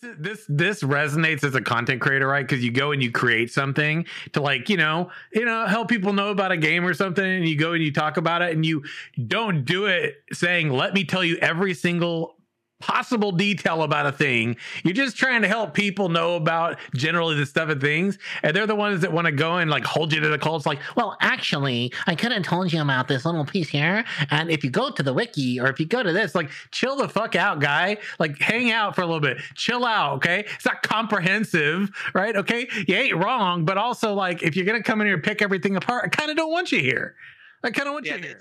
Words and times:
This 0.00 0.16
this 0.18 0.46
this 0.48 0.82
resonates 0.82 1.44
as 1.44 1.54
a 1.54 1.60
content 1.60 2.00
creator, 2.00 2.26
right? 2.26 2.46
Because 2.46 2.64
you 2.64 2.70
go 2.70 2.92
and 2.92 3.02
you 3.02 3.10
create 3.10 3.50
something 3.50 4.06
to 4.32 4.40
like 4.40 4.68
you 4.68 4.76
know 4.76 5.10
you 5.32 5.44
know 5.44 5.66
help 5.66 5.88
people 5.88 6.12
know 6.12 6.28
about 6.28 6.52
a 6.52 6.56
game 6.56 6.86
or 6.86 6.94
something, 6.94 7.24
and 7.24 7.48
you 7.48 7.56
go 7.56 7.72
and 7.72 7.82
you 7.82 7.92
talk 7.92 8.16
about 8.16 8.42
it, 8.42 8.52
and 8.52 8.64
you 8.64 8.84
don't 9.26 9.64
do 9.64 9.86
it 9.86 10.22
saying, 10.32 10.70
"Let 10.70 10.94
me 10.94 11.04
tell 11.04 11.24
you 11.24 11.36
every 11.36 11.74
single 11.74 12.36
possible 12.82 13.32
detail 13.32 13.84
about 13.84 14.06
a 14.06 14.12
thing. 14.12 14.56
You're 14.82 14.92
just 14.92 15.16
trying 15.16 15.42
to 15.42 15.48
help 15.48 15.72
people 15.72 16.08
know 16.08 16.34
about 16.34 16.78
generally 16.94 17.36
the 17.36 17.46
stuff 17.46 17.68
and 17.68 17.80
things. 17.80 18.18
And 18.42 18.54
they're 18.54 18.66
the 18.66 18.74
ones 18.74 19.00
that 19.02 19.12
want 19.12 19.26
to 19.26 19.32
go 19.32 19.56
and 19.58 19.70
like 19.70 19.84
hold 19.84 20.12
you 20.12 20.20
to 20.20 20.28
the 20.28 20.38
call. 20.38 20.56
It's 20.56 20.66
like, 20.66 20.80
well, 20.96 21.16
actually, 21.20 21.92
I 22.06 22.16
could 22.16 22.32
have 22.32 22.42
told 22.42 22.72
you 22.72 22.82
about 22.82 23.08
this 23.08 23.24
little 23.24 23.44
piece 23.44 23.68
here. 23.68 24.04
And 24.30 24.50
if 24.50 24.64
you 24.64 24.70
go 24.70 24.90
to 24.90 25.02
the 25.02 25.14
wiki 25.14 25.60
or 25.60 25.68
if 25.68 25.78
you 25.78 25.86
go 25.86 26.02
to 26.02 26.12
this, 26.12 26.34
like 26.34 26.50
chill 26.72 26.96
the 26.96 27.08
fuck 27.08 27.36
out, 27.36 27.60
guy. 27.60 27.98
Like 28.18 28.38
hang 28.40 28.72
out 28.72 28.94
for 28.96 29.02
a 29.02 29.06
little 29.06 29.20
bit. 29.20 29.38
Chill 29.54 29.84
out. 29.86 30.16
Okay. 30.16 30.44
It's 30.54 30.64
not 30.64 30.82
comprehensive, 30.82 31.90
right? 32.14 32.36
Okay. 32.36 32.68
You 32.88 32.96
ain't 32.96 33.16
wrong. 33.16 33.64
But 33.64 33.78
also 33.78 34.12
like 34.12 34.42
if 34.42 34.56
you're 34.56 34.66
gonna 34.66 34.82
come 34.82 35.00
in 35.00 35.06
here 35.06 35.14
and 35.14 35.22
pick 35.22 35.40
everything 35.40 35.76
apart, 35.76 36.04
I 36.04 36.08
kind 36.08 36.30
of 36.30 36.36
don't 36.36 36.50
want 36.50 36.72
you 36.72 36.80
here. 36.80 37.14
I 37.62 37.70
kind 37.70 37.86
of 37.86 37.94
want 37.94 38.06
Yeah, 38.06 38.16
you 38.16 38.22
here. 38.22 38.40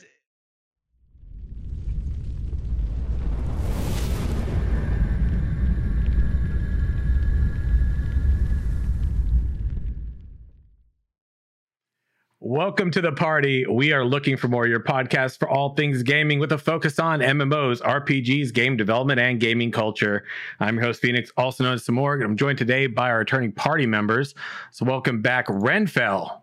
Welcome 12.44 12.90
to 12.90 13.02
the 13.02 13.12
party. 13.12 13.68
We 13.68 13.94
are 13.94 14.04
looking 14.04 14.36
for 14.36 14.48
more, 14.48 14.66
your 14.66 14.80
podcast 14.80 15.38
for 15.38 15.48
all 15.48 15.76
things 15.76 16.02
gaming 16.02 16.40
with 16.40 16.52
a 16.52 16.58
focus 16.58 16.98
on 16.98 17.20
MMOs, 17.20 17.84
RPGs, 17.84 18.52
game 18.52 18.76
development, 18.76 19.20
and 19.20 19.40
gaming 19.40 19.70
culture. 19.70 20.26
I'm 20.60 20.74
your 20.74 20.86
host, 20.86 21.04
Phoenix, 21.04 21.32
also 21.38 21.64
known 21.64 21.76
as 21.76 21.86
Samorg, 21.86 22.16
and 22.16 22.24
I'm 22.24 22.36
joined 22.36 22.58
today 22.58 22.88
by 22.88 23.12
our 23.12 23.20
returning 23.20 23.52
party 23.52 23.86
members. 23.86 24.34
So, 24.72 24.86
welcome 24.86 25.22
back, 25.22 25.46
Renfell. 25.50 26.40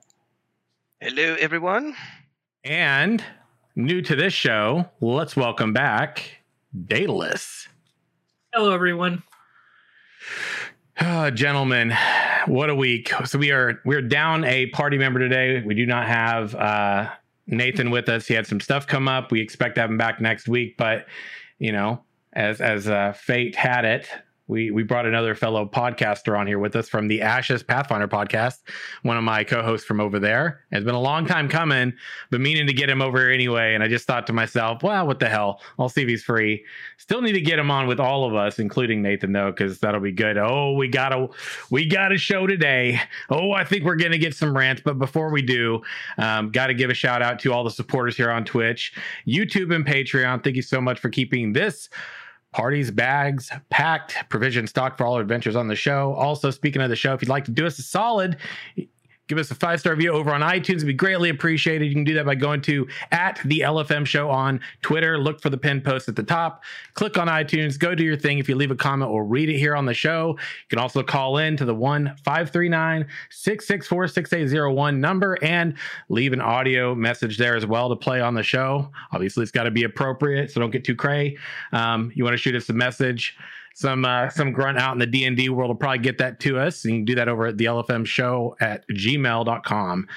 Hello, 1.01 1.35
everyone. 1.41 1.97
And 2.63 3.25
new 3.75 4.01
to 4.03 4.15
this 4.15 4.33
show, 4.33 4.89
let's 5.01 5.35
welcome 5.35 5.73
back 5.73 6.23
Daedalus. 6.87 7.67
Hello, 8.55 8.73
everyone. 8.73 9.25
Ah, 11.01 11.31
gentlemen, 11.31 11.95
what 12.47 12.71
a 12.71 12.75
week! 12.75 13.13
So 13.25 13.39
we 13.39 13.53
are 13.53 13.81
we're 13.85 14.03
down 14.03 14.43
a 14.45 14.67
party 14.67 14.99
member 14.99 15.21
today. 15.21 15.63
We 15.65 15.75
do 15.75 15.87
not 15.87 16.09
have 16.09 16.57
uh, 16.57 17.11
Nathan 17.47 17.91
with 17.91 18.09
us. 18.09 18.27
He 18.27 18.35
had 18.35 18.49
some 18.49 18.59
stuff 18.59 18.89
come 18.89 19.07
up. 19.07 19.31
We 19.31 19.41
expect 19.41 19.77
to 19.77 19.83
have 19.83 19.91
him 19.91 19.97
back 19.97 20.21
next 20.21 20.49
week, 20.49 20.77
but 20.77 21.07
you 21.61 21.71
know, 21.71 22.03
as 22.33 22.61
as 22.61 22.89
uh, 22.89 23.13
fate 23.13 23.55
had 23.55 23.85
it, 23.85 24.09
we 24.49 24.71
we 24.71 24.83
brought 24.83 25.07
another 25.07 25.35
fellow 25.35 25.67
podcaster 25.67 26.37
on 26.39 26.47
here 26.47 26.59
with 26.59 26.75
us 26.75 26.89
from 26.89 27.07
the 27.07 27.21
Ashes 27.21 27.63
Pathfinder 27.63 28.09
podcast. 28.09 28.61
One 29.03 29.17
of 29.17 29.23
my 29.23 29.45
co-hosts 29.45 29.87
from 29.87 30.01
over 30.01 30.19
there. 30.19 30.65
It's 30.73 30.85
been 30.85 30.95
a 30.95 31.01
long 31.01 31.27
time 31.27 31.49
coming, 31.49 31.93
but 32.31 32.41
meaning 32.41 32.67
to 32.67 32.73
get 32.73 32.89
him 32.89 33.03
over 33.03 33.19
here 33.19 33.31
anyway. 33.31 33.75
And 33.75 33.85
I 33.85 33.89
just 33.89 34.07
thought 34.07 34.27
to 34.29 34.33
myself, 34.33 34.83
well, 34.83 35.07
what 35.07 35.21
the 35.21 35.29
hell? 35.29 35.61
I'll 35.79 35.91
see 35.91 36.03
if 36.03 36.09
he's 36.09 36.25
free. 36.25 36.65
Still 36.97 37.21
need 37.21 37.33
to 37.33 37.41
get 37.41 37.59
him 37.59 37.71
on 37.71 37.87
with 37.87 38.01
all 38.01 38.27
of 38.27 38.35
us, 38.35 38.59
including 38.59 39.03
Nathan, 39.03 39.33
though, 39.33 39.51
because 39.51 39.79
that'll 39.81 40.01
be 40.01 40.13
good. 40.13 40.39
Oh, 40.39 40.73
we 40.73 40.89
got 40.89 41.13
a 41.13 41.29
we 41.71 41.87
got 41.87 42.13
a 42.13 42.19
show 42.19 42.47
today. 42.47 43.01
Oh, 43.29 43.53
I 43.53 43.65
think 43.65 43.85
we're 43.85 43.97
gonna 43.97 44.19
get 44.19 44.35
some 44.35 44.57
rants, 44.57 44.81
but 44.83 44.99
before 44.99 45.31
we 45.31 45.43
do, 45.43 45.83
um, 46.17 46.51
got 46.51 46.69
to 46.69 46.75
give 46.75 46.89
a 46.89 46.95
shout 46.95 47.21
out 47.21 47.39
to 47.41 47.53
all 47.53 47.65
the 47.65 47.71
supporters 47.71 48.17
here 48.17 48.31
on 48.31 48.45
Twitch, 48.45 48.95
YouTube, 49.27 49.75
and 49.75 49.85
Patreon. 49.85 50.43
Thank 50.43 50.57
you 50.57 50.63
so 50.63 50.81
much 50.81 50.99
for 50.99 51.11
keeping 51.11 51.53
this 51.53 51.91
parties, 52.53 52.91
bags 52.91 53.51
packed, 53.71 54.17
provision 54.29 54.67
stock 54.67 54.97
for 54.97 55.05
all 55.05 55.15
our 55.15 55.21
adventures 55.21 55.57
on 55.57 55.69
the 55.69 55.77
show. 55.77 56.15
Also, 56.15 56.51
speaking 56.51 56.83
of 56.83 56.89
the 56.91 56.97
show, 56.97 57.13
if 57.15 57.23
you'd 57.23 57.29
like 57.29 57.45
to 57.45 57.51
do 57.51 57.67
us 57.67 57.79
a 57.79 57.83
solid, 57.83 58.37
give 59.29 59.39
us 59.39 59.51
a 59.51 59.55
five 59.55 59.79
star 59.79 59.93
review 59.93 60.11
over 60.13 60.33
on 60.33 60.41
iTunes. 60.41 60.77
It'd 60.77 60.87
be 60.87 60.95
greatly 60.95 61.29
appreciated. 61.29 61.87
You 61.87 61.95
can 61.95 62.05
do 62.05 62.15
that 62.15 62.27
by 62.27 62.35
going 62.35 62.61
to 62.63 62.89
at 63.13 63.41
the 63.45 63.61
LFM 63.61 64.07
show 64.07 64.31
on 64.31 64.61
Twitter. 64.83 65.19
Look 65.19 65.41
for 65.41 65.51
the 65.51 65.59
pinned 65.59 65.85
post 65.85 66.09
at 66.09 66.17
the 66.17 66.23
top. 66.23 66.65
Click 66.95 67.17
on 67.19 67.29
iTunes. 67.29 67.79
Go 67.79 67.95
do 67.95 68.03
your 68.03 68.17
thing. 68.17 68.39
If 68.39 68.49
you 68.49 68.57
leave 68.57 68.71
a 68.71 68.77
comment, 68.77 69.11
we'll 69.13 69.21
read 69.21 69.49
it 69.49 69.59
here 69.59 69.77
on 69.77 69.87
the 69.87 69.95
show. 69.95 70.31
You 70.39 70.69
can 70.69 70.79
also 70.79 71.03
call 71.03 71.39
in 71.39 71.57
to 71.59 71.65
the 71.65 71.75
one 71.75 72.17
five 72.25 72.51
three 72.51 72.69
nine 72.69 73.07
six 73.31 73.67
six 73.67 73.87
four 73.87 74.09
six 74.09 74.33
eight 74.33 74.49
zero 74.49 74.73
one 74.73 75.01
number 75.01 75.39
and 75.43 75.75
leave 76.09 76.33
an 76.33 76.41
audio 76.41 76.95
message 76.95 77.39
there 77.39 77.55
as 77.55 77.67
well 77.67 77.89
to 77.89 77.97
play 77.97 78.21
on 78.21 78.35
the 78.35 78.43
show. 78.43 78.91
Obviously, 79.13 79.43
it's 79.43 79.53
got 79.53 79.65
to 79.65 79.71
be 79.71 79.85
appropriate, 79.85 80.51
so 80.51 80.61
don't 80.61 80.71
get 80.71 80.85
too 80.85 80.97
cray. 80.97 81.37
Um, 81.73 82.11
you 82.15 82.25
want 82.25 82.35
to 82.35 82.39
shoot 82.39 82.55
us 82.55 82.69
a 82.69 82.73
message 82.73 83.37
some 83.79 84.05
uh, 84.05 84.29
some 84.29 84.51
grunt 84.51 84.77
out 84.77 84.95
in 84.95 84.99
the 84.99 85.07
D&D 85.07 85.51
world 85.51 85.69
will 85.69 85.77
probably 85.77 86.01
get 86.01 86.19
that 86.19 86.41
to 86.41 86.59
us. 86.59 86.85
And 86.85 86.95
you 86.95 86.99
can 86.99 87.05
do 87.05 87.15
that 87.15 87.29
over 87.29 87.47
at 87.47 87.59
the 87.59 87.67
LFM 87.67 88.05
show 88.07 88.57
at 88.61 88.85
gmail.com. 88.89 90.09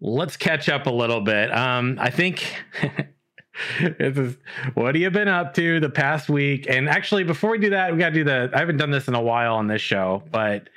Let's 0.00 0.36
catch 0.36 0.68
up 0.68 0.86
a 0.86 0.90
little 0.90 1.20
bit. 1.20 1.52
Um, 1.52 1.98
I 2.00 2.10
think 2.10 2.62
this 3.80 4.16
is 4.16 4.36
what 4.74 4.94
have 4.94 5.02
you 5.02 5.10
been 5.10 5.26
up 5.26 5.54
to 5.54 5.80
the 5.80 5.90
past 5.90 6.28
week? 6.28 6.66
And 6.70 6.88
actually, 6.88 7.24
before 7.24 7.50
we 7.50 7.58
do 7.58 7.70
that, 7.70 7.92
we 7.92 7.98
got 7.98 8.10
to 8.10 8.14
do 8.14 8.22
the. 8.22 8.50
I 8.54 8.60
haven't 8.60 8.76
done 8.76 8.92
this 8.92 9.08
in 9.08 9.16
a 9.16 9.22
while 9.22 9.56
on 9.56 9.66
this 9.66 9.82
show, 9.82 10.22
but 10.30 10.68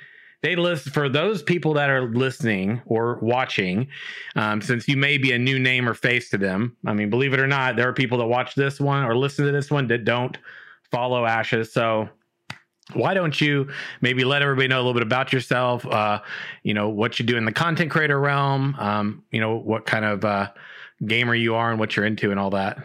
they 0.42 0.56
list 0.56 0.88
for 0.88 1.08
those 1.08 1.44
people 1.44 1.74
that 1.74 1.90
are 1.90 2.12
listening 2.12 2.82
or 2.86 3.20
watching, 3.22 3.86
um, 4.34 4.60
since 4.60 4.88
you 4.88 4.96
may 4.96 5.16
be 5.16 5.30
a 5.30 5.38
new 5.38 5.60
name 5.60 5.88
or 5.88 5.94
face 5.94 6.28
to 6.30 6.38
them. 6.38 6.76
I 6.86 6.92
mean, 6.92 7.08
believe 7.08 7.34
it 7.34 7.40
or 7.40 7.46
not, 7.46 7.76
there 7.76 7.88
are 7.88 7.92
people 7.92 8.18
that 8.18 8.26
watch 8.26 8.56
this 8.56 8.80
one 8.80 9.04
or 9.04 9.16
listen 9.16 9.46
to 9.46 9.52
this 9.52 9.70
one 9.70 9.86
that 9.88 10.04
don't 10.04 10.36
follow 10.90 11.24
Ashes. 11.24 11.72
So 11.72 12.08
why 12.94 13.14
don't 13.14 13.40
you 13.40 13.68
maybe 14.00 14.24
let 14.24 14.42
everybody 14.42 14.68
know 14.68 14.76
a 14.76 14.82
little 14.82 14.94
bit 14.94 15.02
about 15.02 15.32
yourself? 15.32 15.86
Uh, 15.86 16.20
you 16.62 16.74
know 16.74 16.88
what 16.88 17.18
you 17.18 17.24
do 17.24 17.36
in 17.36 17.44
the 17.44 17.52
content 17.52 17.90
creator 17.90 18.18
realm. 18.18 18.74
Um, 18.78 19.22
you 19.30 19.40
know 19.40 19.56
what 19.56 19.86
kind 19.86 20.04
of 20.04 20.24
uh, 20.24 20.50
gamer 21.06 21.34
you 21.34 21.54
are 21.54 21.70
and 21.70 21.78
what 21.78 21.96
you're 21.96 22.06
into 22.06 22.30
and 22.30 22.40
all 22.40 22.50
that. 22.50 22.78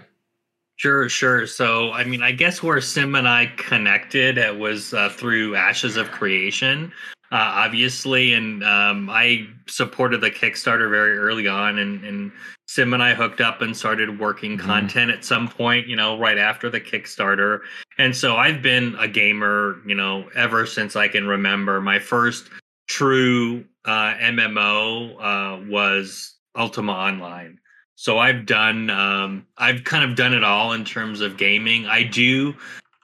Sure, 0.76 1.08
sure. 1.08 1.46
So, 1.48 1.92
I 1.92 2.04
mean, 2.04 2.24
I 2.24 2.32
guess 2.32 2.64
where 2.64 2.82
Sim 2.82 3.16
and 3.16 3.28
I 3.28 3.52
connected, 3.58 4.38
it 4.38 4.58
was 4.58 4.94
uh, 4.94 5.10
through 5.10 5.56
Ashes 5.56 5.98
of 5.98 6.10
Creation, 6.12 6.92
uh, 7.32 7.36
obviously. 7.36 8.34
And 8.34 8.64
um, 8.64 9.10
I 9.10 9.48
supported 9.68 10.20
the 10.20 10.32
Kickstarter 10.32 10.90
very 10.90 11.18
early 11.18 11.48
on, 11.48 11.78
and, 11.78 12.04
and 12.04 12.32
Sim 12.66 12.94
and 12.94 13.04
I 13.04 13.14
hooked 13.14 13.42
up 13.42 13.62
and 13.62 13.76
started 13.76 14.20
working 14.20 14.58
Mhm. 14.58 14.62
content 14.62 15.12
at 15.12 15.26
some 15.26 15.48
point, 15.48 15.88
you 15.88 15.96
know, 15.96 16.18
right 16.18 16.38
after 16.38 16.70
the 16.70 16.80
Kickstarter. 16.82 17.60
And 17.98 18.16
so 18.16 18.38
I've 18.38 18.62
been 18.62 18.96
a 19.00 19.08
gamer, 19.08 19.78
you 19.86 19.96
know, 19.96 20.30
ever 20.36 20.66
since 20.66 20.96
I 20.96 21.08
can 21.08 21.28
remember. 21.28 21.82
My 21.82 22.00
first 22.00 22.50
true 22.88 23.66
uh, 23.86 24.14
MMO 24.20 25.18
uh, 25.20 25.60
was 25.68 26.36
Ultima 26.56 26.94
Online. 26.94 27.60
So 27.96 28.18
I've 28.18 28.46
done, 28.46 28.90
um, 28.90 29.46
I've 29.58 29.84
kind 29.84 30.04
of 30.10 30.16
done 30.16 30.34
it 30.34 30.44
all 30.44 30.72
in 30.74 30.84
terms 30.86 31.22
of 31.22 31.38
gaming. 31.38 31.86
I 31.86 32.04
do 32.04 32.56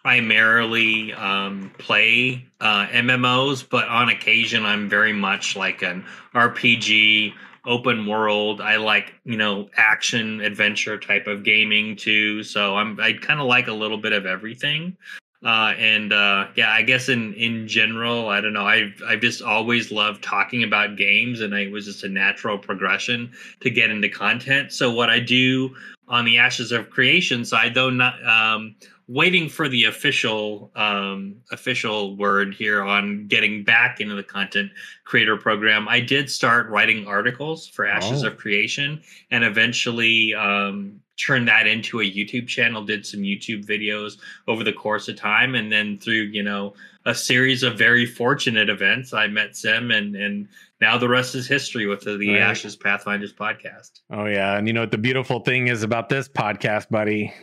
primarily 0.04 1.14
um, 1.14 1.72
play 1.78 2.46
uh, 2.62 2.88
MMOs, 2.88 3.68
but 3.70 3.88
on 3.88 4.10
occasion 4.10 4.66
I'm 4.66 4.90
very 4.90 5.14
much 5.14 5.56
like 5.56 5.82
an 5.84 6.06
RPG, 6.34 7.34
open 7.66 8.06
world. 8.06 8.62
I 8.62 8.78
like 8.78 9.14
you 9.26 9.38
know 9.38 9.70
action 9.76 10.42
adventure 10.42 10.98
type 10.98 11.28
of 11.28 11.44
gaming 11.44 11.96
too. 11.96 12.44
So 12.44 12.76
I'm 12.78 13.00
I 13.00 13.14
kind 13.14 13.40
of 13.40 13.48
like 13.48 13.68
a 13.68 13.74
little 13.74 13.98
bit 13.98 14.14
of 14.14 14.26
everything. 14.26 14.98
Uh, 15.42 15.74
and 15.78 16.12
uh, 16.12 16.48
yeah, 16.56 16.72
I 16.72 16.82
guess 16.82 17.08
in 17.08 17.34
in 17.36 17.68
general, 17.68 18.28
I 18.28 18.42
don't 18.42 18.52
know. 18.52 18.66
I've 18.66 19.02
I've 19.08 19.22
just 19.22 19.42
always 19.42 19.90
loved 19.90 20.22
talking 20.22 20.64
about 20.64 20.98
games, 20.98 21.40
and 21.40 21.54
it 21.54 21.72
was 21.72 21.86
just 21.86 22.04
a 22.04 22.10
natural 22.10 22.58
progression 22.58 23.32
to 23.62 23.70
get 23.70 23.90
into 23.90 24.10
content. 24.10 24.74
So 24.74 24.92
what 24.92 25.10
I 25.10 25.22
do 25.22 25.74
on 26.10 26.26
the 26.26 26.38
Ashes 26.38 26.74
of 26.74 26.90
Creation 26.90 27.46
side, 27.46 27.74
though, 27.74 27.90
not 27.90 28.22
um, 28.28 28.76
waiting 29.12 29.50
for 29.50 29.68
the 29.68 29.86
official 29.86 30.72
um, 30.76 31.36
official 31.52 32.16
word 32.16 32.54
here 32.54 32.84
on 32.84 33.26
getting 33.28 33.64
back 33.64 34.00
into 34.00 34.14
the 34.14 34.24
content 34.24 34.72
creator 35.04 35.36
program, 35.36 35.88
I 35.90 36.00
did 36.00 36.30
start 36.30 36.70
writing 36.70 37.08
articles 37.08 37.68
for 37.68 37.86
Ashes 37.88 38.24
Oh. 38.24 38.28
of 38.28 38.38
Creation, 38.38 39.02
and 39.32 39.44
eventually 39.44 40.36
um, 40.36 41.00
turned 41.18 41.48
that 41.48 41.66
into 41.66 42.00
a 42.02 42.04
YouTube 42.04 42.48
channel. 42.48 42.84
Did 42.86 43.04
some 43.06 43.22
YouTube 43.22 43.66
videos 43.66 44.20
over 44.48 44.64
the 44.64 44.74
course 44.74 45.08
of 45.10 45.16
time, 45.16 45.56
and 45.56 45.72
then 45.72 45.98
through 45.98 46.30
you 46.32 46.44
know 46.44 46.76
a 47.06 47.16
series 47.16 47.64
of 47.64 47.78
very 47.78 48.06
fortunate 48.06 48.70
events, 48.70 49.12
I 49.12 49.26
met 49.26 49.56
Sim, 49.56 49.90
and 49.90 50.16
and 50.16 50.48
now 50.82 51.00
the 51.00 51.10
rest 51.10 51.34
is 51.34 51.48
history 51.48 51.88
with 51.88 52.02
the, 52.02 52.16
the 52.16 52.34
Right. 52.34 52.42
Ashes 52.42 52.76
Pathfinders 52.76 53.34
podcast. 53.34 54.02
Oh 54.12 54.26
yeah, 54.26 54.56
and 54.56 54.68
you 54.68 54.74
know 54.74 54.82
what 54.82 54.92
the 54.92 54.98
beautiful 55.00 55.40
thing 55.40 55.68
is 55.68 55.82
about 55.82 56.10
this 56.10 56.30
podcast, 56.30 56.90
buddy? 56.90 57.34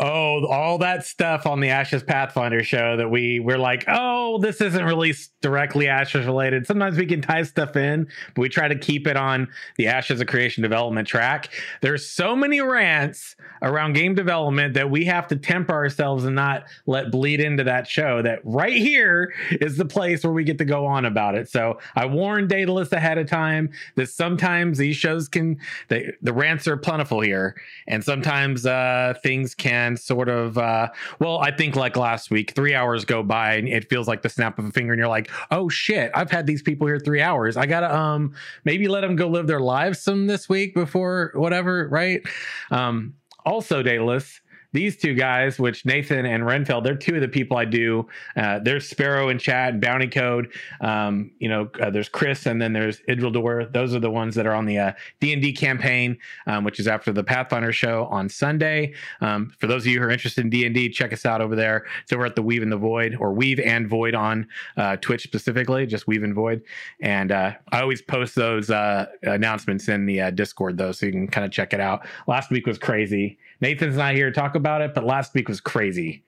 Oh, 0.00 0.46
all 0.46 0.78
that 0.78 1.04
stuff 1.04 1.44
on 1.44 1.58
the 1.58 1.70
Ashes 1.70 2.04
Pathfinder 2.04 2.62
show 2.62 2.96
that 2.96 3.10
we 3.10 3.40
we're 3.40 3.58
like, 3.58 3.84
oh, 3.88 4.38
this 4.38 4.60
isn't 4.60 4.84
really 4.84 5.12
directly 5.42 5.88
Ashes 5.88 6.24
related. 6.24 6.68
Sometimes 6.68 6.96
we 6.96 7.04
can 7.04 7.20
tie 7.20 7.42
stuff 7.42 7.74
in, 7.74 8.06
but 8.34 8.42
we 8.42 8.48
try 8.48 8.68
to 8.68 8.78
keep 8.78 9.08
it 9.08 9.16
on 9.16 9.48
the 9.76 9.88
Ashes 9.88 10.20
of 10.20 10.28
Creation 10.28 10.62
development 10.62 11.08
track. 11.08 11.48
There's 11.80 12.08
so 12.08 12.36
many 12.36 12.60
rants 12.60 13.34
around 13.60 13.94
game 13.94 14.14
development 14.14 14.74
that 14.74 14.88
we 14.88 15.04
have 15.06 15.26
to 15.28 15.36
temper 15.36 15.72
ourselves 15.72 16.24
and 16.24 16.36
not 16.36 16.66
let 16.86 17.10
bleed 17.10 17.40
into 17.40 17.64
that 17.64 17.88
show. 17.88 18.22
That 18.22 18.38
right 18.44 18.76
here 18.76 19.34
is 19.50 19.78
the 19.78 19.84
place 19.84 20.22
where 20.22 20.32
we 20.32 20.44
get 20.44 20.58
to 20.58 20.64
go 20.64 20.86
on 20.86 21.06
about 21.06 21.34
it. 21.34 21.48
So 21.48 21.80
I 21.96 22.06
warned 22.06 22.50
Daedalus 22.50 22.92
ahead 22.92 23.18
of 23.18 23.28
time 23.28 23.70
that 23.96 24.10
sometimes 24.10 24.78
these 24.78 24.96
shows 24.96 25.26
can 25.28 25.58
they, 25.88 26.12
the 26.22 26.32
rants 26.32 26.68
are 26.68 26.76
plentiful 26.76 27.20
here, 27.20 27.60
and 27.88 28.04
sometimes 28.04 28.64
uh, 28.64 29.14
things 29.24 29.56
can 29.56 29.87
sort 29.96 30.28
of 30.28 30.58
uh, 30.58 30.88
well, 31.20 31.38
I 31.38 31.50
think 31.50 31.76
like 31.76 31.96
last 31.96 32.30
week, 32.30 32.54
three 32.54 32.74
hours 32.74 33.04
go 33.04 33.22
by 33.22 33.54
and 33.54 33.68
it 33.68 33.88
feels 33.88 34.08
like 34.08 34.22
the 34.22 34.28
snap 34.28 34.58
of 34.58 34.64
a 34.66 34.70
finger, 34.72 34.92
and 34.92 34.98
you're 34.98 35.08
like, 35.08 35.30
oh 35.50 35.68
shit, 35.68 36.10
I've 36.14 36.30
had 36.30 36.46
these 36.46 36.62
people 36.62 36.86
here 36.86 36.98
three 36.98 37.22
hours. 37.22 37.56
I 37.56 37.66
gotta 37.66 37.94
um 37.94 38.34
maybe 38.64 38.88
let 38.88 39.02
them 39.02 39.16
go 39.16 39.28
live 39.28 39.46
their 39.46 39.60
lives 39.60 40.00
some 40.00 40.26
this 40.26 40.48
week 40.48 40.74
before 40.74 41.32
whatever, 41.34 41.88
right? 41.88 42.22
Um, 42.70 43.14
also, 43.44 43.82
Daedalus, 43.82 44.40
these 44.72 44.96
two 44.96 45.14
guys, 45.14 45.58
which 45.58 45.86
Nathan 45.86 46.26
and 46.26 46.42
Renfeld, 46.42 46.84
they're 46.84 46.96
two 46.96 47.14
of 47.14 47.20
the 47.20 47.28
people 47.28 47.56
I 47.56 47.64
do. 47.64 48.06
Uh, 48.36 48.58
there's 48.58 48.88
Sparrow 48.88 49.28
and 49.28 49.40
chat 49.40 49.72
and 49.72 49.80
Bounty 49.80 50.08
Code. 50.08 50.52
Um, 50.80 51.30
you 51.38 51.48
know, 51.48 51.70
uh, 51.80 51.90
there's 51.90 52.08
Chris 52.08 52.46
and 52.46 52.60
then 52.60 52.72
there's 52.72 53.00
Idrildor. 53.08 53.72
Those 53.72 53.94
are 53.94 53.98
the 53.98 54.10
ones 54.10 54.34
that 54.34 54.46
are 54.46 54.54
on 54.54 54.66
the 54.66 54.78
uh, 54.78 54.92
D&D 55.20 55.54
campaign, 55.54 56.18
um, 56.46 56.64
which 56.64 56.78
is 56.78 56.86
after 56.86 57.12
the 57.12 57.24
Pathfinder 57.24 57.72
show 57.72 58.06
on 58.06 58.28
Sunday. 58.28 58.92
Um, 59.20 59.52
for 59.58 59.66
those 59.66 59.82
of 59.82 59.86
you 59.86 60.00
who 60.00 60.04
are 60.04 60.10
interested 60.10 60.44
in 60.44 60.50
D&D, 60.50 60.90
check 60.90 61.12
us 61.12 61.24
out 61.24 61.40
over 61.40 61.56
there. 61.56 61.86
So 62.06 62.18
we're 62.18 62.26
at 62.26 62.36
the 62.36 62.42
Weave 62.42 62.62
and 62.62 62.72
the 62.72 62.76
Void 62.76 63.16
or 63.18 63.32
Weave 63.32 63.60
and 63.60 63.88
Void 63.88 64.14
on 64.14 64.46
uh, 64.76 64.96
Twitch 64.96 65.22
specifically, 65.22 65.86
just 65.86 66.06
Weave 66.06 66.22
and 66.22 66.34
Void. 66.34 66.62
And 67.00 67.32
uh, 67.32 67.52
I 67.72 67.80
always 67.80 68.02
post 68.02 68.34
those 68.34 68.70
uh, 68.70 69.06
announcements 69.22 69.88
in 69.88 70.04
the 70.04 70.30
Discord 70.32 70.76
though, 70.76 70.92
so 70.92 71.06
you 71.06 71.12
can 71.12 71.26
kind 71.26 71.46
of 71.46 71.50
check 71.50 71.72
it 71.72 71.80
out. 71.80 72.06
Last 72.26 72.50
week 72.50 72.66
was 72.66 72.78
crazy. 72.78 73.38
Nathan's 73.60 73.96
not 73.96 74.14
here 74.14 74.30
to 74.30 74.32
talk 74.32 74.54
about 74.54 74.82
it, 74.82 74.94
but 74.94 75.04
last 75.04 75.34
week 75.34 75.48
was 75.48 75.60
crazy. 75.60 76.24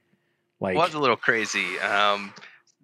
Like, 0.61 0.75
it 0.75 0.79
was 0.79 0.95
a 0.95 0.99
little 0.99 1.17
crazy. 1.17 1.79
Um, 1.79 2.35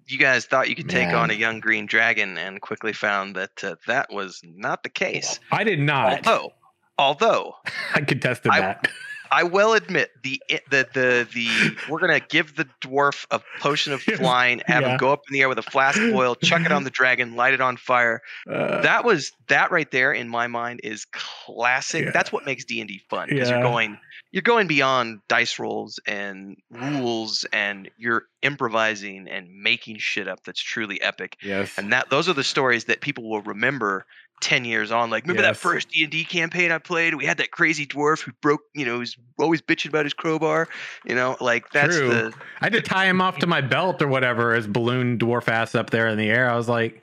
you 0.07 0.19
guys 0.19 0.47
thought 0.47 0.69
you 0.69 0.77
could 0.77 0.89
take 0.89 1.09
man. 1.09 1.17
on 1.17 1.31
a 1.31 1.35
young 1.35 1.61
green 1.61 1.87
dragon, 1.87 2.39
and 2.39 2.61
quickly 2.61 2.93
found 2.93 3.35
that 3.37 3.63
uh, 3.65 3.77
that 3.87 4.13
was 4.13 4.41
not 4.45 4.83
the 4.83 4.89
case. 4.89 5.41
I 5.51 5.65
did 5.65 5.81
not. 5.81 6.27
Although, 6.27 6.53
although 6.99 7.57
I 7.95 8.01
contested 8.01 8.53
I, 8.53 8.61
that. 8.61 8.89
I 9.31 9.43
will 9.43 9.75
admit 9.75 10.11
the 10.23 10.41
the 10.71 10.87
the 10.95 11.29
the 11.35 11.77
we're 11.91 11.99
gonna 11.99 12.21
give 12.21 12.57
the 12.57 12.67
dwarf 12.81 13.27
a 13.31 13.41
potion 13.61 13.93
of 13.93 14.03
flying, 14.17 14.63
have 14.67 14.83
yeah. 14.83 14.93
him 14.93 14.97
go 14.99 15.13
up 15.13 15.23
in 15.29 15.35
the 15.35 15.41
air 15.41 15.49
with 15.49 15.59
a 15.59 15.63
flask 15.63 16.01
of 16.01 16.15
oil, 16.15 16.35
chuck 16.37 16.63
it 16.65 16.73
on 16.73 16.85
the 16.85 16.91
dragon, 16.91 17.37
light 17.37 17.55
it 17.55 17.61
on 17.61 17.77
fire. 17.77 18.23
Uh, 18.47 18.81
that 18.81 19.05
was 19.05 19.33
that 19.49 19.73
right 19.73 19.91
there 19.91 20.13
in 20.13 20.29
my 20.29 20.47
mind 20.47 20.81
is 20.85 21.05
classic. 21.07 22.05
Yeah. 22.05 22.11
That's 22.13 22.33
what 22.33 22.47
makes 22.47 22.65
D 22.65 22.81
and 22.81 22.89
D 22.89 23.01
fun 23.11 23.29
because 23.29 23.49
yeah. 23.49 23.57
you're 23.57 23.65
going 23.65 23.99
you're 24.37 24.43
going 24.43 24.67
beyond 24.67 25.21
dice 25.29 25.59
rolls 25.59 25.99
and 26.07 26.59
rules 26.71 27.47
and 27.55 27.91
you're 27.97 28.25
improvising 28.43 29.27
and 29.29 29.49
making 29.51 29.97
shit 29.97 30.29
up 30.29 30.45
that's 30.45 30.61
truly 30.61 31.01
epic. 31.01 31.39
Yes. 31.43 31.79
And 31.79 31.91
that 31.95 32.11
those 32.11 32.29
are 32.29 32.35
the 32.35 32.45
stories 32.45 32.85
that 32.85 33.01
people 33.01 33.31
will 33.31 33.41
remember 33.41 34.05
10 34.43 34.67
years 34.67 34.93
on 34.93 35.09
like 35.09 35.25
remember 35.25 35.43
yes. 35.43 35.57
that 35.57 35.57
first 35.57 35.89
d&d 35.89 36.23
campaign 36.25 36.71
i 36.71 36.77
played 36.77 37.15
we 37.15 37.25
had 37.25 37.39
that 37.39 37.51
crazy 37.53 37.87
dwarf 37.87 38.21
who 38.21 38.31
broke 38.43 38.61
you 38.75 38.85
know 38.85 39.01
he's 39.01 39.17
always 39.39 39.63
bitching 39.63 39.89
about 39.89 40.05
his 40.05 40.13
crowbar 40.13 40.69
you 41.07 41.15
know 41.15 41.39
like 41.41 41.71
that's 41.71 41.97
True. 41.97 42.09
the 42.11 42.35
i 42.61 42.67
had 42.67 42.75
to 42.75 42.83
tie 42.83 43.07
him 43.07 43.23
off 43.23 43.39
to 43.39 43.47
my 43.47 43.63
belt 43.63 44.03
or 44.03 44.09
whatever 44.09 44.53
as 44.53 44.67
balloon 44.67 45.19
dwarf 45.19 45.49
ass 45.49 45.75
up 45.75 45.89
there 45.89 46.07
in 46.09 46.19
the 46.19 46.29
air 46.29 46.51
i 46.51 46.55
was 46.55 46.69
like 46.69 47.03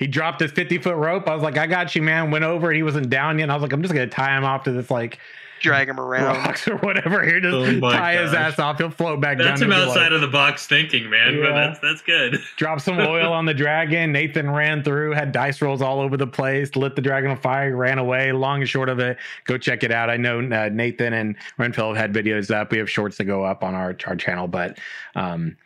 he 0.00 0.08
dropped 0.08 0.40
his 0.40 0.50
50 0.50 0.78
foot 0.78 0.96
rope 0.96 1.28
i 1.28 1.34
was 1.36 1.44
like 1.44 1.56
i 1.56 1.68
got 1.68 1.94
you 1.94 2.02
man 2.02 2.32
went 2.32 2.44
over 2.44 2.72
he 2.72 2.82
wasn't 2.82 3.08
down 3.08 3.38
yet 3.38 3.44
and 3.44 3.52
i 3.52 3.54
was 3.54 3.62
like 3.62 3.72
i'm 3.72 3.82
just 3.82 3.94
gonna 3.94 4.08
tie 4.08 4.36
him 4.36 4.42
off 4.42 4.64
to 4.64 4.72
this 4.72 4.90
like 4.90 5.20
drag 5.62 5.88
him 5.88 5.98
around 5.98 6.36
rocks 6.36 6.66
or 6.68 6.76
whatever. 6.78 7.24
Here, 7.24 7.40
just 7.40 7.54
oh 7.54 7.80
tie 7.80 8.14
gosh. 8.14 8.24
his 8.24 8.34
ass 8.34 8.58
off. 8.58 8.78
He'll 8.78 8.90
float 8.90 9.20
back 9.20 9.38
that's 9.38 9.60
down. 9.60 9.70
That's 9.70 9.80
some 9.80 9.88
outside 9.88 10.02
like, 10.04 10.12
of 10.12 10.20
the 10.20 10.28
box 10.28 10.66
thinking, 10.66 11.08
man. 11.08 11.36
Yeah. 11.36 11.42
But 11.42 11.54
that's 11.54 11.78
that's 11.80 12.02
good. 12.02 12.40
Drop 12.56 12.80
some 12.80 12.98
oil 12.98 13.32
on 13.32 13.46
the 13.46 13.54
dragon. 13.54 14.12
Nathan 14.12 14.50
ran 14.50 14.82
through, 14.82 15.12
had 15.12 15.32
dice 15.32 15.62
rolls 15.62 15.80
all 15.80 16.00
over 16.00 16.16
the 16.16 16.26
place, 16.26 16.76
lit 16.76 16.96
the 16.96 17.02
dragon 17.02 17.30
on 17.30 17.38
fire, 17.38 17.74
ran 17.74 17.98
away. 17.98 18.32
Long 18.32 18.60
and 18.60 18.68
short 18.68 18.88
of 18.88 18.98
it, 18.98 19.18
go 19.44 19.56
check 19.56 19.82
it 19.82 19.92
out. 19.92 20.10
I 20.10 20.16
know 20.16 20.40
uh, 20.40 20.68
Nathan 20.72 21.12
and 21.12 21.36
Renfield 21.58 21.96
had 21.96 22.12
videos 22.12 22.54
up. 22.54 22.70
We 22.70 22.78
have 22.78 22.90
shorts 22.90 23.16
to 23.18 23.24
go 23.24 23.44
up 23.44 23.64
on 23.64 23.74
our 23.74 23.96
our 24.06 24.16
channel, 24.16 24.48
but. 24.48 24.78
um 25.14 25.56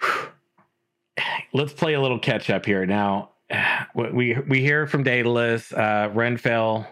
Let's 1.52 1.72
play 1.72 1.94
a 1.94 2.00
little 2.00 2.18
catch 2.18 2.50
up 2.50 2.66
here 2.66 2.86
now. 2.86 3.30
We 3.94 4.36
we 4.46 4.60
hear 4.60 4.86
from 4.86 5.02
Daedalus, 5.02 5.72
uh, 5.72 6.10
Renfell 6.14 6.86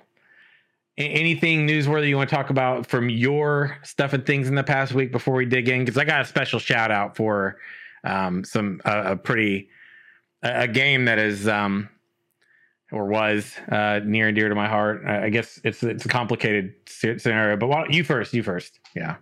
anything 0.98 1.66
newsworthy 1.66 2.08
you 2.08 2.16
want 2.16 2.30
to 2.30 2.36
talk 2.36 2.50
about 2.50 2.86
from 2.86 3.08
your 3.10 3.76
stuff 3.82 4.12
and 4.12 4.24
things 4.24 4.48
in 4.48 4.54
the 4.54 4.64
past 4.64 4.92
week 4.92 5.12
before 5.12 5.34
we 5.34 5.46
dig 5.46 5.68
in? 5.68 5.84
Because 5.84 5.98
I 5.98 6.04
got 6.04 6.22
a 6.22 6.24
special 6.24 6.58
shout 6.58 6.90
out 6.90 7.16
for 7.16 7.58
um, 8.04 8.44
some 8.44 8.80
uh, 8.84 9.02
a 9.06 9.16
pretty 9.16 9.68
a, 10.42 10.62
a, 10.62 10.68
game 10.68 11.06
that 11.06 11.18
is 11.18 11.48
um, 11.48 11.88
or 12.92 13.06
was 13.06 13.54
uh, 13.70 14.00
near 14.04 14.28
and 14.28 14.36
dear 14.36 14.48
to 14.48 14.54
my 14.54 14.68
heart. 14.68 15.04
I 15.06 15.28
guess 15.28 15.60
it's 15.64 15.82
it's 15.82 16.04
a 16.04 16.08
complicated 16.08 16.74
scenario, 16.86 17.56
but 17.56 17.68
why, 17.68 17.86
you 17.90 18.04
first. 18.04 18.32
You 18.32 18.42
first. 18.42 18.78
Yeah. 18.94 19.16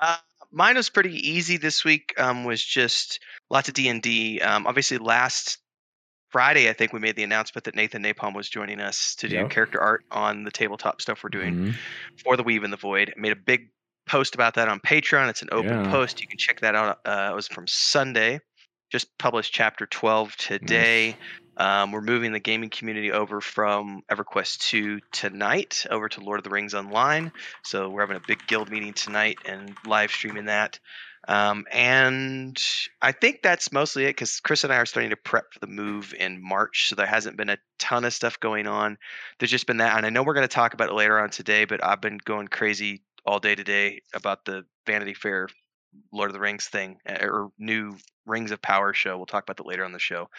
Uh, 0.00 0.16
mine 0.52 0.76
was 0.76 0.88
pretty 0.88 1.14
easy 1.28 1.56
this 1.56 1.84
week. 1.84 2.14
Um, 2.18 2.44
was 2.44 2.62
just 2.62 3.20
lots 3.50 3.68
of 3.68 3.74
D 3.74 3.88
and 3.88 4.00
D. 4.00 4.40
Um, 4.40 4.66
obviously, 4.66 4.98
last 4.98 5.58
Friday, 6.30 6.68
I 6.68 6.72
think 6.72 6.92
we 6.92 7.00
made 7.00 7.16
the 7.16 7.22
announcement 7.22 7.64
that 7.64 7.74
Nathan 7.74 8.02
Napalm 8.02 8.34
was 8.34 8.48
joining 8.48 8.80
us 8.80 9.14
to 9.16 9.28
do 9.28 9.48
character 9.48 9.80
art 9.80 10.04
on 10.10 10.44
the 10.44 10.50
tabletop 10.50 11.00
stuff 11.00 11.22
we're 11.24 11.30
doing 11.30 11.54
mm-hmm. 11.54 11.70
for 12.22 12.36
the 12.36 12.42
Weave 12.42 12.64
and 12.64 12.72
the 12.72 12.76
Void. 12.76 13.14
I 13.16 13.20
made 13.20 13.32
a 13.32 13.36
big 13.36 13.70
post 14.06 14.34
about 14.34 14.54
that 14.54 14.68
on 14.68 14.80
Patreon. 14.80 15.30
It's 15.30 15.42
an 15.42 15.48
open 15.52 15.84
yeah. 15.84 15.90
post. 15.90 16.20
You 16.20 16.26
can 16.26 16.38
check 16.38 16.60
that 16.60 16.74
out. 16.74 17.00
Uh, 17.04 17.30
it 17.32 17.34
was 17.34 17.48
from 17.48 17.66
Sunday. 17.66 18.40
Just 18.90 19.16
published 19.18 19.52
chapter 19.52 19.86
12 19.86 20.36
today. 20.36 21.10
Nice. 21.10 21.18
Um, 21.58 21.92
we're 21.92 22.00
moving 22.00 22.32
the 22.32 22.38
gaming 22.38 22.70
community 22.70 23.10
over 23.10 23.40
from 23.40 24.02
EverQuest 24.10 24.58
2 24.60 25.00
tonight 25.12 25.86
over 25.90 26.08
to 26.08 26.20
Lord 26.20 26.38
of 26.38 26.44
the 26.44 26.50
Rings 26.50 26.72
Online. 26.72 27.32
So 27.64 27.88
we're 27.88 28.02
having 28.02 28.16
a 28.16 28.22
big 28.26 28.46
guild 28.46 28.70
meeting 28.70 28.92
tonight 28.92 29.38
and 29.44 29.76
live 29.84 30.10
streaming 30.10 30.44
that. 30.46 30.78
Um, 31.28 31.66
and 31.70 32.58
I 33.02 33.12
think 33.12 33.42
that's 33.42 33.70
mostly 33.70 34.04
it 34.04 34.08
because 34.08 34.40
Chris 34.40 34.64
and 34.64 34.72
I 34.72 34.76
are 34.76 34.86
starting 34.86 35.10
to 35.10 35.16
prep 35.16 35.52
for 35.52 35.60
the 35.60 35.66
move 35.66 36.14
in 36.18 36.42
March. 36.42 36.88
So 36.88 36.96
there 36.96 37.06
hasn't 37.06 37.36
been 37.36 37.50
a 37.50 37.58
ton 37.78 38.06
of 38.06 38.14
stuff 38.14 38.40
going 38.40 38.66
on. 38.66 38.96
There's 39.38 39.50
just 39.50 39.66
been 39.66 39.76
that. 39.76 39.96
And 39.96 40.06
I 40.06 40.08
know 40.08 40.22
we're 40.22 40.34
going 40.34 40.48
to 40.48 40.54
talk 40.54 40.72
about 40.72 40.88
it 40.88 40.94
later 40.94 41.20
on 41.20 41.28
today, 41.28 41.66
but 41.66 41.84
I've 41.84 42.00
been 42.00 42.18
going 42.24 42.48
crazy 42.48 43.02
all 43.26 43.40
day 43.40 43.54
today 43.54 44.00
about 44.14 44.46
the 44.46 44.64
Vanity 44.86 45.12
Fair 45.12 45.48
Lord 46.12 46.30
of 46.30 46.34
the 46.34 46.40
Rings 46.40 46.66
thing 46.66 46.96
eh, 47.04 47.26
or 47.26 47.50
new 47.58 47.96
Rings 48.26 48.50
of 48.50 48.62
Power 48.62 48.94
show. 48.94 49.18
We'll 49.18 49.26
talk 49.26 49.44
about 49.44 49.58
that 49.58 49.66
later 49.66 49.84
on 49.84 49.92
the 49.92 49.98
show. 49.98 50.30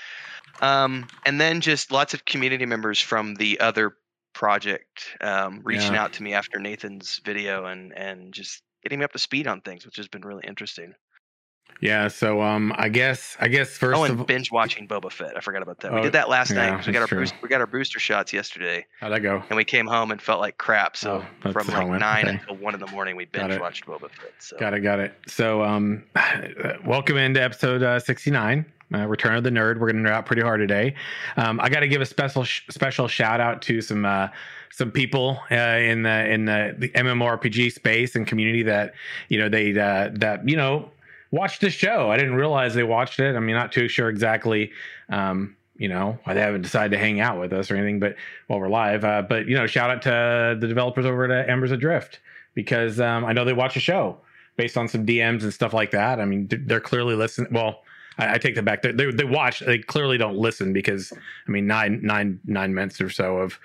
Um, 0.60 1.08
and 1.24 1.40
then 1.40 1.62
just 1.62 1.92
lots 1.92 2.16
of 2.16 2.26
community 2.26 2.66
members 2.66 3.00
from 3.00 3.36
the 3.36 3.60
other 3.60 3.94
project 4.34 5.18
um, 5.22 5.62
reaching 5.64 5.94
yeah. 5.94 6.04
out 6.04 6.14
to 6.14 6.24
me 6.24 6.34
after 6.34 6.60
Nathan's 6.60 7.20
video 7.24 7.66
and 7.66 7.94
and 7.96 8.34
just 8.34 8.64
getting 8.84 9.00
me 9.00 9.06
up 9.06 9.12
to 9.14 9.20
speed 9.20 9.48
on 9.48 9.62
things, 9.62 9.86
which 9.86 9.98
has 9.98 10.08
been 10.08 10.22
really 10.22 10.44
interesting. 10.48 10.94
Yeah, 11.82 12.10
so 12.10 12.42
um, 12.42 12.74
I 12.76 12.90
guess 12.90 13.38
I 13.40 13.48
guess 13.48 13.70
first. 13.70 13.98
Oh, 13.98 14.04
and 14.04 14.20
of... 14.20 14.28
binge 14.28 14.52
watching 14.52 14.88
Boba 14.88 15.12
Fett. 15.12 15.38
I 15.38 15.40
forgot 15.40 15.62
about 15.62 15.80
that. 15.80 15.94
Oh, 15.94 15.96
we 15.96 16.02
did 16.02 16.14
that 16.14 16.28
last 16.28 16.52
yeah, 16.52 16.72
night. 16.72 16.86
We 16.86 16.92
got 16.92 17.02
our 17.10 17.18
boost, 17.20 17.34
we 17.42 17.48
got 17.48 17.62
our 17.62 17.68
booster 17.68 18.00
shots 18.00 18.34
yesterday. 18.34 18.86
How'd 19.00 19.14
that 19.14 19.22
go? 19.22 19.42
And 19.50 19.56
we 19.56 19.64
came 19.64 19.88
home 19.88 20.12
and 20.12 20.22
felt 20.22 20.42
like 20.42 20.58
crap. 20.58 20.98
So 20.98 21.24
oh, 21.46 21.52
from 21.52 21.68
like 21.68 22.00
nine 22.00 22.26
okay. 22.26 22.38
until 22.38 22.58
one 22.58 22.74
in 22.74 22.82
the 22.82 22.88
morning, 22.88 23.16
we 23.16 23.26
binge 23.26 23.58
watched 23.60 23.86
Boba 23.86 24.10
Fett. 24.10 24.34
So. 24.40 24.58
Got 24.58 24.74
it, 24.74 24.82
got 24.82 25.00
it. 25.00 25.14
So 25.28 25.64
um, 25.64 26.04
welcome 26.86 27.16
into 27.16 27.42
episode 27.42 27.82
uh, 27.82 28.00
sixty 28.00 28.32
nine. 28.32 28.66
Uh, 28.94 29.08
Return 29.08 29.36
of 29.36 29.44
the 29.44 29.52
Nerd. 29.52 29.80
We're 29.80 29.92
going 29.92 30.04
to 30.04 30.10
nerd 30.10 30.14
out 30.14 30.26
pretty 30.26 30.42
hard 30.42 30.60
today. 30.60 30.96
Um, 31.38 31.60
I 31.60 31.70
got 31.70 31.82
to 31.82 31.88
give 31.88 32.02
a 32.02 32.06
special 32.06 32.44
sh- 32.44 32.64
special 32.70 33.08
shout 33.08 33.40
out 33.40 33.62
to 33.64 33.82
some 33.82 34.04
uh, 34.04 34.30
some 34.72 34.92
people 34.92 35.40
uh, 35.52 35.56
in 35.56 36.04
the 36.04 36.30
in 36.30 36.46
the, 36.46 36.76
the 36.78 36.90
MMORPG 36.90 37.72
space 37.72 38.16
and 38.16 38.26
community 38.26 38.64
that 38.64 38.94
you 39.28 39.38
know 39.38 39.48
they 39.50 39.72
uh, 39.72 40.10
that 40.14 40.48
you 40.48 40.58
know 40.58 40.90
watched 41.32 41.62
the 41.62 41.70
show. 41.70 42.10
I 42.10 42.18
didn't 42.18 42.36
realize 42.36 42.74
they 42.74 42.84
watched 42.84 43.20
it. 43.20 43.36
I 43.36 43.40
mean, 43.40 43.56
not 43.56 43.72
too 43.72 43.88
sure 43.88 44.10
exactly. 44.10 44.72
Um, 45.10 45.56
you 45.78 45.88
know 45.88 46.18
why 46.24 46.34
they 46.34 46.42
haven't 46.42 46.64
decided 46.64 46.92
to 46.92 46.98
hang 46.98 47.20
out 47.20 47.40
with 47.40 47.54
us 47.54 47.70
or 47.70 47.76
anything, 47.76 48.00
but 48.00 48.16
while 48.48 48.60
we're 48.60 48.70
live, 48.70 49.06
uh, 49.06 49.22
but 49.22 49.48
you 49.48 49.56
know, 49.56 49.68
shout 49.68 49.90
out 49.90 50.02
to 50.02 50.58
the 50.60 50.68
developers 50.68 51.06
over 51.06 51.32
at 51.32 51.50
Embers 51.50 51.72
Adrift 51.72 52.20
because 52.54 53.00
um, 53.00 53.24
I 53.24 53.34
know 53.34 53.46
they 53.46 53.54
watch 53.54 53.76
the 53.76 53.80
show 53.80 54.18
based 54.58 54.78
on 54.78 54.88
some 54.90 55.06
DMs 55.06 55.44
and 55.44 55.54
stuff 55.54 55.74
like 55.74 55.92
that. 55.92 56.20
I 56.20 56.26
mean, 56.26 56.50
they're 56.50 56.82
clearly 56.82 57.16
listening. 57.16 57.54
Well, 57.54 57.82
I, 58.20 58.36
I 58.36 58.38
take 58.38 58.56
that 58.56 58.66
back. 58.66 58.82
They, 58.82 58.92
they, 58.92 59.12
they 59.12 59.24
watch. 59.24 59.62
They 59.62 59.80
clearly 59.80 60.18
don't 60.18 60.38
listen 60.38 60.74
because 60.74 61.12
I 61.48 61.52
mean 61.52 61.66
nine 61.66 62.02
nine 62.04 62.40
nine 62.46 62.74
minutes 62.74 63.02
or 63.02 63.10
so 63.10 63.38
of 63.38 63.60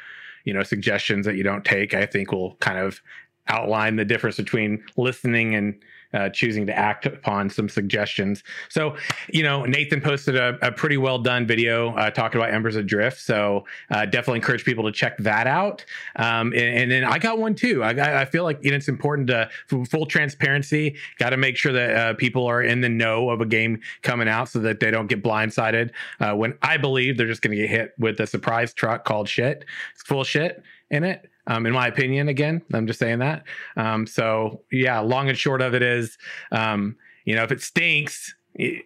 you 0.44 0.54
know 0.54 0.62
suggestions 0.62 1.26
that 1.26 1.36
you 1.36 1.42
don't 1.42 1.64
take. 1.64 1.92
I 1.92 2.06
think 2.06 2.32
will 2.32 2.54
kind 2.56 2.78
of 2.78 3.00
outline 3.48 3.96
the 3.96 4.04
difference 4.04 4.36
between 4.36 4.82
listening 4.96 5.54
and 5.54 5.74
uh, 6.14 6.28
choosing 6.30 6.66
to 6.66 6.76
act 6.76 7.06
upon 7.06 7.50
some 7.50 7.68
suggestions. 7.68 8.42
So, 8.68 8.96
you 9.32 9.42
know, 9.42 9.64
Nathan 9.64 10.00
posted 10.00 10.36
a, 10.36 10.58
a 10.62 10.72
pretty 10.72 10.96
well 10.96 11.18
done 11.18 11.46
video 11.46 11.94
uh, 11.96 12.10
talking 12.10 12.40
about 12.40 12.52
Embers 12.52 12.76
Adrift. 12.76 13.20
So, 13.20 13.64
uh, 13.90 14.06
definitely 14.06 14.38
encourage 14.38 14.64
people 14.64 14.84
to 14.84 14.92
check 14.92 15.16
that 15.18 15.46
out. 15.46 15.84
Um, 16.16 16.52
and, 16.52 16.82
and, 16.82 16.90
then 16.90 17.04
I 17.04 17.18
got 17.18 17.38
one 17.38 17.54
too. 17.54 17.82
I, 17.82 18.22
I 18.22 18.24
feel 18.24 18.44
like 18.44 18.62
you 18.62 18.70
know, 18.70 18.76
it's 18.76 18.88
important 18.88 19.28
to 19.28 19.48
full 19.86 20.06
transparency. 20.06 20.96
Got 21.18 21.30
to 21.30 21.36
make 21.36 21.56
sure 21.56 21.72
that 21.72 21.96
uh, 21.96 22.14
people 22.14 22.46
are 22.46 22.62
in 22.62 22.80
the 22.80 22.88
know 22.88 23.30
of 23.30 23.40
a 23.40 23.46
game 23.46 23.80
coming 24.02 24.28
out 24.28 24.48
so 24.48 24.60
that 24.60 24.80
they 24.80 24.90
don't 24.90 25.08
get 25.08 25.22
blindsided 25.22 25.90
uh, 26.20 26.34
when 26.34 26.56
I 26.62 26.76
believe 26.76 27.16
they're 27.16 27.26
just 27.26 27.42
going 27.42 27.56
to 27.56 27.62
get 27.62 27.70
hit 27.70 27.94
with 27.98 28.20
a 28.20 28.26
surprise 28.26 28.72
truck 28.72 29.04
called 29.04 29.28
shit. 29.28 29.64
It's 29.94 30.02
full 30.02 30.24
shit 30.24 30.62
in 30.90 31.02
it 31.02 31.28
um, 31.46 31.66
in 31.66 31.72
my 31.72 31.86
opinion. 31.86 32.28
Again, 32.28 32.62
I'm 32.72 32.86
just 32.86 32.98
saying 32.98 33.18
that. 33.20 33.44
Um, 33.76 34.06
so 34.06 34.62
yeah, 34.70 35.00
long 35.00 35.28
and 35.28 35.38
short 35.38 35.62
of 35.62 35.74
it 35.74 35.82
is, 35.82 36.18
um, 36.52 36.96
you 37.24 37.34
know, 37.34 37.42
if 37.42 37.52
it 37.52 37.62
stinks, 37.62 38.34
you, 38.54 38.82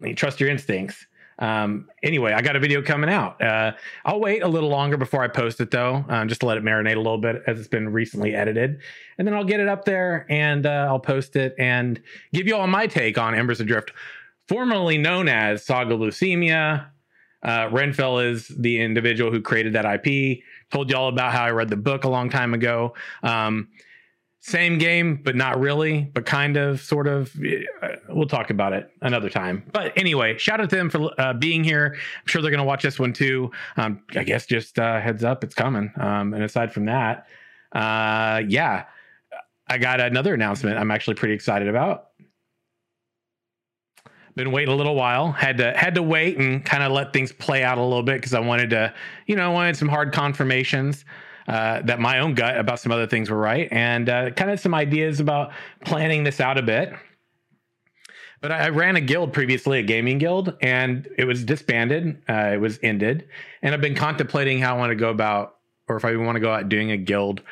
you 0.00 0.14
trust 0.14 0.40
your 0.40 0.50
instincts. 0.50 1.06
Um, 1.40 1.88
anyway, 2.02 2.32
I 2.34 2.42
got 2.42 2.54
a 2.54 2.60
video 2.60 2.82
coming 2.82 3.08
out. 3.08 3.40
Uh, 3.42 3.72
I'll 4.04 4.20
wait 4.20 4.42
a 4.42 4.48
little 4.48 4.68
longer 4.68 4.98
before 4.98 5.22
I 5.22 5.28
post 5.28 5.58
it 5.60 5.70
though, 5.70 6.04
um, 6.08 6.28
just 6.28 6.42
to 6.42 6.46
let 6.46 6.58
it 6.58 6.62
marinate 6.62 6.96
a 6.96 7.00
little 7.00 7.18
bit 7.18 7.42
as 7.46 7.58
it's 7.58 7.68
been 7.68 7.88
recently 7.88 8.34
edited, 8.34 8.78
and 9.16 9.26
then 9.26 9.34
I'll 9.34 9.44
get 9.44 9.58
it 9.58 9.68
up 9.68 9.86
there 9.86 10.26
and 10.28 10.66
uh, 10.66 10.86
I'll 10.88 11.00
post 11.00 11.36
it 11.36 11.54
and 11.58 12.00
give 12.34 12.46
you 12.46 12.56
all 12.56 12.66
my 12.66 12.86
take 12.86 13.16
on 13.16 13.34
Embers 13.34 13.60
Adrift, 13.60 13.92
formerly 14.48 14.98
known 14.98 15.28
as 15.28 15.64
Saga 15.64 15.94
Lucimia. 15.94 16.88
Uh, 17.42 17.68
Renfell 17.68 18.22
is 18.30 18.48
the 18.48 18.82
individual 18.82 19.32
who 19.32 19.40
created 19.40 19.72
that 19.72 19.86
IP 19.86 20.40
told 20.70 20.90
you 20.90 20.96
all 20.96 21.08
about 21.08 21.32
how 21.32 21.44
I 21.44 21.50
read 21.50 21.68
the 21.68 21.76
book 21.76 22.04
a 22.04 22.08
long 22.08 22.30
time 22.30 22.54
ago. 22.54 22.94
Um, 23.22 23.68
same 24.42 24.78
game, 24.78 25.20
but 25.22 25.36
not 25.36 25.60
really, 25.60 26.10
but 26.14 26.24
kind 26.24 26.56
of, 26.56 26.80
sort 26.80 27.06
of. 27.06 27.34
Uh, 27.82 27.88
we'll 28.08 28.26
talk 28.26 28.48
about 28.48 28.72
it 28.72 28.90
another 29.02 29.28
time. 29.28 29.62
But 29.70 29.92
anyway, 29.96 30.38
shout 30.38 30.60
out 30.60 30.70
to 30.70 30.76
them 30.76 30.88
for 30.88 31.10
uh, 31.20 31.34
being 31.34 31.62
here. 31.62 31.94
I'm 31.94 32.26
sure 32.26 32.40
they're 32.40 32.50
going 32.50 32.58
to 32.58 32.64
watch 32.64 32.82
this 32.82 32.98
one 32.98 33.12
too. 33.12 33.50
Um, 33.76 34.02
I 34.16 34.24
guess 34.24 34.46
just 34.46 34.78
uh, 34.78 34.98
heads 34.98 35.24
up, 35.24 35.44
it's 35.44 35.54
coming. 35.54 35.92
Um, 35.98 36.32
and 36.32 36.42
aside 36.42 36.72
from 36.72 36.86
that, 36.86 37.26
uh, 37.72 38.42
yeah, 38.48 38.86
I 39.68 39.78
got 39.78 40.00
another 40.00 40.34
announcement 40.34 40.78
I'm 40.78 40.90
actually 40.90 41.14
pretty 41.14 41.34
excited 41.34 41.68
about 41.68 42.09
been 44.36 44.52
waiting 44.52 44.72
a 44.72 44.76
little 44.76 44.94
while. 44.94 45.32
Had 45.32 45.58
to 45.58 45.76
had 45.76 45.94
to 45.94 46.02
wait 46.02 46.38
and 46.38 46.64
kind 46.64 46.82
of 46.82 46.92
let 46.92 47.12
things 47.12 47.32
play 47.32 47.62
out 47.62 47.78
a 47.78 47.82
little 47.82 48.02
bit 48.02 48.16
because 48.16 48.34
I 48.34 48.40
wanted 48.40 48.70
to, 48.70 48.94
you 49.26 49.36
know, 49.36 49.50
I 49.50 49.52
wanted 49.52 49.76
some 49.76 49.88
hard 49.88 50.12
confirmations 50.12 51.04
uh, 51.48 51.82
that 51.82 52.00
my 52.00 52.20
own 52.20 52.34
gut 52.34 52.56
about 52.56 52.80
some 52.80 52.92
other 52.92 53.06
things 53.06 53.30
were 53.30 53.38
right, 53.38 53.68
and 53.72 54.08
uh, 54.08 54.30
kind 54.30 54.50
of 54.50 54.60
some 54.60 54.74
ideas 54.74 55.20
about 55.20 55.52
planning 55.84 56.24
this 56.24 56.40
out 56.40 56.58
a 56.58 56.62
bit. 56.62 56.92
But 58.40 58.52
I, 58.52 58.66
I 58.66 58.68
ran 58.70 58.96
a 58.96 59.00
guild 59.00 59.32
previously, 59.32 59.80
a 59.80 59.82
gaming 59.82 60.18
guild, 60.18 60.56
and 60.62 61.08
it 61.18 61.24
was 61.24 61.44
disbanded. 61.44 62.22
Uh, 62.28 62.50
it 62.54 62.60
was 62.60 62.78
ended, 62.82 63.28
and 63.62 63.74
I've 63.74 63.80
been 63.80 63.96
contemplating 63.96 64.60
how 64.60 64.76
I 64.76 64.78
want 64.78 64.90
to 64.90 64.96
go 64.96 65.10
about, 65.10 65.56
or 65.88 65.96
if 65.96 66.04
I 66.04 66.12
even 66.12 66.24
want 66.24 66.36
to 66.36 66.40
go 66.40 66.52
out 66.52 66.68
doing 66.68 66.92
a 66.92 66.96
guild. 66.96 67.42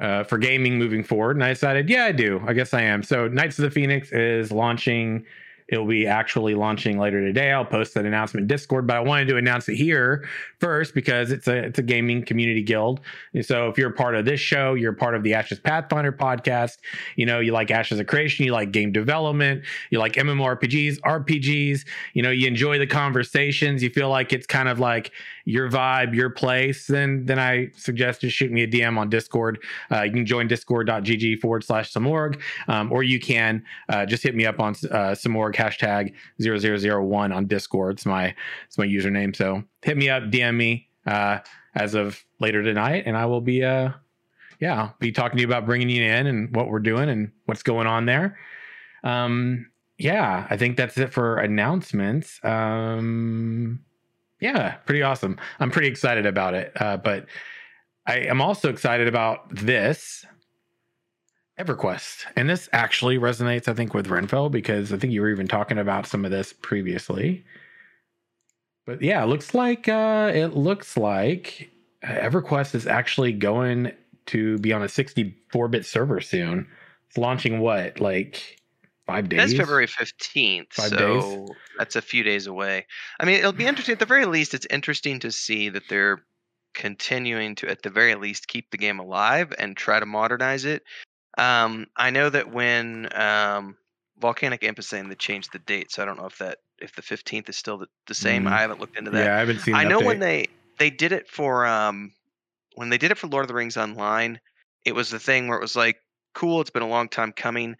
Uh, 0.00 0.24
for 0.24 0.36
gaming 0.36 0.78
moving 0.78 1.04
forward, 1.04 1.36
and 1.36 1.44
I 1.44 1.50
decided, 1.50 1.88
yeah, 1.88 2.06
I 2.06 2.12
do. 2.12 2.42
I 2.44 2.54
guess 2.54 2.74
I 2.74 2.82
am. 2.82 3.04
So, 3.04 3.28
Knights 3.28 3.56
of 3.60 3.62
the 3.62 3.70
Phoenix 3.70 4.10
is 4.10 4.50
launching 4.50 5.24
It'll 5.68 5.86
be 5.86 6.06
actually 6.06 6.54
launching 6.54 6.98
later 6.98 7.20
today. 7.20 7.52
I'll 7.52 7.64
post 7.64 7.94
that 7.94 8.04
announcement 8.04 8.48
Discord, 8.48 8.86
but 8.86 8.96
I 8.96 9.00
wanted 9.00 9.28
to 9.28 9.36
announce 9.36 9.68
it 9.68 9.76
here 9.76 10.28
first 10.60 10.94
because 10.94 11.30
it's 11.30 11.48
a 11.48 11.56
it's 11.56 11.78
a 11.78 11.82
gaming 11.82 12.24
community 12.24 12.62
guild. 12.62 13.00
And 13.34 13.44
so 13.44 13.68
if 13.68 13.78
you're 13.78 13.90
a 13.90 13.94
part 13.94 14.14
of 14.14 14.24
this 14.24 14.40
show, 14.40 14.74
you're 14.74 14.92
a 14.92 14.96
part 14.96 15.14
of 15.14 15.22
the 15.22 15.34
Ashes 15.34 15.58
Pathfinder 15.58 16.12
podcast. 16.12 16.78
You 17.16 17.26
know, 17.26 17.40
you 17.40 17.52
like 17.52 17.70
Ashes 17.70 18.00
of 18.00 18.06
Creation, 18.06 18.44
you 18.44 18.52
like 18.52 18.72
game 18.72 18.92
development, 18.92 19.64
you 19.90 19.98
like 19.98 20.14
MMORPGs, 20.14 21.00
RPGs. 21.00 21.84
You 22.14 22.22
know, 22.22 22.30
you 22.30 22.46
enjoy 22.46 22.78
the 22.78 22.86
conversations. 22.86 23.82
You 23.82 23.90
feel 23.90 24.08
like 24.08 24.32
it's 24.32 24.46
kind 24.46 24.68
of 24.68 24.78
like 24.78 25.12
your 25.44 25.68
vibe, 25.70 26.14
your 26.14 26.30
place. 26.30 26.86
Then 26.86 27.24
then 27.24 27.38
I 27.38 27.70
suggest 27.76 28.20
just 28.20 28.36
shoot 28.36 28.50
me 28.50 28.62
a 28.62 28.68
DM 28.68 28.98
on 28.98 29.08
Discord. 29.08 29.62
Uh, 29.90 30.02
you 30.02 30.12
can 30.12 30.26
join 30.26 30.48
discord.gg 30.48 31.40
forward 31.40 31.64
slash 31.64 31.92
Samorg, 31.92 32.40
um, 32.68 32.92
or 32.92 33.02
you 33.02 33.18
can 33.18 33.62
uh, 33.88 34.06
just 34.06 34.22
hit 34.22 34.34
me 34.34 34.46
up 34.46 34.60
on 34.60 34.72
uh, 34.90 35.14
Samorg 35.14 35.54
hashtag 35.54 36.14
0001 36.40 37.32
on 37.32 37.46
Discord. 37.46 37.96
It's 37.96 38.06
my 38.06 38.34
it's 38.66 38.78
my 38.78 38.86
username. 38.86 39.34
So 39.34 39.62
hit 39.82 39.96
me 39.96 40.08
up, 40.08 40.24
DM 40.24 40.56
me 40.56 40.88
uh, 41.06 41.38
as 41.74 41.94
of 41.94 42.22
later 42.40 42.62
tonight, 42.62 43.04
and 43.06 43.16
I 43.16 43.26
will 43.26 43.40
be 43.40 43.64
uh 43.64 43.90
yeah 44.60 44.80
I'll 44.80 44.96
be 45.00 45.12
talking 45.12 45.36
to 45.36 45.40
you 45.40 45.46
about 45.46 45.66
bringing 45.66 45.88
you 45.88 46.02
in 46.02 46.26
and 46.26 46.54
what 46.54 46.68
we're 46.68 46.80
doing 46.80 47.08
and 47.08 47.32
what's 47.46 47.62
going 47.62 47.86
on 47.86 48.06
there. 48.06 48.38
Um, 49.04 49.66
yeah, 49.98 50.46
I 50.50 50.56
think 50.56 50.76
that's 50.76 50.98
it 50.98 51.12
for 51.12 51.38
announcements. 51.38 52.40
Um, 52.42 53.84
yeah, 54.42 54.72
pretty 54.86 55.02
awesome. 55.02 55.38
I'm 55.60 55.70
pretty 55.70 55.86
excited 55.86 56.26
about 56.26 56.54
it. 56.54 56.72
Uh, 56.74 56.96
but 56.96 57.26
I 58.06 58.18
am 58.18 58.42
also 58.42 58.68
excited 58.68 59.06
about 59.06 59.48
this 59.54 60.26
EverQuest. 61.60 62.24
And 62.34 62.50
this 62.50 62.68
actually 62.72 63.18
resonates, 63.18 63.68
I 63.68 63.74
think, 63.74 63.94
with 63.94 64.08
Renfell 64.08 64.50
because 64.50 64.92
I 64.92 64.98
think 64.98 65.12
you 65.12 65.20
were 65.20 65.30
even 65.30 65.46
talking 65.46 65.78
about 65.78 66.08
some 66.08 66.24
of 66.24 66.32
this 66.32 66.52
previously. 66.52 67.44
But 68.84 69.00
yeah, 69.00 69.22
it 69.22 69.26
looks 69.26 69.54
like 69.54 69.88
uh, 69.88 70.32
it 70.34 70.56
looks 70.56 70.96
like 70.96 71.70
EverQuest 72.04 72.74
is 72.74 72.88
actually 72.88 73.32
going 73.32 73.92
to 74.26 74.58
be 74.58 74.72
on 74.72 74.82
a 74.82 74.86
64-bit 74.86 75.86
server 75.86 76.20
soon. 76.20 76.66
It's 77.08 77.16
launching 77.16 77.60
what, 77.60 78.00
like 78.00 78.58
five 79.12 79.28
days? 79.28 79.38
That's 79.38 79.54
February 79.54 79.86
15th. 79.86 80.72
So 80.74 80.96
days? 80.96 81.56
that's 81.78 81.96
a 81.96 82.02
few 82.02 82.22
days 82.22 82.46
away. 82.46 82.86
I 83.20 83.24
mean, 83.24 83.36
it'll 83.36 83.52
be 83.52 83.66
interesting. 83.68 83.94
At 83.94 83.98
the 83.98 84.06
very 84.06 84.26
least, 84.26 84.54
it's 84.54 84.66
interesting 84.70 85.18
to 85.20 85.30
see 85.30 85.68
that 85.68 85.84
they're 85.88 86.22
continuing 86.74 87.54
to, 87.56 87.68
at 87.68 87.82
the 87.82 87.90
very 87.90 88.14
least, 88.14 88.48
keep 88.48 88.70
the 88.70 88.78
game 88.78 88.98
alive 88.98 89.52
and 89.58 89.76
try 89.76 90.00
to 90.00 90.06
modernize 90.06 90.64
it. 90.64 90.82
Um, 91.38 91.86
I 91.96 92.10
know 92.10 92.28
that 92.30 92.52
when 92.52 93.08
um, 93.18 93.76
Volcanic 94.18 94.62
Imp 94.62 94.78
is 94.78 94.86
saying 94.86 95.08
they 95.08 95.14
changed 95.14 95.52
the 95.52 95.58
date, 95.60 95.90
so 95.90 96.02
I 96.02 96.06
don't 96.06 96.18
know 96.18 96.26
if 96.26 96.38
that 96.38 96.58
if 96.80 96.94
the 96.94 97.02
fifteenth 97.02 97.48
is 97.48 97.56
still 97.56 97.78
the, 97.78 97.86
the 98.06 98.14
same. 98.14 98.44
Mm. 98.44 98.52
I 98.52 98.60
haven't 98.60 98.80
looked 98.80 98.98
into 98.98 99.10
that. 99.12 99.24
Yeah, 99.24 99.36
I 99.36 99.38
haven't 99.38 99.60
seen. 99.60 99.74
I 99.74 99.84
know 99.84 100.00
when 100.00 100.18
they 100.18 100.48
they 100.78 100.90
did 100.90 101.12
it 101.12 101.28
for 101.28 101.64
um 101.66 102.12
when 102.74 102.88
they 102.90 102.98
did 102.98 103.10
it 103.10 103.18
for 103.18 103.28
Lord 103.28 103.44
of 103.44 103.48
the 103.48 103.54
Rings 103.54 103.76
Online, 103.76 104.38
it 104.84 104.94
was 104.94 105.10
the 105.10 105.18
thing 105.18 105.48
where 105.48 105.58
it 105.58 105.62
was 105.62 105.76
like, 105.76 105.96
cool, 106.34 106.60
it's 106.60 106.70
been 106.70 106.82
a 106.82 106.88
long 106.88 107.08
time 107.08 107.32
coming. 107.32 107.76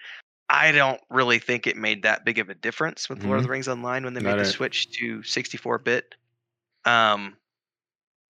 I 0.52 0.70
don't 0.70 1.00
really 1.08 1.38
think 1.38 1.66
it 1.66 1.78
made 1.78 2.02
that 2.02 2.26
big 2.26 2.38
of 2.38 2.50
a 2.50 2.54
difference 2.54 3.08
with 3.08 3.20
mm-hmm. 3.20 3.28
Lord 3.28 3.38
of 3.38 3.44
the 3.44 3.46
mm-hmm. 3.46 3.52
Rings 3.52 3.68
Online 3.68 4.04
when 4.04 4.12
they 4.12 4.20
Not 4.20 4.36
made 4.36 4.42
it. 4.42 4.44
the 4.44 4.50
switch 4.50 4.90
to 4.98 5.22
64 5.22 5.78
bit. 5.78 6.14
Um, 6.84 7.38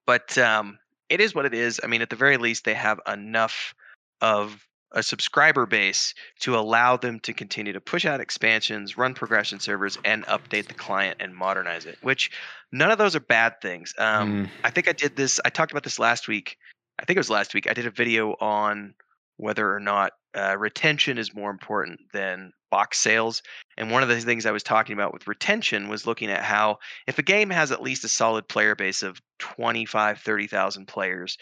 but 0.06 0.38
um, 0.38 0.78
it 1.08 1.20
is 1.20 1.34
what 1.34 1.46
it 1.46 1.52
is. 1.52 1.80
I 1.82 1.88
mean, 1.88 2.00
at 2.00 2.10
the 2.10 2.16
very 2.16 2.36
least, 2.36 2.64
they 2.64 2.74
have 2.74 3.00
enough 3.08 3.74
of 4.20 4.66
a 4.92 5.02
subscriber 5.02 5.66
base 5.66 6.14
to 6.40 6.56
allow 6.56 6.96
them 6.96 7.18
to 7.20 7.32
continue 7.32 7.72
to 7.72 7.80
push 7.80 8.04
out 8.04 8.20
expansions, 8.20 8.96
run 8.96 9.14
progression 9.14 9.58
servers, 9.58 9.98
and 10.04 10.24
update 10.26 10.68
the 10.68 10.74
client 10.74 11.16
and 11.18 11.34
modernize 11.34 11.86
it. 11.86 11.98
Which 12.02 12.30
none 12.70 12.92
of 12.92 12.98
those 12.98 13.16
are 13.16 13.20
bad 13.20 13.60
things. 13.60 13.94
Um, 13.98 14.46
mm. 14.46 14.50
I 14.62 14.70
think 14.70 14.88
I 14.88 14.92
did 14.92 15.16
this. 15.16 15.40
I 15.44 15.48
talked 15.48 15.72
about 15.72 15.82
this 15.82 15.98
last 15.98 16.28
week. 16.28 16.56
I 17.00 17.04
think 17.04 17.16
it 17.16 17.20
was 17.20 17.30
last 17.30 17.52
week. 17.52 17.68
I 17.68 17.72
did 17.72 17.86
a 17.86 17.90
video 17.90 18.36
on 18.40 18.94
whether 19.36 19.74
or 19.74 19.80
not 19.80 20.12
uh, 20.36 20.56
retention 20.58 21.18
is 21.18 21.34
more 21.34 21.50
important 21.50 22.00
than 22.12 22.52
box 22.70 22.98
sales. 22.98 23.42
And 23.76 23.90
one 23.90 24.02
of 24.02 24.08
the 24.08 24.20
things 24.20 24.46
I 24.46 24.52
was 24.52 24.62
talking 24.62 24.94
about 24.94 25.12
with 25.12 25.26
retention 25.26 25.88
was 25.88 26.06
looking 26.06 26.30
at 26.30 26.42
how 26.42 26.78
if 27.06 27.18
a 27.18 27.22
game 27.22 27.50
has 27.50 27.70
at 27.70 27.82
least 27.82 28.04
a 28.04 28.08
solid 28.08 28.48
player 28.48 28.74
base 28.74 29.02
of 29.02 29.20
25, 29.40 30.20
30,000 30.20 30.86
players, 30.86 31.36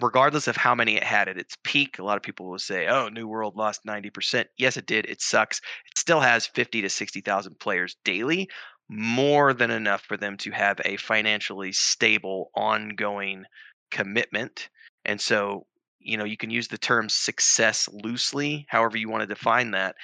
regardless 0.00 0.46
of 0.46 0.56
how 0.56 0.74
many 0.74 0.96
it 0.96 1.04
had 1.04 1.28
at 1.28 1.38
its 1.38 1.56
peak, 1.64 1.98
a 1.98 2.04
lot 2.04 2.16
of 2.16 2.22
people 2.22 2.50
will 2.50 2.58
say, 2.58 2.86
"Oh, 2.86 3.08
New 3.08 3.26
World 3.26 3.56
lost 3.56 3.84
90%." 3.86 4.48
Yes, 4.58 4.76
it 4.76 4.86
did. 4.86 5.06
It 5.06 5.22
sucks. 5.22 5.58
It 5.58 5.98
still 5.98 6.20
has 6.20 6.46
50 6.46 6.82
to 6.82 6.90
60,000 6.90 7.58
players 7.58 7.96
daily, 8.04 8.50
more 8.88 9.54
than 9.54 9.70
enough 9.70 10.02
for 10.02 10.16
them 10.16 10.36
to 10.38 10.50
have 10.50 10.80
a 10.84 10.96
financially 10.96 11.72
stable 11.72 12.50
ongoing 12.54 13.44
commitment. 13.90 14.68
And 15.04 15.20
so, 15.20 15.66
you 16.04 16.16
know, 16.16 16.24
you 16.24 16.36
can 16.36 16.50
use 16.50 16.68
the 16.68 16.78
term 16.78 17.08
success 17.08 17.88
loosely, 17.92 18.66
however 18.68 18.96
you 18.96 19.08
want 19.08 19.22
to 19.22 19.26
define 19.26 19.72
that. 19.72 19.96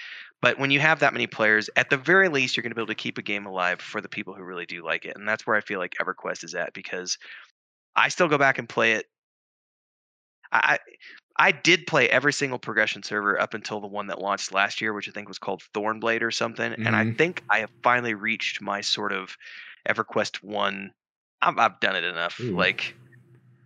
But 0.42 0.58
when 0.58 0.70
you 0.70 0.80
have 0.80 1.00
that 1.00 1.12
many 1.12 1.26
players, 1.26 1.68
at 1.76 1.90
the 1.90 1.98
very 1.98 2.28
least, 2.28 2.56
you're 2.56 2.62
going 2.62 2.70
to 2.70 2.74
be 2.74 2.80
able 2.80 2.86
to 2.88 2.94
keep 2.94 3.18
a 3.18 3.22
game 3.22 3.44
alive 3.44 3.80
for 3.80 4.00
the 4.00 4.08
people 4.08 4.34
who 4.34 4.42
really 4.42 4.66
do 4.66 4.84
like 4.84 5.04
it. 5.04 5.16
And 5.16 5.28
that's 5.28 5.46
where 5.46 5.56
I 5.56 5.60
feel 5.60 5.78
like 5.78 5.94
EverQuest 6.00 6.44
is 6.44 6.54
at 6.54 6.72
because 6.72 7.18
I 7.94 8.08
still 8.08 8.28
go 8.28 8.38
back 8.38 8.58
and 8.58 8.68
play 8.68 8.92
it 8.92 9.06
I 10.52 10.78
I 11.36 11.52
did 11.52 11.86
play 11.86 12.08
every 12.08 12.32
single 12.32 12.58
progression 12.58 13.02
server 13.02 13.40
up 13.40 13.54
until 13.54 13.80
the 13.80 13.86
one 13.86 14.08
that 14.08 14.20
launched 14.20 14.52
last 14.52 14.80
year, 14.80 14.92
which 14.92 15.08
I 15.08 15.12
think 15.12 15.28
was 15.28 15.38
called 15.38 15.62
Thornblade 15.72 16.22
or 16.22 16.30
something. 16.30 16.72
Mm-hmm. 16.72 16.86
And 16.86 16.96
I 16.96 17.04
mm-hmm. 17.04 17.16
think 17.16 17.42
I 17.48 17.60
have 17.60 17.70
finally 17.82 18.14
reached 18.14 18.60
my 18.60 18.80
sort 18.80 19.12
of 19.12 19.36
EverQuest 19.88 20.42
one. 20.42 20.92
I've, 21.40 21.58
I've 21.58 21.80
done 21.80 21.96
it 21.96 22.04
enough. 22.04 22.38
Ooh. 22.40 22.56
Like 22.56 22.94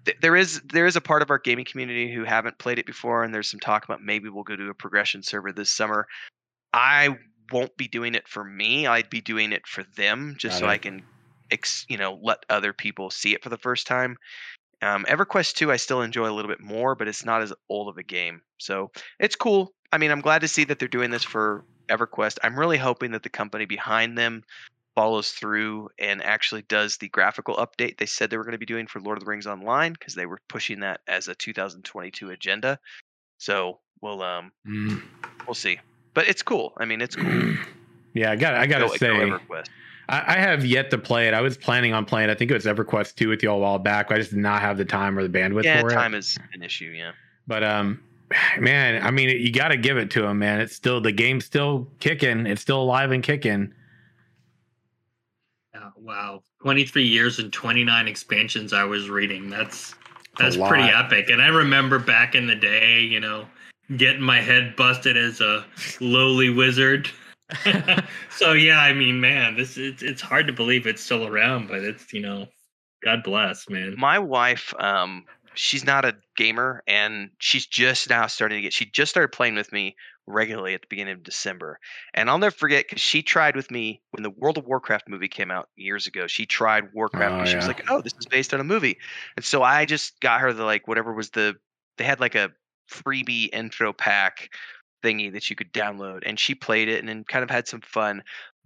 th- 0.04 0.18
there 0.20 0.36
is 0.36 0.60
there 0.62 0.86
is 0.86 0.96
a 0.96 1.00
part 1.00 1.22
of 1.22 1.30
our 1.30 1.38
gaming 1.38 1.64
community 1.64 2.12
who 2.12 2.24
haven't 2.24 2.58
played 2.58 2.78
it 2.78 2.86
before, 2.86 3.24
and 3.24 3.34
there's 3.34 3.50
some 3.50 3.60
talk 3.60 3.84
about 3.84 4.02
maybe 4.02 4.28
we'll 4.28 4.44
go 4.44 4.56
to 4.56 4.68
a 4.68 4.74
progression 4.74 5.22
server 5.22 5.52
this 5.52 5.70
summer. 5.70 6.06
I 6.72 7.16
won't 7.52 7.76
be 7.76 7.88
doing 7.88 8.14
it 8.14 8.28
for 8.28 8.44
me. 8.44 8.86
I'd 8.86 9.10
be 9.10 9.20
doing 9.20 9.52
it 9.52 9.66
for 9.66 9.84
them, 9.96 10.34
just 10.38 10.54
Got 10.54 10.60
so 10.60 10.66
it. 10.66 10.70
I 10.70 10.78
can, 10.78 11.02
ex, 11.50 11.86
you 11.88 11.96
know, 11.96 12.18
let 12.22 12.38
other 12.48 12.72
people 12.72 13.10
see 13.10 13.34
it 13.34 13.42
for 13.42 13.48
the 13.48 13.58
first 13.58 13.86
time. 13.86 14.16
Um, 14.82 15.04
EverQuest 15.04 15.54
2, 15.54 15.72
I 15.72 15.76
still 15.76 16.02
enjoy 16.02 16.28
a 16.28 16.32
little 16.32 16.50
bit 16.50 16.60
more, 16.60 16.94
but 16.94 17.08
it's 17.08 17.24
not 17.24 17.42
as 17.42 17.52
old 17.68 17.88
of 17.88 17.96
a 17.96 18.02
game. 18.02 18.42
So 18.58 18.90
it's 19.18 19.36
cool. 19.36 19.72
I 19.92 19.98
mean, 19.98 20.10
I'm 20.10 20.20
glad 20.20 20.40
to 20.40 20.48
see 20.48 20.64
that 20.64 20.78
they're 20.78 20.88
doing 20.88 21.10
this 21.10 21.24
for 21.24 21.64
EverQuest. 21.88 22.38
I'm 22.42 22.58
really 22.58 22.76
hoping 22.76 23.12
that 23.12 23.22
the 23.22 23.28
company 23.28 23.64
behind 23.64 24.18
them 24.18 24.42
follows 24.94 25.30
through 25.30 25.88
and 25.98 26.22
actually 26.22 26.62
does 26.62 26.96
the 26.98 27.08
graphical 27.08 27.56
update 27.56 27.98
they 27.98 28.06
said 28.06 28.30
they 28.30 28.36
were 28.36 28.44
going 28.44 28.52
to 28.52 28.58
be 28.58 28.66
doing 28.66 28.86
for 28.86 29.00
Lord 29.00 29.18
of 29.18 29.24
the 29.24 29.30
Rings 29.30 29.46
Online 29.46 29.92
because 29.92 30.14
they 30.14 30.26
were 30.26 30.38
pushing 30.48 30.80
that 30.80 31.00
as 31.08 31.28
a 31.28 31.34
2022 31.34 32.30
agenda. 32.30 32.78
So 33.38 33.80
we'll 34.00 34.22
um 34.22 34.52
Mm. 34.66 35.02
we'll 35.46 35.54
see. 35.54 35.78
But 36.14 36.28
it's 36.28 36.42
cool. 36.42 36.72
I 36.78 36.84
mean, 36.84 37.00
it's 37.00 37.16
cool. 37.16 37.54
yeah, 38.14 38.30
I 38.30 38.36
got 38.36 38.54
I 38.54 38.66
got 38.66 38.78
to 38.78 38.86
Go- 38.86 38.96
say, 38.96 39.28
go 39.28 39.38
I, 40.08 40.34
I 40.34 40.38
have 40.38 40.64
yet 40.66 40.90
to 40.90 40.98
play 40.98 41.26
it. 41.28 41.34
I 41.34 41.40
was 41.40 41.56
planning 41.56 41.92
on 41.94 42.04
playing. 42.04 42.28
I 42.30 42.34
think 42.34 42.50
it 42.50 42.54
was 42.54 42.66
EverQuest 42.66 43.14
two 43.16 43.28
with 43.30 43.42
you 43.42 43.48
all 43.50 43.56
a 43.56 43.60
while 43.60 43.78
back. 43.78 44.08
But 44.08 44.16
I 44.16 44.18
just 44.18 44.30
did 44.30 44.38
not 44.40 44.60
have 44.60 44.76
the 44.76 44.84
time 44.84 45.18
or 45.18 45.26
the 45.26 45.38
bandwidth 45.38 45.64
Yeah, 45.64 45.80
for 45.80 45.90
it. 45.90 45.94
time 45.94 46.14
is 46.14 46.38
an 46.52 46.62
issue. 46.62 46.92
Yeah. 46.96 47.12
But 47.46 47.64
um, 47.64 48.00
man, 48.60 49.02
I 49.04 49.10
mean, 49.10 49.30
you 49.30 49.50
got 49.50 49.68
to 49.68 49.76
give 49.76 49.96
it 49.96 50.10
to 50.12 50.24
him, 50.24 50.38
man. 50.38 50.60
It's 50.60 50.74
still 50.76 51.00
the 51.00 51.10
game's 51.12 51.46
still 51.46 51.88
kicking. 52.00 52.46
It's 52.46 52.60
still 52.60 52.80
alive 52.82 53.10
and 53.10 53.22
kicking. 53.22 53.72
Yeah, 55.84 55.90
wow. 56.02 56.42
23 56.62 57.04
years 57.04 57.38
and 57.38 57.52
29 57.52 58.08
expansions 58.08 58.72
I 58.72 58.84
was 58.84 59.10
reading. 59.10 59.50
That's 59.50 59.94
That's 60.38 60.56
that's 60.56 60.68
pretty 60.68 60.88
epic. 60.88 61.30
And 61.30 61.42
I 61.42 61.48
remember 61.48 61.98
back 61.98 62.34
in 62.34 62.46
the 62.46 62.54
day, 62.54 63.00
you 63.00 63.20
know, 63.20 63.46
getting 63.96 64.22
my 64.22 64.40
head 64.40 64.76
busted 64.76 65.16
as 65.16 65.40
a 65.40 65.64
lowly 66.00 66.50
wizard. 66.50 67.10
so 68.30 68.52
yeah, 68.52 68.80
I 68.80 68.92
mean, 68.92 69.20
man, 69.20 69.56
this 69.56 69.76
it's 69.76 70.02
it's 70.02 70.22
hard 70.22 70.46
to 70.46 70.52
believe 70.52 70.86
it's 70.86 71.02
still 71.02 71.26
around, 71.26 71.68
but 71.68 71.80
it's, 71.80 72.12
you 72.12 72.20
know, 72.20 72.46
God 73.02 73.22
bless, 73.22 73.68
man. 73.68 73.94
My 73.98 74.18
wife, 74.18 74.72
um, 74.78 75.24
she's 75.52 75.84
not 75.84 76.06
a 76.06 76.16
gamer, 76.36 76.82
and 76.86 77.30
she's 77.38 77.66
just 77.66 78.08
now 78.08 78.26
starting 78.26 78.58
to 78.58 78.62
get. 78.62 78.72
She 78.72 78.86
just 78.86 79.10
started 79.10 79.28
playing 79.28 79.56
with 79.56 79.72
me 79.72 79.94
regularly 80.26 80.74
at 80.74 80.80
the 80.82 80.86
beginning 80.88 81.14
of 81.14 81.22
December, 81.22 81.78
and 82.14 82.30
I'll 82.30 82.38
never 82.38 82.54
forget 82.54 82.86
because 82.88 83.02
she 83.02 83.22
tried 83.22 83.56
with 83.56 83.70
me 83.70 84.02
when 84.10 84.22
the 84.22 84.30
World 84.30 84.58
of 84.58 84.66
Warcraft 84.66 85.08
movie 85.08 85.28
came 85.28 85.50
out 85.50 85.68
years 85.76 86.06
ago. 86.06 86.26
She 86.26 86.46
tried 86.46 86.92
Warcraft, 86.94 87.36
Oh, 87.36 87.40
and 87.40 87.48
she 87.48 87.56
was 87.58 87.68
like, 87.68 87.82
"Oh, 87.88 88.00
this 88.02 88.14
is 88.18 88.26
based 88.26 88.54
on 88.54 88.60
a 88.60 88.64
movie," 88.64 88.98
and 89.36 89.44
so 89.44 89.62
I 89.62 89.84
just 89.84 90.20
got 90.20 90.40
her 90.40 90.52
the 90.52 90.64
like 90.64 90.88
whatever 90.88 91.12
was 91.12 91.30
the 91.30 91.56
they 91.98 92.04
had 92.04 92.20
like 92.20 92.34
a 92.34 92.50
freebie 92.90 93.48
intro 93.52 93.92
pack 93.92 94.50
thingy 95.02 95.32
that 95.32 95.48
you 95.50 95.56
could 95.56 95.72
download, 95.72 96.22
and 96.26 96.38
she 96.38 96.54
played 96.54 96.88
it 96.88 96.98
and 97.00 97.08
then 97.08 97.24
kind 97.24 97.42
of 97.42 97.50
had 97.50 97.68
some 97.68 97.80
fun. 97.82 98.22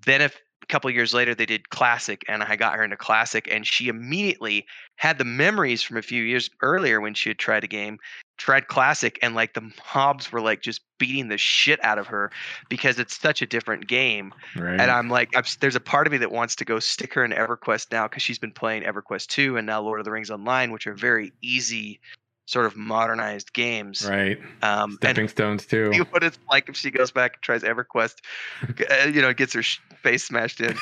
Then 0.07 0.23
if 0.23 0.37
a 0.62 0.67
couple 0.67 0.91
years 0.91 1.15
later 1.15 1.35
they 1.35 1.47
did 1.47 1.71
classic 1.71 2.25
and 2.29 2.43
i 2.43 2.57
got 2.57 2.75
her 2.75 2.83
into 2.83 2.97
classic 2.97 3.49
and 3.50 3.67
she 3.67 3.88
immediately 3.88 4.67
had 4.97 5.17
the 5.17 5.25
memories 5.25 5.83
from 5.83 5.97
a 5.97 6.03
few 6.03 6.23
years 6.23 6.50
earlier 6.62 7.00
when 7.00 7.15
she 7.15 7.31
had 7.31 7.38
tried 7.38 7.65
a 7.65 7.69
game 7.69 7.97
tried 8.38 8.68
classic 8.68 9.18
and 9.21 9.35
like 9.35 9.54
the 9.54 9.71
mobs 9.95 10.33
were 10.33 10.40
like 10.40 10.62
just 10.62 10.80
beating 10.99 11.28
the 11.28 11.37
shit 11.38 11.83
out 11.85 11.99
of 11.99 12.07
her 12.07 12.30
because 12.68 12.99
it's 12.99 13.18
such 13.21 13.42
a 13.42 13.47
different 13.47 13.87
game 13.87 14.33
Right. 14.57 14.80
and 14.80 14.90
i'm 14.90 15.11
like 15.11 15.30
I'm, 15.37 15.45
there's 15.61 15.76
a 15.76 15.80
part 15.80 16.07
of 16.07 16.12
me 16.12 16.18
that 16.18 16.33
wants 16.33 16.57
to 16.57 16.64
go 16.64 16.78
stick 16.78 17.14
her 17.14 17.25
in 17.25 17.33
everquest 17.33 17.92
now 17.92 18.09
because 18.09 18.23
she's 18.23 18.38
been 18.38 18.52
playing 18.52 18.85
everquest 18.85 19.26
2 19.28 19.57
and 19.57 19.66
now 19.66 19.83
lord 19.83 19.99
of 20.00 20.04
the 20.04 20.11
rings 20.12 20.30
online 20.30 20.73
which 20.73 20.87
are 20.87 20.95
very 20.95 21.33
easy 21.42 22.00
sort 22.47 22.64
of 22.64 22.75
modernized 22.76 23.52
games 23.52 24.09
right. 24.09 24.38
um, 24.62 24.92
and 24.92 24.99
Stepping 25.00 25.28
stones 25.28 25.66
too. 25.66 25.92
see 25.92 25.99
what 26.00 26.23
it's 26.23 26.38
like 26.50 26.68
if 26.71 26.76
she 26.76 26.90
goes 26.90 27.11
back 27.11 27.35
and 27.35 27.42
tries 27.42 27.62
EverQuest, 27.62 28.14
uh, 28.90 29.07
you 29.09 29.21
know, 29.21 29.35
gets 29.35 29.52
her 29.52 29.62
face 30.02 30.25
smashed 30.25 30.62
in. 30.62 30.75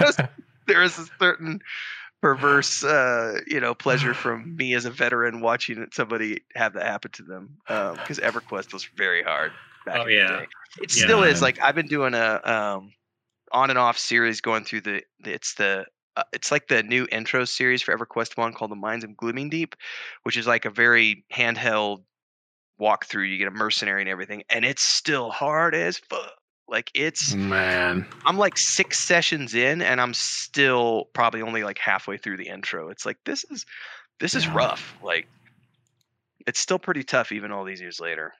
there 0.66 0.82
is 0.82 0.98
a 0.98 1.04
certain 1.18 1.60
perverse, 2.22 2.84
uh, 2.84 3.40
you 3.46 3.60
know, 3.60 3.74
pleasure 3.74 4.14
from 4.14 4.56
me 4.56 4.74
as 4.74 4.84
a 4.84 4.90
veteran 4.90 5.40
watching 5.40 5.86
somebody 5.92 6.40
have 6.54 6.72
that 6.74 6.86
happen 6.86 7.10
to 7.10 7.22
them. 7.24 7.58
Because 7.66 8.18
EverQuest 8.18 8.72
was 8.72 8.84
very 8.96 9.22
hard. 9.22 9.52
Back 9.84 9.96
Oh, 9.98 10.02
in 10.02 10.06
the 10.06 10.14
yeah. 10.14 10.26
day. 10.40 10.46
it 10.80 10.90
still 10.92 11.24
is. 11.24 11.42
Like 11.42 11.60
I've 11.60 11.74
been 11.74 11.88
doing 11.88 12.14
a 12.14 12.40
um, 12.44 12.92
on 13.50 13.68
and 13.70 13.78
off 13.78 13.98
series 13.98 14.40
going 14.40 14.64
through 14.64 14.82
the. 14.82 15.02
It's 15.24 15.54
the. 15.54 15.84
Uh, 16.16 16.22
it's 16.32 16.52
like 16.52 16.68
the 16.68 16.82
new 16.82 17.06
intro 17.10 17.44
series 17.44 17.82
for 17.82 17.96
EverQuest 17.96 18.36
One 18.36 18.52
called 18.52 18.70
The 18.70 18.76
Mines 18.76 19.02
of 19.02 19.10
Gloomingdeep, 19.12 19.72
which 20.24 20.36
is 20.36 20.46
like 20.46 20.66
a 20.66 20.70
very 20.70 21.24
handheld 21.32 22.04
walkthrough. 22.80 23.30
You 23.30 23.38
get 23.38 23.48
a 23.48 23.50
mercenary 23.50 24.02
and 24.02 24.10
everything, 24.10 24.42
and 24.50 24.64
it's 24.64 24.82
still 24.82 25.30
hard 25.30 25.74
as 25.74 25.98
fuck. 25.98 26.30
Like 26.72 26.90
it's, 26.94 27.36
Man. 27.36 28.06
I'm 28.26 28.38
like 28.38 28.58
six 28.58 28.98
sessions 28.98 29.54
in, 29.54 29.82
and 29.82 30.00
I'm 30.00 30.14
still 30.14 31.06
probably 31.14 31.42
only 31.42 31.64
like 31.64 31.78
halfway 31.78 32.18
through 32.18 32.38
the 32.38 32.48
intro. 32.48 32.88
It's 32.88 33.06
like 33.06 33.18
this 33.26 33.44
is, 33.50 33.66
this 34.20 34.34
is 34.34 34.46
Yeah. 34.46 34.54
rough. 34.54 34.96
Like, 35.02 35.28
it's 36.46 36.60
still 36.60 36.78
pretty 36.78 37.04
tough 37.04 37.32
even 37.32 37.52
all 37.52 37.64
these 37.64 37.80
years 37.80 38.00
later. 38.00 38.32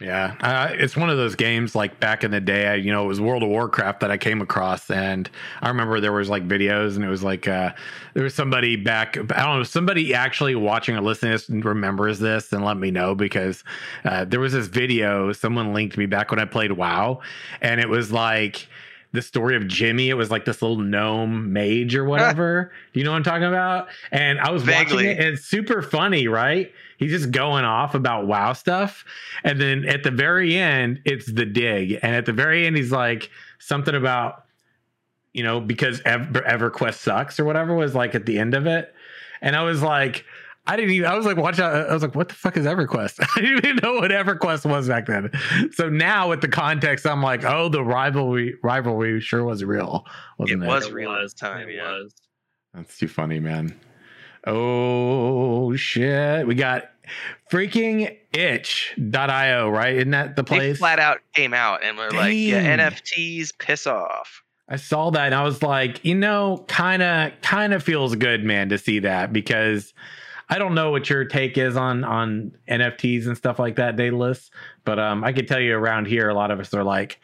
Yeah, 0.00 0.36
uh, 0.40 0.68
it's 0.74 0.96
one 0.96 1.10
of 1.10 1.16
those 1.16 1.34
games 1.34 1.74
like 1.74 1.98
back 1.98 2.22
in 2.22 2.30
the 2.30 2.40
day. 2.40 2.68
I, 2.68 2.74
you 2.76 2.92
know, 2.92 3.02
it 3.04 3.08
was 3.08 3.20
World 3.20 3.42
of 3.42 3.48
Warcraft 3.48 3.98
that 3.98 4.12
I 4.12 4.16
came 4.16 4.40
across, 4.40 4.88
and 4.92 5.28
I 5.60 5.66
remember 5.66 5.98
there 5.98 6.12
was 6.12 6.28
like 6.28 6.46
videos, 6.46 6.94
and 6.94 7.04
it 7.04 7.08
was 7.08 7.24
like 7.24 7.48
uh, 7.48 7.72
there 8.14 8.22
was 8.22 8.32
somebody 8.32 8.76
back. 8.76 9.16
I 9.16 9.44
don't 9.44 9.58
know, 9.58 9.62
somebody 9.64 10.14
actually 10.14 10.54
watching 10.54 10.94
or 10.94 11.00
listening 11.00 11.36
to 11.36 11.50
this 11.50 11.64
remembers 11.64 12.20
this, 12.20 12.52
and 12.52 12.64
let 12.64 12.76
me 12.76 12.92
know 12.92 13.16
because 13.16 13.64
uh, 14.04 14.24
there 14.24 14.38
was 14.38 14.52
this 14.52 14.68
video 14.68 15.32
someone 15.32 15.74
linked 15.74 15.98
me 15.98 16.06
back 16.06 16.30
when 16.30 16.38
I 16.38 16.44
played 16.44 16.70
WoW, 16.70 17.18
and 17.60 17.80
it 17.80 17.88
was 17.88 18.12
like 18.12 18.68
the 19.12 19.22
story 19.22 19.56
of 19.56 19.66
Jimmy. 19.66 20.10
It 20.10 20.14
was 20.14 20.30
like 20.30 20.44
this 20.44 20.60
little 20.60 20.78
gnome 20.78 21.52
mage 21.52 21.94
or 21.94 22.04
ah. 22.06 22.08
whatever. 22.08 22.72
you 22.92 23.04
know 23.04 23.10
what 23.10 23.16
I'm 23.16 23.22
talking 23.22 23.44
about? 23.44 23.88
And 24.10 24.38
I 24.40 24.50
was 24.50 24.66
watching 24.66 25.00
it, 25.00 25.18
and 25.18 25.28
it's 25.34 25.44
super 25.44 25.82
funny, 25.82 26.28
right? 26.28 26.72
He's 26.98 27.12
just 27.12 27.30
going 27.30 27.64
off 27.64 27.94
about 27.94 28.26
WoW 28.26 28.52
stuff. 28.52 29.04
And 29.44 29.60
then 29.60 29.84
at 29.86 30.02
the 30.02 30.10
very 30.10 30.56
end, 30.56 31.00
it's 31.04 31.30
the 31.30 31.46
dig. 31.46 31.98
And 32.02 32.14
at 32.14 32.26
the 32.26 32.32
very 32.32 32.66
end, 32.66 32.76
he's 32.76 32.92
like 32.92 33.30
something 33.58 33.94
about, 33.94 34.44
you 35.32 35.42
know, 35.42 35.60
because 35.60 36.02
Ever- 36.04 36.42
EverQuest 36.42 36.94
sucks 36.94 37.38
or 37.38 37.44
whatever 37.44 37.74
was 37.74 37.94
like 37.94 38.14
at 38.14 38.26
the 38.26 38.38
end 38.38 38.54
of 38.54 38.66
it. 38.66 38.92
And 39.40 39.54
I 39.54 39.62
was 39.62 39.82
like, 39.82 40.24
I 40.68 40.76
didn't 40.76 40.90
even, 40.90 41.08
I 41.08 41.16
was 41.16 41.24
like, 41.24 41.38
watch 41.38 41.58
out. 41.58 41.88
I 41.88 41.94
was 41.94 42.02
like, 42.02 42.14
what 42.14 42.28
the 42.28 42.34
fuck 42.34 42.58
is 42.58 42.66
EverQuest? 42.66 43.26
I 43.36 43.40
didn't 43.40 43.64
even 43.64 43.76
know 43.82 43.94
what 43.94 44.10
EverQuest 44.10 44.68
was 44.68 44.86
back 44.86 45.06
then. 45.06 45.30
So 45.72 45.88
now 45.88 46.28
with 46.28 46.42
the 46.42 46.48
context, 46.48 47.06
I'm 47.06 47.22
like, 47.22 47.42
oh, 47.42 47.70
the 47.70 47.82
rivalry, 47.82 48.54
rivalry 48.62 49.18
sure 49.20 49.44
was 49.44 49.64
real. 49.64 50.04
Wasn't 50.38 50.62
it? 50.62 50.66
was 50.66 50.90
real 50.90 51.12
at 51.12 51.22
was, 51.22 51.32
time, 51.32 51.70
it 51.70 51.76
yeah. 51.76 51.90
was. 51.90 52.14
That's 52.74 52.98
too 52.98 53.08
funny, 53.08 53.40
man. 53.40 53.80
Oh 54.46 55.74
shit. 55.74 56.46
We 56.46 56.54
got 56.54 56.90
freaking 57.50 58.14
itch.io, 58.34 59.70
right? 59.70 59.96
Isn't 59.96 60.10
that 60.10 60.36
the 60.36 60.42
They 60.42 60.56
place? 60.56 60.78
flat 60.78 60.98
out 60.98 61.20
came 61.34 61.54
out 61.54 61.82
and 61.82 61.96
were 61.96 62.10
like, 62.10 62.34
yeah, 62.34 62.76
NFTs, 62.76 63.58
piss 63.58 63.86
off. 63.86 64.42
I 64.68 64.76
saw 64.76 65.08
that 65.10 65.26
and 65.26 65.34
I 65.34 65.44
was 65.44 65.62
like, 65.62 66.04
you 66.04 66.14
know, 66.14 66.64
kind 66.68 67.02
of 67.02 67.32
kind 67.40 67.72
of 67.72 67.82
feels 67.82 68.14
good, 68.16 68.44
man, 68.44 68.68
to 68.68 68.76
see 68.76 68.98
that 68.98 69.32
because 69.32 69.94
I 70.50 70.58
don't 70.58 70.74
know 70.74 70.90
what 70.90 71.10
your 71.10 71.24
take 71.24 71.58
is 71.58 71.76
on 71.76 72.04
on 72.04 72.56
NFTs 72.68 73.26
and 73.26 73.36
stuff 73.36 73.58
like 73.58 73.76
that, 73.76 73.96
Daedalus, 73.96 74.50
but 74.84 74.98
um 74.98 75.24
I 75.24 75.32
could 75.32 75.48
tell 75.48 75.60
you 75.60 75.76
around 75.76 76.06
here 76.06 76.28
a 76.28 76.34
lot 76.34 76.50
of 76.50 76.60
us 76.60 76.72
are 76.74 76.84
like 76.84 77.20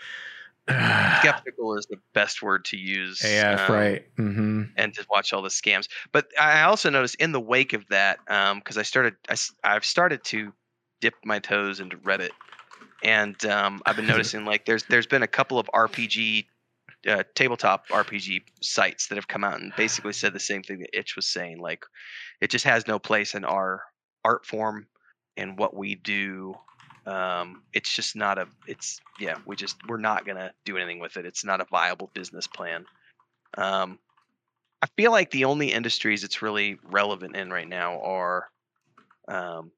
Skeptical 0.69 1.77
is 1.77 1.85
the 1.87 1.99
best 2.15 2.43
word 2.43 2.65
to 2.67 2.79
use. 2.79 3.23
AF, 3.23 3.69
um, 3.69 3.77
right. 3.77 4.17
Mm-hmm. 4.17 4.63
and 4.77 4.95
to 4.95 5.05
watch 5.11 5.35
all 5.35 5.43
the 5.43 5.51
scams. 5.51 5.89
But 6.11 6.29
I 6.41 6.63
also 6.63 6.89
noticed 6.89 7.17
in 7.17 7.33
the 7.33 7.41
wake 7.41 7.75
of 7.75 7.87
that, 7.91 8.19
because 8.27 8.79
I 8.79 8.83
started, 8.83 9.15
I, 9.29 9.37
have 9.75 9.85
started 9.85 10.25
to 10.25 10.55
dip 11.03 11.15
my 11.23 11.39
toes 11.39 11.81
into 11.81 11.99
Reddit, 11.99 12.31
and 13.03 13.45
um, 13.45 13.83
I've 13.85 13.97
been 13.97 14.07
noticing 14.15 14.47
like 14.47 14.65
there's 14.65 14.85
there's 14.85 15.07
been 15.07 15.23
a 15.23 15.29
couple 15.29 15.59
of 15.59 15.69
RPG, 15.75 16.47
uh, 17.09 17.23
tabletop 17.35 17.89
RPG 17.89 18.43
sites 18.61 19.09
that 19.09 19.17
have 19.17 19.29
come 19.29 19.45
out 19.45 19.61
and 19.61 19.73
basically 19.77 20.13
said 20.13 20.33
the 20.33 20.41
same 20.41 20.63
thing 20.63 20.79
that 20.81 20.97
Itch 20.97 21.17
was 21.17 21.27
saying. 21.27 21.59
Like, 21.59 21.85
it 22.41 22.51
just 22.51 22.65
has 22.65 22.87
no 22.87 22.99
place 22.99 23.35
in 23.35 23.45
our 23.45 23.83
art 24.25 24.47
form 24.47 24.87
and 25.37 25.59
what 25.59 25.77
we 25.77 25.95
do. 25.95 26.55
Um, 27.07 27.63
it's 27.73 27.95
just 27.95 28.17
not 28.17 28.39
a. 28.39 28.49
It's 28.67 29.01
yeah. 29.21 29.37
We 29.45 29.57
just 29.57 29.77
we're 29.89 29.99
not 29.99 30.27
gonna 30.27 30.53
do 30.65 30.77
anything 30.77 31.01
with 31.01 31.17
it. 31.17 31.27
It's 31.27 31.45
not 31.45 31.61
a 31.61 31.67
viable 31.71 32.11
business 32.15 32.47
plan. 32.47 32.87
Um, 33.59 33.99
I 34.81 34.87
feel 34.97 35.13
like 35.13 35.31
the 35.31 35.45
only 35.45 35.73
industries 35.73 36.25
it's 36.25 36.43
really 36.43 36.79
relevant 36.83 37.37
in 37.37 37.51
right 37.51 37.69
now 37.69 38.01
are 38.01 38.49
um, 39.29 39.71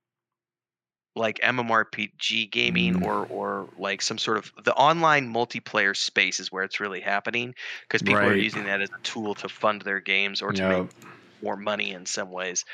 like 1.17 1.41
MMORPG 1.43 2.47
gaming 2.47 2.95
Mm. 2.95 3.03
or 3.03 3.27
or 3.27 3.71
like 3.77 4.03
some 4.03 4.19
sort 4.19 4.39
of 4.39 4.53
the 4.65 4.75
online 4.75 5.33
multiplayer 5.33 5.97
space 5.97 6.41
is 6.41 6.53
where 6.53 6.65
it's 6.65 6.81
really 6.81 7.01
happening 7.01 7.55
because 7.89 8.03
people 8.03 8.29
are 8.29 8.37
using 8.37 8.65
that 8.65 8.83
as 8.83 8.91
a 8.91 9.01
tool 9.03 9.35
to 9.37 9.49
fund 9.49 9.83
their 9.83 10.01
games 10.01 10.43
or 10.43 10.53
to 10.55 10.65
Yep. 10.65 10.67
make 10.67 10.93
more 11.43 11.57
money 11.57 11.93
in 11.93 12.07
some 12.07 12.31
ways. 12.33 12.65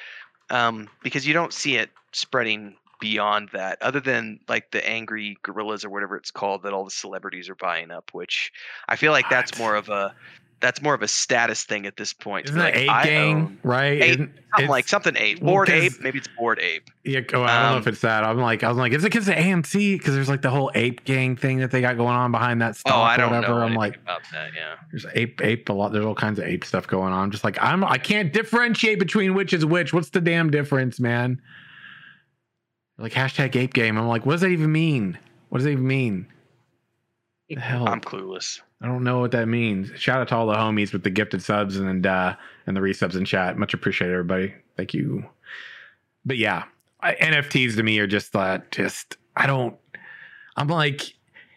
um, 0.50 0.90
because 1.02 1.26
you 1.26 1.32
don't 1.34 1.52
see 1.54 1.76
it 1.76 1.90
spreading 2.12 2.76
beyond 3.00 3.50
that, 3.52 3.78
other 3.82 4.00
than 4.00 4.38
like 4.48 4.70
the 4.70 4.86
angry 4.88 5.36
gorillas 5.42 5.84
or 5.84 5.90
whatever 5.90 6.16
it's 6.16 6.30
called 6.30 6.62
that 6.62 6.72
all 6.72 6.84
the 6.84 6.90
celebrities 6.90 7.48
are 7.50 7.56
buying 7.56 7.90
up. 7.90 8.10
Which 8.12 8.52
I 8.88 8.96
feel 8.96 9.12
like 9.12 9.28
that's 9.28 9.56
more 9.56 9.74
of 9.74 9.88
a 9.88 10.14
that's 10.62 10.80
more 10.80 10.94
of 10.94 11.02
a 11.02 11.08
status 11.08 11.64
thing 11.64 11.84
at 11.86 11.96
this 11.98 12.12
point. 12.14 12.46
Isn't 12.46 12.56
that 12.58 12.74
like, 12.74 12.76
Ape 12.76 13.04
Gang, 13.04 13.34
own- 13.36 13.58
right? 13.62 14.00
Ape- 14.00 14.10
Isn't- 14.10 14.32
something 14.54 14.68
like 14.70 14.88
something 14.88 15.16
ape, 15.16 15.40
Bored 15.40 15.68
Ape. 15.68 15.92
Maybe 16.00 16.18
it's 16.18 16.28
Bored 16.38 16.58
Ape. 16.60 16.88
Yeah, 17.04 17.20
oh, 17.34 17.42
I 17.42 17.62
don't 17.62 17.62
know 17.72 17.76
Um, 17.76 17.78
if 17.78 17.86
it's 17.88 18.00
that. 18.02 18.22
I'm 18.24 18.38
like, 18.38 18.62
I 18.62 18.68
was 18.68 18.78
like, 18.78 18.92
is 18.92 19.02
it 19.04 19.10
because 19.10 19.26
of 19.28 19.34
AMC? 19.34 19.98
Because 19.98 20.14
there's 20.14 20.28
like 20.28 20.42
the 20.42 20.50
whole 20.50 20.70
ape 20.74 21.04
gang 21.04 21.36
thing 21.36 21.58
that 21.58 21.70
they 21.70 21.80
got 21.80 21.96
going 21.96 22.14
on 22.14 22.30
behind 22.32 22.62
that 22.62 22.76
stuff. 22.76 22.94
Oh, 22.94 23.00
I 23.02 23.16
don't 23.16 23.32
whatever. 23.32 23.54
know 23.58 23.60
I'm 23.66 23.74
like, 23.74 23.96
about 23.96 24.20
that. 24.32 24.50
Yeah. 24.54 24.76
there's 24.90 25.04
ape, 25.14 25.40
ape, 25.42 25.68
a 25.68 25.72
lot. 25.72 25.92
There's 25.92 26.04
all 26.06 26.14
kinds 26.14 26.38
of 26.38 26.44
ape 26.46 26.64
stuff 26.64 26.86
going 26.86 27.12
on. 27.12 27.24
I'm 27.24 27.30
just 27.30 27.44
like, 27.44 27.58
I'm, 27.60 27.82
I 27.84 27.98
can't 27.98 28.32
differentiate 28.32 28.98
between 28.98 29.34
which 29.34 29.52
is 29.52 29.66
which. 29.66 29.92
What's 29.92 30.10
the 30.10 30.20
damn 30.20 30.50
difference, 30.50 31.00
man? 31.00 31.42
Like 32.98 33.12
hashtag 33.12 33.56
ape 33.56 33.74
game. 33.74 33.98
I'm 33.98 34.06
like, 34.06 34.24
what 34.26 34.32
does 34.34 34.42
that 34.42 34.50
even 34.50 34.70
mean? 34.70 35.18
What 35.48 35.58
does 35.58 35.64
that 35.64 35.72
even 35.72 35.86
mean? 35.86 36.26
The 37.48 37.56
hell? 37.56 37.88
I'm 37.88 38.00
clueless. 38.00 38.60
I 38.82 38.86
don't 38.86 39.04
know 39.04 39.20
what 39.20 39.30
that 39.30 39.46
means. 39.46 39.90
Shout 39.94 40.20
out 40.20 40.28
to 40.28 40.36
all 40.36 40.46
the 40.46 40.54
homies 40.54 40.92
with 40.92 41.04
the 41.04 41.10
gifted 41.10 41.42
subs 41.42 41.76
and 41.76 42.06
uh 42.06 42.34
and 42.66 42.76
the 42.76 42.80
resubs 42.80 43.14
in 43.16 43.24
chat. 43.24 43.56
Much 43.56 43.74
appreciated, 43.74 44.12
everybody. 44.12 44.54
Thank 44.76 44.92
you. 44.92 45.24
But 46.24 46.36
yeah, 46.36 46.64
I, 47.00 47.14
NFTs 47.14 47.76
to 47.76 47.82
me 47.82 47.98
are 48.00 48.06
just 48.06 48.32
that. 48.32 48.72
Just 48.72 49.16
I 49.36 49.46
don't. 49.46 49.76
I'm 50.56 50.68
like, 50.68 51.14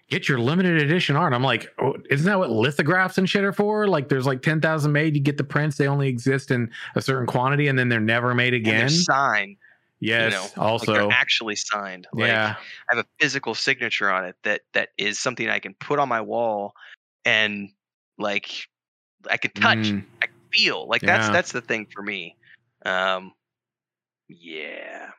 get 0.10 0.30
your 0.30 0.40
limited 0.40 0.82
edition 0.82 1.16
art. 1.16 1.34
I'm 1.34 1.44
like, 1.44 1.68
oh, 1.80 1.96
isn't 2.10 2.26
that 2.26 2.38
what 2.40 2.50
lithographs 2.52 3.18
and 3.18 3.30
shit 3.30 3.44
are 3.44 3.52
for? 3.54 3.88
Like, 3.88 4.10
there's 4.10 4.26
like 4.26 4.42
ten 4.42 4.62
thousand 4.62 4.92
made. 4.92 5.16
You 5.16 5.22
get 5.22 5.38
the 5.38 5.44
prints. 5.44 5.78
They 5.78 5.88
only 5.88 6.08
exist 6.08 6.52
in 6.52 6.72
a 6.96 7.02
certain 7.02 7.26
quantity, 7.28 7.68
and 7.68 7.78
then 7.78 7.90
they're 7.90 8.00
never 8.00 8.34
made 8.36 8.54
And 8.54 8.68
again. 8.68 8.90
signed. 8.90 9.58
Yes. 10.00 10.34
you 10.34 10.38
know, 10.38 10.44
like 10.44 10.58
also, 10.58 10.94
they're 10.94 11.12
actually 11.12 11.56
signed. 11.56 12.08
Like, 12.14 12.28
yeah. 12.28 12.56
I 12.92 12.96
have 12.96 13.06
a 13.06 13.08
physical 13.20 13.56
signature 13.56 14.12
on 14.12 14.26
it 14.26 14.36
that 14.44 14.62
that 14.74 14.90
is 14.98 15.18
something 15.20 15.50
I 15.50 15.60
can 15.60 15.74
put 15.74 16.00
on 16.00 16.10
my 16.10 16.22
wall 16.22 16.74
and 17.26 17.70
like 18.18 18.50
I 19.30 19.38
can 19.38 19.52
touch, 19.52 19.78
Mm, 19.80 20.04
I 20.22 20.28
can 20.28 20.36
feel. 20.54 20.88
Like 20.88 21.02
that's 21.02 21.28
Yeah. 21.28 21.34
that's 21.34 21.52
the 21.52 21.62
thing 21.62 21.88
for 21.94 22.02
me. 22.02 22.36
Um 22.86 23.34
yeah. 24.28 25.10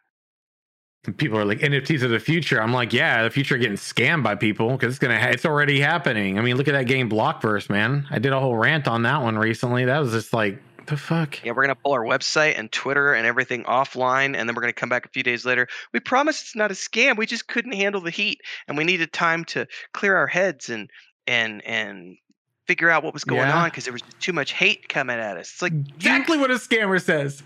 People 1.19 1.39
are 1.39 1.45
like 1.45 1.61
NFTs 1.61 2.03
of 2.03 2.11
the 2.11 2.19
future. 2.19 2.61
I'm 2.61 2.73
like, 2.73 2.93
yeah, 2.93 3.23
the 3.23 3.31
future 3.31 3.57
getting 3.59 3.77
scammed 3.77 4.25
by 4.25 4.35
people 4.35 4.71
because 4.73 4.95
it's 4.95 4.99
gonna, 4.99 5.21
ha- 5.21 5.29
it's 5.29 5.45
already 5.45 5.79
happening. 5.79 6.37
I 6.37 6.43
mean, 6.43 6.57
look 6.57 6.67
at 6.67 6.73
that 6.73 6.89
game 6.89 7.09
Blockverse, 7.09 7.71
man. 7.71 8.07
I 8.11 8.19
did 8.19 8.33
a 8.33 8.41
whole 8.41 8.57
rant 8.57 8.89
on 8.89 9.03
that 9.05 9.23
one 9.23 9.39
recently. 9.39 9.85
That 9.85 10.01
was 10.01 10.11
just 10.11 10.33
like, 10.33 10.61
the 10.87 10.97
fuck. 10.97 11.45
Yeah, 11.45 11.53
we're 11.53 11.63
gonna 11.63 11.77
pull 11.77 11.93
our 11.93 12.03
website 12.05 12.59
and 12.59 12.71
Twitter 12.73 13.15
and 13.15 13.25
everything 13.25 13.63
offline, 13.65 14.37
and 14.37 14.49
then 14.49 14.55
we're 14.57 14.63
gonna 14.63 14.73
come 14.73 14.89
back 14.89 15.05
a 15.07 15.09
few 15.09 15.23
days 15.23 15.45
later. 15.45 15.69
We 15.93 16.01
promise 16.01 16.43
it's 16.43 16.57
not 16.57 16.73
a 16.73 16.75
scam. 16.75 17.17
We 17.17 17.27
just 17.27 17.47
couldn't 17.47 17.73
handle 17.75 18.01
the 18.01 18.11
heat, 18.11 18.41
and 18.67 18.77
we 18.77 18.83
needed 18.83 19.13
time 19.13 19.45
to 19.47 19.67
clear 19.95 20.17
our 20.17 20.27
heads 20.29 20.71
and 20.71 20.91
and 21.27 21.65
and 21.67 22.19
figure 22.67 22.91
out 22.91 23.05
what 23.05 23.15
was 23.15 23.25
going 23.25 23.49
Yeah. 23.49 23.57
on 23.63 23.69
because 23.69 23.85
there 23.85 23.93
was 23.93 24.03
too 24.21 24.33
much 24.33 24.53
hate 24.53 24.89
coming 24.89 25.19
at 25.19 25.37
us. 25.37 25.51
It's 25.53 25.63
like 25.63 25.73
you 25.73 25.87
Exactly 25.97 26.39
what 26.39 26.51
a 26.51 26.55
scammer 26.55 27.01
says. 27.03 27.43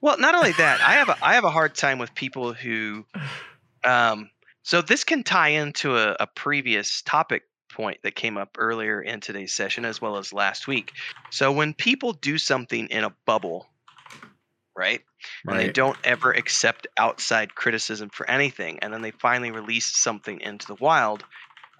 Well, 0.00 0.18
not 0.18 0.34
only 0.34 0.52
that, 0.52 0.80
I 0.82 0.94
have 0.94 1.08
a 1.08 1.16
I 1.22 1.34
have 1.34 1.44
a 1.44 1.50
hard 1.50 1.74
time 1.74 1.98
with 1.98 2.14
people 2.14 2.52
who, 2.52 3.04
um. 3.84 4.30
So 4.64 4.82
this 4.82 5.04
can 5.04 5.22
tie 5.22 5.48
into 5.48 5.96
a, 5.96 6.14
a 6.20 6.26
previous 6.26 7.00
topic 7.02 7.44
point 7.72 7.98
that 8.02 8.14
came 8.16 8.36
up 8.36 8.56
earlier 8.58 9.00
in 9.00 9.20
today's 9.20 9.54
session, 9.54 9.84
as 9.86 10.00
well 10.00 10.18
as 10.18 10.32
last 10.32 10.66
week. 10.68 10.92
So 11.30 11.50
when 11.52 11.72
people 11.72 12.12
do 12.12 12.36
something 12.36 12.86
in 12.88 13.02
a 13.04 13.14
bubble, 13.24 13.66
right, 14.76 15.00
and 15.48 15.58
they 15.58 15.68
don't 15.68 15.96
ever 16.04 16.32
accept 16.32 16.86
outside 16.98 17.54
criticism 17.54 18.10
for 18.10 18.28
anything, 18.30 18.78
and 18.80 18.92
then 18.92 19.02
they 19.02 19.10
finally 19.12 19.50
release 19.50 19.86
something 19.86 20.40
into 20.40 20.66
the 20.66 20.76
wild, 20.76 21.24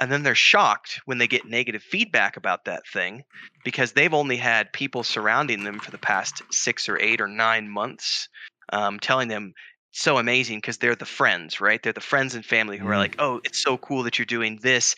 and 0.01 0.11
then 0.13 0.23
they're 0.23 0.35
shocked 0.35 1.01
when 1.07 1.19
they 1.19 1.27
get 1.27 1.45
negative 1.47 1.83
feedback 1.83 2.37
about 2.37 2.65
that 2.65 2.83
thing 2.93 3.23
because 3.65 3.93
they've 3.93 4.15
only 4.15 4.37
had 4.37 4.73
people 4.73 5.03
surrounding 5.03 5.65
them 5.65 5.81
for 5.81 5.91
the 5.91 5.99
past 5.99 6.43
six 6.51 6.89
or 6.89 6.99
eight 7.01 7.21
or 7.21 7.29
nine 7.29 7.69
months 7.69 8.29
um, 8.73 8.99
telling 9.01 9.29
them 9.29 9.53
so 9.91 10.19
amazing 10.19 10.59
because 10.59 10.79
they're 10.79 10.95
the 10.95 11.05
friends 11.05 11.61
right? 11.61 11.83
They're 11.83 11.93
the 11.93 12.01
friends 12.01 12.35
and 12.35 12.45
family 12.45 12.77
who 12.79 12.87
are 12.89 12.93
Mm. 12.95 12.99
like 12.99 13.17
oh 13.19 13.41
it's 13.45 13.63
so 13.63 13.77
cool 13.79 14.03
that 14.05 14.19
you're 14.19 14.27
doing 14.27 14.59
this. 14.63 14.95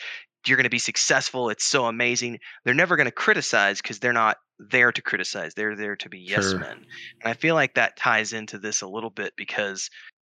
You're 0.47 0.57
going 0.57 0.65
to 0.65 0.71
be 0.71 0.79
successful. 0.79 1.51
It's 1.51 1.65
so 1.67 1.85
amazing. 1.87 2.39
They're 2.65 2.73
never 2.75 2.97
going 2.97 3.07
to 3.07 3.13
criticize 3.13 3.81
because 3.83 3.99
they're 3.99 4.13
not 4.15 4.39
there 4.59 4.91
to 4.91 5.03
criticize. 5.03 5.53
They're 5.55 5.77
there 5.77 5.97
to 5.97 6.09
be 6.09 6.19
yes 6.19 6.43
Sure. 6.51 6.59
men. 6.59 6.85
And 7.23 7.31
i 7.31 7.35
feel 7.35 7.55
like 7.55 7.75
that 7.75 7.97
ties 7.97 8.33
into 8.33 8.59
this 8.59 8.81
a 8.83 8.89
little 8.89 9.11
bit 9.11 9.33
because 9.37 9.89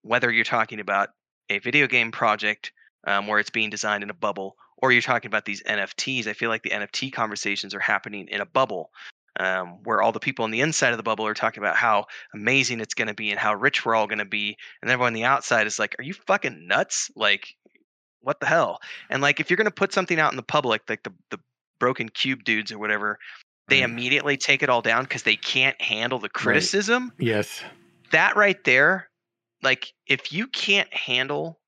whether 0.04 0.32
you're 0.32 0.44
talking 0.44 0.80
about 0.80 1.10
a 1.50 1.60
video 1.60 1.88
game 1.88 2.12
project 2.12 2.72
um, 3.06 3.28
where 3.28 3.40
it's 3.40 3.50
being 3.50 3.70
designed 3.70 4.04
in 4.04 4.10
a 4.10 4.14
bubble, 4.16 4.56
or 4.78 4.92
you're 4.92 5.02
talking 5.02 5.28
about 5.30 5.46
these 5.46 5.64
NFTs. 5.64 6.28
I 6.28 6.34
feel 6.34 6.50
like 6.50 6.64
the 6.64 6.72
NFT 6.72 7.12
conversations 7.12 7.74
are 7.74 7.80
happening 7.80 8.28
in 8.30 8.42
a 8.42 8.46
bubble, 8.46 8.92
um, 9.40 9.84
where 9.84 10.02
all 10.02 10.12
the 10.12 10.20
people 10.20 10.44
on 10.46 10.52
the 10.52 10.62
inside 10.62 10.92
of 10.92 10.98
the 10.98 11.04
bubble 11.04 11.26
are 11.28 11.34
talking 11.34 11.62
about 11.64 11.76
how 11.76 12.06
amazing 12.34 12.80
it's 12.80 12.94
going 12.94 13.08
to 13.08 13.14
be 13.14 13.32
and 13.32 13.40
how 13.40 13.54
rich 13.54 13.86
we're 13.86 13.96
all 13.96 14.08
going 14.08 14.20
to 14.20 14.26
be, 14.26 14.58
and 14.82 14.92
everyone 14.92 15.08
on 15.08 15.14
the 15.14 15.24
outside 15.26 15.68
is 15.68 15.80
like, 15.80 15.96
"Are 16.00 16.04
you 16.04 16.14
fucking 16.14 16.68
nuts? 16.68 17.10
Like, 17.16 17.48
what 18.22 18.40
the 18.40 18.48
hell?" 18.48 18.80
And 19.10 19.22
like, 19.22 19.40
if 19.40 19.50
you're 19.50 19.58
going 19.58 19.66
to 19.66 19.72
put 19.72 19.94
something 19.94 20.20
out 20.20 20.32
in 20.34 20.38
the 20.38 20.44
public, 20.44 20.82
like 20.90 21.04
the 21.04 21.14
the 21.32 21.40
broken 21.80 22.10
cube 22.10 22.44
dudes 22.44 22.72
or 22.72 22.80
whatever, 22.80 23.18
they 23.68 23.82
Right. 23.82 23.90
immediately 23.90 24.38
take 24.38 24.64
it 24.64 24.70
all 24.70 24.82
down 24.82 25.04
because 25.04 25.24
they 25.24 25.36
can't 25.36 25.80
handle 25.82 26.20
the 26.20 26.30
criticism 26.30 27.12
Yes. 27.20 27.64
that 28.12 28.36
right 28.36 28.64
there, 28.64 29.10
like 29.62 29.92
if 30.08 30.32
you 30.32 30.48
can't 30.48 30.92
handle 30.94 31.60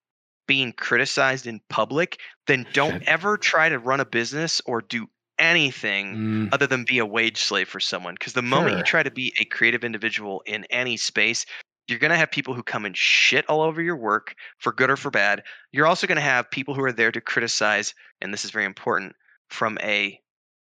being 0.47 0.73
criticized 0.73 1.47
in 1.47 1.61
public, 1.69 2.19
then 2.47 2.67
don't 2.73 2.97
ever 3.05 3.37
try 3.37 3.69
to 3.69 3.79
run 3.79 3.99
a 3.99 4.05
business 4.05 4.61
or 4.65 4.81
do 4.81 5.07
anything 5.39 6.17
Mm, 6.17 6.49
other 6.51 6.67
than 6.67 6.85
be 6.85 6.97
a 6.99 7.05
wage 7.05 7.37
slave 7.37 7.67
for 7.69 7.79
someone. 7.79 8.15
Because 8.15 8.33
the 8.33 8.41
moment 8.41 8.75
you 8.75 8.83
try 8.83 9.03
to 9.03 9.11
be 9.11 9.33
a 9.39 9.45
creative 9.45 9.83
individual 9.83 10.41
in 10.45 10.65
any 10.69 10.97
space, 10.97 11.45
you're 11.87 11.99
going 11.99 12.11
to 12.11 12.17
have 12.17 12.31
people 12.31 12.53
who 12.53 12.63
come 12.63 12.85
and 12.85 12.97
shit 12.97 13.45
all 13.49 13.61
over 13.61 13.81
your 13.81 13.95
work 13.97 14.35
for 14.59 14.73
good 14.73 14.89
or 14.89 14.97
for 14.97 15.11
bad. 15.11 15.43
You're 15.71 15.87
also 15.87 16.07
going 16.07 16.17
to 16.17 16.21
have 16.21 16.49
people 16.51 16.73
who 16.73 16.83
are 16.83 16.91
there 16.91 17.11
to 17.11 17.21
criticize, 17.21 17.93
and 18.21 18.33
this 18.33 18.43
is 18.45 18.51
very 18.51 18.65
important, 18.65 19.15
from 19.49 19.77
a 19.81 20.19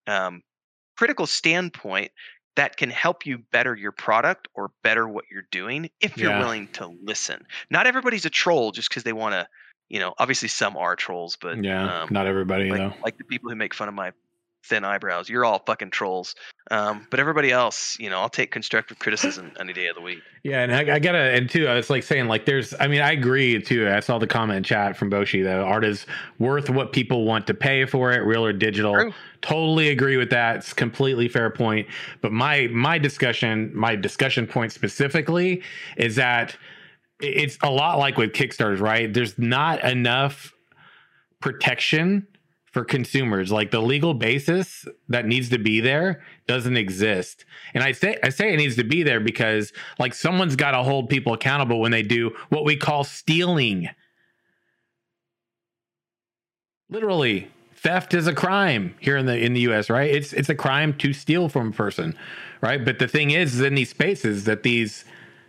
um, 0.06 0.42
critical 0.96 1.26
standpoint 1.26 2.10
that 2.56 2.76
can 2.76 2.90
help 2.90 3.24
you 3.24 3.38
better 3.52 3.76
your 3.76 3.92
product 3.92 4.48
or 4.54 4.72
better 4.82 5.08
what 5.08 5.24
you're 5.30 5.46
doing 5.50 5.88
if 6.00 6.20
you're 6.20 6.32
Yeah. 6.32 6.32
willing 6.32 6.68
to 6.74 6.88
listen. 7.02 7.46
Not 7.70 7.86
everybody's 7.86 8.26
a 8.26 8.30
troll 8.30 8.72
just 8.72 8.88
because 8.88 9.04
they 9.04 9.12
want 9.12 9.34
to, 9.34 9.48
you 9.88 10.00
know, 10.00 10.14
obviously 10.18 10.48
some 10.48 10.76
are 10.76 10.96
trolls, 10.96 11.36
but 11.40 11.62
yeah. 11.62 12.02
um, 12.02 12.08
not 12.10 12.26
everybody 12.26 12.70
like, 12.70 12.78
though. 12.78 12.92
like 13.02 13.18
the 13.18 13.24
people 13.24 13.50
who 13.50 13.56
make 13.56 13.74
fun 13.74 13.88
of 13.88 13.94
my 13.94 14.12
thin 14.64 14.84
eyebrows. 14.84 15.28
You're 15.28 15.44
all 15.44 15.60
fucking 15.60 15.90
trolls. 15.90 16.34
Um, 16.70 17.06
but 17.10 17.20
everybody 17.20 17.50
else, 17.50 17.98
you 17.98 18.10
know, 18.10 18.18
I'll 18.18 18.28
take 18.28 18.50
constructive 18.50 18.98
criticism 18.98 19.52
any 19.60 19.72
day 19.72 19.86
of 19.86 19.96
the 19.96 20.02
week. 20.02 20.18
Yeah, 20.42 20.62
and 20.62 20.74
I, 20.74 20.96
I 20.96 20.98
gotta, 20.98 21.18
and 21.18 21.48
too, 21.48 21.66
it's 21.66 21.88
like 21.88 22.02
saying 22.02 22.26
like 22.28 22.44
there's. 22.44 22.74
I 22.78 22.86
mean, 22.86 23.00
I 23.00 23.12
agree 23.12 23.60
too. 23.62 23.88
I 23.88 24.00
saw 24.00 24.18
the 24.18 24.26
comment 24.26 24.58
in 24.58 24.62
chat 24.64 24.96
from 24.96 25.10
Boshi 25.10 25.42
that 25.44 25.60
art 25.60 25.84
is 25.84 26.06
worth 26.38 26.68
what 26.68 26.92
people 26.92 27.24
want 27.24 27.46
to 27.46 27.54
pay 27.54 27.86
for 27.86 28.12
it, 28.12 28.18
real 28.18 28.44
or 28.44 28.52
digital. 28.52 28.94
True. 28.94 29.12
Totally 29.40 29.88
agree 29.88 30.16
with 30.16 30.30
that. 30.30 30.56
It's 30.56 30.72
completely 30.72 31.28
fair 31.28 31.50
point. 31.50 31.86
But 32.20 32.32
my 32.32 32.68
my 32.70 32.98
discussion, 32.98 33.70
my 33.74 33.96
discussion 33.96 34.46
point 34.46 34.72
specifically 34.72 35.62
is 35.96 36.16
that 36.16 36.56
it's 37.20 37.58
a 37.62 37.70
lot 37.70 37.98
like 37.98 38.16
with 38.16 38.32
Kickstarters, 38.32 38.80
right? 38.80 39.12
There's 39.12 39.38
not 39.38 39.84
enough 39.84 40.54
protection 41.40 42.26
for 42.72 42.84
consumers. 42.84 43.50
Like 43.50 43.70
the 43.70 43.80
legal 43.80 44.14
basis 44.14 44.86
that 45.08 45.26
needs 45.26 45.48
to 45.50 45.58
be 45.58 45.80
there 45.80 46.22
doesn't 46.46 46.76
exist. 46.76 47.44
And 47.74 47.82
i 47.82 47.92
say 47.92 48.18
i 48.22 48.28
say 48.28 48.52
it 48.52 48.56
needs 48.56 48.76
to 48.76 48.84
be 48.84 49.02
there 49.02 49.20
because 49.20 49.72
like 49.98 50.14
someone's 50.14 50.56
got 50.56 50.72
to 50.72 50.82
hold 50.82 51.08
people 51.08 51.32
accountable 51.32 51.80
when 51.80 51.90
they 51.90 52.02
do 52.02 52.36
what 52.50 52.64
we 52.64 52.76
call 52.76 53.04
stealing. 53.04 53.88
Literally 56.90 57.50
theft 57.74 58.12
is 58.12 58.26
a 58.26 58.34
crime 58.34 58.94
here 59.00 59.16
in 59.16 59.26
the 59.26 59.38
in 59.38 59.54
the 59.54 59.60
US 59.72 59.88
right? 59.88 60.10
It's 60.10 60.32
it's 60.32 60.48
a 60.48 60.54
crime 60.54 60.92
to 60.98 61.12
steal 61.12 61.48
from 61.48 61.68
a 61.68 61.72
person 61.72 62.16
right? 62.60 62.84
But 62.84 62.98
the 62.98 63.08
thing 63.08 63.30
is 63.30 63.60
in 63.60 63.74
these 63.74 63.90
spaces 63.90 64.44
that 64.44 64.62
these 64.62 65.04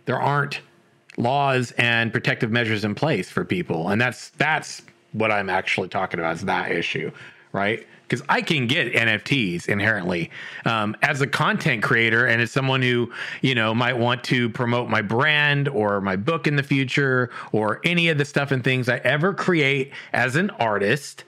there 0.06 0.20
aren't 0.20 0.60
laws 1.20 1.72
and 1.72 2.12
protective 2.12 2.50
measures 2.50 2.84
in 2.84 2.94
place 2.94 3.30
for 3.30 3.44
people. 3.44 3.90
And 3.90 4.00
that's 4.00 4.30
that's 4.30 4.82
what 5.12 5.30
i'm 5.30 5.50
actually 5.50 5.88
talking 5.88 6.20
about 6.20 6.36
is 6.36 6.42
that 6.42 6.70
issue 6.70 7.10
right? 7.52 7.84
Because 8.02 8.24
i 8.28 8.42
can 8.42 8.66
get 8.66 8.92
nfts 8.92 9.68
inherently 9.68 10.30
um, 10.64 10.96
as 11.02 11.20
a 11.20 11.26
content 11.26 11.82
creator 11.82 12.26
and 12.26 12.42
as 12.42 12.50
someone 12.50 12.82
who 12.82 13.12
you 13.42 13.54
know 13.54 13.74
might 13.74 13.96
want 13.96 14.24
to 14.24 14.48
promote 14.50 14.88
my 14.88 15.02
brand 15.02 15.68
or 15.68 16.00
my 16.00 16.16
book 16.16 16.46
in 16.46 16.56
the 16.56 16.62
future 16.62 17.30
or 17.52 17.80
any 17.84 18.08
of 18.08 18.18
the 18.18 18.24
stuff 18.24 18.50
and 18.50 18.64
things 18.64 18.88
i 18.88 18.96
ever 18.98 19.32
create 19.34 19.92
as 20.12 20.36
an 20.36 20.50
artist 20.50 21.24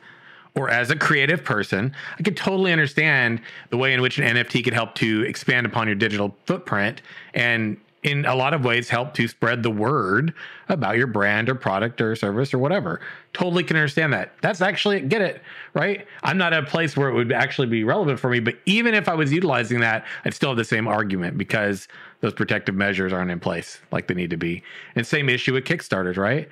or 0.55 0.69
as 0.69 0.91
a 0.91 0.97
creative 0.97 1.43
person, 1.43 1.95
I 2.19 2.23
could 2.23 2.37
totally 2.37 2.73
understand 2.73 3.41
the 3.71 3.79
way 3.79 3.95
in 3.95 4.03
which 4.03 4.19
an 4.19 4.37
NFT 4.37 4.63
could 4.63 4.75
help 4.75 4.95
to 4.97 5.23
expand 5.23 5.65
upon 5.65 5.87
your 5.87 5.95
digital 5.95 6.37
footprint 6.45 7.01
and 7.33 7.79
in 8.03 8.25
a 8.25 8.35
lot 8.35 8.53
of 8.53 8.65
ways 8.65 8.89
help 8.89 9.15
to 9.15 9.29
spread 9.29 9.63
the 9.63 9.71
word 9.71 10.35
about 10.69 10.97
your 10.97 11.07
brand 11.07 11.49
or 11.49 11.55
product 11.55 12.01
or 12.01 12.17
service 12.17 12.53
or 12.53 12.59
whatever. 12.59 13.01
Totally 13.33 13.63
can 13.63 13.77
understand 13.77 14.13
that. 14.13 14.33
That's 14.43 14.61
actually 14.61 15.01
get 15.03 15.23
it, 15.23 15.41
right? 15.75 16.07
I'm 16.25 16.37
not 16.37 16.53
at 16.53 16.65
a 16.65 16.67
place 16.67 16.97
where 16.97 17.09
it 17.09 17.15
would 17.15 17.31
actually 17.31 17.69
be 17.69 17.85
relevant 17.85 18.19
for 18.19 18.29
me, 18.29 18.41
but 18.41 18.57
even 18.67 18.95
if 18.95 19.09
I 19.09 19.15
was 19.15 19.33
utilizing 19.33 19.81
that, 19.81 20.05
I'd 20.25 20.35
still 20.35 20.51
have 20.51 20.59
the 20.59 20.65
same 20.65 20.89
argument 20.89 21.39
because 21.39 21.87
those 22.21 22.33
protective 22.33 22.75
measures 22.75 23.13
aren't 23.13 23.31
in 23.31 23.39
place 23.39 23.81
like 23.93 24.09
they 24.09 24.15
need 24.15 24.31
to 24.31 24.37
be. 24.37 24.65
And 24.97 25.07
same 25.07 25.29
issue 25.29 25.53
with 25.53 25.65
Kickstarters, 25.65 26.17
right? 26.17 26.49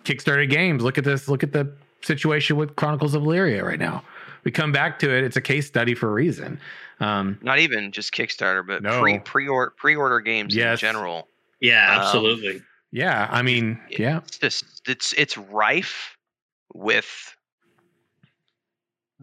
Kickstarter 0.00 0.48
games, 0.50 0.82
look 0.82 0.98
at 0.98 1.04
this, 1.04 1.28
look 1.28 1.44
at 1.44 1.52
the 1.52 1.72
situation 2.02 2.56
with 2.56 2.74
Chronicles 2.76 3.14
of 3.14 3.22
Elyria 3.22 3.62
right 3.62 3.78
now. 3.78 4.02
We 4.44 4.50
come 4.50 4.72
back 4.72 4.98
to 5.00 5.10
it, 5.16 5.24
it's 5.24 5.36
a 5.36 5.40
case 5.40 5.66
study 5.66 5.94
for 5.94 6.08
a 6.08 6.12
reason. 6.12 6.60
Um, 7.00 7.38
Not 7.42 7.58
even 7.58 7.92
just 7.92 8.12
Kickstarter, 8.12 8.66
but 8.66 8.82
No. 8.82 9.00
pre 9.00 9.18
pre 9.20 9.48
order 9.48 9.72
pre 9.76 9.94
order 9.96 10.20
games 10.20 10.54
Yes. 10.54 10.82
in 10.82 10.88
general. 10.88 11.28
Yeah, 11.60 11.92
Um, 11.94 12.00
absolutely. 12.00 12.62
yeah, 12.92 13.28
I 13.30 13.42
mean, 13.42 13.80
yeah. 13.90 14.18
It's 14.18 14.38
just 14.38 14.82
it's 14.88 15.12
it's 15.14 15.36
rife 15.36 16.16
with 16.74 17.34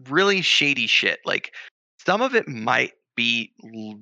really 0.08 0.42
shady 0.42 0.86
shit. 0.86 1.20
Like 1.24 1.54
some 2.04 2.22
of 2.22 2.34
it 2.34 2.48
might 2.48 2.92
be 3.14 3.52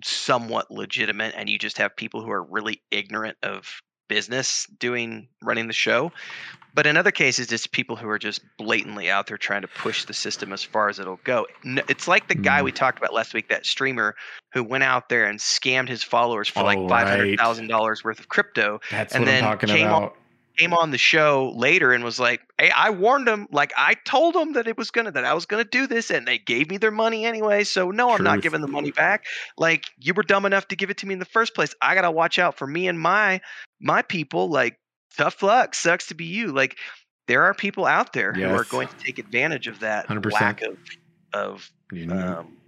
somewhat 0.02 0.70
legitimate, 0.70 1.34
and 1.36 1.48
you 1.48 1.58
just 1.58 1.78
have 1.78 1.94
people 1.96 2.22
who 2.22 2.30
are 2.30 2.42
really 2.42 2.82
ignorant 2.90 3.36
of 3.42 3.80
business 4.08 4.66
doing 4.78 5.28
running 5.42 5.66
the 5.68 5.72
show. 5.72 6.12
But 6.74 6.86
in 6.86 6.96
other 6.96 7.12
cases, 7.12 7.52
it's 7.52 7.68
people 7.68 7.94
who 7.94 8.08
are 8.08 8.18
just 8.18 8.40
blatantly 8.58 9.08
out 9.08 9.28
there 9.28 9.38
trying 9.38 9.62
to 9.62 9.68
push 9.68 10.04
the 10.04 10.12
system 10.14 10.52
as 10.52 10.64
far 10.64 10.88
as 10.88 10.98
it'll 10.98 11.20
go. 11.22 11.46
It's 11.88 12.08
like 12.08 12.26
the 12.28 12.34
guy 12.34 12.60
Mm. 12.60 12.64
we 12.64 12.72
talked 12.72 12.98
about 12.98 13.14
last 13.14 13.32
week, 13.32 13.48
that 13.48 13.64
streamer 13.64 14.16
who 14.52 14.64
went 14.64 14.82
out 14.82 15.08
there 15.08 15.24
and 15.26 15.38
scammed 15.38 15.88
his 15.88 16.02
followers 16.02 16.48
for 16.48 16.64
like 16.64 16.78
five 16.88 17.08
hundred 17.08 17.38
thousand 17.38 17.66
right. 17.66 17.70
dollars 17.70 18.02
worth 18.02 18.18
of 18.18 18.28
crypto 18.28 18.80
That's 18.90 19.14
and 19.14 19.24
what 19.24 19.34
I'm 19.34 19.58
then 19.58 19.58
came 19.76 19.88
on- 19.88 20.10
came 20.58 20.72
on 20.72 20.92
the 20.92 20.98
show 20.98 21.52
later 21.56 21.92
and 21.92 22.04
was 22.04 22.20
like, 22.20 22.40
"Hey, 22.58 22.70
I 22.70 22.90
warned 22.90 23.26
them. 23.26 23.48
Like 23.50 23.72
I 23.76 23.94
told 24.04 24.34
them 24.36 24.52
that 24.52 24.68
it 24.68 24.76
was 24.78 24.90
gonna 24.92 25.10
that 25.12 25.24
I 25.24 25.34
was 25.34 25.46
gonna 25.46 25.64
do 25.64 25.86
this, 25.88 26.10
and 26.10 26.26
they 26.28 26.38
gave 26.38 26.70
me 26.70 26.76
their 26.76 26.92
money 26.92 27.24
anyway. 27.24 27.64
So 27.64 27.90
no, 27.90 28.10
I'm 28.10 28.22
not 28.22 28.40
giving 28.40 28.60
the 28.60 28.68
money 28.68 28.90
back. 28.92 29.24
Like 29.58 29.84
you 29.98 30.14
were 30.14 30.22
dumb 30.22 30.44
enough 30.46 30.68
to 30.68 30.76
give 30.76 30.90
it 30.90 30.98
to 30.98 31.06
me 31.06 31.12
in 31.14 31.18
the 31.18 31.24
first 31.24 31.54
place. 31.56 31.74
I 31.82 31.94
gotta 31.96 32.10
watch 32.12 32.38
out 32.38 32.56
for 32.56 32.66
me 32.68 32.86
and 32.88 32.98
my 33.00 33.40
my 33.80 34.02
people. 34.02 34.48
Like 34.48 34.78
tough 35.16 35.42
luck. 35.42 35.74
Sucks 35.74 36.06
to 36.08 36.14
be 36.14 36.24
you. 36.24 36.52
Like 36.52 36.78
there 37.26 37.42
are 37.44 37.54
people 37.54 37.86
out 37.86 38.12
there 38.12 38.32
who 38.32 38.44
are 38.54 38.64
going 38.64 38.88
to 38.88 38.94
take 39.04 39.18
advantage 39.18 39.66
of 39.66 39.80
that 39.80 40.08
100%. 40.08 40.32
lack 40.32 40.62
of 40.62 40.76
of 41.32 41.70
You 41.92 42.06
know, 42.06 42.38
um. 42.38 42.58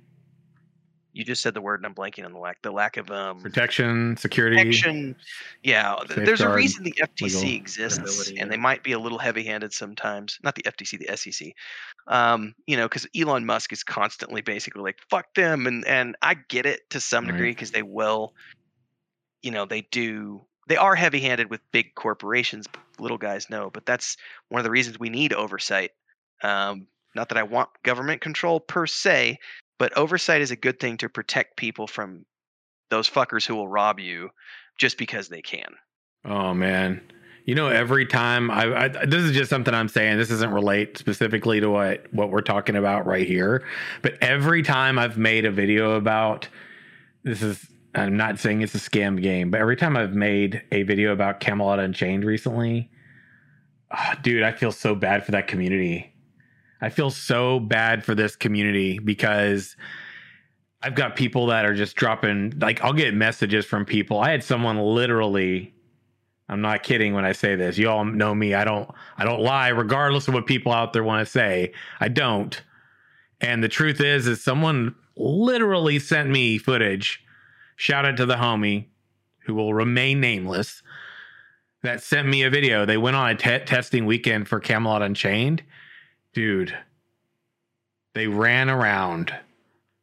You 1.13 1.25
just 1.25 1.41
said 1.41 1.55
the 1.55 1.63
word, 1.63 1.81
and 1.81 1.87
I'm 1.87 1.95
blanking 1.95 2.27
on 2.27 2.33
the 2.35 2.39
lack. 2.39 2.61
The 2.61 2.71
lack 2.71 2.99
of 2.99 3.11
um 3.11 3.41
protection, 3.41 4.19
security. 4.19 4.57
protection. 4.57 5.17
Yeah, 5.63 5.97
th- 6.07 6.27
there's 6.27 6.43
a 6.43 6.53
reason 6.55 6.85
the 6.85 6.93
FTC 7.01 7.23
legal 7.43 7.57
exists, 7.57 8.33
and 8.39 8.53
they 8.53 8.59
might 8.59 8.83
be 8.83 8.93
a 8.93 8.99
little 8.99 9.17
heavy-handed 9.19 9.73
sometimes. 9.73 10.39
Not 10.43 10.57
the 10.57 10.63
FTC, 10.65 10.99
the 10.99 11.17
SEC. 11.17 11.55
Um, 12.07 12.55
you 12.67 12.77
know, 12.77 12.87
because 12.87 13.07
Elon 13.17 13.47
Musk 13.47 13.73
is 13.73 13.83
constantly 13.83 14.43
basically 14.43 14.83
like 14.83 14.99
"fuck 15.09 15.33
them," 15.35 15.67
and 15.67 15.87
and 15.87 16.17
I 16.21 16.35
get 16.51 16.67
it 16.67 16.81
to 16.91 17.01
some 17.01 17.25
Right. 17.25 17.33
degree 17.33 17.53
because 17.53 17.71
they 17.71 17.83
will, 17.83 18.35
you 19.43 19.51
know, 19.51 19.65
they 19.65 19.83
do. 19.91 20.47
They 20.67 20.77
are 20.77 20.95
heavy-handed 20.95 21.51
with 21.51 21.61
big 21.73 21.95
corporations. 21.95 22.67
Little 22.99 23.19
guys 23.19 23.51
know, 23.51 23.71
but 23.71 23.87
that's 23.87 24.17
one 24.49 24.59
of 24.59 24.65
the 24.65 24.71
reasons 24.71 24.99
we 24.99 25.11
need 25.11 25.33
oversight. 25.33 25.93
Um, 26.43 26.87
not 27.15 27.29
that 27.29 27.39
I 27.39 27.43
want 27.45 27.71
government 27.83 28.21
control 28.21 28.61
per 28.61 28.87
se, 28.87 29.39
but 29.79 29.97
oversight 29.97 30.41
is 30.41 30.51
a 30.51 30.57
good 30.57 30.81
thing 30.81 30.97
to 30.99 31.09
protect 31.09 31.57
people 31.57 31.87
from 31.87 32.25
those 32.91 33.09
fuckers 33.09 33.47
who 33.47 33.55
will 33.55 33.69
rob 33.69 34.01
you 34.01 34.31
just 34.79 34.99
because 34.99 35.29
they 35.29 35.43
can. 35.43 35.75
Oh 36.25 36.55
man. 36.55 37.01
You 37.45 37.55
know, 37.55 37.69
every 37.69 38.07
time 38.07 38.51
I, 38.51 38.85
I 38.85 38.89
this 38.89 39.23
is 39.23 39.33
just 39.33 39.49
something 39.49 39.73
I'm 39.73 39.89
saying. 39.89 40.19
This 40.19 40.29
doesn't 40.29 40.51
relate 40.51 40.99
specifically 40.99 41.61
to 41.61 41.71
what 41.71 42.13
what 42.13 42.31
we're 42.31 42.41
talking 42.41 42.75
about 42.75 43.07
right 43.07 43.27
here. 43.27 43.65
But 44.03 44.15
every 44.21 44.63
time 44.63 44.99
I've 44.99 45.17
made 45.17 45.45
a 45.45 45.51
video 45.53 45.93
about 45.93 46.49
this 47.23 47.43
is 47.43 47.65
I'm 47.97 48.17
not 48.17 48.39
saying 48.39 48.63
it's 48.63 48.75
a 48.75 48.79
scam 48.79 49.21
game, 49.23 49.51
but 49.51 49.61
every 49.61 49.77
time 49.77 49.97
I've 49.97 50.15
made 50.15 50.63
a 50.71 50.83
video 50.83 51.13
about 51.13 51.41
Camelot 51.41 51.81
Unchained 51.81 52.25
recently, 52.25 52.91
ah, 53.91 54.19
dude, 54.23 54.43
I 54.43 54.53
feel 54.53 54.73
so 54.73 54.95
bad 54.95 55.25
for 55.25 55.33
that 55.33 55.47
community. 55.47 56.13
I 56.81 56.91
feel 56.91 57.11
so 57.11 57.59
bad 57.59 58.05
for 58.05 58.15
this 58.15 58.37
community 58.37 58.99
because 58.99 59.77
I've 60.83 60.95
got 60.95 61.17
people 61.17 61.47
that 61.47 61.65
are 61.65 61.75
just 61.75 61.97
dropping 61.97 62.59
like 62.61 62.83
I'll 62.85 62.93
get 62.93 63.15
messages 63.15 63.65
from 63.65 63.85
people. 63.85 64.21
I 64.21 64.31
had 64.31 64.45
someone 64.45 64.79
literally 64.79 65.73
I'm 66.49 66.61
not 66.61 66.83
kidding 66.83 67.13
when 67.13 67.25
I 67.25 67.33
say 67.33 67.57
this. 67.57 67.77
You 67.77 67.89
all 67.89 68.05
know 68.05 68.35
me. 68.35 68.55
I 68.55 68.65
don't 68.65 68.89
I 69.17 69.25
don't 69.25 69.41
lie 69.41 69.69
regardless 69.69 70.29
of 70.29 70.35
what 70.35 70.47
people 70.47 70.73
out 70.73 70.93
there 70.93 71.03
want 71.03 71.27
to 71.27 71.31
say. 71.31 71.73
I 71.99 72.09
don't. 72.09 72.61
And 73.41 73.65
the 73.65 73.69
truth 73.69 74.01
is 74.01 74.27
is 74.27 74.45
someone 74.45 74.95
literally 75.17 75.99
sent 75.99 76.31
me 76.31 76.59
footage. 76.59 77.26
Shout 77.77 78.05
out 78.05 78.17
to 78.17 78.27
the 78.27 78.37
homie 78.37 78.87
who 79.45 79.55
will 79.55 79.73
remain 79.73 80.21
nameless 80.21 80.83
that 81.83 82.03
sent 82.03 82.27
me 82.27 82.43
a 82.43 82.51
video. 82.51 82.85
They 82.85 82.97
went 82.97 83.17
on 83.17 83.31
a 83.31 83.35
te- 83.35 83.65
testing 83.65 84.07
weekend 84.07 84.49
for 84.49 84.59
Camelot 84.59 85.03
Unchained. 85.03 85.63
Dude, 86.33 86.77
they 88.15 88.27
ran 88.27 88.69
around 88.69 89.33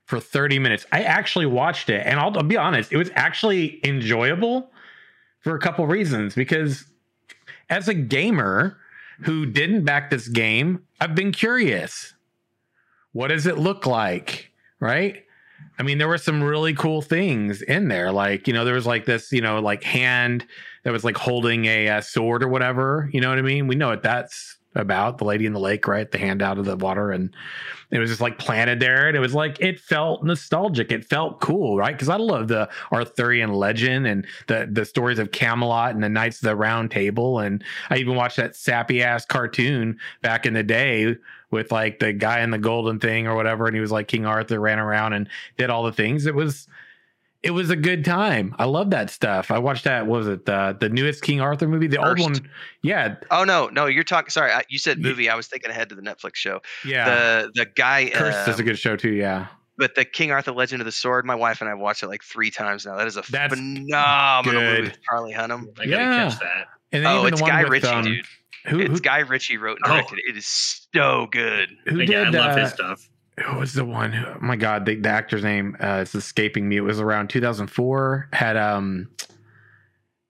for 0.05 0.19
30 0.19 0.59
minutes. 0.59 0.85
I 0.91 1.03
actually 1.03 1.45
watched 1.45 1.89
it, 1.89 2.05
and 2.05 2.19
I'll, 2.19 2.35
I'll 2.37 2.43
be 2.43 2.57
honest, 2.57 2.91
it 2.91 2.97
was 2.97 3.09
actually 3.15 3.79
enjoyable 3.83 4.71
for 5.39 5.55
a 5.55 5.59
couple 5.59 5.85
reasons. 5.87 6.35
Because 6.35 6.85
as 7.69 7.87
a 7.87 7.93
gamer 7.93 8.77
who 9.21 9.45
didn't 9.45 9.83
back 9.83 10.09
this 10.09 10.27
game, 10.27 10.83
I've 11.01 11.15
been 11.15 11.31
curious. 11.31 12.13
What 13.11 13.27
does 13.27 13.45
it 13.45 13.57
look 13.57 13.85
like? 13.85 14.51
Right? 14.79 15.25
I 15.79 15.83
mean, 15.83 15.97
there 15.97 16.07
were 16.07 16.17
some 16.17 16.43
really 16.43 16.73
cool 16.73 17.01
things 17.01 17.61
in 17.61 17.87
there. 17.87 18.11
Like, 18.11 18.47
you 18.47 18.53
know, 18.53 18.63
there 18.63 18.75
was 18.75 18.85
like 18.85 19.05
this, 19.05 19.31
you 19.31 19.41
know, 19.41 19.59
like 19.59 19.83
hand 19.83 20.45
that 20.83 20.91
was 20.91 21.03
like 21.03 21.17
holding 21.17 21.65
a, 21.65 21.89
uh 21.89 22.01
sword 22.01 22.43
or 22.43 22.47
whatever. 22.47 23.09
You 23.11 23.21
know 23.21 23.29
what 23.29 23.39
I 23.39 23.41
mean? 23.41 23.67
We 23.67 23.75
know 23.75 23.89
what 23.89 24.03
that's 24.03 24.57
about. 24.75 25.17
The 25.17 25.25
lady 25.25 25.45
in 25.45 25.53
the 25.53 25.59
lake, 25.59 25.87
right? 25.87 26.09
The 26.09 26.17
hand 26.17 26.41
out 26.41 26.57
of 26.57 26.65
the 26.65 26.75
water. 26.75 27.11
And 27.11 27.33
it 27.91 27.99
was 27.99 28.09
just 28.09 28.21
like 28.21 28.39
planted 28.39 28.79
there. 28.79 29.07
And 29.07 29.15
it 29.15 29.19
was 29.19 29.33
like, 29.33 29.59
it 29.59 29.79
felt 29.79 30.23
nostalgic. 30.23 30.91
It 30.91 31.05
felt 31.05 31.41
cool, 31.41 31.77
right? 31.77 31.93
Because 31.95 32.09
I 32.09 32.17
love 32.17 32.47
the 32.47 32.69
Arthurian 32.91 33.53
legend 33.53 34.07
and 34.07 34.25
the, 34.47 34.67
the 34.71 34.85
stories 34.85 35.19
of 35.19 35.31
Camelot 35.31 35.93
and 35.93 36.03
the 36.03 36.09
Knights 36.09 36.37
of 36.37 36.45
the 36.45 36.55
Round 36.55 36.89
Table. 36.89 37.39
And 37.39 37.63
I 37.89 37.97
even 37.97 38.15
watched 38.15 38.37
that 38.37 38.55
sappy 38.55 39.03
ass 39.03 39.25
cartoon 39.25 39.99
back 40.21 40.45
in 40.45 40.53
the 40.53 40.63
day 40.63 41.15
with 41.53 41.71
like 41.71 41.99
the 41.99 42.11
guy 42.11 42.41
in 42.41 42.49
the 42.51 42.57
golden 42.57 42.99
thing 42.99 43.27
or 43.27 43.35
whatever. 43.35 43.65
And 43.67 43.73
he 43.75 43.79
was 43.79 43.91
like 43.91 44.09
King 44.09 44.25
Arthur 44.25 44.59
ran 44.59 44.79
around 44.79 45.13
and 45.13 45.29
did 45.57 45.69
all 45.69 45.83
the 45.83 45.93
things. 45.93 46.25
It 46.25 46.35
was, 46.35 46.67
it 47.43 47.51
was 47.51 47.69
a 47.69 47.75
good 47.75 48.03
time. 48.05 48.55
I 48.57 48.65
love 48.65 48.89
that 48.91 49.09
stuff. 49.09 49.51
I 49.51 49.59
watched 49.59 49.83
that. 49.83 50.07
What 50.07 50.17
was 50.19 50.27
it 50.29 50.45
the 50.45 50.77
the 50.79 50.87
newest 50.89 51.21
King 51.23 51.41
Arthur 51.41 51.67
movie? 51.67 51.87
The 51.87 51.97
First. 51.97 52.21
old 52.23 52.31
one. 52.39 52.49
Yeah, 52.83 53.15
Oh 53.31 53.43
no, 53.43 53.67
no, 53.67 53.85
you're 53.85 54.05
talking. 54.05 54.29
Sorry, 54.29 54.49
I, 54.51 54.63
you 54.69 54.79
said 54.79 54.99
movie. 54.99 55.29
I 55.29 55.35
was 55.35 55.47
thinking 55.47 55.69
ahead 55.69 55.89
to 55.89 55.95
the 55.95 56.01
Netflix 56.01 56.35
show. 56.35 56.61
yeah. 56.85 57.05
The 57.43 57.51
the 57.53 57.65
guy, 57.65 58.09
Cursed 58.13 58.47
is 58.47 58.59
a 58.59 58.61
um, 58.61 58.65
good 58.65 58.79
show 58.79 58.95
too. 58.95 59.11
Yeah, 59.11 59.47
but 59.77 59.93
the 59.95 60.05
King 60.05 60.31
Arthur 60.31 60.53
Legend 60.53 60.81
of 60.81 60.85
the 60.85 60.91
Sword. 60.93 61.25
My 61.25 61.35
wife 61.35 61.59
and 61.59 61.67
I 61.67 61.71
have 61.73 61.79
watched 61.79 62.01
it 62.01 62.07
like 62.07 62.23
three 62.23 62.49
times 62.49 62.85
now. 62.85 62.95
That 62.95 63.07
is 63.07 63.17
a 63.17 63.23
That's 63.29 63.53
phenomenal 63.53 64.61
movie 64.61 64.75
good. 64.75 64.83
with 64.85 64.99
Charlie 65.03 65.33
Hunnam. 65.33 65.67
I 65.77 65.85
gotta 65.85 65.89
yeah. 65.89 66.29
catch 66.29 66.39
that. 66.39 66.67
and 66.93 67.03
then 67.05 67.11
Oh, 67.13 67.19
even 67.23 67.33
it's 67.33 67.41
the 67.41 67.43
one 67.43 67.51
Guy 67.51 67.63
with, 67.63 67.71
Ritchie, 67.71 67.87
um, 67.87 68.03
dude. 68.05 68.25
Who 68.67 68.79
It's 68.79 68.89
who, 68.91 68.99
Guy 68.99 69.19
Ritchie 69.19 69.57
wrote 69.57 69.79
and 69.83 69.91
Oh. 69.91 69.95
directed 69.95 70.19
it. 70.19 70.31
It 70.31 70.37
is 70.37 70.45
so 70.93 71.27
good. 71.31 71.69
who 71.85 71.99
yeah, 71.99 72.25
did? 72.25 72.35
I 72.35 72.47
love 72.47 72.57
uh, 72.57 72.61
his 72.61 72.71
stuff. 72.73 73.09
who 73.39 73.57
was 73.59 73.73
the 73.73 73.83
one? 73.85 74.11
Who, 74.13 74.25
oh 74.25 74.37
my 74.41 74.55
god, 74.55 74.85
the, 74.85 74.95
the 74.95 75.09
actor's 75.09 75.43
name 75.43 75.75
uh, 75.81 75.99
is 76.03 76.15
escaping 76.15 76.67
me. 76.69 76.77
It 76.77 76.81
was 76.81 76.99
around 76.99 77.29
2004. 77.29 78.29
Had 78.31 78.55
um, 78.57 79.09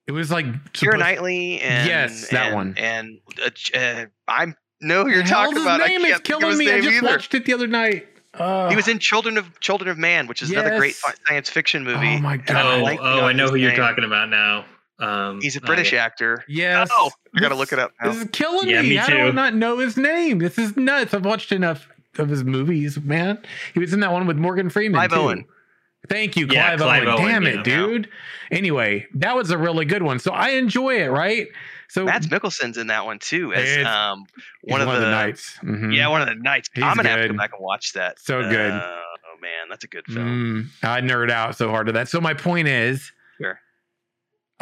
it 0.07 0.11
was 0.11 0.31
like 0.31 0.45
Keira 0.73 0.77
supposed- 0.77 0.99
Knightley 0.99 1.59
and 1.61 1.87
Yes, 1.87 2.29
that 2.29 2.47
and- 2.47 2.55
one. 2.55 2.73
And 2.77 3.19
uh, 3.45 3.77
uh, 3.77 4.05
I'm 4.27 4.55
know 4.81 5.03
who 5.03 5.11
you're 5.11 5.23
The 5.23 5.29
talking 5.29 5.57
about. 5.57 5.81
I 5.81 5.87
Name 5.87 6.01
can't 6.01 6.05
is 6.09 6.13
think 6.15 6.23
killing 6.25 6.57
me. 6.57 6.71
I 6.71 6.81
just 6.81 6.97
either. 6.97 7.07
watched 7.07 7.33
it 7.35 7.45
the 7.45 7.53
other 7.53 7.67
night. 7.67 8.07
Uh, 8.33 8.67
He 8.69 8.75
was 8.75 8.87
in 8.87 8.97
Children 8.99 9.37
of 9.37 9.59
Children 9.59 9.89
of 9.91 9.97
Man, 9.97 10.27
which 10.27 10.41
is 10.41 10.49
another 10.51 10.77
great 10.77 10.95
science 11.27 11.49
fiction 11.49 11.83
movie. 11.83 12.15
Oh 12.15 12.19
my 12.19 12.33
I'm 12.33 12.43
God. 12.45 12.65
Oh, 12.81 12.83
blanking 12.85 12.97
oh, 13.01 13.25
I 13.25 13.31
know 13.33 13.43
his 13.43 13.51
who 13.51 13.57
you're 13.57 13.75
talking 13.75 14.03
about 14.03 14.29
now. 14.29 14.65
Um, 15.03 15.41
He's 15.41 15.55
a 15.55 15.61
British 15.61 15.91
yeah. 15.93 16.03
actor. 16.05 16.43
Yes. 16.47 16.89
Oh, 16.91 17.11
I 17.35 17.39
gotta 17.39 17.53
This- 17.55 17.59
look 17.59 17.73
it 17.73 17.79
up 17.79 17.91
now. 18.01 18.11
This 18.11 18.21
is 18.23 18.29
killing 18.31 18.69
Yeah, 18.69 18.81
me. 18.81 18.89
me 18.91 18.95
How 18.95 19.07
do 19.07 19.17
I 19.17 19.25
too. 19.27 19.33
not 19.33 19.53
know 19.55 19.79
his 19.79 19.97
name? 19.97 20.39
This 20.39 20.57
is 20.57 20.77
nuts. 20.77 21.13
I've 21.13 21.25
watched 21.25 21.51
enough 21.51 21.87
of 22.17 22.29
his 22.29 22.43
movies, 22.43 22.99
man. 23.01 23.39
He 23.73 23.79
was 23.79 23.93
in 23.93 23.99
that 24.01 24.11
one 24.11 24.27
with 24.27 24.37
Morgan 24.37 24.69
Freeman. 24.69 24.99
Clive 24.99 25.11
too. 25.11 25.15
Owen. 25.17 25.45
Thank 26.09 26.35
you, 26.35 26.47
Yeah, 26.47 26.75
Clive, 26.75 26.79
Clive 26.79 27.03
Owen. 27.07 27.13
Owen, 27.13 27.25
Damn 27.31 27.43
yeah. 27.43 27.49
it, 27.59 27.63
dude. 27.63 28.09
Anyway, 28.51 29.07
that 29.15 29.35
was 29.35 29.51
a 29.51 29.57
really 29.57 29.85
good 29.85 30.03
one. 30.03 30.19
So 30.19 30.31
I 30.31 30.49
enjoy 30.49 30.97
it, 31.01 31.07
right? 31.07 31.47
So 31.87 32.05
Mads 32.05 32.27
Mikkelsen's 32.27 32.77
in 32.77 32.87
that 32.87 33.05
one 33.05 33.19
too, 33.19 33.53
as 33.53 33.63
It's- 33.69 33.85
um 33.87 34.25
he's 34.63 34.71
one 34.71 34.81
of 34.81 34.87
the, 34.89 34.99
knights. 35.09 35.57
Mhm. 35.63 35.95
yeah 35.95 36.07
one 36.07 36.21
of 36.21 36.27
the 36.27 36.35
knights. 36.35 36.69
He's 36.73 36.83
I'm 36.83 36.95
gonna 36.97 37.07
have 37.09 37.19
to 37.19 37.27
good. 37.27 37.33
go 37.33 37.37
back 37.37 37.51
and 37.53 37.61
watch 37.63 37.93
that. 37.93 38.19
So 38.19 38.41
good. 38.49 38.71
Uh, 38.71 38.81
oh 38.83 39.39
man, 39.41 39.67
that's 39.69 39.83
a 39.83 39.87
good 39.87 40.05
film. 40.07 40.69
Mm, 40.83 40.87
I 40.89 41.01
nerd 41.01 41.29
out 41.29 41.55
so 41.55 41.69
hard 41.69 41.87
to 41.87 41.93
that. 41.93 42.09
So 42.09 42.19
my 42.19 42.33
point 42.33 42.67
is, 42.67 43.11
Sure. 43.39 43.59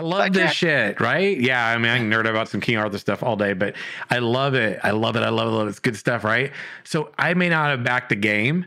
I 0.01 0.03
love 0.03 0.33
this 0.33 0.51
shit, 0.53 0.99
right? 0.99 1.39
Yeah, 1.39 1.65
I 1.65 1.77
mean, 1.77 1.91
I 1.91 1.97
can 1.97 2.09
nerd 2.09 2.27
about 2.27 2.49
some 2.49 2.59
King 2.59 2.77
Arthur 2.77 2.97
stuff 2.97 3.21
all 3.21 3.35
day, 3.35 3.53
but 3.53 3.75
I 4.09 4.17
love 4.17 4.55
it. 4.55 4.79
I 4.83 4.91
love 4.91 5.15
it. 5.15 5.21
I 5.21 5.29
love 5.29 5.45
it. 5.45 5.45
I 5.45 5.51
love 5.51 5.67
it. 5.67 5.69
It's 5.69 5.79
good 5.79 5.95
stuff, 5.95 6.23
right? 6.23 6.51
So 6.83 7.11
I 7.19 7.35
may 7.35 7.49
not 7.49 7.69
have 7.69 7.83
backed 7.83 8.09
the 8.09 8.15
game, 8.15 8.65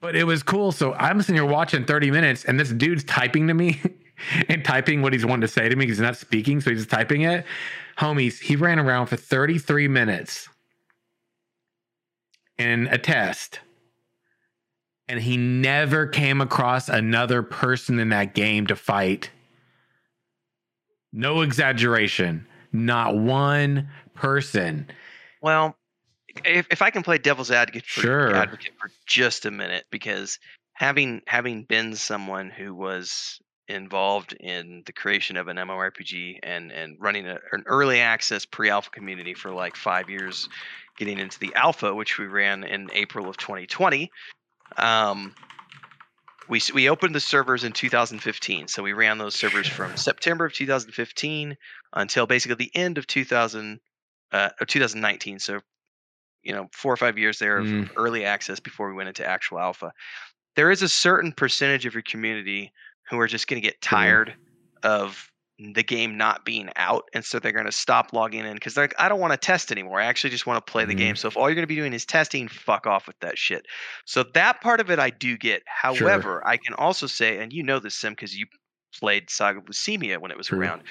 but 0.00 0.16
it 0.16 0.24
was 0.24 0.42
cool. 0.42 0.72
So 0.72 0.94
I'm 0.94 1.20
sitting 1.22 1.36
here 1.36 1.46
watching 1.46 1.84
30 1.84 2.10
minutes, 2.10 2.44
and 2.44 2.58
this 2.58 2.70
dude's 2.70 3.04
typing 3.04 3.46
to 3.46 3.54
me 3.54 3.80
and 4.48 4.64
typing 4.64 5.00
what 5.00 5.12
he's 5.12 5.24
wanting 5.24 5.42
to 5.42 5.48
say 5.48 5.68
to 5.68 5.76
me 5.76 5.86
because 5.86 5.98
he's 5.98 6.02
not 6.02 6.16
speaking, 6.16 6.60
so 6.60 6.70
he's 6.70 6.80
just 6.80 6.90
typing 6.90 7.22
it. 7.22 7.46
Homies, 7.98 8.40
he 8.40 8.56
ran 8.56 8.80
around 8.80 9.06
for 9.06 9.16
33 9.16 9.86
minutes 9.86 10.48
in 12.58 12.88
a 12.88 12.98
test 12.98 13.60
and 15.10 15.18
he 15.18 15.36
never 15.36 16.06
came 16.06 16.40
across 16.40 16.88
another 16.88 17.42
person 17.42 17.98
in 17.98 18.10
that 18.10 18.32
game 18.32 18.68
to 18.68 18.76
fight. 18.76 19.28
No 21.12 21.40
exaggeration. 21.40 22.46
Not 22.72 23.16
one 23.16 23.88
person. 24.14 24.86
Well, 25.42 25.76
if, 26.44 26.66
if 26.70 26.82
I 26.82 26.90
can 26.90 27.02
play 27.02 27.18
devil's 27.18 27.50
advocate 27.50 27.84
for, 27.84 28.00
Sure. 28.00 28.34
advocate 28.34 28.72
for 28.80 28.90
just 29.06 29.46
a 29.46 29.50
minute, 29.50 29.84
because 29.90 30.38
having 30.74 31.22
having 31.26 31.64
been 31.64 31.94
someone 31.96 32.50
who 32.50 32.74
was 32.74 33.40
involved 33.68 34.32
in 34.34 34.82
the 34.86 34.92
creation 34.92 35.36
of 35.36 35.48
an 35.48 35.56
MMORPG 35.56 36.38
and 36.42 36.70
and 36.72 36.96
running 37.00 37.26
a, 37.26 37.38
an 37.52 37.64
early 37.66 38.00
access 38.00 38.44
pre-alpha 38.44 38.90
community 38.90 39.34
for 39.34 39.50
like 39.52 39.76
five 39.76 40.08
years, 40.08 40.48
getting 40.96 41.18
into 41.18 41.38
the 41.40 41.52
alpha, 41.54 41.94
which 41.94 42.18
we 42.18 42.26
ran 42.26 42.64
in 42.64 42.88
April 42.92 43.28
of 43.28 43.36
2020. 43.36 44.10
Um, 44.76 45.34
we 46.50 46.60
we 46.74 46.90
opened 46.90 47.14
the 47.14 47.20
servers 47.20 47.64
in 47.64 47.72
2015, 47.72 48.68
so 48.68 48.82
we 48.82 48.92
ran 48.92 49.18
those 49.18 49.34
servers 49.34 49.68
from 49.68 49.96
September 49.96 50.44
of 50.44 50.52
2015 50.52 51.56
until 51.94 52.26
basically 52.26 52.56
the 52.56 52.76
end 52.76 52.98
of 52.98 53.06
2000 53.06 53.80
uh, 54.32 54.48
of 54.60 54.66
2019. 54.66 55.38
So 55.38 55.60
you 56.42 56.52
know 56.52 56.68
four 56.72 56.92
or 56.92 56.96
five 56.96 57.18
years 57.18 57.38
there 57.38 57.58
of 57.58 57.66
Mm. 57.68 57.88
early 57.96 58.24
access 58.24 58.60
before 58.60 58.88
we 58.88 58.94
went 58.94 59.08
into 59.08 59.26
actual 59.26 59.58
alpha 59.58 59.92
there 60.56 60.70
is 60.70 60.82
a 60.82 60.88
certain 60.88 61.32
percentage 61.32 61.86
of 61.86 61.94
your 61.94 62.02
community 62.02 62.72
who 63.08 63.18
are 63.18 63.26
just 63.26 63.46
going 63.46 63.60
to 63.60 63.66
get 63.66 63.80
True. 63.80 63.98
tired 63.98 64.34
of 64.82 65.30
the 65.74 65.82
game 65.82 66.16
not 66.16 66.44
being 66.44 66.70
out 66.76 67.04
and 67.12 67.24
so 67.24 67.38
they're 67.38 67.52
going 67.52 67.66
to 67.66 67.72
stop 67.72 68.12
logging 68.12 68.46
in 68.46 68.54
because 68.54 68.74
they're 68.74 68.84
like 68.84 68.94
i 68.98 69.08
don't 69.08 69.20
want 69.20 69.32
to 69.32 69.36
test 69.36 69.70
anymore. 69.70 70.00
I 70.00 70.06
actually 70.06 70.30
just 70.30 70.46
want 70.46 70.64
to 70.64 70.72
play 70.72 70.84
the 70.86 70.94
Mhm. 70.94 70.98
game. 70.98 71.16
So 71.16 71.28
if 71.28 71.36
all 71.36 71.48
you're 71.48 71.54
going 71.54 71.64
to 71.64 71.66
be 71.66 71.74
doing 71.76 71.92
is 71.92 72.06
testing 72.06 72.48
fuck 72.48 72.86
off 72.86 73.06
with 73.06 73.18
that 73.20 73.36
shit. 73.36 73.66
So 74.06 74.22
that 74.34 74.60
part 74.62 74.80
of 74.80 74.90
it 74.90 74.98
i 74.98 75.10
do 75.10 75.36
get. 75.36 75.62
However 75.66 76.42
i 76.46 76.56
can 76.56 76.74
also 76.74 77.06
say 77.06 77.38
and 77.38 77.52
you 77.52 77.62
know 77.62 77.78
this 77.78 77.94
sim 77.94 78.12
because 78.12 78.34
you 78.34 78.46
played 78.98 79.28
saga 79.30 79.58
of 79.58 79.66
Lucimia 79.66 80.18
when 80.18 80.30
it 80.30 80.36
was 80.38 80.48
True. 80.48 80.60
around 80.60 80.82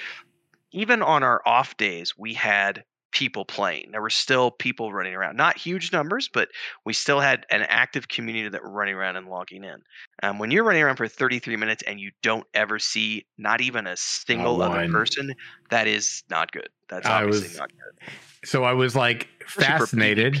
even 0.72 1.02
on 1.02 1.22
our 1.24 1.42
off 1.46 1.76
days, 1.76 2.16
we 2.16 2.32
had 2.34 2.84
people 3.12 3.44
playing. 3.44 3.90
There 3.92 4.02
were 4.02 4.10
still 4.10 4.50
people 4.50 4.92
running 4.92 5.14
around. 5.14 5.36
Not 5.36 5.56
huge 5.56 5.92
numbers, 5.92 6.28
but 6.32 6.48
we 6.84 6.92
still 6.92 7.20
had 7.20 7.46
an 7.50 7.62
active 7.62 8.08
community 8.08 8.48
that 8.48 8.62
were 8.62 8.70
running 8.70 8.94
around 8.94 9.16
and 9.16 9.28
logging 9.28 9.64
in. 9.64 9.82
Um, 10.22 10.38
when 10.38 10.50
you're 10.50 10.64
running 10.64 10.82
around 10.82 10.96
for 10.96 11.08
33 11.08 11.56
minutes 11.56 11.82
and 11.86 12.00
you 12.00 12.10
don't 12.22 12.46
ever 12.54 12.78
see 12.78 13.26
not 13.38 13.60
even 13.60 13.86
a 13.86 13.96
single 13.96 14.62
other 14.62 14.90
person, 14.90 15.34
that 15.70 15.86
is 15.86 16.22
not 16.30 16.52
good. 16.52 16.68
That's 16.88 17.06
I 17.06 17.22
obviously 17.22 17.48
was 17.48 17.58
not 17.58 17.70
good. 17.70 18.08
So 18.44 18.64
I 18.64 18.72
was 18.72 18.96
like 18.96 19.28
fascinated. 19.46 20.36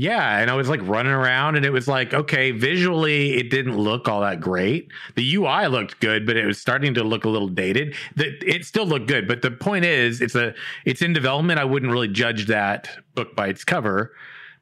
Yeah, 0.00 0.38
and 0.38 0.48
I 0.48 0.54
was 0.54 0.68
like 0.68 0.78
running 0.84 1.10
around, 1.10 1.56
and 1.56 1.66
it 1.66 1.72
was 1.72 1.88
like, 1.88 2.14
okay, 2.14 2.52
visually, 2.52 3.34
it 3.34 3.50
didn't 3.50 3.76
look 3.76 4.06
all 4.06 4.20
that 4.20 4.38
great. 4.38 4.92
The 5.16 5.34
UI 5.34 5.66
looked 5.66 5.98
good, 5.98 6.24
but 6.24 6.36
it 6.36 6.46
was 6.46 6.56
starting 6.56 6.94
to 6.94 7.02
look 7.02 7.24
a 7.24 7.28
little 7.28 7.48
dated. 7.48 7.96
The, 8.14 8.28
it 8.46 8.64
still 8.64 8.86
looked 8.86 9.08
good, 9.08 9.26
but 9.26 9.42
the 9.42 9.50
point 9.50 9.84
is, 9.84 10.20
it's 10.20 10.36
a 10.36 10.54
it's 10.84 11.02
in 11.02 11.14
development. 11.14 11.58
I 11.58 11.64
wouldn't 11.64 11.90
really 11.90 12.06
judge 12.06 12.46
that 12.46 12.88
book 13.16 13.34
by 13.34 13.48
its 13.48 13.64
cover, 13.64 14.12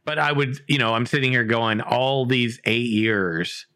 but 0.06 0.18
I 0.18 0.32
would, 0.32 0.58
you 0.68 0.78
know, 0.78 0.94
I'm 0.94 1.04
sitting 1.04 1.32
here 1.32 1.44
going, 1.44 1.82
all 1.82 2.24
these 2.24 2.58
eight 2.64 2.88
years 2.88 3.66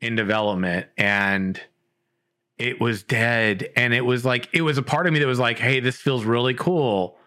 in 0.00 0.16
development, 0.16 0.86
and 0.96 1.60
it 2.56 2.80
was 2.80 3.02
dead, 3.02 3.68
and 3.76 3.92
it 3.92 4.06
was 4.06 4.24
like 4.24 4.48
it 4.54 4.62
was 4.62 4.78
a 4.78 4.82
part 4.82 5.06
of 5.06 5.12
me 5.12 5.18
that 5.18 5.26
was 5.26 5.38
like, 5.38 5.58
hey, 5.58 5.80
this 5.80 5.96
feels 5.96 6.24
really 6.24 6.54
cool, 6.54 7.18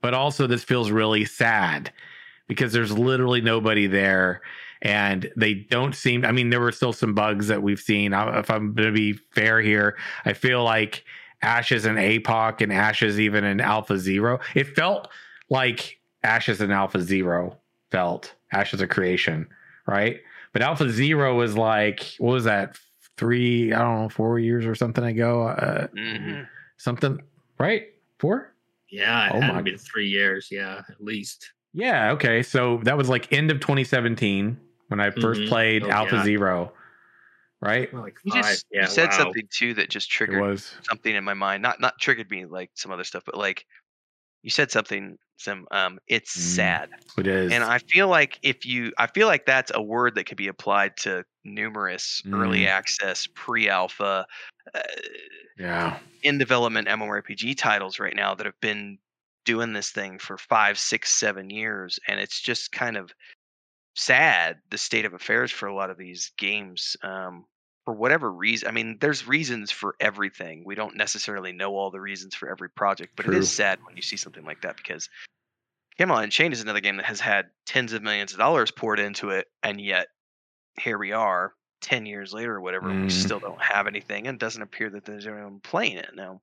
but 0.00 0.14
also 0.14 0.46
this 0.46 0.64
feels 0.64 0.90
really 0.90 1.26
sad 1.26 1.92
because 2.46 2.72
there's 2.72 2.96
literally 2.96 3.40
nobody 3.40 3.86
there. 3.86 4.40
And 4.82 5.30
they 5.36 5.54
don't 5.54 5.94
seem 5.94 6.24
i 6.26 6.32
mean 6.32 6.50
there 6.50 6.60
were 6.60 6.72
still 6.72 6.92
some 6.92 7.14
bugs 7.14 7.48
that 7.48 7.62
we've 7.62 7.80
seen. 7.80 8.12
If 8.12 8.50
i'm 8.50 8.74
going 8.74 8.88
to 8.88 8.92
be 8.92 9.14
fair 9.14 9.60
here 9.62 9.96
i 10.26 10.34
feel 10.34 10.62
like 10.62 11.04
ashes 11.42 11.84
and 11.86 11.96
apoc 11.98 12.60
and 12.60 12.70
ashes 12.72 13.18
even 13.18 13.44
in 13.44 13.60
alpha 13.60 13.98
zero. 13.98 14.40
It 14.54 14.74
felt 14.76 15.08
like 15.48 15.98
ashes 16.22 16.60
and 16.60 16.70
alpha 16.72 17.00
zero 17.00 17.56
felt. 17.90 18.34
Ashes 18.52 18.80
of 18.82 18.88
creation 18.90 19.46
right? 19.86 20.20
But 20.52 20.60
alpha 20.62 20.90
zero 20.90 21.34
was 21.34 21.56
like 21.56 22.14
what 22.18 22.32
was 22.32 22.44
that 22.44 22.76
three 23.16 23.72
i 23.72 23.78
don't 23.78 24.02
know 24.02 24.08
four 24.10 24.38
years 24.38 24.66
or 24.66 24.74
something 24.74 25.04
ago? 25.04 25.48
Uh, 25.48 25.86
Mhm. 25.96 26.46
something 26.76 27.20
right? 27.58 27.86
Four? 28.18 28.52
Yeah, 28.90 29.28
it 29.28 29.32
Oh 29.34 29.40
had 29.40 29.54
my- 29.54 29.62
been 29.62 29.78
three 29.78 30.08
years. 30.08 30.48
Yeah, 30.50 30.82
at 30.88 31.02
least. 31.02 31.52
Yeah, 31.74 32.12
okay. 32.12 32.42
So 32.42 32.78
that 32.84 32.96
was 32.96 33.08
like 33.08 33.32
end 33.32 33.50
of 33.50 33.60
2017 33.60 34.58
when 34.88 35.00
I 35.00 35.10
1st 35.10 35.44
Mhm. 35.44 35.48
played 35.48 35.82
Oh, 35.82 35.88
Alpha 35.88 36.14
yeah. 36.14 36.22
Zero. 36.22 36.72
Right? 37.60 37.92
Like 37.92 38.18
You 38.24 38.32
just 38.32 38.64
yeah, 38.70 38.80
you 38.80 38.86
said 38.86 39.12
wow. 39.12 39.12
something 39.12 39.48
too 39.52 39.74
that 39.74 39.90
just 39.90 40.10
triggered 40.10 40.40
was. 40.40 40.74
something 40.82 41.14
in 41.14 41.24
my 41.24 41.34
mind. 41.34 41.62
Not 41.62 41.80
not 41.80 41.98
triggered 42.00 42.30
me 42.30 42.46
like 42.46 42.70
some 42.74 42.90
other 42.90 43.04
stuff, 43.04 43.22
but 43.26 43.36
like 43.36 43.66
you 44.42 44.50
said 44.50 44.70
something. 44.72 45.18
Some 45.38 45.66
um, 45.72 45.98
it's 46.08 46.32
Mm. 46.36 46.44
sad. 46.56 46.90
It 47.18 47.26
is. 47.26 47.52
And 47.52 47.64
I 47.64 47.78
feel 47.78 48.08
like 48.08 48.38
if 48.42 48.66
you, 48.66 48.92
I 48.98 49.08
feel 49.08 49.26
like 49.28 49.46
that's 49.46 49.72
a 49.74 49.82
word 49.82 50.14
that 50.16 50.26
could 50.26 50.36
be 50.38 50.48
applied 50.48 50.96
to 50.98 51.24
numerous 51.44 52.22
early 52.32 52.66
Mm. 52.66 52.68
access, 52.68 53.28
pre-alpha, 53.34 54.26
uh, 54.74 54.80
yeah. 55.58 55.98
in 56.22 56.38
development 56.38 56.88
MMORPG 56.88 57.56
titles 57.56 57.98
right 58.00 58.16
now 58.16 58.34
that 58.34 58.46
have 58.46 58.60
been 58.60 58.98
doing 59.44 59.72
this 59.72 59.90
thing 59.90 60.18
for 60.18 60.36
five, 60.38 60.78
six, 60.78 61.10
seven 61.12 61.50
years, 61.50 61.98
and 62.08 62.18
it's 62.20 62.40
just 62.40 62.72
kind 62.72 62.96
of 62.96 63.12
sad 63.94 64.56
the 64.70 64.78
state 64.78 65.04
of 65.04 65.14
affairs 65.14 65.50
for 65.52 65.66
a 65.66 65.74
lot 65.74 65.90
of 65.90 65.98
these 65.98 66.32
games. 66.38 66.96
Um, 67.02 67.44
for 67.84 67.94
whatever 67.94 68.32
reason, 68.32 68.66
I 68.68 68.72
mean, 68.72 68.96
there's 69.00 69.28
reasons 69.28 69.70
for 69.70 69.94
everything. 70.00 70.62
We 70.64 70.74
don't 70.74 70.96
necessarily 70.96 71.52
know 71.52 71.74
all 71.76 71.90
the 71.90 72.00
reasons 72.00 72.34
for 72.34 72.48
every 72.50 72.70
project, 72.70 73.12
but 73.14 73.26
it 73.26 73.28
True. 73.30 73.38
is 73.38 73.52
sad 73.52 73.78
when 73.84 73.94
you 73.94 74.02
see 74.02 74.16
something 74.16 74.44
like 74.44 74.62
that 74.62 74.76
because 74.78 75.08
Camelot 75.98 76.24
Unchained 76.24 76.54
is 76.54 76.62
another 76.62 76.80
game 76.80 76.96
that 76.96 77.04
has 77.04 77.20
had 77.20 77.50
tens 77.66 77.92
of 77.92 78.02
millions 78.02 78.32
of 78.32 78.38
dollars 78.38 78.70
poured 78.70 78.98
into 78.98 79.30
it, 79.30 79.48
and 79.62 79.80
yet 79.80 80.08
here 80.80 80.98
we 80.98 81.12
are, 81.12 81.52
ten 81.82 82.06
years 82.06 82.32
later 82.32 82.56
or 82.56 82.60
whatever, 82.62 82.88
Mm. 82.88 83.02
we 83.04 83.10
still 83.10 83.38
don't 83.38 83.62
have 83.62 83.86
anything, 83.86 84.26
and 84.26 84.36
it 84.36 84.40
doesn't 84.40 84.62
appear 84.62 84.88
that 84.90 85.04
there's 85.04 85.26
anyone 85.26 85.60
playing 85.60 85.98
it 85.98 86.10
now. 86.16 86.40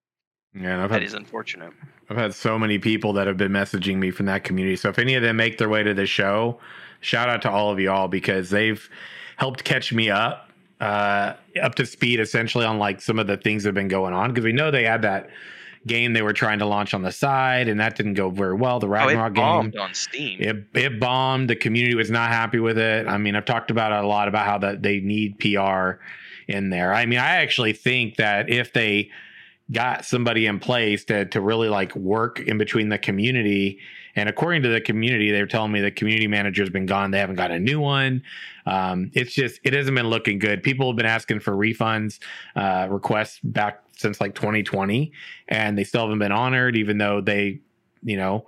Yeah. 0.54 0.84
I've 0.84 0.92
had, 0.92 1.04
is 1.04 1.14
unfortunate. 1.14 1.72
I've 2.10 2.18
had 2.18 2.34
so 2.34 2.60
many 2.60 2.78
people 2.78 3.14
that 3.14 3.28
have 3.28 3.38
been 3.38 3.52
messaging 3.52 3.98
me 3.98 4.12
from 4.12 4.26
that 4.26 4.44
community. 4.44 4.76
So 4.76 4.90
if 4.90 5.00
any 5.00 5.16
of 5.16 5.24
them 5.24 5.38
make 5.38 5.58
their 5.58 5.70
way 5.70 5.84
to 5.84 5.94
the 5.94 6.06
show, 6.06 6.60
shout 7.00 7.30
out 7.30 7.42
to 7.44 7.50
all 7.52 7.72
of 7.72 7.80
y'all 7.80 8.08
because 8.08 8.50
they've 8.50 8.90
helped 9.38 9.64
catch 9.64 9.94
me 9.94 10.10
up, 10.10 10.50
uh, 10.82 11.34
up 11.62 11.76
to 11.76 11.86
speed 11.86 12.20
essentially 12.20 12.66
on 12.66 12.80
like 12.80 13.02
some 13.02 13.18
of 13.20 13.28
the 13.28 13.38
things 13.38 13.64
that 13.64 13.70
have 13.70 13.76
been 13.76 13.88
going 13.88 14.14
on. 14.14 14.32
Because 14.32 14.44
we 14.44 14.52
know 14.52 14.72
they 14.72 14.84
had 14.84 15.02
that 15.04 15.30
game 15.88 16.14
they 16.14 16.22
were 16.22 16.34
trying 16.34 16.60
to 16.60 16.66
launch 16.66 16.94
on 16.94 17.02
the 17.02 17.12
side 17.12 17.68
and 17.68 17.80
that 17.80 17.96
didn't 17.96 18.14
go 18.14 18.30
very 18.30 18.54
well. 18.54 18.80
The 18.80 18.86
Oh, 18.88 18.92
Ragnarok 18.92 19.32
it 19.32 19.72
game. 19.72 19.82
on 19.82 19.94
Steam. 19.94 20.40
It 20.42 20.66
it 20.76 21.00
bombed. 21.00 21.50
The 21.50 21.56
community 21.56 21.96
was 21.96 22.12
not 22.12 22.30
happy 22.30 22.60
with 22.60 22.78
it. 22.78 23.08
I 23.08 23.18
mean, 23.18 23.36
I've 23.36 23.46
talked 23.46 23.72
about 23.72 23.92
it 23.92 24.04
a 24.04 24.08
lot 24.08 24.28
about 24.28 24.46
how 24.46 24.58
that 24.60 24.84
they 24.84 25.00
need 25.00 25.40
PR 25.40 25.94
in 26.48 26.70
there. 26.70 26.94
I 26.94 27.06
mean, 27.08 27.18
I 27.20 27.38
actually 27.38 27.74
think 27.74 28.18
that 28.18 28.48
if 28.50 28.74
they 28.74 29.10
got 29.72 30.06
somebody 30.06 30.46
in 30.46 30.60
place 30.60 31.06
to 31.06 31.26
to 31.26 31.42
really 31.42 31.70
like 31.70 31.96
work 31.96 32.40
in 32.40 32.58
between 32.58 32.90
the 32.90 32.98
community. 32.98 33.80
And 34.16 34.28
according 34.28 34.64
to 34.64 34.70
the 34.70 34.82
community 34.82 35.32
they 35.32 35.40
were 35.42 35.48
telling 35.48 35.72
me 35.72 35.82
the 35.82 35.92
community 35.92 36.28
manager's 36.28 36.70
been 36.70 36.86
gone. 36.86 37.12
They 37.12 37.20
haven't 37.20 37.36
got 37.36 37.52
a 37.52 37.60
new 37.60 37.80
one. 37.80 38.24
Um, 38.66 39.12
it's 39.14 39.34
just 39.34 39.60
it 39.64 39.74
hasn't 39.74 39.96
been 39.96 40.10
looking 40.10 40.40
good. 40.40 40.64
People 40.64 40.88
have 40.88 40.98
been 40.98 41.06
asking 41.06 41.40
for 41.40 41.54
refunds 41.54 42.20
uh, 42.56 42.88
requests 42.90 43.40
back 43.44 43.84
since 43.98 44.20
like 44.20 44.36
2020 44.36 45.12
and 45.48 45.78
they 45.78 45.84
still 45.84 46.02
haven't 46.02 46.20
been 46.20 46.32
honored 46.32 46.76
even 46.76 46.98
though 46.98 47.22
they 47.22 47.60
you 48.04 48.18
know 48.18 48.48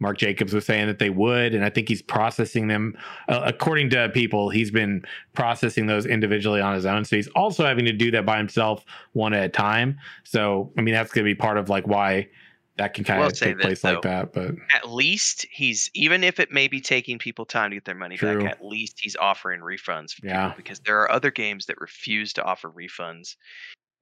Mark 0.00 0.18
Jacobs 0.18 0.52
was 0.52 0.66
saying 0.66 0.86
that 0.88 0.98
they 0.98 1.10
would, 1.10 1.54
and 1.54 1.64
I 1.64 1.70
think 1.70 1.88
he's 1.88 2.02
processing 2.02 2.66
them. 2.68 2.96
Uh, 3.28 3.42
according 3.44 3.90
to 3.90 4.08
people, 4.10 4.50
he's 4.50 4.70
been 4.70 5.04
processing 5.34 5.86
those 5.86 6.04
individually 6.04 6.60
on 6.60 6.74
his 6.74 6.84
own. 6.84 7.04
So 7.04 7.16
he's 7.16 7.28
also 7.28 7.64
having 7.64 7.84
to 7.86 7.92
do 7.92 8.10
that 8.10 8.26
by 8.26 8.36
himself, 8.38 8.84
one 9.12 9.32
at 9.34 9.44
a 9.44 9.48
time. 9.48 9.98
So 10.24 10.72
I 10.76 10.82
mean, 10.82 10.94
that's 10.94 11.12
going 11.12 11.24
to 11.24 11.30
be 11.30 11.34
part 11.36 11.58
of 11.58 11.68
like 11.68 11.86
why 11.86 12.28
that 12.76 12.92
can 12.92 13.04
kind 13.04 13.20
Will 13.20 13.28
of 13.28 13.38
take 13.38 13.56
this, 13.56 13.64
place 13.64 13.84
like 13.84 14.02
though. 14.02 14.08
that. 14.08 14.32
But 14.32 14.56
At 14.74 14.90
least 14.90 15.46
he's 15.48 15.88
even 15.94 16.24
if 16.24 16.40
it 16.40 16.50
may 16.50 16.66
be 16.66 16.80
taking 16.80 17.20
people 17.20 17.44
time 17.46 17.70
to 17.70 17.76
get 17.76 17.84
their 17.84 17.94
money 17.94 18.16
True. 18.16 18.42
back. 18.42 18.50
At 18.50 18.64
least 18.64 18.98
he's 19.00 19.14
offering 19.14 19.60
refunds. 19.60 20.14
For 20.14 20.26
Yeah. 20.26 20.54
because 20.56 20.80
there 20.80 21.00
are 21.00 21.10
other 21.10 21.30
games 21.30 21.66
that 21.66 21.80
refuse 21.80 22.32
to 22.32 22.42
offer 22.42 22.68
refunds, 22.68 23.36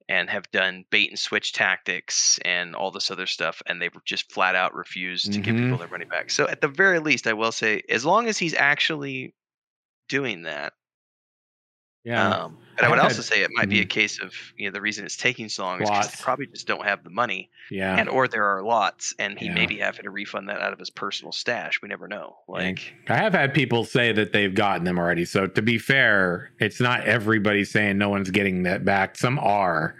and 0.09 0.29
have 0.29 0.49
done 0.51 0.85
bait 0.89 1.09
and 1.09 1.19
switch 1.19 1.53
tactics 1.53 2.39
and 2.43 2.75
all 2.75 2.91
this 2.91 3.11
other 3.11 3.25
stuff, 3.25 3.61
and 3.65 3.81
they've 3.81 3.93
just 4.05 4.31
flat 4.31 4.55
out 4.55 4.73
refused 4.73 5.33
to 5.33 5.39
give 5.39 5.55
people 5.55 5.69
mm-hmm. 5.69 5.77
their 5.77 5.87
money 5.87 6.05
back. 6.05 6.31
So 6.31 6.47
at 6.47 6.61
the 6.61 6.67
very 6.67 6.99
least, 6.99 7.27
I 7.27 7.33
will 7.33 7.51
say, 7.51 7.83
as 7.89 8.05
long 8.05 8.27
as 8.27 8.37
he's 8.37 8.53
actually 8.53 9.33
doing 10.09 10.43
that, 10.43 10.73
Yeah. 12.03 12.27
um, 12.45 12.57
but 12.75 12.83
I 12.83 12.85
I've 12.87 12.91
would 12.91 12.99
had- 12.99 13.05
also 13.05 13.21
say 13.21 13.43
it 13.43 13.51
might 13.53 13.69
be 13.69 13.79
a 13.79 13.85
mhm. 13.85 13.89
case 13.89 14.19
of 14.19 14.33
you 14.57 14.67
know 14.67 14.73
the 14.73 14.81
reason 14.81 15.05
it's 15.05 15.15
taking 15.15 15.47
so 15.47 15.63
long 15.63 15.81
is 15.81 15.89
because 15.89 16.11
they 16.11 16.23
probably 16.23 16.47
just 16.47 16.67
don't 16.67 16.83
have 16.85 17.03
the 17.03 17.09
money, 17.09 17.49
yeah. 17.69 17.95
and 17.97 18.09
or 18.09 18.27
there 18.27 18.45
are 18.45 18.63
lots, 18.63 19.13
and 19.19 19.37
he 19.39 19.45
Yeah. 19.45 19.53
may 19.53 19.67
be 19.67 19.77
having 19.77 20.03
to 20.03 20.09
refund 20.09 20.49
that 20.49 20.59
out 20.59 20.73
of 20.73 20.79
his 20.79 20.89
personal 20.89 21.31
stash. 21.31 21.81
We 21.81 21.87
never 21.89 22.07
know. 22.07 22.37
Like, 22.47 22.93
I 23.07 23.15
have 23.17 23.33
had 23.33 23.53
people 23.53 23.85
say 23.85 24.11
that 24.13 24.33
they've 24.33 24.53
gotten 24.53 24.83
them 24.85 24.97
already. 24.97 25.23
So 25.25 25.45
to 25.47 25.61
be 25.61 25.77
fair, 25.77 26.51
it's 26.59 26.81
not 26.81 27.05
everybody 27.05 27.63
saying 27.63 27.97
no 27.99 28.09
one's 28.09 28.31
getting 28.31 28.63
that 28.63 28.83
back. 28.83 29.17
Some 29.17 29.37
are, 29.39 29.95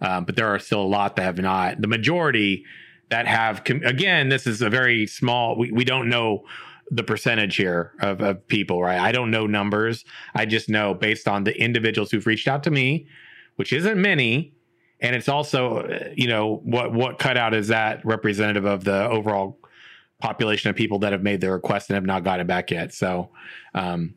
um, 0.00 0.24
but 0.24 0.34
there 0.36 0.48
are 0.48 0.58
still 0.58 0.82
a 0.82 0.84
lot 0.84 1.16
that 1.16 1.22
have 1.22 1.38
not. 1.38 1.80
The 1.80 1.88
majority 1.88 2.64
that 3.08 3.26
have. 3.28 3.62
Com- 3.64 3.84
again, 3.84 4.28
this 4.30 4.48
is 4.48 4.60
a 4.62 4.68
very 4.68 5.06
small. 5.06 5.56
We 5.56 5.70
we 5.70 5.84
don't 5.84 6.08
know 6.08 6.44
the 6.90 7.02
percentage 7.02 7.56
here 7.56 7.92
of, 8.00 8.20
of 8.20 8.46
people, 8.46 8.82
right? 8.82 8.98
I 8.98 9.12
don't 9.12 9.30
know 9.30 9.46
numbers. 9.46 10.04
I 10.34 10.46
just 10.46 10.68
know 10.68 10.94
based 10.94 11.26
on 11.26 11.44
the 11.44 11.58
individuals 11.60 12.10
who've 12.10 12.26
reached 12.26 12.48
out 12.48 12.62
to 12.64 12.70
me, 12.70 13.06
which 13.56 13.72
isn't 13.72 14.00
many, 14.00 14.54
and 15.00 15.14
it's 15.16 15.28
also 15.28 15.78
uh, 15.78 16.08
you 16.14 16.28
know 16.28 16.60
what 16.64 16.92
what 16.92 17.18
cutout 17.18 17.54
is 17.54 17.68
that 17.68 18.04
representative 18.04 18.64
of 18.64 18.84
the 18.84 19.08
overall 19.08 19.58
population 20.20 20.70
of 20.70 20.76
people 20.76 20.98
that 21.00 21.12
have 21.12 21.22
made 21.22 21.40
their 21.40 21.52
request 21.52 21.90
and 21.90 21.94
have 21.94 22.06
not 22.06 22.24
gotten 22.24 22.46
back 22.46 22.70
yet. 22.70 22.94
So 22.94 23.30
um, 23.74 24.14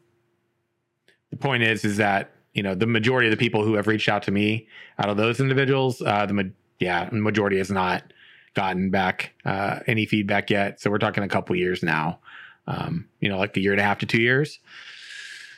the 1.31 1.37
point 1.37 1.63
is, 1.63 1.83
is 1.83 1.97
that 1.97 2.31
you 2.53 2.63
know 2.63 2.75
the 2.75 2.87
majority 2.87 3.27
of 3.27 3.31
the 3.31 3.37
people 3.37 3.63
who 3.63 3.73
have 3.73 3.87
reached 3.87 4.09
out 4.09 4.23
to 4.23 4.31
me 4.31 4.67
out 4.97 5.09
of 5.09 5.17
those 5.17 5.39
individuals, 5.39 6.01
uh, 6.01 6.25
the 6.25 6.33
ma- 6.33 6.43
yeah, 6.79 7.09
majority 7.11 7.57
has 7.57 7.71
not 7.71 8.13
gotten 8.53 8.89
back 8.89 9.33
uh, 9.45 9.79
any 9.87 10.05
feedback 10.05 10.49
yet. 10.49 10.81
So 10.81 10.89
we're 10.89 10.97
talking 10.97 11.23
a 11.23 11.27
couple 11.27 11.55
years 11.55 11.83
now. 11.83 12.19
Um, 12.69 13.09
you 13.19 13.27
know, 13.29 13.37
like 13.39 13.57
a 13.57 13.59
year 13.59 13.71
and 13.71 13.81
a 13.81 13.83
half 13.83 13.97
to 13.99 14.05
two 14.05 14.21
years. 14.21 14.59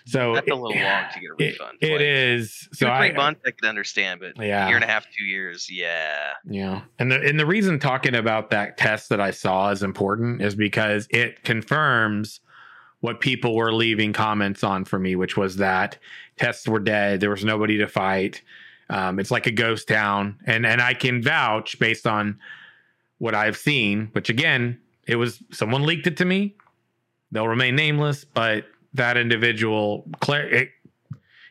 So 0.05 0.34
that's 0.34 0.47
a 0.47 0.51
it- 0.51 0.55
little 0.55 0.70
long 0.70 1.03
to 1.14 1.20
get 1.20 1.30
a 1.30 1.34
refund. 1.38 1.78
it 1.82 1.91
like, 1.91 2.01
is. 2.01 2.68
Two 2.72 2.76
So 2.78 2.88
to 2.88 2.97
three 2.97 3.12
I, 3.12 3.14
months 3.14 3.41
I 3.45 3.51
could 3.51 3.68
understand, 3.70 4.20
but 4.22 4.43
yeah, 4.43 4.66
a 4.66 4.68
year 4.70 4.78
and 4.78 4.84
a 4.84 4.88
half, 4.88 5.05
two 5.16 5.26
years, 5.26 5.70
yeah. 5.70 6.32
Yeah. 6.49 6.82
And 6.99 7.12
the 7.12 7.22
and 7.22 7.39
the 7.39 7.45
reason 7.45 7.78
talking 7.80 8.16
about 8.16 8.49
that 8.51 8.78
test 8.78 9.09
that 9.09 9.20
I 9.22 9.32
saw 9.32 9.70
is 9.70 9.84
important 9.84 10.41
is 10.41 10.55
because 10.55 11.05
it 11.12 11.43
confirms 11.43 12.39
what 13.01 13.20
people 13.20 13.55
were 13.55 13.74
leaving 13.74 14.14
comments 14.14 14.64
on 14.64 14.86
for 14.86 14.97
me, 14.97 15.16
which 15.16 15.36
was 15.38 15.57
that 15.57 15.97
tests 16.38 16.68
were 16.68 16.80
dead. 16.80 17.20
There 17.20 17.30
was 17.30 17.43
nobody 17.43 17.78
to 17.80 17.88
fight. 17.88 18.41
Um, 18.89 19.20
it's 19.20 19.32
like 19.32 19.47
a 19.47 19.51
ghost 19.51 19.88
town. 19.88 20.38
And 20.45 20.66
and 20.66 20.82
I 20.82 20.93
can 20.93 21.22
vouch 21.22 21.78
based 21.78 22.07
on 22.07 22.39
what 23.20 23.36
I've 23.36 23.57
seen, 23.57 24.09
which 24.14 24.30
again, 24.30 24.80
it 25.07 25.18
was 25.18 25.43
someone 25.51 25.84
leaked 25.84 26.07
it 26.07 26.18
to 26.18 26.26
me. 26.26 26.55
They'll 27.32 27.47
remain 27.47 27.75
nameless, 27.75 28.25
but 28.25 28.65
that 28.93 29.17
individual, 29.17 30.05
it, 30.29 30.69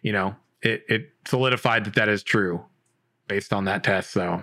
you 0.02 0.12
know, 0.12 0.36
it, 0.62 0.84
it 0.88 1.10
solidified 1.26 1.84
that 1.84 1.94
that 1.94 2.08
is 2.08 2.22
true 2.22 2.64
based 3.28 3.52
on 3.52 3.64
that 3.64 3.82
test. 3.82 4.10
So 4.10 4.42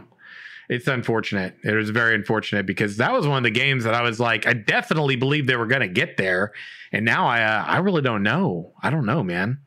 it's 0.70 0.88
unfortunate. 0.88 1.56
It 1.64 1.74
was 1.74 1.90
very 1.90 2.16
unfortunate 2.16 2.66
because 2.66 2.98
that 2.98 3.14
was 3.14 3.28
one 3.28 3.38
of 3.38 3.44
the 3.44 3.52
games 3.52 3.84
that 3.84 3.94
I 3.94 4.02
was 4.02 4.20
like, 4.20 4.48
I 4.48 4.54
definitely 4.54 5.16
believed 5.16 5.48
they 5.48 5.56
were 5.56 5.68
going 5.68 5.82
to 5.82 5.88
get 5.88 6.18
there, 6.18 6.54
and 6.92 7.06
now 7.06 7.28
I, 7.28 7.44
uh, 7.44 7.64
I 7.66 7.78
really 7.78 8.02
don't 8.02 8.24
know. 8.24 8.74
I 8.82 8.90
don't 8.90 9.06
know, 9.06 9.24
man. 9.24 9.60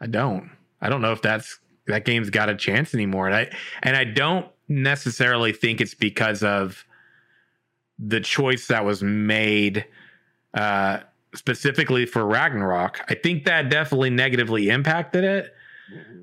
I 0.00 0.06
don't. 0.06 0.50
I 0.80 0.88
don't 0.88 1.00
know 1.00 1.12
if 1.12 1.22
that's 1.22 1.58
that 1.86 2.04
game's 2.04 2.30
got 2.30 2.48
a 2.48 2.54
chance 2.54 2.94
anymore, 2.94 3.26
and 3.26 3.36
I 3.36 3.50
and 3.82 3.96
I 3.96 4.04
don't 4.04 4.46
necessarily 4.68 5.52
think 5.52 5.80
it's 5.80 5.94
because 5.94 6.42
of 6.42 6.84
the 7.98 8.20
choice 8.20 8.66
that 8.66 8.84
was 8.84 9.02
made 9.02 9.86
uh, 10.54 11.00
specifically 11.34 12.06
for 12.06 12.24
Ragnarok. 12.24 13.00
I 13.08 13.14
think 13.14 13.44
that 13.44 13.68
definitely 13.68 14.10
negatively 14.10 14.68
impacted 14.68 15.24
it 15.24 15.54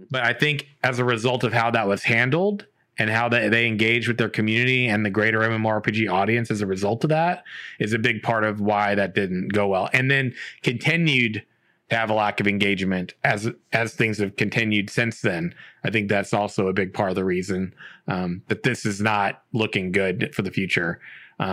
but 0.09 0.23
I 0.23 0.33
think 0.33 0.67
as 0.83 0.99
a 0.99 1.05
result 1.05 1.43
of 1.43 1.53
how 1.53 1.71
that 1.71 1.87
was 1.87 2.03
handled 2.03 2.65
and 2.97 3.09
how 3.09 3.29
they, 3.29 3.47
they 3.49 3.65
engage 3.65 4.07
with 4.07 4.17
their 4.17 4.29
community 4.29 4.87
and 4.87 5.05
the 5.05 5.09
greater 5.09 5.39
MMORPG 5.39 6.11
audience 6.11 6.51
as 6.51 6.61
a 6.61 6.65
result 6.65 7.03
of 7.03 7.09
that 7.09 7.43
is 7.79 7.93
a 7.93 7.99
big 7.99 8.21
part 8.21 8.43
of 8.43 8.59
why 8.59 8.93
that 8.95 9.15
didn't 9.15 9.49
go 9.49 9.67
well. 9.67 9.89
And 9.93 10.11
then 10.11 10.33
continued 10.61 11.45
to 11.89 11.95
have 11.95 12.09
a 12.09 12.13
lack 12.13 12.39
of 12.39 12.47
engagement 12.47 13.13
as 13.23 13.49
as 13.73 13.93
things 13.93 14.17
have 14.19 14.35
continued 14.35 14.89
since 14.89 15.21
then. 15.21 15.55
I 15.83 15.89
think 15.89 16.09
that's 16.09 16.33
also 16.33 16.67
a 16.67 16.73
big 16.73 16.93
part 16.93 17.09
of 17.09 17.15
the 17.15 17.25
reason 17.25 17.73
um, 18.07 18.43
that 18.47 18.63
this 18.63 18.85
is 18.85 19.01
not 19.01 19.43
looking 19.53 19.91
good 19.91 20.33
for 20.35 20.41
the 20.41 20.51
future 20.51 20.99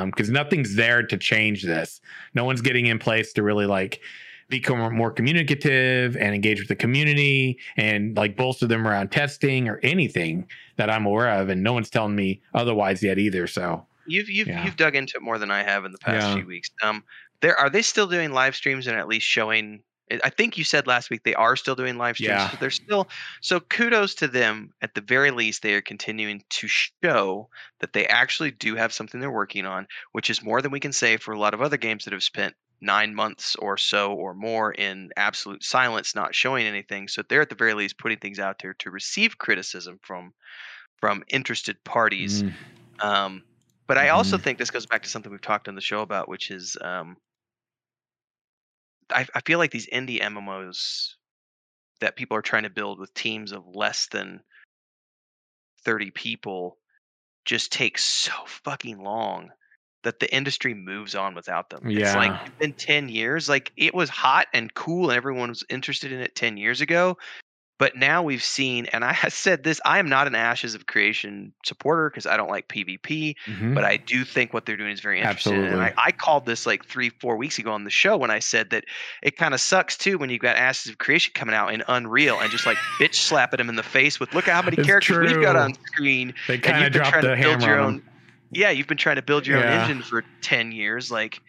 because 0.06 0.30
nothing's 0.30 0.74
there 0.76 1.02
to 1.02 1.16
change 1.16 1.62
this. 1.64 2.00
No 2.34 2.44
one's 2.44 2.60
getting 2.60 2.86
in 2.86 2.98
place 2.98 3.32
to 3.34 3.42
really 3.42 3.66
like 3.66 4.00
become 4.48 4.94
more 4.94 5.10
communicative 5.10 6.16
and 6.16 6.34
engage 6.34 6.58
with 6.58 6.68
the 6.68 6.76
community 6.76 7.58
and 7.76 8.16
like 8.16 8.36
bolster 8.36 8.66
them 8.66 8.86
around 8.86 9.10
testing 9.10 9.68
or 9.68 9.78
anything 9.82 10.46
that 10.76 10.88
I'm 10.90 11.04
aware 11.06 11.28
of. 11.40 11.48
And 11.50 11.62
no 11.62 11.72
one's 11.72 11.90
telling 11.90 12.14
me 12.16 12.40
otherwise 12.54 13.02
yet 13.02 13.18
either. 13.18 13.46
So 13.46 13.86
You've 14.06 14.30
you've 14.30 14.48
Yeah. 14.48 14.64
you've 14.64 14.76
dug 14.76 14.96
into 14.96 15.16
it 15.18 15.22
more 15.22 15.38
than 15.38 15.50
I 15.50 15.62
have 15.62 15.84
in 15.84 15.92
the 15.92 15.98
past 15.98 16.28
Yeah. 16.28 16.34
few 16.36 16.46
weeks. 16.46 16.70
Um, 16.82 17.04
there 17.40 17.56
are 17.60 17.68
they 17.68 17.82
still 17.82 18.06
doing 18.06 18.32
live 18.32 18.56
streams 18.56 18.86
and 18.86 18.96
at 18.98 19.06
least 19.06 19.26
showing? 19.26 19.82
I- 20.24 20.30
think 20.30 20.56
you 20.58 20.64
said 20.64 20.86
last 20.86 21.10
week 21.10 21.22
they 21.24 21.34
are 21.34 21.56
still 21.56 21.74
doing 21.74 21.96
live 21.98 22.16
streams. 22.16 22.42
Yeah. 22.42 22.50
So 22.50 22.56
they're 22.56 22.70
still 22.70 23.08
so 23.42 23.60
kudos 23.60 24.14
to 24.16 24.28
them. 24.28 24.72
At 24.82 24.94
the 24.94 25.00
very 25.00 25.30
least, 25.30 25.62
they 25.62 25.74
are 25.74 25.80
continuing 25.82 26.42
to 26.50 26.68
show 26.68 27.48
that 27.80 27.92
they 27.92 28.06
actually 28.06 28.50
do 28.52 28.74
have 28.76 28.92
something 28.92 29.20
they're 29.20 29.30
working 29.30 29.66
on, 29.66 29.86
which 30.12 30.30
is 30.30 30.42
more 30.42 30.62
than 30.62 30.70
we 30.72 30.80
can 30.80 30.92
say 30.92 31.16
for 31.16 31.32
a 31.32 31.38
lot 31.38 31.54
of 31.54 31.62
other 31.62 31.76
games 31.76 32.04
that 32.04 32.12
have 32.12 32.22
spent 32.22 32.54
nine 32.80 33.14
months 33.14 33.56
or 33.56 33.76
so 33.76 34.12
or 34.14 34.34
more 34.34 34.72
in 34.72 35.10
absolute 35.16 35.64
silence, 35.64 36.14
not 36.14 36.34
showing 36.34 36.66
anything. 36.66 37.08
So 37.08 37.22
they're 37.28 37.42
at 37.42 37.48
the 37.50 37.54
very 37.56 37.74
least 37.74 37.98
putting 37.98 38.18
things 38.18 38.38
out 38.38 38.56
there 38.62 38.74
to 38.74 38.90
receive 38.90 39.38
criticism 39.38 39.98
from 40.02 40.32
from 41.00 41.22
interested 41.28 41.82
parties. 41.84 42.42
mm, 42.42 42.58
Um, 43.02 43.44
but 43.88 43.98
I 43.98 44.10
also 44.10 44.38
Mhm. 44.38 44.42
think 44.42 44.58
this 44.58 44.70
goes 44.70 44.86
back 44.86 45.02
to 45.04 45.10
something 45.10 45.32
we've 45.32 45.40
talked 45.40 45.68
on 45.68 45.74
the 45.74 45.80
show 45.80 46.02
about, 46.02 46.28
which 46.28 46.50
is 46.50 46.76
um, 46.82 47.16
I, 49.12 49.26
I 49.34 49.40
feel 49.40 49.58
like 49.58 49.70
these 49.70 49.88
indie 49.88 50.20
MMOs 50.20 51.14
that 52.00 52.16
people 52.16 52.36
are 52.36 52.42
trying 52.42 52.62
to 52.62 52.70
build 52.70 52.98
with 52.98 53.12
teams 53.14 53.52
of 53.52 53.64
less 53.66 54.06
than 54.08 54.40
30 55.84 56.10
people 56.10 56.78
just 57.44 57.72
take 57.72 57.98
so 57.98 58.32
fucking 58.46 59.02
long 59.02 59.50
that 60.04 60.20
the 60.20 60.32
industry 60.32 60.74
moves 60.74 61.14
on 61.14 61.34
without 61.34 61.70
them. 61.70 61.88
Yeah. 61.90 62.06
It's 62.06 62.14
like 62.14 62.58
been 62.58 62.72
10 62.72 63.08
years. 63.08 63.48
Like 63.48 63.72
it 63.76 63.94
was 63.94 64.08
hot 64.08 64.46
and 64.52 64.72
cool 64.74 65.10
and 65.10 65.16
everyone 65.16 65.48
was 65.48 65.64
interested 65.68 66.12
in 66.12 66.20
it 66.20 66.34
10 66.34 66.56
years 66.56 66.80
ago. 66.80 67.16
But 67.78 67.94
now 67.96 68.24
we've 68.24 68.42
seen, 68.42 68.86
and 68.86 69.04
I 69.04 69.14
said 69.28 69.62
this, 69.62 69.80
I 69.84 70.00
am 70.00 70.08
not 70.08 70.26
an 70.26 70.34
Ashes 70.34 70.74
of 70.74 70.86
Creation 70.86 71.52
supporter 71.64 72.10
because 72.10 72.26
I 72.26 72.36
don't 72.36 72.50
like 72.50 72.66
PvP, 72.66 73.36
mhm. 73.46 73.74
but 73.74 73.84
I 73.84 73.96
do 73.96 74.24
think 74.24 74.52
what 74.52 74.66
they're 74.66 74.76
doing 74.76 74.90
is 74.90 74.98
very 75.00 75.20
interesting. 75.20 75.54
And 75.54 75.76
I, 75.76 75.86
Absolutely. 75.86 75.94
I 76.04 76.10
called 76.10 76.44
this 76.46 76.66
like 76.66 76.84
three, 76.84 77.10
four 77.10 77.36
weeks 77.36 77.56
ago 77.58 77.70
on 77.70 77.84
the 77.84 77.90
show 77.90 78.16
when 78.16 78.32
I 78.32 78.40
said 78.40 78.70
that 78.70 78.84
it 79.22 79.36
kind 79.36 79.54
of 79.54 79.60
sucks 79.60 79.96
too 79.96 80.18
when 80.18 80.28
you've 80.28 80.42
got 80.42 80.56
Ashes 80.56 80.90
of 80.90 80.98
Creation 80.98 81.32
coming 81.34 81.54
out 81.54 81.72
in 81.72 81.84
Unreal 81.86 82.40
and 82.40 82.50
just 82.50 82.66
like 82.66 82.78
bitch 82.98 83.14
slapping 83.14 83.58
them 83.58 83.68
in 83.68 83.76
the 83.76 83.82
face 83.84 84.18
with 84.18 84.34
look 84.34 84.48
at 84.48 84.54
how 84.54 84.62
many 84.62 84.76
It's 84.78 84.86
characters 84.86 85.32
we've 85.32 85.40
got 85.40 85.54
on 85.54 85.74
screen 85.74 86.34
they 86.48 86.54
and 86.54 86.62
kind 86.64 86.78
you've 86.78 86.86
of 86.88 86.92
been 86.94 87.02
dropped 87.02 87.12
trying 87.12 87.22
the 87.24 87.36
to 87.36 87.42
build 87.42 87.60
hammer 87.62 87.72
your 87.74 87.80
own 87.80 88.02
yeah 88.50 88.70
you've 88.70 88.88
been 88.88 88.96
trying 88.98 89.16
to 89.16 89.22
build 89.22 89.46
your 89.46 89.58
Yeah. 89.60 89.84
own 89.84 89.90
engine 89.90 90.02
for 90.02 90.24
10 90.42 90.72
years 90.72 91.10
like 91.12 91.40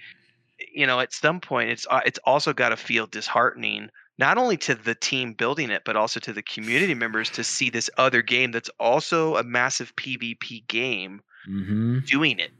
you 0.73 0.85
know 0.85 0.99
at 0.99 1.11
some 1.11 1.39
point 1.39 1.69
it's 1.71 1.87
uh, 1.89 2.01
it's 2.05 2.19
also 2.23 2.53
got 2.53 2.69
to 2.69 2.77
feel 2.77 3.07
disheartening 3.07 3.89
not 4.19 4.37
only 4.37 4.57
to 4.57 4.75
the 4.75 4.93
team 4.95 5.33
building 5.33 5.71
it 5.71 5.83
but 5.85 5.95
also 5.95 6.19
to 6.19 6.33
the 6.33 6.43
community 6.43 6.93
members 6.93 7.31
to 7.31 7.43
see 7.43 7.71
this 7.71 7.89
other 7.97 8.21
game 8.21 8.51
that's 8.51 8.69
also 8.79 9.37
a 9.37 9.43
massive 9.43 9.95
pvp 9.95 10.67
game 10.67 11.21
Mhm. 11.49 12.05
doing 12.05 12.39
it 12.39 12.51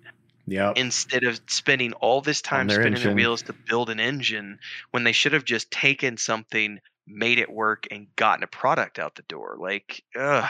Yep. 0.47 0.78
instead 0.78 1.24
of 1.26 1.39
spending 1.47 1.93
all 1.93 2.22
this 2.22 2.41
time 2.41 2.70
spinning 2.70 2.93
engine. 2.93 3.10
the 3.12 3.16
wheels 3.16 3.43
to 3.43 3.53
build 3.68 3.91
an 3.91 3.99
engine 3.99 4.57
when 4.91 5.03
they 5.03 5.12
should 5.12 5.34
have 5.34 5.45
just 5.45 5.70
taken 5.70 6.18
something 6.18 6.80
made 7.05 7.38
it 7.39 7.51
work 7.51 7.86
and 7.91 8.07
gotten 8.16 8.43
a 8.43 8.47
product 8.47 8.97
out 8.97 9.16
the 9.16 9.22
door 9.24 9.57
like 9.60 10.03
ugh. 10.16 10.49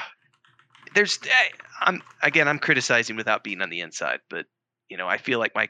there's 0.95 1.20
I- 1.24 1.51
i'm 1.82 2.01
again 2.22 2.47
i'm 2.47 2.60
criticizing 2.60 3.16
without 3.16 3.43
being 3.43 3.62
on 3.62 3.70
the 3.70 3.82
inside 3.82 4.22
but 4.30 4.45
you 4.90 4.98
know 4.98 5.08
i 5.08 5.18
feel 5.18 5.40
like 5.40 5.54
my 5.56 5.70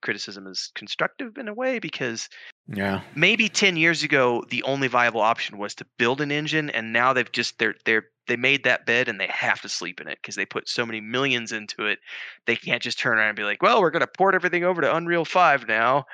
criticism 0.00 0.46
is 0.46 0.70
constructive 0.74 1.36
in 1.36 1.48
a 1.48 1.54
way 1.54 1.78
because 1.78 2.28
yeah. 2.72 3.00
maybe 3.14 3.48
10 3.48 3.76
years 3.76 4.02
ago 4.02 4.44
the 4.50 4.62
only 4.62 4.88
viable 4.88 5.20
option 5.20 5.58
was 5.58 5.74
to 5.74 5.86
build 5.98 6.20
an 6.20 6.30
engine 6.30 6.70
and 6.70 6.92
now 6.92 7.12
they've 7.12 7.32
just 7.32 7.58
they're 7.58 7.74
they're 7.84 8.04
they 8.28 8.36
made 8.36 8.62
that 8.62 8.86
bed 8.86 9.08
and 9.08 9.18
they 9.18 9.26
have 9.26 9.60
to 9.60 9.68
sleep 9.68 10.00
in 10.00 10.06
it 10.06 10.18
because 10.22 10.36
they 10.36 10.46
put 10.46 10.68
so 10.68 10.86
many 10.86 11.00
millions 11.00 11.52
into 11.52 11.86
it 11.86 11.98
they 12.46 12.54
can't 12.56 12.82
just 12.82 12.98
turn 12.98 13.18
around 13.18 13.28
and 13.28 13.36
be 13.36 13.42
like 13.42 13.62
well 13.62 13.80
we're 13.80 13.90
going 13.90 14.00
to 14.00 14.06
port 14.06 14.34
everything 14.34 14.64
over 14.64 14.80
to 14.80 14.94
unreal 14.94 15.24
5 15.24 15.66
now 15.66 16.06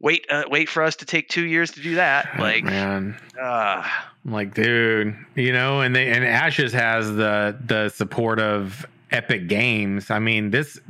wait 0.00 0.26
uh, 0.30 0.44
wait 0.48 0.68
for 0.68 0.82
us 0.82 0.96
to 0.96 1.04
take 1.04 1.28
two 1.28 1.46
years 1.46 1.70
to 1.72 1.80
do 1.80 1.94
that. 1.94 2.28
Like, 2.40 2.64
man. 2.64 3.20
uh, 3.40 3.86
I'm 4.24 4.32
like, 4.32 4.54
dude, 4.54 5.14
you 5.34 5.52
know, 5.52 5.82
and 5.82 5.94
they 5.94 6.08
and 6.08 6.24
Ashes 6.24 6.72
has 6.72 7.14
the 7.14 7.56
the 7.64 7.90
support 7.90 8.40
of 8.40 8.86
Epic 9.10 9.46
Games. 9.46 10.10
I 10.10 10.18
mean, 10.18 10.50
this 10.50 10.80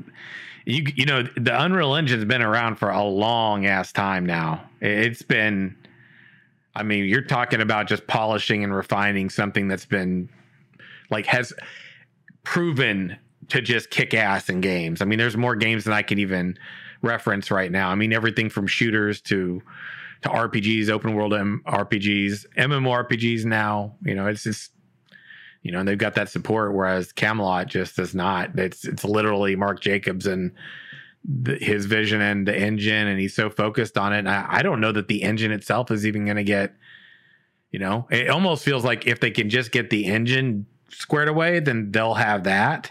you 0.71 0.85
you 0.95 1.07
know, 1.07 1.23
the 1.37 1.61
Unreal 1.61 1.95
Engine's 1.95 2.25
been 2.25 2.43
around 2.43 2.77
for 2.77 2.91
a 2.91 3.03
long 3.03 3.67
ass 3.67 3.93
time 3.93 4.25
now. 4.25 4.65
It's 4.81 5.23
been 5.23 5.77
I 6.75 6.83
mean, 6.83 7.05
you're 7.05 7.23
talking 7.23 7.61
about 7.61 7.89
just 7.89 8.07
polishing 8.07 8.63
and 8.63 8.75
refining 8.75 9.29
something 9.29 9.69
that's 9.69 9.87
been 9.87 10.29
like 11.11 11.27
has 11.27 11.53
proven 12.45 13.17
to 13.49 13.61
just 13.61 13.91
kick 13.91 14.15
ass 14.15 14.49
in 14.49 14.61
games. 14.61 15.03
I 15.03 15.05
mean, 15.05 15.19
there's 15.19 15.37
more 15.37 15.57
games 15.57 15.85
than 15.85 15.93
I 15.93 16.03
can 16.03 16.19
even 16.19 16.57
reference 17.03 17.51
right 17.51 17.71
now. 17.71 17.91
I 17.91 17.97
mean, 17.97 18.13
everything 18.13 18.49
from 18.49 18.67
shooters 18.67 19.21
to 19.23 19.63
to 20.23 20.29
RPGs, 20.29 20.91
open 20.91 21.15
world 21.15 21.33
M- 21.33 21.63
RPGs, 21.67 22.45
MMORPGs 22.57 23.47
now. 23.47 23.97
You 24.05 24.15
know, 24.15 24.27
it's 24.27 24.45
just 24.45 24.73
you 25.63 25.73
know, 25.73 25.81
and 25.81 25.89
they've 25.89 25.99
got 25.99 26.15
that 26.15 26.29
support, 26.31 26.75
whereas 26.75 27.13
Camelot 27.13 27.67
just 27.69 27.97
does 27.97 28.15
not. 28.15 28.59
It's 28.59 28.85
it's 28.85 29.05
literally 29.05 29.57
Mark 29.57 29.81
Jacobs 29.81 30.27
and 30.27 30.53
the, 31.25 31.57
his 31.57 31.87
vision 31.87 32.21
and 32.23 32.49
the 32.49 32.57
engine, 32.59 33.07
and 33.07 33.21
he's 33.21 33.35
so 33.35 33.51
focused 33.51 33.99
on 33.99 34.13
it. 34.15 34.21
And 34.21 34.29
I, 34.31 34.47
I 34.49 34.63
don't 34.63 34.81
know 34.81 34.93
that 34.93 35.09
the 35.09 35.23
engine 35.23 35.53
itself 35.53 35.91
is 35.91 36.07
even 36.07 36.25
going 36.25 36.37
to 36.39 36.45
get. 36.45 36.75
You 37.73 37.79
know, 37.79 38.09
it 38.11 38.29
almost 38.31 38.65
feels 38.65 38.85
like 38.85 39.07
if 39.07 39.21
they 39.21 39.31
can 39.31 39.49
just 39.49 39.71
get 39.71 39.91
the 39.91 40.07
engine 40.07 40.67
squared 40.89 41.29
away, 41.29 41.61
then 41.61 41.93
they'll 41.93 42.15
have 42.15 42.43
that. 42.45 42.91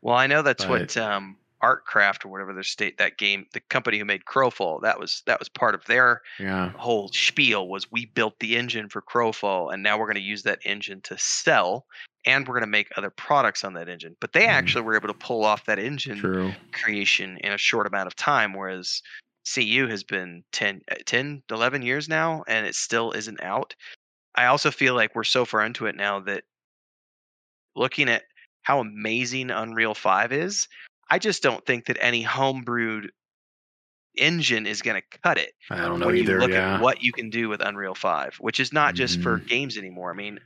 well, 0.00 0.16
I 0.16 0.26
know 0.26 0.42
that's 0.42 0.64
But- 0.64 0.70
what 0.80 0.96
um, 0.96 1.36
Artcraft 1.64 2.24
or 2.24 2.28
whatever 2.28 2.52
their 2.54 2.62
state 2.62 2.98
that 2.98 3.18
game, 3.18 3.46
the 3.54 3.60
company 3.60 3.98
who 3.98 4.04
made 4.04 4.24
Crowfall, 4.26 4.82
that 4.82 4.98
was 5.00 5.22
that 5.26 5.38
was 5.38 5.48
part 5.48 5.74
of 5.74 5.84
their 5.86 6.22
Yeah, 6.38 6.72
whole 6.76 7.08
spiel 7.12 7.68
was 7.68 7.90
we 7.90 8.06
built 8.06 8.38
the 8.40 8.56
engine 8.56 8.88
for 8.88 9.02
Crowfall, 9.02 9.72
and 9.72 9.82
now 9.82 9.98
we're 9.98 10.06
going 10.06 10.16
to 10.16 10.20
use 10.20 10.42
that 10.44 10.60
engine 10.64 11.00
to 11.02 11.16
sell, 11.18 11.86
and 12.26 12.46
we're 12.46 12.54
going 12.54 12.62
to 12.62 12.66
make 12.66 12.88
other 12.96 13.10
products 13.10 13.64
on 13.64 13.74
that 13.74 13.88
engine. 13.88 14.16
But 14.20 14.32
they 14.32 14.46
Mhm. 14.46 14.48
actually 14.48 14.82
were 14.82 14.96
able 14.96 15.08
to 15.08 15.14
pull 15.14 15.44
off 15.44 15.66
that 15.66 15.78
engine 15.78 16.30
true. 16.30 16.56
creation 16.72 17.38
in 17.38 17.52
a 17.52 17.58
short 17.58 17.86
amount 17.86 18.08
of 18.08 18.16
time, 18.16 18.52
whereas 18.54 19.02
CU 19.44 19.86
has 19.88 20.02
been 20.04 20.44
10, 20.52 20.80
uh, 20.90 20.96
10 21.06 21.42
11 21.50 21.82
years 21.82 22.08
now, 22.08 22.44
and 22.48 22.66
it 22.66 22.74
still 22.74 23.12
isn't 23.12 23.42
out. 23.42 23.74
I 24.36 24.46
also 24.46 24.70
feel 24.70 24.94
like 24.94 25.14
we're 25.16 25.24
so 25.24 25.44
far 25.44 25.64
into 25.64 25.86
it 25.86 25.96
now 25.96 26.20
that 26.20 26.44
looking 27.76 28.08
at 28.08 28.24
how 28.62 28.80
amazing 28.80 29.50
Unreal 29.50 29.94
5 29.94 30.32
is, 30.32 30.68
I 31.10 31.18
just 31.18 31.42
don't 31.42 31.64
think 31.66 31.86
that 31.86 31.98
any 32.00 32.24
homebrewed 32.24 33.08
engine 34.16 34.66
is 34.66 34.80
going 34.82 35.00
to 35.00 35.18
cut 35.22 35.38
it 35.38 35.52
I 35.70 35.76
don't 35.86 35.98
know 35.98 36.06
when 36.06 36.16
either. 36.16 36.32
you 36.34 36.38
look 36.38 36.52
yeah, 36.52 36.74
at 36.74 36.80
what 36.80 37.02
you 37.02 37.12
can 37.12 37.30
do 37.30 37.48
with 37.48 37.60
Unreal 37.60 37.94
5, 37.94 38.36
which 38.36 38.60
is 38.60 38.72
not 38.72 38.94
just 38.94 39.20
for 39.20 39.40
Mhm. 39.40 39.46
games 39.48 39.76
anymore. 39.76 40.12
I 40.12 40.14
mean, 40.14 40.38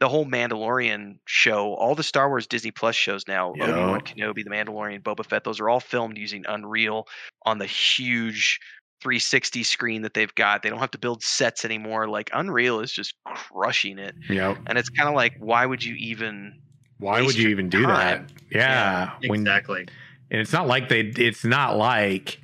the 0.00 0.08
whole 0.08 0.26
Mandalorian 0.26 1.18
show, 1.26 1.74
all 1.74 1.94
the 1.94 2.02
Star 2.02 2.28
Wars 2.28 2.46
Disney 2.46 2.72
Plus 2.72 2.96
shows 2.96 3.26
now, 3.28 3.54
Yeah. 3.54 3.62
Obi-Wan 3.62 4.00
Kenobi, 4.02 4.44
The 4.44 4.50
Mandalorian, 4.50 5.02
Boba 5.02 5.24
Fett, 5.26 5.44
those 5.44 5.60
are 5.60 5.68
all 5.70 5.80
filmed 5.80 6.18
using 6.18 6.44
Unreal 6.48 7.06
on 7.46 7.58
the 7.58 7.66
huge 7.66 8.58
360 9.02 9.62
screen 9.64 10.02
that 10.02 10.14
they've 10.14 10.34
got. 10.34 10.62
They 10.62 10.70
don't 10.70 10.80
have 10.80 10.90
to 10.92 10.98
build 10.98 11.22
sets 11.22 11.64
anymore. 11.64 12.08
Like 12.08 12.30
Unreal 12.34 12.80
is 12.80 12.92
just 12.92 13.14
crushing 13.34 13.98
it. 13.98 14.16
yep. 14.28 14.58
And 14.66 14.78
it's 14.78 14.90
kind 14.90 15.08
of 15.08 15.14
like, 15.14 15.34
why 15.38 15.66
would 15.66 15.84
you 15.84 15.94
even 15.96 16.54
Why 16.98 17.20
waste 17.20 17.26
would 17.26 17.36
you 17.36 17.48
even 17.50 17.68
do 17.68 17.82
time. 17.82 18.26
that? 18.26 18.32
Yeah, 18.50 19.12
when 19.26 19.40
Exactly. 19.40 19.86
and 20.30 20.40
it's 20.40 20.52
not 20.52 20.66
like 20.66 20.88
they 20.88 21.00
it's 21.00 21.44
not 21.44 21.76
like 21.76 22.40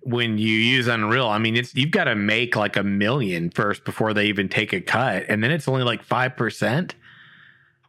when 0.00 0.36
you 0.36 0.50
use 0.50 0.86
unreal 0.86 1.28
i 1.28 1.38
mean 1.38 1.56
it's 1.56 1.74
you've 1.74 1.90
got 1.90 2.04
to 2.04 2.14
make 2.14 2.56
like 2.56 2.76
a 2.76 2.82
million 2.82 3.48
first 3.50 3.84
before 3.86 4.12
they 4.12 4.26
even 4.26 4.48
take 4.50 4.72
a 4.74 4.80
cut 4.80 5.24
and 5.30 5.42
then 5.42 5.50
it's 5.50 5.66
only 5.66 5.82
like 5.82 6.06
5% 6.06 6.92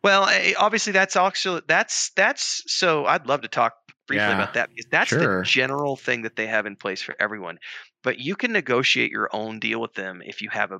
Well, 0.03 0.27
eh, 0.29 0.53
obviously 0.57 0.93
that's 0.93 1.15
also 1.15 1.59
that's 1.67 2.11
that's 2.11 2.63
so 2.67 3.05
I'd 3.05 3.27
love 3.27 3.41
to 3.41 3.47
talk 3.47 3.73
briefly 4.07 4.27
Yeah, 4.27 4.33
about 4.35 4.53
that 4.53 4.69
because 4.69 4.85
that's 4.91 5.09
sure. 5.09 5.39
the 5.39 5.43
general 5.43 5.95
thing 5.97 6.21
that 6.21 6.35
they 6.35 6.47
have 6.47 6.65
in 6.65 6.75
place 6.75 7.01
for 7.01 7.15
everyone. 7.19 7.57
But 8.03 8.19
you 8.19 8.35
can 8.35 8.51
negotiate 8.51 9.11
your 9.11 9.29
own 9.33 9.59
deal 9.59 9.81
with 9.81 9.95
them 9.95 10.21
if 10.23 10.41
you 10.41 10.49
have 10.51 10.71
a 10.71 10.79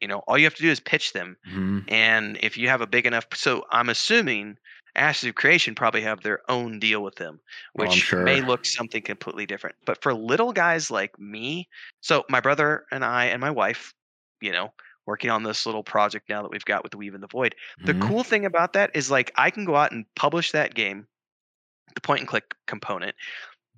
you 0.00 0.08
know, 0.08 0.18
all 0.26 0.38
you 0.38 0.44
have 0.44 0.54
to 0.56 0.62
do 0.62 0.70
is 0.70 0.80
pitch 0.80 1.12
them 1.12 1.36
Mhm. 1.44 1.86
and 1.88 2.38
if 2.42 2.56
you 2.56 2.68
have 2.68 2.80
a 2.80 2.86
big 2.86 3.06
enough 3.06 3.26
so 3.34 3.64
I'm 3.70 3.88
assuming 3.88 4.58
Ashes 4.96 5.28
of 5.28 5.34
Creation 5.34 5.74
probably 5.74 6.00
have 6.02 6.22
their 6.22 6.40
own 6.50 6.78
deal 6.80 7.02
with 7.02 7.16
them, 7.16 7.40
Oh, 7.78 8.00
which 8.00 8.16
may 8.18 8.40
look 8.40 8.64
something 8.64 9.02
completely 9.02 9.44
different. 9.46 9.76
But 9.84 10.02
for 10.02 10.14
little 10.14 10.52
guys 10.54 10.90
like 10.90 11.18
me, 11.18 11.68
so 12.00 12.24
my 12.30 12.40
brother 12.40 12.86
and 12.90 13.04
I 13.04 13.26
and 13.26 13.40
my 13.40 13.50
wife, 13.50 13.92
you 14.40 14.52
know, 14.52 14.72
working 15.06 15.30
on 15.30 15.42
this 15.42 15.66
little 15.66 15.84
project 15.84 16.28
now 16.30 16.42
that 16.42 16.50
we've 16.50 16.64
got 16.64 16.82
with 16.82 16.92
the 16.92 16.98
Weave 16.98 17.14
in 17.14 17.20
the 17.20 17.26
Void. 17.28 17.54
The 17.84 17.92
Mhm. 17.92 17.94
cool 17.94 18.24
thing 18.24 18.46
about 18.46 18.72
that 18.72 18.90
is 18.94 19.10
like 19.10 19.32
I 19.36 19.50
can 19.50 19.64
go 19.66 19.76
out 19.76 19.92
and 19.92 20.06
publish 20.16 20.52
that 20.52 20.74
game, 20.74 21.06
the 21.94 22.00
point 22.00 22.20
and 22.20 22.28
click 22.28 22.54
component. 22.66 23.16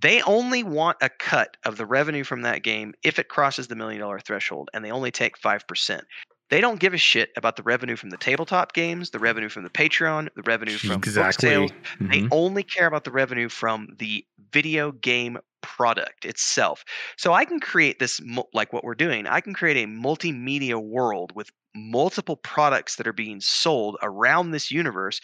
They 0.00 0.22
only 0.22 0.62
want 0.62 0.98
a 1.00 1.08
cut 1.08 1.56
of 1.64 1.76
the 1.76 1.86
revenue 1.86 2.24
from 2.24 2.42
that 2.42 2.62
game 2.62 2.94
if 3.02 3.18
it 3.18 3.28
crosses 3.28 3.66
the 3.68 3.74
million 3.76 4.00
dollar 4.00 4.20
threshold, 4.20 4.70
and 4.72 4.84
they 4.84 4.90
only 4.90 5.10
take 5.10 5.36
5%. 5.38 6.04
They 6.50 6.60
don't 6.62 6.80
give 6.80 6.94
a 6.94 6.98
shit 6.98 7.30
about 7.36 7.56
the 7.56 7.62
revenue 7.62 7.96
from 7.96 8.10
the 8.10 8.16
tabletop 8.16 8.72
games, 8.72 9.10
the 9.10 9.18
revenue 9.18 9.48
from 9.50 9.64
the 9.64 9.70
Patreon, 9.70 10.28
the 10.34 10.42
revenue 10.42 10.78
from 10.78 11.04
book 11.14 11.32
exactly 11.32 11.34
sales. 11.34 11.72
They 12.10 12.22
Mhm. 12.22 12.30
only 12.30 12.62
care 12.62 12.86
about 12.86 13.04
the 13.04 13.10
revenue 13.10 13.48
from 13.50 13.88
the 13.98 14.24
video 14.52 14.92
game 14.92 15.38
product 15.62 16.24
itself. 16.24 16.84
So 17.18 17.32
I 17.34 17.44
can 17.44 17.60
create 17.60 17.98
this, 17.98 18.20
like 18.54 18.72
what 18.72 18.84
we're 18.84 18.94
doing, 18.94 19.26
I 19.26 19.40
can 19.40 19.52
create 19.52 19.76
a 19.76 19.86
multimedia 19.86 20.80
world 20.82 21.32
with 21.34 21.50
multiple 21.74 22.36
products 22.36 22.96
that 22.96 23.06
are 23.06 23.12
being 23.12 23.40
sold 23.40 23.98
around 24.02 24.52
this 24.52 24.70
universe. 24.70 25.20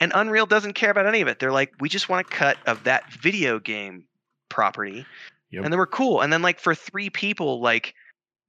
And 0.00 0.12
Unreal 0.14 0.46
doesn't 0.46 0.74
care 0.74 0.90
about 0.90 1.06
any 1.06 1.20
of 1.20 1.28
it. 1.28 1.38
They're 1.38 1.52
like, 1.52 1.72
we 1.80 1.88
just 1.88 2.08
want 2.08 2.26
a 2.26 2.30
cut 2.34 2.58
of 2.66 2.84
that 2.84 3.12
video 3.12 3.58
game 3.60 4.06
property. 4.54 5.04
Yep. 5.50 5.64
And 5.64 5.72
they 5.72 5.76
were 5.76 5.86
cool. 5.86 6.20
And 6.20 6.32
then, 6.32 6.42
like, 6.42 6.60
for 6.60 6.74
three 6.74 7.10
people, 7.10 7.60
like, 7.60 7.94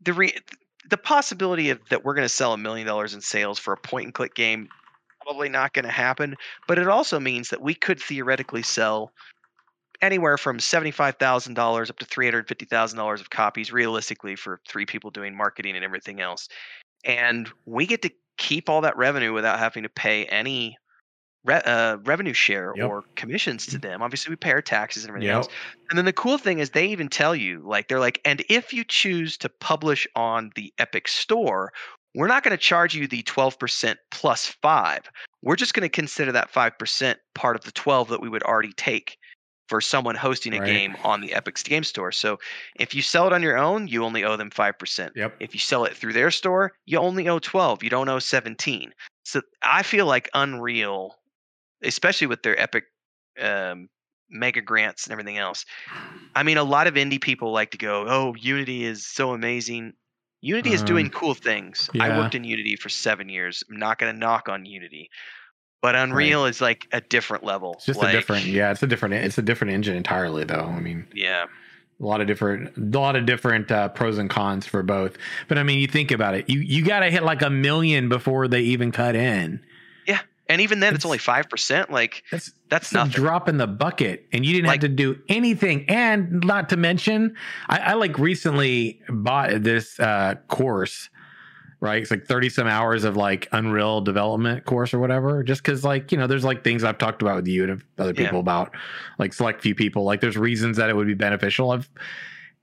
the 0.01 0.13
re- 0.13 0.37
the 0.89 0.97
possibility 0.97 1.71
of 1.71 1.79
that 1.89 2.05
we're 2.05 2.13
going 2.13 2.25
to 2.25 2.29
sell 2.29 2.53
a 2.53 2.57
million 2.57 2.85
dollars 2.85 3.13
in 3.13 3.21
sales 3.21 3.57
for 3.57 3.73
a 3.73 3.77
point 3.77 4.05
and 4.05 4.13
click 4.13 4.35
game 4.35 4.69
probably 5.23 5.49
not 5.49 5.73
going 5.73 5.85
to 5.85 5.91
happen 5.91 6.35
but 6.67 6.77
it 6.77 6.87
also 6.87 7.19
means 7.19 7.49
that 7.49 7.61
we 7.61 7.73
could 7.73 7.99
theoretically 7.99 8.61
sell 8.61 9.11
anywhere 10.01 10.37
from 10.37 10.57
$75,000 10.57 11.89
up 11.89 11.97
to 11.97 12.05
$350,000 12.05 13.19
of 13.19 13.29
copies 13.29 13.71
realistically 13.71 14.35
for 14.35 14.59
three 14.67 14.85
people 14.85 15.09
doing 15.09 15.35
marketing 15.35 15.75
and 15.75 15.83
everything 15.83 16.21
else 16.21 16.47
and 17.03 17.49
we 17.65 17.87
get 17.87 18.03
to 18.03 18.11
keep 18.37 18.69
all 18.69 18.81
that 18.81 18.97
revenue 18.97 19.33
without 19.33 19.57
having 19.57 19.81
to 19.83 19.89
pay 19.89 20.25
any 20.25 20.77
re- 21.45 21.61
uh, 21.65 21.97
revenue 22.05 22.33
share 22.33 22.73
Yep. 22.75 22.85
or 22.89 23.03
commissions 23.15 23.65
to 23.67 23.77
them 23.77 24.01
obviously 24.01 24.29
we 24.31 24.35
pay 24.35 24.51
our 24.51 24.61
taxes 24.61 25.03
and 25.03 25.09
everything 25.09 25.27
Yep. 25.27 25.35
else 25.35 25.47
and 25.89 25.97
then 25.97 26.05
the 26.05 26.13
cool 26.13 26.37
thing 26.37 26.59
is 26.59 26.71
they 26.71 26.87
even 26.87 27.09
tell 27.09 27.35
you, 27.35 27.61
like 27.63 27.87
they're 27.87 27.99
like, 27.99 28.19
and 28.25 28.43
if 28.49 28.73
you 28.73 28.83
choose 28.83 29.37
to 29.37 29.49
publish 29.49 30.07
on 30.15 30.49
the 30.55 30.73
Epic 30.79 31.07
Store, 31.07 31.71
we're 32.15 32.27
not 32.27 32.43
going 32.43 32.57
to 32.57 32.57
charge 32.57 32.95
you 32.95 33.07
the 33.07 33.21
12% 33.23 33.95
plus 34.09 34.47
5. 34.63 35.01
We're 35.43 35.55
just 35.55 35.75
going 35.75 35.83
to 35.87 35.89
consider 35.89 36.31
that 36.31 36.51
5% 36.51 37.17
part 37.35 37.55
of 37.55 37.63
the 37.63 37.71
12 37.71 38.09
that 38.09 38.19
we 38.21 38.29
would 38.29 38.41
already 38.43 38.73
take 38.73 39.17
for 39.69 39.79
someone 39.79 40.15
hosting 40.15 40.53
a 40.53 40.59
Right. 40.59 40.65
game 40.65 40.95
on 41.03 41.21
the 41.21 41.33
Epic 41.33 41.63
Game 41.63 41.83
Store. 41.83 42.11
So 42.11 42.37
if 42.79 42.95
you 42.95 43.01
sell 43.03 43.27
it 43.27 43.33
on 43.33 43.43
your 43.43 43.57
own, 43.57 43.87
you 43.87 44.03
only 44.03 44.23
owe 44.23 44.37
them 44.37 44.49
5%. 44.51 45.11
Yep. 45.15 45.35
If 45.39 45.53
you 45.53 45.59
sell 45.59 45.85
it 45.85 45.95
through 45.95 46.13
their 46.13 46.31
store, 46.31 46.73
you 46.85 46.97
only 46.97 47.27
owe 47.27 47.39
12. 47.39 47.83
You 47.83 47.89
don't 47.91 48.09
owe 48.09 48.19
17. 48.19 48.91
So 49.23 49.41
I 49.63 49.83
feel 49.83 50.05
like 50.07 50.29
Unreal, 50.33 51.15
especially 51.85 52.27
with 52.27 52.43
their 52.43 52.59
Epic 52.59 52.85
um, 53.39 53.89
mega 54.29 54.61
grants 54.61 55.05
and 55.05 55.11
everything 55.11 55.37
else. 55.37 55.65
I 56.35 56.43
mean, 56.43 56.57
a 56.57 56.63
lot 56.63 56.87
of 56.87 56.95
indie 56.95 57.21
people 57.21 57.51
like 57.51 57.71
to 57.71 57.77
go, 57.77 58.05
"Oh, 58.07 58.35
Unity 58.35 58.83
is 58.83 59.05
so 59.05 59.31
amazing." 59.31 59.93
Unity 60.41 60.73
is 60.73 60.83
doing 60.83 61.07
Um, 61.07 61.11
cool 61.11 61.33
things. 61.33 61.89
I 61.99 62.15
worked 62.19 62.35
in 62.35 62.43
Unity 62.43 62.75
for 62.75 62.87
seven 62.87 63.29
years. 63.29 63.63
I'm 63.67 63.77
not 63.77 63.97
going 63.97 64.13
to 64.13 64.19
knock 64.19 64.47
on 64.47 64.63
Unity, 64.63 65.09
but 65.81 65.95
Unreal 65.95 66.45
is 66.45 66.61
like 66.61 66.85
a 66.91 67.01
different 67.01 67.43
level. 67.43 67.73
It's 67.77 67.85
just 67.87 67.99
like, 67.99 68.09
a 68.09 68.11
different, 68.11 68.45
yeah. 68.45 68.69
It's 68.69 68.83
a 68.83 68.87
different, 68.87 69.15
it's 69.15 69.39
a 69.39 69.41
different 69.41 69.73
engine 69.73 69.95
entirely, 69.95 70.43
though. 70.43 70.71
I 70.71 70.79
mean, 70.79 71.07
Yeah, 71.15 71.45
a 71.99 72.05
lot 72.05 72.21
of 72.21 72.27
different, 72.27 72.77
a 72.77 72.99
lot 72.99 73.15
of 73.15 73.25
different 73.25 73.71
uh, 73.71 73.89
pros 73.89 74.19
and 74.19 74.29
cons 74.29 74.67
for 74.67 74.83
both. 74.83 75.17
But 75.47 75.57
I 75.57 75.63
mean, 75.63 75.79
you 75.79 75.87
think 75.87 76.11
about 76.11 76.35
it, 76.35 76.47
you 76.47 76.59
you 76.59 76.85
got 76.85 76.99
to 76.99 77.09
hit 77.09 77.23
like 77.23 77.41
a 77.41 77.49
million 77.49 78.07
before 78.07 78.47
they 78.47 78.61
even 78.61 78.91
cut 78.91 79.15
in. 79.15 79.65
And 80.47 80.61
even 80.61 80.79
then, 80.79 80.93
it's, 80.93 81.01
It's- 81.01 81.05
only 81.05 81.17
five 81.17 81.49
percent. 81.49 81.91
Like 81.91 82.23
That's 82.31 82.51
that's 82.69 82.91
a 82.91 82.95
nothing. 82.95 83.11
drop 83.13 83.49
in 83.49 83.57
the 83.57 83.67
bucket, 83.67 84.27
and 84.33 84.45
you 84.45 84.53
didn't 84.53 84.67
Like- 84.67 84.81
have 84.81 84.89
to 84.89 84.95
do 84.95 85.19
anything. 85.29 85.85
And 85.89 86.41
not 86.43 86.69
to 86.69 86.77
mention, 86.77 87.35
I, 87.69 87.77
I 87.79 87.93
like 87.93 88.17
recently 88.19 89.01
bought 89.09 89.63
this 89.63 89.99
uh, 89.99 90.35
course, 90.47 91.09
right? 91.79 92.01
It's 92.01 92.11
like 92.11 92.25
thirty 92.25 92.49
some 92.49 92.67
hours 92.67 93.03
of 93.03 93.15
like 93.15 93.47
Unreal 93.51 94.01
development 94.01 94.65
course 94.65 94.93
or 94.93 94.99
whatever. 94.99 95.43
Just 95.43 95.63
because, 95.63 95.83
like 95.83 96.11
you 96.11 96.17
know, 96.17 96.27
there's 96.27 96.43
like 96.45 96.63
things 96.63 96.83
I've 96.83 96.97
talked 96.97 97.21
about 97.21 97.35
with 97.37 97.47
you 97.47 97.63
and 97.63 97.83
other 97.97 98.13
Yeah. 98.15 98.25
people 98.25 98.39
about, 98.39 98.71
like 99.19 99.33
select 99.33 99.61
few 99.61 99.75
people. 99.75 100.03
Like 100.03 100.21
there's 100.21 100.37
reasons 100.37 100.77
that 100.77 100.89
it 100.89 100.95
would 100.95 101.07
be 101.07 101.13
beneficial. 101.15 101.71
I've 101.71 101.89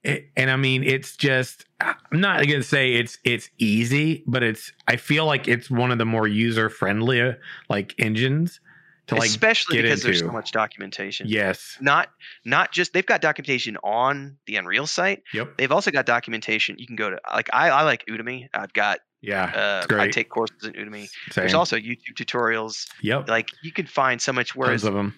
it, 0.04 0.30
and 0.36 0.50
I 0.50 0.56
mean, 0.56 0.82
it's 0.82 1.16
just 1.16 1.64
I'm 1.80 1.94
not 2.20 2.40
gonna 2.46 2.62
say 2.62 2.94
it's 2.94 3.18
it's 3.24 3.50
easy, 3.58 4.24
but 4.26 4.42
it's 4.42 4.72
I 4.88 4.96
feel 4.96 5.26
like 5.26 5.46
it's 5.48 5.70
one 5.70 5.90
of 5.92 5.98
the 5.98 6.04
more 6.04 6.26
user 6.26 6.68
friendly 6.68 7.34
like 7.68 7.94
engines 7.98 8.60
to 9.08 9.14
like 9.16 9.28
especially 9.28 9.82
because 9.82 10.02
there's 10.02 10.20
so 10.20 10.30
much 10.30 10.52
documentation. 10.52 11.26
Yes. 11.28 11.76
Not 11.80 12.08
not 12.44 12.72
just 12.72 12.92
they've 12.92 13.06
got 13.06 13.20
documentation 13.20 13.76
on 13.84 14.36
the 14.46 14.56
Unreal 14.56 14.86
site. 14.86 15.22
Yep. 15.34 15.56
They've 15.58 15.72
also 15.72 15.90
got 15.90 16.06
documentation. 16.06 16.76
You 16.78 16.86
can 16.86 16.96
go 16.96 17.10
to 17.10 17.20
like 17.32 17.48
I, 17.52 17.70
I 17.70 17.82
like 17.82 18.04
Udemy. 18.06 18.48
I've 18.54 18.72
got 18.72 19.00
Yeah. 19.20 19.84
uh. 19.90 19.94
I 19.96 20.08
take 20.08 20.28
courses 20.30 20.64
in 20.64 20.72
Udemy. 20.72 21.08
Same. 21.30 21.42
There's 21.42 21.54
also 21.54 21.76
YouTube 21.76 22.14
tutorials. 22.16 22.86
yep. 23.02 23.28
Like 23.28 23.50
you 23.62 23.72
can 23.72 23.86
find 23.86 24.20
so 24.20 24.32
much. 24.32 24.54
Tons 24.54 24.84
of 24.84 24.94
them. 24.94 25.14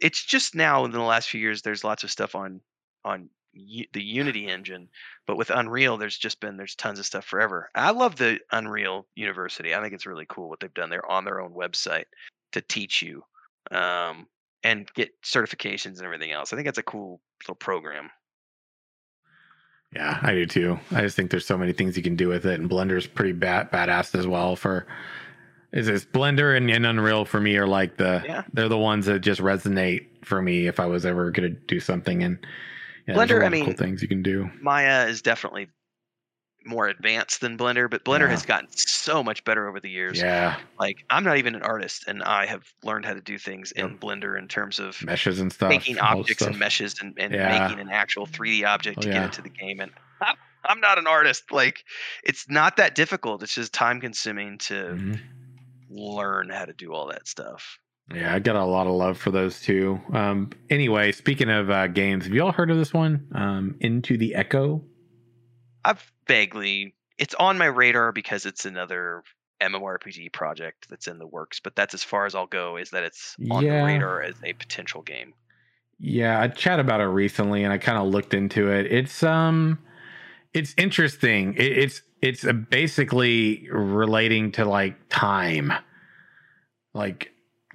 it's 0.00 0.24
just 0.24 0.54
now 0.54 0.84
in 0.84 0.90
the 0.90 1.00
last 1.00 1.28
few 1.30 1.40
years, 1.40 1.62
there's 1.62 1.82
lots 1.84 2.04
of 2.04 2.10
stuff 2.10 2.34
on 2.34 2.60
on 3.04 3.28
the 3.54 4.02
Unity 4.02 4.46
engine, 4.48 4.88
but 5.26 5.36
with 5.36 5.50
Unreal, 5.50 5.96
there's 5.96 6.18
just 6.18 6.40
been 6.40 6.56
there's 6.56 6.74
tons 6.74 6.98
of 6.98 7.06
stuff 7.06 7.24
forever. 7.24 7.70
I 7.74 7.90
love 7.90 8.16
the 8.16 8.38
Unreal 8.52 9.06
University. 9.14 9.74
I 9.74 9.80
think 9.80 9.94
it's 9.94 10.06
really 10.06 10.26
cool 10.28 10.48
what 10.48 10.60
they've 10.60 10.72
done 10.74 10.90
there 10.90 11.08
on 11.10 11.24
their 11.24 11.40
own 11.40 11.52
website 11.52 12.04
to 12.52 12.60
teach 12.62 13.02
you 13.02 13.22
um, 13.70 14.26
and 14.62 14.88
get 14.94 15.10
certifications 15.22 15.96
and 15.96 16.02
everything 16.02 16.32
else. 16.32 16.52
I 16.52 16.56
think 16.56 16.66
that's 16.66 16.78
a 16.78 16.82
cool 16.82 17.20
little 17.44 17.54
program. 17.56 18.10
Yeah, 19.94 20.18
I 20.22 20.32
do 20.32 20.46
too. 20.46 20.78
I 20.90 21.00
just 21.00 21.16
think 21.16 21.30
there's 21.30 21.46
so 21.46 21.56
many 21.56 21.72
things 21.72 21.96
you 21.96 22.02
can 22.02 22.16
do 22.16 22.28
with 22.28 22.44
it, 22.44 22.60
and 22.60 22.68
Blender's 22.68 23.06
pretty 23.06 23.32
bad 23.32 23.70
badass 23.70 24.14
as 24.14 24.26
well. 24.26 24.54
For 24.54 24.86
is 25.72 25.86
this 25.86 26.04
Blender 26.04 26.56
and, 26.56 26.70
and 26.70 26.84
Unreal 26.86 27.24
for 27.24 27.40
me 27.40 27.56
are 27.56 27.66
like 27.66 27.96
the 27.96 28.22
Yeah. 28.26 28.42
they're 28.52 28.68
the 28.68 28.78
ones 28.78 29.06
that 29.06 29.20
just 29.20 29.40
resonate 29.40 30.06
for 30.24 30.42
me 30.42 30.66
if 30.66 30.78
I 30.78 30.86
was 30.86 31.06
ever 31.06 31.30
gonna 31.30 31.48
do 31.50 31.80
something. 31.80 32.22
And 32.22 32.38
yeah, 33.08 33.16
Blender, 33.16 33.44
I 33.44 33.48
of 33.52 33.60
cool 33.60 33.72
mean, 33.72 33.74
things 33.74 34.02
you 34.02 34.08
can 34.08 34.22
do. 34.22 34.50
Maya 34.60 35.06
is 35.08 35.22
definitely 35.22 35.68
more 36.64 36.88
advanced 36.88 37.40
than 37.40 37.58
Blender, 37.58 37.90
but 37.90 38.04
Blender 38.04 38.28
Yeah. 38.28 38.30
has 38.30 38.44
gotten 38.44 38.68
so 38.72 39.22
much 39.24 39.44
better 39.44 39.68
over 39.68 39.80
the 39.80 39.90
years. 39.90 40.24
Yeah, 40.24 40.56
Like 40.78 40.96
I'm 41.10 41.24
not 41.24 41.38
even 41.38 41.54
an 41.56 41.62
artist, 41.62 42.06
and 42.08 42.22
I 42.22 42.46
have 42.46 42.64
learned 42.84 43.06
how 43.06 43.14
to 43.14 43.22
do 43.22 43.38
things 43.38 43.72
in 43.72 43.98
Blender 43.98 44.38
in 44.38 44.48
terms 44.48 44.80
of 44.80 44.98
meshes 45.00 45.40
and 45.40 45.52
stuff. 45.52 45.84
making 45.84 45.98
objects 46.00 46.46
and 46.46 46.58
meshes 46.58 46.94
and, 47.00 47.16
and 47.18 47.36
Yeah. 47.36 47.46
making 47.46 47.80
an 47.80 47.90
actual 47.92 48.26
3D 48.26 48.64
object 48.64 49.00
Oh, 49.00 49.02
to 49.02 49.10
get 49.10 49.24
into 49.24 49.42
the 49.42 49.50
game. 49.50 49.80
And 49.80 49.92
I'm, 50.22 50.36
I'm 50.64 50.80
not 50.80 50.98
an 50.98 51.06
artist. 51.08 51.44
Like 51.52 51.84
it's 52.24 52.48
not 52.50 52.76
that 52.78 52.94
difficult. 52.96 53.42
It's 53.42 53.54
just 53.54 53.74
time 53.74 54.00
consuming 54.00 54.58
to 54.60 54.98
Mhm. 54.98 55.20
learn 55.88 56.50
how 56.50 56.64
to 56.66 56.72
do 56.74 56.92
all 56.94 57.08
that 57.08 57.28
stuff. 57.28 57.78
Yeah, 58.14 58.34
I 58.34 58.38
got 58.38 58.56
a 58.56 58.64
lot 58.64 58.86
of 58.86 58.94
love 58.94 59.18
for 59.18 59.30
those 59.30 59.60
two. 59.60 60.00
Um, 60.12 60.50
anyway, 60.70 61.12
speaking 61.12 61.50
of 61.50 61.68
uh, 61.70 61.88
games, 61.88 62.24
have 62.24 62.32
you 62.32 62.42
all 62.42 62.52
heard 62.52 62.70
of 62.70 62.78
this 62.78 62.94
one? 62.94 63.26
Um, 63.34 63.76
Into 63.80 64.16
the 64.16 64.34
Echo. 64.34 64.82
I've 65.84 66.10
vaguely 66.26 66.94
it's 67.18 67.34
on 67.34 67.58
my 67.58 67.66
radar 67.66 68.12
because 68.12 68.46
it's 68.46 68.64
another 68.64 69.22
MMORPG 69.60 70.32
project 70.32 70.86
that's 70.88 71.06
in 71.08 71.18
the 71.18 71.26
works, 71.26 71.60
but 71.60 71.74
that's 71.74 71.92
as 71.94 72.04
far 72.04 72.26
as 72.26 72.34
I'll 72.34 72.46
go. 72.46 72.76
Is 72.76 72.90
that 72.90 73.02
it's 73.02 73.36
on 73.50 73.64
Yeah. 73.64 73.80
the 73.80 73.84
radar 73.86 74.22
as 74.22 74.36
a 74.44 74.52
potential 74.54 75.02
game. 75.02 75.34
Yeah, 75.98 76.40
I 76.40 76.48
chat 76.48 76.78
about 76.78 77.00
it 77.00 77.06
recently, 77.06 77.64
and 77.64 77.72
I 77.72 77.78
kind 77.78 77.98
of 77.98 78.06
looked 78.06 78.32
into 78.32 78.70
it. 78.70 78.86
It's 78.92 79.22
um, 79.22 79.78
it's 80.54 80.74
interesting. 80.78 81.54
It, 81.54 81.76
it's 81.78 82.02
it's 82.22 82.44
uh, 82.46 82.52
basically 82.52 83.68
relating 83.70 84.52
to 84.52 84.64
like 84.64 84.96
time, 85.08 85.72
like 86.94 87.32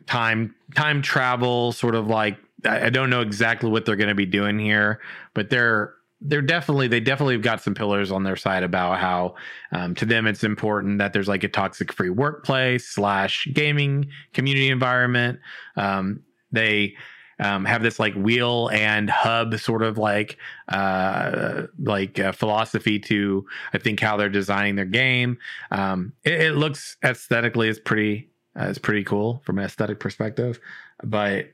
time 0.08 0.56
time 0.76 1.02
travel, 1.02 1.72
sort 1.72 1.96
of 1.96 2.08
like 2.08 2.38
I, 2.66 2.90
don't 2.90 3.10
know 3.10 3.22
exactly 3.22 3.70
what 3.70 3.86
they're 3.86 3.96
going 3.96 4.10
to 4.10 4.16
be 4.16 4.26
doing 4.26 4.60
here, 4.60 5.02
but 5.34 5.50
they're 5.50 5.94
they're 6.22 6.42
definitely 6.42 6.88
they 6.88 7.00
definitely 7.00 7.36
have 7.36 7.42
got 7.42 7.62
some 7.62 7.76
pillars 7.76 8.12
on 8.12 8.24
their 8.24 8.36
side 8.36 8.64
about 8.64 9.00
how 9.00 9.36
um, 9.72 9.94
to 9.96 10.06
them 10.06 10.26
it's 10.26 10.44
important 10.44 11.00
that 11.00 11.14
there's 11.14 11.28
like 11.28 11.44
a 11.44 11.50
toxic 11.50 11.92
free 11.92 12.10
workplace 12.10 12.88
slash 12.88 13.48
gaming 13.54 14.10
community 14.34 14.70
environment. 14.70 15.40
Um, 15.76 16.24
they 16.52 16.96
um, 17.40 17.66
have 17.66 17.84
this 17.84 18.00
like 18.00 18.14
wheel 18.14 18.70
and 18.72 19.10
hub 19.10 19.58
sort 19.60 19.84
of 19.84 19.98
like 19.98 20.38
uh, 20.70 21.64
like 21.80 22.20
uh, 22.20 22.32
philosophy 22.32 23.00
to 23.00 23.46
I 23.74 23.78
think 23.78 24.00
how 24.00 24.16
they're 24.16 24.30
designing 24.30 24.76
their 24.76 24.86
game. 24.86 25.38
Um, 25.72 26.14
it, 26.24 26.40
it 26.40 26.52
looks 26.54 26.96
aesthetically 27.04 27.68
is 27.68 27.80
pretty 27.80 28.30
uh, 28.60 28.66
it's 28.66 28.80
pretty 28.80 29.04
cool 29.04 29.42
from 29.46 29.60
an 29.60 29.66
aesthetic 29.66 30.00
perspective, 30.00 30.60
but 31.04 31.48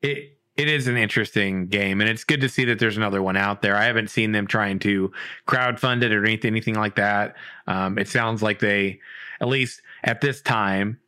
it 0.00 0.38
it 0.56 0.68
is 0.68 0.86
an 0.86 0.98
interesting 0.98 1.66
game 1.66 2.00
and 2.02 2.10
it's 2.10 2.24
good 2.24 2.42
to 2.42 2.48
see 2.48 2.64
that 2.66 2.78
there's 2.78 2.98
another 2.98 3.22
one 3.22 3.38
out 3.38 3.62
there. 3.62 3.74
I 3.74 3.84
haven't 3.84 4.10
seen 4.10 4.32
them 4.32 4.46
trying 4.46 4.78
to 4.80 5.10
crowdfund 5.48 6.02
it 6.02 6.12
or 6.12 6.24
anything 6.24 6.50
anything 6.50 6.74
like 6.74 6.96
that. 6.96 7.36
Um, 7.66 7.98
it 7.98 8.08
sounds 8.08 8.42
like 8.42 8.58
they 8.58 9.00
at 9.40 9.48
least 9.48 9.80
at 10.04 10.20
this 10.20 10.42
time 10.42 11.00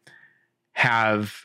have 0.73 1.43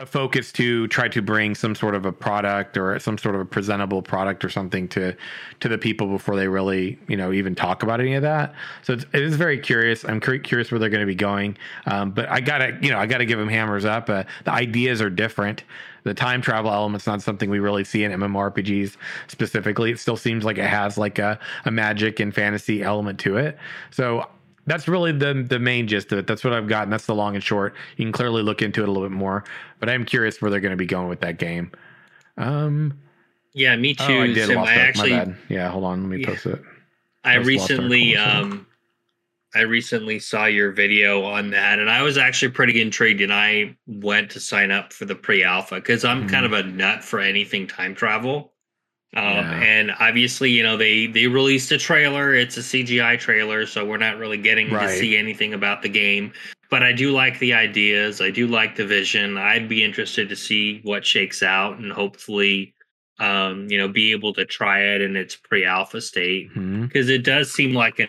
a 0.00 0.06
focus 0.06 0.52
to 0.52 0.86
try 0.88 1.08
to 1.08 1.20
bring 1.20 1.56
some 1.56 1.74
sort 1.74 1.96
of 1.96 2.06
a 2.06 2.12
product 2.12 2.76
or 2.76 2.96
some 3.00 3.18
sort 3.18 3.34
of 3.34 3.40
a 3.40 3.44
presentable 3.44 4.00
product 4.00 4.44
or 4.44 4.48
something 4.48 4.86
to 4.86 5.12
to 5.58 5.68
the 5.68 5.76
people 5.76 6.06
before 6.06 6.36
they 6.36 6.46
really 6.46 6.96
you 7.08 7.16
know 7.16 7.32
even 7.32 7.52
talk 7.54 7.82
about 7.82 8.00
any 8.00 8.14
of 8.14 8.22
that. 8.22 8.54
So 8.82 8.92
it's, 8.92 9.04
it 9.12 9.22
is 9.22 9.34
very 9.34 9.58
curious. 9.58 10.04
I'm 10.04 10.20
cur- 10.20 10.38
curious 10.38 10.70
where 10.70 10.78
they're 10.78 10.88
going 10.88 11.00
to 11.00 11.06
be 11.06 11.16
going. 11.16 11.56
Um, 11.86 12.12
but 12.12 12.28
i 12.28 12.40
gotta 12.40 12.78
you 12.80 12.90
know 12.90 12.98
i 12.98 13.06
gotta 13.06 13.24
give 13.24 13.40
them 13.40 13.48
hammers 13.48 13.84
up. 13.84 14.08
Uh, 14.08 14.22
the 14.44 14.52
ideas 14.52 15.02
are 15.02 15.10
different. 15.10 15.64
The 16.04 16.14
time 16.14 16.42
travel 16.42 16.72
element's 16.72 17.06
not 17.06 17.20
something 17.20 17.50
we 17.50 17.58
really 17.58 17.82
see 17.82 18.04
in 18.04 18.12
mmorpgs 18.12 18.96
specifically. 19.26 19.90
It 19.90 19.98
still 19.98 20.16
seems 20.16 20.44
like 20.44 20.58
it 20.58 20.64
has 20.64 20.96
like 20.96 21.18
a, 21.18 21.40
a 21.64 21.72
magic 21.72 22.20
and 22.20 22.32
fantasy 22.32 22.82
element 22.82 23.18
to 23.20 23.36
it. 23.36 23.58
So 23.90 24.28
that's 24.68 24.86
really 24.86 25.12
the 25.12 25.44
the 25.48 25.58
main 25.58 25.88
gist 25.88 26.12
of 26.12 26.18
it. 26.18 26.26
That's 26.26 26.44
what 26.44 26.52
I've 26.52 26.68
gotten. 26.68 26.90
that's 26.90 27.06
the 27.06 27.14
long 27.14 27.34
and 27.34 27.42
short. 27.42 27.74
You 27.96 28.04
can 28.04 28.12
clearly 28.12 28.42
look 28.42 28.62
into 28.62 28.82
it 28.82 28.88
a 28.88 28.92
little 28.92 29.08
bit 29.08 29.16
more, 29.16 29.42
but 29.80 29.88
I'm 29.88 30.04
curious 30.04 30.40
where 30.40 30.50
they're 30.50 30.60
going 30.60 30.70
to 30.70 30.76
be 30.76 30.86
going 30.86 31.08
with 31.08 31.20
that 31.20 31.38
game. 31.38 31.72
Um, 32.36 32.98
Yeah, 33.54 33.74
me 33.76 33.94
too. 33.94 34.04
oh, 34.04 34.22
I 34.22 34.26
did 34.28 34.48
lost 34.50 34.70
I 34.70 34.74
actually, 34.74 35.10
My 35.10 35.24
bad. 35.24 35.36
Yeah, 35.48 35.68
hold 35.70 35.84
on, 35.84 36.02
let 36.02 36.08
me 36.10 36.20
Yeah. 36.20 36.26
post 36.28 36.46
it. 36.46 36.62
I 37.24 37.36
our 37.38 37.42
recently, 37.42 38.16
um, 38.16 38.66
I 39.54 39.62
recently 39.62 40.18
saw 40.18 40.44
your 40.44 40.70
video 40.72 41.24
on 41.24 41.50
that, 41.50 41.78
and 41.78 41.90
I 41.90 42.02
was 42.02 42.16
actually 42.18 42.50
pretty 42.52 42.80
intrigued, 42.80 43.20
and 43.22 43.32
I 43.32 43.76
went 43.86 44.30
to 44.32 44.40
sign 44.40 44.70
up 44.70 44.92
for 44.92 45.04
the 45.04 45.14
pre-alpha 45.14 45.76
because 45.76 46.04
I'm 46.04 46.24
Mhm. 46.26 46.30
kind 46.30 46.46
of 46.46 46.52
a 46.52 46.62
nut 46.62 47.02
for 47.02 47.18
anything 47.18 47.66
time 47.66 47.94
travel. 47.94 48.52
Um, 49.16 49.24
Yeah. 49.24 49.60
and 49.62 49.92
obviously, 50.00 50.50
you 50.50 50.62
know, 50.62 50.76
they 50.76 51.06
they 51.06 51.26
released 51.26 51.72
a 51.72 51.78
trailer. 51.78 52.34
It's 52.34 52.56
a 52.58 52.62
CGI 52.62 53.16
trailer, 53.18 53.64
so 53.66 53.84
we're 53.84 53.96
not 53.96 54.18
really 54.18 54.36
getting 54.36 54.68
to 54.68 54.74
see 54.98 55.16
anything 55.16 55.54
about 55.54 55.82
the 55.82 55.88
game. 55.88 56.32
But 56.70 56.82
I 56.82 56.92
do 56.92 57.12
like 57.12 57.38
the 57.38 57.54
ideas. 57.54 58.20
I 58.20 58.30
do 58.30 58.46
like 58.46 58.76
the 58.76 58.84
vision. 58.84 59.38
I'd 59.38 59.68
be 59.68 59.82
interested 59.82 60.28
to 60.28 60.36
see 60.36 60.80
what 60.82 61.06
shakes 61.06 61.42
out, 61.42 61.78
and 61.78 61.90
hopefully, 61.90 62.74
um, 63.18 63.66
you 63.70 63.78
know, 63.78 63.88
be 63.88 64.12
able 64.12 64.34
to 64.34 64.44
try 64.44 64.80
it 64.80 65.00
in 65.00 65.16
its 65.16 65.34
pre-alpha 65.34 66.02
state 66.02 66.50
because 66.82 67.08
it 67.08 67.24
does 67.24 67.50
seem 67.50 67.72
like 67.72 67.98
an, 68.00 68.08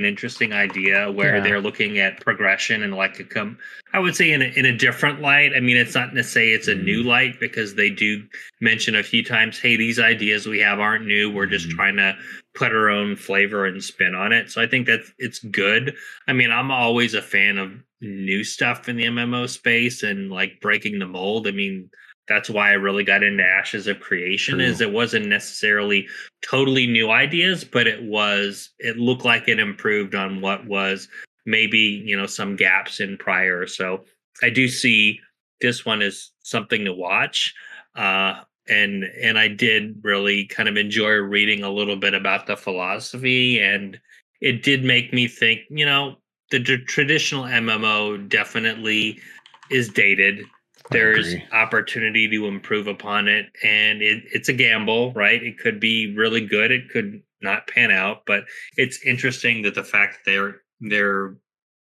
an 0.00 0.06
interesting 0.06 0.52
idea 0.52 1.12
where 1.12 1.36
Yeah. 1.36 1.42
they're 1.42 1.60
looking 1.60 1.98
at 1.98 2.20
progression 2.20 2.82
and 2.82 2.94
like 2.94 3.20
a 3.20 3.24
come 3.24 3.58
i 3.92 3.98
would 3.98 4.16
say 4.16 4.30
in 4.32 4.40
a, 4.42 4.46
in 4.56 4.64
a 4.64 4.76
different 4.76 5.20
light 5.20 5.52
i 5.54 5.60
mean 5.60 5.76
it's 5.76 5.94
not 5.94 6.14
to 6.14 6.24
say 6.24 6.48
it's 6.48 6.68
a 6.68 6.74
new 6.74 7.02
Mhm. 7.02 7.06
light 7.06 7.38
because 7.40 7.74
they 7.74 7.90
do 7.90 8.24
mention 8.60 8.94
a 8.96 9.02
few 9.02 9.22
times 9.22 9.58
hey 9.58 9.76
these 9.76 9.98
ideas 10.00 10.46
we 10.46 10.58
have 10.60 10.80
aren't 10.80 11.06
new 11.06 11.30
we're 11.30 11.46
just 11.46 11.68
Mhm. 11.68 11.74
trying 11.76 11.96
to 11.96 12.16
put 12.54 12.72
our 12.72 12.88
own 12.88 13.14
flavor 13.14 13.66
and 13.66 13.84
spin 13.84 14.14
on 14.14 14.32
it 14.32 14.50
so 14.50 14.60
i 14.62 14.66
think 14.66 14.86
that 14.86 15.00
it's 15.18 15.38
good 15.40 15.94
i 16.26 16.32
mean 16.32 16.50
i'm 16.50 16.70
always 16.70 17.12
a 17.14 17.22
fan 17.22 17.58
of 17.58 17.72
new 18.00 18.42
stuff 18.42 18.88
in 18.88 18.96
the 18.96 19.04
mmo 19.04 19.46
space 19.48 20.02
and 20.02 20.30
like 20.30 20.60
breaking 20.60 20.98
the 20.98 21.06
mold 21.06 21.46
i 21.46 21.50
mean 21.50 21.90
that's 22.30 22.48
why 22.48 22.70
I 22.70 22.74
really 22.74 23.02
got 23.02 23.24
into 23.24 23.42
Ashes 23.42 23.88
of 23.88 23.98
Creation 23.98 24.58
True. 24.58 24.64
is 24.64 24.80
it 24.80 24.92
wasn't 24.92 25.26
necessarily 25.26 26.06
totally 26.42 26.86
new 26.86 27.10
ideas, 27.10 27.64
but 27.64 27.88
it 27.88 28.04
was 28.04 28.70
it 28.78 28.96
looked 28.96 29.24
like 29.24 29.48
it 29.48 29.58
improved 29.58 30.14
on 30.14 30.40
what 30.40 30.64
was 30.64 31.08
maybe, 31.44 31.78
you 31.78 32.16
know, 32.16 32.26
some 32.26 32.54
gaps 32.54 33.00
in 33.00 33.18
prior. 33.18 33.66
So 33.66 34.04
I 34.44 34.50
do 34.50 34.68
see 34.68 35.18
this 35.60 35.84
one 35.84 36.02
as 36.02 36.30
something 36.44 36.84
to 36.84 36.92
watch. 36.92 37.52
Uh 37.96 38.42
and 38.68 39.02
and 39.20 39.36
I 39.36 39.48
did 39.48 39.96
really 40.04 40.44
kind 40.46 40.68
of 40.68 40.76
enjoy 40.76 41.14
reading 41.14 41.64
a 41.64 41.70
little 41.70 41.96
bit 41.96 42.14
about 42.14 42.46
the 42.46 42.56
philosophy 42.56 43.60
and 43.60 43.98
it 44.40 44.62
did 44.62 44.84
make 44.84 45.12
me 45.12 45.26
think, 45.26 45.62
you 45.68 45.84
know, 45.84 46.14
the 46.52 46.60
tr- 46.60 46.84
traditional 46.86 47.42
MMO 47.42 48.28
definitely 48.28 49.18
is 49.68 49.88
dated 49.88 50.44
there's 50.90 51.34
opportunity 51.52 52.28
to 52.28 52.46
improve 52.46 52.86
upon 52.86 53.28
it 53.28 53.46
and 53.62 54.02
it, 54.02 54.22
it's 54.32 54.48
a 54.48 54.52
gamble 54.52 55.12
right 55.14 55.42
it 55.42 55.58
could 55.58 55.80
be 55.80 56.14
really 56.16 56.44
good 56.44 56.70
it 56.70 56.88
could 56.90 57.22
not 57.42 57.66
pan 57.68 57.90
out 57.90 58.22
but 58.26 58.44
it's 58.76 59.02
interesting 59.04 59.62
that 59.62 59.74
the 59.74 59.84
fact 59.84 60.18
that 60.24 60.30
they're 60.30 60.60
they're 60.80 61.36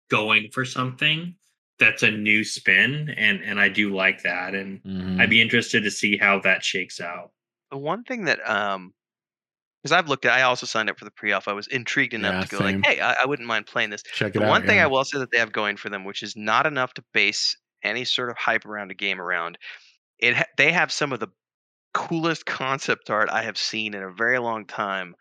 going 0.09 0.49
for 0.51 0.65
something 0.65 1.35
that's 1.79 2.03
a 2.03 2.11
new 2.11 2.43
spin 2.43 3.09
and 3.17 3.41
and 3.43 3.59
i 3.59 3.67
do 3.69 3.93
like 3.95 4.23
that 4.23 4.53
and 4.55 4.81
Mhm. 4.83 5.19
i'd 5.21 5.29
be 5.29 5.41
interested 5.41 5.83
to 5.83 5.91
see 5.91 6.17
how 6.17 6.39
that 6.39 6.63
shakes 6.63 6.99
out 7.01 7.31
the 7.71 7.77
one 7.77 8.03
thing 8.03 8.25
that 8.25 8.39
um 8.49 8.93
because 9.81 9.91
I've 9.97 10.07
looked 10.07 10.23
at, 10.25 10.31
I 10.31 10.43
also 10.43 10.65
signed 10.65 10.89
up 10.89 10.97
for 10.97 11.03
the 11.03 11.11
pre-alpha. 11.11 11.49
I 11.49 11.53
was 11.53 11.67
intrigued 11.67 12.13
enough 12.13 12.35
Yeah, 12.35 12.41
to 12.43 12.47
go 12.47 12.57
same. 12.59 12.65
like, 12.81 12.85
hey, 12.85 13.01
I, 13.01 13.23
I 13.23 13.25
wouldn't 13.25 13.45
mind 13.45 13.65
playing 13.65 13.89
this. 13.89 14.01
Check 14.13 14.29
it 14.33 14.39
The 14.39 14.45
out. 14.45 14.49
one 14.49 14.65
thing 14.65 14.77
yeah. 14.77 14.85
I 14.85 14.87
will 14.87 15.03
say 15.03 15.17
that 15.19 15.29
they 15.31 15.39
have 15.39 15.51
going 15.51 15.75
for 15.75 15.89
them, 15.89 16.05
which 16.05 16.23
is 16.23 16.37
not 16.37 16.65
enough 16.65 16.93
to 16.93 17.03
base 17.13 17.57
any 17.83 18.05
sort 18.05 18.29
of 18.29 18.37
hype 18.37 18.65
around 18.65 18.91
a 18.91 18.95
game 18.95 19.21
around, 19.21 19.57
it 20.19 20.35
ha- 20.35 20.45
they 20.57 20.71
have 20.71 20.91
some 20.91 21.13
of 21.13 21.19
the 21.19 21.29
coolest 21.93 22.45
concept 22.47 23.09
art 23.09 23.29
I 23.29 23.43
have 23.43 23.57
seen 23.57 23.93
in 23.95 24.03
a 24.03 24.11
very 24.13 24.39
long 24.39 24.65
time 24.65 25.15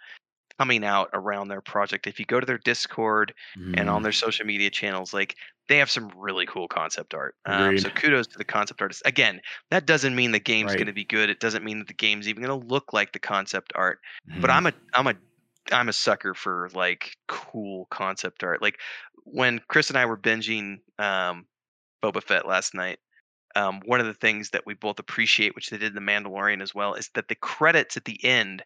coming 0.58 0.84
out 0.84 1.10
around 1.12 1.48
their 1.48 1.60
project. 1.60 2.06
If 2.06 2.18
you 2.20 2.26
go 2.26 2.40
to 2.40 2.46
their 2.46 2.58
Discord 2.58 3.34
and 3.74 3.88
on 3.88 4.02
Mhm. 4.02 4.02
their 4.02 4.12
social 4.12 4.46
media 4.46 4.70
channels, 4.70 5.12
like 5.14 5.36
they 5.68 5.78
have 5.78 5.90
some 5.90 6.08
really 6.16 6.46
cool 6.46 6.68
concept 6.68 7.14
art. 7.14 7.36
Um, 7.46 7.76
so 7.78 7.90
kudos 7.90 8.26
to 8.28 8.38
the 8.38 8.44
concept 8.44 8.82
artists. 8.82 9.02
Again, 9.06 9.40
that 9.70 9.86
doesn't 9.86 10.14
mean 10.14 10.32
the 10.32 10.40
game's 10.40 10.74
Right. 10.74 10.76
going 10.76 10.86
to 10.86 10.92
be 10.92 11.04
good. 11.04 11.30
It 11.30 11.40
doesn't 11.40 11.64
mean 11.64 11.78
that 11.78 11.88
the 11.88 11.94
game's 11.94 12.28
even 12.28 12.42
going 12.42 12.60
to 12.60 12.66
look 12.66 12.92
like 12.92 13.12
the 13.12 13.18
concept 13.18 13.72
art 13.74 14.00
but 14.40 14.50
Mhm. 14.50 14.50
I'm 14.50 14.66
a 14.66 14.72
I'm 14.92 15.06
a 15.06 15.14
I'm 15.70 15.88
a 15.88 15.92
sucker 15.92 16.34
for 16.34 16.68
like 16.74 17.16
cool 17.28 17.86
concept 17.90 18.42
art. 18.42 18.60
Like 18.60 18.80
when 19.24 19.60
Chris 19.68 19.88
and 19.90 19.96
I 19.98 20.06
were 20.06 20.18
binging 20.18 20.78
um 20.98 21.46
Boba 22.02 22.22
Fett 22.22 22.46
last 22.46 22.74
night, 22.74 22.98
um, 23.54 23.80
one 23.84 24.00
of 24.00 24.06
the 24.06 24.14
things 24.14 24.50
that 24.50 24.66
we 24.66 24.74
both 24.74 24.98
appreciate, 24.98 25.54
which 25.54 25.70
they 25.70 25.78
did 25.78 25.96
in 25.96 26.04
The 26.04 26.12
Mandalorian 26.12 26.62
as 26.62 26.74
well, 26.74 26.94
is 26.94 27.10
that 27.14 27.28
the 27.28 27.34
credits 27.34 27.96
at 27.96 28.04
the 28.04 28.22
end, 28.24 28.62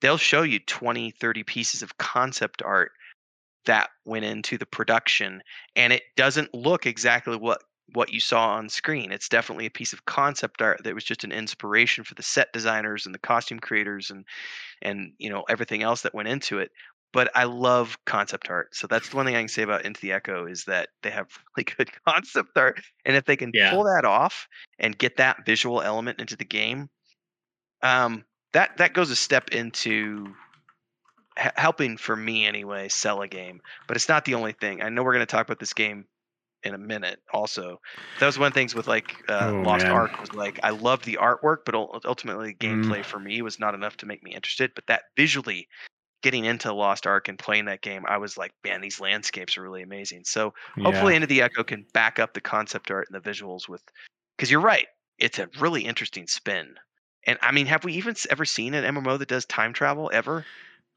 they'll 0.00 0.18
show 0.18 0.42
you 0.42 0.58
20, 0.58 1.12
30 1.12 1.42
pieces 1.44 1.82
of 1.82 1.96
concept 1.98 2.62
art 2.62 2.92
that 3.66 3.90
went 4.04 4.24
into 4.24 4.56
the 4.56 4.66
production 4.66 5.42
and 5.74 5.92
it 5.92 6.02
doesn't 6.16 6.54
look 6.54 6.86
exactly 6.86 7.36
what 7.36 7.62
what 7.92 8.12
you 8.12 8.18
saw 8.18 8.48
on 8.48 8.68
screen. 8.68 9.12
It's 9.12 9.28
definitely 9.28 9.66
a 9.66 9.70
piece 9.70 9.92
of 9.92 10.04
concept 10.06 10.60
art 10.60 10.82
that 10.82 10.94
was 10.94 11.04
just 11.04 11.22
an 11.22 11.30
inspiration 11.30 12.02
for 12.02 12.14
the 12.14 12.22
set 12.22 12.52
designers 12.52 13.06
and 13.06 13.14
the 13.14 13.18
costume 13.20 13.60
creators 13.60 14.10
and 14.10 14.24
and 14.82 15.12
you 15.18 15.30
know 15.30 15.44
everything 15.48 15.82
else 15.82 16.02
that 16.02 16.14
went 16.14 16.28
into 16.28 16.58
it. 16.58 16.72
But 17.16 17.30
I 17.34 17.44
love 17.44 17.98
concept 18.04 18.50
art, 18.50 18.76
so 18.76 18.86
that's 18.86 19.08
the 19.08 19.16
one 19.16 19.26
thing 19.26 19.36
I 19.36 19.40
can 19.40 19.48
say 19.48 19.62
about 19.62 19.86
Into 19.86 20.00
the 20.02 20.12
Echo 20.12 20.46
is 20.46 20.66
that 20.66 20.90
they 21.02 21.10
have 21.10 21.28
really 21.56 21.64
good 21.64 21.90
concept 22.06 22.56
art, 22.58 22.80
and 23.06 23.16
if 23.16 23.24
they 23.24 23.36
can 23.36 23.54
Yeah. 23.54 23.70
pull 23.70 23.84
that 23.84 24.04
off 24.04 24.48
and 24.78 24.98
get 24.98 25.16
that 25.18 25.46
visual 25.46 25.82
element 25.82 26.20
into 26.20 26.36
the 26.36 26.44
game, 26.44 26.90
um, 27.82 28.24
that 28.52 28.78
that 28.78 28.94
goes 28.94 29.10
a 29.10 29.16
step 29.16 29.50
into 29.50 30.34
h- 31.38 31.52
helping 31.56 31.96
for 31.96 32.16
me 32.16 32.46
anyway 32.46 32.88
sell 32.88 33.22
a 33.22 33.28
game. 33.28 33.60
But 33.86 33.96
it's 33.96 34.08
not 34.08 34.24
the 34.24 34.34
only 34.34 34.52
thing. 34.52 34.82
I 34.82 34.88
know 34.88 35.02
we're 35.02 35.14
going 35.14 35.26
to 35.26 35.30
talk 35.30 35.46
about 35.46 35.58
this 35.60 35.72
game 35.74 36.06
in 36.64 36.74
a 36.74 36.78
minute. 36.78 37.20
Also, 37.32 37.80
that 38.18 38.26
was 38.26 38.38
one 38.38 38.48
of 38.48 38.54
the 38.54 38.60
things 38.60 38.74
with 38.74 38.88
like 38.88 39.16
uh, 39.28 39.52
Oh, 39.52 39.60
Lost 39.60 39.86
man. 39.86 39.92
Ark 39.92 40.20
was 40.20 40.32
like 40.34 40.60
I 40.64 40.70
loved 40.70 41.04
the 41.06 41.18
artwork, 41.20 41.58
but 41.66 41.74
ultimately 42.06 42.48
the 42.48 42.66
Mm. 42.66 42.92
gameplay 42.92 43.04
for 43.04 43.20
me 43.20 43.42
was 43.42 43.60
not 43.60 43.74
enough 43.74 43.98
to 43.98 44.06
make 44.06 44.22
me 44.24 44.34
interested. 44.34 44.72
But 44.74 44.86
that 44.88 45.04
visually 45.16 45.68
getting 46.22 46.44
into 46.44 46.72
Lost 46.72 47.06
Ark 47.06 47.28
and 47.28 47.38
playing 47.38 47.66
that 47.66 47.82
game, 47.82 48.04
I 48.08 48.18
was 48.18 48.36
like, 48.36 48.52
man, 48.64 48.80
these 48.80 49.00
landscapes 49.00 49.56
are 49.56 49.62
really 49.62 49.82
amazing. 49.82 50.22
So 50.24 50.54
hopefully 50.82 51.12
Yeah. 51.12 51.16
Into 51.16 51.26
the 51.26 51.42
Echo 51.42 51.62
can 51.62 51.84
back 51.92 52.18
up 52.18 52.34
the 52.34 52.40
concept 52.40 52.90
art 52.90 53.08
and 53.10 53.22
the 53.22 53.30
visuals 53.30 53.68
with 53.68 53.82
because 54.36 54.50
you're 54.50 54.60
right, 54.60 54.86
it's 55.18 55.38
a 55.38 55.48
really 55.60 55.84
interesting 55.84 56.26
spin. 56.26 56.74
And 57.26 57.38
I 57.42 57.52
mean, 57.52 57.66
have 57.66 57.84
we 57.84 57.94
even 57.94 58.14
ever 58.30 58.44
seen 58.44 58.74
an 58.74 58.94
MMO 58.94 59.18
that 59.18 59.28
does 59.28 59.44
time 59.46 59.72
travel 59.72 60.10
ever? 60.12 60.44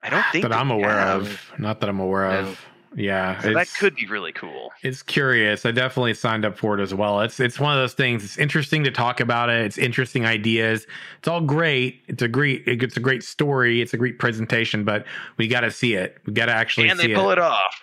I 0.03 0.09
don't 0.09 0.25
think 0.31 0.43
that 0.43 0.53
I'm 0.53 0.71
aware 0.71 0.97
have. 0.97 1.25
of. 1.27 1.51
Not 1.59 1.79
that 1.81 1.89
I'm 1.89 1.99
aware 1.99 2.29
No. 2.29 2.39
of. 2.49 2.59
Yeah, 2.95 3.39
So 3.41 3.53
that 3.53 3.69
could 3.77 3.95
be 3.95 4.07
really 4.07 4.31
cool. 4.31 4.71
It's 4.81 5.03
curious. 5.03 5.65
I 5.65 5.71
definitely 5.71 6.15
signed 6.15 6.43
up 6.43 6.57
for 6.57 6.77
it 6.77 6.81
as 6.81 6.93
well. 6.93 7.21
It's 7.21 7.39
it's 7.39 7.59
one 7.59 7.71
of 7.71 7.79
those 7.79 7.93
things. 7.93 8.23
It's 8.23 8.37
interesting 8.37 8.83
to 8.83 8.91
talk 8.91 9.19
about 9.19 9.49
it. 9.49 9.63
It's 9.63 9.77
interesting 9.77 10.25
ideas. 10.25 10.87
It's 11.19 11.27
all 11.27 11.41
great. 11.41 12.01
It's 12.07 12.23
a 12.23 12.27
great. 12.27 12.63
It's 12.65 12.97
a 12.97 12.99
great 12.99 13.23
story. 13.23 13.81
It's 13.81 13.93
a 13.93 13.97
great 13.97 14.17
presentation. 14.17 14.83
But 14.83 15.05
we 15.37 15.47
got 15.47 15.61
to 15.61 15.71
see 15.71 15.93
it. 15.93 16.17
We 16.25 16.33
got 16.33 16.47
to 16.47 16.53
actually 16.53 16.89
And 16.89 16.99
see 16.99 17.07
they 17.07 17.13
pull 17.13 17.29
it 17.29 17.39
off. 17.39 17.81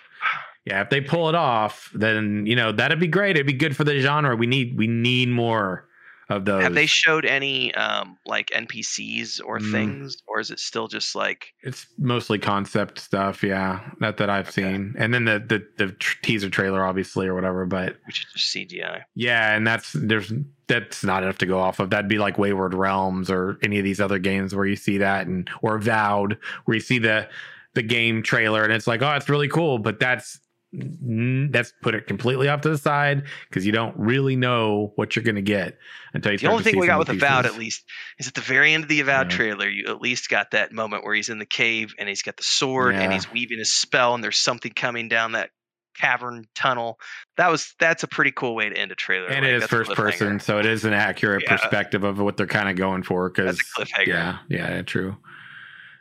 Yeah, 0.65 0.81
if 0.81 0.89
they 0.89 0.99
pull 0.99 1.29
it 1.29 1.35
off, 1.35 1.89
then 1.93 2.45
you 2.45 2.55
know 2.55 2.73
that'd 2.73 2.99
be 2.99 3.07
great. 3.07 3.37
It'd 3.37 3.47
be 3.47 3.53
good 3.53 3.77
for 3.77 3.85
the 3.85 3.99
genre. 4.01 4.35
We 4.35 4.47
need 4.47 4.77
we 4.77 4.87
need 4.87 5.29
more 5.29 5.86
of 6.29 6.43
those. 6.45 6.61
Have 6.63 6.73
they 6.73 6.85
showed 6.85 7.25
any 7.25 7.73
um 7.75 8.17
like 8.25 8.47
NPCs 8.53 9.39
or 9.45 9.59
Mm. 9.59 9.71
things, 9.71 10.17
or 10.27 10.39
is 10.39 10.51
it 10.51 10.59
still 10.59 10.87
just 10.87 11.15
like 11.15 11.53
It's 11.63 11.87
mostly 11.97 12.37
concept 12.39 12.99
stuff. 12.99 13.43
Yeah, 13.43 13.79
that 13.99 14.17
that 14.17 14.29
I've 14.29 14.49
Okay. 14.49 14.63
seen, 14.63 14.95
and 14.97 15.13
then 15.13 15.25
the 15.25 15.39
the 15.39 15.65
the 15.77 15.91
tr- 15.93 16.17
teaser 16.21 16.49
trailer, 16.49 16.83
obviously, 16.83 17.27
or 17.27 17.33
whatever. 17.35 17.65
But 17.65 17.97
which 18.05 18.25
is 18.25 18.33
just 18.33 18.53
CGI? 18.53 19.01
Yeah, 19.15 19.55
and 19.55 19.65
that's 19.65 19.93
there's 19.93 20.33
that's 20.67 21.03
not 21.03 21.23
enough 21.23 21.37
to 21.37 21.45
go 21.45 21.59
off 21.59 21.79
of. 21.79 21.89
That'd 21.91 22.09
be 22.09 22.17
like 22.19 22.37
Wayward 22.37 22.73
Realms 22.73 23.29
or 23.31 23.57
any 23.63 23.77
of 23.77 23.85
these 23.85 24.01
other 24.01 24.19
games 24.19 24.53
where 24.53 24.65
you 24.65 24.75
see 24.75 24.97
that, 24.97 25.27
and 25.27 25.49
or 25.61 25.79
Vowed, 25.79 26.37
where 26.65 26.75
you 26.75 26.81
see 26.81 26.99
the 26.99 27.29
the 27.73 27.83
game 27.83 28.23
trailer 28.23 28.63
and 28.63 28.73
it's 28.73 28.87
like, 28.87 29.03
oh, 29.03 29.13
it's 29.13 29.29
really 29.29 29.47
cool, 29.47 29.77
but 29.77 29.99
that's 29.99 30.39
Mm-hmm. 30.75 31.51
that's 31.51 31.71
put 31.81 31.95
it 31.95 32.07
completely 32.07 32.49
off 32.49 32.59
to 32.61 32.69
the 32.69 32.77
side 32.77 33.23
because 33.47 33.65
you 33.65 33.71
don't 33.71 33.95
really 33.97 34.35
know 34.35 34.91
what 34.95 35.15
you're 35.15 35.23
gonna 35.23 35.41
get 35.41 35.77
until 36.13 36.33
you. 36.33 36.37
The 36.37 36.47
only 36.47 36.63
thing 36.63 36.77
we 36.77 36.87
got 36.87 36.99
with 36.99 37.07
Avowed, 37.09 37.45
at 37.45 37.57
least, 37.57 37.85
is 38.19 38.27
at 38.27 38.33
the 38.33 38.41
very 38.41 38.73
end 38.73 38.83
of 38.83 38.89
the 38.89 38.99
Avowed 38.99 39.31
Yeah. 39.31 39.37
trailer. 39.37 39.69
You 39.69 39.85
at 39.87 40.01
least 40.01 40.27
got 40.29 40.51
that 40.51 40.73
moment 40.73 41.05
where 41.05 41.15
he's 41.15 41.29
in 41.29 41.39
the 41.39 41.45
cave 41.45 41.93
and 41.97 42.09
he's 42.09 42.21
got 42.21 42.35
the 42.35 42.43
sword 42.43 42.95
and 42.95 43.13
he's 43.13 43.31
weaving 43.31 43.59
his 43.59 43.71
spell, 43.71 44.13
and 44.13 44.21
there's 44.21 44.37
something 44.37 44.73
coming 44.73 45.07
down 45.07 45.31
that 45.31 45.51
cavern 45.97 46.45
tunnel. 46.53 46.99
That 47.37 47.49
was 47.49 47.73
that's 47.79 48.03
a 48.03 48.07
pretty 48.07 48.31
cool 48.31 48.53
way 48.53 48.67
to 48.67 48.77
end 48.77 48.91
a 48.91 48.95
trailer. 48.95 49.27
and 49.27 49.45
like, 49.45 49.53
it 49.53 49.63
is 49.63 49.67
first 49.67 49.91
person, 49.93 50.39
so 50.41 50.59
it 50.59 50.65
is 50.65 50.83
an 50.83 50.93
accurate 50.93 51.43
Yeah. 51.43 51.55
perspective 51.55 52.03
of 52.03 52.19
what 52.19 52.35
they're 52.35 52.45
kind 52.45 52.67
of 52.69 52.75
going 52.75 53.03
for. 53.03 53.29
Because 53.29 53.57
That's 53.57 53.89
a 53.91 53.95
cliffhanger. 54.01 54.07
Yeah, 54.07 54.37
yeah, 54.49 54.81
true. 54.81 55.15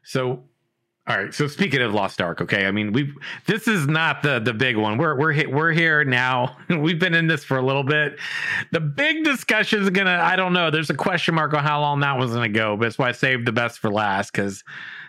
So, 0.02 0.44
all 1.08 1.16
right. 1.16 1.32
So 1.32 1.46
speaking 1.46 1.80
of 1.82 1.94
Lost 1.94 2.20
Ark, 2.20 2.40
okay. 2.40 2.66
I 2.66 2.72
mean, 2.72 2.92
we 2.92 3.14
this 3.46 3.68
is 3.68 3.86
not 3.86 4.24
the 4.24 4.40
the 4.40 4.52
big 4.52 4.76
one. 4.76 4.98
We're 4.98 5.14
we're 5.14 5.48
we're 5.48 5.70
here 5.70 6.04
now. 6.04 6.56
We've 6.68 6.98
been 6.98 7.14
in 7.14 7.28
this 7.28 7.44
for 7.44 7.58
a 7.58 7.62
little 7.62 7.84
bit. 7.84 8.18
The 8.72 8.80
big 8.80 9.22
discussion 9.22 9.82
is 9.82 9.90
gonna. 9.90 10.18
I 10.20 10.34
don't 10.34 10.52
know. 10.52 10.68
There's 10.68 10.90
a 10.90 10.94
question 10.94 11.36
mark 11.36 11.54
on 11.54 11.62
how 11.62 11.80
long 11.80 12.00
that 12.00 12.18
one's 12.18 12.32
gonna 12.32 12.48
go. 12.48 12.76
But 12.76 12.86
that's 12.86 12.98
why 12.98 13.10
I 13.10 13.12
saved 13.12 13.46
the 13.46 13.52
best 13.52 13.78
for 13.78 13.88
last 13.88 14.32
because 14.32 14.64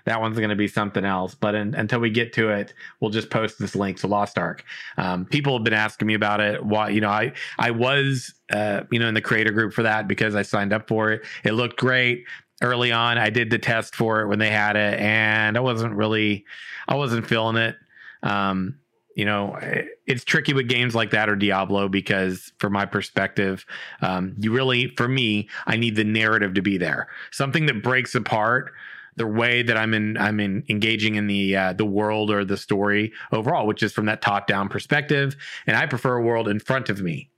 that 0.05 0.21
one's 0.21 0.39
gonna 0.39 0.55
be 0.55 0.67
something 0.67 1.03
else. 1.03 1.33
But 1.33 1.55
in, 1.55 1.73
until 1.73 1.99
we 1.99 2.11
get 2.11 2.31
to 2.33 2.49
it, 2.49 2.75
we'll 2.99 3.09
just 3.09 3.31
post 3.31 3.57
this 3.57 3.75
link 3.75 3.97
to 4.01 4.07
Lost 4.07 4.37
Ark. 4.37 4.63
Um, 4.97 5.25
people 5.25 5.53
have 5.53 5.63
been 5.63 5.73
asking 5.73 6.07
me 6.07 6.13
about 6.13 6.41
it. 6.41 6.63
Why? 6.63 6.89
You 6.89 7.01
know, 7.01 7.09
I 7.09 7.33
I 7.57 7.71
was 7.71 8.35
uh, 8.51 8.81
you 8.91 8.99
know 8.99 9.07
in 9.07 9.15
the 9.15 9.21
creator 9.21 9.51
group 9.51 9.73
for 9.73 9.81
that 9.81 10.07
because 10.07 10.35
I 10.35 10.43
signed 10.43 10.73
up 10.73 10.87
for 10.87 11.11
it. 11.11 11.23
It 11.43 11.53
looked 11.53 11.79
great 11.79 12.23
early 12.61 12.91
on 12.91 13.17
i 13.17 13.29
did 13.29 13.49
the 13.49 13.59
test 13.59 13.95
for 13.95 14.21
it 14.21 14.27
when 14.27 14.39
they 14.39 14.49
had 14.49 14.75
it 14.75 14.99
and 14.99 15.57
i 15.57 15.59
wasn't 15.59 15.93
really 15.93 16.45
i 16.87 16.95
wasn't 16.95 17.25
feeling 17.25 17.57
it. 17.57 17.75
Um 18.23 18.79
you 19.15 19.25
know 19.25 19.57
it's 20.05 20.23
tricky 20.23 20.53
with 20.53 20.67
games 20.67 20.93
like 20.93 21.11
that 21.11 21.27
or 21.27 21.35
diablo 21.35 21.87
because 21.87 22.51
from 22.59 22.73
my 22.73 22.85
perspective 22.85 23.65
um 24.01 24.35
you 24.39 24.51
really 24.51 24.87
for 24.95 25.07
me 25.07 25.49
i 25.65 25.75
need 25.75 25.95
the 25.95 26.03
narrative 26.03 26.53
to 26.53 26.61
be 26.61 26.77
there. 26.77 27.07
Something 27.31 27.65
that 27.65 27.83
breaks 27.83 28.15
apart 28.15 28.71
the 29.17 29.27
way 29.27 29.63
that 29.63 29.75
i'm 29.75 29.93
in 29.93 30.15
i'm 30.17 30.39
in 30.39 30.63
engaging 30.69 31.15
in 31.15 31.27
the 31.27 31.55
uh, 31.55 31.73
the 31.73 31.85
world 31.85 32.31
or 32.31 32.45
the 32.45 32.55
story 32.55 33.11
overall 33.31 33.67
which 33.67 33.83
is 33.83 33.91
from 33.91 34.05
that 34.05 34.21
top 34.21 34.47
down 34.47 34.69
perspective 34.69 35.35
and 35.65 35.75
i 35.75 35.85
prefer 35.85 36.15
a 36.15 36.21
world 36.21 36.47
in 36.47 36.59
front 36.59 36.89
of 36.89 37.01
me 37.01 37.29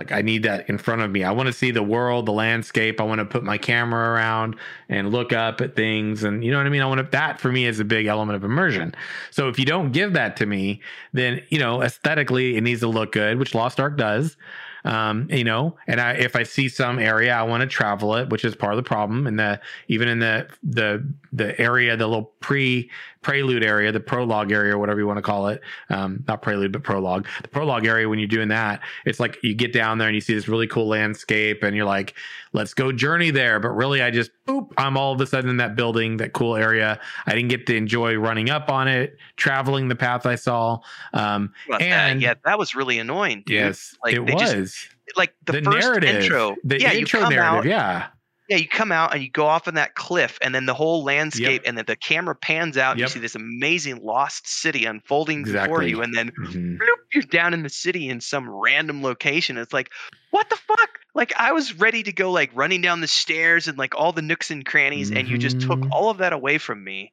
like 0.00 0.12
I 0.12 0.22
need 0.22 0.44
that 0.44 0.66
in 0.70 0.78
front 0.78 1.02
of 1.02 1.10
me. 1.10 1.24
I 1.24 1.30
want 1.30 1.48
to 1.48 1.52
see 1.52 1.70
the 1.70 1.82
world, 1.82 2.24
the 2.24 2.32
landscape. 2.32 3.02
I 3.02 3.04
want 3.04 3.18
to 3.18 3.26
put 3.26 3.44
my 3.44 3.58
camera 3.58 4.12
around 4.12 4.56
and 4.88 5.12
look 5.12 5.34
up 5.34 5.60
at 5.60 5.76
things, 5.76 6.24
and 6.24 6.42
you 6.42 6.50
know 6.50 6.56
what 6.56 6.66
I 6.66 6.70
mean. 6.70 6.80
I 6.80 6.86
want 6.86 7.00
to, 7.00 7.08
that 7.12 7.38
for 7.38 7.52
me 7.52 7.66
is 7.66 7.80
a 7.80 7.84
big 7.84 8.06
element 8.06 8.34
of 8.34 8.42
immersion. 8.42 8.94
So 9.30 9.48
if 9.48 9.58
you 9.58 9.66
don't 9.66 9.92
give 9.92 10.14
that 10.14 10.38
to 10.38 10.46
me, 10.46 10.80
then 11.12 11.42
you 11.50 11.58
know 11.58 11.82
aesthetically 11.82 12.56
it 12.56 12.62
needs 12.62 12.80
to 12.80 12.88
look 12.88 13.12
good, 13.12 13.38
which 13.38 13.54
Lost 13.54 13.78
Ark 13.78 13.98
does. 13.98 14.38
Um, 14.86 15.28
you 15.30 15.44
know, 15.44 15.76
and 15.86 16.00
I 16.00 16.12
if 16.12 16.34
I 16.34 16.44
see 16.44 16.70
some 16.70 16.98
area, 16.98 17.34
I 17.34 17.42
want 17.42 17.60
to 17.60 17.66
travel 17.66 18.14
it, 18.16 18.30
which 18.30 18.46
is 18.46 18.56
part 18.56 18.72
of 18.72 18.78
the 18.78 18.82
problem. 18.82 19.26
And 19.26 19.38
the 19.38 19.60
even 19.88 20.08
in 20.08 20.20
the 20.20 20.48
the 20.62 21.06
the 21.30 21.60
area, 21.60 21.94
the 21.98 22.06
little 22.06 22.32
pre 22.40 22.90
prelude 23.22 23.62
area, 23.62 23.92
the 23.92 24.00
prologue 24.00 24.50
area, 24.52 24.74
or 24.74 24.78
whatever 24.78 24.98
you 25.00 25.06
want 25.06 25.18
to 25.18 25.22
call 25.22 25.48
it, 25.48 25.60
um, 25.90 26.24
not 26.26 26.40
prelude 26.42 26.72
but 26.72 26.82
prologue. 26.82 27.26
The 27.42 27.48
prologue 27.48 27.86
area, 27.86 28.08
when 28.08 28.18
you're 28.18 28.28
doing 28.28 28.48
that, 28.48 28.80
it's 29.04 29.20
like 29.20 29.36
you 29.42 29.54
get 29.54 29.72
down 29.72 29.98
there 29.98 30.08
and 30.08 30.14
you 30.14 30.20
see 30.20 30.34
this 30.34 30.48
really 30.48 30.66
cool 30.66 30.88
landscape, 30.88 31.62
and 31.62 31.76
you're 31.76 31.84
like, 31.86 32.14
let's 32.52 32.72
go 32.74 32.92
journey 32.92 33.30
there. 33.30 33.60
But 33.60 33.70
really, 33.70 34.00
I 34.02 34.10
just 34.10 34.30
boop, 34.46 34.72
I'm 34.78 34.96
all 34.96 35.12
of 35.12 35.20
a 35.20 35.26
sudden 35.26 35.50
in 35.50 35.56
that 35.58 35.76
building, 35.76 36.16
that 36.18 36.32
cool 36.32 36.56
area. 36.56 36.98
I 37.26 37.34
didn't 37.34 37.48
get 37.50 37.66
to 37.66 37.76
enjoy 37.76 38.14
running 38.16 38.48
up 38.50 38.70
on 38.70 38.88
it, 38.88 39.16
traveling 39.36 39.88
the 39.88 39.96
path 39.96 40.24
I 40.26 40.36
saw. 40.36 40.78
Um, 41.12 41.52
that. 41.68 41.82
And- 41.82 42.22
yeah, 42.22 42.34
that 42.44 42.58
was 42.58 42.74
really 42.74 42.98
annoying, 42.98 43.42
dude. 43.46 43.54
yes, 43.56 43.96
Like, 44.04 44.14
it 44.16 44.26
they 44.26 44.34
just- 44.34 44.56
was 44.56 44.88
Like 45.16 45.34
the, 45.44 45.52
the, 45.52 45.62
first 45.62 45.78
narrative, 45.86 46.22
intro. 46.22 46.56
the 46.64 46.80
yeah, 46.80 46.92
intro 46.92 47.20
narrative. 47.28 47.38
out. 47.40 47.64
yeah, 47.66 48.06
Yeah, 48.50 48.56
you 48.56 48.66
come 48.66 48.90
out 48.90 49.14
and 49.14 49.22
you 49.22 49.30
go 49.30 49.46
off 49.46 49.68
on 49.68 49.74
that 49.74 49.94
cliff, 49.94 50.36
and 50.42 50.52
then 50.52 50.66
the 50.66 50.74
whole 50.74 51.04
landscape, 51.04 51.62
and 51.64 51.78
then 51.78 51.84
the 51.86 51.94
camera 51.94 52.34
pans 52.34 52.76
out. 52.76 52.92
And 52.92 52.98
Yep. 53.00 53.06
you 53.08 53.12
see 53.12 53.20
this 53.20 53.36
amazing 53.36 54.02
lost 54.02 54.48
city 54.48 54.84
unfolding 54.86 55.44
before 55.44 55.84
you, 55.84 56.02
and 56.02 56.12
then 56.14 56.32
Mhm. 56.32 56.76
bloop, 56.78 56.96
you're 57.14 57.22
down 57.22 57.54
in 57.54 57.62
the 57.62 57.68
city 57.68 58.08
in 58.08 58.20
some 58.20 58.50
random 58.50 59.02
location. 59.04 59.56
It's 59.56 59.72
like, 59.72 59.90
what 60.30 60.50
the 60.50 60.56
fuck? 60.56 60.90
like 61.14 61.32
I 61.36 61.50
was 61.52 61.74
ready 61.74 62.04
to 62.04 62.12
go 62.12 62.30
like 62.30 62.50
running 62.54 62.80
down 62.82 63.00
the 63.00 63.08
stairs 63.08 63.66
and 63.66 63.76
like 63.76 63.94
all 63.96 64.12
the 64.12 64.22
nooks 64.22 64.50
and 64.50 64.64
crannies, 64.66 65.10
and 65.12 65.28
you 65.28 65.38
just 65.38 65.60
took 65.60 65.80
Mhm. 65.80 65.88
all 65.92 66.10
of 66.10 66.18
that 66.18 66.32
away 66.32 66.58
from 66.58 66.82
me. 66.84 67.12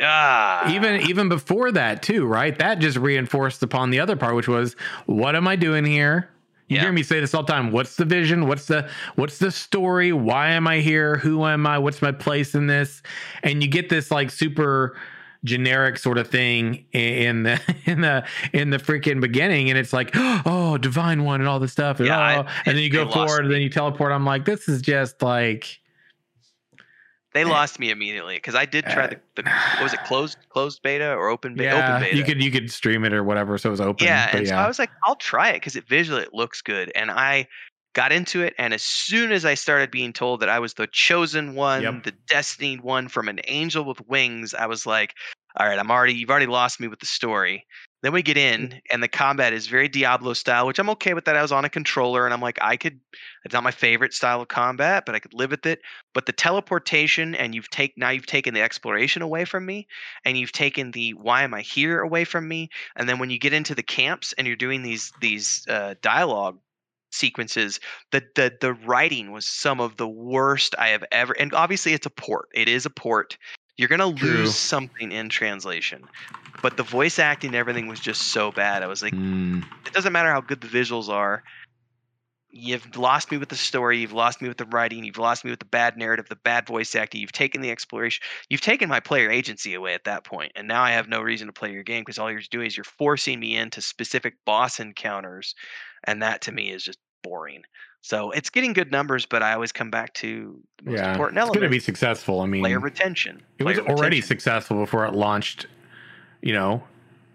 Ah, 0.00 0.70
even 0.70 1.00
even 1.00 1.28
before 1.28 1.72
that 1.72 2.02
too, 2.02 2.24
right? 2.24 2.56
That 2.58 2.78
just 2.78 2.96
reinforced 2.98 3.62
upon 3.62 3.90
the 3.90 4.00
other 4.00 4.16
part, 4.16 4.34
which 4.36 4.48
was, 4.48 4.74
what 5.06 5.34
am 5.34 5.48
I 5.48 5.56
doing 5.56 5.84
here? 5.84 6.30
You 6.68 6.76
Yeah. 6.76 6.82
hear 6.82 6.92
me 6.92 7.02
say 7.02 7.18
this 7.20 7.34
all 7.34 7.42
the 7.42 7.52
time. 7.52 7.70
What's 7.72 7.96
the 7.96 8.04
vision? 8.04 8.46
What's 8.46 8.66
the 8.66 8.88
what's 9.16 9.38
the 9.38 9.50
story? 9.50 10.12
Why 10.12 10.50
am 10.50 10.66
I 10.68 10.80
here? 10.80 11.16
Who 11.16 11.44
am 11.46 11.66
I? 11.66 11.78
What's 11.78 12.02
my 12.02 12.12
place 12.12 12.54
in 12.54 12.66
this? 12.66 13.02
And 13.42 13.62
you 13.62 13.68
get 13.68 13.88
this 13.88 14.10
like 14.10 14.30
super 14.30 14.96
generic 15.44 15.96
sort 15.98 16.18
of 16.18 16.26
thing 16.28 16.84
in 16.92 17.44
the 17.44 17.60
in 17.86 18.00
the 18.00 18.24
in 18.52 18.70
the 18.70 18.76
freaking 18.76 19.20
beginning 19.20 19.70
and 19.70 19.78
it's 19.78 19.92
like 19.92 20.10
oh 20.14 20.76
divine 20.78 21.22
one 21.24 21.40
and 21.40 21.48
all 21.48 21.60
this 21.60 21.70
stuff 21.72 22.00
and, 22.00 22.08
Yeah, 22.08 22.18
I- 22.18 22.36
oh, 22.38 22.46
and 22.66 22.76
then 22.76 22.82
you 22.82 22.90
go 22.90 23.08
forward 23.08 23.44
and 23.44 23.54
then 23.54 23.60
you 23.60 23.70
teleport 23.70 24.10
i'm 24.10 24.24
like 24.24 24.44
this 24.44 24.68
is 24.68 24.82
just 24.82 25.22
like 25.22 25.78
they 27.38 27.44
lost 27.44 27.78
me 27.78 27.90
immediately 27.90 28.36
because 28.36 28.54
I 28.54 28.64
did 28.64 28.84
try 28.86 29.04
Uh, 29.04 29.08
the, 29.36 29.42
the 29.42 29.50
what 29.74 29.82
was 29.84 29.94
it 29.94 30.00
closed 30.06 30.36
closed 30.50 30.82
beta 30.82 31.12
or 31.14 31.28
open 31.28 31.54
beta? 31.54 31.76
yeah 31.76 31.88
open 31.94 32.02
beta. 32.02 32.16
you 32.16 32.24
could 32.24 32.42
you 32.42 32.50
could 32.50 32.70
stream 32.70 33.04
it 33.04 33.12
or 33.12 33.22
whatever 33.24 33.56
so 33.58 33.68
it 33.68 33.72
was 33.72 33.80
open 33.80 34.06
yeah, 34.06 34.28
but 34.30 34.38
and 34.40 34.48
so 34.48 34.54
I 34.56 34.66
was 34.66 34.78
like, 34.78 34.90
I'll 35.04 35.16
try 35.16 35.50
it 35.50 35.54
because 35.54 35.76
it 35.76 35.86
visually 35.88 36.22
it 36.22 36.34
looks 36.34 36.60
good, 36.62 36.90
and 36.94 37.10
I 37.10 37.46
got 37.94 38.12
into 38.12 38.42
it. 38.42 38.54
And 38.58 38.74
as 38.74 38.82
soon 38.82 39.32
as 39.32 39.44
I 39.44 39.54
started 39.54 39.90
being 39.90 40.12
told 40.12 40.40
that 40.40 40.48
I 40.48 40.58
was 40.58 40.74
the 40.74 40.86
chosen 40.92 41.54
one, 41.54 41.82
Yep. 41.82 42.02
the 42.04 42.12
destined 42.28 42.82
one 42.82 43.08
from 43.08 43.28
an 43.28 43.40
angel 43.48 43.84
with 43.84 44.00
wings, 44.06 44.54
I 44.54 44.66
was 44.66 44.86
like, 44.86 45.14
all 45.56 45.66
right, 45.66 45.78
I'm 45.78 45.90
already 45.90 46.14
you've 46.14 46.30
already 46.30 46.46
lost 46.46 46.78
me 46.80 46.86
with 46.88 47.00
the 47.00 47.06
story. 47.06 47.66
Then 48.02 48.12
we 48.12 48.22
get 48.22 48.36
in, 48.36 48.80
and 48.92 49.02
the 49.02 49.08
combat 49.08 49.52
is 49.52 49.66
very 49.66 49.88
Diablo 49.88 50.32
style, 50.32 50.66
which 50.66 50.78
I'm 50.78 50.90
okay 50.90 51.14
with 51.14 51.24
that. 51.24 51.36
I 51.36 51.42
was 51.42 51.50
on 51.50 51.64
a 51.64 51.68
controller, 51.68 52.24
and 52.24 52.32
I'm 52.32 52.40
like, 52.40 52.58
I 52.62 52.76
could. 52.76 53.00
It's 53.44 53.52
not 53.52 53.64
my 53.64 53.72
favorite 53.72 54.14
style 54.14 54.40
of 54.40 54.48
combat, 54.48 55.04
but 55.04 55.16
I 55.16 55.18
could 55.18 55.34
live 55.34 55.50
with 55.50 55.66
it. 55.66 55.80
But 56.14 56.26
the 56.26 56.32
teleportation, 56.32 57.34
and 57.34 57.54
you've 57.54 57.70
take 57.70 57.94
now 57.96 58.10
you've 58.10 58.26
taken 58.26 58.54
the 58.54 58.62
exploration 58.62 59.22
away 59.22 59.44
from 59.44 59.66
me, 59.66 59.88
and 60.24 60.38
you've 60.38 60.52
taken 60.52 60.92
the 60.92 61.10
why 61.14 61.42
am 61.42 61.54
I 61.54 61.62
here 61.62 62.00
away 62.00 62.24
from 62.24 62.46
me, 62.46 62.70
and 62.94 63.08
then 63.08 63.18
when 63.18 63.30
you 63.30 63.38
get 63.38 63.52
into 63.52 63.74
the 63.74 63.82
camps 63.82 64.32
and 64.38 64.46
you're 64.46 64.56
doing 64.56 64.82
these 64.82 65.12
these 65.20 65.66
uh, 65.68 65.94
dialogue 66.00 66.58
sequences, 67.10 67.80
the 68.12 68.22
the 68.34 68.56
the 68.60 68.74
writing 68.74 69.32
was 69.32 69.46
some 69.46 69.80
of 69.80 69.96
the 69.96 70.08
worst 70.08 70.74
I 70.78 70.88
have 70.88 71.04
ever. 71.10 71.32
And 71.32 71.52
obviously, 71.54 71.94
it's 71.94 72.06
a 72.06 72.10
port. 72.10 72.48
It 72.54 72.68
is 72.68 72.86
a 72.86 72.90
port. 72.90 73.38
You're 73.78 73.88
gonna 73.88 74.12
True. 74.12 74.28
lose 74.28 74.56
something 74.56 75.12
in 75.12 75.28
translation, 75.28 76.06
but 76.62 76.76
the 76.76 76.82
voice 76.82 77.20
acting 77.20 77.48
and 77.48 77.56
everything 77.56 77.86
was 77.86 78.00
just 78.00 78.22
so 78.32 78.50
bad. 78.50 78.82
I 78.82 78.88
was 78.88 79.02
like, 79.02 79.14
Mm. 79.14 79.64
it 79.86 79.92
doesn't 79.92 80.12
matter 80.12 80.30
how 80.30 80.40
good 80.40 80.60
the 80.60 80.66
visuals 80.66 81.08
are. 81.08 81.44
You've 82.50 82.96
lost 82.96 83.30
me 83.30 83.36
with 83.38 83.50
the 83.50 83.56
story. 83.56 83.98
You've 83.98 84.14
lost 84.14 84.42
me 84.42 84.48
with 84.48 84.56
the 84.56 84.64
writing. 84.64 85.04
You've 85.04 85.18
lost 85.18 85.44
me 85.44 85.50
with 85.50 85.60
the 85.60 85.66
bad 85.66 85.96
narrative, 85.96 86.28
the 86.28 86.34
bad 86.34 86.66
voice 86.66 86.94
acting. 86.96 87.20
You've 87.20 87.30
taken 87.30 87.60
the 87.60 87.70
exploration. 87.70 88.22
You've 88.48 88.62
taken 88.62 88.88
my 88.88 89.00
player 89.00 89.30
agency 89.30 89.74
away 89.74 89.94
at 89.94 90.04
that 90.04 90.24
point, 90.24 90.52
and 90.56 90.66
now 90.66 90.82
I 90.82 90.90
have 90.90 91.08
no 91.08 91.20
reason 91.20 91.46
to 91.46 91.52
play 91.52 91.70
your 91.72 91.84
game 91.84 92.02
because 92.02 92.18
all 92.18 92.32
you're 92.32 92.40
doing 92.50 92.66
is 92.66 92.76
you're 92.76 92.84
forcing 92.84 93.38
me 93.38 93.54
into 93.54 93.80
specific 93.80 94.34
boss 94.44 94.80
encounters, 94.80 95.54
and 96.04 96.22
that 96.22 96.40
to 96.42 96.52
me 96.52 96.70
is 96.70 96.82
just 96.82 96.98
boring. 97.22 97.62
So 98.08 98.30
it's 98.30 98.48
getting 98.48 98.72
good 98.72 98.90
numbers, 98.90 99.26
but 99.26 99.42
I 99.42 99.52
always 99.52 99.70
come 99.70 99.90
back 99.90 100.14
to 100.14 100.58
the 100.78 100.90
most 100.90 100.98
yeah 100.98 101.10
important 101.10 101.36
element. 101.36 101.56
it's 101.56 101.60
going 101.60 101.70
to 101.70 101.76
be 101.76 101.80
successful 101.80 102.40
i 102.40 102.46
mean 102.46 102.62
player 102.62 102.80
retention. 102.80 103.42
it 103.58 103.64
was 103.64 103.78
Player 103.78 103.90
already 103.90 104.22
successful 104.22 104.78
before 104.78 105.04
it 105.04 105.12
launched 105.12 105.66
you 106.40 106.54
know 106.54 106.82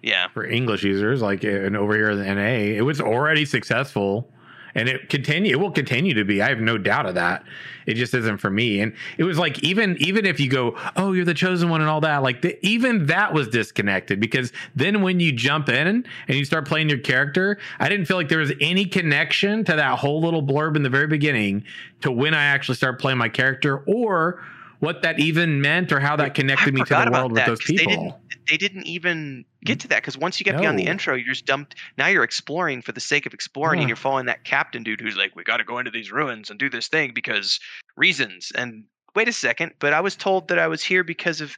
yeah. 0.01 0.30
for 0.30 0.45
english 0.45 0.82
users 0.82 1.21
like 1.21 1.43
and 1.43 1.78
over 1.78 1.93
here 1.93 2.09
in 2.09 2.17
the 2.17 2.34
na 2.34 2.41
it 2.41 2.82
was 2.82 2.99
already 2.99 3.45
successful 3.45 4.28
and 4.76 4.89
it 4.89 5.09
continue 5.09 5.51
it 5.53 5.59
will 5.59 5.71
continue 5.71 6.13
to 6.13 6.24
be. 6.26 6.41
I 6.41 6.49
have 6.49 6.59
no 6.59 6.78
doubt 6.78 7.05
of 7.05 7.15
that. 7.15 7.43
It 7.86 7.95
just 7.95 8.13
isn't 8.13 8.38
for 8.38 8.49
me. 8.49 8.80
And 8.82 8.93
it 9.17 9.24
was 9.24 9.38
like 9.38 9.61
even 9.63 9.97
even 9.99 10.26
if 10.26 10.39
you 10.39 10.49
go 10.49 10.78
oh 10.95 11.11
you're 11.11 11.26
the 11.26 11.34
chosen 11.34 11.69
one 11.69 11.82
and 11.82 11.89
all 11.89 12.01
that 12.01 12.24
like 12.24 12.41
the, 12.41 12.57
even 12.65 13.05
that 13.07 13.34
was 13.34 13.47
disconnected 13.49 14.19
because 14.19 14.51
then 14.76 15.01
when 15.01 15.19
you 15.19 15.32
jump 15.32 15.69
in 15.69 16.05
and 16.28 16.38
you 16.38 16.45
start 16.45 16.65
playing 16.67 16.89
your 16.89 16.97
character 16.99 17.57
i 17.80 17.89
didn't 17.89 18.05
feel 18.05 18.17
like 18.17 18.30
there 18.30 18.39
was 18.39 18.53
any 18.61 18.86
connection 18.86 19.63
to 19.65 19.76
that 19.76 19.99
whole 19.99 20.21
little 20.21 20.41
blurb 20.41 20.76
in 20.76 20.84
the 20.84 20.89
very 20.89 21.07
beginning 21.07 21.63
to 22.01 22.11
when 22.11 22.34
i 22.34 22.43
actually 22.43 22.76
start 22.76 22.99
playing 22.99 23.17
my 23.17 23.30
character 23.30 23.80
or 23.86 24.41
what 24.80 25.01
that 25.01 25.19
even 25.19 25.61
meant 25.61 25.91
or 25.91 25.99
how 25.99 26.15
that 26.15 26.34
connected 26.34 26.74
me 26.74 26.82
to 26.84 26.93
the 26.93 27.11
world 27.11 27.32
with 27.32 27.39
that, 27.39 27.47
those 27.47 27.59
'cause 27.59 27.67
they 27.67 27.86
people. 27.86 28.03
didn't- 28.03 28.47
They 28.49 28.57
didn't 28.57 28.86
even 28.88 29.45
get 29.64 29.78
mm. 29.78 29.82
to 29.82 29.88
that 29.89 30.01
because 30.01 30.18
once 30.18 30.39
you 30.39 30.43
get 30.43 30.57
beyond 30.57 30.78
the 30.80 30.86
intro, 30.86 31.16
you're 31.16 31.34
just 31.34 31.45
dumped. 31.45 31.76
Now 31.97 32.07
you're 32.07 32.24
exploring 32.24 32.82
for 32.82 32.91
the 32.91 32.99
sake 32.99 33.26
of 33.26 33.34
exploring, 33.34 33.80
Yeah. 33.80 33.84
and 33.84 33.89
you're 33.89 33.95
following 33.95 34.26
that 34.28 34.43
captain 34.43 34.84
dude 34.84 35.01
who's 35.01 35.18
like, 35.18 35.36
"We 35.36 35.43
got 35.43 35.57
to 35.57 35.64
go 35.64 35.80
into 35.80 35.91
these 35.91 36.11
ruins 36.11 36.49
and 36.49 36.59
do 36.59 36.70
this 36.70 36.88
thing 36.88 37.11
because 37.14 37.59
reasons." 37.95 38.51
And 38.55 38.84
wait 39.16 39.28
a 39.28 39.34
second, 39.34 39.74
but 39.80 39.93
I 39.93 40.01
was 40.01 40.16
told 40.16 40.47
that 40.47 40.59
I 40.59 40.68
was 40.68 40.84
here 40.84 41.03
because 41.03 41.41
of 41.41 41.55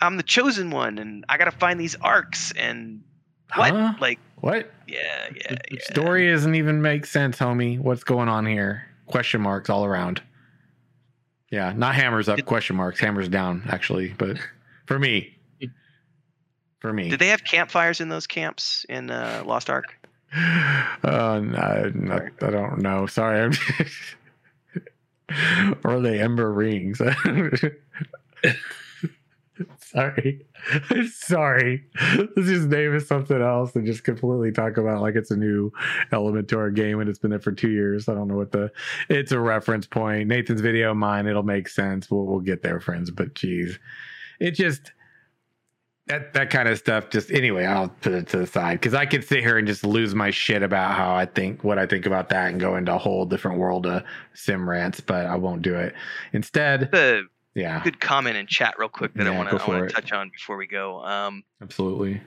I'm 0.00 0.16
the 0.16 0.22
chosen 0.22 0.70
one, 0.70 0.98
and 0.98 1.24
I 1.28 1.38
got 1.38 1.46
to 1.46 1.50
find 1.50 1.80
these 1.80 1.96
arcs. 1.96 2.52
And 2.52 3.02
what? 3.54 3.70
Huh? 3.70 3.94
Like, 4.00 4.18
what 4.36 4.70
yeah, 4.86 5.28
yeah, 5.34 5.50
The 5.50 5.58
yeah. 5.70 5.80
story 5.90 6.30
doesn't 6.30 6.54
even 6.54 6.82
make 6.82 7.06
sense, 7.06 7.38
homie. 7.38 7.78
What's 7.78 8.04
going 8.04 8.28
on 8.28 8.46
here? 8.46 8.86
Question 9.06 9.40
marks 9.40 9.70
all 9.70 9.84
around. 9.84 10.22
Yeah, 11.50 11.72
not 11.72 11.94
hammers 11.94 12.28
up, 12.28 12.36
Did- 12.36 12.46
question 12.46 12.76
marks, 12.76 13.00
hammers 13.00 13.28
down, 13.28 13.62
actually. 13.68 14.14
But 14.18 14.38
for 14.86 14.98
me, 14.98 15.35
for 16.80 16.92
me, 16.92 17.08
Did 17.08 17.18
they 17.18 17.28
have 17.28 17.44
campfires 17.44 18.00
in 18.00 18.08
those 18.08 18.26
camps 18.26 18.84
in 18.88 19.10
uh, 19.10 19.42
Lost 19.46 19.70
Ark? 19.70 19.96
Uh, 20.32 21.40
no, 21.42 21.90
no, 21.94 22.28
I 22.42 22.50
don't 22.50 22.78
know. 22.78 23.06
Sorry. 23.06 23.40
I'm 23.40 23.52
or 25.84 25.94
are 25.94 26.00
they 26.00 26.20
ember 26.20 26.52
rings? 26.52 27.00
Sorry. 29.78 30.44
Sorry. 31.12 31.84
Let's 32.14 32.48
just 32.48 32.68
name 32.68 32.94
it 32.94 33.06
something 33.06 33.40
else 33.40 33.74
and 33.74 33.86
just 33.86 34.04
completely 34.04 34.52
talk 34.52 34.76
about 34.76 35.00
like 35.00 35.14
it's 35.14 35.30
a 35.30 35.36
new 35.36 35.72
element 36.12 36.48
to 36.48 36.58
our 36.58 36.70
game 36.70 37.00
and 37.00 37.08
it's 37.08 37.18
been 37.18 37.30
there 37.30 37.40
for 37.40 37.52
two 37.52 37.70
years. 37.70 38.08
I 38.08 38.14
don't 38.14 38.28
know 38.28 38.36
what 38.36 38.52
the 38.52 38.70
it's 39.08 39.32
a 39.32 39.40
reference 39.40 39.86
point. 39.86 40.28
Nathan's 40.28 40.60
video, 40.60 40.92
mine, 40.92 41.26
it'll 41.26 41.42
make 41.42 41.68
sense. 41.68 42.10
We'll 42.10 42.26
we'll 42.26 42.40
get 42.40 42.62
there, 42.62 42.80
friends. 42.80 43.10
But 43.10 43.34
geez. 43.34 43.78
It 44.38 44.50
just 44.50 44.92
that 46.06 46.32
that 46.34 46.50
kind 46.50 46.68
of 46.68 46.78
stuff 46.78 47.10
just 47.10 47.30
anyway 47.32 47.64
i'll 47.64 47.88
put 47.88 48.12
it 48.12 48.28
to 48.28 48.38
the 48.38 48.46
side 48.46 48.74
because 48.74 48.94
i 48.94 49.04
could 49.04 49.24
sit 49.24 49.40
here 49.40 49.58
and 49.58 49.66
just 49.66 49.84
lose 49.84 50.14
my 50.14 50.30
shit 50.30 50.62
about 50.62 50.94
how 50.94 51.14
i 51.14 51.26
think 51.26 51.64
what 51.64 51.78
i 51.78 51.86
think 51.86 52.06
about 52.06 52.28
that 52.28 52.50
and 52.50 52.60
go 52.60 52.76
into 52.76 52.94
a 52.94 52.98
whole 52.98 53.24
different 53.26 53.58
world 53.58 53.86
of 53.86 54.02
sim 54.34 54.68
rants 54.68 55.00
but 55.00 55.26
i 55.26 55.34
won't 55.34 55.62
do 55.62 55.74
it 55.74 55.94
instead 56.32 56.90
The 56.92 57.24
yeah 57.54 57.82
good 57.82 58.00
comment 58.00 58.36
in 58.36 58.46
chat, 58.46 58.74
real 58.78 58.88
quick, 58.88 59.14
that 59.14 59.26
I 59.26 59.30
Yeah, 59.30 59.36
want 59.38 59.48
to 59.50 59.56
want 59.66 59.88
to 59.88 59.94
touch 59.94 60.12
on 60.12 60.30
before 60.30 60.56
we 60.56 60.66
go. 60.66 61.02
Um, 61.04 61.42
absolutely 61.62 62.20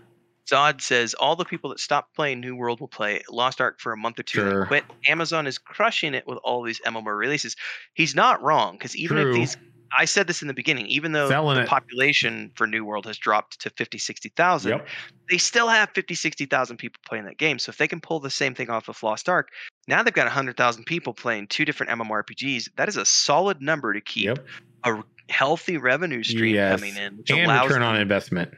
Zod 0.49 0.81
says 0.81 1.13
all 1.13 1.35
the 1.35 1.45
people 1.45 1.69
that 1.69 1.79
stopped 1.79 2.15
playing 2.15 2.39
New 2.39 2.55
World 2.55 2.79
will 2.79 2.87
play 2.87 3.21
Lost 3.29 3.61
Ark 3.61 3.79
for 3.79 3.93
a 3.93 3.97
month 3.97 4.17
or 4.19 4.23
two 4.23 4.39
Sure. 4.39 4.61
and 4.61 4.67
quit. 4.67 4.83
Amazon 5.07 5.45
is 5.45 5.59
crushing 5.59 6.15
it 6.15 6.25
with 6.25 6.39
all 6.43 6.63
these 6.63 6.81
MMO 6.81 7.15
releases. 7.15 7.55
He's 7.93 8.15
not 8.15 8.41
wrong 8.41 8.73
because 8.73 8.95
even 8.95 9.17
True. 9.17 9.29
if 9.29 9.35
these, 9.35 9.57
I 9.97 10.05
said 10.05 10.27
this 10.27 10.41
in 10.41 10.47
the 10.47 10.53
beginning, 10.53 10.85
even 10.87 11.11
though 11.11 11.29
Selling 11.29 11.55
the 11.55 11.63
it. 11.63 11.67
population 11.67 12.51
for 12.55 12.67
New 12.67 12.85
World 12.85 13.05
has 13.05 13.17
dropped 13.17 13.59
to 13.61 13.69
50, 13.71 13.97
60,000, 13.97 14.69
yep 14.71 14.87
they 15.29 15.37
still 15.37 15.67
have 15.67 15.89
50, 15.93 16.15
60,000 16.15 16.77
people 16.77 16.99
playing 17.07 17.25
that 17.25 17.37
game. 17.37 17.59
So 17.59 17.69
if 17.69 17.77
they 17.77 17.87
can 17.87 18.01
pull 18.01 18.19
the 18.19 18.31
same 18.31 18.55
thing 18.55 18.69
off 18.69 18.87
of 18.87 19.01
Lost 19.03 19.29
Ark, 19.29 19.49
now 19.87 20.01
they've 20.01 20.13
got 20.13 20.25
100,000 20.25 20.85
people 20.85 21.13
playing 21.13 21.47
two 21.47 21.65
different 21.65 21.91
MMORPGs. 21.91 22.69
That 22.77 22.89
is 22.89 22.97
a 22.97 23.05
solid 23.05 23.61
number 23.61 23.93
to 23.93 24.01
keep 24.01 24.25
yep 24.25 24.39
a 24.85 25.03
healthy 25.29 25.77
revenue 25.77 26.23
stream 26.23 26.55
Yes. 26.55 26.79
coming 26.79 26.97
in, 26.97 27.17
which 27.17 27.29
and 27.29 27.45
allows 27.45 27.69
return 27.69 27.83
on 27.83 27.95
investment 27.97 28.51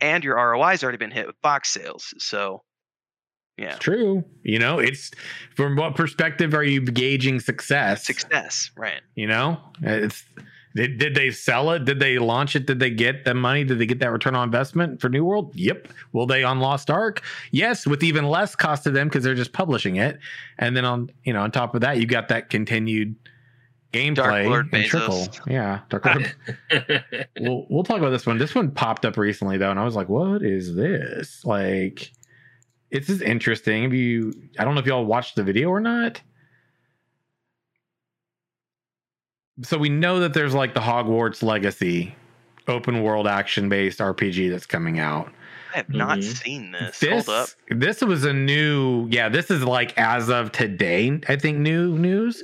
and 0.00 0.24
your 0.24 0.36
ROI's 0.36 0.82
already 0.82 0.98
been 0.98 1.10
hit 1.10 1.26
with 1.26 1.40
box 1.42 1.70
sales. 1.70 2.14
So, 2.18 2.62
yeah, 3.56 3.70
it's 3.70 3.78
true 3.78 4.24
you 4.42 4.58
know 4.58 4.78
it's 4.80 5.12
from 5.54 5.76
what 5.76 5.94
perspective 5.94 6.54
are 6.54 6.64
you 6.64 6.80
gauging 6.80 7.38
success 7.38 8.04
success, 8.04 8.70
right? 8.76 9.00
you 9.14 9.26
know 9.26 9.60
it's 9.82 10.24
did, 10.74 10.98
did 10.98 11.14
they 11.14 11.30
sell 11.30 11.70
it? 11.70 11.84
Did 11.84 12.00
they 12.00 12.18
launch 12.18 12.56
it? 12.56 12.66
Did 12.66 12.80
they 12.80 12.90
get 12.90 13.24
the 13.24 13.34
money? 13.34 13.62
Did 13.62 13.78
they 13.78 13.86
get 13.86 14.00
that 14.00 14.10
return 14.10 14.34
on 14.34 14.48
investment 14.48 15.00
for 15.00 15.08
new 15.08 15.24
world? 15.24 15.54
Yep. 15.54 15.88
Will 16.12 16.26
they 16.26 16.42
on 16.42 16.58
lost 16.58 16.90
ark? 16.90 17.22
Yes 17.52 17.86
with 17.86 18.02
even 18.02 18.26
less 18.26 18.56
cost 18.56 18.82
to 18.84 18.90
them 18.90 19.08
because 19.08 19.22
they're 19.22 19.36
just 19.36 19.52
publishing 19.52 19.96
it. 19.96 20.18
And 20.58 20.76
then 20.76 20.84
on 20.84 21.10
you 21.22 21.32
know 21.32 21.42
on 21.42 21.52
top 21.52 21.74
of 21.74 21.80
that 21.82 21.98
you 21.98 22.06
got 22.06 22.28
that 22.28 22.50
continued 22.50 23.14
gameplay 23.92 24.46
Lord 24.46 24.72
and 24.72 24.84
Bezos. 24.84 24.88
trickle 24.90 25.28
yeah 25.46 25.80
Dark 25.88 26.06
Lord. 26.06 26.34
we'll, 27.38 27.66
we'll 27.70 27.84
talk 27.84 27.98
about 27.98 28.10
this 28.10 28.26
one. 28.26 28.38
This 28.38 28.54
one 28.54 28.72
popped 28.72 29.04
up 29.04 29.16
recently 29.16 29.56
though 29.56 29.70
and 29.70 29.78
i 29.78 29.84
was 29.84 29.94
like 29.94 30.08
what 30.08 30.42
is 30.42 30.74
this? 30.74 31.44
Like 31.44 32.10
it's 32.90 33.06
just 33.06 33.22
interesting. 33.22 33.84
If 33.84 33.92
you 33.92 34.32
i 34.58 34.64
don't 34.64 34.74
know 34.74 34.80
if 34.80 34.86
y'all 34.86 35.04
watched 35.04 35.36
the 35.36 35.44
video 35.44 35.68
or 35.68 35.80
not 35.80 36.20
so 39.62 39.78
we 39.78 39.88
know 39.88 40.20
that 40.20 40.34
there's 40.34 40.54
like 40.54 40.74
the 40.74 40.80
Hogwarts 40.80 41.42
Legacy 41.42 42.14
open 42.66 43.02
world 43.02 43.26
action 43.26 43.68
based 43.68 43.98
RPG 43.98 44.50
that's 44.50 44.66
coming 44.66 44.98
out. 44.98 45.30
I 45.74 45.78
have 45.78 45.88
not 45.88 46.18
mm-hmm. 46.18 46.32
seen 46.32 46.72
this. 46.72 46.98
this. 46.98 47.26
Hold 47.26 47.42
up. 47.42 47.48
This 47.68 48.00
was 48.00 48.24
a 48.24 48.32
new, 48.32 49.08
yeah, 49.10 49.28
this 49.28 49.50
is 49.50 49.64
like 49.64 49.96
as 49.98 50.30
of 50.30 50.52
today, 50.52 51.20
I 51.28 51.36
think 51.36 51.58
new 51.58 51.98
news. 51.98 52.42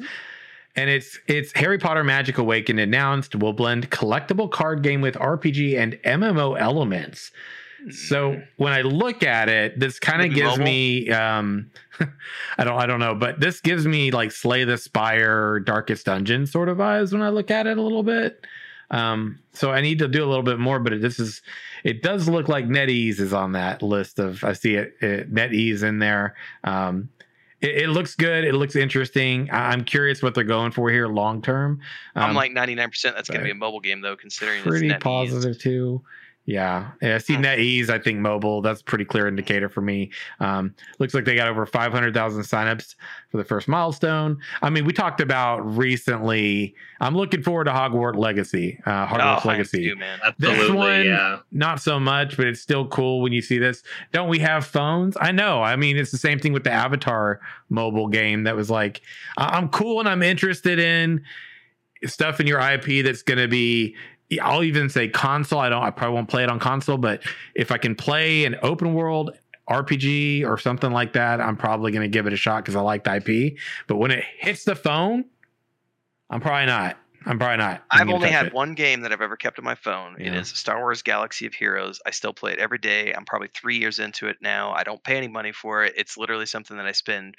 And 0.76 0.88
it's 0.88 1.18
it's 1.26 1.52
Harry 1.52 1.78
Potter 1.78 2.04
Magic 2.04 2.38
Awakened 2.38 2.78
announced 2.78 3.34
will 3.34 3.52
blend 3.52 3.90
collectible 3.90 4.50
card 4.50 4.82
game 4.82 5.00
with 5.00 5.14
RPG 5.16 5.76
and 5.76 5.94
MMO 6.04 6.58
elements. 6.58 7.32
So 7.90 8.42
when 8.56 8.72
I 8.72 8.82
look 8.82 9.22
at 9.22 9.48
it, 9.48 9.78
this 9.78 9.98
kind 9.98 10.22
of 10.22 10.34
gives 10.34 10.58
mobile? 10.58 10.64
me 10.64 11.10
um 11.10 11.70
I 12.58 12.64
don't 12.64 12.78
I 12.78 12.86
don't 12.86 13.00
know, 13.00 13.14
but 13.14 13.40
this 13.40 13.60
gives 13.60 13.86
me 13.86 14.10
like 14.10 14.32
Slay 14.32 14.64
the 14.64 14.76
Spire, 14.76 15.60
Darkest 15.60 16.06
Dungeon 16.06 16.46
sort 16.46 16.68
of 16.68 16.78
vibes 16.78 17.12
when 17.12 17.22
I 17.22 17.30
look 17.30 17.50
at 17.50 17.66
it 17.66 17.78
a 17.78 17.82
little 17.82 18.02
bit. 18.02 18.44
Um, 18.90 19.38
so 19.52 19.70
I 19.70 19.80
need 19.80 20.00
to 20.00 20.08
do 20.08 20.24
a 20.24 20.28
little 20.28 20.42
bit 20.42 20.58
more, 20.58 20.80
but 20.80 21.00
this 21.00 21.20
is 21.20 21.42
it 21.84 22.02
does 22.02 22.28
look 22.28 22.48
like 22.48 22.66
NetEase 22.66 23.20
is 23.20 23.32
on 23.32 23.52
that 23.52 23.82
list 23.82 24.18
of 24.18 24.42
I 24.44 24.52
see 24.52 24.74
it, 24.74 24.94
it 25.00 25.32
NetEase 25.32 25.82
in 25.82 25.98
there. 25.98 26.34
Um, 26.64 27.08
it, 27.60 27.82
it, 27.82 27.88
looks 27.90 28.14
good. 28.14 28.44
It 28.44 28.54
looks 28.54 28.74
interesting. 28.74 29.48
I'm 29.52 29.84
curious 29.84 30.22
what 30.22 30.34
they're 30.34 30.44
going 30.44 30.72
for 30.72 30.90
here 30.90 31.08
long 31.08 31.42
term. 31.42 31.80
Um, 32.16 32.30
I'm 32.30 32.34
like 32.34 32.52
99% 32.52 33.02
that's 33.02 33.28
going 33.28 33.40
to 33.40 33.44
be 33.44 33.50
a 33.50 33.54
mobile 33.54 33.80
game 33.80 34.00
though, 34.00 34.16
considering 34.16 34.62
pretty 34.62 34.92
positive 34.94 35.58
too. 35.58 36.02
Yeah, 36.50 36.90
yeah. 37.00 37.14
I 37.14 37.18
see 37.18 37.36
NetEase. 37.36 37.90
I 37.90 38.00
think 38.00 38.18
mobile. 38.18 38.60
That's 38.60 38.80
a 38.80 38.84
pretty 38.84 39.04
clear 39.04 39.28
indicator 39.28 39.68
for 39.68 39.82
me. 39.82 40.10
Um, 40.40 40.74
looks 40.98 41.14
like 41.14 41.24
they 41.24 41.36
got 41.36 41.46
over 41.46 41.64
500,000 41.64 42.42
signups 42.42 42.96
for 43.28 43.36
the 43.36 43.44
first 43.44 43.68
milestone. 43.68 44.40
I 44.60 44.68
mean, 44.68 44.84
we 44.84 44.92
talked 44.92 45.20
about 45.20 45.60
recently. 45.60 46.74
I'm 47.00 47.14
looking 47.14 47.44
forward 47.44 47.64
to 47.64 47.70
Hogwarts 47.70 48.16
Legacy. 48.16 48.80
Uh, 48.84 49.06
Hogwarts 49.06 49.42
oh, 49.44 49.48
Legacy. 49.48 49.90
Too, 49.90 49.96
man. 49.96 50.18
Absolutely, 50.24 50.58
this 50.58 50.72
one, 50.72 51.04
yeah. 51.04 51.38
not 51.52 51.80
so 51.80 52.00
much, 52.00 52.36
but 52.36 52.48
it's 52.48 52.60
still 52.60 52.88
cool 52.88 53.20
when 53.20 53.32
you 53.32 53.42
see 53.42 53.58
this. 53.58 53.84
Don't 54.10 54.28
we 54.28 54.40
have 54.40 54.66
phones? 54.66 55.16
I 55.20 55.30
know. 55.30 55.62
I 55.62 55.76
mean, 55.76 55.96
it's 55.96 56.10
the 56.10 56.18
same 56.18 56.40
thing 56.40 56.52
with 56.52 56.64
the 56.64 56.72
Avatar 56.72 57.38
mobile 57.68 58.08
game. 58.08 58.42
That 58.42 58.56
was 58.56 58.68
like, 58.68 59.02
I'm 59.38 59.68
cool 59.68 60.00
and 60.00 60.08
I'm 60.08 60.24
interested 60.24 60.80
in 60.80 61.22
stuff 62.06 62.40
in 62.40 62.46
your 62.46 62.60
IP 62.60 63.04
that's 63.04 63.22
going 63.22 63.38
to 63.38 63.48
be 63.48 63.94
I'll 64.38 64.62
even 64.62 64.88
say 64.88 65.08
console. 65.08 65.58
I 65.58 65.68
don't. 65.68 65.82
I 65.82 65.90
probably 65.90 66.14
won't 66.14 66.28
play 66.28 66.44
it 66.44 66.50
on 66.50 66.58
console, 66.58 66.98
but 66.98 67.22
if 67.54 67.72
I 67.72 67.78
can 67.78 67.94
play 67.94 68.44
an 68.44 68.56
open 68.62 68.94
world 68.94 69.36
RPG 69.68 70.44
or 70.46 70.58
something 70.58 70.92
like 70.92 71.12
that, 71.14 71.40
I'm 71.40 71.56
probably 71.56 71.90
going 71.92 72.02
to 72.02 72.08
give 72.08 72.26
it 72.26 72.32
a 72.32 72.36
shot 72.36 72.62
because 72.62 72.76
I 72.76 72.80
like 72.80 73.04
the 73.04 73.16
IP. 73.16 73.56
But 73.86 73.96
when 73.96 74.10
it 74.10 74.24
hits 74.38 74.64
the 74.64 74.74
phone, 74.74 75.24
I'm 76.28 76.40
probably 76.40 76.66
not. 76.66 76.96
I'm 77.26 77.38
probably 77.38 77.58
not. 77.58 77.82
I've 77.90 78.08
only 78.08 78.30
had 78.30 78.46
it. 78.46 78.54
one 78.54 78.74
game 78.74 79.02
that 79.02 79.12
I've 79.12 79.20
ever 79.20 79.36
kept 79.36 79.58
on 79.58 79.64
my 79.64 79.74
phone. 79.74 80.16
Yeah. 80.18 80.28
It 80.28 80.34
is 80.36 80.48
Star 80.48 80.78
Wars 80.78 81.02
Galaxy 81.02 81.46
of 81.46 81.52
Heroes. 81.52 82.00
I 82.06 82.10
still 82.10 82.32
play 82.32 82.52
it 82.52 82.58
every 82.58 82.78
day. 82.78 83.12
I'm 83.12 83.24
probably 83.24 83.48
three 83.48 83.76
years 83.76 83.98
into 83.98 84.26
it 84.28 84.38
now. 84.40 84.72
I 84.72 84.84
don't 84.84 85.02
pay 85.04 85.16
any 85.16 85.28
money 85.28 85.52
for 85.52 85.84
it. 85.84 85.92
It's 85.96 86.16
literally 86.16 86.46
something 86.46 86.76
that 86.78 86.86
I 86.86 86.92
spend 86.92 87.34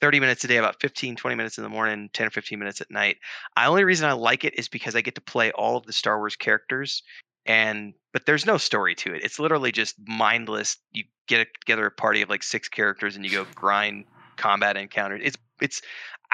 30 0.00 0.20
minutes 0.20 0.44
a 0.44 0.48
day, 0.48 0.56
about 0.58 0.80
15, 0.80 1.16
20 1.16 1.36
minutes 1.36 1.58
in 1.58 1.64
the 1.64 1.70
morning, 1.70 2.10
10 2.12 2.28
or 2.28 2.30
15 2.30 2.58
minutes 2.58 2.80
at 2.80 2.90
night. 2.90 3.16
The 3.56 3.66
only 3.66 3.84
reason 3.84 4.08
I 4.08 4.12
like 4.12 4.44
it 4.44 4.58
is 4.58 4.68
because 4.68 4.94
I 4.94 5.00
get 5.00 5.16
to 5.16 5.20
play 5.20 5.50
all 5.52 5.76
of 5.76 5.86
the 5.86 5.92
Star 5.92 6.18
Wars 6.18 6.36
characters 6.36 7.02
and 7.46 7.94
but 8.12 8.26
there's 8.26 8.46
no 8.46 8.56
story 8.56 8.94
to 8.94 9.14
it. 9.14 9.22
It's 9.22 9.38
literally 9.38 9.72
just 9.72 9.96
mindless. 10.06 10.78
You 10.92 11.04
get 11.26 11.46
together 11.60 11.86
a 11.86 11.90
party 11.90 12.22
of 12.22 12.30
like 12.30 12.42
six 12.42 12.68
characters 12.68 13.16
and 13.16 13.24
you 13.24 13.30
go 13.30 13.46
grind 13.54 14.04
combat 14.36 14.76
encounters. 14.76 15.20
It's 15.24 15.36
it's 15.60 15.82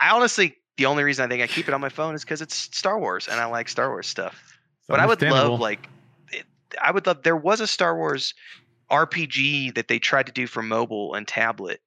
I 0.00 0.10
honestly 0.10 0.56
the 0.76 0.86
only 0.86 1.04
reason 1.04 1.24
I 1.24 1.28
think 1.28 1.42
I 1.42 1.46
keep 1.46 1.68
it 1.68 1.74
on 1.74 1.80
my 1.80 1.88
phone 1.88 2.14
is 2.14 2.24
because 2.24 2.40
it's 2.40 2.54
Star 2.54 2.98
Wars 2.98 3.28
and 3.28 3.40
I 3.40 3.46
like 3.46 3.68
Star 3.68 3.90
Wars 3.90 4.06
stuff. 4.06 4.58
but 4.88 5.00
I 5.00 5.06
would 5.06 5.22
love 5.22 5.60
like 5.60 5.88
it, 6.32 6.46
I 6.80 6.90
would 6.90 7.06
love 7.06 7.22
there 7.22 7.36
was 7.36 7.60
a 7.60 7.66
Star 7.66 7.96
Wars 7.96 8.34
RPG 8.90 9.74
that 9.74 9.88
they 9.88 9.98
tried 9.98 10.26
to 10.26 10.32
do 10.32 10.46
for 10.46 10.62
mobile 10.62 11.14
and 11.14 11.26
tablet. 11.26 11.80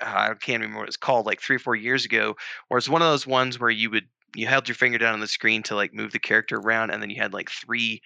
Uh, 0.00 0.30
I 0.30 0.34
can't 0.34 0.62
remember 0.62 0.80
what 0.80 0.88
it's 0.88 0.96
called, 0.96 1.26
like 1.26 1.40
three 1.40 1.56
or 1.56 1.60
four 1.60 1.76
years 1.76 2.04
ago, 2.04 2.36
where 2.68 2.78
it's 2.78 2.88
one 2.88 3.02
of 3.02 3.08
those 3.08 3.26
ones 3.26 3.58
where 3.58 3.70
you 3.70 3.90
would 3.90 4.06
you 4.34 4.46
held 4.46 4.68
your 4.68 4.74
finger 4.74 4.98
down 4.98 5.14
on 5.14 5.20
the 5.20 5.26
screen 5.26 5.62
to 5.64 5.74
like 5.74 5.94
move 5.94 6.12
the 6.12 6.18
character 6.18 6.56
around, 6.56 6.90
and 6.90 7.02
then 7.02 7.10
you 7.10 7.20
had 7.20 7.32
like 7.32 7.50
three 7.50 8.02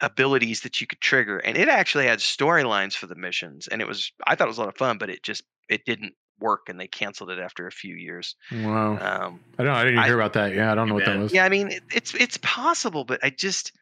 abilities 0.00 0.60
that 0.60 0.80
you 0.80 0.86
could 0.86 1.00
trigger, 1.00 1.38
and 1.38 1.56
it 1.56 1.68
actually 1.68 2.06
had 2.06 2.20
storylines 2.20 2.94
for 2.94 3.06
the 3.06 3.14
missions, 3.14 3.68
and 3.68 3.80
it 3.80 3.88
was 3.88 4.12
I 4.26 4.34
thought 4.34 4.46
it 4.46 4.48
was 4.48 4.58
a 4.58 4.62
lot 4.62 4.68
of 4.68 4.76
fun, 4.76 4.98
but 4.98 5.10
it 5.10 5.22
just 5.22 5.42
it 5.68 5.84
didn't 5.84 6.14
work 6.40 6.68
and 6.68 6.78
they 6.78 6.88
canceled 6.88 7.30
it 7.30 7.38
after 7.38 7.66
a 7.66 7.72
few 7.72 7.94
years. 7.94 8.36
Wow. 8.52 8.98
Um, 8.98 9.40
I 9.58 9.64
don't. 9.64 9.74
I 9.74 9.84
didn't 9.84 9.98
I, 9.98 10.06
hear 10.06 10.18
about 10.18 10.32
that. 10.34 10.54
Yeah, 10.54 10.72
I 10.72 10.74
don't 10.74 10.88
know 10.88 10.94
what 10.94 11.04
that 11.06 11.18
was. 11.18 11.32
Yeah, 11.32 11.44
I 11.44 11.48
mean, 11.48 11.68
it, 11.68 11.82
it's 11.92 12.14
it's 12.14 12.38
possible, 12.38 13.04
but 13.04 13.20
I 13.22 13.30
just 13.30 13.72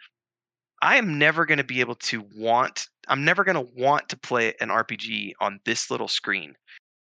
I 0.81 0.97
am 0.97 1.19
never 1.19 1.47
going 1.47 1.59
to 1.59 1.65
be 1.65 1.81
able 1.81 1.97
to 1.97 2.25
want. 2.37 2.89
I'm 3.09 3.25
never 3.25 3.45
going 3.45 3.55
to 3.57 3.73
want 3.77 4.11
to 4.11 4.17
play 4.17 4.55
an 4.61 4.69
RPG 4.69 5.33
on 5.41 5.61
this 5.65 5.91
little 5.91 6.09
screen. 6.09 6.55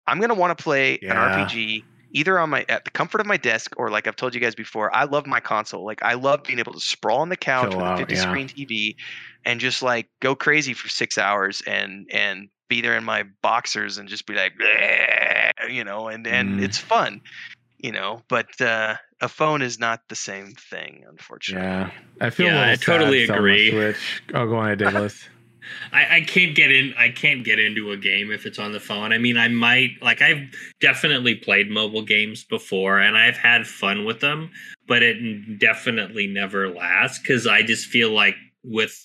I'm 0.06 0.18
going 0.18 0.30
to 0.30 0.34
want 0.34 0.56
to 0.56 0.62
play 0.62 0.98
yeah. 1.00 1.12
an 1.12 1.48
RPG 1.48 1.84
either 2.12 2.38
on 2.38 2.50
my 2.50 2.64
at 2.68 2.84
the 2.84 2.90
comfort 2.90 3.20
of 3.20 3.26
my 3.26 3.36
desk 3.36 3.72
or 3.76 3.90
like 3.90 4.06
I've 4.06 4.16
told 4.16 4.34
you 4.34 4.40
guys 4.40 4.54
before. 4.54 4.94
I 4.94 5.04
love 5.04 5.26
my 5.26 5.40
console. 5.40 5.84
Like 5.84 6.02
I 6.02 6.14
love 6.14 6.44
being 6.44 6.58
able 6.58 6.74
to 6.74 6.80
sprawl 6.80 7.20
on 7.20 7.28
the 7.28 7.36
couch 7.36 7.70
Chill 7.70 7.80
with 7.80 7.86
a 7.86 7.96
50 7.96 8.14
yeah. 8.14 8.20
screen 8.20 8.48
TV 8.48 8.96
and 9.44 9.60
just 9.60 9.82
like 9.82 10.08
go 10.20 10.34
crazy 10.34 10.74
for 10.74 10.88
six 10.88 11.18
hours 11.18 11.62
and 11.66 12.08
and 12.12 12.48
be 12.72 12.80
there 12.80 12.96
in 12.96 13.04
my 13.04 13.24
boxers 13.42 13.98
and 13.98 14.08
just 14.08 14.24
be 14.26 14.32
like, 14.32 14.54
you 15.68 15.84
know, 15.84 16.08
and 16.08 16.26
and 16.26 16.58
mm. 16.58 16.62
it's 16.62 16.78
fun, 16.78 17.20
you 17.76 17.92
know. 17.92 18.22
But 18.28 18.58
uh, 18.62 18.96
a 19.20 19.28
phone 19.28 19.60
is 19.60 19.78
not 19.78 20.08
the 20.08 20.14
same 20.14 20.54
thing, 20.54 21.04
unfortunately. 21.06 21.68
Yeah, 21.68 21.90
I 22.22 22.30
feel. 22.30 22.46
Yeah, 22.46 22.70
I 22.70 22.76
totally 22.76 23.24
agree. 23.24 23.70
Switch. 23.70 24.22
Oh, 24.32 24.46
go 24.46 24.56
ahead, 24.56 24.78
Davis. 24.78 25.28
I, 25.92 26.16
I 26.16 26.20
can't 26.22 26.56
get 26.56 26.72
in. 26.72 26.94
I 26.96 27.10
can't 27.10 27.44
get 27.44 27.58
into 27.58 27.92
a 27.92 27.96
game 27.98 28.30
if 28.30 28.46
it's 28.46 28.58
on 28.58 28.72
the 28.72 28.80
phone. 28.80 29.12
I 29.12 29.18
mean, 29.18 29.36
I 29.36 29.48
might 29.48 29.90
like. 30.00 30.22
I've 30.22 30.40
definitely 30.80 31.34
played 31.34 31.70
mobile 31.70 32.02
games 32.02 32.42
before, 32.42 33.00
and 33.00 33.18
I've 33.18 33.36
had 33.36 33.66
fun 33.66 34.06
with 34.06 34.20
them, 34.20 34.50
but 34.88 35.02
it 35.02 35.58
definitely 35.58 36.26
never 36.26 36.70
lasts 36.70 37.18
because 37.18 37.46
I 37.46 37.62
just 37.62 37.86
feel 37.86 38.12
like 38.12 38.36
with 38.64 39.04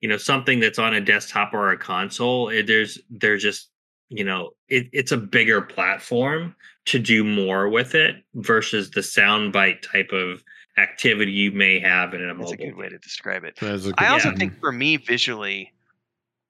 you 0.00 0.08
know 0.08 0.16
something 0.16 0.60
that's 0.60 0.78
on 0.78 0.94
a 0.94 1.00
desktop 1.00 1.52
or 1.52 1.70
a 1.70 1.78
console 1.78 2.48
it, 2.48 2.66
there's 2.66 2.98
there's 3.10 3.42
just 3.42 3.70
you 4.08 4.24
know 4.24 4.50
it, 4.68 4.86
it's 4.92 5.12
a 5.12 5.16
bigger 5.16 5.60
platform 5.60 6.54
to 6.86 6.98
do 6.98 7.24
more 7.24 7.68
with 7.68 7.94
it 7.94 8.16
versus 8.34 8.90
the 8.90 9.00
soundbite 9.00 9.82
type 9.82 10.12
of 10.12 10.42
activity 10.78 11.32
you 11.32 11.50
may 11.50 11.80
have 11.80 12.14
in 12.14 12.22
a 12.22 12.34
mobile. 12.34 12.50
that's 12.50 12.52
a 12.52 12.56
good 12.56 12.76
way 12.76 12.88
to 12.88 12.98
describe 12.98 13.44
it. 13.44 13.58
I 13.98 14.08
also 14.08 14.30
yeah. 14.30 14.36
think 14.36 14.60
for 14.60 14.70
me 14.70 14.96
visually, 14.96 15.72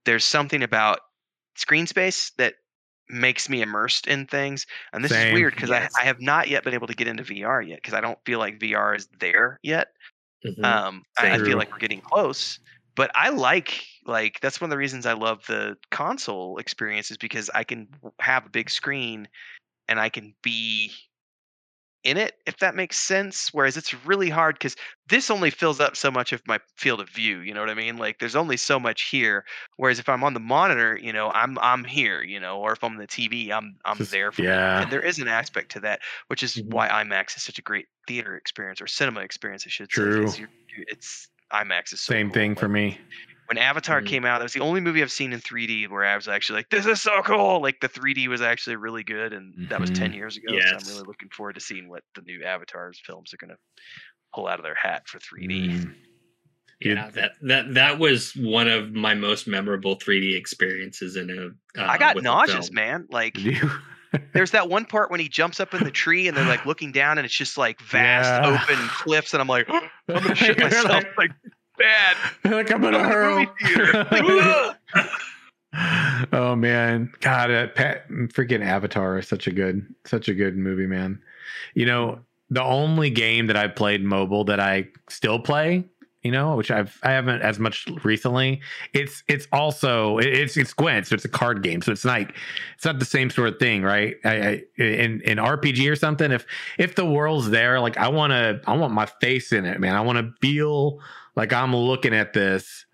there's 0.05 0.25
something 0.25 0.63
about 0.63 1.01
screen 1.55 1.87
space 1.87 2.33
that 2.37 2.55
makes 3.09 3.49
me 3.49 3.63
immersed 3.63 4.07
in 4.07 4.27
things. 4.27 4.67
And 4.93 5.03
this 5.03 5.13
Same. 5.13 5.29
is 5.29 5.35
weird 5.35 5.55
because 5.55 5.71
yes. 5.71 5.93
I, 5.97 6.03
I 6.03 6.05
have 6.05 6.21
not 6.21 6.49
yet 6.49 6.65
been 6.65 6.75
able 6.75 6.89
to 6.89 6.95
get 6.95 7.07
into 7.07 7.23
VR 7.23 7.67
yet 7.67 7.77
because 7.77 7.95
I 7.95 8.01
don't 8.01 8.19
feel 8.25 8.39
like 8.39 8.59
VR 8.59 8.97
is 8.97 9.09
there 9.21 9.61
yet. 9.63 9.89
Mm-hmm. 10.45 10.65
Um, 10.65 11.03
I, 11.19 11.33
I, 11.33 11.39
feel 11.39 11.57
like 11.57 11.73
we're 11.73 11.79
getting 11.79 12.01
close 12.01 12.61
but 12.97 13.11
I 13.15 13.29
like 13.29 13.85
like 14.07 14.41
that's 14.41 14.61
one 14.61 14.67
of 14.69 14.71
the 14.71 14.79
reasons 14.79 15.07
I 15.07 15.13
love 15.13 15.47
the 15.47 15.77
console 15.91 16.59
experience 16.59 17.11
is 17.11 17.17
because 17.17 17.51
I 17.55 17.63
can 17.63 17.89
have 18.21 18.47
a 18.47 18.51
big 18.51 18.71
screen 18.71 19.29
and 19.89 20.01
I 20.01 20.09
can 20.09 20.35
be 20.43 20.91
in 22.03 22.17
it 22.17 22.35
if 22.47 22.57
that 22.59 22.77
makes 22.77 22.97
sense 22.97 23.49
whereas 23.53 23.77
it's 23.77 23.93
really 24.07 24.31
hard 24.31 24.55
because 24.55 24.77
this 25.09 25.29
only 25.29 25.51
fills 25.51 25.81
up 25.81 25.97
so 25.97 26.09
much 26.09 26.33
of 26.33 26.41
my 26.47 26.57
field 26.77 27.01
of 27.01 27.09
view 27.09 27.41
you 27.41 27.53
know 27.53 27.59
what 27.59 27.69
i 27.69 27.75
mean 27.75 27.97
like 27.97 28.21
there's 28.21 28.37
only 28.37 28.57
so 28.57 28.79
much 28.79 29.09
here 29.11 29.45
whereas 29.77 29.99
if 29.99 30.09
i'm 30.09 30.23
on 30.23 30.33
the 30.33 30.39
monitor 30.39 30.97
you 31.03 31.13
know 31.13 31.31
i'm 31.31 31.59
i'm 31.61 31.83
here 31.83 32.23
you 32.23 32.39
know 32.39 32.61
or 32.61 32.73
if 32.73 32.85
i'm 32.85 32.93
on 32.93 32.99
the 32.99 33.09
tv 33.09 33.51
i'm 33.51 33.75
i'm 33.85 33.99
there 34.13 34.31
for 34.31 34.43
yeah 34.43 34.83
and 34.83 34.93
there 34.93 35.01
is 35.01 35.19
an 35.19 35.27
aspect 35.27 35.73
to 35.73 35.81
that 35.81 35.99
which 36.29 36.45
is 36.45 36.55
mm-hmm. 36.55 36.71
why 36.71 36.89
imax 36.89 37.37
is 37.37 37.43
such 37.43 37.59
a 37.59 37.63
great 37.63 37.87
theater 38.07 38.37
experience 38.37 38.81
or 38.81 38.87
cinema 38.87 39.19
experience 39.21 39.65
i 39.67 39.69
should 39.69 39.89
True. 39.89 40.29
say 40.29 40.47
it's 40.87 41.29
IMAX 41.53 41.93
is 41.93 42.01
so 42.01 42.13
same 42.13 42.29
cool. 42.29 42.35
thing 42.35 42.55
for 42.55 42.69
me. 42.69 42.99
When 43.47 43.59
Avatar 43.59 44.01
mm-hmm. 44.01 44.09
came 44.09 44.25
out, 44.25 44.39
that 44.39 44.45
was 44.45 44.53
the 44.55 44.61
only 44.61 44.81
movie 44.81 45.03
I've 45.03 45.13
seen 45.13 45.33
in 45.33 45.41
3D 45.41 45.89
where 45.89 46.05
I 46.05 46.17
was 46.17 46.27
actually 46.27 46.61
like, 46.61 46.71
"This 46.71 46.85
is 46.87 47.01
so 47.01 47.23
cool!" 47.23 47.63
Like 47.63 47.79
the 47.81 47.89
3D 47.89 48.27
was 48.27 48.43
actually 48.43 48.77
really 48.77 49.05
good, 49.05 49.33
and 49.33 49.55
mm-hmm. 49.55 49.69
that 49.69 49.81
was 49.81 49.91
10 49.91 50.09
mm-hmm. 50.09 50.17
years 50.17 50.37
ago. 50.37 50.53
Yes. 50.53 50.71
So 50.71 50.77
I'm 50.77 50.95
really 50.95 51.07
looking 51.07 51.29
forward 51.29 51.55
to 51.55 51.61
seeing 51.61 51.89
what 51.89 52.03
the 52.17 52.23
new 52.23 52.43
Avatar's 52.43 53.01
films 53.05 53.33
are 53.33 53.37
going 53.37 53.51
to 53.51 53.57
pull 54.35 54.49
out 54.49 54.59
of 54.59 54.65
their 54.65 54.75
hat 54.75 55.07
for 55.07 55.19
3D. 55.19 55.71
Mm. 55.71 55.95
Yeah, 56.81 57.11
that 57.11 57.33
that 57.43 57.75
that 57.75 57.99
was 57.99 58.33
one 58.37 58.69
of 58.69 58.93
my 58.93 59.15
most 59.15 59.47
memorable 59.47 59.97
3D 59.97 60.37
experiences 60.37 61.17
in 61.17 61.31
a. 61.31 61.81
Uh, 61.81 61.87
I 61.87 61.97
got 61.97 62.21
nauseous, 62.23 62.71
man. 62.71 63.07
Like 63.11 63.39
there's 64.33 64.51
that 64.53 64.69
one 64.69 64.85
part 64.85 65.11
when 65.11 65.21
he 65.21 65.29
jumps 65.29 65.61
up 65.61 65.75
in 65.75 65.85
the 65.85 65.91
tree 65.91 66.29
and 66.29 66.37
they're 66.37 66.47
like 66.47 66.67
looking 66.67 66.93
down 66.93 67.19
and 67.19 67.25
it's 67.25 67.35
just 67.35 67.57
like 67.59 67.81
vast 67.81 68.29
yeah. 68.29 68.49
open 68.49 68.89
cliffs 68.89 69.33
and 69.35 69.41
I'm 69.41 69.49
like, 69.49 69.69
I'm 69.69 69.89
gonna 70.09 70.35
shit 70.35 70.59
myself 70.59 70.89
like, 70.89 71.17
like 71.17 71.31
bad. 71.79 72.17
Like 72.45 72.71
I'm 72.71 72.81
gonna 72.81 73.05
hurl. 73.05 73.47
oh 76.33 76.57
man, 76.57 77.13
God, 77.21 77.51
uh, 77.51 77.69
Pat, 77.69 78.09
freaking 78.09 78.65
Avatar 78.65 79.19
is 79.19 79.29
such 79.29 79.47
a 79.47 79.53
good, 79.53 79.87
such 80.05 80.29
a 80.29 80.35
good 80.35 80.57
movie, 80.57 80.87
man. 80.87 81.21
You 81.75 81.87
know, 81.87 82.21
the 82.51 82.63
only 82.63 83.11
game 83.11 83.47
that 83.49 83.57
I 83.57 83.69
played 83.69 84.05
mobile 84.05 84.45
that 84.45 84.61
I 84.61 84.89
still 85.09 85.39
play 85.39 85.85
you 86.27 86.33
know, 86.33 86.57
which 86.57 86.73
I've 86.73 86.99
I 87.05 87.13
haven't 87.13 87.43
as 87.43 87.61
much 87.61 87.87
recently. 88.03 88.61
It's 88.93 89.23
it's 89.29 89.47
also 89.53 90.19
it's 90.19 90.57
it's 90.57 90.73
Gwent, 90.73 91.07
so 91.07 91.15
it's 91.15 91.25
a 91.25 91.29
card 91.29 91.63
game, 91.63 91.81
so 91.81 91.93
it's 91.93 92.05
like 92.05 92.35
it's 92.75 92.85
not 92.85 92.99
the 92.99 93.05
same 93.05 93.31
sort 93.31 93.49
of 93.49 93.59
thing, 93.61 93.83
right? 93.83 94.17
I, 94.25 94.31
I 94.31 94.63
in 94.77 95.21
in 95.23 95.39
RPG 95.39 95.91
or 95.91 95.95
something. 95.95 96.33
If 96.33 96.45
if 96.79 96.97
the 96.97 97.07
world's 97.07 97.49
there, 97.51 97.79
like 97.81 97.97
I 97.97 98.09
want 98.09 98.33
to, 98.33 98.61
I 98.67 98.77
want 98.77 98.93
my 98.93 99.07
face 99.07 99.53
in 99.53 99.65
it, 99.65 99.79
man. 99.79 99.95
I 99.95 100.01
want 100.01 100.19
to 100.19 100.35
feel 100.41 101.01
like 101.37 101.53
I'm 101.53 101.75
looking 101.75 102.13
at 102.13 102.33
this. 102.33 102.85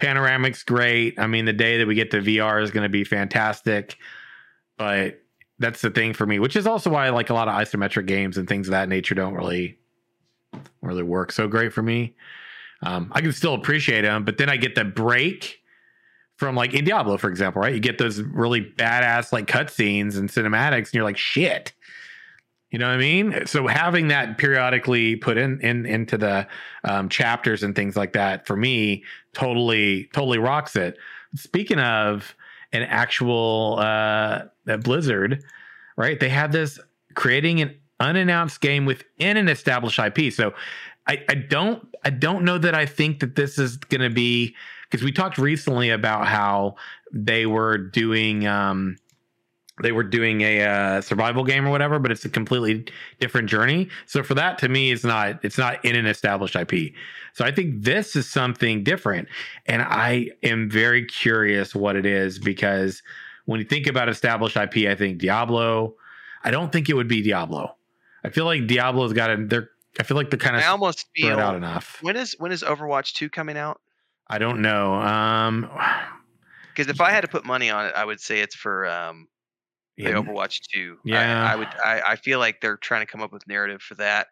Panoramic's 0.00 0.64
great. 0.64 1.20
I 1.20 1.28
mean, 1.28 1.44
the 1.44 1.52
day 1.52 1.78
that 1.78 1.86
we 1.86 1.94
get 1.94 2.10
to 2.10 2.20
VR 2.20 2.60
is 2.62 2.72
going 2.72 2.82
to 2.82 2.88
be 2.88 3.04
fantastic, 3.04 3.96
but 4.76 5.22
that's 5.60 5.80
the 5.80 5.90
thing 5.90 6.14
for 6.14 6.26
me, 6.26 6.40
which 6.40 6.56
is 6.56 6.66
also 6.66 6.90
why 6.90 7.06
I 7.06 7.10
like 7.10 7.30
a 7.30 7.34
lot 7.34 7.46
of 7.46 7.54
isometric 7.54 8.06
games 8.06 8.36
and 8.36 8.48
things 8.48 8.66
of 8.66 8.72
that 8.72 8.88
nature 8.88 9.14
don't 9.14 9.34
really 9.34 9.78
really 10.82 11.02
work 11.04 11.32
so 11.32 11.46
great 11.46 11.72
for 11.72 11.82
me. 11.82 12.16
Um, 12.82 13.10
I 13.12 13.20
can 13.20 13.32
still 13.32 13.54
appreciate 13.54 14.02
them, 14.02 14.24
but 14.24 14.38
then 14.38 14.48
I 14.48 14.56
get 14.56 14.74
the 14.74 14.84
break 14.84 15.60
from 16.36 16.56
like 16.56 16.74
in 16.74 16.84
Diablo, 16.84 17.16
for 17.16 17.30
example, 17.30 17.62
right? 17.62 17.74
You 17.74 17.80
get 17.80 17.98
those 17.98 18.20
really 18.20 18.60
badass 18.62 19.32
like 19.32 19.46
cutscenes 19.46 20.16
and 20.16 20.28
cinematics, 20.28 20.86
and 20.86 20.94
you're 20.94 21.04
like, 21.04 21.16
shit. 21.16 21.72
You 22.70 22.78
know 22.78 22.88
what 22.88 22.94
I 22.94 22.98
mean? 22.98 23.46
So 23.46 23.66
having 23.66 24.08
that 24.08 24.38
periodically 24.38 25.16
put 25.16 25.36
in, 25.36 25.60
in 25.60 25.84
into 25.84 26.16
the 26.16 26.48
um, 26.84 27.10
chapters 27.10 27.62
and 27.62 27.76
things 27.76 27.96
like 27.96 28.14
that 28.14 28.46
for 28.46 28.56
me 28.56 29.04
totally 29.34 30.08
totally 30.14 30.38
rocks 30.38 30.74
it. 30.74 30.96
Speaking 31.34 31.78
of 31.78 32.34
an 32.72 32.82
actual 32.82 33.76
uh, 33.78 34.44
Blizzard, 34.82 35.44
right? 35.96 36.18
They 36.18 36.30
have 36.30 36.50
this 36.50 36.80
creating 37.14 37.60
an 37.60 37.76
unannounced 38.00 38.60
game 38.60 38.86
within 38.86 39.36
an 39.36 39.48
established 39.48 39.98
IP. 39.98 40.32
So 40.32 40.54
I, 41.06 41.22
I 41.28 41.34
don't 41.34 41.86
I 42.04 42.10
don't 42.10 42.44
know 42.44 42.58
that 42.58 42.74
I 42.74 42.86
think 42.86 43.20
that 43.20 43.36
this 43.36 43.58
is 43.58 43.76
going 43.76 44.00
to 44.00 44.10
be 44.10 44.54
because 44.90 45.04
we 45.04 45.12
talked 45.12 45.38
recently 45.38 45.90
about 45.90 46.26
how 46.26 46.76
they 47.12 47.46
were 47.46 47.78
doing 47.78 48.46
um, 48.46 48.96
they 49.82 49.92
were 49.92 50.02
doing 50.02 50.42
a 50.42 50.62
uh, 50.62 51.00
survival 51.00 51.44
game 51.44 51.66
or 51.66 51.70
whatever, 51.70 51.98
but 51.98 52.12
it's 52.12 52.24
a 52.24 52.28
completely 52.28 52.86
different 53.20 53.48
journey. 53.48 53.88
So 54.06 54.22
for 54.22 54.34
that, 54.34 54.58
to 54.58 54.68
me, 54.68 54.92
it's 54.92 55.04
not 55.04 55.42
it's 55.44 55.58
not 55.58 55.84
in 55.84 55.96
an 55.96 56.06
established 56.06 56.56
IP. 56.56 56.92
So 57.32 57.44
I 57.44 57.50
think 57.50 57.82
this 57.82 58.14
is 58.14 58.28
something 58.28 58.84
different, 58.84 59.28
and 59.66 59.82
I 59.82 60.30
am 60.42 60.70
very 60.70 61.04
curious 61.06 61.74
what 61.74 61.96
it 61.96 62.04
is 62.04 62.38
because 62.38 63.02
when 63.46 63.60
you 63.60 63.66
think 63.66 63.86
about 63.86 64.08
established 64.08 64.56
IP, 64.56 64.88
I 64.88 64.94
think 64.94 65.18
Diablo. 65.18 65.94
I 66.44 66.50
don't 66.50 66.72
think 66.72 66.88
it 66.88 66.94
would 66.94 67.08
be 67.08 67.22
Diablo. 67.22 67.76
I 68.24 68.30
feel 68.30 68.44
like 68.44 68.66
Diablo's 68.66 69.12
got 69.12 69.30
a 69.30 69.46
they're 69.46 69.70
I 69.98 70.04
feel 70.04 70.16
like 70.16 70.30
they're 70.30 70.38
kind 70.38 70.56
of 70.56 70.62
I 70.62 70.66
almost 70.66 71.06
feel 71.14 71.38
out 71.38 71.54
enough. 71.54 71.98
When 72.00 72.16
is 72.16 72.34
when 72.38 72.52
is 72.52 72.62
Overwatch 72.62 73.12
two 73.12 73.28
coming 73.28 73.56
out? 73.56 73.80
I 74.28 74.38
don't 74.38 74.62
know. 74.62 74.94
Um, 74.94 75.68
because 76.74 76.88
if 76.88 77.00
I 77.00 77.10
had 77.10 77.22
to 77.22 77.28
put 77.28 77.44
money 77.44 77.70
on 77.70 77.86
it, 77.86 77.92
I 77.94 78.04
would 78.04 78.20
say 78.20 78.40
it's 78.40 78.54
for 78.54 78.86
um, 78.86 79.28
the 79.96 80.04
yeah. 80.04 80.10
Overwatch 80.10 80.60
two. 80.72 80.98
Yeah, 81.04 81.46
I, 81.46 81.52
I 81.52 81.56
would. 81.56 81.68
I, 81.68 82.02
I 82.08 82.16
feel 82.16 82.38
like 82.38 82.60
they're 82.60 82.78
trying 82.78 83.02
to 83.02 83.10
come 83.10 83.22
up 83.22 83.32
with 83.32 83.46
narrative 83.46 83.82
for 83.82 83.94
that. 83.96 84.28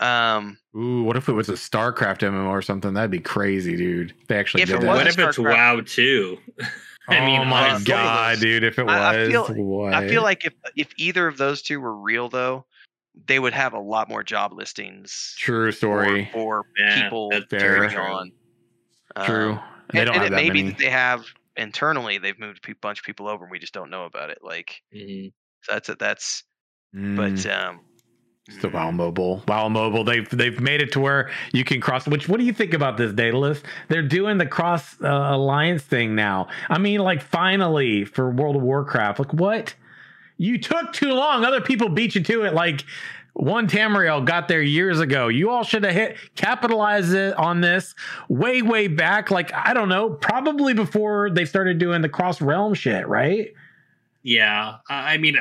Um, 0.00 0.58
Ooh, 0.76 1.02
what 1.02 1.16
if 1.16 1.28
it 1.28 1.32
was 1.32 1.48
a 1.48 1.54
StarCraft 1.54 2.18
MMO 2.18 2.48
or 2.48 2.62
something? 2.62 2.94
That'd 2.94 3.10
be 3.10 3.18
crazy, 3.18 3.76
dude. 3.76 4.14
They 4.28 4.38
actually 4.38 4.62
if 4.62 4.68
did 4.68 4.80
that. 4.82 4.86
What 4.86 5.06
if 5.06 5.18
it's 5.18 5.38
WoW 5.38 5.80
too? 5.84 6.38
I 7.08 7.24
mean, 7.24 7.40
oh 7.40 7.44
my 7.46 7.80
god, 7.84 8.38
dude! 8.38 8.64
If 8.64 8.78
it 8.78 8.84
was, 8.84 8.94
I, 8.94 9.22
I 9.22 9.26
feel, 9.28 9.46
what? 9.46 9.94
I 9.94 10.06
feel 10.08 10.22
like 10.22 10.44
if 10.44 10.52
if 10.76 10.92
either 10.98 11.26
of 11.26 11.38
those 11.38 11.62
two 11.62 11.80
were 11.80 11.94
real, 11.94 12.28
though, 12.28 12.66
they 13.26 13.38
would 13.38 13.52
have 13.52 13.74
a 13.74 13.80
lot 13.80 14.08
more 14.08 14.22
job 14.22 14.52
listings. 14.52 15.34
True 15.38 15.72
story. 15.72 16.28
For, 16.32 16.64
for 16.64 16.66
yeah, 16.78 17.02
people 17.02 17.30
carrying 17.50 17.96
on. 17.96 18.32
True. 19.24 19.52
Um, 19.52 19.60
and, 19.94 20.08
and 20.10 20.24
it 20.24 20.32
may 20.32 20.50
be 20.50 20.62
that 20.62 20.78
they 20.78 20.90
have 20.90 21.24
internally 21.56 22.18
they've 22.18 22.38
moved 22.38 22.64
a 22.68 22.74
bunch 22.74 23.00
of 23.00 23.04
people 23.04 23.28
over 23.28 23.44
and 23.44 23.50
we 23.50 23.58
just 23.58 23.74
don't 23.74 23.90
know 23.90 24.04
about 24.04 24.30
it. 24.30 24.38
Like 24.42 24.82
mm-hmm. 24.94 25.28
so 25.62 25.72
that's 25.72 25.88
it. 25.88 25.98
That's 25.98 26.44
mm. 26.94 27.16
but 27.16 27.46
um 27.50 27.80
it's 28.46 28.62
the 28.62 28.70
WoW 28.70 28.90
Mobile. 28.90 29.42
WoW 29.46 29.68
Mobile. 29.68 30.04
They've 30.04 30.28
they've 30.30 30.58
made 30.58 30.80
it 30.80 30.90
to 30.92 31.00
where 31.00 31.30
you 31.52 31.64
can 31.64 31.82
cross. 31.82 32.08
Which 32.08 32.30
what 32.30 32.40
do 32.40 32.46
you 32.46 32.52
think 32.54 32.72
about 32.72 32.96
this 32.96 33.12
Daedalus? 33.12 33.62
They're 33.88 34.00
doing 34.02 34.38
the 34.38 34.46
cross 34.46 34.96
uh, 35.02 35.08
alliance 35.08 35.82
thing 35.82 36.14
now. 36.14 36.48
I 36.70 36.78
mean, 36.78 37.00
like 37.00 37.20
finally 37.20 38.06
for 38.06 38.30
World 38.30 38.56
of 38.56 38.62
Warcraft. 38.62 39.18
Like 39.18 39.34
what? 39.34 39.74
You 40.38 40.58
took 40.58 40.92
too 40.92 41.12
long. 41.12 41.44
Other 41.44 41.60
people 41.60 41.88
beat 41.88 42.14
you 42.14 42.22
to 42.22 42.44
it. 42.44 42.54
Like 42.54 42.84
one 43.34 43.68
Tamriel 43.68 44.24
got 44.24 44.48
there 44.48 44.62
years 44.62 45.00
ago. 45.00 45.28
You 45.28 45.50
all 45.50 45.62
should 45.62 45.84
have 45.84 45.94
hit 45.94 46.16
capitalized 46.34 47.12
it 47.14 47.34
on 47.36 47.60
this 47.60 47.94
way, 48.28 48.62
way 48.62 48.88
back. 48.88 49.30
Like, 49.30 49.52
I 49.52 49.74
don't 49.74 49.88
know, 49.88 50.10
probably 50.10 50.74
before 50.74 51.30
they 51.30 51.44
started 51.44 51.78
doing 51.78 52.02
the 52.02 52.08
cross 52.08 52.40
realm 52.40 52.74
shit, 52.74 53.06
right? 53.06 53.52
Yeah. 54.22 54.76
I 54.88 55.18
mean, 55.18 55.36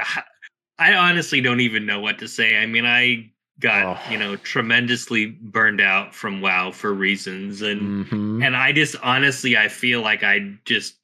I 0.79 0.93
honestly 0.93 1.41
don't 1.41 1.59
even 1.59 1.85
know 1.85 1.99
what 1.99 2.19
to 2.19 2.27
say. 2.27 2.57
I 2.57 2.65
mean, 2.65 2.85
I 2.85 3.31
got, 3.59 3.97
oh. 3.97 4.11
you 4.11 4.17
know, 4.17 4.35
tremendously 4.35 5.27
burned 5.27 5.81
out 5.81 6.13
from 6.13 6.41
WoW 6.41 6.71
for 6.71 6.93
reasons. 6.93 7.63
And 7.63 8.05
mm-hmm. 8.05 8.43
and 8.43 8.55
I 8.55 8.71
just 8.71 8.95
honestly 9.01 9.57
I 9.57 9.67
feel 9.67 10.01
like 10.01 10.23
I 10.23 10.53
just 10.65 10.95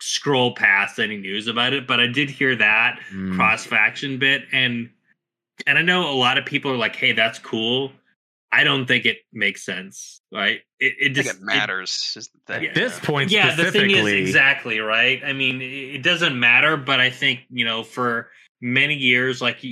scroll 0.00 0.54
past 0.54 0.98
any 0.98 1.16
news 1.16 1.46
about 1.48 1.72
it, 1.72 1.86
but 1.86 2.00
I 2.00 2.06
did 2.06 2.30
hear 2.30 2.56
that 2.56 3.00
mm. 3.12 3.34
cross 3.34 3.64
faction 3.64 4.18
bit 4.18 4.44
and 4.52 4.90
and 5.66 5.78
I 5.78 5.82
know 5.82 6.10
a 6.10 6.12
lot 6.12 6.36
of 6.36 6.44
people 6.44 6.70
are 6.70 6.76
like, 6.76 6.96
"Hey, 6.96 7.12
that's 7.12 7.38
cool." 7.38 7.92
I 8.52 8.64
don't 8.64 8.86
think 8.86 9.04
it 9.06 9.18
makes 9.32 9.64
sense, 9.64 10.20
right? 10.32 10.60
It, 10.78 10.94
it 10.98 11.08
just 11.10 11.36
it 11.36 11.42
matters 11.42 12.30
it, 12.48 12.64
at 12.64 12.74
this 12.74 12.98
point. 13.00 13.30
Yeah, 13.30 13.54
the 13.54 13.70
thing 13.70 13.90
is 13.90 14.06
exactly 14.06 14.80
right. 14.80 15.20
I 15.24 15.32
mean, 15.32 15.60
it 15.60 16.02
doesn't 16.02 16.38
matter, 16.38 16.76
but 16.76 17.00
I 17.00 17.10
think 17.10 17.40
you 17.50 17.64
know, 17.64 17.82
for 17.82 18.30
many 18.60 18.94
years, 18.94 19.42
like 19.42 19.64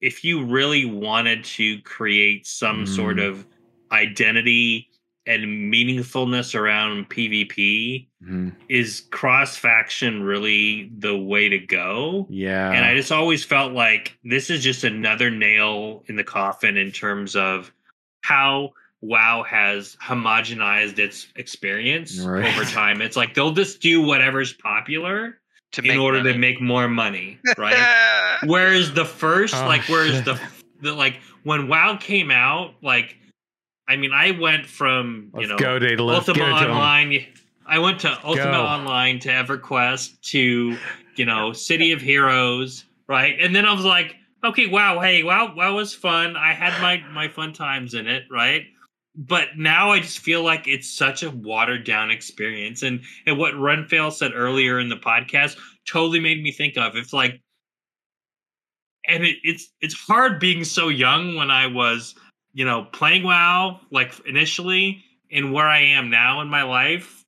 if 0.00 0.24
you 0.24 0.44
really 0.44 0.84
wanted 0.84 1.44
to 1.44 1.80
create 1.82 2.46
some 2.46 2.84
mm. 2.84 2.88
sort 2.88 3.18
of 3.18 3.46
identity 3.90 4.87
and 5.28 5.44
meaningfulness 5.72 6.58
around 6.58 7.10
PvP, 7.10 8.08
mm-hmm. 8.24 8.48
is 8.68 9.06
cross 9.10 9.56
faction 9.56 10.22
really 10.22 10.90
the 10.98 11.16
way 11.16 11.50
to 11.50 11.58
go? 11.58 12.26
Yeah. 12.30 12.72
And 12.72 12.84
I 12.84 12.94
just 12.94 13.12
always 13.12 13.44
felt 13.44 13.74
like 13.74 14.18
this 14.24 14.48
is 14.48 14.64
just 14.64 14.84
another 14.84 15.30
nail 15.30 16.02
in 16.06 16.16
the 16.16 16.24
coffin 16.24 16.78
in 16.78 16.90
terms 16.90 17.36
of 17.36 17.70
how 18.22 18.72
WoW 19.02 19.42
has 19.42 19.96
homogenized 20.02 20.98
its 20.98 21.28
experience 21.36 22.18
right. 22.20 22.46
over 22.46 22.64
time. 22.64 23.02
It's 23.02 23.16
like 23.16 23.34
they'll 23.34 23.52
just 23.52 23.80
do 23.82 24.00
whatever's 24.00 24.54
popular 24.54 25.38
to 25.72 25.82
in 25.82 25.98
order 25.98 26.18
money. 26.18 26.32
to 26.32 26.38
make 26.38 26.60
more 26.60 26.88
money, 26.88 27.38
right? 27.58 28.38
whereas 28.44 28.94
the 28.94 29.04
first, 29.04 29.54
oh, 29.54 29.66
like, 29.66 29.82
whereas 29.88 30.24
the 30.24 30.40
the 30.80 30.94
like 30.94 31.20
when 31.44 31.68
WoW 31.68 31.96
came 31.98 32.30
out, 32.30 32.74
like 32.82 33.16
I 33.88 33.96
mean, 33.96 34.12
I 34.12 34.32
went 34.32 34.66
from 34.66 35.30
you 35.34 35.40
Let's 35.40 35.50
know 35.50 35.56
go, 35.56 35.78
Daedalus. 35.78 36.28
Ultima 36.28 36.44
Online. 36.44 37.26
I 37.66 37.78
went 37.78 38.00
to 38.00 38.10
Ultima 38.24 38.52
go. 38.52 38.62
Online 38.62 39.18
to 39.20 39.28
EverQuest 39.30 40.20
to 40.30 40.76
you 41.16 41.24
know 41.24 41.52
City 41.52 41.92
of 41.92 42.00
Heroes, 42.00 42.84
right? 43.08 43.36
And 43.40 43.56
then 43.56 43.64
I 43.64 43.72
was 43.72 43.84
like, 43.86 44.14
okay, 44.44 44.66
wow, 44.66 45.00
hey, 45.00 45.22
wow, 45.22 45.54
wow 45.54 45.74
was 45.74 45.94
fun. 45.94 46.36
I 46.36 46.52
had 46.52 46.80
my 46.82 47.02
my 47.12 47.28
fun 47.28 47.54
times 47.54 47.94
in 47.94 48.06
it, 48.06 48.24
right? 48.30 48.64
But 49.16 49.48
now 49.56 49.90
I 49.90 50.00
just 50.00 50.20
feel 50.20 50.44
like 50.44 50.68
it's 50.68 50.88
such 50.88 51.22
a 51.22 51.30
watered 51.30 51.84
down 51.84 52.10
experience, 52.10 52.82
and 52.82 53.00
and 53.26 53.38
what 53.38 53.54
Renfail 53.54 54.12
said 54.12 54.32
earlier 54.34 54.78
in 54.78 54.90
the 54.90 54.96
podcast 54.96 55.56
totally 55.86 56.20
made 56.20 56.42
me 56.42 56.52
think 56.52 56.76
of. 56.76 56.94
It's 56.94 57.14
like, 57.14 57.40
and 59.08 59.24
it, 59.24 59.36
it's 59.42 59.72
it's 59.80 59.94
hard 59.94 60.38
being 60.38 60.62
so 60.62 60.88
young 60.88 61.36
when 61.36 61.50
I 61.50 61.66
was 61.66 62.14
you 62.52 62.64
know, 62.64 62.84
playing 62.84 63.22
WoW 63.22 63.80
like 63.90 64.12
initially 64.26 65.04
and 65.30 65.52
where 65.52 65.66
I 65.66 65.80
am 65.80 66.10
now 66.10 66.40
in 66.40 66.48
my 66.48 66.62
life, 66.62 67.24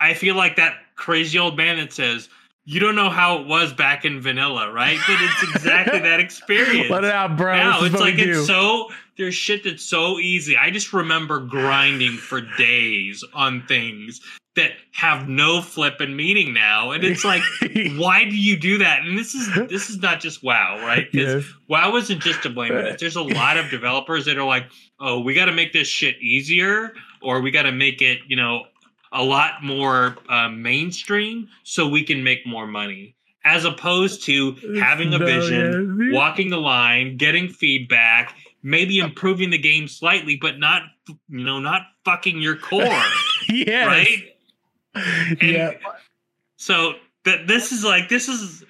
I 0.00 0.14
feel 0.14 0.34
like 0.34 0.56
that 0.56 0.74
crazy 0.96 1.38
old 1.38 1.56
man 1.56 1.76
that 1.78 1.92
says, 1.92 2.28
you 2.64 2.78
don't 2.80 2.94
know 2.94 3.10
how 3.10 3.40
it 3.40 3.46
was 3.46 3.72
back 3.72 4.04
in 4.04 4.20
vanilla, 4.20 4.72
right? 4.72 4.98
But 5.06 5.16
it's 5.20 5.42
exactly 5.54 5.98
that 6.00 6.20
experience. 6.20 6.90
Let 6.90 7.04
it 7.04 7.12
out, 7.12 7.36
bro. 7.36 7.56
Now 7.56 7.84
it's 7.84 7.98
like 7.98 8.18
it's 8.18 8.46
so 8.46 8.88
there's 9.16 9.34
shit 9.34 9.64
that's 9.64 9.84
so 9.84 10.18
easy. 10.18 10.56
I 10.56 10.70
just 10.70 10.92
remember 10.92 11.40
grinding 11.40 12.12
for 12.12 12.40
days 12.40 13.24
on 13.34 13.66
things 13.66 14.20
that 14.54 14.72
have 14.92 15.28
no 15.28 15.62
flipping 15.62 16.14
meaning 16.14 16.52
now 16.52 16.90
and 16.90 17.04
it's 17.04 17.24
like 17.24 17.42
why 17.96 18.24
do 18.24 18.36
you 18.36 18.58
do 18.58 18.78
that 18.78 19.00
and 19.00 19.16
this 19.16 19.34
is 19.34 19.48
this 19.68 19.88
is 19.88 19.98
not 19.98 20.20
just 20.20 20.42
wow 20.42 20.78
right 20.84 21.10
because 21.10 21.44
yes. 21.44 21.54
wow 21.68 21.96
isn't 21.96 22.20
just 22.20 22.42
to 22.42 22.50
blame 22.50 22.72
there's 22.98 23.16
a 23.16 23.22
lot 23.22 23.56
of 23.56 23.70
developers 23.70 24.26
that 24.26 24.36
are 24.36 24.46
like 24.46 24.64
oh 25.00 25.20
we 25.20 25.32
got 25.32 25.46
to 25.46 25.52
make 25.52 25.72
this 25.72 25.88
shit 25.88 26.16
easier 26.20 26.92
or 27.22 27.40
we 27.40 27.50
got 27.50 27.62
to 27.62 27.72
make 27.72 28.02
it 28.02 28.18
you 28.26 28.36
know 28.36 28.64
a 29.12 29.22
lot 29.22 29.62
more 29.62 30.16
uh, 30.28 30.48
mainstream 30.48 31.48
so 31.64 31.88
we 31.88 32.02
can 32.04 32.22
make 32.22 32.46
more 32.46 32.66
money 32.66 33.14
as 33.44 33.64
opposed 33.64 34.22
to 34.22 34.54
having 34.78 35.12
a 35.14 35.18
vision 35.18 36.10
walking 36.12 36.50
the 36.50 36.58
line 36.58 37.16
getting 37.16 37.48
feedback 37.48 38.34
maybe 38.62 38.98
improving 38.98 39.50
the 39.50 39.58
game 39.58 39.88
slightly, 39.88 40.38
but 40.40 40.58
not 40.58 40.82
you 41.28 41.44
know 41.44 41.58
not 41.58 41.82
fucking 42.04 42.40
your 42.40 42.56
core, 42.56 42.82
yes. 43.48 43.86
right? 43.86 44.31
yeah. 45.42 45.72
So 46.56 46.94
that 47.24 47.46
this 47.46 47.72
is 47.72 47.84
like 47.84 48.08
this 48.08 48.28
is 48.28 48.64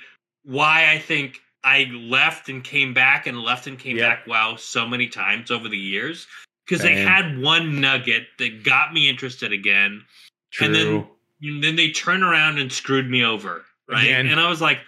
why 0.45 0.91
I 0.93 0.99
think 0.99 1.41
I 1.65 1.85
left 1.93 2.49
and 2.49 2.63
came 2.65 2.93
back 2.95 3.27
and 3.27 3.39
left 3.41 3.67
and 3.67 3.79
came 3.79 3.97
Yep. 3.97 4.09
back 4.09 4.27
wow 4.27 4.57
so 4.57 4.87
many 4.87 5.07
times 5.09 5.51
over 5.51 5.69
the 5.69 5.77
years 5.79 6.27
because 6.67 6.83
they 6.83 7.01
had 7.01 7.39
one 7.41 7.81
nugget 7.81 8.25
that 8.39 8.65
got 8.65 8.93
me 8.93 9.09
interested 9.09 9.53
again 9.53 10.05
True. 10.53 10.67
and 10.67 10.75
then- 10.75 11.07
and 11.45 11.61
then 11.65 11.75
they 11.75 11.91
turn 11.91 12.23
around 12.23 12.59
and 12.61 12.73
screwed 12.73 13.11
me 13.11 13.25
over 13.25 13.65
right 13.89 14.05
Again. 14.05 14.29
and 14.29 14.39
I 14.39 14.49
was 14.49 14.61
like 14.61 14.79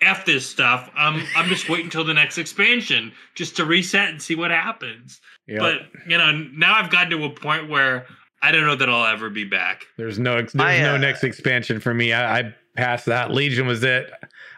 F 0.00 0.24
this 0.24 0.48
stuff. 0.48 0.90
I'm 0.96 1.22
I'm 1.36 1.48
just 1.50 1.68
waiting 1.68 1.86
until 1.86 2.02
the 2.02 2.14
next 2.14 2.38
expansion 2.38 3.12
just 3.34 3.56
to 3.56 3.64
reset 3.66 4.08
and 4.08 4.20
see 4.20 4.34
what 4.34 4.50
happens. 4.50 5.20
Yep. 5.48 5.58
But 5.60 5.80
you 6.10 6.16
know, 6.18 6.32
now 6.54 6.74
I've 6.74 6.90
gotten 6.90 7.10
to 7.18 7.24
a 7.26 7.30
point 7.30 7.68
where 7.68 8.06
I 8.42 8.50
don't 8.50 8.66
know 8.66 8.74
that 8.74 8.88
I'll 8.88 9.06
ever 9.06 9.30
be 9.30 9.44
back. 9.44 9.86
There's 9.96 10.18
no 10.18 10.36
ex- 10.36 10.54
My, 10.54 10.72
there's 10.72 10.82
no 10.86 10.94
uh, 10.94 10.98
next 10.98 11.22
expansion 11.22 11.78
for 11.80 11.94
me. 11.94 12.12
I, 12.12 12.40
I 12.40 12.54
passed 12.76 13.06
that. 13.06 13.30
Legion 13.32 13.66
was 13.66 13.82
it. 13.82 14.10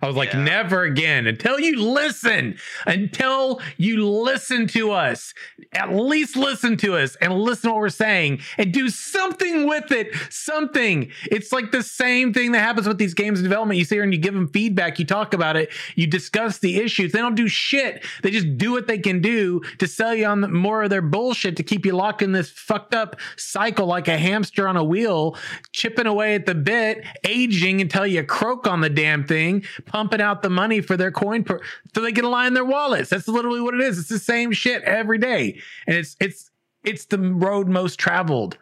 I 0.03 0.07
was 0.07 0.16
like, 0.16 0.32
Yeah. 0.32 0.43
never 0.43 0.82
again 0.82 1.27
until 1.27 1.59
you 1.59 1.81
listen, 1.81 2.59
until 2.86 3.61
you 3.78 4.07
listen 4.07 4.66
to 4.69 4.91
us. 4.91 5.32
At 5.73 5.95
least 5.95 6.36
listen 6.36 6.77
to 6.78 6.97
us 6.97 7.16
and 7.16 7.32
listen 7.32 7.70
to 7.70 7.74
what 7.74 7.81
we're 7.81 7.89
saying 7.89 8.41
and 8.59 8.73
do 8.73 8.91
something 8.91 9.66
with 9.66 9.91
it. 9.93 10.15
Something. 10.31 11.11
It's 11.31 11.53
like 11.53 11.70
the 11.70 11.82
same 11.82 12.32
thing 12.35 12.53
that 12.53 12.61
happens 12.61 12.86
with 12.86 12.99
these 12.99 13.15
games 13.15 13.39
in 13.39 13.45
development. 13.45 13.78
You 13.78 13.85
sit 13.85 13.97
here 13.97 14.03
and 14.05 14.12
you 14.12 14.20
give 14.20 14.35
them 14.35 14.49
feedback, 14.49 14.99
you 14.99 15.05
talk 15.07 15.32
about 15.32 15.57
it, 15.57 15.70
you 15.95 16.07
discuss 16.07 16.59
the 16.59 16.77
issues. 16.77 17.12
They 17.12 17.20
don't 17.20 17.35
do 17.35 17.49
shit. 17.49 18.05
They 18.23 18.31
just 18.31 18.59
do 18.59 18.73
what 18.73 18.86
they 18.86 18.99
can 18.99 19.20
do 19.20 19.62
to 19.78 19.86
sell 19.86 20.15
you 20.15 20.27
on 20.27 20.43
the, 20.43 20.49
more 20.49 20.82
of 20.82 20.91
their 20.91 21.03
bullshit 21.03 21.57
to 21.57 21.62
keep 21.62 21.86
you 21.86 21.93
locked 21.93 22.20
in 22.20 22.32
this 22.32 22.51
fucked 22.51 22.95
up 22.95 23.16
cycle 23.36 23.86
like 23.86 24.09
a 24.09 24.19
hamster 24.19 24.69
on 24.69 24.77
a 24.77 24.85
wheel, 24.85 25.36
chipping 25.73 26.07
away 26.07 26.35
at 26.35 26.47
the 26.47 26.55
bit, 26.55 27.05
aging 27.24 27.81
until 27.81 28.04
you 28.07 28.23
croak 28.25 28.67
on 28.67 28.81
the 28.81 28.91
damn 28.91 29.25
thing, 29.25 29.65
pumping 29.87 30.21
out 30.21 30.43
the 30.43 30.51
money 30.51 30.81
for 30.81 30.97
their 30.97 31.11
coin 31.11 31.45
per- 31.45 31.61
so 31.95 32.01
they 32.01 32.13
can 32.13 32.25
in 32.47 32.55
their 32.55 32.65
wallets. 32.65 33.11
That's 33.11 33.29
literally 33.29 33.61
what 33.61 33.75
it 33.75 33.81
is. 33.81 33.99
It's 33.99 34.09
the 34.09 34.19
same 34.19 34.53
shit 34.53 34.83
every 34.83 35.19
day. 35.19 35.61
And 35.87 35.97
it's 35.97 36.17
it's 36.21 36.51
it's 36.85 37.07
the 37.07 37.19
road 37.19 37.69
most 37.69 37.99
traveled, 37.99 38.59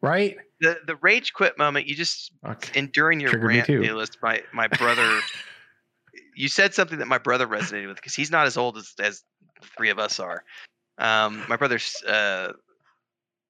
right? 0.00 0.36
The 0.60 0.78
the 0.86 0.96
rage 0.96 1.32
quit 1.32 1.58
moment, 1.58 1.86
you 1.86 1.94
just 1.94 2.32
Okay. 2.46 2.78
and 2.78 2.92
during 2.92 3.20
your 3.20 3.30
Triggered 3.30 3.48
rant, 3.48 3.66
too. 3.66 4.04
My 4.22 4.42
my 4.52 4.68
brother, 4.68 5.20
you 6.36 6.48
said 6.48 6.74
something 6.74 6.98
that 6.98 7.08
my 7.08 7.18
brother 7.18 7.46
resonated 7.46 7.88
with 7.88 7.96
because 7.96 8.14
he's 8.14 8.30
not 8.30 8.46
as 8.46 8.56
old 8.56 8.76
as 8.76 8.94
as 8.98 9.24
the 9.60 9.66
three 9.76 9.90
of 9.90 9.98
us 9.98 10.20
are. 10.20 10.44
Um, 10.98 11.42
my 11.48 11.56
brother's 11.56 12.02
uh, 12.04 12.52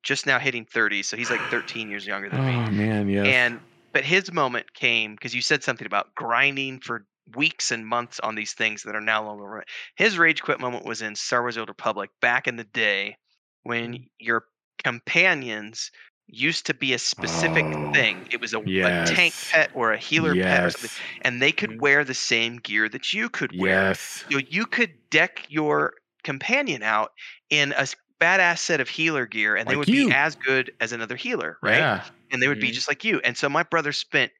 just 0.02 0.26
now 0.26 0.38
hitting 0.38 0.64
thirty, 0.64 1.02
so 1.02 1.16
he's 1.16 1.30
like 1.30 1.40
thirteen 1.50 1.90
years 1.90 2.06
younger 2.06 2.30
than 2.30 2.44
me. 2.46 2.54
Oh 2.54 2.70
man, 2.70 3.08
yeah. 3.08 3.24
And 3.24 3.60
but 3.92 4.04
his 4.04 4.32
moment 4.32 4.74
came 4.74 5.14
because 5.14 5.34
you 5.34 5.42
said 5.42 5.62
something 5.62 5.86
about 5.86 6.14
grinding 6.14 6.80
for 6.80 7.06
weeks 7.36 7.70
and 7.70 7.86
months 7.86 8.18
on 8.20 8.34
these 8.34 8.52
things 8.54 8.82
that 8.82 8.94
are 8.96 9.00
now 9.00 9.24
longer. 9.24 9.44
re- 9.48 9.62
His 9.96 10.18
rage 10.18 10.42
quit 10.42 10.60
moment 10.60 10.84
was 10.84 11.02
in 11.02 11.14
Star 11.16 11.42
Wars: 11.42 11.56
Old 11.58 11.68
Republic 11.68 12.10
back 12.20 12.46
in 12.48 12.56
the 12.56 12.64
day 12.64 13.16
when 13.62 13.94
Mm. 13.94 14.08
your 14.18 14.46
companions 14.82 15.90
used 16.26 16.66
to 16.66 16.74
be 16.74 16.92
a 16.94 16.98
specific 16.98 17.66
Oh, 17.74 17.94
thing. 17.94 18.24
It 18.30 18.40
was 18.40 18.54
a, 18.54 18.60
a 18.82 18.92
tank 19.04 19.34
pet 19.52 19.70
or 19.74 19.92
a 19.92 19.98
healer 19.98 20.36
pet 20.36 20.64
or 20.64 20.70
something, 20.70 20.90
and 21.22 21.40
they 21.42 21.52
could 21.52 21.80
wear 21.80 22.04
the 22.04 22.14
same 22.14 22.56
gear 22.58 22.88
that 22.88 23.12
you 23.12 23.28
could 23.28 23.52
wear. 23.58 23.90
Yes. 23.90 24.24
So 24.30 24.38
you 24.48 24.66
could 24.66 24.98
deck 25.10 25.46
your 25.48 25.94
companion 26.24 26.82
out 26.82 27.10
in 27.50 27.72
a 27.72 27.86
badass 28.20 28.58
set 28.60 28.80
of 28.80 28.88
healer 28.88 29.26
gear, 29.26 29.56
and 29.56 29.68
they 29.70 29.76
would 29.76 29.88
you. 29.88 29.90
be 29.90 30.08
as 30.10 30.36
good 30.36 30.72
as 30.80 30.92
another 30.92 31.16
healer, 31.16 31.58
right? 31.62 31.88
Yeah. 31.92 32.10
And 32.32 32.42
they 32.42 32.48
would 32.48 32.60
be 32.60 32.70
Mhm. 32.70 32.72
just 32.72 32.88
like 32.88 33.04
you. 33.04 33.20
And 33.20 33.36
so 33.36 33.48
my 33.50 33.64
brother 33.64 33.92
spent 33.92 34.32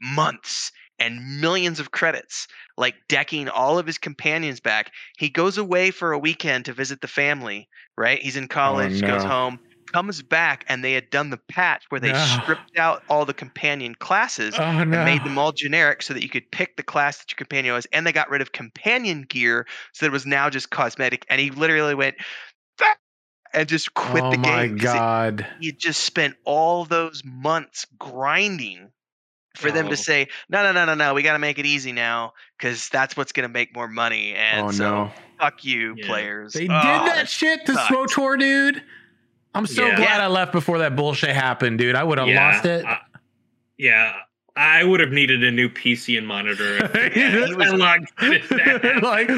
months 0.00 0.72
and 0.98 1.40
millions 1.40 1.80
of 1.80 1.90
credits 1.92 2.46
like 2.76 2.96
decking 3.08 3.48
all 3.48 3.78
of 3.78 3.86
his 3.86 3.98
companions 3.98 4.60
back. 4.60 4.92
He 5.18 5.28
goes 5.30 5.58
away 5.58 5.90
for 5.90 6.12
a 6.12 6.18
weekend 6.18 6.64
to 6.66 6.72
visit 6.72 7.00
the 7.00 7.08
family, 7.08 7.68
right? 7.96 8.20
He's 8.20 8.36
in 8.36 8.48
college, 8.48 9.02
goes 9.04 9.24
no. 9.24 9.24
home, 9.24 9.58
comes 9.92 10.22
back, 10.22 10.64
and 10.68 10.84
they 10.84 10.92
had 10.92 11.10
done 11.10 11.30
the 11.30 11.40
patch 11.50 11.84
where 11.88 12.00
they 12.00 12.12
No. 12.12 12.14
stripped 12.14 12.76
out 12.78 13.00
all 13.08 13.24
the 13.24 13.34
companion 13.34 13.94
classes 13.94 14.60
Oh 14.60 14.84
and 14.92 15.04
made 15.04 15.24
them 15.24 15.38
all 15.38 15.52
generic 15.52 16.02
so 16.02 16.14
that 16.14 16.22
you 16.22 16.28
could 16.28 16.50
pick 16.52 16.76
the 16.76 16.82
class 16.82 17.18
that 17.18 17.30
your 17.30 17.36
companion 17.36 17.74
was. 17.74 17.86
And 17.92 18.06
they 18.06 18.12
got 18.12 18.30
rid 18.30 18.42
of 18.42 18.52
companion 18.52 19.22
gear 19.22 19.66
so 19.92 20.04
that 20.06 20.10
it 20.10 20.12
was 20.12 20.26
now 20.26 20.50
just 20.50 20.70
cosmetic. 20.70 21.24
And 21.30 21.40
he 21.40 21.50
literally 21.50 21.94
went, 21.94 22.16
and 23.52 23.68
just 23.68 23.92
quit 23.94 24.22
oh 24.24 24.30
the 24.32 24.38
my 24.38 24.66
game. 24.66 24.78
'cause 24.78 24.90
it- 24.90 24.98
god. 24.98 25.46
you 25.60 25.72
just 25.72 26.02
spent 26.02 26.36
all 26.44 26.84
those 26.84 27.22
months 27.24 27.86
grinding 27.98 28.90
for 29.56 29.70
them 29.72 29.86
Oh. 29.86 29.90
to 29.90 29.96
say, 29.96 30.28
no, 30.48 30.62
no, 30.62 30.72
no, 30.72 30.84
no, 30.84 30.94
no, 30.94 31.14
we 31.14 31.22
got 31.22 31.32
to 31.32 31.38
make 31.40 31.58
it 31.58 31.66
easy 31.66 31.92
now 31.92 32.32
because 32.56 32.88
that's 32.88 33.16
what's 33.16 33.32
going 33.32 33.48
to 33.48 33.52
make 33.52 33.74
more 33.74 33.88
money. 33.88 34.34
And 34.34 34.66
oh 34.68 34.70
so, 34.70 34.90
no. 34.90 35.12
fuck 35.40 35.64
you, 35.64 35.94
Yeah. 35.98 36.06
players. 36.06 36.52
They 36.52 36.62
Oh, 36.62 36.66
did 36.68 36.68
that 36.70 37.04
that 37.16 37.28
shit 37.28 37.66
to 37.66 37.74
sucks. 37.74 37.90
SWTOR, 38.14 38.38
dude. 38.38 38.82
I'm 39.52 39.66
so 39.66 39.86
Yeah. 39.88 39.96
glad 39.96 40.20
I 40.20 40.28
left 40.28 40.52
before 40.52 40.78
that 40.78 40.94
bullshit 40.94 41.30
happened, 41.34 41.78
dude. 41.78 41.96
I 41.96 42.04
would 42.04 42.18
have 42.18 42.28
lost 42.28 42.64
it. 42.64 42.84
I- 42.84 43.00
yeah, 43.76 44.12
I 44.56 44.84
would 44.84 45.00
have 45.00 45.10
needed 45.12 45.42
a 45.44 45.50
new 45.50 45.68
PC 45.68 46.18
and 46.18 46.26
monitor. 46.26 46.78
if 46.94 46.94
Yeah, 47.16 47.30
he 47.46 47.54
was- 47.54 47.68
I 47.72 47.76
logged 47.76 48.10
it. 48.20 49.02
like 49.02 49.28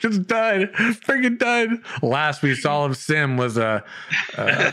just 0.00 0.26
done, 0.26 0.66
freaking 0.68 1.38
done. 1.38 1.82
Last 2.02 2.42
we 2.42 2.54
saw 2.54 2.84
of 2.86 2.96
Sim 2.96 3.36
was 3.36 3.56
a, 3.58 3.84
a 4.38 4.72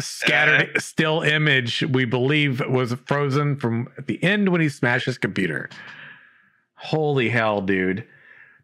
scattered 0.00 0.80
still 0.82 1.22
image 1.22 1.82
we 1.82 2.04
believe 2.04 2.60
was 2.68 2.92
frozen 3.06 3.56
from 3.56 3.88
at 3.96 4.06
the 4.06 4.22
end 4.22 4.48
when 4.50 4.60
he 4.60 4.68
smashed 4.68 5.06
his 5.06 5.18
computer. 5.18 5.70
Holy 6.74 7.28
hell, 7.28 7.60
dude. 7.60 8.04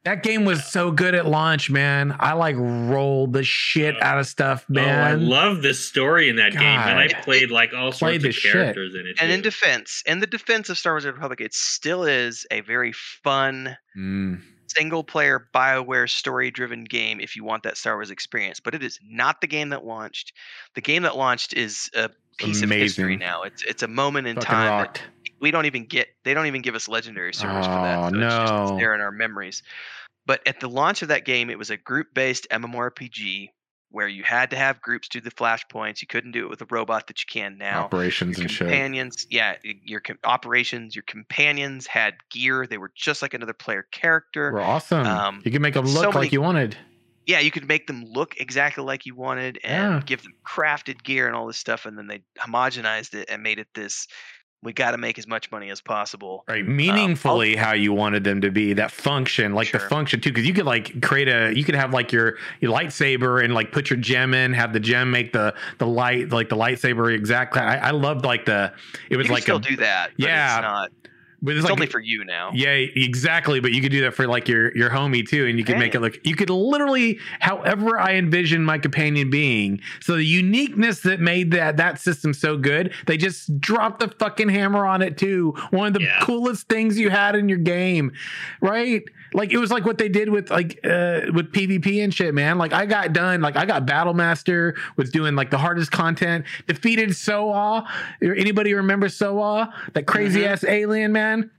That 0.06 0.22
game 0.22 0.44
was 0.44 0.64
so 0.64 0.92
good 0.92 1.16
at 1.16 1.26
launch, 1.26 1.68
man. 1.68 2.14
I 2.20 2.34
like 2.34 2.54
rolled 2.56 3.32
the 3.32 3.42
shit 3.42 4.00
out 4.00 4.18
of 4.20 4.26
stuff, 4.28 4.64
man. 4.70 5.00
Oh, 5.00 5.02
I 5.02 5.14
love 5.14 5.62
the 5.62 5.74
story 5.74 6.28
in 6.28 6.36
that 6.36 6.52
game, 6.52 6.62
and 6.62 6.96
I 6.98 7.08
played 7.22 7.50
like 7.50 7.74
all 7.74 7.90
Played 7.90 8.20
sorts 8.20 8.22
the 8.22 8.28
of 8.28 8.34
shit. 8.36 8.52
characters 8.52 8.94
in 8.94 9.04
it. 9.04 9.16
and 9.20 9.32
in 9.32 9.42
defense, 9.42 10.04
in 10.06 10.20
the 10.20 10.28
defense 10.28 10.68
of 10.70 10.78
Star 10.78 10.92
Wars: 10.92 11.02
The 11.02 11.12
Republic, 11.12 11.40
it 11.40 11.52
still 11.54 12.04
is 12.04 12.46
a 12.52 12.60
very 12.60 12.92
fun 12.92 13.76
Mm. 13.98 14.42
single 14.68 15.02
player 15.02 15.48
Bioware 15.52 16.08
story 16.08 16.52
driven 16.52 16.84
game 16.84 17.18
if 17.18 17.34
you 17.34 17.42
want 17.42 17.64
that 17.64 17.76
Star 17.76 17.96
Wars 17.96 18.12
experience. 18.12 18.60
But 18.60 18.76
it 18.76 18.84
is 18.84 19.00
not 19.04 19.40
the 19.40 19.48
game 19.48 19.70
that 19.70 19.84
launched. 19.84 20.32
The 20.76 20.82
game 20.82 21.02
that 21.02 21.16
launched 21.16 21.52
is 21.54 21.90
a 21.94 22.10
piece 22.38 22.62
of 22.62 22.70
history 22.70 23.16
now. 23.16 23.42
It's 23.42 23.64
it's 23.64 23.82
a 23.82 23.88
moment 23.88 24.28
in 24.28 24.36
Fucking 24.36 24.46
time 24.46 24.66
that 24.66 24.70
rocked. 24.70 25.02
We 25.40 25.50
don't 25.50 25.66
even 25.66 25.84
get 25.86 26.08
they 26.24 26.34
don't 26.34 26.46
even 26.46 26.62
give 26.62 26.74
us 26.74 26.88
legendary 26.88 27.34
servers 27.34 27.66
for 27.66 27.72
that. 27.72 27.98
Oh, 27.98 28.08
So 28.10 28.16
it's 28.16 28.34
just 28.50 28.62
it's 28.72 28.78
there 28.80 28.94
in 28.94 29.00
our 29.00 29.12
memories. 29.12 29.62
But 30.26 30.46
at 30.46 30.58
the 30.60 30.68
launch 30.68 31.02
of 31.02 31.08
that 31.08 31.24
game, 31.24 31.50
it 31.50 31.58
was 31.58 31.70
a 31.70 31.76
group 31.76 32.08
based 32.14 32.48
MMORPG 32.50 33.48
where 33.90 34.08
you 34.08 34.24
had 34.24 34.50
to 34.50 34.56
have 34.56 34.80
groups 34.82 35.08
do 35.08 35.20
the 35.20 35.30
flashpoints. 35.30 36.02
You 36.02 36.08
couldn't 36.08 36.32
do 36.32 36.44
it 36.44 36.50
with 36.50 36.60
a 36.60 36.66
robot 36.68 37.06
that 37.06 37.20
you 37.20 37.26
can 37.30 37.56
now. 37.56 37.84
Operations 37.84 38.36
Your 38.36 38.42
and 38.44 38.50
shit. 38.50 38.66
companions, 38.66 39.26
yeah, 39.30 39.54
your 39.62 40.00
com- 40.00 40.18
operations, 40.24 40.96
your 40.96 41.04
companions 41.06 41.86
had 41.86 42.14
gear. 42.30 42.66
They 42.66 42.78
were 42.78 42.90
just 42.96 43.22
like 43.22 43.32
another 43.34 43.52
player 43.52 43.86
character. 43.92 44.52
Were 44.52 44.60
awesome. 44.60 45.06
Um, 45.06 45.42
you 45.44 45.52
could 45.52 45.62
make 45.62 45.74
them 45.74 45.86
so 45.86 46.00
look 46.00 46.14
many- 46.14 46.24
like 46.26 46.32
you 46.32 46.42
wanted. 46.42 46.76
Yeah, 47.26 47.40
you 47.40 47.50
could 47.50 47.66
make 47.66 47.86
them 47.86 48.04
look 48.04 48.36
exactly 48.40 48.84
like 48.84 49.06
you 49.06 49.14
wanted 49.14 49.58
and 49.64 49.94
Yeah. 49.94 50.00
give 50.04 50.22
them 50.22 50.32
crafted 50.46 51.02
gear 51.02 51.26
and 51.26 51.34
all 51.34 51.46
this 51.46 51.58
stuff, 51.58 51.84
and 51.86 51.96
then 51.96 52.06
they 52.08 52.22
homogenized 52.38 53.14
it 53.14 53.28
and 53.30 53.42
made 53.42 53.58
it 53.58 53.68
this. 53.74 54.06
We 54.62 54.72
got 54.72 54.92
to 54.92 54.98
make 54.98 55.18
as 55.18 55.28
much 55.28 55.50
money 55.52 55.70
as 55.70 55.80
possible. 55.80 56.44
right 56.48 56.64
um, 56.64 56.76
meaningfully 56.76 57.54
how 57.56 57.72
you 57.72 57.92
wanted 57.92 58.24
them 58.24 58.40
to 58.40 58.50
be 58.50 58.72
that 58.72 58.90
function 58.90 59.54
like 59.54 59.70
the 59.70 59.78
function 59.78 60.20
too 60.20 60.30
because 60.30 60.46
you 60.46 60.54
could 60.54 60.66
like 60.66 61.00
create 61.02 61.28
a 61.28 61.52
you 61.56 61.62
could 61.62 61.74
have 61.76 61.92
like 61.92 62.10
your 62.10 62.36
your 62.60 62.72
lightsaber 62.72 63.44
and 63.44 63.54
like 63.54 63.70
put 63.70 63.90
your 63.90 63.98
gem 63.98 64.34
in 64.34 64.52
have 64.52 64.72
the 64.72 64.80
gem 64.80 65.10
make 65.10 65.32
the 65.32 65.54
the 65.78 65.86
light 65.86 66.30
like 66.30 66.48
the 66.48 66.56
lightsaber 66.56 67.14
exactly 67.14 67.60
i, 67.60 67.76
I 67.76 67.90
loved 67.92 68.24
like 68.24 68.44
the 68.46 68.72
it 69.10 69.16
was 69.16 69.26
you 69.26 69.28
can 69.28 69.34
like 69.34 69.42
still 69.42 69.56
a 69.58 69.60
do 69.60 69.76
that. 69.76 70.10
But 70.18 70.28
yeah, 70.28 70.56
it's 70.56 70.62
not. 70.62 70.92
But 71.42 71.50
it's 71.52 71.58
It's 71.60 71.64
like 71.64 71.72
only 71.72 71.86
for 71.86 72.00
you 72.00 72.24
now. 72.24 72.50
yeah 72.54 72.70
exactly 72.70 73.60
but 73.60 73.72
you 73.72 73.80
could 73.82 73.92
do 73.92 74.00
that 74.02 74.12
for 74.14 74.26
like 74.26 74.48
your 74.48 74.76
your 74.76 74.90
homie 74.90 75.26
too 75.26 75.46
and 75.46 75.58
you 75.58 75.64
could 75.64 75.78
make 75.78 75.94
it 75.94 76.00
look 76.00 76.18
you 76.26 76.34
could 76.34 76.50
literally 76.50 77.18
however 77.40 77.98
i 77.98 78.14
envision 78.14 78.64
my 78.64 78.78
companion 78.78 79.30
being 79.30 79.80
so 80.00 80.16
the 80.16 80.24
uniqueness 80.24 81.00
that 81.00 81.20
made 81.20 81.50
that 81.50 81.76
that 81.76 82.00
system 82.00 82.32
so 82.32 82.56
good 82.56 82.92
they 83.06 83.16
just 83.16 83.60
dropped 83.60 84.00
the 84.00 84.08
fucking 84.18 84.48
hammer 84.48 84.86
on 84.86 85.02
it 85.02 85.16
too 85.18 85.54
one 85.70 85.86
of 85.88 85.94
the 85.94 86.02
Yeah. 86.02 86.18
coolest 86.22 86.68
things 86.68 86.98
you 86.98 87.10
had 87.10 87.34
in 87.36 87.48
your 87.48 87.58
game 87.58 88.12
right 88.60 89.02
like 89.36 89.52
it 89.52 89.58
was 89.58 89.70
like 89.70 89.84
what 89.84 89.98
they 89.98 90.08
did 90.08 90.30
with 90.30 90.50
like 90.50 90.80
uh 90.82 91.20
with 91.32 91.52
pvp 91.52 92.02
and 92.02 92.12
shit 92.12 92.34
man. 92.34 92.58
Like 92.58 92.72
i 92.72 92.86
got 92.86 93.12
done 93.12 93.42
like 93.42 93.54
i 93.54 93.66
got 93.66 93.86
battle 93.86 94.14
master 94.14 94.74
was 94.96 95.10
doing 95.10 95.36
like 95.36 95.50
the 95.50 95.58
hardest 95.58 95.92
content 95.92 96.46
defeated 96.66 97.14
soa. 97.14 97.86
Anybody 98.22 98.74
remember 98.74 99.08
soa? 99.08 99.72
That 99.92 100.06
crazy 100.06 100.44
ass 100.44 100.64
alien 100.64 101.12
man? 101.12 101.50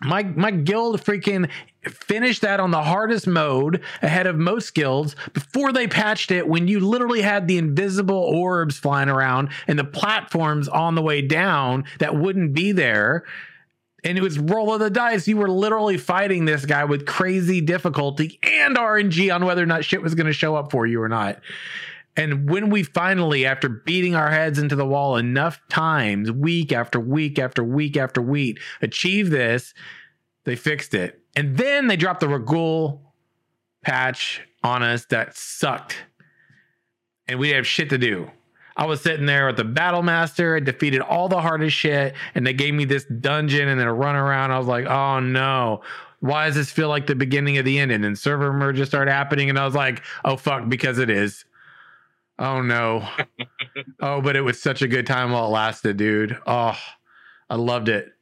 My 0.00 0.22
my 0.22 0.52
guild 0.52 1.02
freaking 1.02 1.50
finished 1.82 2.42
that 2.42 2.60
on 2.60 2.70
the 2.70 2.82
hardest 2.82 3.26
mode 3.26 3.82
ahead 4.00 4.28
of 4.28 4.36
most 4.36 4.74
guilds 4.74 5.16
before 5.32 5.72
they 5.72 5.88
patched 5.88 6.30
it 6.30 6.46
when 6.46 6.68
you 6.68 6.78
literally 6.78 7.22
had 7.22 7.48
the 7.48 7.58
invisible 7.58 8.16
orbs 8.16 8.78
flying 8.78 9.08
around 9.08 9.48
and 9.66 9.76
the 9.78 9.84
platforms 9.84 10.68
on 10.68 10.94
the 10.94 11.02
way 11.02 11.20
down 11.20 11.84
that 11.98 12.14
wouldn't 12.14 12.52
be 12.54 12.70
there 12.70 13.24
and 14.04 14.16
it 14.16 14.22
was 14.22 14.38
roll 14.38 14.72
of 14.72 14.80
the 14.80 14.90
dice 14.90 15.26
you 15.26 15.36
were 15.36 15.50
literally 15.50 15.96
fighting 15.96 16.44
this 16.44 16.64
guy 16.64 16.84
with 16.84 17.06
crazy 17.06 17.60
difficulty 17.60 18.38
and 18.42 18.76
rng 18.76 19.34
on 19.34 19.44
whether 19.44 19.62
or 19.62 19.66
not 19.66 19.84
shit 19.84 20.02
was 20.02 20.14
going 20.14 20.26
to 20.26 20.32
show 20.32 20.54
up 20.54 20.70
for 20.70 20.86
you 20.86 21.00
or 21.00 21.08
not 21.08 21.40
and 22.18 22.50
when 22.50 22.68
we 22.68 22.82
finally, 22.82 23.46
after 23.46 23.68
beating 23.68 24.16
our 24.16 24.28
heads 24.28 24.58
into 24.58 24.74
the 24.74 24.84
wall 24.84 25.16
enough 25.16 25.60
times, 25.68 26.32
week 26.32 26.72
after 26.72 26.98
week 26.98 27.38
after 27.38 27.62
week 27.62 27.96
after 27.96 28.20
week, 28.20 28.60
achieve 28.82 29.30
this, 29.30 29.72
they 30.42 30.56
fixed 30.56 30.94
it. 30.94 31.22
And 31.36 31.56
then 31.56 31.86
they 31.86 31.96
dropped 31.96 32.18
the 32.18 32.26
Ragul 32.26 33.02
patch 33.82 34.40
on 34.64 34.82
us 34.82 35.04
that 35.06 35.36
sucked. 35.36 35.96
And 37.28 37.38
we 37.38 37.50
have 37.50 37.64
shit 37.64 37.88
to 37.90 37.98
do. 37.98 38.28
I 38.78 38.86
was 38.86 39.00
sitting 39.00 39.26
there 39.26 39.46
with 39.46 39.56
the 39.56 39.64
battle 39.64 40.04
master, 40.04 40.54
I 40.56 40.60
defeated 40.60 41.00
all 41.00 41.28
the 41.28 41.40
hardest 41.40 41.76
shit, 41.76 42.14
and 42.36 42.46
they 42.46 42.52
gave 42.52 42.74
me 42.74 42.84
this 42.84 43.04
dungeon 43.06 43.68
and 43.68 43.78
then 43.78 43.88
a 43.88 43.92
run 43.92 44.14
around. 44.14 44.52
I 44.52 44.58
was 44.58 44.68
like, 44.68 44.86
oh 44.86 45.18
no. 45.18 45.82
Why 46.20 46.46
does 46.46 46.54
this 46.54 46.70
feel 46.70 46.88
like 46.88 47.06
the 47.06 47.14
beginning 47.16 47.58
of 47.58 47.64
the 47.64 47.78
end? 47.78 47.90
And 47.90 48.02
then 48.02 48.14
server 48.14 48.52
merges 48.52 48.88
started 48.88 49.10
happening, 49.10 49.50
and 49.50 49.58
I 49.58 49.64
was 49.64 49.74
like, 49.74 50.02
oh 50.24 50.36
fuck, 50.36 50.68
because 50.68 50.98
it 50.98 51.10
is. 51.10 51.44
Oh 52.38 52.62
no. 52.62 53.06
oh, 54.00 54.20
but 54.20 54.36
it 54.36 54.42
was 54.42 54.62
such 54.62 54.80
a 54.80 54.88
good 54.88 55.06
time 55.06 55.32
while 55.32 55.46
it 55.46 55.50
lasted, 55.50 55.96
dude. 55.96 56.38
Oh, 56.46 56.78
I 57.50 57.56
loved 57.56 57.88
it. 57.88 58.12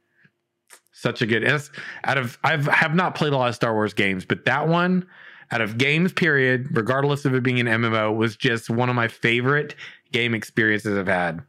Such 0.92 1.20
a 1.20 1.26
good. 1.26 1.44
Out 2.04 2.16
of 2.16 2.38
I've 2.42 2.66
have 2.66 2.94
not 2.94 3.14
played 3.14 3.34
a 3.34 3.36
lot 3.36 3.50
of 3.50 3.54
Star 3.54 3.74
Wars 3.74 3.92
games, 3.92 4.24
but 4.24 4.46
that 4.46 4.68
one 4.68 5.06
out 5.50 5.60
of 5.60 5.78
games 5.78 6.12
period, 6.12 6.68
regardless 6.72 7.24
of 7.24 7.34
it 7.34 7.42
being 7.42 7.60
an 7.60 7.66
MMO, 7.66 8.16
was 8.16 8.36
just 8.36 8.70
one 8.70 8.88
of 8.88 8.96
my 8.96 9.06
favorite 9.06 9.74
game 10.12 10.34
experiences 10.34 10.96
I've 10.96 11.06
had 11.06 11.42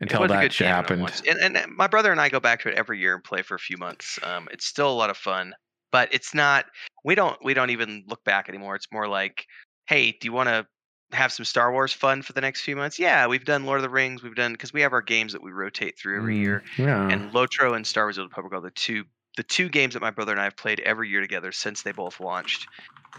until 0.00 0.26
that 0.26 0.52
shit 0.52 0.66
happened. 0.66 1.22
And, 1.28 1.56
and, 1.56 1.72
my 1.76 1.86
brother 1.86 2.10
and 2.10 2.20
I 2.20 2.28
go 2.28 2.40
back 2.40 2.60
to 2.62 2.68
it 2.68 2.74
every 2.74 2.98
year 2.98 3.14
and 3.14 3.22
play 3.22 3.42
for 3.42 3.54
a 3.54 3.58
few 3.58 3.76
months. 3.76 4.18
Um, 4.22 4.48
it's 4.50 4.66
still 4.66 4.90
a 4.90 4.92
lot 4.92 5.10
of 5.10 5.16
fun, 5.16 5.54
but 5.90 6.12
it's 6.12 6.34
not. 6.34 6.66
We 7.04 7.14
don't. 7.14 7.38
We 7.44 7.54
don't 7.54 7.70
even 7.70 8.04
look 8.06 8.24
back 8.24 8.48
anymore. 8.48 8.74
It's 8.74 8.88
more 8.92 9.08
like, 9.08 9.46
hey, 9.86 10.12
do 10.12 10.26
you 10.26 10.32
want 10.32 10.48
to 10.48 10.66
have 11.12 11.32
some 11.32 11.44
Star 11.44 11.72
Wars 11.72 11.92
fun 11.92 12.22
for 12.22 12.32
the 12.32 12.40
next 12.40 12.62
few 12.62 12.74
months? 12.74 12.98
Yeah, 12.98 13.26
we've 13.26 13.44
done 13.44 13.64
Lord 13.64 13.78
of 13.78 13.82
the 13.82 13.90
Rings. 13.90 14.22
We've 14.22 14.34
done 14.34 14.52
because 14.52 14.72
we 14.72 14.80
have 14.82 14.92
our 14.92 15.02
games 15.02 15.32
that 15.32 15.42
we 15.42 15.52
rotate 15.52 15.98
through 15.98 16.18
every 16.18 16.36
Mm, 16.36 16.42
year. 16.42 16.62
Yeah. 16.78 17.08
And 17.08 17.32
Lotro 17.32 17.76
and 17.76 17.86
Star 17.86 18.04
Wars: 18.04 18.16
The 18.16 18.22
Republic 18.22 18.54
are 18.54 18.60
the 18.60 18.70
two 18.70 19.04
the 19.36 19.42
two 19.42 19.68
games 19.68 19.94
that 19.94 20.00
my 20.00 20.10
brother 20.10 20.32
and 20.32 20.40
I 20.40 20.44
have 20.44 20.56
played 20.56 20.80
every 20.80 21.08
year 21.08 21.20
together 21.20 21.52
since 21.52 21.82
they 21.82 21.92
both 21.92 22.20
launched. 22.20 22.66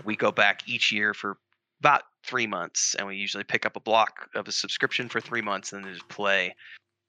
We 0.04 0.16
go 0.16 0.32
back 0.32 0.68
each 0.68 0.92
year 0.92 1.14
for 1.14 1.38
about 1.80 2.04
three 2.24 2.48
months, 2.48 2.96
and 2.96 3.08
we 3.08 3.16
usually 3.16 3.44
pick 3.44 3.66
up 3.66 3.76
a 3.76 3.80
block 3.82 4.30
of 4.36 4.48
a 4.48 4.52
subscription 4.52 5.10
for 5.10 5.20
three 5.22 5.42
months 5.42 5.74
and 5.74 5.84
then 5.86 5.94
just 5.94 6.08
play. 6.10 6.56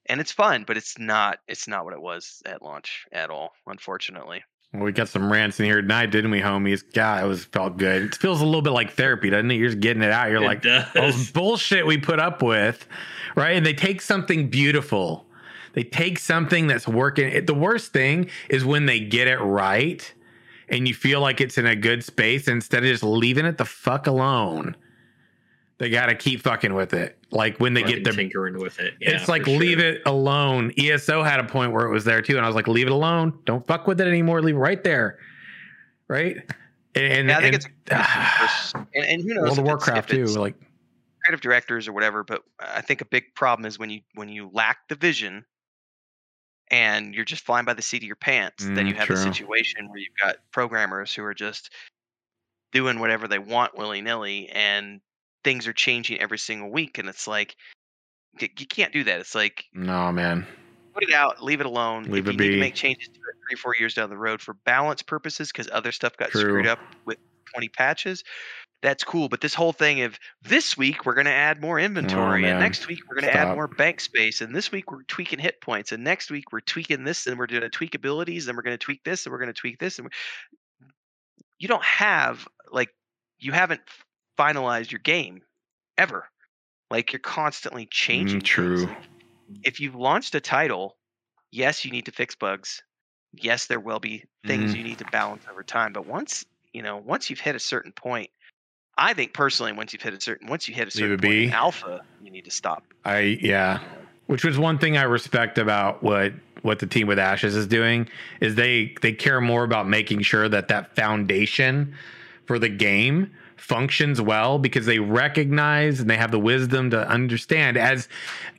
And 0.07 0.21
it's 0.21 0.31
fun, 0.31 0.63
but 0.67 0.77
it's 0.77 0.99
not 0.99 1.39
it's 1.47 1.67
not 1.67 1.83
what 1.85 1.93
it 1.93 2.01
was 2.01 2.41
at 2.45 2.61
launch 2.61 3.05
at 3.11 3.29
all, 3.29 3.51
unfortunately. 3.65 4.43
Well, 4.73 4.83
we 4.83 4.91
got 4.91 5.07
some 5.07 5.31
rants 5.31 5.59
in 5.59 5.65
here 5.65 5.81
tonight, 5.81 6.07
didn't 6.11 6.31
we, 6.31 6.41
homies? 6.41 6.83
God, 6.93 7.23
it 7.23 7.27
was 7.27 7.45
felt 7.45 7.77
good. 7.77 8.03
It 8.03 8.15
feels 8.15 8.41
a 8.41 8.45
little 8.45 8.61
bit 8.61 8.71
like 8.71 8.91
therapy, 8.91 9.29
doesn't 9.29 9.49
it? 9.49 9.55
You're 9.55 9.69
just 9.69 9.79
getting 9.79 10.03
it 10.03 10.11
out. 10.11 10.29
You're 10.29 10.43
It 10.43 10.45
like, 10.45 10.61
does. 10.61 10.85
all 10.95 11.11
bullshit 11.33 11.87
we 11.87 11.97
put 11.97 12.19
up 12.19 12.41
with, 12.43 12.85
right? 13.35 13.55
And 13.55 13.65
they 13.65 13.73
take 13.73 14.01
something 14.01 14.49
beautiful. 14.49 15.25
They 15.73 15.83
take 15.83 16.19
something 16.19 16.67
that's 16.67 16.87
working. 16.87 17.29
It, 17.31 17.47
the 17.47 17.53
worst 17.53 17.93
thing 17.93 18.29
is 18.49 18.65
when 18.65 18.85
they 18.85 18.99
get 18.99 19.27
it 19.27 19.37
right 19.37 20.13
and 20.69 20.87
you 20.87 20.93
feel 20.93 21.21
like 21.21 21.41
it's 21.41 21.57
in 21.57 21.65
a 21.65 21.75
good 21.75 22.03
space 22.03 22.47
instead 22.47 22.83
of 22.83 22.89
just 22.89 23.03
leaving 23.03 23.45
it 23.45 23.57
the 23.57 23.65
fuck 23.65 24.07
alone. 24.07 24.75
They 25.77 25.89
got 25.89 26.05
to 26.05 26.15
keep 26.15 26.41
fucking 26.41 26.73
with 26.73 26.93
it. 26.93 27.17
Like 27.31 27.57
when 27.59 27.73
they 27.73 27.81
Fucking 27.81 27.95
get 27.97 28.03
their 28.05 28.13
tinkering 28.13 28.57
with 28.57 28.79
it. 28.79 28.93
Yeah, 29.01 29.11
it's 29.11 29.27
like 29.27 29.43
for 29.43 29.49
sure. 29.49 29.59
leave 29.59 29.79
it 29.79 30.01
alone. 30.05 30.71
ESO 30.77 31.21
had 31.21 31.39
a 31.41 31.43
point 31.43 31.73
where 31.73 31.85
it 31.85 31.91
was 31.91 32.05
there 32.05 32.21
too, 32.21 32.37
and 32.37 32.45
I 32.45 32.47
was 32.47 32.55
like, 32.55 32.67
leave 32.69 32.87
it 32.87 32.93
alone. 32.93 33.37
Don't 33.45 33.65
fuck 33.67 33.85
with 33.87 33.99
it 33.99 34.07
anymore. 34.07 34.41
Leave 34.41 34.55
it 34.55 34.59
right 34.59 34.81
there. 34.83 35.19
Right. 36.07 36.37
And, 36.95 37.13
and, 37.13 37.29
Yeah, 37.29 37.37
I 37.37 37.41
think 37.41 37.55
and- 37.55 37.65
it's 37.65 38.73
and, 38.73 39.05
and 39.05 39.21
who 39.21 39.33
knows 39.33 39.43
World 39.43 39.43
of 39.45 39.51
if 39.51 39.59
it's- 39.59 39.65
Warcraft 39.67 40.09
too. 40.11 40.23
it's 40.23 40.35
Like 40.37 40.55
creative 41.25 41.41
directors 41.41 41.87
or 41.89 41.93
whatever. 41.93 42.23
But 42.23 42.43
I 42.59 42.79
think 42.79 43.01
a 43.01 43.05
big 43.05 43.35
problem 43.35 43.65
is 43.65 43.77
when 43.77 43.89
you 43.89 43.99
when 44.13 44.29
you 44.29 44.49
lack 44.53 44.87
the 44.87 44.95
vision 44.95 45.43
and 46.71 47.13
you're 47.13 47.25
just 47.25 47.45
flying 47.45 47.65
by 47.65 47.73
the 47.73 47.81
seat 47.81 47.97
of 47.97 48.03
your 48.07 48.15
pants. 48.15 48.63
then 48.63 48.75
Mm, 48.77 48.87
you 48.89 48.93
have 48.95 49.07
true. 49.07 49.15
a 49.15 49.19
situation 49.19 49.89
where 49.89 49.97
you've 49.99 50.15
got 50.21 50.37
programmers 50.51 51.13
who 51.13 51.23
are 51.23 51.33
just 51.33 51.71
doing 52.71 52.99
whatever 52.99 53.27
they 53.27 53.39
want 53.39 53.77
willy 53.77 54.01
nilly, 54.01 54.49
and 54.49 54.99
things 55.45 55.67
are 55.67 55.73
changing 55.73 56.19
every 56.19 56.39
single 56.39 56.69
week. 56.69 56.97
And 56.97 57.07
it's 57.07 57.27
like 57.27 57.55
you 58.41 58.67
can't 58.67 58.91
do 58.91 59.05
that. 59.05 59.21
It's 59.21 59.33
like 59.33 59.63
no 59.73 60.11
man. 60.11 60.45
put 60.93 61.03
it 61.03 61.13
out, 61.13 61.41
leave 61.41 61.61
it 61.61 61.65
alone. 61.65 62.03
Leave 62.03 62.27
if 62.27 62.29
it 62.29 62.31
you 62.33 62.37
need 62.39 62.47
be. 62.49 62.55
to 62.55 62.59
make 62.59 62.75
changes 62.75 63.07
to 63.07 63.13
it 63.13 63.35
three, 63.47 63.55
four 63.55 63.73
years 63.79 63.93
down 63.93 64.09
the 64.09 64.17
road 64.17 64.41
for 64.41 64.55
balance 64.65 65.01
purposes, 65.01 65.53
because 65.53 65.69
other 65.71 65.93
stuff 65.93 66.17
got 66.17 66.31
screwed 66.31 66.67
up 66.67 66.79
with 67.05 67.17
20 67.53 67.69
patches, 67.69 68.23
that's 68.81 69.03
cool. 69.05 69.29
But 69.29 69.39
this 69.39 69.53
whole 69.53 69.71
thing 69.71 70.01
of 70.01 70.19
this 70.41 70.75
week 70.75 71.05
we're 71.05 71.13
going 71.13 71.25
to 71.25 71.31
add 71.31 71.61
more 71.61 71.79
inventory, 71.79 72.41
man. 72.41 72.51
and 72.51 72.59
next 72.59 72.87
week 72.87 72.99
we're 73.07 73.21
going 73.21 73.31
to 73.31 73.39
add 73.39 73.55
more 73.55 73.67
bank 73.67 74.01
space, 74.01 74.41
and 74.41 74.53
this 74.53 74.71
week 74.71 74.91
we're 74.91 75.03
tweaking 75.03 75.39
hit 75.39 75.61
points, 75.61 75.91
and 75.93 76.03
next 76.03 76.29
week 76.29 76.51
we're 76.51 76.59
tweaking 76.59 77.03
this, 77.03 77.27
and 77.27 77.37
we're 77.39 77.47
going 77.47 77.61
to 77.61 77.69
tweak 77.69 77.95
abilities, 77.95 78.47
and 78.47 78.57
we're 78.57 78.63
going 78.63 78.77
to 78.77 78.83
tweak 78.83 79.03
this, 79.05 79.25
and 79.25 79.31
we're 79.31 79.39
going 79.39 79.53
to 79.53 79.59
tweak 79.59 79.79
this, 79.79 79.99
and 79.99 80.11
you 81.57 81.67
don't 81.67 81.83
have 81.85 82.45
like 82.71 82.89
you 83.39 83.51
haven't 83.51 83.81
finalized 84.37 84.91
your 84.91 84.99
game 84.99 85.41
ever. 85.97 86.29
Like 86.91 87.11
you're 87.13 87.19
constantly 87.19 87.87
changing. 87.89 88.41
Mm, 88.41 88.43
true. 88.43 88.85
things. 88.87 88.97
If 89.63 89.79
you've 89.79 89.95
launched 89.95 90.35
a 90.35 90.39
title, 90.39 90.97
yes, 91.51 91.85
you 91.85 91.91
need 91.91 92.05
to 92.05 92.11
fix 92.11 92.35
bugs. 92.35 92.81
Yes, 93.33 93.67
there 93.67 93.79
will 93.79 93.99
be 93.99 94.23
things 94.45 94.73
Mm. 94.73 94.77
you 94.77 94.83
need 94.83 94.99
to 94.99 95.05
balance 95.05 95.43
over 95.51 95.63
time. 95.63 95.93
But 95.93 96.05
once 96.05 96.45
you 96.73 96.81
know, 96.81 96.97
once 96.97 97.29
you've 97.29 97.39
hit 97.39 97.55
a 97.55 97.59
certain 97.59 97.93
point, 97.93 98.29
I 98.97 99.13
think 99.13 99.33
personally, 99.33 99.71
once 99.71 99.93
you've 99.93 100.01
hit 100.01 100.13
a 100.13 100.19
certain, 100.19 100.47
once 100.47 100.67
you 100.67 100.75
hit 100.75 100.89
a 100.89 100.91
certain 100.91 101.17
point 101.17 101.33
in 101.33 101.53
alpha, 101.53 102.01
you 102.21 102.29
need 102.29 102.43
to 102.45 102.51
stop. 102.51 102.83
I 103.05 103.39
yeah. 103.41 103.79
Which 104.27 104.43
was 104.43 104.57
one 104.57 104.77
thing 104.77 104.97
I 104.97 105.03
respect 105.03 105.57
about 105.57 106.03
what 106.03 106.33
what 106.63 106.79
the 106.79 106.87
team 106.87 107.07
with 107.07 107.19
Ashes 107.19 107.55
is 107.55 107.67
doing 107.67 108.09
is 108.41 108.55
they 108.55 108.95
they 109.01 109.13
care 109.13 109.39
more 109.39 109.63
about 109.63 109.87
making 109.87 110.21
sure 110.21 110.49
that 110.49 110.67
that 110.67 110.95
foundation 110.95 111.93
for 112.45 112.59
the 112.59 112.69
game 112.69 113.31
functions 113.57 114.21
well 114.21 114.59
because 114.59 114.85
they 114.85 114.99
recognize 114.99 115.99
and 115.99 116.09
they 116.09 116.17
have 116.17 116.31
the 116.31 116.39
wisdom 116.39 116.89
to 116.89 117.07
understand 117.07 117.77
as 117.77 118.07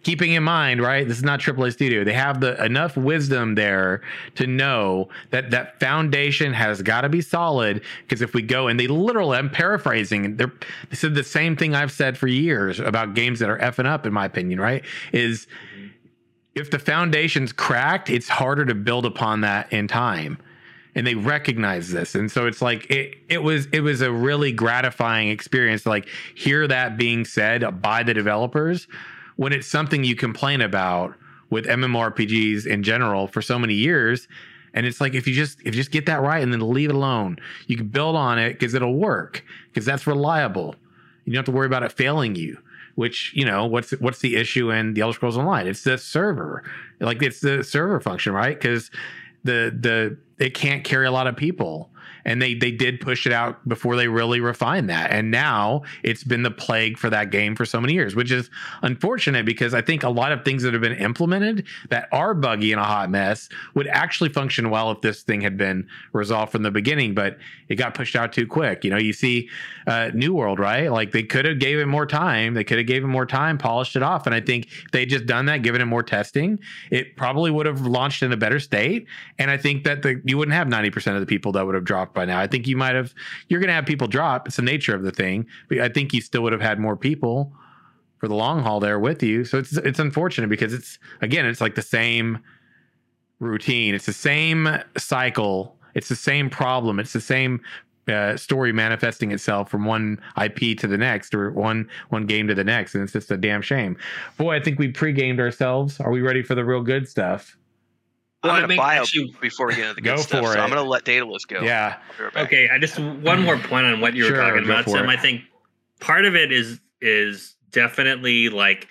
keeping 0.03 0.33
in 0.33 0.43
mind 0.43 0.81
right 0.81 1.07
this 1.07 1.19
is 1.19 1.23
not 1.23 1.41
AAA 1.41 1.73
studio. 1.73 2.03
They 2.03 2.13
have 2.13 2.41
the 2.41 2.63
enough 2.65 2.97
wisdom 2.97 3.55
there 3.55 4.03
to 4.37 4.47
know 4.47 5.09
that 5.31 5.51
that 5.51 5.79
foundation 5.81 6.53
has 6.53 6.83
got 6.83 7.03
to 7.03 7.09
be 7.09 7.21
solid 7.21 7.83
because 8.03 8.23
if 8.23 8.35
we 8.35 8.43
go 8.43 8.69
and 8.69 8.81
they 8.81 8.87
literally 8.87 9.37
I'm 9.37 9.51
paraphrasing 9.51 10.37
they're 10.37 10.53
they 10.91 10.97
said 10.97 11.15
the 11.15 11.25
same 11.25 11.57
thing 11.57 11.75
I've 11.75 11.93
said 11.93 12.17
for 12.17 12.27
years 12.27 12.81
about 12.81 13.15
games 13.15 13.39
that 13.41 13.51
are 13.51 13.59
effing 13.59 13.87
up 13.87 14.07
in 14.07 14.13
my 14.13 14.25
opinion 14.25 14.61
right 14.61 14.85
is 15.13 15.47
if 16.55 16.71
the 16.71 16.79
foundation's 16.79 17.53
cracked 17.53 18.09
it's 18.09 18.29
harder 18.29 18.65
to 18.65 18.75
build 18.75 19.05
upon 19.05 19.43
that 19.43 19.73
in 19.73 19.89
time 19.89 20.39
and 20.97 21.07
they 21.07 21.15
recognize 21.15 21.91
this 21.93 22.15
and 22.15 22.33
so 22.33 22.47
it's 22.47 22.61
like 22.61 22.91
it 22.91 23.17
it 23.29 23.43
was 23.43 23.67
it 23.67 23.81
was 23.81 24.01
a 24.01 24.11
really 24.11 24.51
gratifying 24.51 25.29
experience 25.29 25.83
to 25.83 25.91
like 25.91 26.09
hear 26.35 26.67
that 26.67 26.97
being 26.97 27.25
said 27.25 27.81
by 27.83 28.03
the 28.03 28.15
developers 28.15 28.89
when 29.37 29.53
it's 29.53 29.67
something 29.67 30.03
you 30.03 30.17
complain 30.17 30.63
about 30.63 31.15
with 31.51 31.67
MMORPGs 31.67 32.67
in 32.67 32.83
general 32.83 33.29
for 33.29 33.43
so 33.43 33.59
many 33.59 33.75
years 33.75 34.27
and 34.73 34.87
it's 34.87 35.01
like 35.01 35.15
if 35.15 35.29
you 35.29 35.35
just 35.35 35.61
if 35.61 35.67
you 35.67 35.73
just 35.73 35.93
get 35.93 36.07
that 36.07 36.23
right 36.23 36.43
and 36.43 36.53
then 36.53 36.73
leave 36.73 36.89
it 36.91 36.97
alone 36.97 37.37
you 37.67 37.77
can 37.77 37.89
build 37.89 38.17
on 38.17 38.39
it 38.39 38.55
because 38.55 38.75
it'll 38.75 38.97
work 38.97 39.45
because 39.69 39.85
that's 39.85 40.07
reliable 40.07 40.75
you 41.27 41.33
don't 41.33 41.41
have 41.41 41.45
to 41.45 41.53
worry 41.53 41.67
about 41.67 41.83
it 41.83 41.93
failing 41.93 42.35
you 42.35 42.57
which 42.97 43.33
you 43.35 43.45
know 43.45 43.67
what's 43.67 43.93
what's 44.01 44.21
the 44.21 44.37
issue 44.37 44.71
in 44.71 44.95
the 44.95 45.03
Elder 45.03 45.15
Scrolls 45.15 45.37
Online? 45.37 45.67
It's 45.67 45.85
the 45.85 45.99
server, 45.99 46.65
like 46.99 47.23
it's 47.23 47.41
the 47.41 47.63
server 47.63 48.01
function, 48.01 48.33
right? 48.33 48.59
Because 48.59 48.91
the 49.47 49.77
the 49.79 50.19
it 50.39 50.55
can't 50.55 50.85
carry 50.85 51.07
a 51.07 51.11
lot 51.11 51.27
of 51.27 51.37
people, 51.37 51.91
and 52.27 52.43
they 52.43 52.53
they 52.53 52.71
did 52.71 53.01
push 53.01 53.27
it 53.27 53.33
out 53.33 53.67
before 53.67 53.97
they 53.97 54.09
really 54.09 54.41
refined 54.41 54.91
that. 54.91 55.11
And 55.11 55.31
now 55.31 55.83
it's 56.03 56.25
been 56.25 56.43
the 56.43 56.51
plague 56.51 56.99
for 56.99 57.09
that 57.09 57.31
game 57.31 57.55
for 57.57 57.65
so 57.65 57.81
many 57.81 57.95
years 57.95 58.15
which 58.15 58.31
is 58.31 58.51
unfortunate 58.83 59.47
because 59.47 59.75
i 59.75 59.81
think 59.81 60.03
a 60.03 60.09
lot 60.09 60.33
of 60.33 60.45
things 60.45 60.63
that 60.63 60.73
have 60.73 60.83
been 60.83 60.97
implemented 60.97 61.67
that 61.89 62.09
are 62.13 62.35
buggy 62.35 62.73
and 62.73 62.81
a 62.81 62.85
hot 62.85 63.11
mess 63.11 63.49
would 63.75 63.87
actually 63.89 64.29
function 64.29 64.71
well 64.71 64.91
if 64.91 65.01
this 65.01 65.23
thing 65.23 65.41
had 65.41 65.57
been 65.57 65.87
resolved 66.13 66.53
from 66.53 66.63
the 66.63 66.71
beginning 66.71 67.15
but 67.15 67.39
it 67.69 67.77
got 67.77 67.95
pushed 67.95 68.17
out 68.17 68.33
too 68.33 68.47
quick. 68.47 68.85
You 68.85 68.91
know 68.91 68.99
you 68.99 69.13
see 69.13 69.49
uh, 69.87 70.11
new 70.15 70.35
world 70.35 70.59
right? 70.59 70.89
Like 70.89 71.13
they 71.13 71.23
could 71.23 71.45
have 71.45 71.59
gave 71.59 71.79
it 71.79 71.87
more 71.87 72.07
time. 72.07 72.55
They 72.55 72.65
could 72.65 72.79
have 72.79 72.87
gave 72.87 73.05
it 73.05 73.09
more 73.09 73.27
time 73.27 73.59
polished 73.59 73.97
it 73.97 74.03
off. 74.03 74.27
And 74.27 74.35
i 74.35 74.41
think 74.41 74.69
they 74.93 75.07
just 75.07 75.27
done 75.27 75.47
that 75.47 75.63
given 75.63 75.81
it 75.81 75.87
more 75.87 76.03
testing 76.03 76.59
it 76.91 77.17
probably 77.17 77.51
would 77.51 77.67
have 77.67 77.83
launched 77.83 78.23
in 78.23 78.33
a 78.33 78.37
better 78.37 78.61
state. 78.61 79.07
And 79.39 79.51
i 79.51 79.57
think 79.57 79.85
that 79.85 80.03
the, 80.03 80.21
you 80.25 80.39
wouldn't 80.39 80.55
have 80.55 80.69
90% 80.69 81.15
of 81.15 81.21
the 81.21 81.27
people 81.27 81.53
that 81.53 81.67
would 81.67 81.75
have 81.75 81.85
dropped 81.85 82.15
by 82.17 82.25
now. 82.25 82.41
I 82.41 82.49
think 82.49 82.67
you 82.67 82.77
might 82.77 82.97
have, 82.97 83.15
you're 83.49 83.61
going 83.61 83.69
to 83.69 83.75
have 83.75 83.87
people 83.87 84.09
drop. 84.09 84.49
It's 84.49 84.57
the 84.57 84.63
nature 84.63 84.97
of 84.97 85.05
the 85.05 85.13
thing. 85.13 85.47
But 85.69 85.79
I 85.79 85.89
think 85.89 86.13
you 86.13 86.21
still 86.21 86.43
would 86.43 86.53
have 86.53 86.61
had 86.61 86.81
more 86.81 86.97
people 86.97 87.53
for 88.19 88.27
the 88.27 88.35
long 88.35 88.63
haul 88.63 88.81
there 88.81 88.99
with 88.99 89.23
you. 89.23 89.45
So 89.45 89.59
it's, 89.59 89.77
it's 89.77 90.01
unfortunate 90.01 90.49
because 90.49 90.73
it's, 90.73 90.99
again, 91.21 91.47
it's 91.47 91.61
like 91.61 91.77
the 91.77 91.83
same 91.83 92.41
routine. 93.39 93.95
It's 93.95 94.07
the 94.07 94.13
same 94.13 94.69
cycle. 94.97 95.77
It's 95.95 96.09
the 96.09 96.17
same 96.17 96.51
problem. 96.51 96.99
It's 96.99 97.13
the 97.13 97.21
same 97.21 97.61
uh, 98.09 98.37
story 98.37 98.73
manifesting 98.73 99.33
itself 99.33 99.71
from 99.71 99.85
one 99.85 100.21
IP 100.43 100.79
to 100.79 100.87
the 100.87 100.97
next, 100.97 101.35
or 101.35 101.51
one 101.51 101.89
one 102.11 102.27
game 102.27 102.47
to 102.47 102.55
the 102.55 102.63
next, 102.63 102.95
and 102.95 103.03
it's 103.03 103.13
just 103.13 103.31
a 103.31 103.37
damn 103.37 103.63
shame. 103.63 103.97
Boy, 104.37 104.55
I 104.55 104.61
think 104.61 104.79
we 104.79 104.89
pre-gamed 104.89 105.41
ourselves. 105.41 105.99
Are 105.99 106.11
we 106.11 106.21
ready 106.21 106.43
for 106.43 106.55
the 106.55 106.65
real 106.65 106.83
good 106.83 107.09
stuff? 107.09 107.57
I'm 108.51 108.63
gonna 108.63 108.77
bio 108.77 109.03
actually, 109.03 109.35
before 109.41 109.67
we 109.69 109.77
get 109.77 109.91
into 109.91 109.95
the 109.97 110.01
good 110.03 110.19
stuff. 110.19 110.45
So 110.45 110.61
I'm 110.61 110.69
gonna 110.69 110.83
let 110.83 111.05
Daedalus 111.05 111.45
go. 111.45 111.61
Yeah. 111.61 111.99
Okay. 112.37 112.69
I 112.73 112.79
just 112.79 112.99
one 112.99 113.43
more 113.43 113.59
point 113.59 113.87
on 113.87 114.01
what 114.01 114.15
you 114.15 114.25
were 114.25 114.31
sure, 114.31 114.41
talking 114.41 114.65
about, 114.65 114.89
Sam. 114.89 115.09
It. 115.09 115.09
I 115.09 115.17
think 115.17 115.43
part 116.01 116.25
of 116.25 116.35
it 116.35 116.53
is 116.53 116.81
is 117.01 117.57
definitely 117.71 118.49
like 118.49 118.89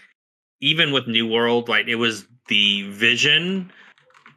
even 0.62 0.92
with 0.92 1.08
New 1.08 1.28
World, 1.28 1.70
like 1.70 1.88
it 1.88 1.96
was 1.96 2.26
the 2.48 2.90
vision 2.92 3.72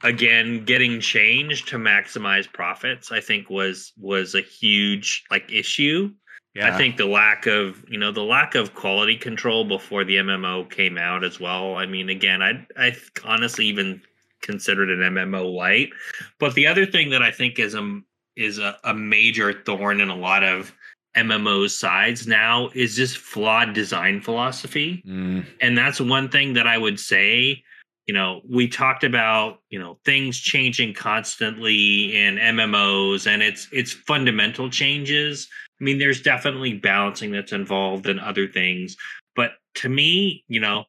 again 0.04 0.64
getting 0.64 1.00
changed 1.00 1.68
to 1.68 1.76
maximize 1.76 2.50
profits. 2.52 3.12
I 3.12 3.20
think 3.20 3.50
was 3.50 3.92
was 3.98 4.34
a 4.34 4.40
huge 4.40 5.24
like 5.30 5.50
issue. 5.52 6.12
Yeah. 6.54 6.74
I 6.74 6.78
think 6.78 6.96
the 6.96 7.06
lack 7.06 7.46
of 7.46 7.84
you 7.88 7.98
know 7.98 8.10
the 8.10 8.22
lack 8.22 8.54
of 8.54 8.74
quality 8.74 9.16
control 9.16 9.64
before 9.64 10.04
the 10.04 10.16
MMO 10.16 10.68
came 10.70 10.98
out 10.98 11.22
as 11.24 11.38
well. 11.38 11.76
I 11.76 11.86
mean, 11.86 12.08
again, 12.08 12.42
I 12.42 12.66
I 12.76 12.96
honestly 13.24 13.66
even 13.66 14.02
considered 14.42 14.90
an 14.90 15.00
MMO 15.14 15.54
light. 15.54 15.90
But 16.38 16.54
the 16.54 16.66
other 16.66 16.86
thing 16.86 17.10
that 17.10 17.22
I 17.22 17.30
think 17.30 17.58
is 17.58 17.74
a 17.74 18.00
is 18.36 18.58
a, 18.58 18.76
a 18.84 18.94
major 18.94 19.52
thorn 19.64 20.00
in 20.00 20.08
a 20.08 20.16
lot 20.16 20.44
of 20.44 20.72
MMOs 21.16 21.70
sides 21.70 22.26
now 22.26 22.70
is 22.74 22.94
just 22.94 23.18
flawed 23.18 23.72
design 23.72 24.20
philosophy. 24.20 25.02
Mm. 25.06 25.44
And 25.60 25.76
that's 25.76 26.00
one 26.00 26.28
thing 26.28 26.52
that 26.54 26.66
I 26.66 26.78
would 26.78 27.00
say, 27.00 27.62
you 28.06 28.14
know, 28.14 28.40
we 28.48 28.68
talked 28.68 29.04
about, 29.04 29.60
you 29.70 29.78
know, 29.78 29.98
things 30.04 30.38
changing 30.38 30.94
constantly 30.94 32.16
in 32.16 32.36
MMOs 32.36 33.26
and 33.26 33.42
it's 33.42 33.68
it's 33.72 33.92
fundamental 33.92 34.70
changes. 34.70 35.48
I 35.80 35.84
mean, 35.84 35.98
there's 35.98 36.22
definitely 36.22 36.74
balancing 36.74 37.32
that's 37.32 37.52
involved 37.52 38.06
and 38.06 38.20
other 38.20 38.48
things. 38.48 38.96
But 39.34 39.52
to 39.76 39.88
me, 39.88 40.44
you 40.48 40.60
know, 40.60 40.84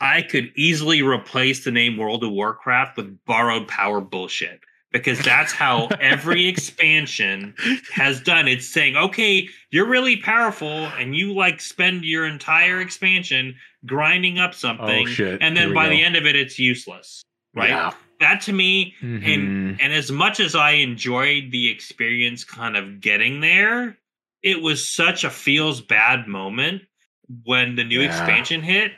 I 0.00 0.22
could 0.22 0.52
easily 0.56 1.02
replace 1.02 1.64
the 1.64 1.70
name 1.70 1.96
World 1.96 2.24
of 2.24 2.32
Warcraft 2.32 2.96
with 2.96 3.24
borrowed 3.24 3.68
power 3.68 4.00
bullshit 4.00 4.60
because 4.94 5.20
that's 5.22 5.52
how 5.52 5.88
every 6.00 6.46
expansion 6.48 7.54
has 7.92 8.20
done. 8.20 8.46
It's 8.46 8.66
saying, 8.66 8.96
okay, 8.96 9.48
you're 9.70 9.88
really 9.88 10.16
powerful 10.16 10.68
and 10.68 11.16
you 11.16 11.34
like 11.34 11.60
spend 11.60 12.04
your 12.04 12.26
entire 12.26 12.80
expansion 12.80 13.56
grinding 13.84 14.38
up 14.38 14.54
something. 14.54 15.08
Oh, 15.20 15.38
and 15.40 15.56
then 15.56 15.74
by 15.74 15.86
go. 15.86 15.90
the 15.90 16.02
end 16.02 16.16
of 16.16 16.26
it, 16.26 16.36
it's 16.36 16.58
useless. 16.58 17.22
Right. 17.54 17.70
Yeah. 17.70 17.92
That 18.20 18.40
to 18.42 18.52
me, 18.52 18.94
mm-hmm. 19.02 19.28
and 19.28 19.80
and 19.80 19.92
as 19.92 20.10
much 20.12 20.38
as 20.38 20.54
I 20.54 20.72
enjoyed 20.72 21.50
the 21.50 21.68
experience 21.68 22.44
kind 22.44 22.76
of 22.76 23.00
getting 23.00 23.40
there, 23.40 23.98
it 24.42 24.62
was 24.62 24.88
such 24.88 25.24
a 25.24 25.30
feels 25.30 25.80
bad 25.80 26.28
moment 26.28 26.82
when 27.42 27.74
the 27.74 27.82
new 27.82 28.00
yeah. 28.00 28.06
expansion 28.06 28.62
hit 28.62 28.92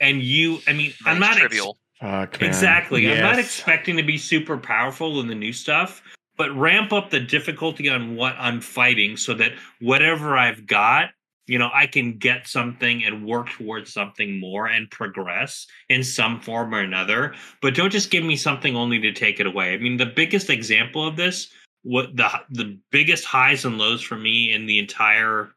and 0.00 0.22
you 0.22 0.58
i 0.66 0.72
mean 0.72 0.92
i'm 1.06 1.18
not 1.18 1.36
trivial. 1.36 1.70
Ex- 1.70 1.76
Fuck, 2.00 2.42
exactly. 2.42 3.02
Yes. 3.02 3.16
i'm 3.18 3.22
not 3.22 3.38
expecting 3.38 3.96
to 3.96 4.02
be 4.02 4.16
super 4.16 4.56
powerful 4.56 5.20
in 5.20 5.26
the 5.26 5.34
new 5.34 5.52
stuff 5.52 6.02
but 6.36 6.50
ramp 6.56 6.92
up 6.92 7.10
the 7.10 7.20
difficulty 7.20 7.88
on 7.88 8.16
what 8.16 8.34
i'm 8.38 8.60
fighting 8.60 9.16
so 9.16 9.34
that 9.34 9.52
whatever 9.80 10.36
i've 10.36 10.66
got 10.66 11.10
you 11.46 11.58
know 11.58 11.68
i 11.74 11.86
can 11.86 12.16
get 12.16 12.46
something 12.46 13.04
and 13.04 13.26
work 13.26 13.50
towards 13.50 13.92
something 13.92 14.38
more 14.40 14.66
and 14.66 14.90
progress 14.90 15.66
in 15.88 16.02
some 16.04 16.40
form 16.40 16.74
or 16.74 16.80
another. 16.80 17.34
But 17.60 17.74
don't 17.74 17.90
just 17.90 18.10
give 18.10 18.24
me 18.24 18.36
something 18.36 18.76
only 18.76 19.00
to 19.00 19.12
take 19.12 19.40
it 19.40 19.46
away. 19.46 19.74
I 19.74 19.78
mean 19.78 19.96
the 19.96 20.06
biggest 20.06 20.48
example 20.48 21.06
of 21.06 21.16
this 21.16 21.48
what 21.82 22.14
the 22.16 22.28
the 22.50 22.78
biggest 22.90 23.24
highs 23.24 23.64
and 23.64 23.78
lows 23.78 24.02
for 24.02 24.16
me 24.16 24.52
in 24.52 24.66
the 24.66 24.78
entire 24.78 25.50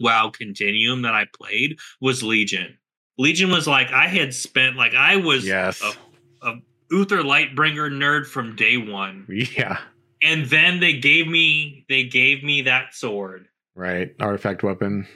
WoW 0.00 0.30
continuum 0.30 1.02
that 1.02 1.14
I 1.14 1.26
played 1.32 1.78
was 2.00 2.22
Legion. 2.22 2.76
Legion 3.18 3.50
was 3.50 3.66
like 3.66 3.90
I 3.92 4.06
had 4.06 4.32
spent 4.32 4.76
like 4.76 4.94
I 4.94 5.16
was 5.16 5.46
yes. 5.46 5.82
a, 5.82 6.48
a 6.48 6.54
Uther 6.90 7.18
Lightbringer 7.18 7.90
nerd 7.90 8.26
from 8.26 8.56
day 8.56 8.76
one. 8.76 9.26
Yeah. 9.28 9.78
And 10.22 10.46
then 10.46 10.80
they 10.80 10.94
gave 10.94 11.28
me 11.28 11.84
they 11.88 12.04
gave 12.04 12.42
me 12.42 12.62
that 12.62 12.94
sword. 12.94 13.46
Right. 13.74 14.14
Artifact 14.20 14.62
weapon. 14.62 15.06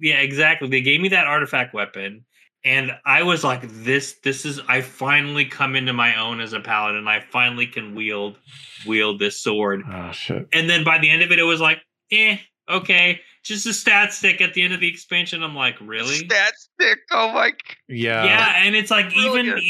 Yeah, 0.00 0.18
exactly. 0.20 0.68
They 0.68 0.80
gave 0.80 1.00
me 1.00 1.08
that 1.10 1.26
artifact 1.26 1.74
weapon. 1.74 2.24
And 2.64 2.92
I 3.04 3.24
was 3.24 3.42
like, 3.42 3.62
this 3.62 4.14
this 4.22 4.44
is 4.44 4.60
I 4.68 4.82
finally 4.82 5.44
come 5.44 5.74
into 5.74 5.92
my 5.92 6.20
own 6.20 6.40
as 6.40 6.52
a 6.52 6.60
paladin. 6.60 7.08
I 7.08 7.20
finally 7.20 7.66
can 7.66 7.94
wield 7.94 8.36
wield 8.86 9.18
this 9.18 9.40
sword. 9.40 9.82
Oh 9.90 10.12
shit. 10.12 10.48
And 10.52 10.70
then 10.70 10.84
by 10.84 10.98
the 10.98 11.10
end 11.10 11.22
of 11.22 11.32
it, 11.32 11.38
it 11.38 11.44
was 11.44 11.60
like, 11.60 11.78
eh, 12.12 12.38
okay 12.68 13.20
just 13.42 13.66
a 13.66 13.74
stat 13.74 14.12
stick 14.12 14.40
at 14.40 14.54
the 14.54 14.62
end 14.62 14.72
of 14.72 14.80
the 14.80 14.88
expansion. 14.88 15.42
I'm 15.42 15.54
like, 15.54 15.76
really? 15.80 16.14
Stat 16.14 16.54
stick. 16.56 16.98
Oh 17.10 17.32
my. 17.32 17.52
Yeah. 17.88 18.24
Yeah, 18.24 18.52
and 18.58 18.74
it's 18.74 18.90
like 18.90 19.12
even 19.16 19.60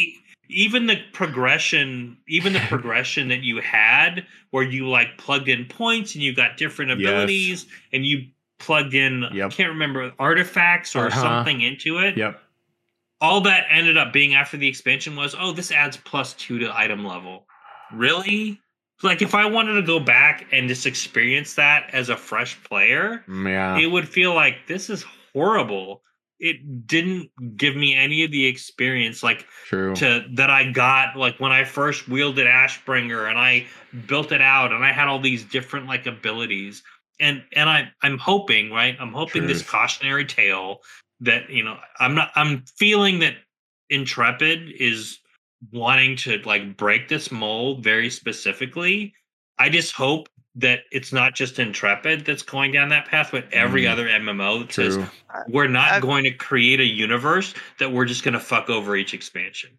even 0.48 0.86
the 0.86 0.98
progression, 1.12 2.18
even 2.28 2.52
the 2.52 2.60
progression 2.68 3.28
that 3.28 3.42
you 3.42 3.60
had, 3.60 4.26
where 4.50 4.62
you 4.62 4.88
like 4.88 5.16
plugged 5.16 5.48
in 5.48 5.64
points 5.64 6.14
and 6.14 6.22
you 6.22 6.34
got 6.34 6.56
different 6.56 6.90
abilities, 6.90 7.64
yes. 7.64 7.74
and 7.92 8.04
you 8.04 8.26
plugged 8.58 8.94
in, 8.94 9.24
yep. 9.32 9.50
I 9.50 9.54
can't 9.54 9.70
remember 9.70 10.12
artifacts 10.18 10.94
or 10.94 11.06
uh-huh. 11.06 11.20
something 11.20 11.62
into 11.62 11.98
it. 11.98 12.16
Yep. 12.16 12.38
All 13.20 13.40
that 13.42 13.66
ended 13.70 13.96
up 13.96 14.12
being 14.12 14.34
after 14.34 14.56
the 14.56 14.68
expansion 14.68 15.16
was, 15.16 15.34
oh, 15.38 15.52
this 15.52 15.70
adds 15.70 15.96
plus 15.96 16.34
two 16.34 16.58
to 16.58 16.76
item 16.76 17.04
level. 17.04 17.46
Really? 17.92 18.60
Like 19.02 19.22
if 19.22 19.34
I 19.34 19.46
wanted 19.46 19.74
to 19.74 19.82
go 19.82 20.00
back 20.00 20.46
and 20.52 20.68
just 20.68 20.86
experience 20.86 21.54
that 21.54 21.90
as 21.92 22.08
a 22.08 22.16
fresh 22.16 22.62
player, 22.64 23.24
mm, 23.28 23.48
yeah, 23.48 23.78
it 23.78 23.86
would 23.86 24.08
feel 24.08 24.34
like 24.34 24.66
this 24.66 24.90
is 24.90 25.04
horrible. 25.32 26.02
It 26.38 26.86
didn't 26.86 27.30
give 27.56 27.76
me 27.76 27.94
any 27.94 28.24
of 28.24 28.32
the 28.32 28.46
experience 28.46 29.22
like 29.22 29.46
True. 29.66 29.94
to 29.96 30.24
that 30.34 30.50
I 30.50 30.70
got 30.70 31.16
like 31.16 31.38
when 31.38 31.52
I 31.52 31.64
first 31.64 32.08
wielded 32.08 32.46
Ashbringer 32.46 33.28
and 33.28 33.38
I 33.38 33.66
built 34.06 34.32
it 34.32 34.42
out 34.42 34.72
and 34.72 34.84
I 34.84 34.92
had 34.92 35.08
all 35.08 35.20
these 35.20 35.44
different 35.44 35.86
like 35.86 36.06
abilities. 36.06 36.82
And 37.20 37.44
and 37.54 37.70
I 37.70 37.90
I'm 38.02 38.18
hoping, 38.18 38.72
right? 38.72 38.96
I'm 38.98 39.12
hoping 39.12 39.42
Truth. 39.42 39.52
this 39.52 39.70
cautionary 39.70 40.24
tale 40.24 40.80
that, 41.20 41.48
you 41.48 41.62
know, 41.62 41.78
I'm 42.00 42.16
not 42.16 42.32
I'm 42.34 42.64
feeling 42.76 43.20
that 43.20 43.34
Intrepid 43.90 44.72
is 44.80 45.18
wanting 45.70 46.16
to 46.16 46.38
like 46.44 46.76
break 46.76 47.08
this 47.08 47.30
mold 47.30 47.82
very 47.82 48.10
specifically. 48.10 49.14
I 49.58 49.68
just 49.68 49.92
hope 49.92 50.28
that 50.54 50.80
it's 50.90 51.12
not 51.12 51.34
just 51.34 51.58
Intrepid 51.58 52.26
that's 52.26 52.42
going 52.42 52.72
down 52.72 52.90
that 52.90 53.06
path, 53.06 53.30
but 53.32 53.50
every 53.52 53.84
mm, 53.84 53.90
other 53.90 54.06
MMO 54.06 54.60
that 54.60 54.68
true. 54.68 54.90
says 54.90 55.08
we're 55.48 55.68
not 55.68 55.92
I've, 55.92 56.02
going 56.02 56.24
to 56.24 56.30
create 56.30 56.80
a 56.80 56.84
universe 56.84 57.54
that 57.78 57.90
we're 57.90 58.04
just 58.04 58.22
going 58.22 58.34
to 58.34 58.40
fuck 58.40 58.68
over 58.68 58.96
each 58.96 59.14
expansion. 59.14 59.70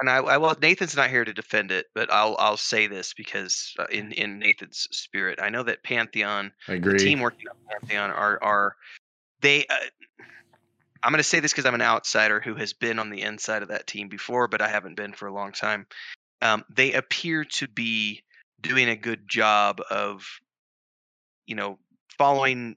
And 0.00 0.08
I, 0.08 0.16
I, 0.16 0.36
well, 0.38 0.56
Nathan's 0.60 0.96
not 0.96 1.10
here 1.10 1.24
to 1.24 1.34
defend 1.34 1.70
it, 1.70 1.86
but 1.94 2.10
I'll 2.10 2.34
I'll 2.38 2.56
say 2.56 2.86
this 2.86 3.12
because 3.14 3.74
uh, 3.78 3.84
in 3.90 4.12
in 4.12 4.38
Nathan's 4.38 4.88
spirit, 4.90 5.38
I 5.40 5.50
know 5.50 5.62
that 5.64 5.82
Pantheon, 5.82 6.50
I 6.66 6.74
agree. 6.74 6.94
the 6.94 6.98
team 6.98 7.20
working 7.20 7.46
on 7.48 7.56
Pantheon, 7.70 8.10
are 8.10 8.42
are 8.42 8.74
they 9.42 9.66
uh, 9.66 9.76
I'm 11.02 11.12
going 11.12 11.18
to 11.18 11.24
say 11.24 11.40
this 11.40 11.52
because 11.52 11.66
I'm 11.66 11.74
an 11.74 11.82
outsider 11.82 12.40
who 12.40 12.54
has 12.54 12.72
been 12.72 12.98
on 12.98 13.10
the 13.10 13.22
inside 13.22 13.62
of 13.62 13.68
that 13.68 13.86
team 13.86 14.08
before, 14.08 14.48
but 14.48 14.60
I 14.60 14.68
haven't 14.68 14.96
been 14.96 15.12
for 15.12 15.26
a 15.26 15.32
long 15.32 15.52
time. 15.52 15.86
Um, 16.40 16.64
they 16.68 16.92
appear 16.92 17.44
to 17.44 17.68
be 17.68 18.22
doing 18.60 18.88
a 18.88 18.96
good 18.96 19.28
job 19.28 19.80
of, 19.90 20.26
you 21.46 21.54
know, 21.54 21.78
following 22.16 22.76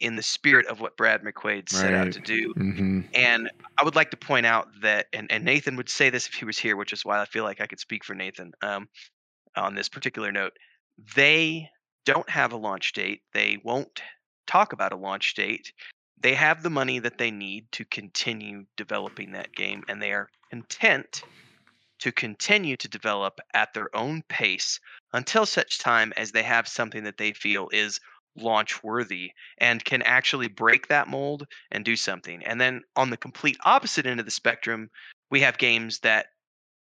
in 0.00 0.16
the 0.16 0.22
spirit 0.22 0.66
of 0.66 0.80
what 0.80 0.96
Brad 0.96 1.22
McQuaid 1.22 1.68
set 1.68 1.92
right. 1.92 2.06
out 2.06 2.12
to 2.12 2.20
do. 2.20 2.52
Mm-hmm. 2.54 3.00
And 3.14 3.50
I 3.78 3.84
would 3.84 3.94
like 3.94 4.10
to 4.10 4.16
point 4.16 4.46
out 4.46 4.68
that, 4.82 5.06
and, 5.12 5.30
and 5.30 5.44
Nathan 5.44 5.76
would 5.76 5.88
say 5.88 6.10
this 6.10 6.26
if 6.26 6.34
he 6.34 6.44
was 6.44 6.58
here, 6.58 6.76
which 6.76 6.92
is 6.92 7.04
why 7.04 7.20
I 7.20 7.24
feel 7.24 7.44
like 7.44 7.60
I 7.60 7.66
could 7.66 7.78
speak 7.78 8.04
for 8.04 8.14
Nathan 8.14 8.52
um, 8.62 8.88
on 9.56 9.74
this 9.74 9.88
particular 9.88 10.32
note. 10.32 10.54
They 11.14 11.70
don't 12.04 12.28
have 12.28 12.52
a 12.52 12.56
launch 12.56 12.92
date. 12.94 13.22
They 13.32 13.58
won't 13.62 14.02
talk 14.46 14.72
about 14.72 14.92
a 14.92 14.96
launch 14.96 15.34
date. 15.34 15.72
They 16.22 16.34
have 16.34 16.62
the 16.62 16.70
money 16.70 17.00
that 17.00 17.18
they 17.18 17.30
need 17.30 17.70
to 17.72 17.84
continue 17.84 18.64
developing 18.76 19.32
that 19.32 19.54
game, 19.54 19.82
and 19.88 20.00
they 20.00 20.12
are 20.12 20.30
content 20.50 21.24
to 21.98 22.12
continue 22.12 22.76
to 22.76 22.88
develop 22.88 23.40
at 23.54 23.74
their 23.74 23.94
own 23.94 24.22
pace 24.28 24.80
until 25.12 25.46
such 25.46 25.78
time 25.78 26.12
as 26.16 26.32
they 26.32 26.42
have 26.42 26.66
something 26.66 27.04
that 27.04 27.16
they 27.16 27.32
feel 27.32 27.68
is 27.72 28.00
launch 28.36 28.82
worthy 28.82 29.30
and 29.58 29.84
can 29.84 30.02
actually 30.02 30.48
break 30.48 30.88
that 30.88 31.08
mold 31.08 31.46
and 31.70 31.84
do 31.84 31.96
something. 31.96 32.44
And 32.44 32.60
then 32.60 32.82
on 32.96 33.10
the 33.10 33.16
complete 33.16 33.56
opposite 33.64 34.06
end 34.06 34.20
of 34.20 34.26
the 34.26 34.32
spectrum, 34.32 34.90
we 35.30 35.40
have 35.40 35.58
games 35.58 36.00
that 36.00 36.26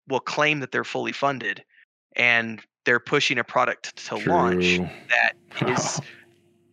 will 0.07 0.19
claim 0.19 0.59
that 0.59 0.71
they're 0.71 0.83
fully 0.83 1.11
funded 1.11 1.63
and 2.15 2.61
they're 2.85 2.99
pushing 2.99 3.39
a 3.39 3.43
product 3.43 3.95
to 3.95 4.17
True. 4.17 4.31
launch 4.31 4.79
that 5.09 5.33
is 5.67 6.01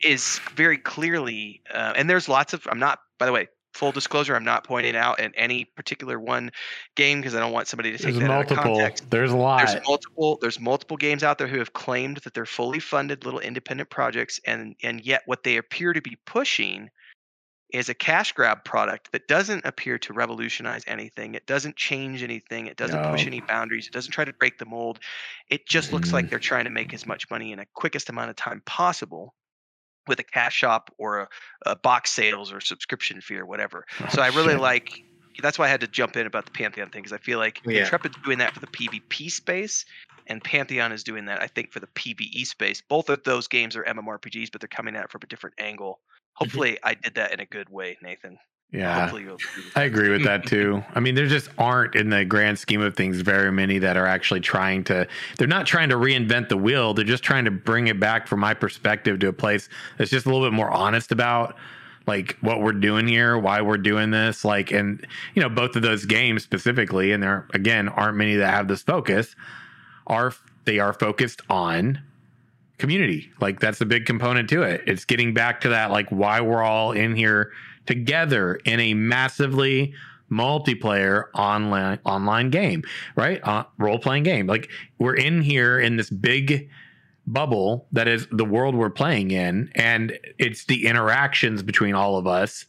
is 0.02 0.40
very 0.54 0.78
clearly 0.78 1.62
uh, 1.72 1.92
and 1.96 2.08
there's 2.08 2.28
lots 2.28 2.52
of 2.52 2.66
I'm 2.70 2.78
not 2.78 2.98
by 3.18 3.26
the 3.26 3.32
way 3.32 3.48
full 3.76 3.92
disclosure 3.92 4.34
I'm 4.34 4.44
not 4.44 4.64
pointing 4.64 4.96
out 4.96 5.20
in 5.20 5.34
any 5.34 5.64
particular 5.64 6.18
one 6.18 6.50
game 6.94 7.20
because 7.20 7.34
I 7.34 7.40
don't 7.40 7.52
want 7.52 7.68
somebody 7.68 7.92
to 7.92 7.98
take 7.98 8.14
there's 8.14 8.18
that 8.20 8.28
multiple. 8.28 8.58
out 8.58 8.66
of 8.66 8.72
context. 8.72 9.10
There's 9.10 9.32
a 9.32 9.36
lot. 9.36 9.66
There's 9.66 9.86
multiple 9.86 10.38
there's 10.40 10.58
multiple 10.58 10.96
games 10.96 11.22
out 11.22 11.38
there 11.38 11.46
who 11.46 11.58
have 11.58 11.72
claimed 11.74 12.18
that 12.18 12.32
they're 12.32 12.46
fully 12.46 12.80
funded 12.80 13.24
little 13.24 13.40
independent 13.40 13.90
projects 13.90 14.40
and 14.46 14.74
and 14.82 15.04
yet 15.04 15.22
what 15.26 15.42
they 15.42 15.58
appear 15.58 15.92
to 15.92 16.00
be 16.00 16.16
pushing 16.24 16.90
is 17.72 17.88
a 17.88 17.94
cash 17.94 18.32
grab 18.32 18.64
product 18.64 19.10
that 19.12 19.26
doesn't 19.26 19.66
appear 19.66 19.98
to 19.98 20.12
revolutionize 20.12 20.82
anything. 20.86 21.34
It 21.34 21.46
doesn't 21.46 21.76
change 21.76 22.22
anything. 22.22 22.66
It 22.68 22.76
doesn't 22.76 23.02
no. 23.02 23.10
push 23.10 23.26
any 23.26 23.40
boundaries. 23.40 23.88
It 23.88 23.92
doesn't 23.92 24.12
try 24.12 24.24
to 24.24 24.32
break 24.32 24.58
the 24.58 24.64
mold. 24.64 25.00
It 25.50 25.66
just 25.66 25.92
looks 25.92 26.12
like 26.12 26.26
mm-hmm. 26.26 26.30
they're 26.30 26.38
trying 26.38 26.64
to 26.64 26.70
make 26.70 26.94
as 26.94 27.06
much 27.06 27.28
money 27.28 27.52
in 27.52 27.58
a 27.58 27.66
quickest 27.74 28.08
amount 28.08 28.30
of 28.30 28.36
time 28.36 28.62
possible 28.64 29.34
with 30.08 30.20
a 30.20 30.24
cash 30.24 30.54
shop 30.54 30.90
or 30.98 31.20
a, 31.20 31.28
a 31.66 31.76
box 31.76 32.12
sales 32.12 32.52
or 32.52 32.60
subscription 32.60 33.20
fee 33.20 33.36
or 33.36 33.46
whatever. 33.46 33.84
Oh, 34.00 34.08
so 34.10 34.22
I 34.22 34.28
really 34.28 34.52
shit. 34.52 34.60
like 34.60 35.04
that's 35.42 35.58
why 35.58 35.66
I 35.66 35.68
had 35.68 35.80
to 35.80 35.86
jump 35.86 36.16
in 36.16 36.26
about 36.26 36.44
the 36.44 36.50
Pantheon 36.50 36.90
thing 36.90 37.02
because 37.02 37.12
I 37.12 37.18
feel 37.18 37.38
like 37.38 37.60
yeah. 37.66 37.80
Intrepid's 37.80 38.16
doing 38.24 38.38
that 38.38 38.54
for 38.54 38.60
the 38.60 38.66
PvP 38.66 39.30
space, 39.30 39.84
and 40.26 40.42
Pantheon 40.42 40.92
is 40.92 41.02
doing 41.02 41.26
that 41.26 41.42
I 41.42 41.46
think 41.46 41.72
for 41.72 41.80
the 41.80 41.88
PvE 41.88 42.46
space. 42.46 42.82
Both 42.88 43.08
of 43.08 43.22
those 43.24 43.48
games 43.48 43.76
are 43.76 43.84
MMORPGs, 43.84 44.50
but 44.52 44.60
they're 44.60 44.68
coming 44.68 44.96
at 44.96 45.04
it 45.04 45.10
from 45.10 45.22
a 45.22 45.26
different 45.26 45.56
angle. 45.58 45.94
Mm-hmm. 45.94 46.44
Hopefully, 46.44 46.78
I 46.82 46.94
did 46.94 47.14
that 47.14 47.32
in 47.32 47.40
a 47.40 47.46
good 47.46 47.68
way, 47.68 47.96
Nathan. 48.02 48.38
Yeah, 48.72 49.10
I 49.74 49.84
agree 49.84 50.10
with 50.10 50.24
that 50.24 50.44
too. 50.46 50.82
I 50.94 51.00
mean, 51.00 51.14
there 51.14 51.26
just 51.26 51.48
aren't, 51.56 51.94
in 51.94 52.10
the 52.10 52.24
grand 52.24 52.58
scheme 52.58 52.80
of 52.80 52.96
things, 52.96 53.20
very 53.20 53.52
many 53.52 53.78
that 53.78 53.96
are 53.96 54.06
actually 54.06 54.40
trying 54.40 54.84
to. 54.84 55.06
They're 55.38 55.46
not 55.46 55.66
trying 55.66 55.88
to 55.90 55.96
reinvent 55.96 56.48
the 56.48 56.56
wheel. 56.56 56.92
They're 56.92 57.04
just 57.04 57.22
trying 57.22 57.44
to 57.44 57.50
bring 57.50 57.86
it 57.86 58.00
back, 58.00 58.26
from 58.26 58.40
my 58.40 58.54
perspective, 58.54 59.20
to 59.20 59.28
a 59.28 59.32
place 59.32 59.68
that's 59.96 60.10
just 60.10 60.26
a 60.26 60.30
little 60.30 60.44
bit 60.44 60.52
more 60.52 60.70
honest 60.70 61.12
about 61.12 61.56
like 62.06 62.36
what 62.40 62.60
we're 62.60 62.72
doing 62.72 63.06
here, 63.08 63.38
why 63.38 63.60
we're 63.60 63.78
doing 63.78 64.10
this. 64.10 64.44
Like, 64.44 64.72
and 64.72 65.06
you 65.34 65.42
know, 65.42 65.48
both 65.48 65.76
of 65.76 65.82
those 65.82 66.04
games 66.04 66.42
specifically, 66.42 67.12
and 67.12 67.22
there 67.22 67.46
again 67.54 67.88
aren't 67.88 68.16
many 68.16 68.36
that 68.36 68.52
have 68.52 68.68
this 68.68 68.82
focus. 68.82 69.36
Are 70.08 70.32
they 70.64 70.80
are 70.80 70.92
focused 70.92 71.40
on 71.48 72.00
community. 72.78 73.30
Like 73.40 73.60
that's 73.60 73.80
a 73.80 73.86
big 73.86 74.06
component 74.06 74.50
to 74.50 74.62
it. 74.62 74.82
It's 74.86 75.04
getting 75.04 75.32
back 75.32 75.60
to 75.62 75.70
that 75.70 75.90
like 75.90 76.08
why 76.10 76.40
we're 76.40 76.62
all 76.62 76.92
in 76.92 77.16
here 77.16 77.52
together 77.86 78.56
in 78.64 78.80
a 78.80 78.94
massively 78.94 79.94
multiplayer 80.30 81.24
online 81.34 81.98
online 82.04 82.50
game, 82.50 82.82
right? 83.14 83.40
Uh, 83.44 83.64
role 83.78 83.98
playing 83.98 84.24
game. 84.24 84.46
Like 84.46 84.70
we're 84.98 85.14
in 85.14 85.42
here 85.42 85.78
in 85.78 85.96
this 85.96 86.10
big 86.10 86.68
bubble 87.26 87.86
that 87.92 88.08
is 88.08 88.26
the 88.30 88.44
world 88.44 88.74
we're 88.74 88.90
playing 88.90 89.30
in, 89.30 89.70
and 89.74 90.18
it's 90.38 90.64
the 90.64 90.86
interactions 90.86 91.62
between 91.62 91.94
all 91.94 92.16
of 92.16 92.26
us 92.26 92.66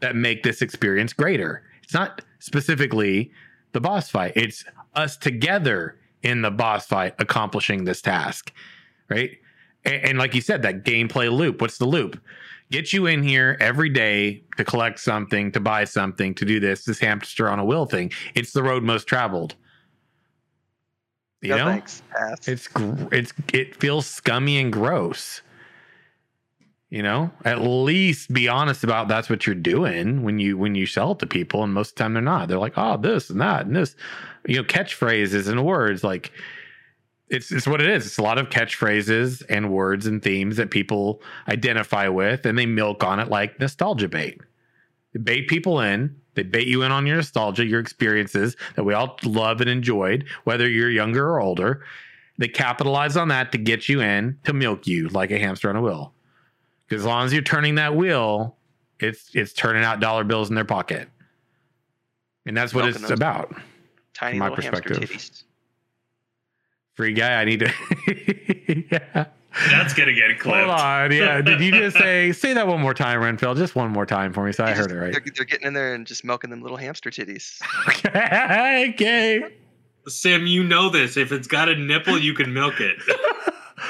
that 0.00 0.16
make 0.16 0.42
this 0.42 0.62
experience 0.62 1.12
greater. 1.12 1.62
It's 1.82 1.94
not 1.94 2.22
specifically 2.38 3.30
the 3.72 3.80
boss 3.80 4.10
fight; 4.10 4.32
it's 4.36 4.64
us 4.94 5.16
together 5.16 5.96
in 6.22 6.42
the 6.42 6.50
boss 6.50 6.86
fight 6.86 7.14
accomplishing 7.18 7.84
this 7.84 8.02
task 8.02 8.52
right? 9.10 9.32
And, 9.84 10.04
and, 10.04 10.18
like 10.18 10.34
you 10.34 10.40
said, 10.40 10.62
that 10.62 10.84
gameplay 10.84 11.30
loop. 11.30 11.60
What's 11.60 11.76
the 11.76 11.84
loop? 11.84 12.18
Get 12.70 12.92
you 12.92 13.06
in 13.06 13.22
here 13.22 13.56
every 13.60 13.88
day 13.88 14.44
to 14.56 14.64
collect 14.64 15.00
something, 15.00 15.50
to 15.52 15.60
buy 15.60 15.84
something, 15.84 16.34
to 16.36 16.44
do 16.44 16.60
this, 16.60 16.84
this 16.84 17.00
hamster 17.00 17.48
on 17.48 17.58
a 17.58 17.64
wheel 17.64 17.86
thing. 17.86 18.12
It's 18.34 18.52
the 18.52 18.62
road 18.62 18.84
most 18.84 19.06
traveled. 19.08 19.56
You 21.42 21.50
no, 21.50 21.56
know, 21.56 21.64
thanks. 21.64 22.02
it's 22.46 22.68
it's 23.10 23.32
it 23.52 23.74
feels 23.76 24.06
scummy 24.06 24.58
and 24.58 24.72
gross. 24.72 25.40
You 26.90 27.02
know, 27.02 27.30
at 27.44 27.62
least 27.62 28.32
be 28.32 28.48
honest 28.48 28.84
about 28.84 29.08
that's 29.08 29.30
what 29.30 29.46
you're 29.46 29.54
doing 29.54 30.22
when 30.22 30.38
you 30.38 30.58
when 30.58 30.74
you 30.74 30.86
sell 30.86 31.12
it 31.12 31.20
to 31.20 31.26
people, 31.26 31.64
and 31.64 31.72
most 31.72 31.90
of 31.90 31.94
the 31.94 32.02
time 32.02 32.12
they're 32.14 32.22
not. 32.22 32.48
They're 32.48 32.58
like, 32.58 32.76
oh, 32.76 32.96
this 32.98 33.30
and 33.30 33.40
that 33.40 33.64
and 33.64 33.74
this, 33.74 33.96
you 34.46 34.56
know, 34.56 34.64
catchphrases 34.64 35.48
and 35.48 35.64
words 35.64 36.04
like 36.04 36.32
it's 37.30 37.52
it's 37.52 37.66
what 37.66 37.80
it 37.80 37.88
is. 37.88 38.06
It's 38.06 38.18
a 38.18 38.22
lot 38.22 38.38
of 38.38 38.50
catchphrases 38.50 39.42
and 39.48 39.70
words 39.70 40.06
and 40.06 40.22
themes 40.22 40.56
that 40.56 40.70
people 40.70 41.22
identify 41.48 42.08
with, 42.08 42.44
and 42.44 42.58
they 42.58 42.66
milk 42.66 43.04
on 43.04 43.20
it 43.20 43.28
like 43.28 43.58
nostalgia 43.60 44.08
bait. 44.08 44.40
They 45.14 45.20
bait 45.20 45.48
people 45.48 45.80
in. 45.80 46.16
They 46.34 46.42
bait 46.42 46.66
you 46.66 46.82
in 46.82 46.92
on 46.92 47.06
your 47.06 47.16
nostalgia, 47.16 47.64
your 47.64 47.80
experiences 47.80 48.56
that 48.74 48.84
we 48.84 48.94
all 48.94 49.16
love 49.24 49.60
and 49.60 49.70
enjoyed, 49.70 50.26
whether 50.44 50.68
you're 50.68 50.90
younger 50.90 51.28
or 51.28 51.40
older. 51.40 51.84
They 52.38 52.48
capitalize 52.48 53.16
on 53.16 53.28
that 53.28 53.52
to 53.52 53.58
get 53.58 53.88
you 53.88 54.00
in 54.00 54.38
to 54.44 54.52
milk 54.52 54.86
you 54.86 55.08
like 55.08 55.30
a 55.30 55.38
hamster 55.38 55.68
on 55.68 55.76
a 55.76 55.82
wheel. 55.82 56.14
Because 56.88 57.02
as 57.02 57.06
long 57.06 57.26
as 57.26 57.32
you're 57.32 57.42
turning 57.42 57.76
that 57.76 57.94
wheel, 57.94 58.56
it's 58.98 59.34
it's 59.34 59.52
turning 59.52 59.84
out 59.84 60.00
dollar 60.00 60.24
bills 60.24 60.48
in 60.48 60.56
their 60.56 60.64
pocket, 60.64 61.08
and 62.44 62.56
that's 62.56 62.74
what 62.74 62.86
Milking 62.86 63.02
it's 63.02 63.10
about. 63.10 63.54
Tiny 64.14 64.38
from 64.38 64.48
my 64.48 64.54
perspective 64.54 65.44
free 67.00 67.14
guy. 67.14 67.40
I 67.40 67.46
need 67.46 67.60
to. 67.60 67.72
yeah. 68.90 69.24
That's 69.70 69.94
gonna 69.94 70.12
get 70.12 70.38
clipped. 70.38 70.58
Hold 70.58 70.70
on, 70.70 71.12
yeah. 71.12 71.40
Did 71.40 71.60
you 71.62 71.72
just 71.72 71.96
say 71.96 72.30
say 72.44 72.52
that 72.52 72.68
one 72.68 72.78
more 72.78 72.92
time, 72.92 73.20
Renfield? 73.20 73.56
Just 73.56 73.74
one 73.74 73.90
more 73.90 74.04
time 74.04 74.34
for 74.34 74.44
me, 74.44 74.52
so 74.52 74.64
I 74.64 74.72
heard 74.72 74.92
it 74.92 74.96
right. 74.96 75.12
They're, 75.12 75.24
they're, 75.34 75.44
getting 75.46 75.66
in 75.66 75.72
there 75.72 75.94
and 75.94 76.06
just 76.06 76.24
milking 76.24 76.50
them 76.50 76.60
little 76.60 76.76
hamster 76.76 77.10
titties. 77.10 77.58
okay. 77.88 78.90
okay. 78.90 79.44
Sim, 80.06 80.46
you 80.46 80.62
know 80.62 80.90
this. 80.90 81.16
If 81.16 81.32
it's 81.32 81.48
got 81.48 81.70
a 81.70 81.74
nipple, 81.74 82.18
you 82.18 82.34
can 82.34 82.52
milk 82.52 82.74
it. 82.80 82.98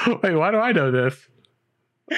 Wait, 0.23 0.35
why 0.35 0.51
do 0.51 0.57
I 0.57 0.71
know 0.71 0.89
this? 0.89 1.27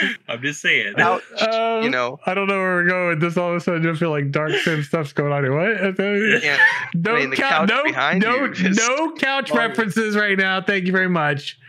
I'm 0.28 0.42
just 0.42 0.62
saying. 0.62 0.96
Ouch, 0.98 1.24
um, 1.42 1.84
you 1.84 1.90
know, 1.90 2.20
I 2.26 2.34
don't 2.34 2.48
know 2.48 2.58
where 2.58 2.76
we're 2.76 2.88
going 2.88 3.10
with 3.10 3.20
this. 3.20 3.38
All 3.38 3.50
of 3.50 3.56
a 3.56 3.60
sudden, 3.60 3.84
you 3.84 3.96
feel 3.96 4.10
like 4.10 4.32
dark 4.32 4.52
sim 4.64 4.84
stuff's 4.84 5.14
going 5.14 5.32
on 5.32 5.44
here. 5.44 5.56
What? 5.56 6.44
Yeah. 6.44 6.58
No, 6.94 7.16
I 7.16 7.20
mean, 7.20 7.32
couch, 7.32 7.70
no, 7.70 7.84
no, 8.18 8.48
no 8.48 9.12
couch 9.18 9.52
references 9.52 10.16
right 10.16 10.38
now. 10.38 10.62
Thank 10.62 10.86
you 10.86 10.92
very 10.92 11.10
much, 11.10 11.60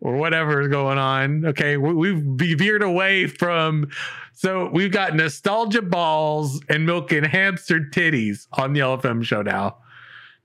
or 0.00 0.16
whatever 0.16 0.60
is 0.60 0.68
going 0.68 0.98
on. 0.98 1.46
Okay, 1.46 1.76
we, 1.76 2.14
have 2.14 2.22
veered 2.58 2.82
away 2.82 3.26
from. 3.26 3.90
So 4.32 4.70
we've 4.72 4.92
got 4.92 5.16
nostalgia 5.16 5.82
balls 5.82 6.60
and 6.68 6.86
milk 6.86 7.10
and 7.10 7.26
hamster 7.26 7.80
titties 7.80 8.46
on 8.52 8.72
the 8.72 8.80
LFM 8.80 9.24
show 9.24 9.42
now. 9.42 9.78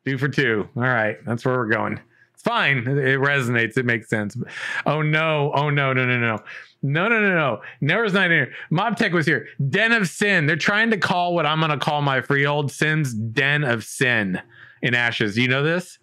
Two 0.06 0.18
for 0.18 0.28
two. 0.28 0.68
All 0.76 0.82
right, 0.82 1.18
that's 1.26 1.46
where 1.46 1.56
we're 1.56 1.68
going. 1.68 2.00
Fine. 2.44 2.80
It 2.80 3.20
resonates. 3.20 3.78
It 3.78 3.86
makes 3.86 4.10
sense. 4.10 4.38
Oh 4.86 5.02
no! 5.02 5.52
Oh 5.56 5.70
no! 5.70 5.94
No! 5.94 6.06
No! 6.06 6.20
No! 6.20 6.44
No, 6.86 7.08
no, 7.08 7.22
no, 7.22 7.34
no. 7.34 7.62
Never's 7.80 8.12
not 8.12 8.30
here. 8.30 8.52
Mob 8.70 8.98
Tech 8.98 9.14
was 9.14 9.26
here. 9.26 9.48
Den 9.70 9.94
of 9.94 10.10
Sin. 10.10 10.48
They're 10.48 10.58
trying 10.58 10.92
to 10.92 10.98
call 10.98 11.34
what 11.34 11.46
I'm 11.46 11.60
going 11.60 11.72
to 11.72 11.78
call 11.78 12.02
my 12.02 12.20
freehold 12.22 12.72
Sim's 12.72 13.14
Den 13.14 13.64
of 13.64 13.86
Sin 13.86 14.42
in 14.82 14.94
Ashes. 14.94 15.36
Do 15.36 15.42
you 15.42 15.48
know 15.48 15.64
this? 15.64 15.98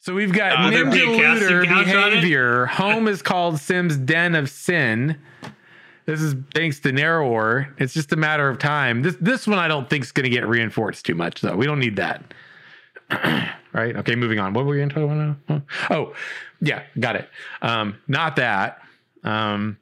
So 0.00 0.14
we've 0.14 0.32
got 0.32 0.52
uh, 0.52 0.70
Ninja 0.70 1.40
Looter 1.40 1.60
behavior. 1.62 2.66
Home 2.66 3.08
is 3.08 3.22
called 3.22 3.58
Sim's 3.58 3.96
Den 3.96 4.34
of 4.34 4.50
Sin. 4.50 5.18
This 6.04 6.20
is 6.20 6.34
thanks 6.54 6.78
to 6.80 6.92
Narrower. 6.92 7.74
It's 7.78 7.94
just 7.94 8.12
a 8.12 8.16
matter 8.16 8.48
of 8.48 8.58
time. 8.58 9.02
This 9.02 9.16
this 9.20 9.46
one 9.46 9.58
I 9.58 9.68
don't 9.68 9.88
think 9.88 10.04
is 10.04 10.12
going 10.12 10.24
to 10.24 10.30
get 10.30 10.46
reinforced 10.46 11.04
too 11.06 11.14
much 11.14 11.40
though. 11.40 11.56
We 11.56 11.66
don't 11.66 11.80
need 11.80 11.96
that. 11.96 12.34
right? 13.72 13.96
Okay, 13.96 14.14
moving 14.14 14.38
on. 14.38 14.52
What 14.52 14.64
were 14.64 14.72
we 14.72 14.76
going 14.78 14.88
to 14.90 14.94
talk 14.94 15.04
about? 15.04 15.36
Now? 15.48 15.62
Oh, 15.90 16.14
yeah, 16.60 16.82
got 16.98 17.16
it. 17.16 17.28
Um, 17.62 17.98
not 18.08 18.36
that. 18.36 18.82
Um, 19.24 19.78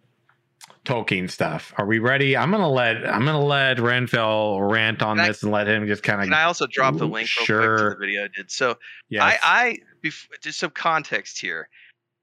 Tolkien 0.87 1.29
stuff. 1.29 1.75
Are 1.77 1.85
we 1.85 1.99
ready? 1.99 2.37
I'm 2.37 2.51
gonna 2.51 2.71
let 2.71 3.07
I'm 3.09 3.25
gonna 3.25 3.45
let 3.45 3.79
Renfell 3.79 4.71
rant 4.71 5.03
on 5.03 5.17
can 5.17 5.27
this 5.27 5.43
I, 5.43 5.47
and 5.47 5.53
let 5.53 5.67
him 5.67 5.87
just 5.87 6.03
kind 6.03 6.21
of. 6.21 6.27
Can 6.27 6.33
I 6.33 6.45
also 6.45 6.67
drop 6.67 6.97
the 6.97 7.07
link 7.07 7.29
sure. 7.29 7.91
the 7.91 7.97
video 7.99 8.25
I 8.25 8.29
did? 8.35 8.51
So 8.51 8.79
yeah, 9.09 9.25
I 9.25 9.39
I 9.43 9.79
bef- 10.03 10.29
just 10.41 10.61
some 10.61 10.71
context 10.71 11.41
here. 11.41 11.69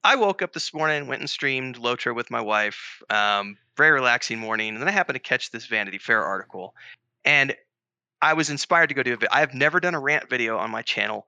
I 0.05 0.15
woke 0.15 0.41
up 0.41 0.53
this 0.53 0.73
morning, 0.73 1.07
went 1.07 1.21
and 1.21 1.29
streamed 1.29 1.77
Lotro 1.77 2.15
with 2.15 2.31
my 2.31 2.41
wife. 2.41 3.03
Um, 3.09 3.57
very 3.75 3.91
relaxing 3.91 4.39
morning, 4.39 4.69
and 4.69 4.77
then 4.77 4.87
I 4.87 4.91
happened 4.91 5.15
to 5.15 5.21
catch 5.21 5.51
this 5.51 5.65
Vanity 5.65 5.97
Fair 5.97 6.23
article, 6.23 6.73
and 7.25 7.53
I 8.23 8.33
was 8.33 8.49
inspired 8.49 8.87
to 8.87 8.95
go 8.95 9.03
do 9.03 9.13
it. 9.13 9.23
I 9.31 9.41
have 9.41 9.53
never 9.53 9.81
done 9.81 9.95
a 9.95 9.99
rant 9.99 10.29
video 10.29 10.57
on 10.57 10.71
my 10.71 10.81
channel 10.81 11.27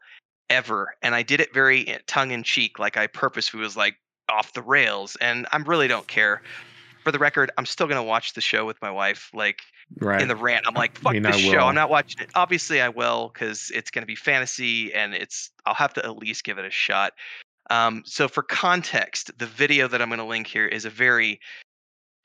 ever, 0.49 0.95
and 1.01 1.13
I 1.13 1.23
did 1.23 1.41
it 1.41 1.53
very 1.53 1.87
eh, 1.87 1.97
tongue 2.07 2.31
in 2.31 2.41
cheek, 2.43 2.79
like 2.79 2.95
I 2.95 3.07
purposely 3.07 3.59
was 3.59 3.75
like, 3.75 3.95
off 4.29 4.53
the 4.53 4.61
rails, 4.61 5.17
and 5.21 5.45
I 5.51 5.57
really 5.57 5.87
don't 5.87 6.07
care. 6.07 6.41
For 7.03 7.11
the 7.11 7.19
record, 7.19 7.51
I'm 7.57 7.65
still 7.65 7.85
gonna 7.85 8.03
watch 8.03 8.33
the 8.33 8.41
show 8.41 8.65
with 8.65 8.81
my 8.81 8.89
wife. 8.89 9.29
Like 9.33 9.61
right. 9.99 10.21
in 10.21 10.27
the 10.27 10.35
rant, 10.35 10.65
I'm 10.67 10.73
like, 10.73 10.97
"Fuck 10.97 11.13
this 11.13 11.37
show! 11.37 11.59
I'm 11.59 11.75
not 11.75 11.89
watching 11.89 12.23
it." 12.23 12.29
Obviously, 12.33 12.81
I 12.81 12.89
will 12.89 13.29
because 13.31 13.71
it's 13.75 13.91
gonna 13.91 14.07
be 14.07 14.15
fantasy, 14.15 14.93
and 14.93 15.13
it's 15.13 15.51
I'll 15.65 15.75
have 15.75 15.93
to 15.95 16.05
at 16.05 16.17
least 16.17 16.43
give 16.43 16.57
it 16.57 16.65
a 16.65 16.71
shot. 16.71 17.13
Um, 17.69 18.03
so 18.05 18.27
for 18.27 18.41
context, 18.41 19.37
the 19.37 19.45
video 19.45 19.87
that 19.87 20.01
I'm 20.01 20.09
gonna 20.09 20.25
link 20.25 20.47
here 20.47 20.65
is 20.65 20.85
a 20.85 20.89
very 20.89 21.39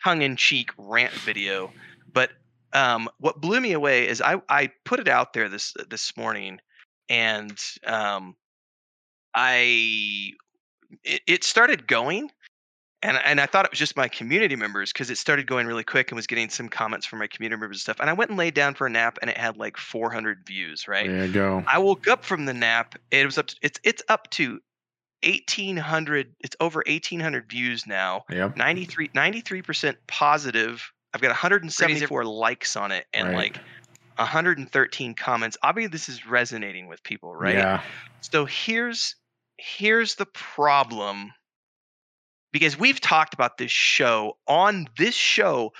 tongue-in-cheek 0.02 0.70
rant 0.78 1.12
video, 1.12 1.70
but 2.10 2.30
um, 2.72 3.08
what 3.18 3.40
blew 3.40 3.60
me 3.60 3.72
away 3.72 4.08
is 4.08 4.20
I 4.20 4.40
I 4.48 4.70
put 4.84 5.00
it 5.00 5.08
out 5.08 5.32
there 5.32 5.48
this 5.48 5.74
this 5.88 6.16
morning, 6.16 6.60
and 7.08 7.58
um, 7.86 8.36
I 9.34 10.32
it, 11.02 11.22
it 11.26 11.44
started 11.44 11.86
going, 11.86 12.30
and 13.02 13.18
and 13.24 13.40
I 13.40 13.46
thought 13.46 13.64
it 13.64 13.72
was 13.72 13.78
just 13.78 13.96
my 13.96 14.08
community 14.08 14.56
members 14.56 14.92
because 14.92 15.10
it 15.10 15.18
started 15.18 15.46
going 15.46 15.66
really 15.66 15.84
quick 15.84 16.10
and 16.10 16.16
was 16.16 16.26
getting 16.26 16.48
some 16.48 16.68
comments 16.68 17.06
from 17.06 17.18
my 17.18 17.26
community 17.26 17.58
members 17.60 17.76
and 17.76 17.80
stuff. 17.80 18.00
And 18.00 18.08
I 18.08 18.12
went 18.12 18.30
and 18.30 18.38
laid 18.38 18.54
down 18.54 18.74
for 18.74 18.86
a 18.86 18.90
nap, 18.90 19.18
and 19.20 19.30
it 19.30 19.36
had 19.36 19.56
like 19.56 19.76
400 19.76 20.46
views. 20.46 20.86
Right 20.86 21.08
there 21.08 21.26
you 21.26 21.32
go. 21.32 21.64
I 21.66 21.78
woke 21.78 22.06
up 22.06 22.24
from 22.24 22.44
the 22.44 22.54
nap. 22.54 22.94
It 23.10 23.24
was 23.24 23.38
up. 23.38 23.48
To, 23.48 23.56
it's 23.62 23.80
it's 23.82 24.02
up 24.08 24.30
to 24.30 24.60
1800 25.22 26.34
it's 26.40 26.56
over 26.60 26.82
1800 26.86 27.50
views 27.50 27.86
now 27.86 28.24
yep 28.30 28.56
93 28.56 29.60
percent 29.60 29.98
positive 30.06 30.90
I've 31.12 31.20
got 31.20 31.28
174 31.28 32.24
likes 32.24 32.76
on 32.76 32.92
it 32.92 33.06
and 33.12 33.28
right. 33.28 33.36
like 33.36 33.56
113 34.16 35.14
comments. 35.14 35.56
Obviously, 35.62 35.90
this 35.90 36.08
is 36.08 36.26
resonating 36.26 36.86
with 36.86 37.02
people, 37.02 37.34
right? 37.34 37.56
Yeah. 37.56 37.82
So 38.20 38.44
here's 38.44 39.16
here's 39.58 40.14
the 40.14 40.26
problem 40.26 41.32
because 42.52 42.78
we've 42.78 43.00
talked 43.00 43.34
about 43.34 43.58
this 43.58 43.70
show 43.70 44.36
on 44.48 44.86
this 44.96 45.14
show 45.14 45.72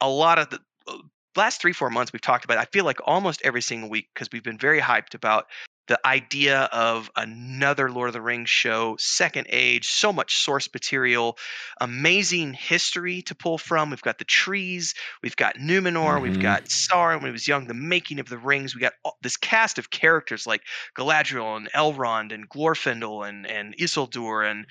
a 0.00 0.08
lot 0.08 0.38
of 0.38 0.48
the 0.50 0.58
uh, 0.88 0.96
last 1.36 1.60
three 1.60 1.72
four 1.72 1.90
months 1.90 2.12
we've 2.12 2.22
talked 2.22 2.44
about 2.46 2.56
it, 2.56 2.60
i 2.60 2.64
feel 2.66 2.86
like 2.86 2.98
almost 3.04 3.42
every 3.44 3.60
single 3.60 3.90
week 3.90 4.08
because 4.14 4.28
we've 4.32 4.42
been 4.42 4.56
very 4.56 4.80
hyped 4.80 5.14
about 5.14 5.46
the 5.88 6.04
idea 6.04 6.62
of 6.72 7.10
another 7.16 7.90
Lord 7.90 8.08
of 8.08 8.12
the 8.12 8.20
Rings 8.20 8.50
show, 8.50 8.96
Second 8.98 9.46
Age, 9.50 9.88
so 9.88 10.12
much 10.12 10.36
source 10.36 10.68
material, 10.72 11.38
amazing 11.80 12.54
history 12.54 13.22
to 13.22 13.34
pull 13.34 13.58
from. 13.58 13.90
We've 13.90 14.02
got 14.02 14.18
the 14.18 14.24
trees, 14.24 14.94
we've 15.22 15.36
got 15.36 15.56
Numenor, 15.56 16.14
mm-hmm. 16.14 16.22
we've 16.22 16.40
got 16.40 16.64
Sauron 16.64 17.16
when 17.16 17.26
he 17.26 17.32
was 17.32 17.46
young, 17.46 17.66
the 17.66 17.74
making 17.74 18.18
of 18.18 18.28
the 18.28 18.38
rings. 18.38 18.74
We 18.74 18.80
got 18.80 18.94
all, 19.04 19.16
this 19.22 19.36
cast 19.36 19.78
of 19.78 19.90
characters 19.90 20.46
like 20.46 20.62
Galadriel 20.96 21.56
and 21.56 21.70
Elrond 21.72 22.32
and 22.32 22.48
Glorfindel 22.48 23.28
and 23.28 23.46
and 23.46 23.76
Isildur 23.76 24.50
and 24.50 24.66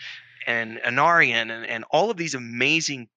and 0.45 0.77
Anarion 0.79 1.49
and, 1.51 1.65
and 1.65 1.85
all 1.91 2.11
of 2.11 2.17
these 2.17 2.35
amazing 2.35 3.07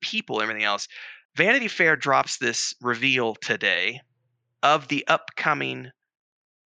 people, 0.00 0.40
everything 0.40 0.64
else. 0.64 0.88
Vanity 1.36 1.68
Fair 1.68 1.96
drops 1.96 2.38
this 2.38 2.74
reveal 2.80 3.34
today 3.34 4.00
of 4.62 4.88
the 4.88 5.06
upcoming 5.06 5.90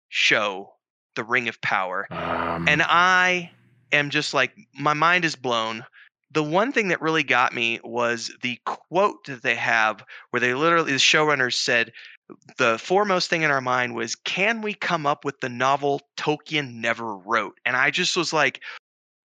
show 0.10 0.73
the 1.16 1.24
Ring 1.24 1.48
of 1.48 1.62
Power. 1.62 2.08
Um, 2.12 2.68
and 2.68 2.82
I 2.82 3.52
am 3.92 4.10
just 4.10 4.34
like, 4.34 4.56
my 4.74 4.94
mind 4.94 5.26
is 5.26 5.36
blown. 5.36 5.86
The 6.32 6.44
one 6.44 6.72
thing 6.72 6.88
that 6.88 7.02
really 7.02 7.24
got 7.24 7.54
me 7.54 7.80
was 7.84 8.32
the 8.42 8.60
quote 8.66 9.26
that 9.26 9.44
they 9.44 9.56
have 9.56 10.04
where 10.32 10.40
they 10.40 10.54
literally, 10.54 10.92
the 10.92 10.98
showrunners 10.98 11.54
said, 11.54 11.92
the 12.58 12.78
foremost 12.80 13.30
thing 13.30 13.44
in 13.44 13.52
our 13.52 13.62
mind 13.62 13.94
was, 13.94 14.16
can 14.16 14.62
we 14.62 14.74
come 14.74 15.06
up 15.06 15.26
with 15.26 15.40
the 15.42 15.50
novel 15.50 16.02
Tolkien 16.18 16.76
never 16.76 17.16
wrote? 17.16 17.60
And 17.66 17.76
I 17.76 17.92
just 17.92 18.18
was 18.18 18.34
like, 18.34 18.62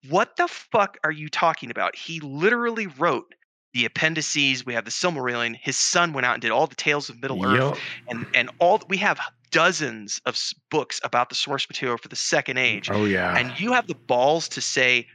what 0.08 0.36
the 0.36 0.48
fuck 0.48 0.98
are 1.04 1.10
you 1.10 1.28
talking 1.28 1.70
about? 1.70 1.96
He 1.96 2.20
literally 2.20 2.86
wrote 2.86 3.34
the 3.72 3.84
appendices. 3.84 4.64
We 4.64 4.74
have 4.74 4.84
the 4.84 4.90
Silmarillion. 4.90 5.56
His 5.60 5.76
son 5.76 6.12
went 6.12 6.26
out 6.26 6.34
and 6.34 6.42
did 6.42 6.50
all 6.50 6.66
the 6.66 6.74
tales 6.74 7.08
of 7.08 7.20
Middle 7.20 7.44
Earth, 7.44 7.78
and 8.08 8.26
and 8.34 8.50
all 8.58 8.80
we 8.88 8.96
have 8.98 9.18
dozens 9.50 10.20
of 10.26 10.38
books 10.70 11.00
about 11.04 11.28
the 11.28 11.34
source 11.34 11.68
material 11.68 11.98
for 11.98 12.08
the 12.08 12.16
Second 12.16 12.56
mm, 12.56 12.62
Age. 12.62 12.90
Oh 12.90 13.04
yeah. 13.04 13.36
And 13.36 13.58
you 13.60 13.72
have 13.72 13.86
the 13.86 13.94
balls 13.94 14.48
to 14.50 14.60
say, 14.60 15.06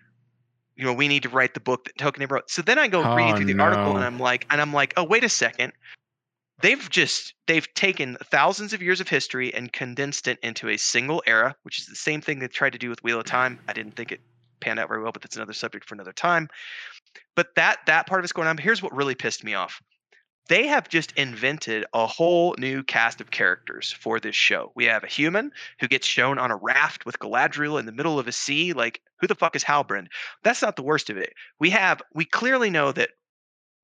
you 0.75 0.85
know, 0.85 0.93
we 0.93 1.07
need 1.07 1.23
to 1.23 1.29
write 1.29 1.53
the 1.53 1.59
book 1.59 1.85
that 1.85 1.97
Tolkien 1.97 2.29
wrote. 2.29 2.49
So 2.49 2.61
then 2.61 2.79
I 2.79 2.87
go 2.87 3.03
oh, 3.03 3.15
reading 3.15 3.35
through 3.35 3.45
the 3.45 3.53
no. 3.53 3.63
article, 3.65 3.95
and 3.95 4.05
I'm 4.05 4.19
like, 4.19 4.45
and 4.49 4.59
I'm 4.59 4.73
like, 4.73 4.93
oh 4.97 5.03
wait 5.03 5.23
a 5.23 5.29
second. 5.29 5.73
They've 6.61 6.89
just 6.89 7.33
they've 7.47 7.71
taken 7.73 8.17
thousands 8.23 8.73
of 8.73 8.81
years 8.81 9.01
of 9.01 9.09
history 9.09 9.53
and 9.53 9.71
condensed 9.73 10.27
it 10.27 10.39
into 10.43 10.69
a 10.69 10.77
single 10.77 11.23
era, 11.25 11.55
which 11.63 11.79
is 11.79 11.87
the 11.87 11.95
same 11.95 12.21
thing 12.21 12.39
they 12.39 12.47
tried 12.47 12.73
to 12.73 12.79
do 12.79 12.89
with 12.89 13.03
Wheel 13.03 13.19
of 13.19 13.25
Time. 13.25 13.59
I 13.67 13.73
didn't 13.73 13.95
think 13.95 14.11
it 14.11 14.21
panned 14.61 14.79
out 14.79 14.87
very 14.87 15.01
well, 15.01 15.11
but 15.11 15.21
that's 15.21 15.35
another 15.35 15.53
subject 15.53 15.85
for 15.85 15.95
another 15.95 16.13
time. 16.13 16.47
But 17.35 17.55
that 17.55 17.79
that 17.87 18.07
part 18.07 18.21
of 18.21 18.23
it's 18.23 18.33
going 18.33 18.47
on. 18.47 18.55
But 18.55 18.63
here's 18.63 18.81
what 18.81 18.95
really 18.95 19.15
pissed 19.15 19.43
me 19.43 19.55
off 19.55 19.81
they 20.47 20.67
have 20.67 20.89
just 20.89 21.13
invented 21.13 21.85
a 21.93 22.05
whole 22.05 22.55
new 22.57 22.83
cast 22.83 23.21
of 23.21 23.31
characters 23.31 23.91
for 23.91 24.19
this 24.19 24.35
show. 24.35 24.71
We 24.75 24.85
have 24.85 25.03
a 25.03 25.07
human 25.07 25.51
who 25.79 25.87
gets 25.87 26.05
shown 26.05 26.37
on 26.37 26.51
a 26.51 26.57
raft 26.57 27.05
with 27.05 27.19
Galadriel 27.19 27.79
in 27.79 27.85
the 27.85 27.91
middle 27.91 28.19
of 28.19 28.27
a 28.27 28.31
sea. 28.31 28.73
Like, 28.73 29.01
who 29.19 29.27
the 29.27 29.35
fuck 29.35 29.55
is 29.55 29.63
Halbrand? 29.63 30.07
That's 30.43 30.61
not 30.61 30.75
the 30.75 30.83
worst 30.83 31.09
of 31.09 31.17
it. 31.17 31.33
We 31.59 31.69
have, 31.69 32.01
we 32.13 32.25
clearly 32.25 32.69
know 32.69 32.91
that 32.91 33.11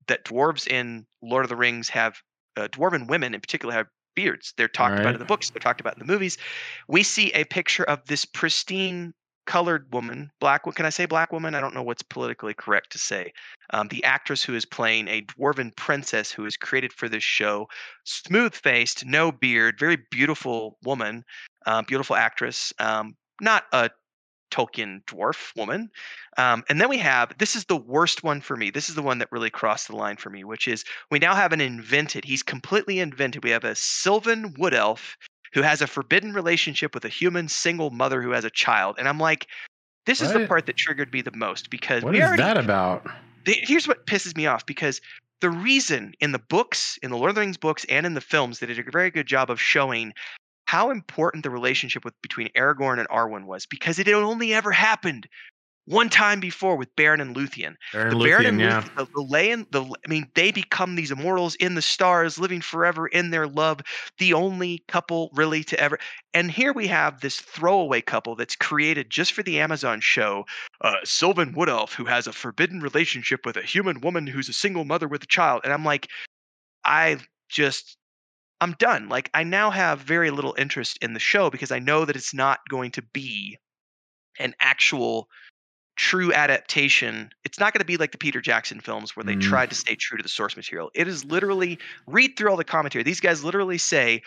that 0.07 0.25
dwarves 0.25 0.67
in 0.67 1.05
Lord 1.21 1.45
of 1.45 1.49
the 1.49 1.55
Rings 1.55 1.87
have, 1.89 2.21
uh, 2.57 2.67
dwarven 2.67 3.07
women 3.07 3.33
in 3.33 3.41
particular 3.41 3.73
have 3.73 3.87
beards. 4.15 4.53
They're 4.57 4.67
talked 4.67 4.93
right. 4.93 5.01
about 5.01 5.13
in 5.13 5.19
the 5.19 5.25
books. 5.25 5.49
They're 5.49 5.61
talked 5.61 5.79
about 5.79 5.93
in 5.93 6.05
the 6.05 6.11
movies. 6.11 6.37
We 6.87 7.03
see 7.03 7.31
a 7.31 7.45
picture 7.45 7.83
of 7.83 8.03
this 8.05 8.25
pristine 8.25 9.13
colored 9.49 9.91
woman, 9.91 10.29
black. 10.39 10.63
Can 10.75 10.85
I 10.85 10.91
say? 10.91 11.07
Black 11.07 11.33
woman. 11.33 11.55
I 11.55 11.59
don't 11.59 11.73
know 11.73 11.81
what's 11.81 12.03
politically 12.03 12.53
correct 12.53 12.91
to 12.91 12.99
say. 12.99 13.33
Um, 13.71 13.87
the 13.87 14.03
actress 14.03 14.43
who 14.43 14.53
is 14.53 14.63
playing 14.63 15.07
a 15.07 15.23
dwarven 15.23 15.75
princess 15.75 16.31
who 16.31 16.45
is 16.45 16.55
created 16.55 16.93
for 16.93 17.09
this 17.09 17.23
show, 17.23 17.67
smooth 18.03 18.53
faced, 18.53 19.07
no 19.07 19.31
beard, 19.31 19.79
very 19.79 19.97
beautiful 20.11 20.77
woman, 20.83 21.23
uh, 21.65 21.81
beautiful 21.81 22.15
actress. 22.15 22.71
Um, 22.77 23.15
not 23.41 23.63
a 23.73 23.89
Tolkien 24.51 25.03
dwarf 25.05 25.55
woman. 25.55 25.89
Um, 26.37 26.63
and 26.69 26.79
then 26.79 26.89
we 26.89 26.99
have 26.99 27.35
this 27.39 27.55
is 27.55 27.65
the 27.65 27.77
worst 27.77 28.23
one 28.23 28.41
for 28.41 28.55
me. 28.55 28.69
This 28.69 28.87
is 28.87 28.93
the 28.93 29.01
one 29.01 29.17
that 29.17 29.31
really 29.31 29.49
crossed 29.49 29.87
the 29.87 29.95
line 29.95 30.17
for 30.17 30.29
me, 30.29 30.43
which 30.43 30.67
is 30.67 30.85
we 31.09 31.17
now 31.17 31.33
have 31.33 31.53
an 31.53 31.61
invented, 31.61 32.23
he's 32.23 32.43
completely 32.43 32.99
invented. 32.99 33.43
We 33.43 33.49
have 33.49 33.63
a 33.63 33.75
Sylvan 33.75 34.53
wood 34.59 34.75
elf 34.75 35.17
who 35.53 35.61
has 35.61 35.81
a 35.81 35.87
forbidden 35.87 36.33
relationship 36.33 36.93
with 36.93 37.05
a 37.05 37.09
human 37.09 37.47
single 37.47 37.89
mother 37.89 38.21
who 38.21 38.31
has 38.31 38.45
a 38.45 38.49
child. 38.49 38.95
And 38.99 39.07
I'm 39.07 39.19
like, 39.19 39.47
this 40.05 40.21
is 40.21 40.33
the 40.33 40.47
part 40.47 40.65
that 40.65 40.77
triggered 40.77 41.13
me 41.13 41.21
the 41.21 41.35
most 41.35 41.69
because 41.69 42.03
what 42.03 42.15
is 42.15 42.21
already, 42.21 42.41
that 42.41 42.57
about? 42.57 43.05
here's 43.45 43.87
what 43.87 44.05
pisses 44.05 44.35
me 44.35 44.45
off 44.47 44.65
because 44.65 45.01
the 45.41 45.49
reason 45.49 46.13
in 46.19 46.31
the 46.31 46.39
books, 46.39 46.97
in 47.01 47.11
the 47.11 47.17
Lord 47.17 47.29
of 47.29 47.35
the 47.35 47.41
Rings 47.41 47.57
books, 47.57 47.85
and 47.89 48.05
in 48.05 48.13
the 48.13 48.21
films, 48.21 48.59
they 48.59 48.67
did 48.67 48.79
a 48.79 48.91
very 48.91 49.11
good 49.11 49.27
job 49.27 49.49
of 49.49 49.61
showing 49.61 50.13
how 50.65 50.91
important 50.91 51.43
the 51.43 51.49
relationship 51.49 52.05
with 52.05 52.19
between 52.21 52.49
Aragorn 52.49 52.99
and 52.99 53.07
Arwen 53.09 53.45
was 53.45 53.65
because 53.65 53.97
it 53.97 54.07
had 54.07 54.15
only 54.15 54.53
ever 54.53 54.71
happened 54.71 55.27
one 55.89 56.07
time 56.07 56.39
before 56.39 56.75
with 56.75 56.95
Baron 56.95 57.19
and 57.19 57.35
Luthien. 57.35 57.75
Beren 57.91 58.11
the 58.11 58.23
Baron 58.23 58.45
and 58.45 58.59
yeah. 58.59 58.81
Luthien, 58.81 58.95
the, 58.95 59.05
the 59.05 59.27
Leia, 59.27 59.71
the 59.71 59.83
I 59.83 60.07
mean, 60.07 60.27
they 60.35 60.51
become 60.51 60.95
these 60.95 61.09
immortals 61.09 61.55
in 61.55 61.73
the 61.73 61.81
stars, 61.81 62.37
living 62.37 62.61
forever 62.61 63.07
in 63.07 63.31
their 63.31 63.47
love. 63.47 63.81
The 64.19 64.33
only 64.33 64.83
couple 64.87 65.31
really 65.33 65.63
to 65.63 65.79
ever. 65.79 65.97
And 66.35 66.51
here 66.51 66.73
we 66.73 66.85
have 66.87 67.21
this 67.21 67.39
throwaway 67.39 68.01
couple 68.01 68.35
that's 68.35 68.55
created 68.55 69.09
just 69.09 69.33
for 69.33 69.41
the 69.41 69.59
Amazon 69.59 69.99
show, 69.99 70.45
uh, 70.81 70.97
Sylvan 71.03 71.53
Wood 71.53 71.69
Elf, 71.69 71.95
who 71.95 72.05
has 72.05 72.27
a 72.27 72.33
forbidden 72.33 72.81
relationship 72.81 73.43
with 73.43 73.57
a 73.57 73.63
human 73.63 73.99
woman 74.01 74.27
who's 74.27 74.47
a 74.47 74.53
single 74.53 74.85
mother 74.85 75.07
with 75.07 75.23
a 75.23 75.27
child. 75.27 75.61
And 75.63 75.73
I'm 75.73 75.83
like, 75.83 76.07
I 76.85 77.17
just 77.49 77.97
I'm 78.61 78.73
done. 78.73 79.09
Like 79.09 79.31
I 79.33 79.43
now 79.43 79.71
have 79.71 80.01
very 80.01 80.29
little 80.29 80.53
interest 80.55 80.99
in 81.01 81.13
the 81.13 81.19
show 81.19 81.49
because 81.49 81.71
I 81.71 81.79
know 81.79 82.05
that 82.05 82.15
it's 82.15 82.33
not 82.33 82.59
going 82.69 82.91
to 82.91 83.01
be 83.01 83.57
an 84.37 84.53
actual 84.61 85.27
true 85.99 86.31
adaptation. 86.31 87.29
It's 87.43 87.59
not 87.59 87.73
going 87.73 87.81
to 87.81 87.85
be 87.85 87.97
like 87.97 88.13
the 88.13 88.17
Peter 88.17 88.39
Jackson 88.39 88.79
films 88.79 89.17
where 89.17 89.23
they 89.25 89.35
mm. 89.35 89.41
tried 89.41 89.69
to 89.69 89.75
stay 89.75 89.95
true 89.95 90.17
to 90.17 90.23
the 90.23 90.29
source 90.29 90.55
material. 90.55 90.89
It 90.95 91.09
is 91.09 91.25
literally 91.25 91.77
read 92.07 92.37
through 92.37 92.49
all 92.49 92.55
the 92.55 92.63
commentary. 92.63 93.03
These 93.03 93.19
guys 93.19 93.43
literally 93.43 93.77
say 93.77 94.21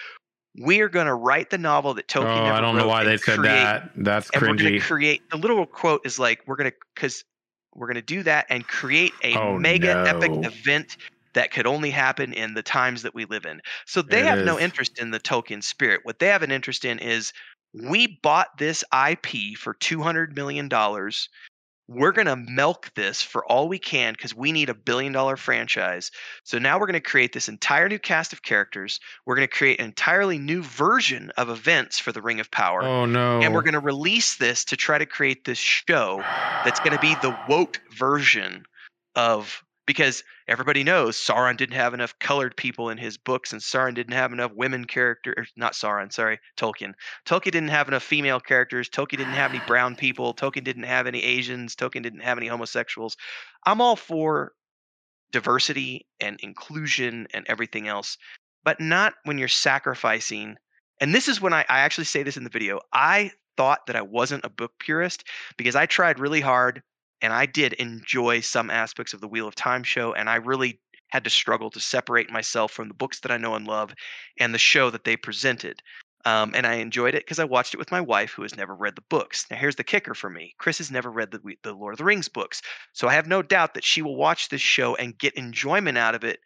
we're 0.59 0.91
going 0.91 1.07
to 1.07 1.15
write 1.15 1.49
the 1.49 1.57
novel 1.57 1.95
that 1.95 2.09
Tolkien. 2.09 2.51
Oh, 2.51 2.53
I 2.53 2.61
don't 2.61 2.77
know 2.77 2.87
why 2.87 3.05
they 3.05 3.17
said 3.17 3.39
create, 3.39 3.53
that. 3.55 3.91
That's 3.97 4.29
and 4.35 4.43
cringy. 4.43 4.49
We're 4.49 4.57
going 4.57 4.73
to 4.75 4.81
create 4.81 5.31
the 5.31 5.39
literal 5.39 5.65
quote 5.65 6.03
is 6.05 6.19
like 6.19 6.43
we're 6.47 6.57
going 6.57 6.71
to 6.71 6.77
because 6.95 7.25
we're 7.75 7.87
going 7.87 7.95
to 7.95 8.03
do 8.03 8.23
that 8.23 8.45
and 8.51 8.67
create 8.67 9.13
a 9.25 9.35
oh, 9.35 9.59
mega 9.59 9.95
no. 9.95 10.03
epic 10.03 10.31
event 10.45 10.99
that 11.33 11.53
could 11.53 11.67
only 11.67 11.89
happen 11.89 12.35
in 12.35 12.53
the 12.53 12.63
times 12.63 13.01
that 13.01 13.15
we 13.15 13.25
live 13.25 13.47
in. 13.47 13.63
So 13.87 14.03
they 14.03 14.21
it 14.21 14.27
have 14.27 14.41
is. 14.41 14.45
no 14.47 14.59
interest 14.59 14.99
in 14.99 15.11
the 15.11 15.21
Tolkien 15.21 15.63
spirit. 15.63 16.01
What 16.03 16.19
they 16.19 16.27
have 16.27 16.43
an 16.43 16.51
interest 16.51 16.85
in 16.85 16.99
is 16.99 17.33
we 17.73 18.19
bought 18.23 18.59
this 18.59 18.85
IP 18.93 19.57
for 19.57 19.73
$200 19.73 20.37
million 20.37 20.69
we're 21.89 22.13
going 22.13 22.27
to 22.27 22.37
milk 22.37 22.91
this 22.95 23.23
for 23.23 23.45
all 23.45 23.69
we 23.69 23.79
can 23.79 24.13
because 24.13 24.35
we 24.35 24.53
need 24.53 24.69
a 24.69 24.75
billion 24.75 25.13
dollar 25.13 25.37
franchise. 25.37 26.11
So 26.45 26.59
now 26.59 26.79
we're 26.79 26.87
going 26.87 26.95
to 26.95 27.01
create 27.01 27.33
this 27.33 27.49
entire 27.49 27.89
new 27.89 27.99
cast 27.99 28.33
of 28.33 28.43
characters. 28.43 29.01
We're 29.27 29.37
going 29.37 29.49
to 29.49 29.55
create 29.55 29.81
an 29.81 29.87
entirely 29.87 30.39
new 30.39 30.63
version 30.63 31.33
of 31.37 31.51
events 31.51 31.99
for 31.99 32.13
the 32.13 32.23
Ring 32.23 32.41
of 32.41 32.51
Power. 32.51 32.83
Oh, 32.83 33.05
no. 33.05 33.41
And 33.41 33.53
we're 33.53 33.63
going 33.63 33.75
to 33.75 33.81
release 33.81 34.37
this 34.37 34.65
to 34.67 34.77
try 34.77 34.99
to 34.99 35.07
create 35.07 35.45
this 35.45 35.59
show 35.59 36.19
that's 36.65 36.81
going 36.81 36.93
to 36.93 37.01
be 37.01 37.15
the 37.17 37.37
woke 37.49 37.81
version 37.97 38.65
of 39.15 39.63
because 39.87 40.23
everybody 40.53 40.85
knows 40.85 41.17
Sauron 41.17 41.57
didn't 41.57 41.77
have 41.77 41.95
enough 41.95 42.19
colored 42.19 42.55
people 42.59 42.91
in 42.91 42.99
his 42.99 43.17
books, 43.17 43.53
and 43.53 43.63
Sauron 43.63 43.95
didn't 43.95 44.13
have 44.13 44.35
enough 44.35 44.53
women 44.55 44.85
characters. 44.85 45.35
Er, 45.39 45.47
not 45.57 45.73
Sauron, 45.73 46.13
sorry, 46.13 46.41
Tolkien. 46.59 46.93
Tolkien 47.25 47.53
didn't 47.53 47.69
have 47.69 47.89
enough 47.89 48.03
female 48.03 48.39
characters. 48.39 48.91
Tolkien 48.91 49.17
didn't 49.17 49.33
have 49.33 49.51
any 49.51 49.63
brown 49.67 49.97
people. 50.05 50.35
Tolkien 50.35 50.63
didn't 50.63 50.83
have 50.83 51.07
any 51.07 51.23
Asians. 51.23 51.75
Tolkien 51.75 52.03
didn't 52.03 52.21
have 52.21 52.37
any 52.37 52.49
homosexuals. 52.49 53.17
I'm 53.65 53.81
all 53.81 53.97
for 53.97 54.53
diversity 55.33 56.07
and 56.21 56.39
inclusion 56.41 57.29
and 57.33 57.47
everything 57.49 57.89
else, 57.89 58.19
but 58.63 58.79
not 58.79 59.15
when 59.25 59.39
you're 59.39 59.49
sacrificing. 59.49 60.57
And 61.01 61.15
this 61.15 61.29
is 61.29 61.41
when 61.41 61.55
I, 61.55 61.65
I 61.71 61.81
actually 61.81 62.05
say 62.05 62.23
this 62.25 62.37
in 62.37 62.45
the 62.45 62.51
video. 62.51 62.81
I 62.93 63.31
thought 63.57 63.87
that 63.87 63.97
I 63.97 64.03
wasn't 64.03 64.45
a 64.45 64.51
book 64.51 64.73
purist 64.79 65.25
because 65.57 65.77
I 65.77 65.87
tried 65.87 66.19
really 66.19 66.43
hard 66.43 66.83
and 67.23 67.33
I 67.33 67.47
did 67.47 67.73
enjoy 67.75 68.41
some 68.41 68.69
aspects 68.69 69.15
of 69.15 69.21
the 69.21 69.29
Wheel 69.29 69.49
of 69.49 69.55
Time 69.55 69.85
show, 69.85 70.13
and 70.13 70.29
I 70.29 70.37
really 70.37 70.81
had 71.09 71.25
to 71.25 71.31
struggle 71.31 71.71
to 71.71 71.81
separate 71.81 72.31
myself 72.31 72.73
from 72.73 72.89
the 72.89 72.95
books 72.95 73.21
that 73.21 73.31
I 73.31 73.37
know 73.37 73.55
and 73.55 73.67
love 73.67 73.95
and 74.39 74.53
the 74.53 74.59
show 74.59 74.91
that 74.91 75.05
they 75.05 75.17
presented. 75.17 75.83
Um, 76.25 76.53
and 76.55 76.67
I 76.67 76.75
enjoyed 76.75 77.15
it 77.15 77.25
because 77.25 77.39
I 77.39 77.45
watched 77.45 77.75
it 77.75 77.79
with 77.79 77.91
my 77.91 78.01
wife, 78.01 78.33
who 78.33 78.43
has 78.43 78.57
never 78.57 78.75
read 78.75 78.95
the 78.95 79.03
books. 79.03 79.47
Now, 79.51 79.57
here's 79.57 79.77
the 79.77 79.85
kicker 79.85 80.15
for 80.15 80.31
me: 80.31 80.55
Chris 80.59 80.79
has 80.79 80.91
never 80.91 81.11
read 81.11 81.31
the 81.31 81.41
the 81.63 81.73
Lord 81.73 81.95
of 81.95 81.99
the 81.99 82.05
Rings 82.05 82.29
books, 82.29 82.63
so 82.93 83.09
I 83.09 83.15
have 83.15 83.27
no 83.27 83.43
doubt 83.43 83.75
that 83.75 83.85
she 83.85 84.03
will 84.03 84.17
watch 84.17 84.49
this 84.49 84.61
show 84.61 84.95
and 84.97 85.19
get 85.19 85.35
enjoyment 85.35 85.99
out 85.99 86.15
of 86.15 86.25
it 86.25 86.41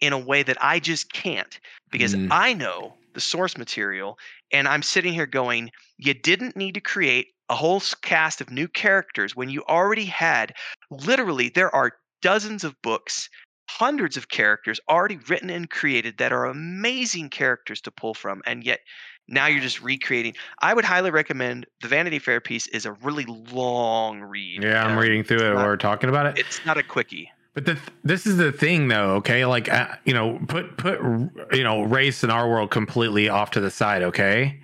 in 0.00 0.12
a 0.12 0.18
way 0.18 0.42
that 0.42 0.62
I 0.62 0.78
just 0.78 1.12
can't 1.12 1.58
because 1.90 2.14
mm. 2.14 2.28
I 2.30 2.54
know 2.54 2.94
the 3.18 3.22
source 3.22 3.58
material, 3.58 4.16
and 4.52 4.68
I'm 4.68 4.82
sitting 4.82 5.12
here 5.12 5.26
going, 5.26 5.72
"You 5.96 6.14
didn't 6.14 6.54
need 6.54 6.74
to 6.74 6.80
create 6.80 7.34
a 7.48 7.56
whole 7.56 7.82
cast 8.00 8.40
of 8.40 8.48
new 8.48 8.68
characters 8.68 9.34
when 9.34 9.48
you 9.48 9.64
already 9.68 10.04
had 10.04 10.54
literally 10.88 11.48
there 11.48 11.74
are 11.74 11.94
dozens 12.22 12.62
of 12.62 12.80
books 12.80 13.28
hundreds 13.68 14.16
of 14.16 14.28
characters 14.28 14.78
already 14.88 15.18
written 15.28 15.50
and 15.50 15.68
created 15.68 16.18
that 16.18 16.32
are 16.32 16.46
amazing 16.46 17.28
characters 17.28 17.80
to 17.80 17.90
pull 17.90 18.14
from 18.14 18.40
and 18.46 18.64
yet 18.64 18.80
now 19.30 19.46
you're 19.46 19.60
just 19.60 19.82
recreating. 19.82 20.34
I 20.60 20.72
would 20.72 20.86
highly 20.86 21.10
recommend 21.10 21.66
the 21.82 21.88
vanity 21.88 22.18
fair 22.18 22.40
piece 22.40 22.66
is 22.68 22.86
a 22.86 22.92
really 22.92 23.26
long 23.26 24.20
read 24.20 24.62
yeah 24.62 24.84
i'm 24.84 24.92
um, 24.92 24.98
reading 24.98 25.24
through 25.24 25.38
it. 25.38 25.54
not, 25.54 25.66
we're 25.66 25.76
talking 25.76 26.08
about 26.08 26.26
it? 26.26 26.38
it's 26.38 26.64
not 26.64 26.78
a 26.78 26.82
quickie 26.82 27.30
but 27.54 27.66
the, 27.66 27.78
this 28.04 28.26
is 28.26 28.36
the 28.36 28.52
thing 28.52 28.88
though 28.88 29.14
okay 29.16 29.44
like 29.44 29.68
uh, 29.70 29.88
you 30.04 30.14
know 30.14 30.38
put 30.48 30.76
put 30.76 31.00
you 31.52 31.64
know 31.64 31.82
race 31.82 32.22
in 32.22 32.30
our 32.30 32.48
world 32.48 32.70
completely 32.70 33.28
off 33.28 33.50
to 33.50 33.60
the 33.60 33.70
side 33.70 34.02
okay 34.02 34.60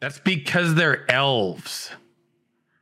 that's 0.00 0.18
because 0.18 0.74
they're 0.74 1.08
elves. 1.10 1.90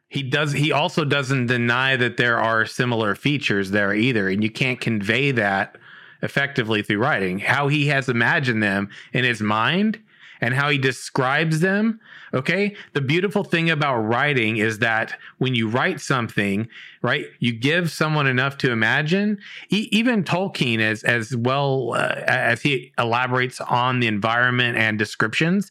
He 0.08 0.22
does 0.22 0.52
he 0.52 0.72
also 0.72 1.04
doesn't 1.04 1.46
deny 1.46 1.96
that 1.96 2.16
there 2.16 2.38
are 2.38 2.64
similar 2.64 3.14
features 3.14 3.72
there 3.72 3.92
either 3.92 4.28
and 4.28 4.42
you 4.42 4.50
can't 4.50 4.80
convey 4.80 5.32
that 5.32 5.76
effectively 6.22 6.82
through 6.82 6.98
writing. 6.98 7.38
How 7.40 7.68
he 7.68 7.88
has 7.88 8.08
imagined 8.08 8.62
them 8.62 8.88
in 9.12 9.24
his 9.24 9.42
mind 9.42 10.00
and 10.40 10.54
how 10.54 10.68
he 10.68 10.78
describes 10.78 11.60
them. 11.60 12.00
Okay. 12.34 12.76
The 12.94 13.00
beautiful 13.00 13.44
thing 13.44 13.70
about 13.70 13.98
writing 13.98 14.58
is 14.58 14.78
that 14.80 15.18
when 15.38 15.54
you 15.54 15.68
write 15.68 16.00
something, 16.00 16.68
right, 17.02 17.26
you 17.38 17.52
give 17.52 17.90
someone 17.90 18.26
enough 18.26 18.58
to 18.58 18.70
imagine. 18.70 19.38
E- 19.70 19.88
even 19.92 20.24
Tolkien, 20.24 20.80
as 20.80 21.02
as 21.02 21.34
well 21.36 21.94
uh, 21.94 22.22
as 22.26 22.62
he 22.62 22.92
elaborates 22.98 23.60
on 23.60 24.00
the 24.00 24.06
environment 24.06 24.76
and 24.76 24.98
descriptions, 24.98 25.70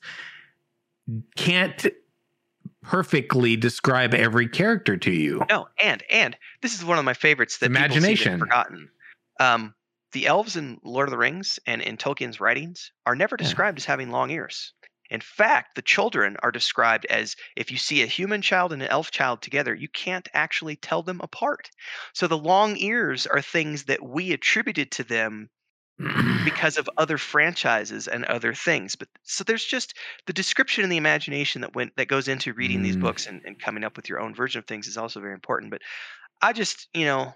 can't 1.35 1.87
perfectly 2.81 3.55
describe 3.55 4.13
every 4.13 4.47
character 4.47 4.95
to 4.97 5.11
you. 5.11 5.43
No, 5.49 5.67
and 5.81 6.03
and 6.09 6.37
this 6.61 6.73
is 6.73 6.85
one 6.85 6.97
of 6.97 7.05
my 7.05 7.13
favorites 7.13 7.57
that 7.59 7.67
imagination 7.67 8.39
forgotten. 8.39 8.89
Um, 9.39 9.73
the 10.13 10.27
elves 10.27 10.55
in 10.55 10.79
Lord 10.83 11.07
of 11.07 11.11
the 11.11 11.17
Rings 11.17 11.59
and 11.65 11.81
in 11.81 11.97
Tolkien's 11.97 12.39
writings 12.39 12.91
are 13.05 13.15
never 13.15 13.37
described 13.37 13.77
yeah. 13.77 13.81
as 13.81 13.85
having 13.85 14.09
long 14.09 14.29
ears. 14.31 14.73
In 15.09 15.21
fact, 15.21 15.75
the 15.75 15.81
children 15.81 16.35
are 16.43 16.51
described 16.51 17.05
as 17.05 17.35
if 17.55 17.71
you 17.71 17.77
see 17.77 18.01
a 18.01 18.07
human 18.07 18.41
child 18.41 18.73
and 18.73 18.81
an 18.81 18.89
elf 18.89 19.11
child 19.11 19.41
together, 19.41 19.73
you 19.73 19.87
can't 19.87 20.27
actually 20.33 20.75
tell 20.75 21.01
them 21.01 21.21
apart. 21.21 21.69
So 22.13 22.27
the 22.27 22.37
long 22.37 22.75
ears 22.77 23.25
are 23.25 23.41
things 23.41 23.85
that 23.85 24.03
we 24.03 24.33
attributed 24.33 24.91
to 24.91 25.03
them 25.03 25.49
because 26.45 26.77
of 26.77 26.89
other 26.97 27.17
franchises 27.17 28.07
and 28.07 28.25
other 28.25 28.53
things. 28.53 28.95
But 28.95 29.07
so 29.23 29.43
there's 29.43 29.65
just 29.65 29.95
the 30.25 30.33
description 30.33 30.83
and 30.83 30.91
the 30.91 30.97
imagination 30.97 31.61
that 31.61 31.75
went 31.75 31.95
that 31.95 32.07
goes 32.07 32.27
into 32.27 32.53
reading 32.53 32.81
mm. 32.81 32.83
these 32.83 32.97
books 32.97 33.25
and, 33.27 33.41
and 33.45 33.59
coming 33.59 33.83
up 33.83 33.95
with 33.95 34.09
your 34.09 34.19
own 34.19 34.35
version 34.35 34.59
of 34.59 34.65
things 34.65 34.87
is 34.87 34.97
also 34.97 35.21
very 35.21 35.33
important. 35.33 35.71
But 35.71 35.81
I 36.41 36.53
just, 36.53 36.87
you 36.93 37.05
know, 37.05 37.33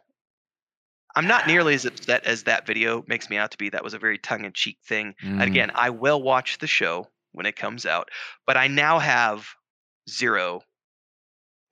I'm 1.16 1.28
not 1.28 1.48
nearly 1.48 1.74
as 1.74 1.86
upset 1.86 2.26
as 2.26 2.44
that 2.44 2.66
video 2.66 3.04
makes 3.08 3.30
me 3.30 3.38
out 3.38 3.52
to 3.52 3.58
be. 3.58 3.70
That 3.70 3.84
was 3.84 3.94
a 3.94 4.00
very 4.00 4.18
tongue 4.18 4.46
in 4.46 4.54
cheek 4.54 4.78
thing. 4.86 5.16
Mm. 5.24 5.42
again, 5.42 5.72
I 5.76 5.90
will 5.90 6.22
watch 6.22 6.58
the 6.60 6.68
show 6.68 7.08
when 7.34 7.46
it 7.46 7.56
comes 7.56 7.86
out, 7.86 8.10
but 8.46 8.58
I 8.58 8.68
now 8.68 9.00
have 9.00 9.48
zero 10.10 10.62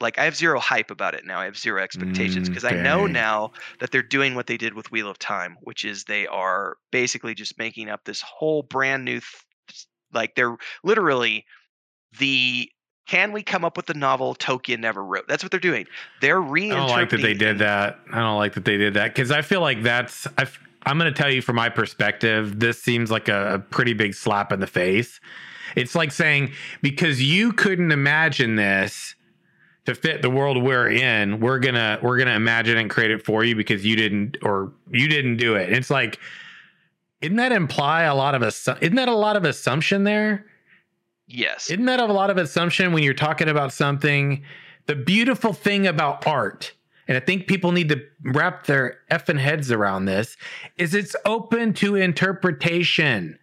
like 0.01 0.17
I 0.17 0.23
have 0.23 0.35
zero 0.35 0.59
hype 0.59 0.91
about 0.91 1.13
it 1.13 1.25
now. 1.25 1.39
I 1.39 1.45
have 1.45 1.57
zero 1.57 1.81
expectations 1.81 2.47
because 2.47 2.63
mm, 2.63 2.79
I 2.79 2.83
know 2.83 3.05
now 3.05 3.51
that 3.79 3.91
they're 3.91 4.01
doing 4.01 4.33
what 4.35 4.47
they 4.47 4.57
did 4.57 4.73
with 4.73 4.91
Wheel 4.91 5.09
of 5.09 5.19
Time, 5.19 5.57
which 5.61 5.83
is 5.83 6.05
they 6.05 6.25
are 6.27 6.77
basically 6.91 7.33
just 7.33 7.57
making 7.57 7.89
up 7.89 8.05
this 8.05 8.21
whole 8.21 8.63
brand 8.63 9.03
new 9.03 9.19
th- 9.19 9.85
like 10.13 10.35
they're 10.35 10.55
literally 10.83 11.45
the 12.17 12.71
can 13.09 13.31
we 13.31 13.41
come 13.41 13.65
up 13.65 13.75
with 13.75 13.87
the 13.87 13.95
novel 13.95 14.35
Tolkien 14.35 14.79
never 14.79 15.03
wrote? 15.03 15.27
That's 15.27 15.43
what 15.43 15.49
they're 15.49 15.59
doing. 15.59 15.87
They're 16.21 16.39
reinterpreting. 16.39 16.73
I 16.73 16.75
don't 16.75 16.89
like 16.89 17.09
that 17.09 17.21
they 17.21 17.33
did 17.33 17.57
that. 17.57 17.99
I 18.13 18.19
don't 18.19 18.37
like 18.37 18.53
that 18.53 18.65
they 18.65 18.77
did 18.77 18.93
that 18.93 19.15
because 19.15 19.31
I 19.31 19.41
feel 19.41 19.61
like 19.61 19.81
that's. 19.81 20.27
i 20.37 20.45
am 20.85 20.99
going 20.99 21.11
to 21.11 21.17
tell 21.17 21.31
you 21.33 21.41
from 21.41 21.55
my 21.55 21.69
perspective. 21.69 22.59
This 22.59 22.79
seems 22.79 23.09
like 23.09 23.27
a, 23.27 23.55
a 23.55 23.59
pretty 23.59 23.93
big 23.93 24.13
slap 24.13 24.51
in 24.51 24.59
the 24.59 24.67
face. 24.67 25.19
It's 25.75 25.95
like 25.95 26.11
saying 26.11 26.51
because 26.83 27.19
you 27.19 27.51
couldn't 27.51 27.91
imagine 27.91 28.57
this, 28.57 29.15
to 29.85 29.95
fit 29.95 30.21
the 30.21 30.29
world 30.29 30.61
we're 30.61 30.91
in, 30.91 31.39
we're 31.39 31.57
gonna 31.57 31.97
we're 32.03 32.19
gonna 32.19 32.35
imagine 32.35 32.77
and 32.77 32.91
create 32.91 33.09
it 33.09 33.25
for 33.25 33.43
you 33.43 33.55
because 33.55 33.83
you 33.83 33.95
didn't 33.95 34.37
or 34.43 34.71
you 34.91 35.07
didn't 35.07 35.37
do 35.37 35.55
it. 35.55 35.73
It's 35.73 35.89
like, 35.89 36.19
isn't 37.21 37.37
that 37.37 37.53
imply 37.53 38.03
a 38.03 38.13
lot 38.13 38.35
of 38.35 38.43
assu- 38.43 38.79
isn't 38.83 38.97
that 38.97 39.09
a 39.09 39.15
lot 39.15 39.35
of 39.35 39.45
assumption 39.45 40.03
there? 40.03 40.45
Yes. 41.29 41.69
Isn't 41.69 41.85
that 41.85 41.99
a 41.99 42.05
lot 42.05 42.31
of 42.31 42.37
assumption 42.37 42.91
when 42.91 43.03
you're 43.03 43.13
talking 43.13 43.47
about 43.47 43.71
something? 43.71 44.43
The 44.87 44.95
beautiful 44.95 45.53
thing 45.53 45.85
about 45.85 46.25
art, 46.25 46.73
and 47.07 47.15
I 47.15 47.19
think 47.19 47.47
people 47.47 47.71
need 47.71 47.89
to 47.89 48.01
wrap 48.23 48.65
their 48.65 48.97
effing 49.11 49.39
heads 49.39 49.71
around 49.71 50.05
this, 50.05 50.35
is 50.77 50.95
it's 50.95 51.15
open 51.25 51.73
to 51.75 51.95
interpretation 51.95 53.37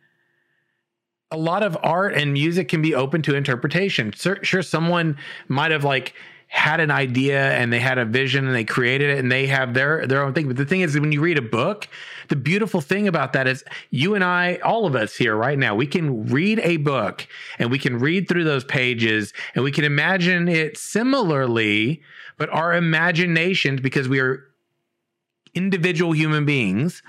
a 1.30 1.36
lot 1.36 1.62
of 1.62 1.76
art 1.82 2.14
and 2.14 2.32
music 2.32 2.68
can 2.68 2.82
be 2.82 2.94
open 2.94 3.22
to 3.22 3.34
interpretation. 3.34 4.12
Sure, 4.12 4.38
sure, 4.42 4.62
someone 4.62 5.16
might 5.48 5.72
have 5.72 5.84
like 5.84 6.14
had 6.48 6.80
an 6.80 6.90
idea 6.90 7.52
and 7.52 7.72
they 7.72 7.80
had 7.80 7.98
a 7.98 8.04
vision 8.04 8.46
and 8.46 8.54
they 8.54 8.64
created 8.64 9.10
it 9.10 9.18
and 9.18 9.30
they 9.30 9.46
have 9.46 9.74
their 9.74 10.06
their 10.06 10.22
own 10.22 10.32
thing. 10.32 10.46
But 10.46 10.56
the 10.56 10.64
thing 10.64 10.80
is, 10.80 10.98
when 10.98 11.12
you 11.12 11.20
read 11.20 11.38
a 11.38 11.42
book, 11.42 11.88
the 12.28 12.36
beautiful 12.36 12.80
thing 12.80 13.08
about 13.08 13.32
that 13.32 13.48
is 13.48 13.64
you 13.90 14.14
and 14.14 14.22
I, 14.22 14.56
all 14.56 14.86
of 14.86 14.94
us 14.94 15.16
here 15.16 15.36
right 15.36 15.58
now, 15.58 15.74
we 15.74 15.86
can 15.86 16.26
read 16.26 16.60
a 16.60 16.76
book 16.78 17.26
and 17.58 17.70
we 17.70 17.78
can 17.78 17.98
read 17.98 18.28
through 18.28 18.44
those 18.44 18.64
pages 18.64 19.32
and 19.54 19.64
we 19.64 19.72
can 19.72 19.84
imagine 19.84 20.48
it 20.48 20.78
similarly, 20.78 22.02
but 22.36 22.48
our 22.50 22.74
imaginations, 22.74 23.80
because 23.80 24.08
we 24.08 24.20
are 24.20 24.44
individual 25.54 26.12
human 26.12 26.44
beings 26.44 27.02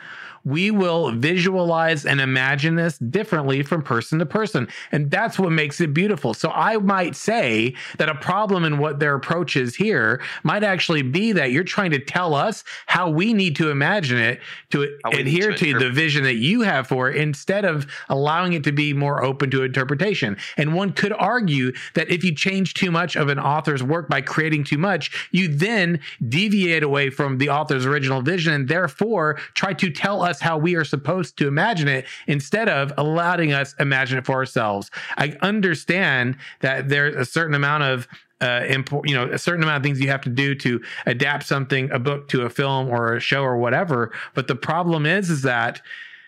we 0.48 0.72
will 0.72 1.12
visualize 1.12 2.06
and 2.06 2.22
imagine 2.22 2.76
this 2.76 2.98
differently 2.98 3.62
from 3.62 3.82
person 3.82 4.20
to 4.20 4.26
person. 4.26 4.68
And 4.92 5.12
that's 5.12 5.38
what 5.38 5.52
makes 5.52 5.82
it 5.82 5.94
beautiful. 5.94 6.34
So 6.34 6.50
I 6.52 6.78
might 6.78 7.16
say 7.16 7.76
that 7.98 8.10
a 8.10 8.16
problem 8.16 8.64
in 8.64 8.78
what 8.78 9.00
their 9.00 9.16
approach 9.16 9.56
is 9.56 9.76
here 9.76 10.22
might 10.44 10.64
actually 10.64 11.02
be 11.02 11.34
that 11.34 11.52
you're 11.52 11.64
trying 11.64 11.92
to 11.92 12.00
tell 12.00 12.34
us 12.34 12.64
how 12.86 13.10
we 13.10 13.34
need 13.34 13.56
to 13.58 13.70
imagine 13.70 14.18
it 14.18 14.40
to 14.72 14.98
adhere 15.14 15.52
to, 15.52 15.74
to 15.74 15.80
the 15.80 15.90
vision 15.90 16.24
that 16.24 16.36
you 16.36 16.62
have 16.62 16.88
for 16.88 17.10
it 17.10 17.18
instead 17.18 17.66
of 17.66 17.86
allowing 18.10 18.54
it 18.54 18.64
to 18.64 18.72
be 18.72 18.94
more 18.94 19.24
open 19.24 19.52
to 19.52 19.64
interpretation. 19.64 20.38
And 20.56 20.74
one 20.74 20.94
could 20.94 21.14
argue 21.14 21.74
that 21.96 22.10
if 22.10 22.24
you 22.24 22.34
change 22.34 22.74
too 22.74 22.92
much 22.92 23.16
of 23.16 23.28
an 23.30 23.40
author's 23.40 23.84
work 23.84 24.08
by 24.08 24.22
creating 24.22 24.64
too 24.64 24.78
much, 24.78 25.30
you 25.32 25.48
then 25.48 26.00
deviate 26.28 26.84
away 26.84 27.10
from 27.10 27.38
the 27.38 27.50
author's 27.50 27.86
original 27.86 28.22
vision 28.22 28.38
vision 28.38 28.54
and 28.54 28.68
therefore 28.68 29.40
try 29.56 29.74
to 29.74 29.90
tell 29.90 30.22
us 30.22 30.37
how 30.40 30.58
we 30.58 30.76
are 30.76 30.86
supposed 30.86 31.38
to 31.38 31.48
imagine 31.48 31.88
it 31.88 32.06
instead 32.28 32.70
of 32.70 32.94
allowing 32.98 33.54
us 33.54 33.76
imagine 33.80 34.18
it 34.18 34.26
for 34.26 34.36
ourselves. 34.36 34.92
I 35.18 35.36
understand 35.42 36.38
that 36.62 36.90
there's 36.90 37.16
a 37.16 37.26
certain 37.26 37.56
amount 37.56 37.84
of 37.84 38.08
uh, 38.40 38.64
import, 38.68 39.10
you 39.10 39.16
know, 39.16 39.26
a 39.26 39.38
certain 39.38 39.64
amount 39.64 39.78
of 39.78 39.84
things 39.84 40.00
you 40.00 40.10
have 40.10 40.22
to 40.22 40.30
do 40.30 40.54
to 40.56 40.82
adapt 41.06 41.46
something, 41.46 41.90
a 41.92 42.00
book 42.00 42.28
to 42.30 42.44
a 42.44 42.50
film 42.50 42.88
or 42.90 43.16
a 43.16 43.20
show 43.20 43.42
or 43.44 43.58
whatever. 43.58 44.12
But 44.36 44.48
the 44.48 44.56
problem 44.56 45.06
is, 45.06 45.30
is 45.30 45.42
that 45.42 45.82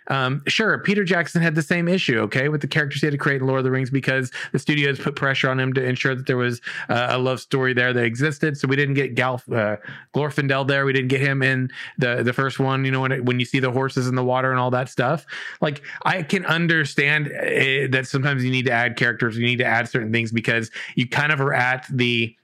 um, 0.10 0.42
sure, 0.48 0.80
Peter 0.80 1.04
Jackson 1.04 1.42
had 1.42 1.56
the 1.56 1.62
same 1.62 1.88
issue, 1.88 2.20
okay, 2.22 2.50
with 2.50 2.62
the 2.62 2.68
characters 2.68 3.02
he 3.02 3.08
had 3.08 3.12
to 3.12 3.18
create 3.18 3.42
in 3.42 3.48
Lord 3.48 3.60
of 3.60 3.64
the 3.64 3.72
Rings 3.72 3.92
because 3.92 4.32
the 4.52 4.60
studios 4.60 5.00
put 5.00 5.16
pressure 5.16 5.50
on 5.50 5.60
him 5.60 5.72
to 5.74 5.84
ensure 5.84 6.16
that 6.16 6.26
there 6.26 6.38
was 6.38 6.62
uh, 6.90 7.08
a 7.12 7.18
love 7.18 7.40
story 7.40 7.74
there 7.74 7.94
that 7.94 8.04
existed. 8.04 8.58
So 8.58 8.68
we 8.68 8.76
didn't 8.76 8.96
get 8.96 9.14
Gal 9.14 9.42
uh, 9.52 9.76
Glorfindel 10.16 10.68
there. 10.68 10.86
We 10.86 10.94
didn't 10.94 11.10
get 11.10 11.22
him 11.22 11.44
in 11.44 11.70
the 12.00 12.24
the 12.24 12.34
first 12.34 12.60
one. 12.60 12.86
You 12.86 12.92
know, 12.92 13.02
when 13.02 13.12
it, 13.12 13.26
when 13.26 13.40
you 13.40 13.46
see 13.46 13.60
the 13.60 13.72
horses 13.72 14.08
in 14.08 14.16
the 14.16 14.24
water 14.24 14.50
and 14.50 14.60
all 14.60 14.72
that 14.72 14.90
stuff. 14.90 15.26
Like 15.62 15.84
I 16.06 16.24
can 16.24 16.46
understand 16.46 17.28
it, 17.28 17.90
uh, 17.90 17.98
that 17.98 18.08
sometimes 18.08 18.44
you 18.44 18.52
need 18.52 18.66
to 18.66 18.72
add 18.72 18.98
characters, 18.98 19.38
you 19.38 19.46
need 19.46 19.58
to 19.58 19.66
add 19.66 19.88
certain 19.88 20.12
things 20.12 20.32
because 20.32 20.72
you 20.96 21.08
kind 21.08 21.32
of 21.32 21.40
are 21.40 21.54
at 21.54 21.86
the 21.92 22.36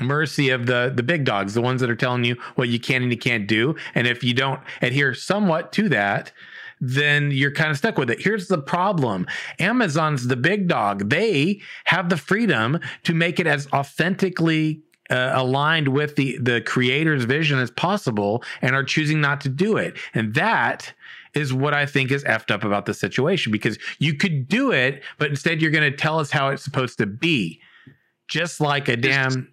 mercy 0.00 0.50
of 0.50 0.66
the 0.66 0.92
the 0.94 1.02
big 1.02 1.24
dogs, 1.24 1.54
the 1.54 1.62
ones 1.62 1.80
that 1.80 1.90
are 1.90 1.96
telling 1.96 2.24
you 2.24 2.36
what 2.54 2.68
you 2.68 2.78
can 2.78 3.02
and 3.02 3.10
you 3.10 3.18
can't 3.18 3.46
do. 3.46 3.76
And 3.94 4.06
if 4.06 4.22
you 4.22 4.34
don't 4.34 4.60
adhere 4.80 5.14
somewhat 5.14 5.72
to 5.72 5.88
that, 5.90 6.32
then 6.82 7.30
you're 7.30 7.52
kind 7.52 7.70
of 7.70 7.78
stuck 7.78 7.96
with 7.96 8.10
it. 8.10 8.20
Here's 8.20 8.48
the 8.48 8.58
problem 8.58 9.26
Amazon's 9.60 10.26
the 10.26 10.36
big 10.36 10.66
dog. 10.66 11.08
They 11.08 11.60
have 11.84 12.08
the 12.08 12.16
freedom 12.16 12.80
to 13.04 13.14
make 13.14 13.38
it 13.38 13.46
as 13.46 13.68
authentically 13.72 14.82
uh, 15.08 15.30
aligned 15.34 15.88
with 15.88 16.16
the 16.16 16.38
the 16.38 16.60
creator's 16.62 17.24
vision 17.24 17.60
as 17.60 17.70
possible 17.70 18.42
and 18.60 18.74
are 18.74 18.82
choosing 18.82 19.20
not 19.20 19.40
to 19.42 19.48
do 19.48 19.76
it. 19.76 19.96
And 20.12 20.34
that 20.34 20.92
is 21.34 21.54
what 21.54 21.72
I 21.72 21.86
think 21.86 22.10
is 22.10 22.24
effed 22.24 22.50
up 22.50 22.64
about 22.64 22.86
the 22.86 22.94
situation 22.94 23.52
because 23.52 23.78
you 23.98 24.14
could 24.14 24.48
do 24.48 24.72
it, 24.72 25.02
but 25.18 25.30
instead 25.30 25.62
you're 25.62 25.70
going 25.70 25.90
to 25.90 25.96
tell 25.96 26.18
us 26.18 26.30
how 26.30 26.48
it's 26.48 26.64
supposed 26.64 26.98
to 26.98 27.06
be. 27.06 27.60
Just 28.28 28.60
like 28.60 28.88
a 28.88 28.96
damn, 28.96 29.52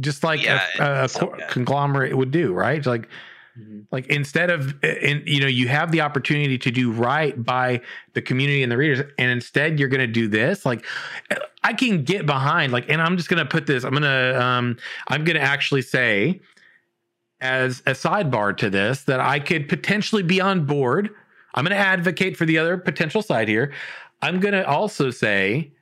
just 0.00 0.24
like 0.24 0.42
yeah, 0.42 0.64
a, 0.78 1.02
a, 1.02 1.04
a 1.04 1.46
conglomerate 1.48 2.16
would 2.16 2.30
do, 2.30 2.54
right? 2.54 2.84
Like, 2.86 3.06
Mm-hmm. 3.58 3.80
Like 3.90 4.06
instead 4.06 4.50
of, 4.50 4.82
in, 4.82 5.22
you 5.26 5.40
know, 5.40 5.46
you 5.46 5.68
have 5.68 5.92
the 5.92 6.00
opportunity 6.00 6.56
to 6.58 6.70
do 6.70 6.90
right 6.90 7.42
by 7.44 7.82
the 8.14 8.22
community 8.22 8.62
and 8.62 8.72
the 8.72 8.76
readers, 8.76 9.00
and 9.18 9.30
instead 9.30 9.78
you're 9.78 9.88
going 9.88 10.00
to 10.00 10.06
do 10.06 10.26
this. 10.26 10.64
Like, 10.64 10.86
I 11.62 11.74
can 11.74 12.04
get 12.04 12.24
behind. 12.26 12.72
Like, 12.72 12.88
and 12.88 13.02
I'm 13.02 13.16
just 13.16 13.28
going 13.28 13.44
to 13.44 13.48
put 13.48 13.66
this. 13.66 13.84
I'm 13.84 13.90
going 13.90 14.02
to, 14.02 14.42
um, 14.42 14.78
I'm 15.08 15.24
going 15.24 15.36
to 15.36 15.42
actually 15.42 15.82
say, 15.82 16.40
as 17.40 17.80
a 17.86 17.90
sidebar 17.90 18.56
to 18.56 18.70
this, 18.70 19.02
that 19.02 19.20
I 19.20 19.40
could 19.40 19.68
potentially 19.68 20.22
be 20.22 20.40
on 20.40 20.64
board. 20.64 21.10
I'm 21.54 21.64
going 21.64 21.76
to 21.76 21.84
advocate 21.84 22.36
for 22.36 22.46
the 22.46 22.56
other 22.56 22.78
potential 22.78 23.20
side 23.20 23.48
here. 23.48 23.72
I'm 24.22 24.40
going 24.40 24.54
to 24.54 24.66
also 24.66 25.10
say 25.10 25.72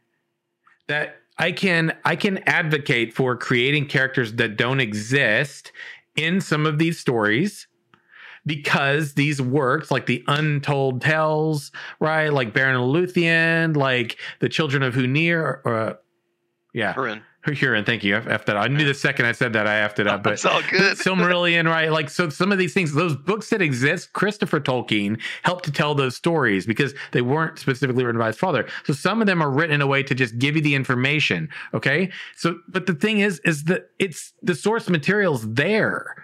that 0.89 1.19
I 1.39 1.53
can 1.53 1.97
I 2.05 2.17
can 2.17 2.39
advocate 2.47 3.15
for 3.15 3.37
creating 3.37 3.87
characters 3.87 4.35
that 4.35 4.57
don't 4.57 4.81
exist 4.81 5.73
in 6.17 6.41
some 6.41 6.67
of 6.67 6.79
these 6.79 6.99
stories 6.99 7.67
because 8.47 9.15
these 9.15 9.41
works 9.41 9.91
like 9.91 10.07
the 10.07 10.25
untold 10.27 11.03
tales 11.03 11.71
right 12.01 12.33
like 12.33 12.55
Beren 12.55 12.93
Luthien 12.93 13.77
like 13.77 14.17
the 14.41 14.49
children 14.49 14.83
of 14.83 14.95
Hunir 14.95 15.61
or 15.65 15.75
uh, 15.75 15.95
yeah. 16.73 16.95
Hurin, 17.47 17.87
thank 17.87 18.05
you. 18.05 18.17
I 18.17 18.21
effed 18.21 18.45
that. 18.47 18.57
I 18.57 18.69
knew 18.69 18.85
the 18.85 18.93
second 18.93 19.25
I 19.25 19.33
said 19.33 19.55
that 19.55 19.67
I 19.67 19.77
effed 19.77 19.99
it 19.99 20.07
up, 20.07 20.23
but 20.25 20.35
it's 20.35 20.45
all 20.45 20.61
good. 20.71 20.99
Silmarillion, 20.99 21.67
right? 21.67 21.91
Like 21.91 22.11
so, 22.11 22.29
some 22.29 22.53
of 22.53 22.59
these 22.59 22.75
things, 22.75 22.93
those 22.93 23.17
books 23.17 23.49
that 23.51 23.63
exist, 23.63 24.13
Christopher 24.13 24.61
Tolkien 24.61 25.21
helped 25.43 25.65
to 25.65 25.73
tell 25.73 25.95
those 25.95 26.15
stories 26.15 26.67
because 26.67 26.95
they 27.13 27.23
weren't 27.23 27.59
specifically 27.59 28.05
written 28.05 28.19
by 28.19 28.29
his 28.29 28.37
father. 28.37 28.67
So 28.85 28.93
some 28.93 29.21
of 29.21 29.27
them 29.27 29.43
are 29.43 29.51
written 29.51 29.75
in 29.75 29.81
a 29.81 29.87
way 29.87 30.03
to 30.03 30.15
just 30.15 30.39
give 30.39 30.55
you 30.55 30.63
the 30.63 30.75
information. 30.75 31.49
Okay, 31.73 32.11
so 32.37 32.59
but 32.69 32.87
the 32.87 32.95
thing 32.95 33.21
is, 33.21 33.41
is 33.41 33.65
that 33.65 33.91
it's 33.99 34.33
the 34.43 34.55
source 34.55 34.89
material's 34.89 35.51
there 35.55 36.17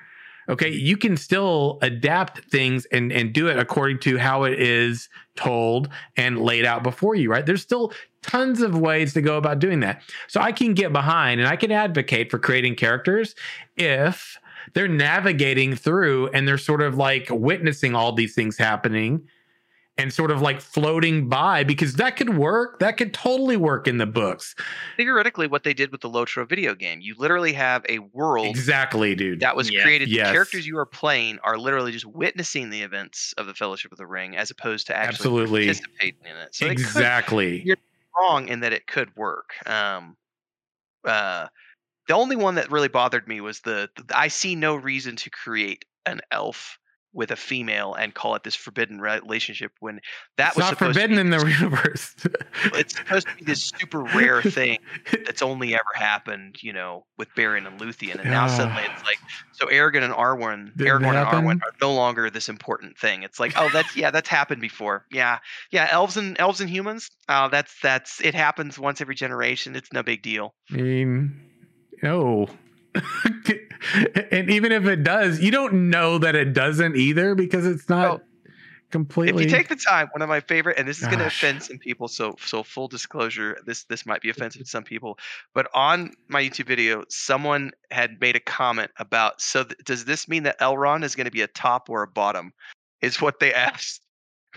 okay 0.49 0.71
you 0.71 0.97
can 0.97 1.17
still 1.17 1.79
adapt 1.83 2.45
things 2.51 2.87
and 2.87 3.13
and 3.13 3.33
do 3.33 3.49
it 3.49 3.59
according 3.59 3.99
to 3.99 4.19
how 4.19 4.45
it 4.45 4.61
is 4.61 5.09
told 5.35 5.89
and 6.17 6.41
laid 6.41 6.65
out 6.65 6.83
before 6.83 7.15
you 7.15 7.31
right? 7.31 7.47
There's 7.47 7.63
still 7.63 7.93
tons 8.23 8.61
of 8.61 8.79
ways 8.79 9.13
to 9.15 9.23
go 9.23 9.37
about 9.37 9.59
doing 9.59 9.81
that. 9.81 10.03
So 10.29 10.41
i 10.41 10.53
can 10.53 10.75
get 10.75 10.93
behind 10.93 11.41
and 11.41 11.49
i 11.49 11.57
can 11.57 11.71
advocate 11.71 12.31
for 12.31 12.39
creating 12.39 12.77
characters 12.77 13.35
if 13.77 14.39
they're 14.75 14.89
navigating 14.89 15.75
through 15.75 16.29
and 16.29 16.47
they're 16.47 16.59
sort 16.59 16.83
of 16.83 16.97
like 16.97 17.29
witnessing 17.31 17.95
all 17.95 18.13
these 18.13 18.35
things 18.35 18.59
happening 18.59 19.29
and 19.99 20.13
sort 20.13 20.31
of 20.31 20.43
like 20.43 20.61
floating 20.61 21.29
by 21.29 21.65
because 21.65 21.95
that 21.95 22.17
could 22.17 22.37
work. 22.37 22.79
That 22.81 22.97
could 22.97 23.15
totally 23.15 23.57
work 23.57 23.89
in 23.89 23.99
the 23.99 24.07
books. 24.07 24.55
Theoretically, 24.97 25.47
what 25.47 25.65
they 25.65 25.75
did 25.75 25.91
with 25.91 26.03
the 26.03 26.11
Lotro 26.11 26.49
video 26.49 26.75
game, 26.75 27.01
you 27.01 27.15
literally 27.19 27.53
have 27.55 27.85
a 27.89 28.01
world 28.13 28.47
exactly, 28.47 29.15
dude, 29.15 29.41
that 29.41 29.57
was 29.57 29.71
yeah. 29.71 29.83
created. 29.83 30.09
Yes. 30.09 30.29
The 30.29 30.33
characters 30.33 30.67
you 30.67 30.79
are 30.79 30.87
playing 30.87 31.39
are 31.45 31.57
literally 31.57 31.93
just 31.93 32.07
witnessing 32.07 32.71
the 32.71 32.83
events 32.83 33.33
of 33.39 33.47
the 33.47 33.55
Fellowship 33.55 33.93
of 33.93 33.99
the 33.99 34.07
Ring, 34.07 34.37
as 34.37 34.51
opposed 34.51 34.87
to 34.89 34.97
actually 34.97 35.15
Absolutely. 35.15 35.67
participating 35.67 36.21
in 36.25 36.37
it. 36.37 36.55
So 36.55 36.67
exactly, 36.67 37.59
could, 37.59 37.67
you're 37.67 37.77
wrong 38.21 38.49
in 38.49 38.61
that 38.61 38.73
it 38.73 38.87
could 38.87 39.15
work. 39.17 39.55
Um, 39.67 40.17
uh, 41.05 41.47
the 42.09 42.15
only 42.15 42.37
one 42.37 42.57
that 42.57 42.71
really 42.71 42.89
bothered 42.89 43.27
me 43.27 43.41
was 43.41 43.61
the, 43.61 43.89
the 43.97 44.05
I 44.17 44.29
see 44.29 44.55
no 44.55 44.77
reason 44.77 45.17
to 45.17 45.31
create 45.31 45.85
an 46.05 46.21
elf 46.31 46.79
with 47.17 47.31
a 47.31 47.37
female 47.37 47.95
and 47.95 48.15
call 48.15 48.35
it 48.35 48.45
this 48.45 48.55
forbidden 48.55 49.01
relationship 49.01 49.73
when 49.81 50.01
that 50.37 50.49
it's 50.49 50.57
was 50.57 50.67
not 50.67 50.79
forbidden 50.79 51.19
in 51.19 51.31
the 51.31 51.39
universe. 51.61 52.15
it's 52.75 52.95
supposed 52.95 53.27
to 53.27 53.35
be 53.37 53.45
this 53.45 53.73
super 53.79 54.03
rare 54.03 54.43
thing 54.43 54.79
that's 55.25 55.41
only 55.41 55.75
ever 55.75 55.83
happened, 55.95 56.63
you 56.63 56.75
know, 56.75 57.07
with 57.17 57.29
Beren 57.35 57.67
and 57.67 57.81
Luthien, 57.81 58.21
and 58.21 58.31
now 58.31 58.47
suddenly 58.47 58.83
it's 58.85 59.03
like 59.05 59.19
ah. 59.23 59.29
so 59.53 59.67
Aragorn 59.67 60.03
and 60.03 60.13
Arwen, 60.13 60.77
Aragorn 60.77 61.15
and 61.15 61.27
Arwen 61.27 61.63
are 61.63 61.73
no 61.81 61.95
longer 61.95 62.29
this 62.29 62.51
important 62.51 62.99
thing. 62.99 63.23
It's 63.23 63.41
like, 63.41 63.55
oh, 63.57 63.71
that's 63.73 63.97
yeah, 63.97 64.11
that's 64.11 64.29
happened 64.29 64.61
before. 64.61 65.07
Yeah, 65.11 65.39
yeah, 65.71 65.89
elves 65.91 66.19
and 66.19 66.39
elves 66.39 66.61
and 66.61 66.69
humans. 66.69 67.11
Oh, 67.31 67.49
that's 67.49 67.75
that's 67.81 68.21
it 68.21 68.35
happens 68.35 68.79
once 68.79 69.01
every 69.01 69.15
generation. 69.15 69.75
It's 69.75 69.93
no 69.93 70.03
big 70.03 70.23
deal. 70.23 70.55
I 70.71 70.77
mean, 70.77 71.41
no. 72.03 72.47
and 74.31 74.51
even 74.51 74.73
if 74.73 74.87
it 74.87 75.03
does, 75.03 75.41
you 75.41 75.51
don't 75.51 75.91
know 75.91 76.19
that 76.19 76.35
it 76.35 76.53
doesn't 76.53 76.97
either 76.97 77.35
because 77.35 77.67
it's 77.67 77.89
not 77.89 78.23
completely. 78.91 79.45
If 79.45 79.51
you 79.51 79.57
take 79.57 79.69
the 79.69 79.77
time, 79.77 80.09
one 80.13 80.23
of 80.23 80.29
my 80.29 80.41
favorite, 80.41 80.79
and 80.79 80.87
this 80.87 81.01
is 81.01 81.07
going 81.07 81.19
to 81.19 81.27
offend 81.27 81.63
some 81.63 81.79
people, 81.79 82.09
so 82.09 82.37
so 82.39 82.63
full 82.63 82.89
disclosure, 82.89 83.59
this 83.67 83.85
this 83.85 84.07
might 84.07 84.21
be 84.23 84.31
offensive 84.31 84.63
to 84.63 84.69
some 84.69 84.85
people, 84.85 85.19
but 85.55 85.69
on 85.75 86.13
my 86.29 86.43
YouTube 86.43 86.67
video, 86.67 87.05
someone 87.09 87.73
had 87.91 88.21
made 88.21 88.37
a 88.37 88.41
comment 88.41 88.91
about. 88.99 89.41
So 89.41 89.65
th- 89.65 89.79
does 89.85 90.05
this 90.05 90.29
mean 90.29 90.45
that 90.45 90.59
Elrond 90.61 91.05
is 91.05 91.15
going 91.15 91.27
to 91.27 91.31
be 91.31 91.43
a 91.43 91.49
top 91.49 91.91
or 91.91 92.03
a 92.03 92.09
bottom? 92.09 92.53
Is 93.03 93.21
what 93.21 93.41
they 93.41 93.53
asked 93.71 94.03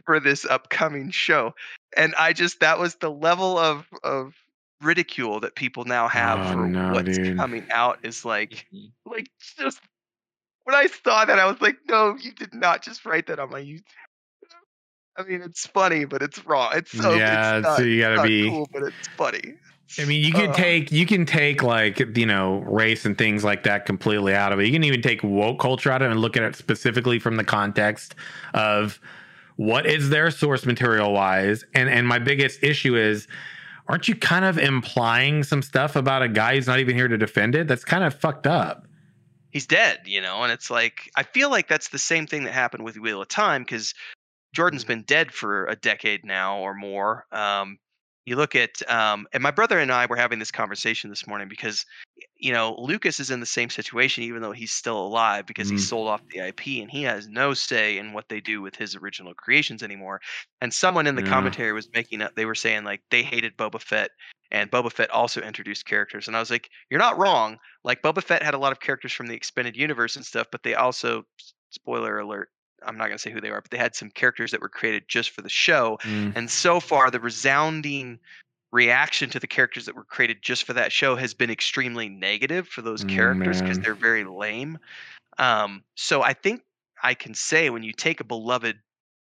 for 0.06 0.20
this 0.20 0.46
upcoming 0.46 1.12
show, 1.12 1.54
and 1.98 2.16
I 2.16 2.34
just 2.34 2.60
that 2.62 2.80
was 2.80 2.96
the 2.96 3.12
level 3.12 3.58
of 3.58 3.88
of 4.04 4.34
ridicule 4.82 5.40
that 5.42 5.56
people 5.56 5.86
now 5.86 6.08
have 6.08 6.40
oh, 6.40 6.54
for 6.54 6.68
no, 6.68 6.92
what's 6.92 7.18
dude. 7.18 7.38
coming 7.38 7.66
out 7.72 8.00
is 8.04 8.24
like 8.24 8.68
mm-hmm. 8.74 9.12
like 9.12 9.30
just 9.58 9.80
when 10.64 10.76
I 10.76 10.88
saw 10.88 11.26
that 11.26 11.40
I 11.40 11.46
was 11.46 11.60
like, 11.62 11.78
no, 11.88 12.16
you 12.20 12.32
did 12.32 12.54
not 12.54 12.84
just 12.84 13.06
write 13.06 13.28
that 13.28 13.40
on 13.40 13.50
my 13.50 13.62
YouTube. 13.62 13.82
I 15.18 15.24
mean, 15.24 15.42
it's 15.42 15.68
funny, 15.68 16.06
but 16.06 16.22
it's 16.22 16.46
wrong. 16.46 16.72
It's 16.76 16.92
so 16.92 17.14
yeah. 17.14 17.58
It's 17.58 17.64
not, 17.64 17.78
so 17.78 17.84
you 17.84 18.02
gotta 18.02 18.24
be 18.24 18.50
cool, 18.50 18.70
but 18.72 18.84
it's 18.84 19.08
funny. 19.18 19.56
I 19.98 20.06
mean, 20.06 20.24
you 20.24 20.32
can 20.32 20.52
uh, 20.52 20.54
take 20.54 20.92
you 20.92 21.06
can 21.06 21.26
take 21.26 21.64
like 21.64 22.00
you 22.16 22.26
know 22.26 22.60
race 22.60 23.06
and 23.06 23.18
things 23.18 23.44
like 23.44 23.64
that 23.64 23.86
completely 23.86 24.36
out 24.36 24.54
of 24.54 24.60
it. 24.60 24.68
You 24.68 24.72
can 24.72 24.84
even 24.84 25.02
take 25.02 25.24
woke 25.24 25.60
culture 25.60 25.92
out 25.92 26.02
of 26.02 26.10
it 26.10 26.12
and 26.12 26.22
look 26.22 26.38
at 26.38 26.44
it 26.44 26.56
specifically 26.56 27.18
from 27.18 27.38
the 27.38 27.44
context 27.44 28.16
of 28.54 29.00
what 29.56 29.86
is 29.86 30.10
their 30.10 30.30
source 30.30 30.66
material 30.66 31.12
wise. 31.12 31.66
And 31.74 31.90
and 31.90 32.08
my 32.08 32.20
biggest 32.20 32.64
issue 32.64 32.96
is 32.96 33.28
aren't 33.90 34.08
you 34.08 34.16
kind 34.16 34.46
of 34.46 34.60
implying 34.60 35.44
some 35.44 35.64
stuff 35.64 35.96
about 35.96 36.22
a 36.22 36.30
guy 36.30 36.56
who's 36.56 36.68
not 36.68 36.80
even 36.80 36.96
here 36.96 37.08
to 37.08 37.18
defend 37.18 37.56
it? 37.56 37.68
That's 37.68 37.84
kind 37.84 38.04
of 38.04 38.14
fucked 38.14 38.46
up. 38.46 38.86
He's 39.52 39.66
dead, 39.66 40.02
you 40.06 40.22
know, 40.22 40.44
and 40.44 40.52
it's 40.52 40.70
like 40.70 41.10
I 41.16 41.24
feel 41.24 41.50
like 41.50 41.68
that's 41.68 41.90
the 41.90 41.98
same 41.98 42.28
thing 42.28 42.44
that 42.44 42.54
happened 42.54 42.86
with 42.86 42.98
Wheel 42.98 43.22
of 43.22 43.28
Time 43.28 43.64
because 43.64 43.96
Jordan's 44.54 44.84
been 44.84 45.02
dead 45.02 45.32
for 45.32 45.66
a 45.66 45.76
decade 45.76 46.24
now 46.24 46.60
or 46.60 46.76
more. 46.76 47.26
Um, 47.32 47.80
you 48.30 48.36
look 48.36 48.56
at 48.56 48.88
um, 48.90 49.28
and 49.34 49.42
my 49.42 49.50
brother 49.50 49.80
and 49.80 49.92
I 49.92 50.06
were 50.06 50.16
having 50.16 50.38
this 50.38 50.52
conversation 50.52 51.10
this 51.10 51.26
morning 51.26 51.48
because 51.48 51.84
you 52.38 52.54
know 52.54 52.76
Lucas 52.78 53.20
is 53.20 53.32
in 53.32 53.40
the 53.40 53.46
same 53.46 53.72
situation 53.72 54.24
even 54.24 54.44
though 54.44 54.52
he's 54.52 54.72
still 54.72 55.02
alive 55.02 55.48
because 55.48 55.70
mm. 55.70 55.72
he 55.72 55.78
sold 55.80 56.08
off 56.08 56.22
the 56.30 56.48
IP 56.48 56.82
and 56.82 56.92
he 56.92 57.02
has 57.04 57.28
no 57.28 57.56
say 57.56 57.98
in 57.98 58.14
what 58.14 58.30
they 58.30 58.40
do 58.40 58.62
with 58.62 58.76
his 58.76 58.96
original 58.96 59.34
creations 59.34 59.82
anymore. 59.82 60.22
And 60.62 60.72
someone 60.72 61.08
in 61.08 61.16
the 61.16 61.24
yeah. 61.24 61.30
commentary 61.30 61.74
was 61.74 61.90
making 61.92 62.22
up 62.22 62.36
they 62.36 62.46
were 62.46 62.54
saying 62.54 62.84
like 62.84 63.02
they 63.10 63.24
hated 63.24 63.58
Boba 63.58 63.82
Fett 63.82 64.12
and 64.52 64.70
Boba 64.70 64.92
Fett 64.92 65.10
also 65.10 65.42
introduced 65.42 65.88
characters 65.88 66.28
and 66.28 66.38
I 66.38 66.40
was 66.40 66.52
like 66.52 66.70
you're 66.92 67.00
not 67.00 67.18
wrong. 67.18 67.58
Like 67.84 68.04
Boba 68.04 68.24
Fett 68.24 68.44
had 68.44 68.54
a 68.54 68.60
lot 68.60 68.72
of 68.72 68.80
characters 68.80 69.12
from 69.12 69.26
the 69.26 69.36
expanded 69.36 69.76
universe 69.76 70.16
and 70.16 70.26
stuff 70.26 70.46
but 70.52 70.62
they 70.62 70.76
also 70.76 71.24
spoiler 71.72 72.20
alert. 72.20 72.50
I'm 72.86 72.98
not 72.98 73.06
going 73.06 73.18
to 73.18 73.22
say 73.22 73.32
who 73.32 73.42
they 73.42 73.50
are, 73.50 73.62
but 73.62 73.72
they 73.72 73.78
had 73.78 73.96
some 73.96 74.10
characters 74.10 74.52
that 74.52 74.62
were 74.62 74.70
created 74.70 75.04
just 75.08 75.32
for 75.32 75.42
the 75.42 75.50
show. 75.50 75.98
Mm. 76.04 76.34
And 76.36 76.52
so 76.52 76.80
far, 76.80 77.12
the 77.12 77.20
resounding 77.20 78.20
reaction 78.72 79.30
to 79.32 79.40
the 79.40 79.48
characters 79.48 79.86
that 79.86 79.96
were 79.96 80.04
created 80.04 80.42
just 80.42 80.64
for 80.64 80.74
that 80.74 80.92
show 80.92 81.16
has 81.16 81.34
been 81.34 81.50
extremely 81.50 82.08
negative 82.08 82.68
for 82.68 82.82
those 82.82 83.04
Mm, 83.04 83.08
characters 83.08 83.62
because 83.62 83.80
they're 83.80 83.96
very 83.96 84.24
lame. 84.24 84.78
Um, 85.38 85.84
so 85.96 86.22
I 86.22 86.34
think 86.34 86.62
I 87.02 87.14
can 87.14 87.34
say 87.34 87.70
when 87.70 87.84
you 87.84 87.94
take 87.94 88.20
a 88.20 88.24
beloved 88.24 88.78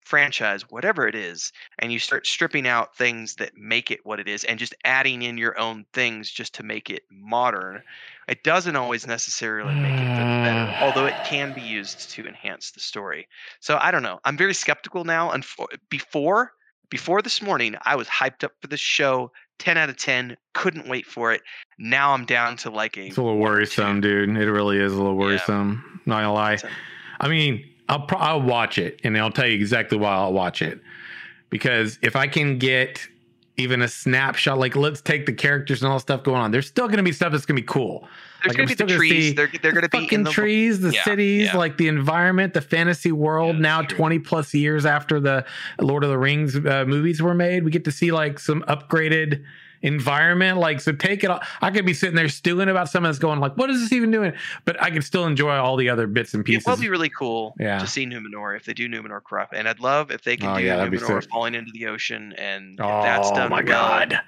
franchise, 0.06 0.64
whatever 0.70 1.08
it 1.08 1.16
is, 1.16 1.52
and 1.80 1.92
you 1.92 2.00
start 2.00 2.28
stripping 2.28 2.68
out 2.68 2.96
things 2.96 3.36
that 3.36 3.56
make 3.58 3.92
it 3.92 4.06
what 4.06 4.20
it 4.20 4.28
is 4.28 4.44
and 4.44 4.60
just 4.60 4.76
adding 4.84 5.22
in 5.22 5.38
your 5.38 5.58
own 5.60 5.86
things 5.94 6.30
just 6.30 6.54
to 6.56 6.64
make 6.64 6.90
it 6.90 7.04
modern, 7.12 7.82
it 8.28 8.44
doesn't 8.44 8.76
always 8.76 9.06
necessarily 9.08 9.74
make 9.76 9.94
it 9.94 10.16
better, 10.16 10.86
although 10.86 11.06
it 11.06 11.14
mm. 11.14 11.26
can 11.26 11.54
be 11.54 11.62
used 11.62 12.10
to 12.12 12.26
enhance 12.28 12.72
the 12.72 12.80
story. 12.80 13.28
So 13.60 13.78
I 13.82 13.92
don't 13.92 14.04
know. 14.04 14.20
I'm 14.26 14.38
very 14.38 14.54
skeptical 14.54 15.04
now. 15.04 15.32
And 15.32 15.46
before 15.90 16.54
before 16.90 17.24
this 17.24 17.42
morning, 17.42 17.76
I 17.84 17.96
was 17.96 18.08
hyped 18.08 18.44
up 18.44 18.52
for 18.62 18.68
this 18.68 18.80
show. 18.80 19.32
10 19.60 19.78
out 19.78 19.90
of 19.90 19.98
10. 19.98 20.38
Couldn't 20.54 20.88
wait 20.88 21.06
for 21.06 21.32
it. 21.32 21.42
Now 21.80 22.14
I'm 22.14 22.26
down 22.26 22.56
to 22.58 22.70
like 22.70 22.98
a. 22.98 23.08
It's 23.08 23.18
a 23.18 23.22
little 23.22 23.40
worrisome, 23.40 24.02
dude. 24.02 24.30
It 24.30 24.52
really 24.52 24.78
is 24.78 24.94
a 24.94 24.98
little 24.98 25.16
worrisome. 25.16 25.84
Yeah. 25.86 26.00
Not 26.06 26.22
gonna 26.22 26.34
lie. 26.34 26.58
I 27.20 27.28
mean, 27.30 27.64
I'll 27.90 28.02
pro- 28.06 28.20
I'll 28.20 28.42
watch 28.42 28.78
it, 28.78 29.00
and 29.04 29.18
I'll 29.18 29.32
tell 29.32 29.48
you 29.48 29.56
exactly 29.56 29.98
why 29.98 30.12
I'll 30.14 30.34
watch 30.34 30.62
it. 30.62 30.80
Because 31.50 32.00
if 32.02 32.16
I 32.16 32.28
can 32.28 32.58
get 32.58 33.08
even 33.58 33.82
a 33.82 33.88
snapshot, 33.88 34.58
like 34.58 34.76
let's 34.76 35.02
take 35.02 35.26
the 35.28 35.34
characters 35.34 35.84
and 35.84 35.90
all 35.92 35.98
the 35.98 36.02
stuff 36.02 36.24
going 36.24 36.42
on, 36.42 36.52
there's 36.52 36.68
still 36.68 36.88
gonna 36.88 37.04
be 37.04 37.12
stuff 37.12 37.32
that's 37.32 37.46
gonna 37.46 37.60
be 37.60 37.66
cool. 37.68 38.08
There's 38.44 38.58
Like, 38.58 38.58
going 38.58 38.70
to 38.70 38.86
be 38.86 38.94
the 38.94 38.98
trees. 38.98 39.36
they're 39.36 39.48
they're 39.62 39.72
going 39.72 39.76
to 39.84 39.88
the 39.88 39.90
be 39.90 39.98
in 40.00 40.04
fucking 40.04 40.24
the 40.26 40.32
trees, 40.32 40.82
the 40.82 40.92
Yeah, 40.92 41.04
cities, 41.06 41.46
yeah. 41.46 41.56
like 41.58 41.78
the 41.78 41.88
environment, 41.88 42.54
the 42.54 42.60
fantasy 42.60 43.14
world. 43.14 43.56
Yeah, 43.56 43.62
now, 43.62 43.82
true. 43.84 43.96
20 43.98 44.20
plus 44.20 44.54
years 44.54 44.86
after 44.86 45.22
the 45.22 45.46
Lord 45.80 46.04
of 46.04 46.10
the 46.10 46.18
Rings 46.18 46.58
uh, 46.58 46.84
movies 46.86 47.22
were 47.22 47.34
made, 47.34 47.64
we 47.64 47.72
get 47.72 47.86
to 47.86 47.92
see 47.92 48.12
like 48.12 48.40
some 48.40 48.62
upgraded 48.68 49.46
environment. 49.84 50.58
Like, 50.58 50.82
so 50.82 50.92
take 50.92 51.24
it. 51.24 51.30
All, 51.30 51.40
I 51.62 51.70
could 51.70 51.86
be 51.86 51.94
sitting 51.94 52.16
there 52.16 52.30
stewing 52.30 52.70
about 52.70 52.90
something 52.90 53.08
that's 53.10 53.20
going 53.20 53.40
like, 53.40 53.56
what 53.56 53.70
is 53.70 53.80
this 53.82 53.92
even 53.92 54.10
doing? 54.10 54.34
But 54.66 54.82
I 54.82 54.90
can 54.90 55.02
still 55.02 55.26
enjoy 55.26 55.56
all 55.56 55.78
the 55.78 55.90
other 55.90 56.08
bits 56.08 56.34
and 56.34 56.44
pieces. 56.44 56.66
It 56.66 56.70
will 56.70 56.78
be 56.78 56.90
really 56.90 57.10
cool 57.10 57.54
Yeah. 57.60 57.78
to 57.80 57.86
see 57.88 58.06
Numenor 58.06 58.56
if 58.58 58.66
they 58.66 58.74
do 58.74 58.90
Numenor 58.90 59.22
corrupt, 59.24 59.54
and 59.54 59.70
I'd 59.70 59.80
love 59.80 60.10
if 60.10 60.24
they 60.24 60.36
can 60.38 60.50
Oh, 60.50 60.58
do 60.58 60.64
yeah, 60.64 60.78
Numenor 60.88 61.28
falling 61.30 61.54
into 61.54 61.72
the 61.74 61.86
ocean, 61.88 62.34
and 62.38 62.80
if 62.80 62.86
oh 62.86 63.04
that's 63.04 63.30
done 63.32 63.50
my 63.52 63.58
well, 63.58 63.66
god! 63.66 64.20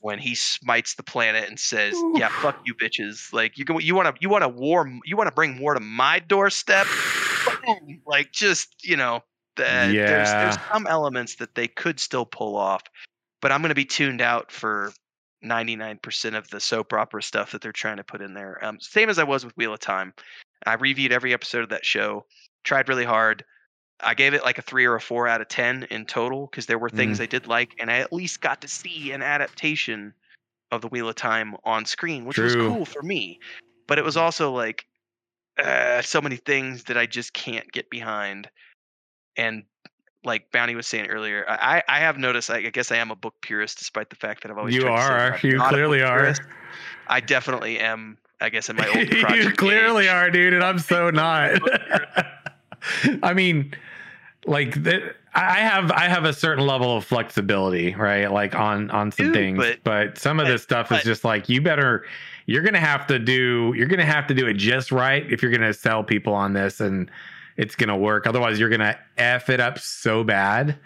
when 0.00 0.18
he 0.20 0.34
smites 0.34 0.94
the 0.94 1.02
planet 1.02 1.48
and 1.48 1.58
says, 1.58 1.92
Ooh. 1.94 2.14
"Yeah, 2.16 2.28
fuck 2.28 2.60
you, 2.64 2.72
bitches! 2.74 3.32
Like 3.32 3.58
you 3.58 3.64
go, 3.64 3.78
you 3.80 3.96
want 3.96 4.14
to, 4.14 4.20
you 4.22 4.28
want 4.28 4.42
to 4.44 4.48
war, 4.48 4.88
you 5.04 5.16
want 5.16 5.26
to 5.26 5.34
bring 5.34 5.58
war 5.58 5.74
to 5.74 5.80
my 5.80 6.20
doorstep? 6.20 6.86
Like 8.06 8.30
just 8.32 8.74
you 8.84 8.96
know, 8.96 9.22
the, 9.56 9.62
there's 9.64 10.30
there's 10.30 10.56
some 10.72 10.86
elements 10.86 11.36
that 11.36 11.54
they 11.54 11.66
could 11.68 11.98
still 12.00 12.24
pull 12.24 12.56
off, 12.56 12.82
but 13.40 13.52
I'm 13.52 13.60
going 13.60 13.70
to 13.70 13.74
be 13.74 13.84
tuned 13.84 14.20
out 14.20 14.50
for 14.50 14.92
99% 15.44 16.36
of 16.36 16.48
the 16.50 16.60
soap 16.60 16.92
opera 16.92 17.22
stuff 17.22 17.52
that 17.52 17.60
they're 17.60 17.72
trying 17.72 17.98
to 17.98 18.04
put 18.04 18.20
in 18.20 18.34
there. 18.34 18.62
Um, 18.64 18.80
same 18.80 19.08
as 19.08 19.18
I 19.18 19.24
was 19.24 19.44
with 19.44 19.56
Wheel 19.56 19.74
of 19.74 19.80
Time. 19.80 20.12
I 20.66 20.74
reviewed 20.74 21.12
every 21.12 21.32
episode 21.32 21.62
of 21.62 21.68
that 21.68 21.84
show, 21.84 22.26
tried 22.64 22.88
really 22.88 23.04
hard. 23.04 23.44
I 24.00 24.14
gave 24.14 24.34
it 24.34 24.44
like 24.44 24.58
a 24.58 24.62
three 24.62 24.84
or 24.84 24.94
a 24.94 25.00
four 25.00 25.26
out 25.26 25.40
of 25.40 25.48
10 25.48 25.88
in 25.90 26.06
total 26.06 26.46
because 26.46 26.66
there 26.66 26.78
were 26.78 26.90
things 26.90 27.20
I 27.20 27.26
did 27.26 27.46
like, 27.46 27.74
and 27.80 27.90
I 27.90 27.98
at 27.98 28.12
least 28.12 28.40
got 28.40 28.60
to 28.60 28.68
see 28.68 29.12
an 29.12 29.22
adaptation 29.22 30.14
of 30.70 30.82
the 30.82 30.88
Wheel 30.88 31.08
of 31.08 31.16
Time 31.16 31.56
on 31.64 31.84
screen, 31.84 32.24
which 32.24 32.38
was 32.38 32.54
cool 32.54 32.84
for 32.84 33.02
me. 33.02 33.40
But 33.86 33.98
it 33.98 34.04
was 34.04 34.16
also 34.16 34.52
like 34.52 34.86
uh, 35.58 36.02
so 36.02 36.20
many 36.20 36.36
things 36.36 36.84
that 36.84 36.96
I 36.96 37.06
just 37.06 37.32
can't 37.32 37.70
get 37.72 37.90
behind. 37.90 38.48
And 39.36 39.64
like 40.28 40.52
Bounty 40.52 40.76
was 40.76 40.86
saying 40.86 41.06
earlier, 41.08 41.44
I, 41.48 41.82
I 41.88 41.98
have 41.98 42.16
noticed. 42.18 42.48
I 42.50 42.60
guess 42.70 42.92
I 42.92 42.96
am 42.98 43.10
a 43.10 43.16
book 43.16 43.34
purist, 43.40 43.78
despite 43.78 44.10
the 44.10 44.16
fact 44.16 44.42
that 44.42 44.52
I've 44.52 44.58
always 44.58 44.74
You 44.76 44.82
tried 44.82 44.96
to 44.96 45.40
say 45.40 45.48
are. 45.48 45.52
You 45.52 45.58
not 45.58 45.64
a 45.64 45.68
book 45.70 45.74
clearly 45.74 46.02
are. 46.02 46.18
purist. 46.20 46.42
I 47.08 47.18
definitely 47.20 47.80
am. 47.80 48.18
I 48.40 48.50
guess 48.50 48.68
in 48.70 48.76
my 48.76 48.86
old 48.94 49.08
you 49.36 49.50
clearly 49.52 50.04
age. 50.04 50.10
are, 50.10 50.30
dude, 50.30 50.52
and 50.54 50.62
I'm 50.62 50.78
so 50.78 51.10
not. 51.24 51.60
I 53.22 53.34
mean, 53.34 53.74
like 54.46 54.82
the, 54.82 55.14
I 55.34 55.56
have 55.58 55.90
I 55.92 56.08
have 56.08 56.24
a 56.24 56.32
certain 56.32 56.66
level 56.66 56.96
of 56.96 57.04
flexibility, 57.04 57.94
right? 57.94 58.30
Like 58.30 58.54
on 58.54 58.90
on 58.90 59.10
some 59.12 59.26
Dude, 59.26 59.34
things, 59.34 59.58
but- 59.58 59.78
but, 59.84 60.18
some 60.18 60.38
of 60.40 60.46
this 60.46 60.62
stuff 60.62 60.88
but- 60.90 60.98
is 61.00 61.04
just 61.04 61.24
like 61.24 61.48
you 61.48 61.60
better. 61.60 62.04
You're 62.46 62.62
gonna 62.62 62.80
have 62.80 63.06
to 63.08 63.18
do. 63.18 63.74
You're 63.76 63.88
gonna 63.88 64.06
have 64.06 64.26
to 64.28 64.34
do 64.34 64.46
it 64.46 64.54
just 64.54 64.90
right 64.90 65.30
if 65.30 65.42
you're 65.42 65.50
gonna 65.52 65.74
sell 65.74 66.02
people 66.02 66.32
on 66.32 66.54
this, 66.54 66.80
and 66.80 67.10
it's 67.58 67.74
gonna 67.74 67.96
work. 67.96 68.26
Otherwise, 68.26 68.58
you're 68.58 68.70
gonna 68.70 68.96
f 69.18 69.50
it 69.50 69.60
up 69.60 69.78
so 69.78 70.24
bad. 70.24 70.78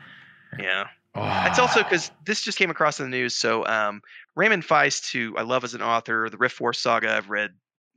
Yeah. 0.58 0.88
It's 1.14 1.58
also 1.58 1.82
because 1.82 2.10
this 2.24 2.42
just 2.42 2.56
came 2.58 2.70
across 2.70 2.98
in 2.98 3.10
the 3.10 3.16
news. 3.16 3.34
So 3.36 3.66
um, 3.66 4.00
Raymond 4.34 4.64
Feist, 4.66 5.12
who 5.12 5.36
I 5.36 5.42
love 5.42 5.62
as 5.62 5.74
an 5.74 5.82
author, 5.82 6.28
the 6.30 6.38
Rift 6.38 6.58
War 6.60 6.72
saga 6.72 7.14
I've 7.14 7.28
read. 7.28 7.50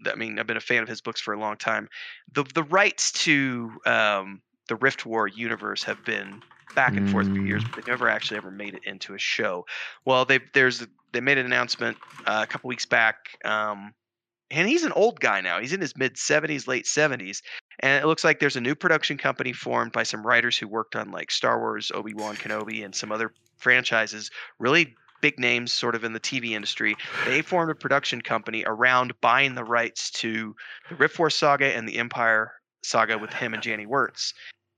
I 0.06 0.16
mean, 0.16 0.38
I've 0.38 0.46
been 0.48 0.58
a 0.58 0.62
fan 0.62 0.84
of 0.84 0.90
his 0.90 1.00
books 1.00 1.22
for 1.22 1.34
a 1.34 1.40
long 1.40 1.56
time. 1.56 1.88
The 2.34 2.44
the 2.54 2.64
rights 2.64 3.14
to 3.24 3.72
um, 3.86 4.42
the 4.68 4.76
Rift 4.76 5.06
War 5.06 5.28
universe 5.30 5.84
have 5.86 6.04
been 6.04 6.42
back 6.76 6.98
and 6.98 7.10
forth 7.10 7.28
for 7.28 7.38
years, 7.40 7.64
Mm. 7.64 7.68
but 7.68 7.76
they've 7.78 7.88
never 7.88 8.10
actually 8.10 8.36
ever 8.36 8.52
made 8.52 8.74
it 8.74 8.82
into 8.84 9.14
a 9.14 9.18
show. 9.18 9.66
Well, 10.04 10.26
they 10.26 10.40
there's 10.54 10.86
they 11.14 11.22
made 11.22 11.38
an 11.38 11.46
announcement 11.46 11.96
uh, 12.26 12.42
a 12.44 12.48
couple 12.48 12.68
weeks 12.68 12.86
back, 12.86 13.38
um, 13.46 13.94
and 14.52 14.68
he's 14.68 14.84
an 14.84 14.92
old 14.94 15.20
guy 15.20 15.42
now. 15.42 15.60
He's 15.60 15.74
in 15.74 15.82
his 15.82 15.98
mid 15.98 16.16
70s, 16.16 16.68
late 16.68 16.86
70s, 16.86 17.42
and 17.80 18.04
it 18.04 18.08
looks 18.08 18.24
like 18.24 18.40
there's 18.40 18.56
a 18.56 18.62
new 18.62 18.76
production 18.76 19.18
company 19.18 19.54
formed 19.54 19.92
by 19.92 20.04
some 20.04 20.26
writers 20.26 20.58
who 20.58 20.68
worked 20.68 20.96
on 20.96 21.12
like 21.12 21.32
Star 21.32 21.60
Wars, 21.60 21.92
Obi 21.94 22.14
Wan 22.14 22.36
Kenobi, 22.36 22.84
and 22.84 22.94
some 22.94 23.12
other 23.12 23.34
franchises. 23.58 24.30
Really 24.60 24.96
big 25.22 25.40
names, 25.40 25.74
sort 25.74 25.96
of 25.96 26.04
in 26.04 26.14
the 26.14 26.20
TV 26.20 26.52
industry. 26.52 26.96
They 27.26 27.42
formed 27.42 27.72
a 27.72 27.76
production 27.76 28.22
company 28.22 28.64
around 28.66 29.14
buying 29.22 29.56
the 29.56 29.64
rights 29.64 30.12
to 30.12 30.56
the 30.90 30.96
Rift 30.96 31.16
Force 31.16 31.36
saga 31.36 31.76
and 31.76 31.88
the 31.88 31.98
Empire 31.98 32.54
saga 32.84 33.18
with 33.18 33.34
him 33.34 33.54
and 33.54 33.64
Janny 33.64 33.88
Wurts. 33.88 34.34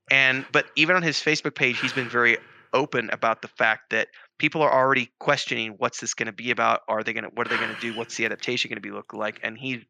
And 0.10 0.45
but 0.53 0.68
even 0.76 0.95
on 0.95 1.03
his 1.03 1.18
Facebook 1.18 1.56
page, 1.56 1.80
he's 1.80 1.94
been 1.94 2.10
very 2.10 2.38
open 2.73 3.10
about 3.11 3.41
the 3.41 3.48
fact 3.48 3.89
that 3.89 4.07
people 4.38 4.61
are 4.61 4.73
already 4.73 5.11
questioning 5.19 5.76
what's 5.77 5.99
this 5.99 6.14
going 6.14 6.27
to 6.27 6.34
be 6.34 6.51
about 6.51 6.81
are 6.88 7.03
they 7.03 7.14
going 7.14 7.23
to 7.23 7.30
what 7.30 7.47
are 7.47 7.49
they 7.49 7.57
going 7.57 7.73
to 7.73 7.81
do 7.81 7.95
what's 7.97 8.15
the 8.18 8.26
adaptation 8.26 8.69
going 8.69 8.77
to 8.77 8.81
be 8.81 8.91
look 8.91 9.14
like 9.14 9.39
and 9.43 9.57
he's 9.57 9.81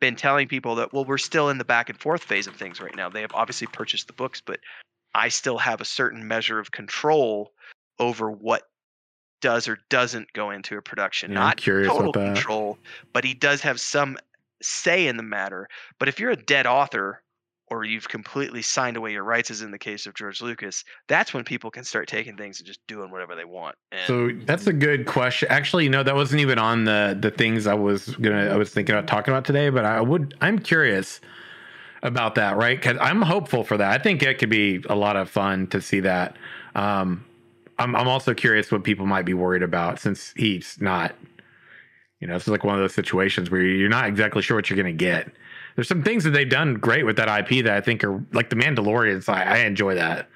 been 0.00 0.16
telling 0.16 0.48
people 0.48 0.74
that 0.74 0.92
well 0.92 1.04
we're 1.04 1.18
still 1.18 1.48
in 1.48 1.58
the 1.58 1.64
back 1.64 1.88
and 1.88 1.98
forth 1.98 2.22
phase 2.22 2.46
of 2.46 2.56
things 2.56 2.80
right 2.80 2.96
now. 2.96 3.08
They 3.08 3.20
have 3.20 3.32
obviously 3.34 3.66
purchased 3.68 4.06
the 4.06 4.12
books 4.12 4.40
but 4.40 4.60
i 5.14 5.28
still 5.28 5.58
have 5.58 5.80
a 5.80 5.84
certain 5.84 6.26
measure 6.26 6.58
of 6.58 6.70
control 6.70 7.52
over 7.98 8.30
what 8.30 8.62
does 9.40 9.68
or 9.68 9.78
doesn't 9.90 10.32
go 10.32 10.50
into 10.50 10.78
a 10.78 10.82
production. 10.82 11.30
Yeah, 11.30 11.38
not 11.38 11.58
total 11.58 12.12
control 12.12 12.78
but 13.12 13.24
he 13.24 13.34
does 13.34 13.60
have 13.60 13.80
some 13.80 14.16
say 14.64 15.06
in 15.06 15.16
the 15.16 15.22
matter. 15.22 15.68
But 15.98 16.08
if 16.08 16.18
you're 16.18 16.30
a 16.30 16.36
dead 16.36 16.66
author 16.66 17.22
or 17.68 17.84
you've 17.84 18.08
completely 18.08 18.62
signed 18.62 18.96
away 18.96 19.12
your 19.12 19.24
rights 19.24 19.50
as 19.50 19.62
in 19.62 19.70
the 19.70 19.78
case 19.78 20.06
of 20.06 20.14
george 20.14 20.42
lucas 20.42 20.84
that's 21.08 21.32
when 21.32 21.44
people 21.44 21.70
can 21.70 21.84
start 21.84 22.08
taking 22.08 22.36
things 22.36 22.60
and 22.60 22.66
just 22.66 22.80
doing 22.86 23.10
whatever 23.10 23.34
they 23.34 23.44
want 23.44 23.74
and 23.92 24.06
So 24.06 24.30
that's 24.44 24.66
a 24.66 24.72
good 24.72 25.06
question. 25.06 25.48
Actually, 25.50 25.88
no, 25.88 26.02
that 26.02 26.14
wasn't 26.14 26.40
even 26.40 26.58
on 26.58 26.84
the 26.84 27.16
the 27.18 27.30
things 27.30 27.66
I 27.66 27.74
was 27.74 28.08
gonna 28.16 28.50
I 28.50 28.56
was 28.56 28.70
thinking 28.70 28.94
about 28.94 29.06
talking 29.06 29.32
about 29.32 29.44
today. 29.44 29.70
But 29.70 29.84
I 29.84 30.00
would 30.00 30.34
I'm 30.40 30.58
curious 30.58 31.20
about 32.02 32.34
that, 32.34 32.56
right? 32.56 32.76
Because 32.76 32.98
I'm 33.00 33.22
hopeful 33.22 33.64
for 33.64 33.76
that. 33.76 33.90
I 33.90 34.02
think 34.02 34.22
it 34.22 34.38
could 34.38 34.50
be 34.50 34.84
a 34.88 34.94
lot 34.94 35.16
of 35.16 35.30
fun 35.30 35.68
to 35.68 35.80
see 35.80 36.00
that. 36.00 36.36
Um, 36.74 37.24
I'm 37.78 37.94
I'm 37.96 38.08
also 38.08 38.34
curious 38.34 38.70
what 38.70 38.84
people 38.84 39.06
might 39.06 39.24
be 39.24 39.34
worried 39.34 39.62
about 39.62 40.00
since 40.00 40.32
he's 40.36 40.76
not. 40.80 41.14
You 42.20 42.28
know, 42.28 42.36
it's 42.36 42.48
like 42.48 42.64
one 42.64 42.74
of 42.74 42.80
those 42.80 42.94
situations 42.94 43.50
where 43.50 43.62
you're 43.62 43.88
not 43.88 44.06
exactly 44.06 44.42
sure 44.42 44.56
what 44.56 44.70
you're 44.70 44.76
gonna 44.76 44.92
get. 44.92 45.30
There's 45.76 45.88
some 45.88 46.02
things 46.02 46.24
that 46.24 46.30
they've 46.30 46.48
done 46.48 46.74
great 46.74 47.04
with 47.04 47.16
that 47.16 47.28
IP 47.50 47.64
that 47.64 47.74
I 47.74 47.80
think 47.80 48.04
are 48.04 48.24
like 48.32 48.50
the 48.50 48.56
Mandalorians. 48.56 49.28
I, 49.28 49.42
I 49.42 49.56
enjoy 49.58 49.94
that. 49.96 50.28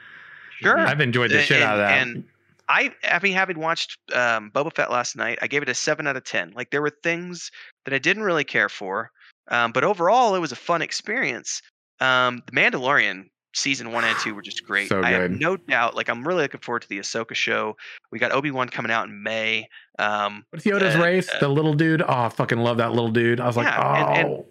sure 0.61 0.79
I've 0.79 1.01
enjoyed 1.01 1.31
the 1.31 1.39
And- 1.39 1.47
shit 1.47 1.63
out 1.63 1.75
of 1.75 1.87
that. 1.87 2.07
and 2.07 2.25
I, 2.71 2.93
having 3.03 3.33
having 3.33 3.59
watched 3.61 3.97
um, 4.15 4.51
Boba 4.55 4.75
Fett 4.75 4.91
last 4.91 5.17
night, 5.17 5.39
I 5.41 5.47
gave 5.47 5.63
it 5.63 5.69
a 5.71 5.75
seven 5.75 6.07
out 6.07 6.17
of 6.17 6.25
ten. 6.25 6.53
Like 6.55 6.71
there 6.71 6.83
were 6.83 6.93
things 7.03 7.51
that 7.87 7.95
I 7.95 7.99
didn't 7.99 8.25
really 8.25 8.45
care 8.45 8.69
for, 8.69 9.11
um, 9.51 9.73
but 9.73 9.85
overall 9.85 10.35
it 10.35 10.41
was 10.41 10.53
a 10.53 10.57
fun 10.57 10.83
experience. 10.83 11.63
Um, 12.01 12.43
the 12.47 12.53
Mandalorian 12.53 13.25
season 13.55 13.91
one 13.91 14.05
and 14.05 14.17
two 14.19 14.35
were 14.35 14.43
just 14.43 14.65
great. 14.67 14.89
So 14.91 15.03
I 15.03 15.11
have 15.13 15.31
no 15.31 15.57
doubt. 15.57 15.95
Like 15.97 16.11
I'm 16.11 16.29
really 16.29 16.43
looking 16.43 16.61
forward 16.61 16.83
to 16.83 16.89
the 16.91 16.99
Ahsoka 16.99 17.35
show. 17.35 17.75
We 18.13 18.19
got 18.19 18.33
Obi 18.33 18.51
Wan 18.51 18.69
coming 18.69 18.93
out 18.93 19.09
in 19.09 19.23
May. 19.23 19.67
Um, 19.99 20.45
What's 20.51 20.67
Yoda's 20.67 20.95
uh, 20.97 21.01
race? 21.03 21.31
uh, 21.33 21.39
the 21.41 21.49
little 21.49 21.73
dude. 21.73 22.03
Oh, 22.03 22.07
I 22.09 22.29
fucking 22.29 22.59
love 22.59 22.77
that 22.77 22.91
little 22.93 23.11
dude. 23.11 23.41
I 23.41 23.47
was 23.47 23.57
like, 23.57 23.67
oh, 23.67 23.81
and- 23.81 24.29
and- 24.29 24.45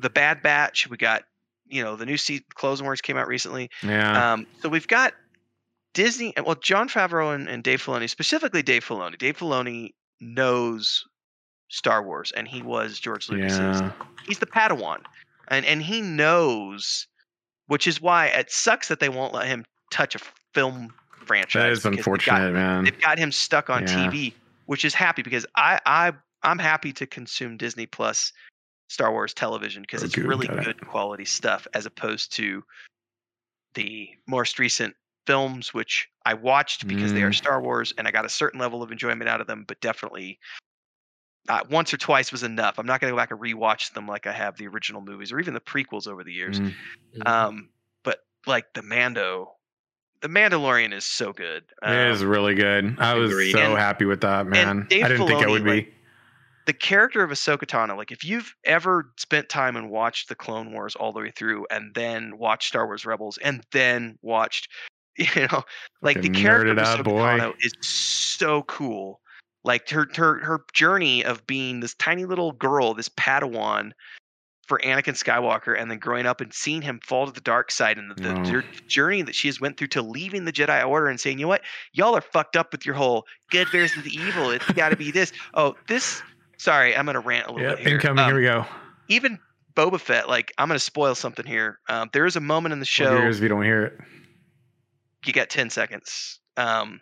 the 0.00 0.10
Bad 0.10 0.42
Batch. 0.42 0.88
We 0.88 0.96
got 0.96 1.22
you 1.68 1.82
know 1.82 1.96
the 1.96 2.06
new 2.06 2.16
season 2.16 2.44
Clone 2.54 2.82
Wars 2.82 3.00
came 3.00 3.16
out 3.16 3.28
recently. 3.28 3.70
yeah. 3.82 4.32
Um, 4.32 4.46
so 4.62 4.68
we've 4.68 4.88
got 4.88 5.14
Disney, 5.94 6.32
well, 6.44 6.54
Jon 6.54 6.88
Favreau 6.88 7.34
and, 7.34 7.48
and 7.48 7.62
Dave 7.64 7.82
Filoni, 7.84 8.08
specifically 8.08 8.62
Dave 8.62 8.84
Filoni. 8.84 9.18
Dave 9.18 9.36
Filoni 9.38 9.90
knows 10.20 11.04
Star 11.68 12.02
Wars, 12.02 12.32
and 12.36 12.46
he 12.46 12.62
was 12.62 12.98
George 13.00 13.28
Lucas's. 13.28 13.58
yeah. 13.80 13.92
He's 14.26 14.38
the 14.38 14.46
Padawan, 14.46 14.98
and 15.48 15.64
and 15.66 15.82
he 15.82 16.00
knows 16.00 17.06
which 17.66 17.86
is 17.86 18.00
why 18.00 18.26
it 18.26 18.50
sucks 18.50 18.88
that 18.88 18.98
they 18.98 19.08
won't 19.08 19.32
let 19.32 19.46
him 19.46 19.64
touch 19.92 20.16
a 20.16 20.18
film 20.54 20.92
franchise. 21.24 21.62
That 21.62 21.70
is 21.70 21.86
unfortunate, 21.86 22.34
they've 22.46 22.52
got, 22.52 22.52
man. 22.52 22.84
They've 22.84 23.00
got 23.00 23.16
him 23.18 23.30
stuck 23.30 23.70
on 23.70 23.82
Yeah. 23.82 24.08
TV, 24.10 24.32
which 24.66 24.84
is 24.84 24.92
happy 24.94 25.22
because 25.22 25.46
I 25.56 25.80
I 25.86 26.12
I'm 26.42 26.58
happy 26.58 26.92
to 26.94 27.06
consume 27.06 27.56
Disney 27.56 27.86
Plus 27.86 28.32
Star 28.90 29.12
Wars 29.12 29.32
television 29.32 29.82
because 29.82 30.02
Oh, 30.02 30.06
it's 30.06 30.14
good, 30.16 30.24
really 30.26 30.48
got 30.48 30.58
it. 30.58 30.64
good 30.64 30.86
quality 30.86 31.24
stuff 31.24 31.66
as 31.74 31.86
opposed 31.86 32.32
to 32.34 32.64
the 33.74 34.08
most 34.26 34.58
recent 34.58 34.96
films 35.26 35.72
which 35.72 36.08
I 36.26 36.34
watched 36.34 36.88
because 36.88 37.12
they 37.12 37.22
are 37.22 37.30
Mm. 37.30 37.34
Star 37.36 37.62
Wars 37.62 37.94
and 37.96 38.08
I 38.08 38.10
got 38.10 38.24
a 38.24 38.28
certain 38.28 38.58
level 38.58 38.82
of 38.82 38.90
enjoyment 38.90 39.28
out 39.30 39.40
of 39.40 39.46
them, 39.46 39.64
but 39.66 39.80
definitely 39.80 40.40
uh, 41.48 41.60
once 41.70 41.94
or 41.94 41.96
twice 41.98 42.32
was 42.32 42.42
enough. 42.42 42.78
I'm 42.78 42.86
not 42.86 43.00
going 43.00 43.10
to 43.10 43.12
go 43.12 43.16
back 43.16 43.30
and 43.30 43.40
rewatch 43.40 43.92
them 43.92 44.06
like 44.08 44.26
I 44.26 44.32
have 44.32 44.56
the 44.56 44.66
original 44.66 45.00
movies 45.00 45.30
or 45.32 45.38
even 45.40 45.54
the 45.54 45.60
prequels 45.60 46.06
over 46.08 46.22
the 46.24 46.32
years. 46.32 46.58
Mm. 46.60 46.74
Um, 47.26 47.68
but 48.02 48.18
like 48.46 48.66
the 48.74 48.82
Mando, 48.82 49.52
the 50.20 50.28
Mandalorian 50.28 50.92
is 50.92 51.04
so 51.06 51.32
good. 51.32 51.62
Um, 51.82 51.92
It 51.94 52.08
is 52.10 52.24
really 52.24 52.54
good. 52.56 52.96
I 52.98 53.14
was 53.14 53.30
Agreed. 53.30 53.52
so 53.52 53.58
And- 53.60 53.78
happy 53.78 54.04
with 54.04 54.20
that, 54.22 54.46
man. 54.46 54.82
I 54.90 55.08
didn't 55.08 55.26
think 55.28 55.42
I 55.44 55.48
would 55.48 55.64
be. 55.64 55.70
like, 55.70 55.94
the 56.70 56.74
character 56.74 57.24
of 57.24 57.32
Ahsoka 57.32 57.64
Tano, 57.66 57.96
like 57.96 58.12
if 58.12 58.24
you've 58.24 58.54
ever 58.64 59.12
spent 59.16 59.48
time 59.48 59.74
and 59.74 59.90
watched 59.90 60.28
the 60.28 60.36
Clone 60.36 60.70
Wars 60.70 60.94
all 60.94 61.12
the 61.12 61.18
way 61.18 61.32
through, 61.32 61.66
and 61.68 61.92
then 61.96 62.38
watched 62.38 62.68
Star 62.68 62.86
Wars 62.86 63.04
Rebels, 63.04 63.38
and 63.38 63.66
then 63.72 64.16
watched, 64.22 64.68
you 65.18 65.48
know, 65.50 65.64
like 66.00 66.22
the 66.22 66.28
character 66.28 66.70
of 66.70 66.78
Ahsoka. 66.78 67.18
Tano 67.18 67.54
is 67.58 67.72
so 67.80 68.62
cool. 68.62 69.20
Like 69.64 69.90
her 69.90 70.06
her 70.14 70.38
her 70.44 70.64
journey 70.72 71.24
of 71.24 71.44
being 71.44 71.80
this 71.80 71.94
tiny 71.96 72.24
little 72.24 72.52
girl, 72.52 72.94
this 72.94 73.08
Padawan 73.08 73.90
for 74.68 74.78
Anakin 74.84 75.20
Skywalker, 75.20 75.76
and 75.76 75.90
then 75.90 75.98
growing 75.98 76.24
up 76.24 76.40
and 76.40 76.54
seeing 76.54 76.82
him 76.82 77.00
fall 77.04 77.26
to 77.26 77.32
the 77.32 77.40
dark 77.40 77.72
side, 77.72 77.98
and 77.98 78.12
the, 78.12 78.14
the 78.22 78.34
Oh. 78.36 78.62
journey 78.86 79.22
that 79.22 79.34
she 79.34 79.48
has 79.48 79.60
went 79.60 79.76
through 79.76 79.88
to 79.88 80.02
leaving 80.02 80.44
the 80.44 80.52
Jedi 80.52 80.86
Order 80.86 81.08
and 81.08 81.18
saying, 81.18 81.40
you 81.40 81.46
know 81.46 81.48
what, 81.48 81.62
y'all 81.94 82.16
are 82.16 82.20
fucked 82.20 82.54
up 82.54 82.70
with 82.70 82.86
your 82.86 82.94
whole 82.94 83.26
good 83.50 83.66
versus 83.70 84.04
the 84.04 84.16
evil. 84.16 84.52
It's 84.52 84.70
got 84.70 84.90
to 84.90 84.96
be 84.96 85.10
this. 85.10 85.32
Oh, 85.54 85.74
this. 85.88 86.22
Sorry, 86.60 86.94
I'm 86.94 87.06
gonna 87.06 87.20
rant 87.20 87.46
a 87.46 87.52
little 87.52 87.66
Yeah, 87.66 87.74
bit 87.76 87.86
here. 87.86 87.94
incoming. 87.94 88.18
Um, 88.18 88.26
here 88.30 88.36
we 88.36 88.42
go. 88.42 88.66
even 89.08 89.38
Boba 89.74 89.98
Fett, 89.98 90.28
like 90.28 90.52
I'm 90.58 90.68
gonna 90.68 90.78
spoil 90.78 91.14
something 91.14 91.46
here. 91.46 91.78
Um, 91.88 92.10
there 92.12 92.26
is 92.26 92.36
a 92.36 92.40
moment 92.40 92.74
in 92.74 92.80
the 92.80 92.84
Show 92.84 93.16
ears 93.16 93.38
if 93.38 93.42
you 93.42 93.48
don't 93.48 93.62
hear 93.64 93.84
it. 93.84 93.98
You 95.24 95.32
got 95.32 95.48
10 95.48 95.70
seconds. 95.70 96.38
Um, 96.58 97.00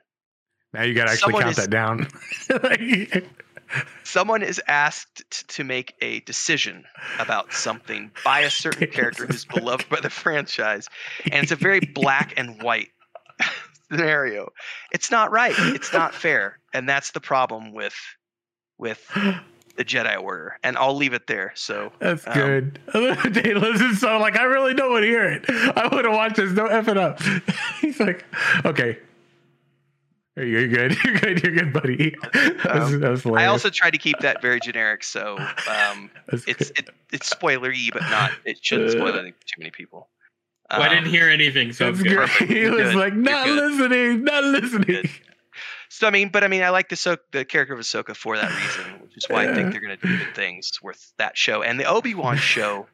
Now 0.72 0.82
you 0.82 0.94
got 0.94 1.06
to 1.06 1.10
actually 1.12 1.32
count 1.32 1.47
is- 1.51 1.56
that 1.56 1.70
down. 1.70 2.06
Like, 2.62 3.24
someone 4.05 4.43
is 4.43 4.60
asked 4.68 5.48
to 5.48 5.64
make 5.64 5.94
a 6.01 6.20
decision 6.20 6.85
about 7.18 7.52
something 7.52 8.12
by 8.24 8.40
a 8.40 8.51
certain 8.51 8.86
character 8.93 9.26
who's 9.26 9.44
beloved 9.44 9.89
by 9.89 9.98
the 10.01 10.10
franchise, 10.10 10.89
and 11.32 11.43
it's 11.43 11.51
a 11.52 11.56
very 11.56 11.80
black 11.94 12.32
and 12.36 12.62
white 12.62 12.90
scenario. 13.90 14.51
It's 14.93 15.10
not 15.10 15.32
right. 15.32 15.55
It's 15.59 15.93
not 15.93 16.14
fair, 16.14 16.60
and 16.72 16.89
that's 16.89 17.10
the 17.10 17.20
problem 17.20 17.72
with 17.72 17.94
with 18.78 19.05
the 19.76 19.84
Jedi 19.84 20.20
Order. 20.20 20.59
And 20.64 20.76
I'll 20.76 20.96
leave 20.96 21.12
it 21.12 21.26
there. 21.26 21.52
So 21.55 21.92
That's 21.98 22.26
Um, 22.26 22.32
good. 22.34 22.80
Dave 23.32 23.56
listens 23.59 24.00
so 24.00 24.18
like 24.18 24.36
I 24.36 24.44
really 24.44 24.74
don't 24.74 24.90
want 24.90 25.02
to 25.05 25.09
hear 25.09 25.24
it. 25.28 25.44
I 25.48 25.86
want 25.92 26.05
to 26.05 26.10
watch 26.10 26.34
this. 26.34 26.52
No 26.52 26.64
effing 26.68 26.96
up. 26.96 27.20
He's 27.80 28.00
like, 28.00 28.24
okay. 28.64 28.98
You're 30.36 30.68
good. 30.68 30.96
You're 31.05 31.18
good. 31.18 31.42
You're 31.42 31.52
good, 31.52 31.72
buddy. 31.72 32.14
That 32.32 32.74
was, 32.74 32.94
Um, 32.94 33.00
that 33.00 33.10
was 33.10 33.26
I 33.26 33.46
also 33.46 33.70
tried 33.70 33.90
to 33.90 33.98
keep 33.98 34.18
that 34.20 34.40
very 34.42 34.60
generic. 34.60 35.02
So 35.02 35.36
um, 35.68 36.10
it's 36.28 36.44
good. 36.44 36.60
it, 36.78 36.90
it's 37.12 37.28
spoilery, 37.32 37.92
but 37.92 38.02
not. 38.02 38.30
It 38.44 38.59
shouldn't 38.62 38.92
spoil 38.92 39.14
anything 39.14 39.34
too 39.46 39.59
many 39.59 39.70
people. 39.70 40.09
Well, 40.70 40.82
I 40.82 40.88
didn't 40.90 41.05
Um, 41.06 41.10
hear 41.10 41.28
anything, 41.28 41.72
so 41.72 41.86
That's 41.86 42.00
it's 42.00 42.09
good. 42.09 42.16
great. 42.18 42.28
Perfect. 42.28 42.50
He 42.52 42.66
was 42.68 42.82
good. 42.82 42.94
like, 42.94 43.12
You're 43.14 43.22
not 43.22 43.48
listening, 43.48 44.24
not 44.24 44.44
listening. 44.44 45.09
So 45.90 46.06
I 46.06 46.10
mean, 46.10 46.28
but 46.31 46.44
I 46.44 46.48
mean, 46.48 46.62
I 46.62 46.70
like 46.70 46.89
the 46.89 46.97
so- 46.97 47.16
the 47.32 47.44
character 47.44 47.74
of 47.74 47.81
Ahsoka 47.81 48.15
for 48.16 48.36
that 48.36 48.51
reason, 48.51 49.01
which 49.02 49.16
is 49.16 49.24
why 49.28 49.48
I 49.48 49.55
think 49.55 49.73
they're 49.73 49.81
going 49.81 49.98
to 49.98 50.06
do 50.06 50.19
good 50.19 50.35
things 50.35 50.70
with 50.82 51.12
that 51.19 51.36
show 51.36 51.62
and 51.62 51.78
the 51.81 51.85
Obi 51.85 52.15
Wan 52.15 52.36
show. 52.55 52.86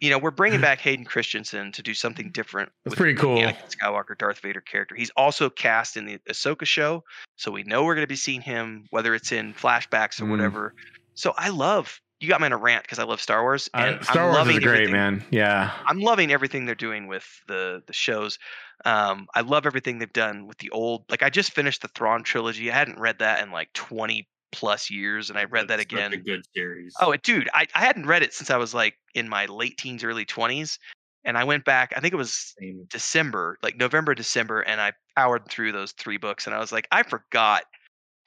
You 0.00 0.10
know, 0.10 0.18
we're 0.18 0.30
bringing 0.30 0.60
back 0.60 0.78
Hayden 0.78 1.04
Christensen 1.04 1.72
to 1.72 1.82
do 1.82 1.92
something 1.92 2.30
different. 2.30 2.70
That's 2.84 2.92
with 2.92 2.98
pretty 2.98 3.14
cool. 3.18 3.38
Anakin 3.38 3.56
Skywalker, 3.76 4.16
Darth 4.16 4.38
Vader 4.38 4.60
character. 4.60 4.94
He's 4.94 5.10
also 5.16 5.50
cast 5.50 5.96
in 5.96 6.04
the 6.06 6.18
Ahsoka 6.30 6.66
show, 6.66 7.02
so 7.34 7.50
we 7.50 7.64
know 7.64 7.82
we're 7.82 7.96
going 7.96 8.04
to 8.04 8.08
be 8.08 8.14
seeing 8.14 8.40
him, 8.40 8.86
whether 8.90 9.12
it's 9.16 9.32
in 9.32 9.54
flashbacks 9.54 10.20
or 10.20 10.26
Mm. 10.26 10.30
whatever. 10.30 10.74
So 11.14 11.34
I 11.36 11.48
love. 11.48 12.00
You 12.20 12.28
got 12.28 12.40
me 12.40 12.46
in 12.46 12.52
a 12.52 12.56
rant 12.56 12.82
because 12.82 12.98
I 12.98 13.04
love 13.04 13.20
Star 13.20 13.42
Wars, 13.42 13.70
and 13.74 14.00
Uh, 14.00 14.02
Star 14.02 14.22
I'm 14.24 14.28
Wars 14.30 14.36
loving 14.38 14.56
is 14.56 14.62
great, 14.64 14.90
man. 14.90 15.22
Yeah. 15.30 15.70
I'm 15.86 16.00
loving 16.00 16.32
everything 16.32 16.64
they're 16.66 16.74
doing 16.74 17.06
with 17.06 17.24
the 17.46 17.82
the 17.86 17.92
shows. 17.92 18.38
Um, 18.84 19.28
I 19.34 19.40
love 19.42 19.66
everything 19.66 19.98
they've 19.98 20.12
done 20.12 20.46
with 20.46 20.58
the 20.58 20.70
old. 20.70 21.04
Like 21.10 21.22
I 21.22 21.30
just 21.30 21.52
finished 21.52 21.82
the 21.82 21.88
Thrawn 21.88 22.24
trilogy. 22.24 22.70
I 22.70 22.74
hadn't 22.74 22.98
read 22.98 23.20
that 23.20 23.42
in 23.42 23.52
like 23.52 23.72
20 23.74 24.28
plus 24.50 24.90
years, 24.90 25.30
and 25.30 25.38
I 25.38 25.44
read 25.44 25.68
that 25.68 25.76
That's 25.76 25.90
such 25.90 25.98
again. 25.98 26.12
A 26.12 26.16
good 26.16 26.42
series. 26.54 26.94
Oh, 27.00 27.12
it- 27.12 27.22
dude, 27.22 27.48
I, 27.54 27.66
I 27.74 27.80
hadn't 27.84 28.06
read 28.06 28.22
it 28.22 28.32
since 28.34 28.50
I 28.50 28.56
was 28.56 28.74
like 28.74 28.94
in 29.14 29.28
my 29.28 29.46
late 29.46 29.76
teens, 29.78 30.02
early 30.02 30.24
20s, 30.24 30.78
and 31.24 31.36
I 31.38 31.44
went 31.44 31.64
back. 31.64 31.92
I 31.96 32.00
think 32.00 32.14
it 32.14 32.16
was 32.16 32.54
Same. 32.58 32.84
December, 32.88 33.58
like 33.62 33.76
November, 33.76 34.14
December, 34.14 34.60
and 34.62 34.80
I 34.80 34.92
powered 35.16 35.48
through 35.48 35.72
those 35.72 35.92
three 35.92 36.16
books, 36.16 36.46
and 36.46 36.54
I 36.54 36.58
was 36.58 36.72
like, 36.72 36.88
I 36.90 37.02
forgot 37.04 37.62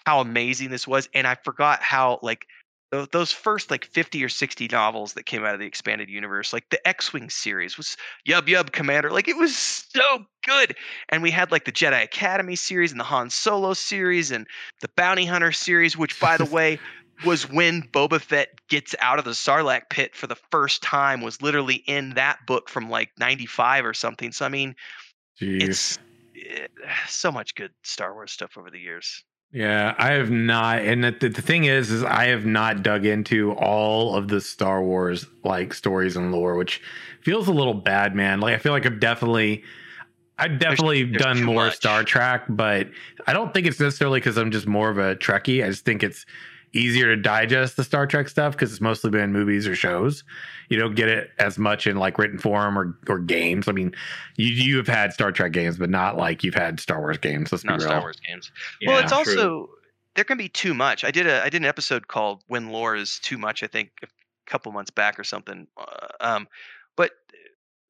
how 0.06 0.20
amazing 0.22 0.70
this 0.70 0.88
was, 0.88 1.10
and 1.14 1.26
I 1.28 1.36
forgot 1.44 1.82
how 1.82 2.20
like 2.22 2.42
tho- 2.42 2.48
those 2.92 3.32
first 3.32 3.72
like 3.72 3.86
50 3.86 4.24
or 4.24 4.30
60 4.30 4.68
novels 4.70 5.14
that 5.14 5.26
came 5.26 5.46
out 5.46 5.54
of 5.54 5.60
the 5.60 5.66
expanded 5.66 6.10
universe, 6.10 6.52
like 6.52 6.70
the 6.70 6.86
X-wing 6.88 7.30
series 7.30 7.78
was 7.78 7.96
Yub 8.28 8.48
Yub 8.48 8.72
Commander, 8.72 9.12
like 9.12 9.30
it 9.30 9.38
was 9.38 9.56
so 9.56 10.26
good, 10.46 10.76
and 11.10 11.24
we 11.24 11.32
had 11.32 11.52
like 11.52 11.66
the 11.66 11.72
Jedi 11.72 12.04
Academy 12.04 12.56
series 12.56 12.92
and 12.92 13.00
the 13.00 13.06
Han 13.06 13.30
Solo 13.30 13.74
series 13.74 14.32
and 14.32 14.46
the 14.82 14.90
Bounty 14.98 15.26
Hunter 15.26 15.54
series, 15.54 15.98
which 15.98 16.20
by 16.20 16.36
the 16.36 16.46
way 16.46 16.80
was 17.26 17.50
when 17.50 17.84
Boba 17.84 18.20
Fett 18.20 18.50
gets 18.68 18.94
out 19.00 19.20
of 19.20 19.26
the 19.26 19.32
Sarlacc 19.32 19.90
pit 19.90 20.16
for 20.16 20.28
the 20.28 20.38
first 20.52 20.82
time 20.82 21.22
was 21.22 21.42
literally 21.42 21.84
in 21.88 22.12
that 22.16 22.40
book 22.46 22.68
from 22.68 22.90
like 22.90 23.12
95 23.18 23.86
or 23.86 23.94
something. 23.94 24.34
So 24.34 24.46
I 24.46 24.50
mean, 24.50 24.76
Jeez. 25.40 25.64
it's 25.64 26.00
eh, 26.36 26.68
so 27.08 27.32
much 27.32 27.56
good 27.56 27.72
Star 27.84 28.14
Wars 28.14 28.32
stuff 28.32 28.58
over 28.58 28.70
the 28.70 28.80
years. 28.80 29.24
Yeah, 29.54 29.96
I 29.98 30.12
have 30.12 30.32
not, 30.32 30.80
and 30.80 31.04
the, 31.04 31.12
the 31.12 31.42
thing 31.42 31.66
is, 31.66 31.92
is 31.92 32.04
I 32.04 32.28
have 32.28 32.46
not 32.46 32.84
dug 32.84 33.06
into 33.06 33.52
all 33.54 34.16
of 34.16 34.30
the 34.30 34.40
Star 34.40 34.82
Wars 34.82 35.26
like 35.44 35.74
stories 35.74 36.16
and 36.16 36.32
lore, 36.32 36.56
which 36.56 36.82
feels 37.20 37.50
a 37.50 37.52
little 37.52 37.74
bad, 37.74 38.16
man. 38.16 38.40
Like 38.40 38.56
I 38.56 38.58
feel 38.60 38.72
like 38.72 38.86
I've 38.86 39.02
definitely, 39.02 39.64
I've 40.38 40.58
definitely 40.58 41.04
there's 41.04 41.22
done 41.22 41.44
more 41.44 41.66
much. 41.66 41.76
Star 41.76 42.06
Trek, 42.06 42.46
but 42.48 42.88
I 43.28 43.34
don't 43.34 43.54
think 43.54 43.68
it's 43.68 43.80
necessarily 43.80 44.22
because 44.22 44.38
I'm 44.38 44.52
just 44.52 44.68
more 44.68 44.90
of 44.90 44.98
a 44.98 45.18
Trekkie. 45.18 45.66
I 45.66 45.68
just 45.68 45.84
think 45.84 46.02
it's 46.02 46.26
easier 46.74 47.14
to 47.16 47.22
digest 47.22 47.76
the 47.78 47.84
Star 47.84 48.08
Trek 48.08 48.30
stuff 48.30 48.54
because 48.54 48.72
it's 48.72 48.82
mostly 48.82 49.10
been 49.10 49.32
movies 49.34 49.68
or 49.68 49.76
shows. 49.76 50.24
You 50.70 50.80
don't 50.80 50.96
get 50.96 51.10
it 51.10 51.30
as 51.40 51.58
much 51.58 51.86
in 51.88 51.98
like 51.98 52.18
written 52.18 52.38
form 52.40 52.78
or 52.78 52.98
or 53.10 53.20
games. 53.20 53.68
I 53.68 53.72
mean, 53.74 53.94
you 54.38 54.48
you 54.48 54.78
have 54.78 54.88
had 54.88 55.14
Star 55.14 55.32
Trek 55.32 55.52
games, 55.52 55.78
but 55.78 55.90
not 55.90 56.18
like 56.18 56.44
you've 56.44 56.56
had 56.56 56.80
Star 56.80 57.00
Wars 57.00 57.18
games. 57.18 57.52
Let's 57.52 57.64
Not 57.64 57.80
be 57.80 57.84
real. 57.86 57.90
Star 57.92 58.02
Wars 58.02 58.20
games. 58.28 58.52
well, 58.86 59.00
it's 59.00 59.12
Yeah, 59.12 59.18
also 59.18 59.34
true. 59.66 59.70
there 60.16 60.24
can 60.24 60.38
be 60.38 60.50
too 60.50 60.74
much. 60.74 61.04
I 61.04 61.12
did 61.12 61.28
a 61.28 61.42
I 61.44 61.50
did 61.50 61.62
an 61.62 61.66
episode 61.66 62.08
called 62.08 62.44
"When 62.48 62.70
Lore 62.72 62.96
Is 62.96 63.20
Too 63.20 63.38
Much." 63.38 63.64
I 63.64 63.68
think 63.68 63.90
a 64.04 64.08
couple 64.48 64.72
months 64.72 64.92
back 64.92 65.20
or 65.20 65.24
something. 65.24 65.68
Uh, 65.78 66.08
um, 66.22 66.48
but 66.96 67.12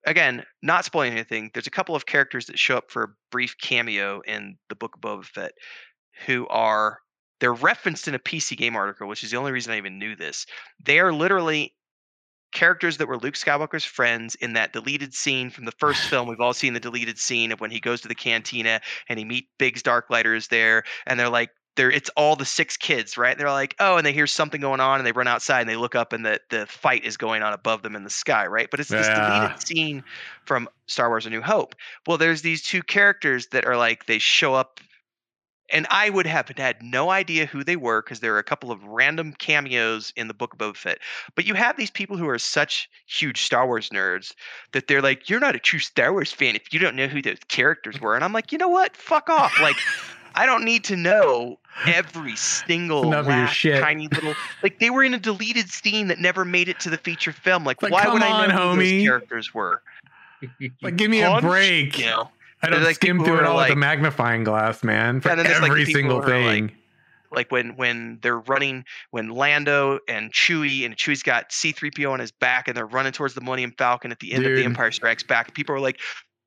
again, 0.05 0.43
not 0.63 0.85
spoiling 0.85 1.11
anything. 1.13 1.51
There's 1.53 1.67
a 1.67 1.71
couple 1.71 1.95
of 1.95 2.05
characters 2.07 2.47
that 2.47 2.57
show 2.57 2.77
up 2.77 2.89
for 2.89 3.03
a 3.03 3.07
brief 3.31 3.55
cameo 3.61 4.21
in 4.21 4.57
the 4.69 4.75
Book 4.75 4.95
of 4.95 5.01
Boba 5.01 5.23
Fett, 5.25 5.51
who 6.25 6.47
are 6.47 6.97
they're 7.41 7.53
referenced 7.53 8.07
in 8.07 8.15
a 8.15 8.19
PC 8.19 8.55
game 8.55 8.77
article, 8.77 9.09
which 9.09 9.25
is 9.25 9.31
the 9.31 9.37
only 9.37 9.51
reason 9.53 9.73
I 9.73 9.77
even 9.79 9.99
knew 9.99 10.15
this. 10.15 10.47
They 10.85 10.99
are 11.01 11.13
literally 11.13 11.75
characters 12.53 12.97
that 12.97 13.07
were 13.07 13.17
Luke 13.17 13.35
Skywalker's 13.35 13.85
friends 13.85 14.35
in 14.35 14.53
that 14.53 14.73
deleted 14.73 15.13
scene 15.13 15.49
from 15.49 15.65
the 15.65 15.71
first 15.79 16.07
film. 16.07 16.27
We've 16.27 16.41
all 16.41 16.53
seen 16.53 16.73
the 16.73 16.79
deleted 16.81 17.17
scene 17.17 17.51
of 17.51 17.61
when 17.61 17.71
he 17.71 17.79
goes 17.79 18.01
to 18.01 18.07
the 18.09 18.15
cantina 18.15 18.81
and 19.07 19.17
he 19.17 19.25
meet 19.25 19.49
Biggs 19.57 19.83
Darklighters 19.83 20.49
there, 20.49 20.83
and 21.05 21.19
they're 21.19 21.29
like, 21.29 21.51
they're 21.77 21.91
it's 21.91 22.09
all 22.17 22.35
the 22.35 22.43
six 22.45 22.75
kids, 22.75 23.17
right? 23.17 23.37
They're 23.37 23.49
like, 23.49 23.75
oh, 23.79 23.95
and 23.95 24.05
they 24.05 24.11
hear 24.11 24.27
something 24.27 24.59
going 24.59 24.81
on, 24.81 24.99
and 24.99 25.07
they 25.07 25.13
run 25.13 25.27
outside 25.27 25.61
and 25.61 25.69
they 25.69 25.77
look 25.77 25.95
up, 25.95 26.11
and 26.11 26.25
the 26.25 26.41
the 26.49 26.65
fight 26.67 27.05
is 27.05 27.15
going 27.15 27.43
on 27.43 27.53
above 27.53 27.81
them 27.81 27.95
in 27.95 28.03
the 28.03 28.09
sky, 28.09 28.45
right? 28.45 28.67
But 28.69 28.81
it's 28.81 28.93
this 28.93 29.09
Yeah. 29.09 29.09
deleted 29.09 29.53
scene 29.65 30.03
from 30.45 30.67
Star 30.87 31.07
Wars: 31.07 31.25
A 31.25 31.29
New 31.29 31.41
Hope. 31.41 31.75
Well, 32.05 32.17
there's 32.17 32.41
these 32.41 32.61
two 32.61 32.83
characters 32.83 33.47
that 33.53 33.65
are 33.65 33.77
like 33.77 34.05
they 34.05 34.19
show 34.19 34.53
up. 34.53 34.81
And 35.71 35.87
I 35.89 36.09
would 36.09 36.25
have 36.27 36.49
had 36.49 36.81
no 36.83 37.09
idea 37.09 37.45
who 37.45 37.63
they 37.63 37.75
were 37.75 38.01
because 38.01 38.19
there 38.19 38.33
are 38.35 38.39
a 38.39 38.43
couple 38.43 38.71
of 38.71 38.83
random 38.83 39.33
cameos 39.33 40.11
in 40.15 40.27
the 40.27 40.33
Book 40.33 40.53
of 40.53 40.59
Boba 40.59 40.75
Fett. 40.75 40.99
But 41.35 41.45
you 41.45 41.53
have 41.53 41.77
these 41.77 41.91
people 41.91 42.17
who 42.17 42.27
are 42.27 42.37
such 42.39 42.89
huge 43.07 43.41
Star 43.43 43.65
Wars 43.65 43.89
nerds 43.89 44.33
that 44.73 44.87
they're 44.87 45.01
like, 45.01 45.29
"You're 45.29 45.39
not 45.39 45.55
a 45.55 45.59
true 45.59 45.79
Star 45.79 46.11
Wars 46.11 46.31
fan 46.31 46.55
if 46.55 46.73
you 46.73 46.79
don't 46.79 46.95
know 46.95 47.07
who 47.07 47.21
those 47.21 47.39
characters 47.47 47.99
were." 48.01 48.15
And 48.15 48.23
I'm 48.23 48.33
like, 48.33 48.51
you 48.51 48.57
know 48.57 48.67
what? 48.69 48.95
Fuck 48.97 49.29
off! 49.29 49.59
Like, 49.61 49.77
I 50.35 50.45
don't 50.45 50.63
need 50.65 50.83
to 50.85 50.95
know 50.95 51.57
every 51.85 52.35
single 52.35 53.03
last 53.09 53.53
shit. 53.53 53.81
tiny 53.81 54.07
little. 54.09 54.35
Like 54.63 54.79
they 54.79 54.89
were 54.89 55.03
in 55.03 55.13
a 55.13 55.19
deleted 55.19 55.69
scene 55.69 56.07
that 56.09 56.19
never 56.19 56.45
made 56.45 56.69
it 56.69 56.79
to 56.81 56.89
the 56.89 56.97
feature 56.97 57.31
film. 57.31 57.63
Like, 57.63 57.81
Like, 57.81 57.91
why 57.91 58.07
would 58.07 58.21
I 58.21 58.29
on, 58.31 58.49
know 58.49 58.55
who 58.55 58.79
homie. 58.81 58.97
those 58.99 59.03
characters 59.07 59.53
were? 59.53 59.81
like, 60.81 60.95
give 60.97 61.09
me 61.09 61.21
Punch, 61.21 61.43
a 61.43 61.47
break. 61.47 61.97
You 61.99 62.05
know, 62.05 62.29
I 62.63 62.69
don't 62.69 62.83
like 62.83 62.95
skim 62.95 63.23
through 63.23 63.39
it 63.39 63.45
all 63.45 63.57
with 63.57 63.71
a 63.71 63.75
magnifying 63.75 64.43
glass, 64.43 64.83
man, 64.83 65.21
for 65.21 65.29
Yeah, 65.29 65.39
and 65.39 65.61
like, 65.61 65.71
every 65.71 65.85
single 65.85 66.17
are, 66.17 66.21
like, 66.21 66.27
thing. 66.27 66.71
like 67.31 67.51
when 67.51 67.75
when 67.75 68.19
they're 68.21 68.39
running 68.39 68.85
when 69.11 69.29
Lando 69.29 69.99
and 70.07 70.31
Chewie 70.31 70.85
and 70.85 70.95
Chewie's 70.95 71.23
got 71.23 71.49
C3PO 71.49 72.11
on 72.11 72.19
his 72.19 72.31
back 72.31 72.67
and 72.67 72.75
they're 72.77 72.85
running 72.85 73.13
towards 73.13 73.33
the 73.33 73.41
Millennium 73.41 73.73
Falcon 73.77 74.11
at 74.11 74.19
the 74.19 74.33
end 74.33 74.45
of 74.45 74.55
the 74.55 74.63
Empire 74.63 74.91
Strikes 74.91 75.23
Back. 75.23 75.53
People 75.53 75.75
are 75.75 75.79
like, 75.79 75.99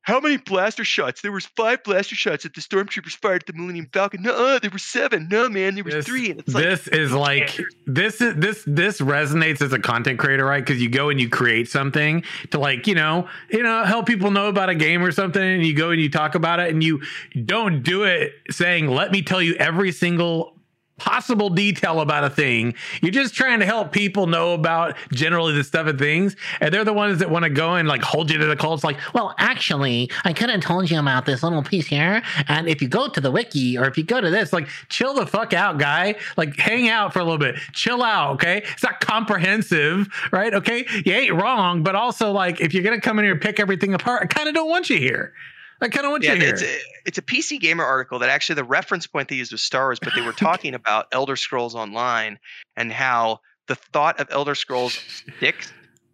"How 0.04 0.20
many 0.20 0.36
blaster 0.36 0.84
shots? 0.84 1.20
There 1.22 1.32
was 1.32 1.46
five 1.46 1.82
blaster 1.82 2.14
shots 2.14 2.44
that 2.44 2.54
the 2.54 2.60
stormtroopers 2.60 3.16
fired 3.16 3.42
at 3.42 3.46
the 3.46 3.52
Millennium 3.54 3.88
Falcon. 3.92 4.22
No, 4.22 4.58
there 4.58 4.70
were 4.70 4.78
seven. 4.78 5.28
No, 5.30 5.48
man, 5.48 5.74
there 5.74 5.84
was 5.84 5.94
This- 5.94 6.06
three. 6.06 6.30
And 6.30 6.40
it's 6.40 6.54
like, 6.54 6.64
this 6.64 6.88
is 6.88 7.12
like 7.12 7.58
this 7.86 8.20
is 8.20 8.34
this 8.36 8.62
this 8.66 9.00
resonates 9.00 9.60
as 9.62 9.72
a 9.72 9.78
content 9.78 10.18
creator 10.18 10.44
right 10.44 10.64
because 10.64 10.80
you 10.82 10.88
go 10.88 11.08
and 11.10 11.20
you 11.20 11.28
create 11.28 11.68
something 11.68 12.22
to 12.50 12.58
like 12.58 12.86
you 12.86 12.94
know 12.94 13.28
you 13.50 13.62
know 13.62 13.84
help 13.84 14.06
people 14.06 14.30
know 14.30 14.48
about 14.48 14.68
a 14.68 14.74
game 14.74 15.02
or 15.04 15.12
something 15.12 15.42
and 15.42 15.64
you 15.66 15.74
go 15.74 15.90
and 15.90 16.00
you 16.00 16.08
talk 16.10 16.34
about 16.34 16.60
it 16.60 16.70
and 16.70 16.82
you 16.82 17.00
don't 17.44 17.82
do 17.82 18.04
it 18.04 18.32
saying 18.50 18.88
let 18.88 19.10
me 19.10 19.22
tell 19.22 19.42
you 19.42 19.54
every 19.56 19.92
single 19.92 20.53
possible 20.96 21.50
detail 21.50 22.00
about 22.00 22.24
a 22.24 22.30
thing. 22.30 22.74
You're 23.02 23.12
just 23.12 23.34
trying 23.34 23.60
to 23.60 23.66
help 23.66 23.92
people 23.92 24.26
know 24.26 24.54
about 24.54 24.96
generally 25.12 25.54
the 25.54 25.64
stuff 25.64 25.86
and 25.86 25.98
things 25.98 26.36
and 26.60 26.72
they're 26.72 26.84
the 26.84 26.92
ones 26.92 27.18
that 27.18 27.30
want 27.30 27.44
to 27.44 27.50
go 27.50 27.74
and 27.74 27.88
like 27.88 28.02
hold 28.02 28.30
you 28.30 28.38
to 28.38 28.46
the 28.46 28.56
call 28.56 28.74
it's 28.74 28.84
like 28.84 28.98
Well, 29.14 29.34
actually, 29.38 30.10
I 30.24 30.32
could 30.32 30.50
have 30.50 30.60
told 30.60 30.90
you 30.90 30.98
about 30.98 31.26
this 31.26 31.42
little 31.42 31.62
piece 31.62 31.86
here. 31.86 32.22
And 32.48 32.68
if 32.68 32.80
you 32.80 32.88
go 32.88 33.08
to 33.08 33.20
the 33.20 33.30
wiki 33.30 33.76
or 33.76 33.86
if 33.86 33.98
you 33.98 34.04
go 34.04 34.20
to 34.20 34.30
this, 34.30 34.52
like 34.52 34.68
chill 34.88 35.14
the 35.14 35.26
fuck 35.26 35.52
out 35.52 35.78
guy. 35.78 36.14
Like 36.36 36.56
hang 36.56 36.88
out 36.88 37.12
for 37.12 37.18
a 37.20 37.24
little 37.24 37.38
bit. 37.38 37.56
Chill 37.72 38.02
out 38.02 38.34
okay? 38.34 38.58
It's 38.72 38.82
not 38.82 39.00
comprehensive 39.00 40.08
right? 40.32 40.54
Okay? 40.54 40.86
You 41.04 41.12
ain't 41.12 41.34
wrong 41.34 41.82
but 41.82 41.94
also 41.94 42.30
like 42.32 42.60
if 42.60 42.72
you're 42.74 42.82
gonna 42.82 43.00
come 43.00 43.18
in 43.18 43.24
here 43.24 43.32
and 43.32 43.40
pick 43.40 43.60
everything 43.60 43.94
apart 43.94 44.22
i 44.22 44.26
kind 44.26 44.48
of 44.48 44.54
don't 44.54 44.68
want 44.68 44.90
you 44.90 44.98
here 44.98 45.32
i 45.80 45.88
kind 45.88 46.06
of 46.06 46.12
want 46.12 46.22
yeah, 46.24 46.34
you 46.34 46.40
here 46.40 46.50
it's 46.50 46.62
a, 46.62 46.78
it's 47.06 47.18
a 47.18 47.22
PC 47.22 47.60
Gamer 47.60 47.84
article 47.84 48.18
that 48.20 48.28
actually 48.30 48.54
the 48.56 48.64
reference 48.64 49.06
point 49.06 49.28
they 49.28 49.36
used 49.36 49.52
was 49.52 49.62
Star 49.62 49.86
Wars, 49.86 49.98
but 50.00 50.12
they 50.14 50.22
were 50.22 50.32
talking 50.48 50.74
about 50.74 51.06
Elder 51.12 51.36
Scrolls 51.36 51.74
Online 51.74 52.38
and 52.76 52.92
how 52.92 53.40
the 53.66 53.74
thought 53.74 54.18
of 54.20 54.28
Elder 54.30 54.54
Scrolls 54.54 54.98
Six 55.40 55.72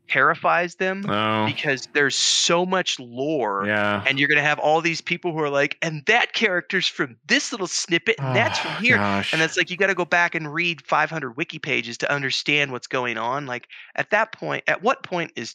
terrifies 0.08 0.74
them 0.74 1.04
oh 1.08 1.46
because 1.46 1.86
there's 1.92 2.16
so 2.16 2.66
much 2.66 2.98
lore. 2.98 3.64
yeah 3.64 4.02
and 4.08 4.18
you're 4.18 4.26
going 4.28 4.38
to 4.38 4.42
have 4.42 4.58
all 4.58 4.80
these 4.80 5.00
people 5.00 5.32
who 5.32 5.38
are 5.38 5.48
like, 5.48 5.78
and 5.82 6.02
that 6.06 6.32
character's 6.32 6.88
from 6.88 7.16
this 7.28 7.52
little 7.52 7.68
snippet, 7.68 8.16
and 8.18 8.34
that's 8.34 8.58
Oh, 8.58 8.62
from 8.62 8.72
ah, 8.72 8.78
here. 8.80 8.96
gosh. 8.96 9.32
And 9.32 9.40
it's 9.40 9.56
like 9.56 9.70
you 9.70 9.76
got 9.76 9.86
to 9.86 9.94
go 9.94 10.04
back 10.04 10.34
and 10.34 10.52
read 10.52 10.82
500 10.82 11.36
wiki 11.36 11.60
pages 11.60 11.96
to 11.98 12.10
understand 12.12 12.72
what's 12.72 12.88
going 12.88 13.18
on. 13.18 13.46
Like 13.46 13.68
at 13.94 14.10
that 14.10 14.32
point, 14.32 14.64
at 14.66 14.82
what 14.82 15.04
point 15.04 15.30
is 15.36 15.54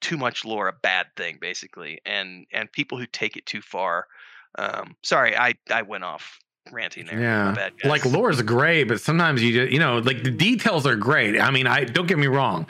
too 0.00 0.16
much 0.16 0.44
lore 0.44 0.68
a 0.68 0.72
bad 0.72 1.06
thing, 1.16 1.38
basically? 1.40 2.00
And 2.06 2.46
and 2.52 2.70
people 2.70 2.98
who 2.98 3.06
take 3.06 3.36
it 3.36 3.46
too 3.46 3.60
far. 3.60 4.06
Um, 4.58 4.96
sorry, 5.02 5.36
I 5.36 5.54
I 5.70 5.82
went 5.82 6.04
off 6.04 6.38
ranting 6.72 7.06
there. 7.06 7.20
Yeah, 7.20 7.70
like 7.84 8.04
lore's 8.04 8.42
great, 8.42 8.84
but 8.84 9.00
sometimes 9.00 9.42
you 9.42 9.52
just 9.52 9.72
you 9.72 9.78
know 9.78 9.98
like 9.98 10.22
the 10.22 10.30
details 10.30 10.86
are 10.86 10.96
great. 10.96 11.40
I 11.40 11.50
mean, 11.50 11.66
I 11.66 11.84
don't 11.84 12.06
get 12.06 12.18
me 12.18 12.26
wrong, 12.26 12.66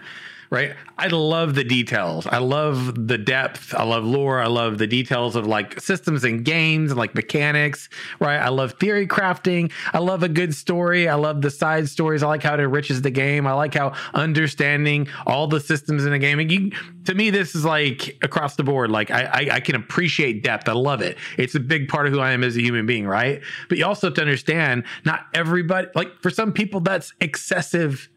right? 0.50 0.74
I 0.96 1.08
love 1.08 1.54
the 1.54 1.64
details. 1.64 2.26
I 2.26 2.38
love 2.38 3.06
the 3.06 3.18
depth. 3.18 3.74
I 3.74 3.84
love 3.84 4.04
lore. 4.04 4.40
I 4.40 4.46
love 4.46 4.78
the 4.78 4.86
details 4.86 5.36
of 5.36 5.46
like 5.46 5.80
systems 5.80 6.24
and 6.24 6.44
games 6.44 6.90
and 6.90 6.98
like 6.98 7.14
mechanics, 7.14 7.88
right? 8.18 8.38
I 8.38 8.48
love 8.48 8.74
theory 8.80 9.06
crafting. 9.06 9.70
I 9.92 9.98
love 9.98 10.22
a 10.22 10.28
good 10.28 10.54
story. 10.54 11.08
I 11.08 11.14
love 11.14 11.42
the 11.42 11.50
side 11.50 11.88
stories. 11.88 12.22
I 12.22 12.28
like 12.28 12.42
how 12.42 12.54
it 12.54 12.60
enriches 12.60 13.02
the 13.02 13.10
game. 13.10 13.46
I 13.46 13.52
like 13.52 13.74
how 13.74 13.92
understanding 14.14 15.08
all 15.26 15.46
the 15.46 15.60
systems 15.60 16.04
in 16.04 16.12
a 16.12 16.18
game. 16.18 16.38
And 16.38 16.50
you, 16.50 16.72
to 17.04 17.14
me, 17.14 17.30
this 17.30 17.54
is 17.54 17.64
like 17.64 18.16
across 18.22 18.56
the 18.56 18.64
board. 18.64 18.90
Like 18.90 19.10
I, 19.10 19.24
I, 19.24 19.48
I 19.52 19.60
can 19.60 19.74
appreciate 19.76 20.42
depth. 20.42 20.68
I 20.68 20.72
love 20.72 21.02
it. 21.02 21.18
It's 21.36 21.54
a 21.54 21.60
big 21.60 21.88
part 21.88 22.06
of 22.06 22.12
who 22.12 22.20
I 22.20 22.32
am 22.32 22.42
as 22.42 22.56
a 22.56 22.62
human 22.62 22.86
being, 22.86 23.06
right? 23.06 23.42
But 23.68 23.78
you 23.78 23.86
also 23.86 24.08
have 24.08 24.14
to 24.14 24.22
understand, 24.22 24.84
not 25.04 25.26
everybody. 25.34 25.88
Like 25.94 26.20
for 26.22 26.30
some 26.30 26.52
people, 26.52 26.80
that's 26.80 27.12
excessive 27.20 28.08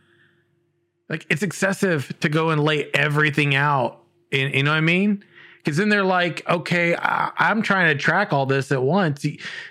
like 1.12 1.26
it's 1.30 1.44
excessive 1.44 2.12
to 2.22 2.30
go 2.30 2.50
and 2.50 2.64
lay 2.64 2.90
everything 2.94 3.54
out. 3.54 4.02
In, 4.32 4.54
you 4.54 4.64
know 4.64 4.72
what 4.72 4.78
I 4.78 4.82
mean? 4.82 5.24
Because 5.58 5.78
then 5.78 5.90
they're 5.90 6.06
like, 6.06 6.42
okay, 6.50 6.96
I, 6.96 7.32
I'm 7.38 7.62
trying 7.62 7.96
to 7.96 8.02
track 8.02 8.34
all 8.34 8.46
this 8.48 8.72
at 8.72 8.82
once. 8.82 9.24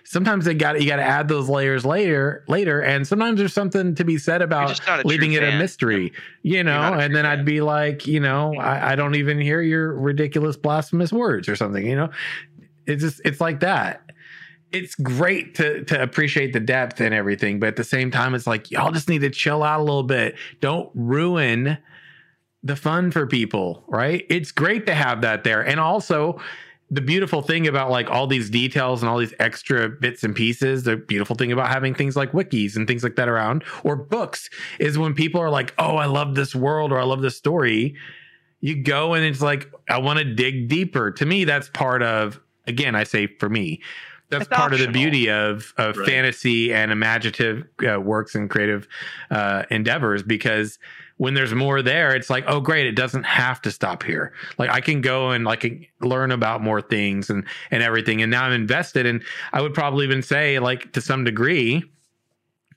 Sometimes 0.05 0.45
they 0.45 0.55
got 0.55 0.81
you 0.81 0.87
got 0.87 0.97
to 0.97 1.03
add 1.03 1.29
those 1.29 1.49
layers 1.49 1.85
later, 1.85 2.45
later, 2.47 2.81
and 2.81 3.09
sometimes 3.09 3.39
there's 3.39 3.55
something 3.55 3.95
to 3.95 4.05
be 4.05 4.19
said 4.19 4.43
about 4.43 4.79
a 4.87 5.03
leaving 5.05 5.33
it 5.33 5.43
a 5.43 5.47
fan. 5.47 5.59
mystery, 5.59 6.13
you 6.43 6.63
know. 6.63 6.93
And 6.93 7.17
then 7.17 7.25
I'd 7.25 7.45
be 7.45 7.63
like, 7.63 8.07
you 8.07 8.21
know, 8.21 8.55
I, 8.55 8.93
I 8.93 8.95
don't 8.95 9.17
even 9.17 9.41
hear 9.41 9.63
your 9.63 9.95
ridiculous 9.95 10.57
blasphemous 10.57 11.13
words 11.13 11.49
or 11.49 11.57
something, 11.57 11.85
you 11.85 11.97
know. 11.97 12.11
It's 12.87 13.03
just 13.03 13.21
it's 13.25 13.41
like 13.41 13.61
that 13.61 14.10
it's 14.73 14.95
great 14.95 15.55
to 15.57 15.85
to 15.85 16.03
appreciate 16.03 16.53
the 16.53 16.61
depth 16.61 17.01
and 17.01 17.15
everything, 17.15 17.59
but 17.59 17.69
at 17.69 17.77
the 17.77 17.85
same 17.85 18.11
time, 18.11 18.35
it's 18.35 18.47
like 18.47 18.71
y'all 18.71 18.93
just 18.93 19.09
need 19.09 19.21
to 19.21 19.31
chill 19.31 19.63
out 19.63 19.81
a 19.81 19.83
little 19.83 20.03
bit. 20.03 20.37
Don't 20.61 20.91
ruin 20.95 21.79
the 22.63 22.77
fun 22.77 23.11
for 23.11 23.27
people, 23.27 23.85
right? 23.89 24.27
It's 24.29 24.53
great 24.53 24.87
to 24.87 24.95
have 24.95 25.23
that 25.23 25.45
there, 25.45 25.61
and 25.67 25.81
also 25.81 26.41
the 26.93 27.01
beautiful 27.01 27.41
thing 27.41 27.69
about 27.69 27.91
like 27.91 28.11
all 28.11 28.27
these 28.27 28.51
details 28.51 29.03
and 29.03 29.09
all 29.09 29.19
these 29.19 29.35
extra 29.39 29.89
bits 29.89 30.25
and 30.25 30.35
pieces 30.35 30.83
the 30.83 30.97
beautiful 30.97 31.37
thing 31.37 31.53
about 31.53 31.69
having 31.69 31.95
things 31.95 32.17
like 32.17 32.33
wikis 32.33 32.75
and 32.77 32.89
things 32.89 33.05
like 33.05 33.15
that 33.17 33.29
around 33.29 33.63
or 33.85 33.95
books 33.95 34.51
is 34.81 34.99
when 34.99 35.15
people 35.15 35.41
are 35.41 35.51
like 35.51 35.73
oh 35.79 35.97
i 35.97 36.07
love 36.07 36.35
this 36.35 36.55
world 36.55 36.91
or 36.91 36.99
i 36.99 37.05
love 37.05 37.23
this 37.23 37.37
story 37.37 37.95
you 38.61 38.83
go 38.83 39.15
and 39.15 39.25
it's 39.25 39.41
like 39.41 39.71
i 39.89 39.97
want 39.97 40.19
to 40.19 40.25
dig 40.25 40.69
deeper 40.69 41.13
to 41.13 41.25
me 41.25 41.45
that's 41.45 41.69
part 41.71 42.03
of 42.03 42.41
again 42.67 42.97
i 42.97 43.05
say 43.05 43.29
for 43.39 43.49
me 43.49 43.81
that's 44.31 44.47
It's 44.47 44.57
part 44.57 44.73
of 44.73 44.79
the 44.79 44.89
beauty 44.89 45.29
of 45.31 45.73
of 45.77 45.97
Right. 45.97 46.07
fantasy 46.09 46.73
and 46.73 46.91
imaginative 46.93 47.67
uh, 47.89 48.01
works 48.01 48.35
and 48.35 48.49
creative 48.49 48.87
uh, 49.31 49.65
endeavors 49.71 50.23
because 50.23 50.79
when 51.19 51.35
there's 51.35 51.53
more 51.53 51.83
there 51.83 52.15
it's 52.15 52.31
like 52.31 52.45
oh 52.47 52.61
great 52.61 52.87
it 52.87 52.93
doesn't 52.97 53.25
have 53.25 53.61
to 53.63 53.71
stop 53.71 54.03
here. 54.03 54.33
Like 54.59 54.71
i 54.71 54.81
can 54.81 55.01
go 55.03 55.31
and 55.31 55.45
like 55.45 55.91
learn 56.01 56.31
about 56.31 56.63
more 56.63 56.81
things 56.81 57.29
and 57.29 57.45
and 57.71 57.83
everything. 57.83 58.23
And 58.23 58.31
now 58.31 58.45
i'm 58.45 58.53
invested 58.53 59.05
and 59.07 59.23
i 59.53 59.61
would 59.61 59.75
probably 59.75 60.07
even 60.07 60.23
say 60.23 60.59
like 60.59 60.93
to 60.93 61.01
some 61.01 61.25
degree 61.25 61.85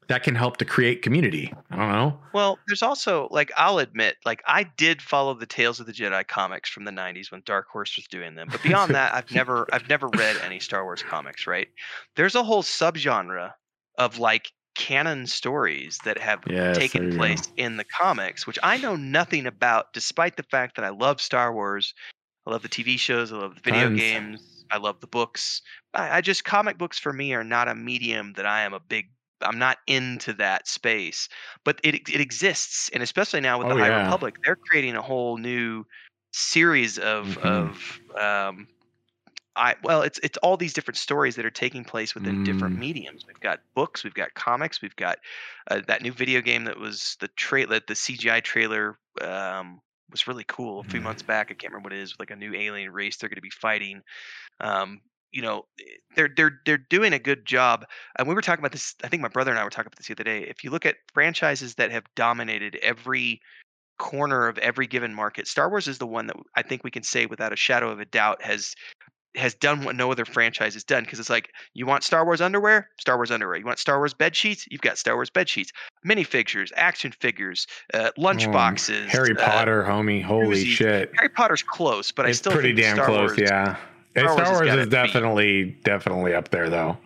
that 0.08 0.24
can 0.24 0.36
help 0.36 0.58
to 0.58 0.66
create 0.66 1.02
community 1.02 1.54
i 1.72 1.76
don't 1.76 1.92
know 1.92 2.20
Well, 2.34 2.62
there's 2.68 2.82
also 2.82 3.28
like 3.30 3.52
I'll 3.56 3.78
admit, 3.78 4.18
like 4.26 4.42
I 4.48 4.64
did 4.64 5.02
follow 5.04 5.36
the 5.36 5.46
Tales 5.46 5.80
of 5.80 5.86
the 5.86 5.94
Jedi 5.94 6.28
comics 6.28 6.68
from 6.70 6.84
the 6.84 6.92
'90s 6.92 7.32
when 7.32 7.44
Dark 7.46 7.68
Horse 7.70 7.96
was 7.96 8.08
doing 8.08 8.34
them, 8.36 8.50
but 8.52 8.64
beyond 8.64 8.94
that, 8.96 9.14
I've 9.14 9.30
never 9.40 9.68
I've 9.72 9.88
never 9.88 10.10
read 10.10 10.38
any 10.38 10.60
Star 10.60 10.84
Wars 10.84 11.04
comics. 11.04 11.46
Right? 11.46 11.68
There's 12.16 12.34
a 12.34 12.44
whole 12.44 12.64
subgenre 12.64 13.54
of 14.00 14.18
like 14.18 14.52
canon 14.76 15.28
stories 15.28 16.00
that 16.06 16.18
have 16.18 16.44
Yes, 16.48 16.78
taken 16.80 17.04
you 17.04 17.12
go. 17.12 17.18
place 17.18 17.42
in 17.56 17.78
the 17.78 17.86
comics, 17.86 18.48
which 18.48 18.58
I 18.64 18.78
know 18.78 18.96
nothing 18.96 19.46
about, 19.46 19.94
despite 19.94 20.36
the 20.36 20.44
fact 20.50 20.76
that 20.76 20.86
I 20.86 20.90
love 20.90 21.22
Star 21.22 21.54
Wars. 21.54 21.94
I 22.48 22.52
love 22.52 22.64
the 22.64 22.70
TV 22.70 22.98
shows. 22.98 23.32
I 23.32 23.38
love 23.38 23.56
the 23.56 23.62
video 23.62 23.90
Tons. 23.90 24.00
games. 24.00 24.66
I 24.72 24.78
love 24.78 25.00
the 25.02 25.08
books. 25.08 25.62
I, 25.94 26.18
I 26.18 26.22
just 26.22 26.46
comic 26.46 26.78
books 26.80 26.98
for 26.98 27.14
me 27.14 27.34
are 27.36 27.44
not 27.44 27.68
a 27.68 27.76
medium 27.76 28.34
that 28.34 28.46
I 28.48 28.62
am 28.64 28.74
a 28.74 28.80
big. 28.80 29.12
I'm 29.46 29.60
not 29.60 29.80
into 29.88 30.34
that 30.34 30.68
space, 30.68 31.30
but 31.66 31.80
it 31.84 31.96
it 32.10 32.22
exists, 32.22 32.90
and 32.94 33.04
especially 33.04 33.42
now 33.42 33.60
with 33.60 33.68
the 33.70 33.74
Oh, 33.74 33.78
High 33.78 33.88
yeah. 33.88 34.18
Republic, 34.18 34.36
they're 34.46 34.58
creating 34.70 34.96
a 34.96 35.02
whole 35.02 35.38
new 35.38 35.86
series 36.34 36.98
of 37.00 37.38
Mhm. 37.38 37.44
of 37.44 38.00
um, 38.20 38.68
I 39.56 39.76
well, 39.84 40.02
it's 40.02 40.20
it's 40.24 40.38
all 40.40 40.58
these 40.58 40.74
different 40.74 40.98
stories 40.98 41.36
that 41.36 41.46
are 41.46 41.52
taking 41.52 41.84
place 41.86 42.16
within 42.16 42.40
different 42.44 42.76
Mm. 42.76 42.78
mediums. 42.78 43.24
We've 43.28 43.40
got 43.40 43.60
books, 43.76 44.04
we've 44.04 44.14
got 44.16 44.34
comics, 44.34 44.82
we've 44.82 44.96
got 44.96 45.20
uh, 45.70 45.82
that 45.88 46.02
new 46.02 46.12
video 46.12 46.42
game 46.42 46.64
that 46.66 46.80
was 46.80 47.18
the 47.20 47.28
trailer, 47.30 47.80
the 47.88 47.96
CGI 47.96 48.40
trailer 48.42 48.98
um, 49.22 49.80
was 50.10 50.28
really 50.28 50.44
cool 50.48 50.80
a 50.80 50.84
few 50.86 51.02
months 51.02 51.22
back. 51.22 51.48
I 51.52 51.54
can't 51.56 51.72
remember 51.74 51.88
what 51.90 51.94
it 51.94 52.02
is, 52.02 52.14
with 52.14 52.20
like 52.22 52.32
a 52.32 52.36
new 52.36 52.54
alien 52.56 52.92
race 52.92 53.18
they're 53.18 53.30
going 53.30 53.36
to 53.36 53.42
be 53.42 53.50
fighting. 53.52 54.02
Um, 54.60 55.02
you 55.34 55.42
know, 55.42 55.66
they're 56.16 56.30
they're 56.36 56.60
they're 56.66 56.78
doing 56.78 57.12
a 57.12 57.20
good 57.20 57.46
job. 57.46 57.86
And 58.18 58.28
we 58.28 58.36
were 58.36 58.42
talking 58.42 58.62
about 58.62 58.72
this. 58.72 58.96
I 59.04 59.08
think 59.08 59.22
my 59.22 59.28
brother 59.28 59.52
and 59.52 59.60
I 59.60 59.64
were 59.64 59.70
talking 59.72 59.88
about 59.88 59.98
this 59.98 60.08
the 60.08 60.14
other 60.14 60.24
day. 60.24 60.44
If 60.44 60.64
you 60.64 60.70
look 60.70 60.86
at 60.86 60.96
franchises 61.14 61.76
that 61.76 61.92
have 61.92 62.04
dominated 62.16 62.78
every 62.82 63.42
corner 64.00 64.48
of 64.48 64.58
every 64.60 64.88
given 64.88 65.14
market, 65.14 65.48
Star 65.48 65.70
Wars 65.70 65.88
is 65.88 65.98
the 65.98 66.08
one 66.08 66.28
that 66.28 66.36
I 66.56 66.62
think 66.62 66.84
we 66.84 66.92
can 66.92 67.04
say 67.04 67.26
without 67.26 67.52
a 67.52 67.56
shadow 67.58 67.90
of 67.90 68.00
a 68.00 68.06
doubt 68.06 68.42
has 68.44 68.76
has 69.36 69.56
done 69.56 69.84
what 69.84 69.96
no 69.96 70.12
other 70.12 70.26
franchise 70.26 70.76
has 70.76 70.84
done 70.84 71.04
because 71.04 71.20
it's 71.20 71.30
like 71.32 71.50
you 71.74 71.88
want 71.88 72.04
Star 72.04 72.24
Wars 72.24 72.40
underwear, 72.40 72.90
Star 73.00 73.16
Wars 73.18 73.32
underwear. 73.32 73.56
You 73.58 73.66
want 73.66 73.80
Star 73.80 73.98
Wars 73.98 74.14
bed 74.14 74.36
sheets, 74.36 74.68
you've 74.70 74.82
got 74.82 75.00
Star 75.00 75.16
Wars 75.16 75.32
bed 75.32 75.50
sheets. 75.50 75.72
Minifigures, 76.06 76.70
action 76.76 77.12
figures, 77.12 77.66
uh, 77.96 78.12
lunch 78.16 78.46
Um, 78.46 78.52
boxes. 78.52 79.12
harry 79.12 79.36
uh, 79.36 79.44
potter 79.44 79.84
homie 79.84 80.22
holy 80.22 80.64
shit 80.66 81.10
Harry 81.16 81.30
Potter's 81.30 81.64
close, 81.64 82.12
but 82.12 82.28
I 82.28 82.30
it's 82.30 82.38
still 82.38 82.52
pretty 82.52 82.76
think 82.76 82.82
damn 82.86 82.96
Star 82.98 83.06
close 83.08 83.30
Wars, 83.32 83.40
yeah 83.40 83.78
Star 84.22 84.34
star 84.34 84.36
Wars 84.36 84.48
has 84.48 84.58
wars, 84.60 84.68
gotta 84.68 84.82
is 84.82 84.88
be- 84.88 84.92
definitely 84.92 85.64
definitely 85.84 86.34
up 86.34 86.50
there 86.50 86.70
though 86.70 86.98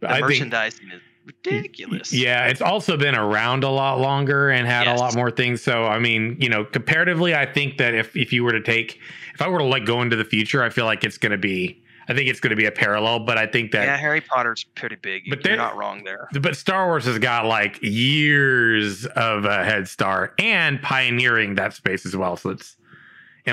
The 0.00 0.08
i 0.10 0.14
think 0.14 0.28
merchandising 0.30 0.90
is 0.90 1.00
ridiculous. 1.44 2.12
Yeah, 2.12 2.46
it's 2.46 2.60
also 2.60 2.96
been 2.96 3.16
around 3.16 3.64
a 3.64 3.68
lot 3.68 3.98
longer 3.98 4.50
and 4.50 4.64
had 4.66 4.84
Yes. 4.86 4.96
a 4.98 5.02
lot 5.02 5.16
more 5.16 5.30
things. 5.30 5.60
So 5.60 5.84
I 5.84 5.98
mean, 5.98 6.36
you 6.40 6.48
know, 6.48 6.64
comparatively, 6.64 7.34
I 7.34 7.46
think 7.46 7.78
that 7.78 7.94
if 7.94 8.14
if 8.16 8.32
you 8.32 8.44
were 8.44 8.52
to 8.52 8.60
take, 8.62 9.00
if 9.34 9.42
I 9.42 9.48
were 9.48 9.58
to 9.58 9.64
like 9.64 9.84
go 9.84 10.02
into 10.02 10.14
the 10.14 10.24
future, 10.24 10.62
I 10.62 10.68
feel 10.68 10.84
like 10.84 11.02
it's 11.02 11.18
going 11.18 11.32
to 11.32 11.36
be, 11.38 11.82
I 12.08 12.14
think 12.14 12.28
it's 12.28 12.38
going 12.38 12.50
to 12.50 12.56
be 12.56 12.66
a 12.66 12.70
parallel. 12.70 13.18
But 13.20 13.38
I 13.38 13.46
think 13.48 13.72
that 13.72 13.86
yeah, 13.86 13.96
Harry 13.96 14.20
Potter's 14.20 14.62
pretty 14.76 14.94
big. 15.02 15.24
But 15.28 15.44
You're 15.44 15.56
not 15.56 15.76
wrong 15.76 16.04
there. 16.04 16.28
But 16.40 16.56
Star 16.56 16.86
Wars 16.86 17.06
has 17.06 17.18
got 17.18 17.44
like 17.46 17.82
years 17.82 19.04
of 19.06 19.44
a 19.46 19.64
head 19.64 19.88
start 19.88 20.34
and 20.38 20.80
pioneering 20.80 21.56
that 21.56 21.72
space 21.74 22.06
as 22.06 22.16
well. 22.16 22.36
So 22.36 22.50
it's 22.50 22.76
in 22.82 22.85
a 22.85 22.85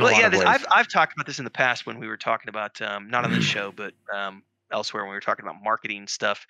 well, 0.01 0.19
yeah, 0.19 0.29
this. 0.29 0.41
I've 0.41 0.65
I've 0.71 0.87
talked 0.87 1.13
about 1.13 1.25
this 1.25 1.39
in 1.39 1.45
the 1.45 1.51
past 1.51 1.85
when 1.85 1.99
we 1.99 2.07
were 2.07 2.17
talking 2.17 2.49
about 2.49 2.81
um, 2.81 3.09
not 3.09 3.25
on 3.25 3.31
this 3.31 3.43
show, 3.43 3.71
but 3.71 3.93
um, 4.13 4.43
elsewhere 4.71 5.03
when 5.03 5.11
we 5.11 5.15
were 5.15 5.21
talking 5.21 5.45
about 5.45 5.63
marketing 5.63 6.07
stuff. 6.07 6.45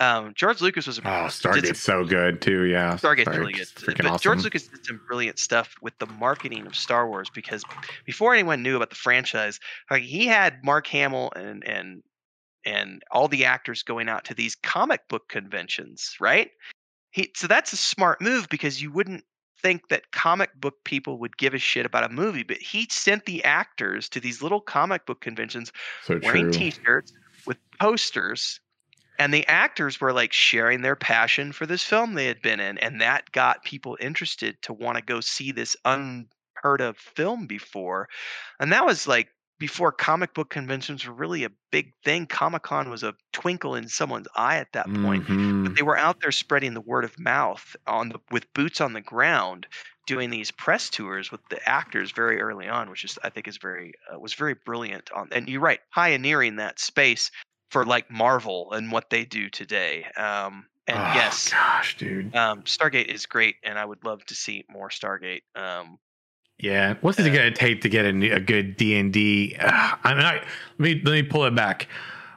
Um, 0.00 0.32
George 0.34 0.60
Lucas 0.60 0.86
was 0.86 0.98
a 0.98 1.02
oh, 1.02 1.26
Stargate's 1.26 1.80
some- 1.80 2.02
so 2.02 2.04
good 2.04 2.42
too. 2.42 2.64
Yeah, 2.64 2.94
Stargate's 2.94 3.36
really 3.36 3.52
good. 3.52 3.68
But 3.86 4.06
awesome. 4.06 4.18
George 4.18 4.44
Lucas 4.44 4.68
did 4.68 4.84
some 4.84 5.00
brilliant 5.06 5.38
stuff 5.38 5.74
with 5.80 5.96
the 5.98 6.06
marketing 6.06 6.66
of 6.66 6.74
Star 6.74 7.08
Wars 7.08 7.30
because 7.30 7.64
before 8.04 8.34
anyone 8.34 8.62
knew 8.62 8.76
about 8.76 8.90
the 8.90 8.96
franchise, 8.96 9.58
like 9.90 10.02
he 10.02 10.26
had 10.26 10.64
Mark 10.64 10.86
Hamill 10.88 11.32
and 11.34 11.64
and 11.64 12.02
and 12.64 13.02
all 13.10 13.28
the 13.28 13.44
actors 13.44 13.82
going 13.82 14.08
out 14.08 14.24
to 14.26 14.34
these 14.34 14.54
comic 14.54 15.08
book 15.08 15.28
conventions, 15.28 16.16
right? 16.20 16.50
He 17.10 17.32
so 17.34 17.46
that's 17.46 17.72
a 17.72 17.76
smart 17.76 18.20
move 18.20 18.48
because 18.48 18.82
you 18.82 18.92
wouldn't 18.92 19.24
think 19.62 19.88
that 19.88 20.10
comic 20.12 20.50
book 20.60 20.74
people 20.84 21.18
would 21.18 21.36
give 21.36 21.54
a 21.54 21.58
shit 21.58 21.86
about 21.86 22.04
a 22.04 22.08
movie, 22.08 22.42
but 22.42 22.58
he 22.58 22.86
sent 22.90 23.26
the 23.26 23.42
actors 23.44 24.08
to 24.10 24.20
these 24.20 24.42
little 24.42 24.60
comic 24.60 25.06
book 25.06 25.20
conventions 25.20 25.72
so 26.04 26.18
wearing 26.22 26.44
true. 26.44 26.52
t-shirts 26.52 27.12
with 27.46 27.58
posters 27.80 28.60
and 29.18 29.34
the 29.34 29.46
actors 29.46 30.00
were 30.00 30.12
like 30.12 30.32
sharing 30.32 30.82
their 30.82 30.96
passion 30.96 31.52
for 31.52 31.66
this 31.66 31.82
film 31.82 32.14
they 32.14 32.26
had 32.26 32.40
been 32.42 32.60
in 32.60 32.78
and 32.78 33.00
that 33.00 33.30
got 33.32 33.64
people 33.64 33.96
interested 34.00 34.60
to 34.62 34.72
want 34.72 34.96
to 34.96 35.02
go 35.02 35.20
see 35.20 35.50
this 35.50 35.76
unheard 35.84 36.80
of 36.80 36.96
film 36.96 37.46
before 37.46 38.08
and 38.60 38.72
that 38.72 38.86
was 38.86 39.08
like 39.08 39.28
before 39.58 39.92
comic 39.92 40.34
book 40.34 40.50
conventions 40.50 41.06
were 41.06 41.14
really 41.14 41.44
a 41.44 41.50
big 41.70 41.92
thing 42.04 42.26
comic-con 42.26 42.90
was 42.90 43.02
a 43.02 43.14
twinkle 43.32 43.74
in 43.74 43.88
someone's 43.88 44.28
eye 44.36 44.56
at 44.58 44.72
that 44.72 44.92
point 44.94 45.24
Mhm. 45.24 45.64
but 45.64 45.72
they 45.76 45.82
were 45.82 45.96
out 45.98 46.16
there 46.22 46.32
spreading 46.32 46.74
the 46.74 46.80
word 46.80 47.04
of 47.04 47.18
mouth 47.18 47.76
on 47.86 48.08
the 48.10 48.18
with 48.30 48.52
boots 48.54 48.80
on 48.80 48.92
the 48.92 49.00
ground 49.00 49.66
doing 50.06 50.30
these 50.30 50.50
press 50.50 50.88
tours 50.90 51.30
with 51.30 51.40
the 51.50 51.66
actors 51.68 52.12
very 52.12 52.40
early 52.40 52.68
on 52.68 52.90
which 52.90 53.04
is 53.04 53.18
i 53.24 53.30
think 53.30 53.48
is 53.48 53.58
very 53.58 53.92
uh, 54.12 54.18
was 54.18 54.34
very 54.34 54.54
brilliant 54.54 55.10
on 55.12 55.28
and 55.32 55.48
you're 55.48 55.60
right 55.60 55.80
pioneering 55.94 56.56
that 56.56 56.78
space 56.78 57.30
for 57.70 57.84
like 57.84 58.10
marvel 58.10 58.72
and 58.72 58.90
what 58.92 59.10
they 59.10 59.24
do 59.24 59.50
today 59.50 60.04
um 60.16 60.66
and 60.86 61.06
Oh, 61.06 61.12
yes 61.14 61.50
gosh, 61.52 61.96
dude. 61.98 62.34
um 62.34 62.62
stargate 62.62 63.06
is 63.06 63.26
great 63.26 63.56
and 63.62 63.78
i 63.78 63.84
would 63.84 64.04
love 64.04 64.24
to 64.26 64.34
see 64.34 64.64
more 64.70 64.88
stargate 64.88 65.42
um 65.54 65.98
Yeah, 66.58 66.94
what's 67.02 67.18
it 67.18 67.30
Uh, 67.30 67.34
gonna 67.34 67.50
take 67.52 67.82
to 67.82 67.88
get 67.88 68.04
a, 68.04 68.12
new- 68.12 68.32
a 68.34 68.40
good 68.40 68.76
D 68.76 68.96
and 68.98 69.12
D? 69.12 69.56
I 69.60 70.14
mean, 70.14 70.24
I, 70.24 70.34
let 70.34 70.44
me 70.78 71.00
let 71.04 71.12
me 71.12 71.22
pull 71.22 71.44
it 71.44 71.54
back. 71.54 71.88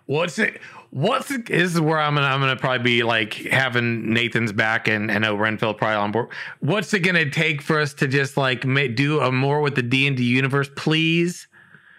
What's 0.05 0.37
it? 0.39 0.61
What's 0.91 1.31
it, 1.31 1.45
this 1.45 1.73
is 1.73 1.79
where 1.79 1.97
I'm 1.99 2.15
gonna 2.15 2.27
I'm 2.27 2.39
gonna 2.41 2.55
probably 2.57 2.83
be 2.83 3.03
like 3.03 3.33
having 3.33 4.13
Nathan's 4.13 4.51
back 4.51 4.87
and 4.87 5.09
and 5.09 5.23
know 5.23 5.35
Renfield 5.35 5.77
probably 5.77 5.95
on 5.95 6.11
board. 6.11 6.27
What's 6.59 6.93
it 6.93 6.99
gonna 6.99 7.29
take 7.29 7.61
for 7.61 7.79
us 7.79 7.93
to 7.95 8.07
just 8.07 8.35
like 8.37 8.65
ma- 8.65 8.87
do 8.93 9.21
a 9.21 9.31
more 9.31 9.61
with 9.61 9.75
the 9.75 9.81
D 9.83 10.05
and 10.05 10.17
D 10.17 10.23
universe, 10.25 10.69
please? 10.75 11.47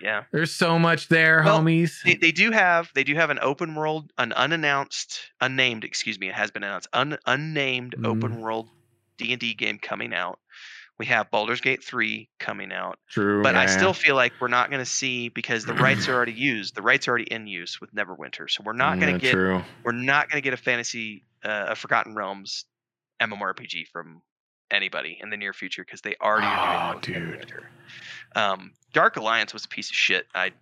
yeah 0.00 0.24
There's 0.32 0.50
so 0.52 0.78
much 0.80 1.06
there, 1.08 1.42
Well, 1.44 1.60
homies. 1.60 2.02
they, 2.04 2.16
they 2.16 2.32
do 2.32 2.50
have 2.50 2.90
they 2.94 3.04
do 3.04 3.14
have 3.14 3.30
an 3.30 3.38
open 3.40 3.74
world 3.76 4.12
an 4.18 4.32
unannounced 4.32 5.20
unnamed 5.40 5.84
excuse 5.84 6.18
me 6.18 6.28
it 6.28 6.34
has 6.34 6.50
been 6.50 6.64
announced 6.64 6.88
un, 6.92 7.16
unnamed 7.26 7.94
Mm. 7.98 8.06
open 8.08 8.40
world 8.40 8.68
d&d 9.16 9.54
game 9.54 9.78
coming 9.78 10.12
out 10.12 10.40
we 10.98 11.06
have 11.06 11.30
Baldur's 11.30 11.60
Gate 11.60 11.82
3 11.82 12.28
coming 12.38 12.72
out 12.72 12.98
True, 13.10 13.42
but 13.42 13.56
i 13.56 13.66
still 13.66 13.92
feel 13.92 14.14
like 14.14 14.32
we're 14.40 14.48
not 14.48 14.70
going 14.70 14.80
to 14.84 14.90
see 14.90 15.28
because 15.28 15.64
the 15.64 15.74
rights 15.74 16.08
are 16.08 16.14
already 16.16 16.32
used 16.32 16.74
the 16.74 16.82
rights 16.82 17.08
are 17.08 17.12
already 17.12 17.30
in 17.32 17.46
use 17.46 17.80
with 17.80 17.92
neverwinter 17.94 18.48
so 18.48 18.62
we're 18.64 18.72
not 18.72 18.98
going 19.00 19.12
Yeah, 19.12 19.18
to 19.18 19.20
get 19.20 19.32
True. 19.32 19.62
we're 19.84 19.92
not 19.92 20.28
going 20.30 20.40
to 20.40 20.44
get 20.44 20.54
a 20.54 20.62
fantasy 20.62 21.24
uh, 21.44 21.66
a 21.70 21.74
forgotten 21.74 22.14
realms 22.14 22.64
mmorpg 23.20 23.86
from 23.92 24.22
anybody 24.70 25.18
in 25.20 25.30
the 25.30 25.36
near 25.36 25.52
future 25.52 25.82
because 25.84 26.00
they 26.00 26.14
already 26.22 26.54
are 26.54 26.58
doing 26.58 26.78
Oh, 26.78 26.88
that 26.88 26.94
with 26.96 27.04
dude. 27.04 27.16
Neverwinter. 27.16 28.40
um 28.40 28.72
dark 28.92 29.16
alliance 29.16 29.52
was 29.52 29.64
a 29.64 29.68
piece 29.68 29.90
of 29.90 29.96
shit 29.96 30.26
i 30.34 30.52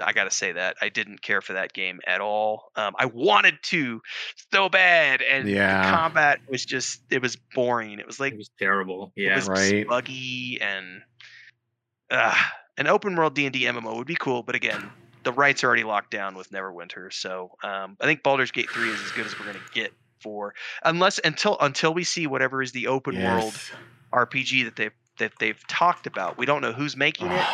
I 0.00 0.12
gotta 0.12 0.30
say 0.30 0.52
that 0.52 0.76
I 0.80 0.88
didn't 0.88 1.22
care 1.22 1.40
for 1.42 1.52
that 1.54 1.72
game 1.72 2.00
at 2.06 2.20
all. 2.20 2.70
Um, 2.76 2.94
I 2.98 3.06
wanted 3.06 3.58
to 3.64 4.00
so 4.52 4.68
bad, 4.68 5.22
and 5.22 5.48
Yeah. 5.48 5.68
the 5.68 5.76
combat 5.76 6.40
was 6.48 6.64
just 6.64 7.02
it 7.10 7.22
was 7.22 7.36
boring. 7.54 7.98
It 7.98 8.06
was 8.06 8.20
like 8.20 8.34
It 8.34 8.36
was 8.36 8.50
terrible. 8.58 9.12
Yeah, 9.16 9.32
it 9.32 9.34
was 9.34 9.48
Right. 9.48 9.86
buggy 9.88 10.58
and 10.60 11.02
uh, 12.10 12.34
an 12.76 12.86
open 12.86 13.14
world 13.16 13.34
D 13.34 13.46
and 13.46 13.52
D 13.52 13.66
MMO 13.66 13.96
would 13.96 14.06
be 14.06 14.16
cool, 14.16 14.42
but 14.42 14.54
again, 14.54 14.92
the 15.24 15.32
rights 15.32 15.62
are 15.62 15.66
already 15.66 15.84
locked 15.84 16.10
down 16.10 16.34
with 16.36 16.50
Neverwinter. 16.50 17.12
So 17.12 17.50
um, 17.62 17.96
I 18.00 18.06
think 18.06 18.22
Baldur's 18.22 18.50
Gate 18.50 18.70
three 18.72 18.90
is 18.90 19.02
as 19.02 19.12
good 19.12 19.26
as 19.26 19.38
we're 19.38 19.46
gonna 19.46 19.60
get 19.72 19.92
for 20.22 20.54
unless 20.84 21.18
until 21.24 21.56
until 21.60 21.94
we 21.94 22.04
see 22.04 22.26
whatever 22.26 22.62
is 22.62 22.72
the 22.72 22.86
open 22.88 23.20
world 23.20 23.58
RPG 24.12 24.64
that 24.64 24.76
they've 24.76 24.92
that 25.18 25.32
they've 25.38 25.60
talked 25.68 26.06
about. 26.06 26.38
We 26.38 26.46
don't 26.46 26.62
know 26.62 26.72
who's 26.72 26.96
making 26.96 27.32
it. 27.32 27.50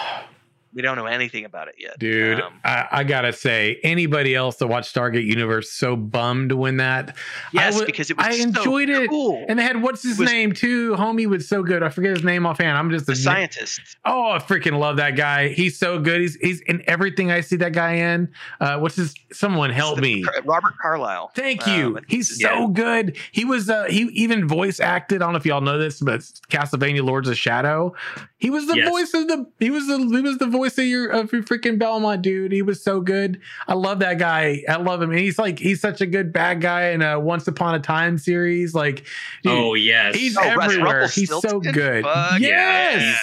We 0.77 0.83
don't 0.83 0.97
know 0.97 1.07
anything 1.07 1.47
about 1.47 1.69
it 1.69 1.77
yet, 1.79 1.99
Dude, 1.99 2.39
Um, 2.39 2.61
I, 2.63 2.87
I 2.93 3.05
gotta 3.05 3.33
say, 3.33 3.81
anybody 3.83 4.35
else 4.35 4.57
that 4.57 4.67
watched 4.67 4.95
Stargate 4.95 5.25
Universe 5.25 5.73
so 5.73 5.97
bummed 5.97 6.53
when 6.53 6.77
that. 6.77 7.17
yes, 7.51 7.79
wa- 7.79 7.87
because 7.87 8.11
it 8.11 8.19
was 8.19 8.27
I 8.27 8.33
so 8.37 8.43
enjoyed 8.43 8.91
it, 8.91 9.09
cool. 9.09 9.43
and 9.49 9.59
they 9.59 9.63
had 9.63 9.81
what's 9.81 10.03
his 10.03 10.19
was- 10.19 10.31
name 10.31 10.53
too. 10.53 10.93
Homie 10.97 11.27
was 11.27 11.49
so 11.49 11.63
good. 11.63 11.83
I 11.83 11.89
forget 11.89 12.11
his 12.15 12.25
name 12.25 12.45
offhand. 12.45 12.77
I'm 12.77 12.91
just 12.91 13.07
the 13.07 13.13
a 13.13 13.17
scientist. 13.17 13.81
Oh, 14.05 14.33
I 14.33 14.39
freaking 14.39 14.79
love 14.79 14.99
that 14.99 15.17
guy. 15.17 15.49
He's 15.49 15.79
so 15.79 15.99
good. 15.99 16.21
He's 16.21 16.35
he's 16.37 16.61
in 16.61 16.83
everything 16.87 17.31
I 17.31 17.41
see 17.41 17.57
that 17.57 17.73
guy 17.73 17.95
in. 17.95 18.29
Uh, 18.61 18.79
what's 18.79 18.97
his? 18.97 19.15
Someone 19.33 19.71
help 19.71 19.99
me. 19.99 20.27
Robert 20.45 20.75
Carlyle. 20.83 21.31
Thank 21.35 21.67
Um, 21.67 21.75
you. 21.75 21.91
I 21.97 22.01
think 22.01 22.11
He's 22.11 22.39
it's- 22.39 22.53
so 22.55 22.69
good. 22.69 23.17
He 23.33 23.47
was 23.47 23.71
uh 23.71 23.85
he 23.85 24.03
even 24.13 24.47
voice 24.47 24.79
acted. 24.79 25.23
I 25.23 25.25
don't 25.25 25.33
know 25.33 25.39
if 25.39 25.47
y'all 25.47 25.63
know 25.63 25.79
this, 25.79 26.01
but 26.03 26.21
Castlevania 26.51 27.03
Lords 27.03 27.31
of 27.31 27.39
Shadow. 27.39 27.95
He 28.37 28.51
was 28.51 28.67
the 28.67 28.77
Yes. 28.77 28.91
voice 28.91 29.15
of 29.15 29.27
the 29.29 29.47
he 29.59 29.71
was 29.71 29.87
the 29.87 29.97
he 29.99 30.21
was 30.21 30.37
the 30.37 30.47
voice 30.47 30.66
of 30.79 30.85
your 30.85 31.09
of 31.11 31.33
your 31.33 31.43
freaking 31.43 31.79
Belmont 31.79 32.23
dude. 32.23 32.53
He 32.53 32.63
was 32.63 32.83
so 32.83 33.01
good. 33.01 33.41
I 33.69 33.75
love 33.75 33.99
that 34.01 34.19
guy. 34.19 34.63
I 34.69 34.77
love 34.77 35.01
him. 35.03 35.11
And 35.11 35.19
he's 35.19 35.39
like 35.39 35.59
he's 35.59 35.81
such 35.81 36.01
a 36.01 36.07
good 36.07 36.33
bad 36.33 36.61
guy 36.61 36.91
in 36.91 37.03
a 37.03 37.19
Once 37.21 37.47
Upon 37.49 37.75
a 37.75 37.81
Time 37.81 38.19
series. 38.19 38.75
Like 38.75 39.07
dude, 39.43 39.53
oh 39.53 39.75
yes. 39.75 40.15
he's 40.15 40.37
Oh, 40.37 40.43
everywhere. 40.43 41.09
He's 41.09 41.29
so 41.31 41.61
good. 41.61 42.05
Fuck 42.05 42.41
yes. 42.41 43.03
yeah. 43.03 43.17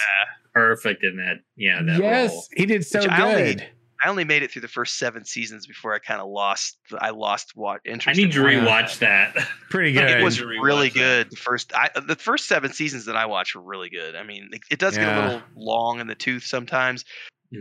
perfect 0.52 1.04
in 1.04 1.16
that. 1.18 1.40
Yeah. 1.56 1.82
That 1.82 1.98
yes, 2.00 2.30
role. 2.30 2.44
he 2.56 2.66
did 2.66 2.84
so 2.86 3.00
Which 3.00 3.08
I 3.08 3.22
only- 3.22 3.54
good. 3.54 3.68
I 4.04 4.08
only 4.08 4.24
made 4.24 4.42
it 4.42 4.50
through 4.50 4.60
the 4.62 4.68
first 4.68 4.98
seven 4.98 5.24
seasons 5.24 5.66
before 5.66 5.94
I 5.94 5.98
kind 5.98 6.20
of 6.20 6.28
lost. 6.28 6.76
I 6.98 7.08
lost 7.08 7.52
what 7.54 7.80
interest. 7.86 8.18
I 8.18 8.22
need 8.22 8.32
to 8.32 8.46
in 8.48 8.62
watching 8.66 8.66
rewatch 8.66 8.98
that. 8.98 9.34
Pretty 9.70 9.92
good. 9.92 10.10
It 10.10 10.22
was 10.22 10.36
to 10.36 10.44
rewatch 10.44 10.62
really 10.62 10.88
that. 10.90 10.94
good. 10.94 11.30
The 11.30 11.36
first, 11.36 11.72
I, 11.74 11.88
the 12.06 12.14
first 12.16 12.46
seven 12.46 12.70
seasons 12.74 13.06
that 13.06 13.16
I 13.16 13.24
watched 13.24 13.54
were 13.54 13.62
really 13.62 13.88
good. 13.88 14.14
I 14.14 14.22
mean, 14.22 14.50
it, 14.52 14.60
it 14.72 14.78
does 14.78 14.98
get 14.98 15.08
a 15.08 15.22
little 15.22 15.42
long 15.56 16.00
in 16.00 16.06
the 16.06 16.14
tooth 16.14 16.44
sometimes, 16.44 17.06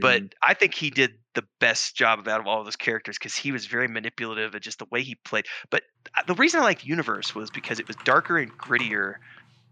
but 0.01 0.21
Mhm. 0.23 0.31
I 0.45 0.53
think 0.53 0.73
he 0.73 0.89
did 0.89 1.13
the 1.33 1.43
best 1.59 1.95
job 1.95 2.19
of 2.19 2.27
out 2.27 2.39
of 2.39 2.47
all 2.47 2.59
of 2.59 2.65
those 2.65 2.75
characters 2.75 3.17
because 3.17 3.35
he 3.35 3.51
was 3.51 3.65
very 3.65 3.87
manipulative 3.87 4.53
and 4.53 4.63
just 4.63 4.79
the 4.79 4.85
way 4.91 5.01
he 5.01 5.15
played. 5.15 5.45
But 5.69 5.83
uh, 6.15 6.23
the 6.27 6.35
reason 6.35 6.59
I 6.59 6.63
liked 6.63 6.85
Universe 6.85 7.33
was 7.33 7.49
because 7.49 7.79
it 7.79 7.87
was 7.87 7.95
darker 8.03 8.37
and 8.37 8.51
grittier 8.57 9.15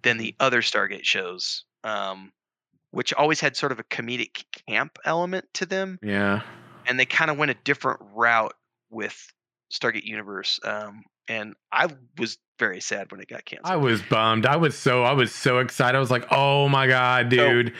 than 0.01 0.17
the 0.17 0.35
other 0.39 0.61
Stargate 0.61 1.03
shows, 1.05 1.65
um, 1.83 2.31
which 2.89 3.13
always 3.13 3.39
had 3.39 3.55
sort 3.55 3.71
of 3.71 3.79
a 3.79 3.83
comedic 3.83 4.43
camp 4.67 4.97
element 5.05 5.45
to 5.53 5.65
them, 5.65 5.99
yeah. 6.01 6.41
and 6.87 6.99
they 6.99 7.05
kind 7.05 7.29
of 7.29 7.37
went 7.37 7.51
a 7.51 7.55
different 7.63 7.99
route 8.15 8.55
with 8.89 9.31
Stargate 9.71 10.03
Universe. 10.03 10.59
Um, 10.63 11.03
and 11.27 11.53
I 11.71 11.87
was 12.17 12.37
very 12.57 12.81
sad 12.81 13.11
when 13.11 13.21
it 13.21 13.27
got 13.27 13.45
canceled. 13.45 13.71
I 13.71 13.75
was 13.77 14.01
bummed. 14.01 14.45
I 14.45 14.55
was 14.57 14.75
so 14.77 15.03
I 15.03 15.13
was 15.13 15.33
so 15.33 15.59
excited. 15.59 15.95
I 15.95 15.99
was 15.99 16.11
like, 16.11 16.25
"Oh 16.31 16.67
my 16.67 16.87
god, 16.87 17.29
dude!" 17.29 17.73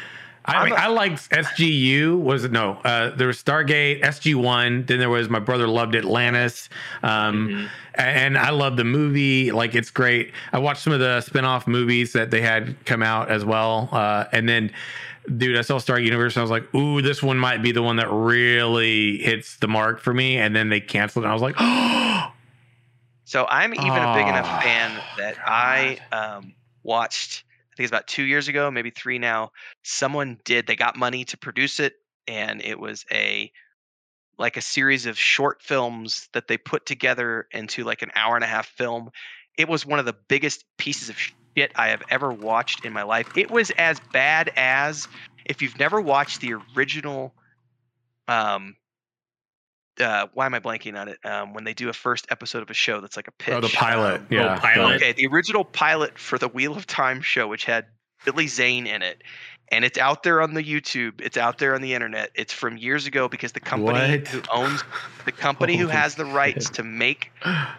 I 0.46 0.64
mean, 0.66 0.74
a- 0.74 0.78
I 0.78 0.88
liked 0.88 1.30
SGU. 1.30 2.18
Was 2.20 2.44
it 2.44 2.52
no? 2.52 2.74
Uh, 2.84 3.12
there 3.16 3.28
was 3.28 3.42
Stargate, 3.42 4.02
SG 4.04 4.34
One. 4.36 4.86
Then 4.86 5.00
there 5.00 5.10
was 5.10 5.30
my 5.30 5.40
brother 5.40 5.68
loved 5.68 5.96
Atlantis. 5.96 6.68
Um, 7.04 7.48
Mhm. 7.50 7.70
and 7.96 8.38
I 8.38 8.50
love 8.50 8.76
the 8.78 8.84
movie. 8.84 9.52
Like 9.52 9.76
it's 9.76 9.92
great. 9.92 10.32
I 10.52 10.60
watched 10.60 10.82
some 10.82 10.94
of 10.94 11.00
the 11.00 11.22
spin-off 11.22 11.68
movies 11.68 12.14
that 12.14 12.32
they 12.32 12.42
had 12.42 12.76
come 12.86 13.04
out 13.04 13.30
as 13.30 13.46
well. 13.46 13.90
Uh, 13.92 14.26
and 14.32 14.50
then, 14.50 14.72
dude, 15.38 15.58
I 15.58 15.62
saw 15.62 15.78
Star 15.78 16.00
Universe 16.00 16.36
and 16.36 16.42
I 16.42 16.44
was 16.44 16.52
like, 16.52 16.74
"Ooh, 16.74 17.02
this 17.04 17.22
one 17.22 17.38
might 17.38 17.62
be 17.62 17.72
the 17.72 17.84
one 17.84 17.98
that 17.98 18.10
really 18.12 19.20
hits 19.20 19.58
the 19.58 19.68
mark 19.68 20.00
for 20.00 20.14
me." 20.14 20.38
And 20.38 20.56
then 20.56 20.70
they 20.70 20.80
canceled, 20.80 21.24
and 21.26 21.30
I 21.30 21.34
was 21.34 21.44
like, 21.44 21.56
"Oh, 21.60 22.32
So 23.26 23.46
I'm 23.48 23.74
even 23.74 23.88
a 23.88 24.14
big 24.16 24.28
enough 24.28 24.50
Oh, 24.52 24.60
fan 24.62 24.92
that 25.18 25.36
I 25.46 26.00
um, 26.12 26.54
watched. 26.84 27.44
I 27.72 27.76
think 27.76 27.86
it's 27.86 27.92
about 27.92 28.08
two 28.08 28.24
years 28.24 28.48
ago, 28.48 28.70
maybe 28.70 28.90
three 28.90 29.18
now. 29.18 29.52
Someone 29.84 30.40
did. 30.44 30.68
They 30.68 30.76
got 30.76 30.98
money 30.98 31.24
to 31.26 31.38
produce 31.38 31.80
it, 31.80 31.94
and 32.28 32.62
it 32.62 32.80
was 32.80 33.06
a 33.12 33.52
like 34.38 34.58
a 34.58 34.62
series 34.62 35.06
of 35.06 35.18
short 35.18 35.62
films 35.62 36.28
that 36.34 36.48
they 36.48 36.58
put 36.58 36.86
together 36.86 37.48
into 37.52 37.84
like 37.84 38.02
an 38.02 38.12
hour 38.16 38.36
and 38.36 38.44
a 38.44 38.48
half 38.48 38.68
film. 38.68 39.12
It 39.58 39.70
was 39.70 39.86
one 39.86 40.00
of 40.00 40.06
the 40.06 40.16
biggest 40.28 40.66
pieces 40.78 41.10
of 41.10 41.18
shit 41.18 41.72
I 41.76 41.90
have 41.90 42.02
ever 42.10 42.32
watched 42.32 42.84
in 42.84 42.92
my 42.92 43.04
life. 43.04 43.38
It 43.38 43.52
was 43.52 43.72
as 43.72 44.00
bad 44.12 44.52
as 44.56 45.08
if 45.46 45.62
you've 45.62 45.78
never 45.78 46.02
watched 46.02 46.42
the 46.42 46.56
original 46.76 47.34
um 48.28 48.76
uh, 50.02 50.28
why 50.34 50.46
am 50.46 50.54
I 50.54 50.60
blanking 50.60 51.00
on 51.00 51.08
it? 51.08 51.20
Um, 51.26 51.54
when 51.54 51.64
they 51.64 51.74
do 51.74 51.90
a 51.90 51.94
first 51.94 52.28
episode 52.30 52.62
of 52.64 52.70
a 52.70 52.74
show 52.74 53.00
that's 53.02 53.16
like 53.16 53.28
a 53.28 53.32
pitch. 53.32 53.54
Oh, 53.54 53.62
the 53.62 53.70
pilot. 53.70 54.22
Um, 54.22 54.28
yeah. 54.30 54.60
pilot. 54.60 54.96
Okay, 54.98 55.14
the 55.14 55.28
original 55.28 55.64
pilot 55.64 56.18
for 56.18 56.38
the 56.38 56.48
Wheel 56.48 56.76
of 56.76 56.88
Time 56.88 57.22
show, 57.22 57.48
which 57.48 57.66
had 57.66 57.86
Billy 58.26 58.48
Zane 58.48 58.86
in 58.88 59.02
it, 59.02 59.24
and 59.72 59.86
it's 59.86 59.98
out 59.98 60.24
there 60.24 60.42
on 60.42 60.54
the 60.54 60.64
YouTube. 60.64 61.22
It's 61.22 61.38
out 61.38 61.58
there 61.58 61.74
on 61.74 61.82
the 61.82 61.94
internet. 61.94 62.32
It's 62.36 62.52
from 62.54 62.78
years 62.78 63.08
ago 63.08 63.28
because 63.30 63.54
the 63.54 63.60
company 63.62 64.18
What? 64.18 64.28
who 64.28 64.42
owns 64.52 64.84
the 65.26 65.32
company 65.32 65.78
who 65.78 65.88
has 65.88 66.16
the 66.16 66.26
rights 66.26 66.68
shit. 66.68 66.76
to 66.76 66.84
make 66.84 67.32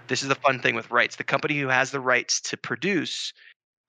this 0.09 0.23
is 0.23 0.29
the 0.29 0.35
fun 0.35 0.59
thing 0.61 0.75
with 0.75 0.91
rights. 0.91 1.17
The 1.17 1.25
company 1.25 1.59
who 1.61 1.69
has 1.69 1.91
the 1.91 2.01
rights 2.01 2.41
to 2.43 2.57
produce 2.57 3.33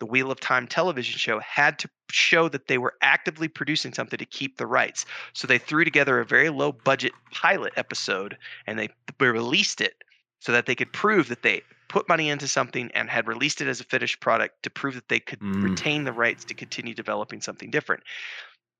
the 0.04 0.12
Wheel 0.12 0.32
of 0.32 0.40
Time 0.42 0.68
television 0.68 1.18
show 1.18 1.40
had 1.40 1.80
to 1.80 1.90
show 2.12 2.50
that 2.50 2.68
they 2.68 2.78
were 2.78 2.94
actively 3.02 3.48
producing 3.48 3.94
something 3.94 4.18
to 4.18 4.26
keep 4.26 4.58
the 4.58 4.68
rights. 4.68 5.06
So 5.32 5.48
they 5.48 5.58
threw 5.58 5.86
together 5.86 6.20
a 6.20 6.26
very 6.26 6.50
low 6.50 6.74
budget 6.74 7.14
pilot 7.32 7.72
episode 7.78 8.38
and 8.68 8.78
they 8.78 8.90
released 9.22 9.80
it 9.80 9.94
so 10.40 10.52
that 10.52 10.66
they 10.66 10.76
could 10.76 10.92
prove 10.92 11.30
that 11.30 11.42
they 11.42 11.62
put 11.88 12.10
money 12.10 12.30
into 12.30 12.50
something 12.50 12.92
and 12.94 13.10
had 13.10 13.30
released 13.30 13.62
it 13.62 13.70
as 13.70 13.80
a 13.80 13.86
finished 13.86 14.20
product 14.20 14.64
to 14.64 14.70
prove 14.70 14.96
that 14.96 15.08
they 15.08 15.22
could 15.22 15.40
Mm. 15.40 15.64
retain 15.64 16.04
the 16.04 16.12
rights 16.12 16.44
to 16.46 16.54
continue 16.54 16.94
developing 16.94 17.40
something 17.40 17.70
different. 17.72 18.04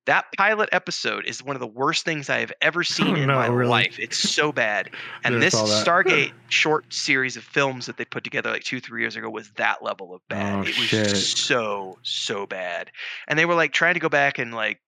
That 0.06 0.26
pilot 0.36 0.68
episode 0.72 1.24
is 1.24 1.42
one 1.42 1.56
of 1.56 1.60
the 1.60 1.66
worst 1.66 2.04
things 2.04 2.28
I 2.28 2.40
have 2.40 2.52
ever 2.60 2.84
seen 2.84 3.08
Oh, 3.08 3.14
in 3.14 3.26
no, 3.28 3.34
my 3.36 3.46
really? 3.46 3.70
life. 3.70 3.98
It's 3.98 4.18
so 4.18 4.52
bad. 4.52 4.90
And 5.24 5.40
this. 5.42 5.54
Stargate 5.54 6.32
short 6.50 6.92
series 6.92 7.36
of 7.36 7.44
films 7.44 7.86
that 7.86 7.96
they 7.96 8.04
put 8.04 8.24
together 8.24 8.50
like 8.50 8.64
two, 8.64 8.80
three 8.80 9.00
years 9.00 9.16
ago 9.16 9.30
was 9.30 9.50
that 9.52 9.82
level 9.82 10.14
of 10.14 10.20
bad. 10.28 10.54
Oh, 10.56 10.60
it 10.60 10.66
was 10.76 10.76
shit. 10.76 11.16
so, 11.16 11.98
so 12.02 12.46
bad. 12.46 12.90
And 13.26 13.38
they 13.38 13.46
were 13.46 13.54
like 13.54 13.72
trying 13.72 13.94
to 13.94 14.00
go 14.00 14.08
back 14.08 14.38
and 14.38 14.52
like 14.54 14.80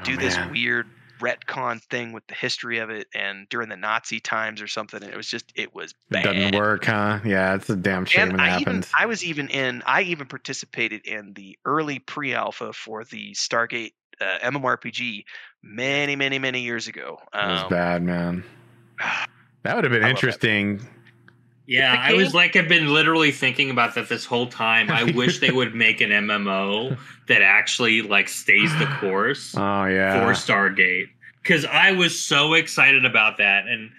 Oh, 0.00 0.04
do 0.04 0.16
this 0.16 0.36
weird 0.50 0.86
retcon 1.20 1.80
thing 1.80 2.12
with 2.12 2.26
the 2.26 2.34
history 2.34 2.78
of 2.78 2.90
it 2.90 3.06
and 3.14 3.48
during 3.48 3.68
the 3.68 3.76
Nazi 3.76 4.18
times 4.18 4.60
or 4.60 4.66
something. 4.66 5.00
And 5.04 5.12
it 5.12 5.16
was 5.16 5.28
just, 5.28 5.52
it 5.54 5.72
was 5.72 5.92
It 5.92 5.96
bad. 6.10 6.24
doesn't 6.24 6.54
work, 6.56 6.84
huh? 6.86 7.20
Yeah, 7.24 7.54
it's 7.54 7.70
a 7.70 7.76
damn 7.76 8.04
shame 8.04 8.30
And 8.32 8.40
it 8.40 8.42
I 8.42 8.58
even. 8.58 8.84
I 8.98 9.06
was 9.06 9.24
even 9.24 9.48
in 9.48 9.84
I 9.86 10.02
even 10.02 10.26
participated 10.26 11.06
in 11.06 11.32
the 11.34 11.56
early 11.64 12.00
pre-alpha 12.00 12.72
for 12.72 13.04
the 13.04 13.32
Stargate 13.34 13.92
uh, 14.20 14.38
MMORPG 14.50 15.24
many 15.62 16.16
many 16.16 16.38
many 16.38 16.60
years 16.60 16.88
ago. 16.88 17.18
That 17.32 17.46
was 17.50 17.62
Um, 17.62 17.68
bad, 17.70 18.02
man. 18.02 18.44
That 19.64 19.76
would 19.76 19.84
have 19.84 19.92
been 19.94 20.04
I 20.04 20.10
interesting. 20.10 20.86
Yeah, 21.66 21.96
I 21.98 22.12
was 22.12 22.34
like, 22.34 22.54
I've 22.54 22.68
been 22.68 22.92
literally 22.92 23.30
thinking 23.32 23.70
about 23.70 23.94
that 23.94 24.10
this 24.10 24.26
whole 24.26 24.46
time. 24.46 24.90
I 24.90 25.04
wish 25.04 25.40
they 25.40 25.50
would 25.50 25.74
make 25.74 26.02
an 26.02 26.10
MMO 26.10 26.98
that 27.28 27.40
actually 27.40 28.02
like 28.02 28.28
stays 28.28 28.70
the 28.78 28.84
course 29.00 29.54
Oh 29.56 29.86
yeah. 29.86 30.20
for 30.22 30.32
Stargate 30.32 31.06
because 31.42 31.64
I 31.64 31.92
was 31.92 32.18
so 32.22 32.52
excited 32.52 33.06
about 33.06 33.38
that, 33.38 33.66
and 33.66 33.90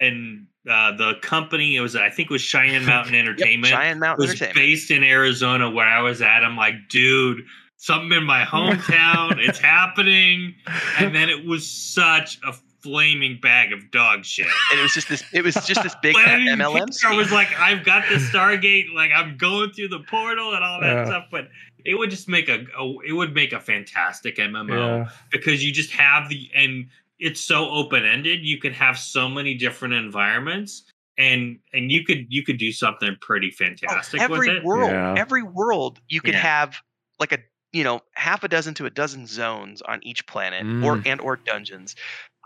and 0.00 0.46
uh, 0.68 0.92
the 0.98 1.14
company 1.22 1.76
it 1.76 1.80
was 1.80 1.96
I 1.96 2.10
think 2.10 2.30
it 2.30 2.32
was 2.32 2.42
Cheyenne 2.42 2.84
Mountain 2.94 3.14
yep, 3.14 3.22
Entertainment 3.24 3.72
Cheyenne 3.72 3.98
Mountain 4.00 4.22
was 4.26 4.30
Entertainment. 4.32 4.56
based 4.56 4.90
in 4.90 5.02
Arizona 5.02 5.70
where 5.70 5.86
I 5.88 6.02
was 6.02 6.20
at. 6.20 6.44
I'm 6.44 6.56
like, 6.58 6.74
dude, 6.90 7.46
something 7.76 8.12
in 8.16 8.24
my 8.24 8.44
hometown, 8.44 9.38
it's 9.38 9.58
happening, 9.58 10.54
and 10.98 11.14
then 11.14 11.28
it 11.28 11.44
was 11.44 11.68
such 11.68 12.38
a 12.46 12.52
flaming 12.82 13.38
bag 13.40 13.72
of 13.72 13.90
dog 13.90 14.24
shit. 14.26 14.46
and 14.70 14.78
it 14.78 14.82
was 14.82 14.92
just 14.92 15.08
this 15.08 15.24
it 15.32 15.42
was 15.42 15.54
just 15.66 15.82
this 15.82 15.94
big 16.02 16.12
But 16.14 16.26
MLM. 16.26 17.04
I 17.06 17.16
was 17.16 17.32
like, 17.32 17.48
I've 17.58 17.82
got 17.84 18.04
the 18.10 18.16
Stargate, 18.16 18.92
like 18.94 19.10
I'm 19.14 19.36
going 19.38 19.70
through 19.72 19.88
the 19.88 20.00
portal 20.00 20.54
and 20.54 20.62
all 20.62 20.80
that 20.82 20.92
Yeah. 20.92 21.04
stuff. 21.06 21.24
But 21.30 21.48
it 21.86 21.94
would 21.94 22.10
just 22.10 22.28
make 22.28 22.48
a, 22.50 22.64
a 22.78 22.94
it 23.06 23.12
would 23.12 23.34
make 23.34 23.52
a 23.54 23.60
fantastic 23.60 24.36
MMO 24.36 24.68
Yeah. 25.04 25.08
because 25.32 25.64
you 25.64 25.72
just 25.72 25.90
have 25.92 26.28
the 26.28 26.50
and 26.54 26.86
it's 27.18 27.40
so 27.40 27.70
open 27.70 28.04
ended. 28.04 28.40
You 28.42 28.58
could 28.58 28.72
have 28.74 28.98
so 28.98 29.30
many 29.30 29.54
different 29.54 29.94
environments 29.94 30.84
and 31.16 31.58
and 31.72 31.90
you 31.90 32.04
could 32.04 32.26
you 32.28 32.42
could 32.42 32.58
do 32.58 32.70
something 32.70 33.16
pretty 33.22 33.50
Oh, 33.50 33.64
fantastic 33.64 34.20
with 34.20 34.30
every 34.30 34.48
it. 34.58 34.62
world 34.64 34.90
Yeah. 34.90 35.14
every 35.16 35.42
world 35.42 36.00
you 36.10 36.20
could 36.20 36.34
Yeah. 36.34 36.40
have 36.40 36.76
like 37.18 37.32
a 37.32 37.38
you 37.74 37.84
know 37.84 38.00
half 38.14 38.44
a 38.44 38.48
dozen 38.48 38.74
to 38.74 38.86
a 38.86 38.90
dozen 38.90 39.26
zones 39.26 39.82
on 39.82 40.00
each 40.04 40.26
planet 40.28 40.68
or 40.80 41.00
and 41.06 41.20
or 41.22 41.42
dungeons 41.46 41.96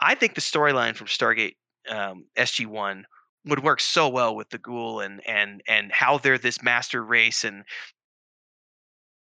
i 0.01 0.15
think 0.17 0.35
the 0.37 0.43
storyline 0.43 0.97
from 0.97 1.09
stargate 1.09 1.57
um, 1.91 2.27
sg1 2.37 3.05
would 3.47 3.65
work 3.65 3.81
so 3.81 4.09
well 4.09 4.37
with 4.37 4.51
the 4.51 4.59
Goa'uld 4.61 5.07
and 5.07 5.23
and 5.27 5.63
and 5.69 5.93
how 5.93 6.19
they're 6.19 6.39
this 6.39 6.63
master 6.63 7.05
race 7.05 7.45
and 7.45 7.65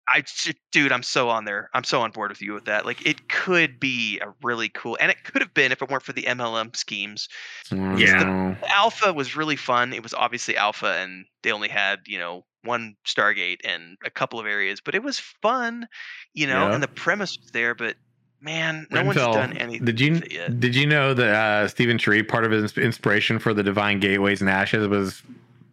I, 0.08 0.22
dude, 0.70 0.92
I'm 0.92 1.02
so 1.02 1.28
on 1.30 1.44
there. 1.46 1.68
I'm 1.74 1.82
so 1.84 2.00
on 2.00 2.12
board 2.12 2.30
with 2.30 2.40
you 2.40 2.54
with 2.54 2.64
that. 2.66 2.86
Like, 2.86 3.04
it 3.04 3.28
could 3.28 3.80
be 3.80 4.20
a 4.20 4.32
really 4.42 4.68
cool, 4.68 4.96
and 5.00 5.10
it 5.10 5.24
could 5.24 5.42
have 5.42 5.52
been 5.52 5.72
if 5.72 5.82
it 5.82 5.88
weren't 5.88 6.04
for 6.04 6.12
the 6.12 6.26
MLM 6.26 6.74
schemes 6.74 7.28
Oh, 7.72 7.76
Yeah. 7.92 8.06
no. 8.18 8.56
alpha 8.76 9.12
was 9.12 9.36
really 9.36 9.56
fun 9.56 9.92
it 9.92 10.02
was 10.02 10.14
obviously 10.14 10.56
alpha 10.56 10.88
and 10.98 11.26
they 11.42 11.52
only 11.52 11.68
had 11.68 12.00
you 12.06 12.18
know 12.18 12.46
one 12.66 12.96
stargate 13.06 13.58
and 13.64 13.96
a 14.04 14.10
couple 14.10 14.38
of 14.40 14.46
areas 14.46 14.80
but 14.84 14.94
it 14.94 15.02
was 15.02 15.18
fun 15.18 15.86
you 16.34 16.46
know 16.46 16.68
Yeah. 16.68 16.74
and 16.74 16.82
the 16.82 16.88
premise 16.88 17.38
was 17.40 17.50
there 17.52 17.74
but 17.74 17.96
man 18.40 18.86
no 18.90 19.02
one's 19.04 19.16
done 19.16 19.56
anything 19.56 19.84
Did 19.86 20.00
you 20.00 20.12
with 20.12 20.24
it 20.24 20.32
yet. 20.32 20.60
did 20.60 20.74
you 20.76 20.86
know 20.86 21.14
that 21.14 21.34
uh, 21.34 21.68
Stephen 21.68 21.96
Tree, 21.98 22.22
part 22.22 22.44
of 22.44 22.50
his 22.50 22.76
inspiration 22.76 23.38
for 23.38 23.54
the 23.54 23.62
Divine 23.62 23.98
Gateways 24.00 24.40
and 24.42 24.50
Ashes, 24.50 24.86
was 24.88 25.22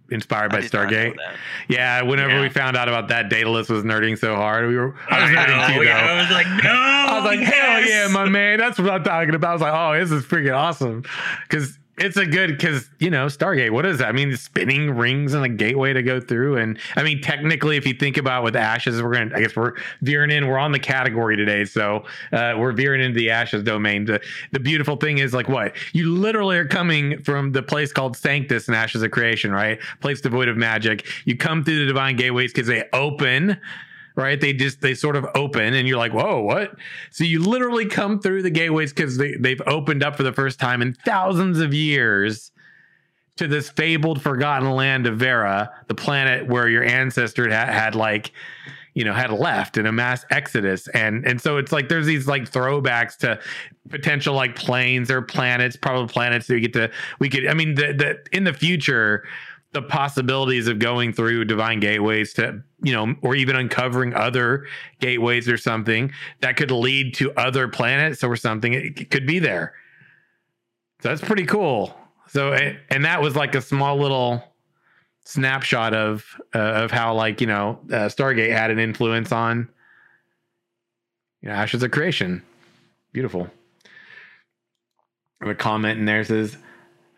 inspired 0.10 0.52
by 0.52 0.62
did 0.62 0.72
not 0.74 0.84
know 0.92 0.98
Stargate? 0.98 1.16
Yeah. 1.68 2.02
Whenever 2.04 2.34
Yeah. 2.36 2.42
we 2.42 2.50
found 2.50 2.78
out 2.78 2.88
about 2.88 3.08
that, 3.10 3.30
Daedalus 3.30 3.68
was 3.70 3.84
nerding 3.84 4.18
so 4.18 4.36
hard. 4.36 4.68
We 4.70 4.76
were. 4.78 4.96
I 5.10 5.22
was 5.24 5.32
nerding 5.32 5.76
too, 5.76 5.84
yeah, 5.84 6.08
though. 6.08 6.14
I 6.14 6.22
was 6.22 6.32
like, 6.32 6.48
no. 6.64 6.70
I 6.72 7.16
was 7.16 7.26
like, 7.26 7.40
hell 7.40 7.82
yeah, 7.82 8.08
my 8.10 8.26
man. 8.30 8.60
That's 8.60 8.80
what 8.80 8.90
I'm 8.92 9.04
talking 9.04 9.34
about. 9.36 9.50
I 9.50 9.54
was 9.54 9.62
like, 9.62 9.74
oh, 9.74 10.00
this 10.00 10.12
is 10.12 10.24
freaking 10.26 10.56
awesome. 10.56 11.04
Because 11.50 11.78
it's 11.98 12.18
a 12.18 12.26
good, 12.26 12.50
because, 12.50 12.90
you 13.00 13.12
know, 13.12 13.28
Stargate, 13.28 13.70
what 13.70 13.86
is 13.86 14.00
that? 14.00 14.08
I 14.08 14.12
mean, 14.14 14.36
spinning 14.36 14.92
rings 14.92 15.34
and 15.36 15.46
a 15.46 15.50
gateway 15.50 15.94
to 15.94 16.02
go 16.02 16.20
through. 16.20 16.58
And 16.58 16.80
I 16.96 17.04
mean, 17.04 17.22
technically, 17.22 17.78
if 17.78 17.86
you 17.86 17.94
think 17.94 18.18
about 18.18 18.44
with 18.44 18.56
Ashes, 18.56 19.02
we're 19.02 19.14
to, 19.14 19.36
I 19.36 19.42
guess 19.42 19.56
we're 19.56 19.74
veering 20.02 20.32
in, 20.32 20.48
we're 20.48 20.58
on 20.58 20.72
the 20.72 20.80
category 20.80 21.36
today. 21.36 21.66
So 21.66 22.06
uh, 22.32 22.56
we're 22.58 22.72
veering 22.72 23.02
into 23.02 23.20
the 23.20 23.30
Ashes 23.30 23.62
domain. 23.64 24.06
The, 24.06 24.22
the 24.52 24.60
beautiful 24.60 24.96
thing 24.96 25.20
is, 25.20 25.34
like, 25.34 25.48
what? 25.48 25.76
You 25.94 26.12
literally 26.12 26.58
are 26.58 26.68
coming 26.68 27.22
from 27.22 27.52
the 27.52 27.62
place 27.62 27.94
called 27.94 28.18
Sanctus 28.18 28.68
and 28.68 28.76
Ashes 28.76 29.04
of 29.04 29.12
Creation, 29.12 29.52
right? 29.52 29.80
Place 30.00 30.20
devoid 30.20 30.48
of 30.48 30.58
magic. 30.58 31.06
You 31.26 31.38
come 31.38 31.64
through 31.64 31.80
the 31.80 31.86
divine 31.86 32.16
gateways 32.16 32.52
because 32.52 32.68
they 32.68 32.86
open 32.92 33.60
right? 34.16 34.40
They 34.40 34.54
just 34.54 34.82
they 34.82 34.94
sort 34.94 35.16
of 35.16 35.26
open, 35.36 35.74
and 35.74 35.88
you're 35.88 35.98
like, 35.98 36.14
whoa, 36.14 36.42
what? 36.42 36.76
So 37.12 37.24
you 37.24 37.42
literally 37.42 37.86
come 37.86 38.20
through 38.20 38.44
the 38.44 38.50
gateways 38.50 38.94
because 38.94 39.18
they 39.18 39.36
they've 39.36 39.62
opened 39.66 40.04
up 40.04 40.16
for 40.16 40.24
the 40.24 40.34
first 40.34 40.60
time 40.60 40.82
in 40.82 40.94
thousands 41.06 41.60
of 41.60 41.74
years 41.74 42.52
to 43.38 43.48
this 43.48 43.70
fabled, 43.70 44.22
forgotten 44.22 44.70
land 44.72 45.08
of 45.08 45.18
Verra, 45.18 45.72
the 45.88 45.96
planet 45.96 46.48
where 46.48 46.70
your 46.70 46.84
ancestor 46.84 47.50
had, 47.50 47.70
had 47.70 47.96
like. 47.96 48.32
You 48.96 49.04
know, 49.04 49.14
had 49.14 49.32
left 49.32 49.78
in 49.78 49.88
a 49.88 49.92
mass 49.92 50.24
exodus, 50.30 50.88
and 50.90 51.26
and 51.26 51.42
so 51.42 51.58
it's 51.58 51.72
like 51.72 51.90
there's 51.90 52.06
these 52.06 52.28
like 52.28 52.44
throwbacks 52.44 53.18
to 53.18 53.40
potential 53.90 54.36
like 54.36 54.56
planes 54.56 55.10
or 55.10 55.24
planets, 55.24 55.76
probably 55.76 56.14
planets 56.14 56.46
that 56.46 56.54
we 56.54 56.60
get 56.60 56.74
to 56.74 56.92
we 57.18 57.28
could. 57.28 57.48
I 57.48 57.56
mean, 57.56 57.74
the 57.74 57.94
the 57.94 58.24
in 58.32 58.44
the 58.44 58.54
future, 58.54 59.24
the 59.74 59.82
possibilities 59.82 60.68
of 60.68 60.80
going 60.80 61.12
through 61.12 61.46
divine 61.46 61.80
gateways 61.80 62.34
to 62.34 62.64
you 62.82 62.94
know 62.94 63.16
or 63.22 63.36
even 63.36 63.56
uncovering 63.56 64.14
other 64.14 64.66
gateways 65.00 65.50
or 65.50 65.58
something 65.58 66.12
that 66.42 66.56
could 66.56 66.72
lead 66.72 67.14
to 67.16 67.32
other 67.34 67.68
planets 67.68 68.24
or 68.24 68.36
something 68.36 68.74
it 68.74 69.10
could 69.12 69.26
be 69.26 69.40
there. 69.40 69.74
So 71.02 71.10
that's 71.10 71.22
pretty 71.22 71.46
cool. 71.46 71.96
So 72.28 72.54
and 72.54 73.04
that 73.04 73.22
was 73.22 73.36
like 73.36 73.56
a 73.56 73.62
small 73.62 73.98
little 73.98 74.44
snapshot 75.26 75.94
of 75.94 76.26
uh, 76.54 76.60
of 76.60 76.92
how 76.92 77.14
like 77.14 77.42
you 77.42 77.48
know 77.48 77.80
uh, 77.90 78.08
stargate 78.08 78.56
had 78.56 78.72
an 78.72 78.80
influence 78.80 79.32
on 79.32 79.68
you 81.42 81.50
know 81.50 81.56
ashes 81.56 81.84
of 81.84 81.92
creation. 81.92 82.44
Beautiful. 83.12 83.50
I 85.42 85.48
have 85.48 85.50
a 85.50 85.56
comment 85.56 86.00
in 86.00 86.06
there 86.06 86.24
says 86.24 86.58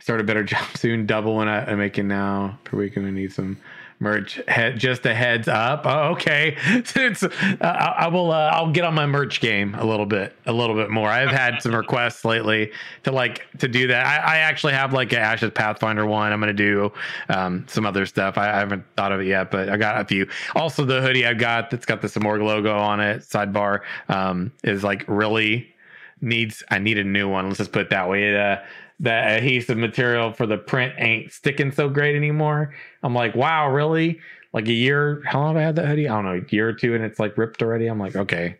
start 0.05 0.21
a 0.21 0.23
better 0.23 0.43
job 0.53 0.65
soon. 0.75 1.07
Double 1.07 1.35
what 1.35 1.47
I, 1.47 1.61
I'm 1.61 1.79
making 1.79 2.07
now 2.07 2.59
per 2.63 2.77
week. 2.77 2.95
and 2.95 3.07
I 3.07 3.09
need 3.09 3.33
some 3.33 3.57
merch. 3.97 4.39
Just 4.75 5.03
a 5.07 5.15
heads 5.15 5.47
up. 5.47 5.81
Oh, 5.85 6.11
okay. 6.11 6.57
It's, 6.97 7.23
uh, 7.23 7.29
I, 7.59 8.05
I 8.05 8.07
will. 8.07 8.31
Uh, 8.31 8.51
I'll 8.53 8.71
get 8.71 8.83
on 8.83 8.93
my 8.93 9.07
merch 9.07 9.41
game 9.41 9.73
a 9.73 9.83
little 9.83 10.05
bit, 10.05 10.35
a 10.45 10.53
little 10.53 10.75
bit 10.75 10.91
more. 10.91 11.09
I've 11.09 11.31
had 11.31 11.59
some 11.59 11.73
requests 11.73 12.23
lately 12.23 12.71
to 13.03 13.11
like 13.11 13.47
to 13.57 13.67
do 13.67 13.87
that. 13.87 14.05
I, 14.05 14.35
I 14.35 14.37
actually 14.37 14.73
have 14.73 14.93
like 14.93 15.11
a 15.11 15.17
Ashes 15.19 15.49
Pathfinder 15.55 16.05
one. 16.05 16.31
I'm 16.31 16.39
gonna 16.39 16.53
do 16.53 16.93
um, 17.29 17.65
some 17.67 17.87
other 17.87 18.05
stuff. 18.05 18.37
I, 18.37 18.51
I 18.51 18.59
haven't 18.59 18.83
thought 18.95 19.11
of 19.11 19.21
it 19.21 19.27
yet, 19.27 19.49
but 19.49 19.69
I 19.69 19.77
got 19.77 19.99
a 19.99 20.05
few. 20.05 20.27
Also, 20.53 20.85
the 20.85 21.01
hoodie 21.01 21.25
I've 21.25 21.39
got 21.39 21.71
that's 21.71 21.85
got 21.87 22.03
the 22.03 22.07
Samorg 22.07 22.43
logo 22.43 22.77
on 22.77 22.99
it. 22.99 23.21
Sidebar 23.21 23.81
um, 24.07 24.51
is 24.63 24.83
like 24.83 25.03
really 25.07 25.73
needs. 26.21 26.63
I 26.69 26.77
need 26.77 26.99
a 26.99 27.03
new 27.03 27.27
one. 27.27 27.47
Let's 27.47 27.57
just 27.57 27.71
put 27.71 27.81
it 27.81 27.89
that 27.89 28.07
way. 28.07 28.29
It, 28.29 28.35
uh, 28.35 28.59
the 28.99 29.11
adhesive 29.11 29.77
material 29.77 30.31
for 30.31 30.45
the 30.45 30.57
print 30.57 30.93
ain't 30.97 31.31
sticking 31.31 31.71
so 31.71 31.89
great 31.89 32.15
anymore. 32.15 32.73
I'm 33.03 33.13
like, 33.13 33.35
wow, 33.35 33.69
really? 33.69 34.19
Like 34.53 34.67
a 34.67 34.73
year? 34.73 35.21
How 35.25 35.41
long 35.41 35.55
have 35.55 35.57
I 35.57 35.65
had 35.65 35.75
that 35.75 35.87
hoodie? 35.87 36.07
I 36.07 36.15
don't 36.15 36.25
know, 36.25 36.41
a 36.45 36.51
year 36.53 36.69
or 36.69 36.73
two, 36.73 36.95
and 36.95 37.03
it's 37.03 37.19
like 37.19 37.37
ripped 37.37 37.61
already. 37.61 37.87
I'm 37.87 37.99
like, 37.99 38.15
okay, 38.15 38.57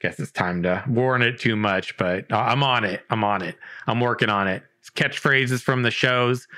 guess 0.00 0.18
it's 0.18 0.32
time 0.32 0.62
to 0.64 0.84
warn 0.88 1.22
it 1.22 1.38
too 1.38 1.56
much, 1.56 1.96
but 1.96 2.30
I'm 2.32 2.62
on 2.62 2.84
it. 2.84 3.02
I'm 3.10 3.22
on 3.24 3.42
it. 3.42 3.56
I'm 3.86 4.00
working 4.00 4.30
on 4.30 4.48
it. 4.48 4.62
It's 4.80 4.90
catchphrases 4.90 5.62
from 5.62 5.82
the 5.82 5.90
shows. 5.90 6.48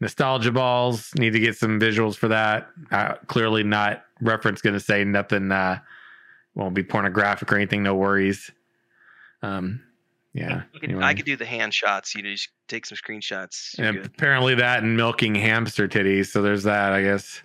Nostalgia 0.00 0.52
balls. 0.52 1.14
Need 1.14 1.32
to 1.32 1.38
get 1.38 1.56
some 1.56 1.78
visuals 1.78 2.16
for 2.16 2.28
that. 2.28 2.68
Uh, 2.90 3.14
clearly 3.28 3.62
not 3.62 4.04
reference 4.20 4.60
going 4.60 4.74
to 4.74 4.80
say 4.80 5.04
nothing. 5.04 5.52
Uh, 5.52 5.78
won't 6.54 6.74
be 6.74 6.82
pornographic 6.82 7.50
or 7.52 7.56
anything. 7.56 7.82
No 7.82 7.94
worries. 7.94 8.50
Um, 9.42 9.80
yeah. 10.34 10.62
Anyway. 10.82 11.02
I 11.02 11.14
could 11.14 11.26
do 11.26 11.36
the 11.36 11.46
hand 11.46 11.74
shots. 11.74 12.14
You 12.14 12.22
know, 12.22 12.30
just 12.30 12.48
take 12.68 12.86
some 12.86 12.96
screenshots. 12.96 13.78
And 13.78 13.98
apparently 14.04 14.54
that 14.54 14.82
and 14.82 14.96
milking 14.96 15.34
hamster 15.34 15.86
titties. 15.86 16.26
So 16.26 16.42
there's 16.42 16.62
that, 16.62 16.92
I 16.92 17.02
guess. 17.02 17.42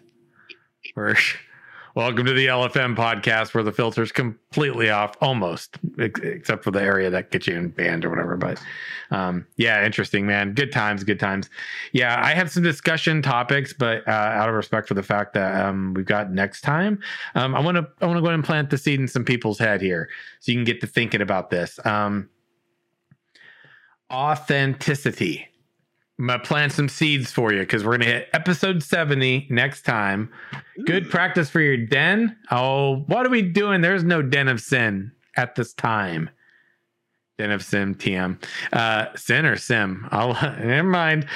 We're 0.96 1.16
welcome 1.96 2.26
to 2.26 2.34
the 2.34 2.48
LFM 2.48 2.96
podcast 2.96 3.54
where 3.54 3.64
the 3.64 3.74
filter's 3.74 4.14
completely 4.14 4.90
off, 4.90 5.16
almost, 5.20 5.78
except 5.98 6.64
for 6.64 6.72
the 6.72 6.82
area 6.82 7.10
that 7.10 7.30
gets 7.30 7.48
you 7.48 7.56
in 7.56 7.70
band 7.70 8.06
or 8.06 8.10
whatever. 8.10 8.38
But 8.38 8.64
um, 9.12 9.46
yeah, 9.58 9.86
interesting, 9.86 10.26
man. 10.26 10.54
Good 10.54 10.72
times, 10.72 11.04
good 11.04 11.20
times. 11.20 11.50
Yeah, 11.92 12.22
I 12.24 12.34
have 12.36 12.50
some 12.50 12.64
discussion 12.64 13.22
topics, 13.22 13.74
but 13.74 14.08
uh, 14.08 14.12
out 14.12 14.48
of 14.48 14.56
respect 14.56 14.88
for 14.88 14.94
the 14.94 15.04
fact 15.04 15.34
that 15.34 15.62
um, 15.62 15.94
we've 15.94 16.06
got 16.06 16.32
next 16.32 16.62
time, 16.62 17.00
um, 17.36 17.54
I 17.54 17.60
want 17.60 17.76
to 17.76 17.86
I 18.00 18.06
want 18.06 18.16
to 18.16 18.22
go 18.22 18.28
ahead 18.28 18.36
and 18.36 18.46
plant 18.46 18.70
the 18.70 18.78
seed 18.78 19.02
in 19.02 19.10
some 19.10 19.26
people's 19.26 19.60
head 19.60 19.82
here, 19.82 20.08
so 20.40 20.54
you 20.54 20.58
can 20.58 20.64
get 20.64 20.80
to 20.80 20.88
thinking 20.88 21.22
about 21.22 21.50
this. 21.50 21.86
Um, 21.86 22.30
authenticity. 24.12 25.48
I'm 26.20 26.28
gonna 26.28 26.40
plant 26.40 26.72
some 26.72 26.90
seeds 26.90 27.32
for 27.32 27.54
you 27.54 27.60
because 27.60 27.84
we're 27.84 27.98
gonna 27.98 28.06
hit 28.06 28.30
episode 28.34 28.82
70 28.82 29.48
next 29.50 29.84
time. 29.84 30.32
Ooh. 30.80 30.86
Good 30.86 31.10
practice 31.10 31.50
for 31.50 31.62
your 31.62 31.78
den. 31.78 32.36
Oh, 32.50 32.98
what 33.08 33.26
are 33.26 33.30
we 33.30 33.44
doing? 33.44 33.82
There's 33.82 34.04
no 34.04 34.22
den 34.22 34.48
of 34.48 34.60
sin 34.60 35.12
at 35.36 35.56
this 35.56 35.74
time. 35.74 36.30
Den 37.38 37.52
of 37.52 37.64
Sim 37.64 37.94
TM. 37.94 38.42
Uh, 38.74 39.16
Sin 39.16 39.46
or 39.46 39.58
Sim? 39.58 40.08
I'll 40.10 40.34
never 40.60 40.88
mind. 40.88 41.28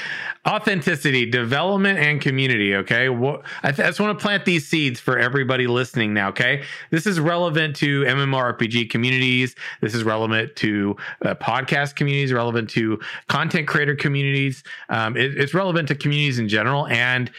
Authenticity, 0.47 1.29
development, 1.29 1.99
and 1.99 2.19
community. 2.19 2.75
Okay. 2.75 3.07
I, 3.07 3.71
th- 3.71 3.79
I 3.79 3.87
just 3.89 3.99
want 3.99 4.17
to 4.17 4.21
plant 4.21 4.43
these 4.43 4.67
seeds 4.67 4.99
for 4.99 5.19
everybody 5.19 5.67
listening 5.67 6.11
now. 6.11 6.29
Okay. 6.29 6.63
This 6.89 7.05
is 7.05 7.19
relevant 7.19 7.75
to 7.77 8.01
MMORPG 8.01 8.89
communities. 8.89 9.55
This 9.81 9.93
is 9.93 10.03
relevant 10.03 10.55
to 10.55 10.95
uh, 11.23 11.35
podcast 11.35 11.95
communities, 11.95 12.33
relevant 12.33 12.71
to 12.71 12.99
content 13.27 13.67
creator 13.67 13.95
communities. 13.95 14.63
Um, 14.89 15.15
it, 15.15 15.37
it's 15.37 15.53
relevant 15.53 15.87
to 15.89 15.95
communities 15.95 16.39
in 16.39 16.49
general. 16.49 16.87
And 16.87 17.29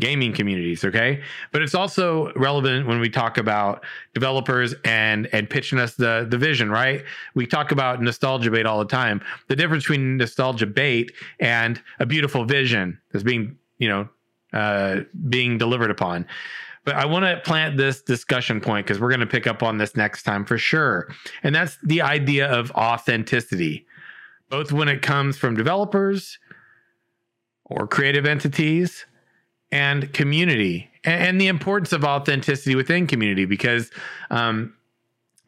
gaming 0.00 0.32
communities 0.32 0.84
okay? 0.84 1.22
But 1.52 1.62
it's 1.62 1.74
also 1.74 2.32
relevant 2.34 2.86
when 2.86 3.00
we 3.00 3.08
talk 3.08 3.38
about 3.38 3.84
developers 4.14 4.74
and 4.84 5.28
and 5.32 5.48
pitching 5.48 5.78
us 5.78 5.94
the 5.94 6.26
the 6.28 6.38
vision 6.38 6.70
right? 6.70 7.04
We 7.34 7.46
talk 7.46 7.72
about 7.72 8.02
nostalgia 8.02 8.50
bait 8.50 8.66
all 8.66 8.78
the 8.78 8.84
time. 8.84 9.20
The 9.48 9.56
difference 9.56 9.84
between 9.84 10.16
nostalgia 10.16 10.66
bait 10.66 11.12
and 11.40 11.80
a 11.98 12.06
beautiful 12.06 12.44
vision 12.44 13.00
that's 13.12 13.24
being 13.24 13.56
you 13.78 13.88
know 13.88 14.08
uh 14.52 15.00
being 15.28 15.58
delivered 15.58 15.90
upon. 15.90 16.26
But 16.84 16.96
I 16.96 17.04
want 17.04 17.26
to 17.26 17.38
plant 17.44 17.76
this 17.76 18.00
discussion 18.00 18.62
point 18.62 18.86
because 18.86 18.98
we're 18.98 19.10
going 19.10 19.20
to 19.20 19.26
pick 19.26 19.46
up 19.46 19.62
on 19.62 19.76
this 19.76 19.94
next 19.94 20.22
time 20.22 20.46
for 20.46 20.56
sure. 20.56 21.12
And 21.42 21.54
that's 21.54 21.76
the 21.82 22.00
idea 22.00 22.50
of 22.50 22.70
authenticity, 22.70 23.86
both 24.48 24.72
when 24.72 24.88
it 24.88 25.02
comes 25.02 25.36
from 25.36 25.54
developers 25.54 26.38
or 27.66 27.86
creative 27.86 28.24
entities 28.24 29.04
and 29.70 30.12
community 30.12 30.90
and, 31.04 31.22
and, 31.22 31.40
the 31.40 31.46
importance 31.46 31.92
of 31.92 32.04
authenticity 32.04 32.74
within 32.74 33.06
community 33.06 33.44
because 33.44 33.90
um, 34.30 34.72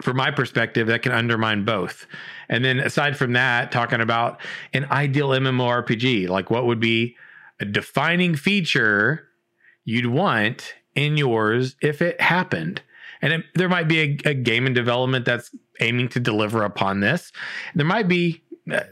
from 0.03 0.17
my 0.17 0.31
perspective 0.31 0.87
that 0.89 1.03
can 1.03 1.13
undermine 1.13 1.65
both. 1.65 2.07
And 2.49 2.65
then 2.65 2.81
aside 2.81 3.17
from 3.17 3.33
that 3.35 3.73
talking 3.73 4.01
about 4.01 4.41
an 4.73 4.87
ideal 4.91 5.31
mmorpg 5.31 6.29
like 6.29 6.51
what 6.51 6.67
would 6.67 6.81
be 6.81 7.17
a 7.61 7.65
defining 7.65 8.35
feature 8.35 9.29
you'd 9.85 10.07
want 10.07 10.75
in 10.95 11.17
yours 11.17 11.77
if 11.83 12.03
it 12.03 12.21
happened. 12.21 12.83
And 13.23 13.33
it, 13.35 13.45
there 13.55 13.69
might 13.69 13.89
be 13.89 14.01
a, 14.01 14.31
a 14.31 14.35
game 14.35 14.67
in 14.67 14.73
development 14.73 15.25
that's 15.25 15.55
aiming 15.81 16.09
to 16.11 16.21
deliver 16.21 16.63
upon 16.63 17.01
this. 17.01 17.33
There 17.75 17.87
might 17.87 18.09
be 18.09 18.43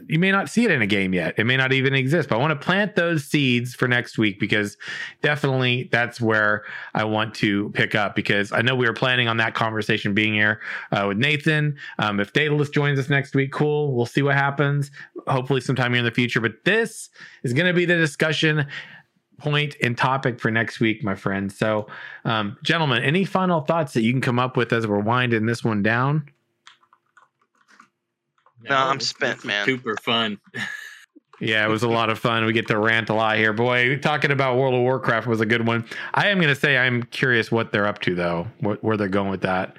you 0.07 0.19
may 0.19 0.31
not 0.31 0.49
see 0.49 0.65
it 0.65 0.71
in 0.71 0.81
a 0.81 0.87
game 0.87 1.13
yet. 1.13 1.35
It 1.37 1.45
may 1.45 1.57
not 1.57 1.73
even 1.73 1.93
exist, 1.93 2.29
but 2.29 2.35
I 2.35 2.39
want 2.39 2.59
to 2.59 2.65
plant 2.65 2.95
those 2.95 3.25
seeds 3.25 3.73
for 3.73 3.87
next 3.87 4.17
week 4.17 4.39
because 4.39 4.77
definitely 5.21 5.89
that's 5.91 6.19
where 6.19 6.63
I 6.93 7.03
want 7.03 7.33
to 7.35 7.69
pick 7.71 7.95
up 7.95 8.15
because 8.15 8.51
I 8.51 8.61
know 8.61 8.75
we 8.75 8.87
were 8.87 8.93
planning 8.93 9.27
on 9.27 9.37
that 9.37 9.53
conversation 9.53 10.13
being 10.13 10.33
here 10.33 10.61
uh, 10.91 11.05
with 11.07 11.17
Nathan. 11.17 11.77
Um, 11.97 12.19
if 12.19 12.33
Daedalus 12.33 12.69
joins 12.69 12.99
us 12.99 13.09
next 13.09 13.35
week, 13.35 13.51
cool. 13.51 13.93
We'll 13.93 14.05
see 14.05 14.21
what 14.21 14.35
happens. 14.35 14.91
Hopefully, 15.27 15.61
sometime 15.61 15.93
here 15.93 15.99
in 15.99 16.05
the 16.05 16.11
future. 16.11 16.41
But 16.41 16.65
this 16.65 17.09
is 17.43 17.53
going 17.53 17.67
to 17.67 17.73
be 17.73 17.85
the 17.85 17.97
discussion 17.97 18.65
point 19.37 19.75
and 19.81 19.97
topic 19.97 20.39
for 20.39 20.51
next 20.51 20.79
week, 20.79 21.03
my 21.03 21.15
friends. 21.15 21.57
So, 21.57 21.87
um, 22.25 22.57
gentlemen, 22.63 23.03
any 23.03 23.25
final 23.25 23.61
thoughts 23.61 23.93
that 23.93 24.01
you 24.01 24.11
can 24.11 24.21
come 24.21 24.37
up 24.37 24.57
with 24.57 24.71
as 24.73 24.85
we're 24.85 24.99
winding 24.99 25.45
this 25.45 25.63
one 25.63 25.81
down? 25.81 26.29
No, 28.63 28.75
I'm 28.75 28.99
spent, 28.99 29.45
man. 29.45 29.65
Super 29.65 29.95
fun. 29.97 30.39
yeah, 31.39 31.65
it 31.65 31.69
was 31.69 31.83
a 31.83 31.87
lot 31.87 32.09
of 32.09 32.19
fun. 32.19 32.45
We 32.45 32.53
get 32.53 32.67
to 32.67 32.77
rant 32.77 33.09
a 33.09 33.13
lot 33.13 33.37
here. 33.37 33.53
Boy, 33.53 33.97
talking 33.97 34.31
about 34.31 34.57
World 34.57 34.73
of 34.73 34.81
Warcraft 34.81 35.27
was 35.27 35.41
a 35.41 35.45
good 35.45 35.65
one. 35.65 35.85
I 36.13 36.27
am 36.27 36.37
going 36.37 36.53
to 36.53 36.59
say 36.59 36.77
I'm 36.77 37.03
curious 37.03 37.51
what 37.51 37.71
they're 37.71 37.87
up 37.87 37.99
to, 38.01 38.15
though, 38.15 38.47
what, 38.59 38.83
where 38.83 38.97
they're 38.97 39.07
going 39.07 39.29
with 39.29 39.41
that. 39.41 39.77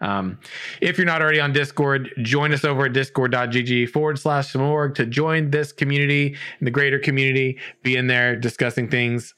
Um, 0.00 0.38
if 0.80 0.96
you're 0.96 1.06
not 1.06 1.20
already 1.20 1.40
on 1.40 1.52
Discord, 1.52 2.10
join 2.22 2.52
us 2.52 2.64
over 2.64 2.86
at 2.86 2.92
discord.gg 2.92 3.90
forward 3.90 4.18
slash 4.18 4.54
org 4.54 4.94
to 4.94 5.04
join 5.04 5.50
this 5.50 5.72
community 5.72 6.36
and 6.58 6.66
the 6.66 6.70
greater 6.70 6.98
community. 6.98 7.58
Be 7.82 7.96
in 7.96 8.06
there 8.06 8.34
discussing 8.36 8.88
things 8.88 9.34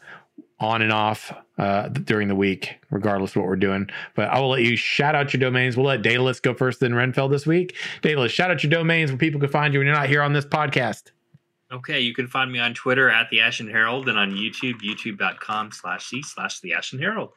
on 0.60 0.82
and 0.82 0.92
off 0.92 1.32
uh, 1.58 1.88
during 1.88 2.28
the 2.28 2.34
week, 2.34 2.76
regardless 2.90 3.32
of 3.32 3.36
what 3.36 3.46
we're 3.46 3.56
doing. 3.56 3.88
But 4.14 4.28
I 4.28 4.40
will 4.40 4.50
let 4.50 4.62
you 4.62 4.76
shout 4.76 5.14
out 5.14 5.32
your 5.32 5.40
domains. 5.40 5.76
We'll 5.76 5.86
let 5.86 6.02
Daedalus 6.02 6.40
go 6.40 6.54
first, 6.54 6.80
then 6.80 6.92
Renfell 6.92 7.30
this 7.30 7.46
week. 7.46 7.76
Daedalus, 8.02 8.32
shout 8.32 8.50
out 8.50 8.62
your 8.62 8.70
domains 8.70 9.10
where 9.10 9.18
people 9.18 9.40
can 9.40 9.50
find 9.50 9.74
you 9.74 9.80
when 9.80 9.86
you're 9.86 9.96
not 9.96 10.08
here 10.08 10.22
on 10.22 10.32
this 10.32 10.46
podcast. 10.46 11.10
Okay, 11.72 12.00
you 12.00 12.14
can 12.14 12.26
find 12.26 12.52
me 12.52 12.58
on 12.58 12.74
Twitter 12.74 13.08
at 13.08 13.30
the 13.30 13.40
Ashen 13.40 13.68
Herald 13.68 14.08
and 14.08 14.18
on 14.18 14.32
YouTube, 14.32 14.82
youtube.com 14.82 15.72
slash 15.72 16.06
C 16.06 16.22
slash 16.22 16.60
the 16.60 16.74
Ashen 16.74 16.98
Herald. 16.98 17.30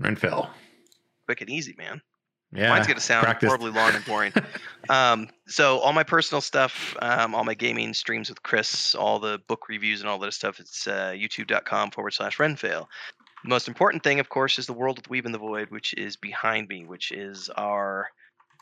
Renfell. 0.00 0.50
Quick 1.26 1.40
and 1.40 1.50
easy, 1.50 1.74
man. 1.76 2.00
Yeah, 2.54 2.68
mine's 2.68 2.86
gonna 2.86 3.00
sound 3.00 3.24
practiced. 3.24 3.48
horribly 3.48 3.70
long 3.70 3.94
and 3.94 4.04
boring. 4.04 4.32
um, 4.90 5.28
so 5.46 5.78
all 5.78 5.94
my 5.94 6.02
personal 6.02 6.42
stuff, 6.42 6.94
um, 7.00 7.34
all 7.34 7.44
my 7.44 7.54
gaming 7.54 7.94
streams 7.94 8.28
with 8.28 8.42
Chris, 8.42 8.94
all 8.94 9.18
the 9.18 9.40
book 9.48 9.68
reviews 9.70 10.00
and 10.00 10.08
all 10.08 10.18
that 10.18 10.34
stuff, 10.34 10.60
it's 10.60 10.86
uh, 10.86 11.12
youtube.com 11.16 11.92
forward 11.92 12.12
slash 12.12 12.36
Renfail. 12.36 12.86
The 13.42 13.48
most 13.48 13.68
important 13.68 14.04
thing, 14.04 14.20
of 14.20 14.28
course, 14.28 14.58
is 14.58 14.66
the 14.66 14.72
World 14.72 14.98
with 14.98 15.10
Weave 15.10 15.26
in 15.26 15.32
the 15.32 15.38
Void, 15.38 15.70
which 15.70 15.94
is 15.94 16.16
behind 16.16 16.68
me, 16.68 16.84
which 16.84 17.10
is 17.10 17.48
our 17.50 18.08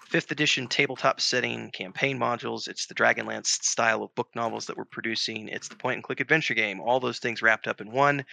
fifth 0.08 0.30
edition 0.30 0.66
tabletop 0.66 1.20
setting 1.20 1.70
campaign 1.70 2.18
modules. 2.18 2.66
It's 2.66 2.86
the 2.86 2.94
Dragonlance 2.94 3.46
style 3.46 4.02
of 4.02 4.14
book 4.14 4.28
novels 4.34 4.66
that 4.66 4.76
we're 4.76 4.86
producing. 4.86 5.48
It's 5.48 5.68
the 5.68 5.76
point 5.76 5.96
and 5.96 6.04
click 6.04 6.20
adventure 6.20 6.54
game. 6.54 6.80
All 6.80 6.98
those 6.98 7.18
things 7.18 7.42
wrapped 7.42 7.68
up 7.68 7.80
in 7.80 7.92
one 7.92 8.24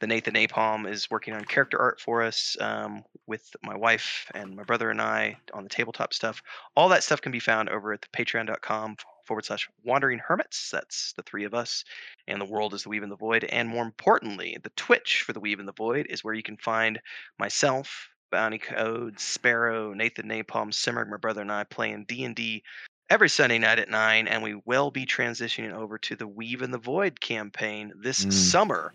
the 0.00 0.06
Nathan 0.06 0.34
Napalm 0.34 0.88
is 0.90 1.10
working 1.10 1.32
on 1.34 1.44
character 1.44 1.80
art 1.80 2.00
for 2.00 2.22
us 2.22 2.56
um, 2.60 3.02
with 3.26 3.48
my 3.62 3.74
wife 3.74 4.30
and 4.34 4.54
my 4.54 4.62
brother 4.62 4.90
and 4.90 5.00
I 5.00 5.38
on 5.54 5.62
the 5.62 5.70
tabletop 5.70 6.12
stuff. 6.12 6.42
All 6.76 6.90
that 6.90 7.02
stuff 7.02 7.22
can 7.22 7.32
be 7.32 7.40
found 7.40 7.70
over 7.70 7.92
at 7.92 8.02
the 8.02 8.08
patreon.com 8.08 8.96
forward 9.26 9.44
slash 9.44 9.68
wandering 9.84 10.18
hermits. 10.18 10.70
That's 10.70 11.12
the 11.14 11.22
three 11.22 11.44
of 11.44 11.54
us. 11.54 11.84
And 12.26 12.40
the 12.40 12.46
world 12.46 12.74
is 12.74 12.84
the 12.84 12.88
Weave 12.88 13.02
in 13.02 13.08
the 13.08 13.16
Void. 13.16 13.44
And 13.44 13.68
more 13.68 13.84
importantly, 13.84 14.56
the 14.62 14.72
Twitch 14.76 15.22
for 15.22 15.32
the 15.32 15.40
Weave 15.40 15.60
in 15.60 15.66
the 15.66 15.72
Void 15.72 16.06
is 16.08 16.24
where 16.24 16.34
you 16.34 16.42
can 16.42 16.56
find 16.56 17.00
myself, 17.38 18.08
Bounty 18.30 18.58
Code, 18.58 19.20
Sparrow, 19.20 19.92
Nathan 19.92 20.28
Napalm, 20.28 20.72
Simmer, 20.72 21.04
my 21.04 21.16
brother 21.16 21.42
and 21.42 21.52
I 21.52 21.64
playing 21.64 22.04
D&D 22.08 22.62
every 23.08 23.28
Sunday 23.28 23.58
night 23.58 23.78
at 23.78 23.88
9 23.88 24.26
and 24.26 24.42
we 24.42 24.60
will 24.64 24.90
be 24.90 25.06
transitioning 25.06 25.72
over 25.72 25.98
to 25.98 26.16
the 26.16 26.26
Weave 26.26 26.62
in 26.62 26.72
the 26.72 26.78
Void 26.78 27.20
campaign 27.20 27.92
this 28.02 28.24
mm. 28.24 28.32
summer 28.32 28.92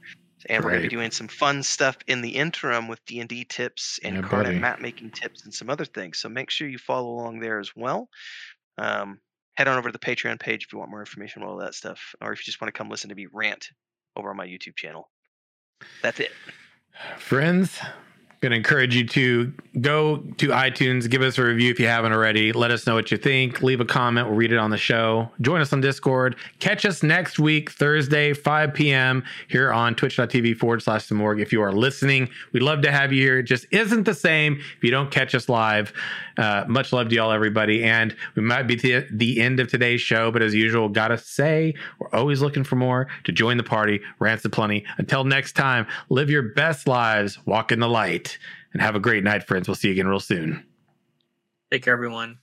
and 0.49 0.63
we're 0.63 0.71
going 0.71 0.81
to 0.81 0.89
be 0.89 0.95
doing 0.95 1.11
some 1.11 1.27
fun 1.27 1.63
stuff 1.63 1.97
in 2.07 2.21
the 2.21 2.29
interim 2.29 2.87
with 2.87 3.03
d&d 3.05 3.45
tips 3.45 3.99
and 4.03 4.15
yeah, 4.15 4.21
card 4.21 4.47
and 4.47 4.61
map 4.61 4.79
making 4.79 5.11
tips 5.11 5.43
and 5.43 5.53
some 5.53 5.69
other 5.69 5.85
things 5.85 6.17
so 6.17 6.29
make 6.29 6.49
sure 6.49 6.67
you 6.67 6.77
follow 6.77 7.09
along 7.09 7.39
there 7.39 7.59
as 7.59 7.75
well 7.75 8.09
um, 8.77 9.19
head 9.55 9.67
on 9.67 9.77
over 9.77 9.89
to 9.89 9.93
the 9.93 9.99
patreon 9.99 10.39
page 10.39 10.65
if 10.65 10.73
you 10.73 10.79
want 10.79 10.91
more 10.91 11.01
information 11.01 11.43
on 11.43 11.49
all 11.49 11.57
that 11.57 11.75
stuff 11.75 12.15
or 12.21 12.31
if 12.31 12.39
you 12.39 12.45
just 12.45 12.61
want 12.61 12.73
to 12.73 12.77
come 12.77 12.89
listen 12.89 13.09
to 13.09 13.15
me 13.15 13.27
rant 13.31 13.69
over 14.15 14.29
on 14.29 14.37
my 14.37 14.47
youtube 14.47 14.75
channel. 14.75 15.09
That's 16.01 16.19
it. 16.19 16.31
Friends 17.17 17.79
Going 18.41 18.53
to 18.53 18.57
encourage 18.57 18.95
you 18.95 19.05
to 19.05 19.53
go 19.81 20.17
to 20.17 20.47
iTunes, 20.47 21.07
give 21.07 21.21
us 21.21 21.37
a 21.37 21.43
review 21.43 21.69
if 21.69 21.79
you 21.79 21.85
haven't 21.85 22.11
already. 22.11 22.51
Let 22.51 22.71
us 22.71 22.87
know 22.87 22.95
what 22.95 23.11
you 23.11 23.17
think. 23.17 23.61
Leave 23.61 23.79
a 23.81 23.85
comment. 23.85 24.27
We'll 24.27 24.35
read 24.35 24.51
it 24.51 24.57
on 24.57 24.71
the 24.71 24.79
show. 24.79 25.29
Join 25.41 25.61
us 25.61 25.71
on 25.71 25.79
Discord. 25.79 26.35
Catch 26.57 26.83
us 26.83 27.03
next 27.03 27.37
week, 27.37 27.69
Thursday, 27.69 28.33
5 28.33 28.73
p.m. 28.73 29.23
here 29.47 29.71
on 29.71 29.93
twitch.tv 29.93 30.57
forward 30.57 30.81
slash 30.81 31.05
the. 31.05 31.39
If 31.39 31.53
you 31.53 31.61
are 31.61 31.71
listening, 31.71 32.29
we'd 32.51 32.63
love 32.63 32.81
to 32.81 32.91
have 32.91 33.13
you 33.13 33.21
here. 33.21 33.37
It 33.37 33.43
just 33.43 33.67
isn't 33.69 34.05
the 34.05 34.15
same 34.15 34.59
if 34.75 34.83
you 34.83 34.89
don't 34.89 35.11
catch 35.11 35.35
us 35.35 35.47
live. 35.47 35.93
Uh, 36.35 36.65
much 36.67 36.91
love 36.91 37.09
to 37.09 37.15
y'all, 37.15 37.31
everybody. 37.31 37.83
And 37.83 38.15
we 38.33 38.41
might 38.41 38.63
be 38.63 38.75
to 38.77 39.05
the 39.11 39.39
end 39.39 39.59
of 39.59 39.67
today's 39.67 40.01
show, 40.01 40.31
but 40.31 40.41
as 40.41 40.55
usual, 40.55 40.89
gotta 40.89 41.19
say, 41.19 41.75
we're 41.99 42.09
always 42.11 42.41
looking 42.41 42.63
for 42.63 42.75
more 42.75 43.07
to 43.25 43.31
join 43.31 43.57
the 43.57 43.63
party. 43.63 44.01
Rants 44.17 44.47
plenty. 44.51 44.83
Until 44.97 45.25
next 45.25 45.53
time, 45.53 45.85
live 46.09 46.31
your 46.31 46.41
best 46.41 46.87
lives, 46.87 47.37
walk 47.45 47.71
in 47.71 47.79
the 47.79 47.87
light 47.87 48.30
and 48.73 48.81
have 48.81 48.95
a 48.95 48.99
great 48.99 49.23
night, 49.23 49.43
friends. 49.43 49.67
We'll 49.67 49.75
see 49.75 49.87
you 49.89 49.93
again 49.93 50.07
real 50.07 50.19
soon. 50.19 50.65
Take 51.71 51.83
care, 51.83 51.93
everyone. 51.93 52.39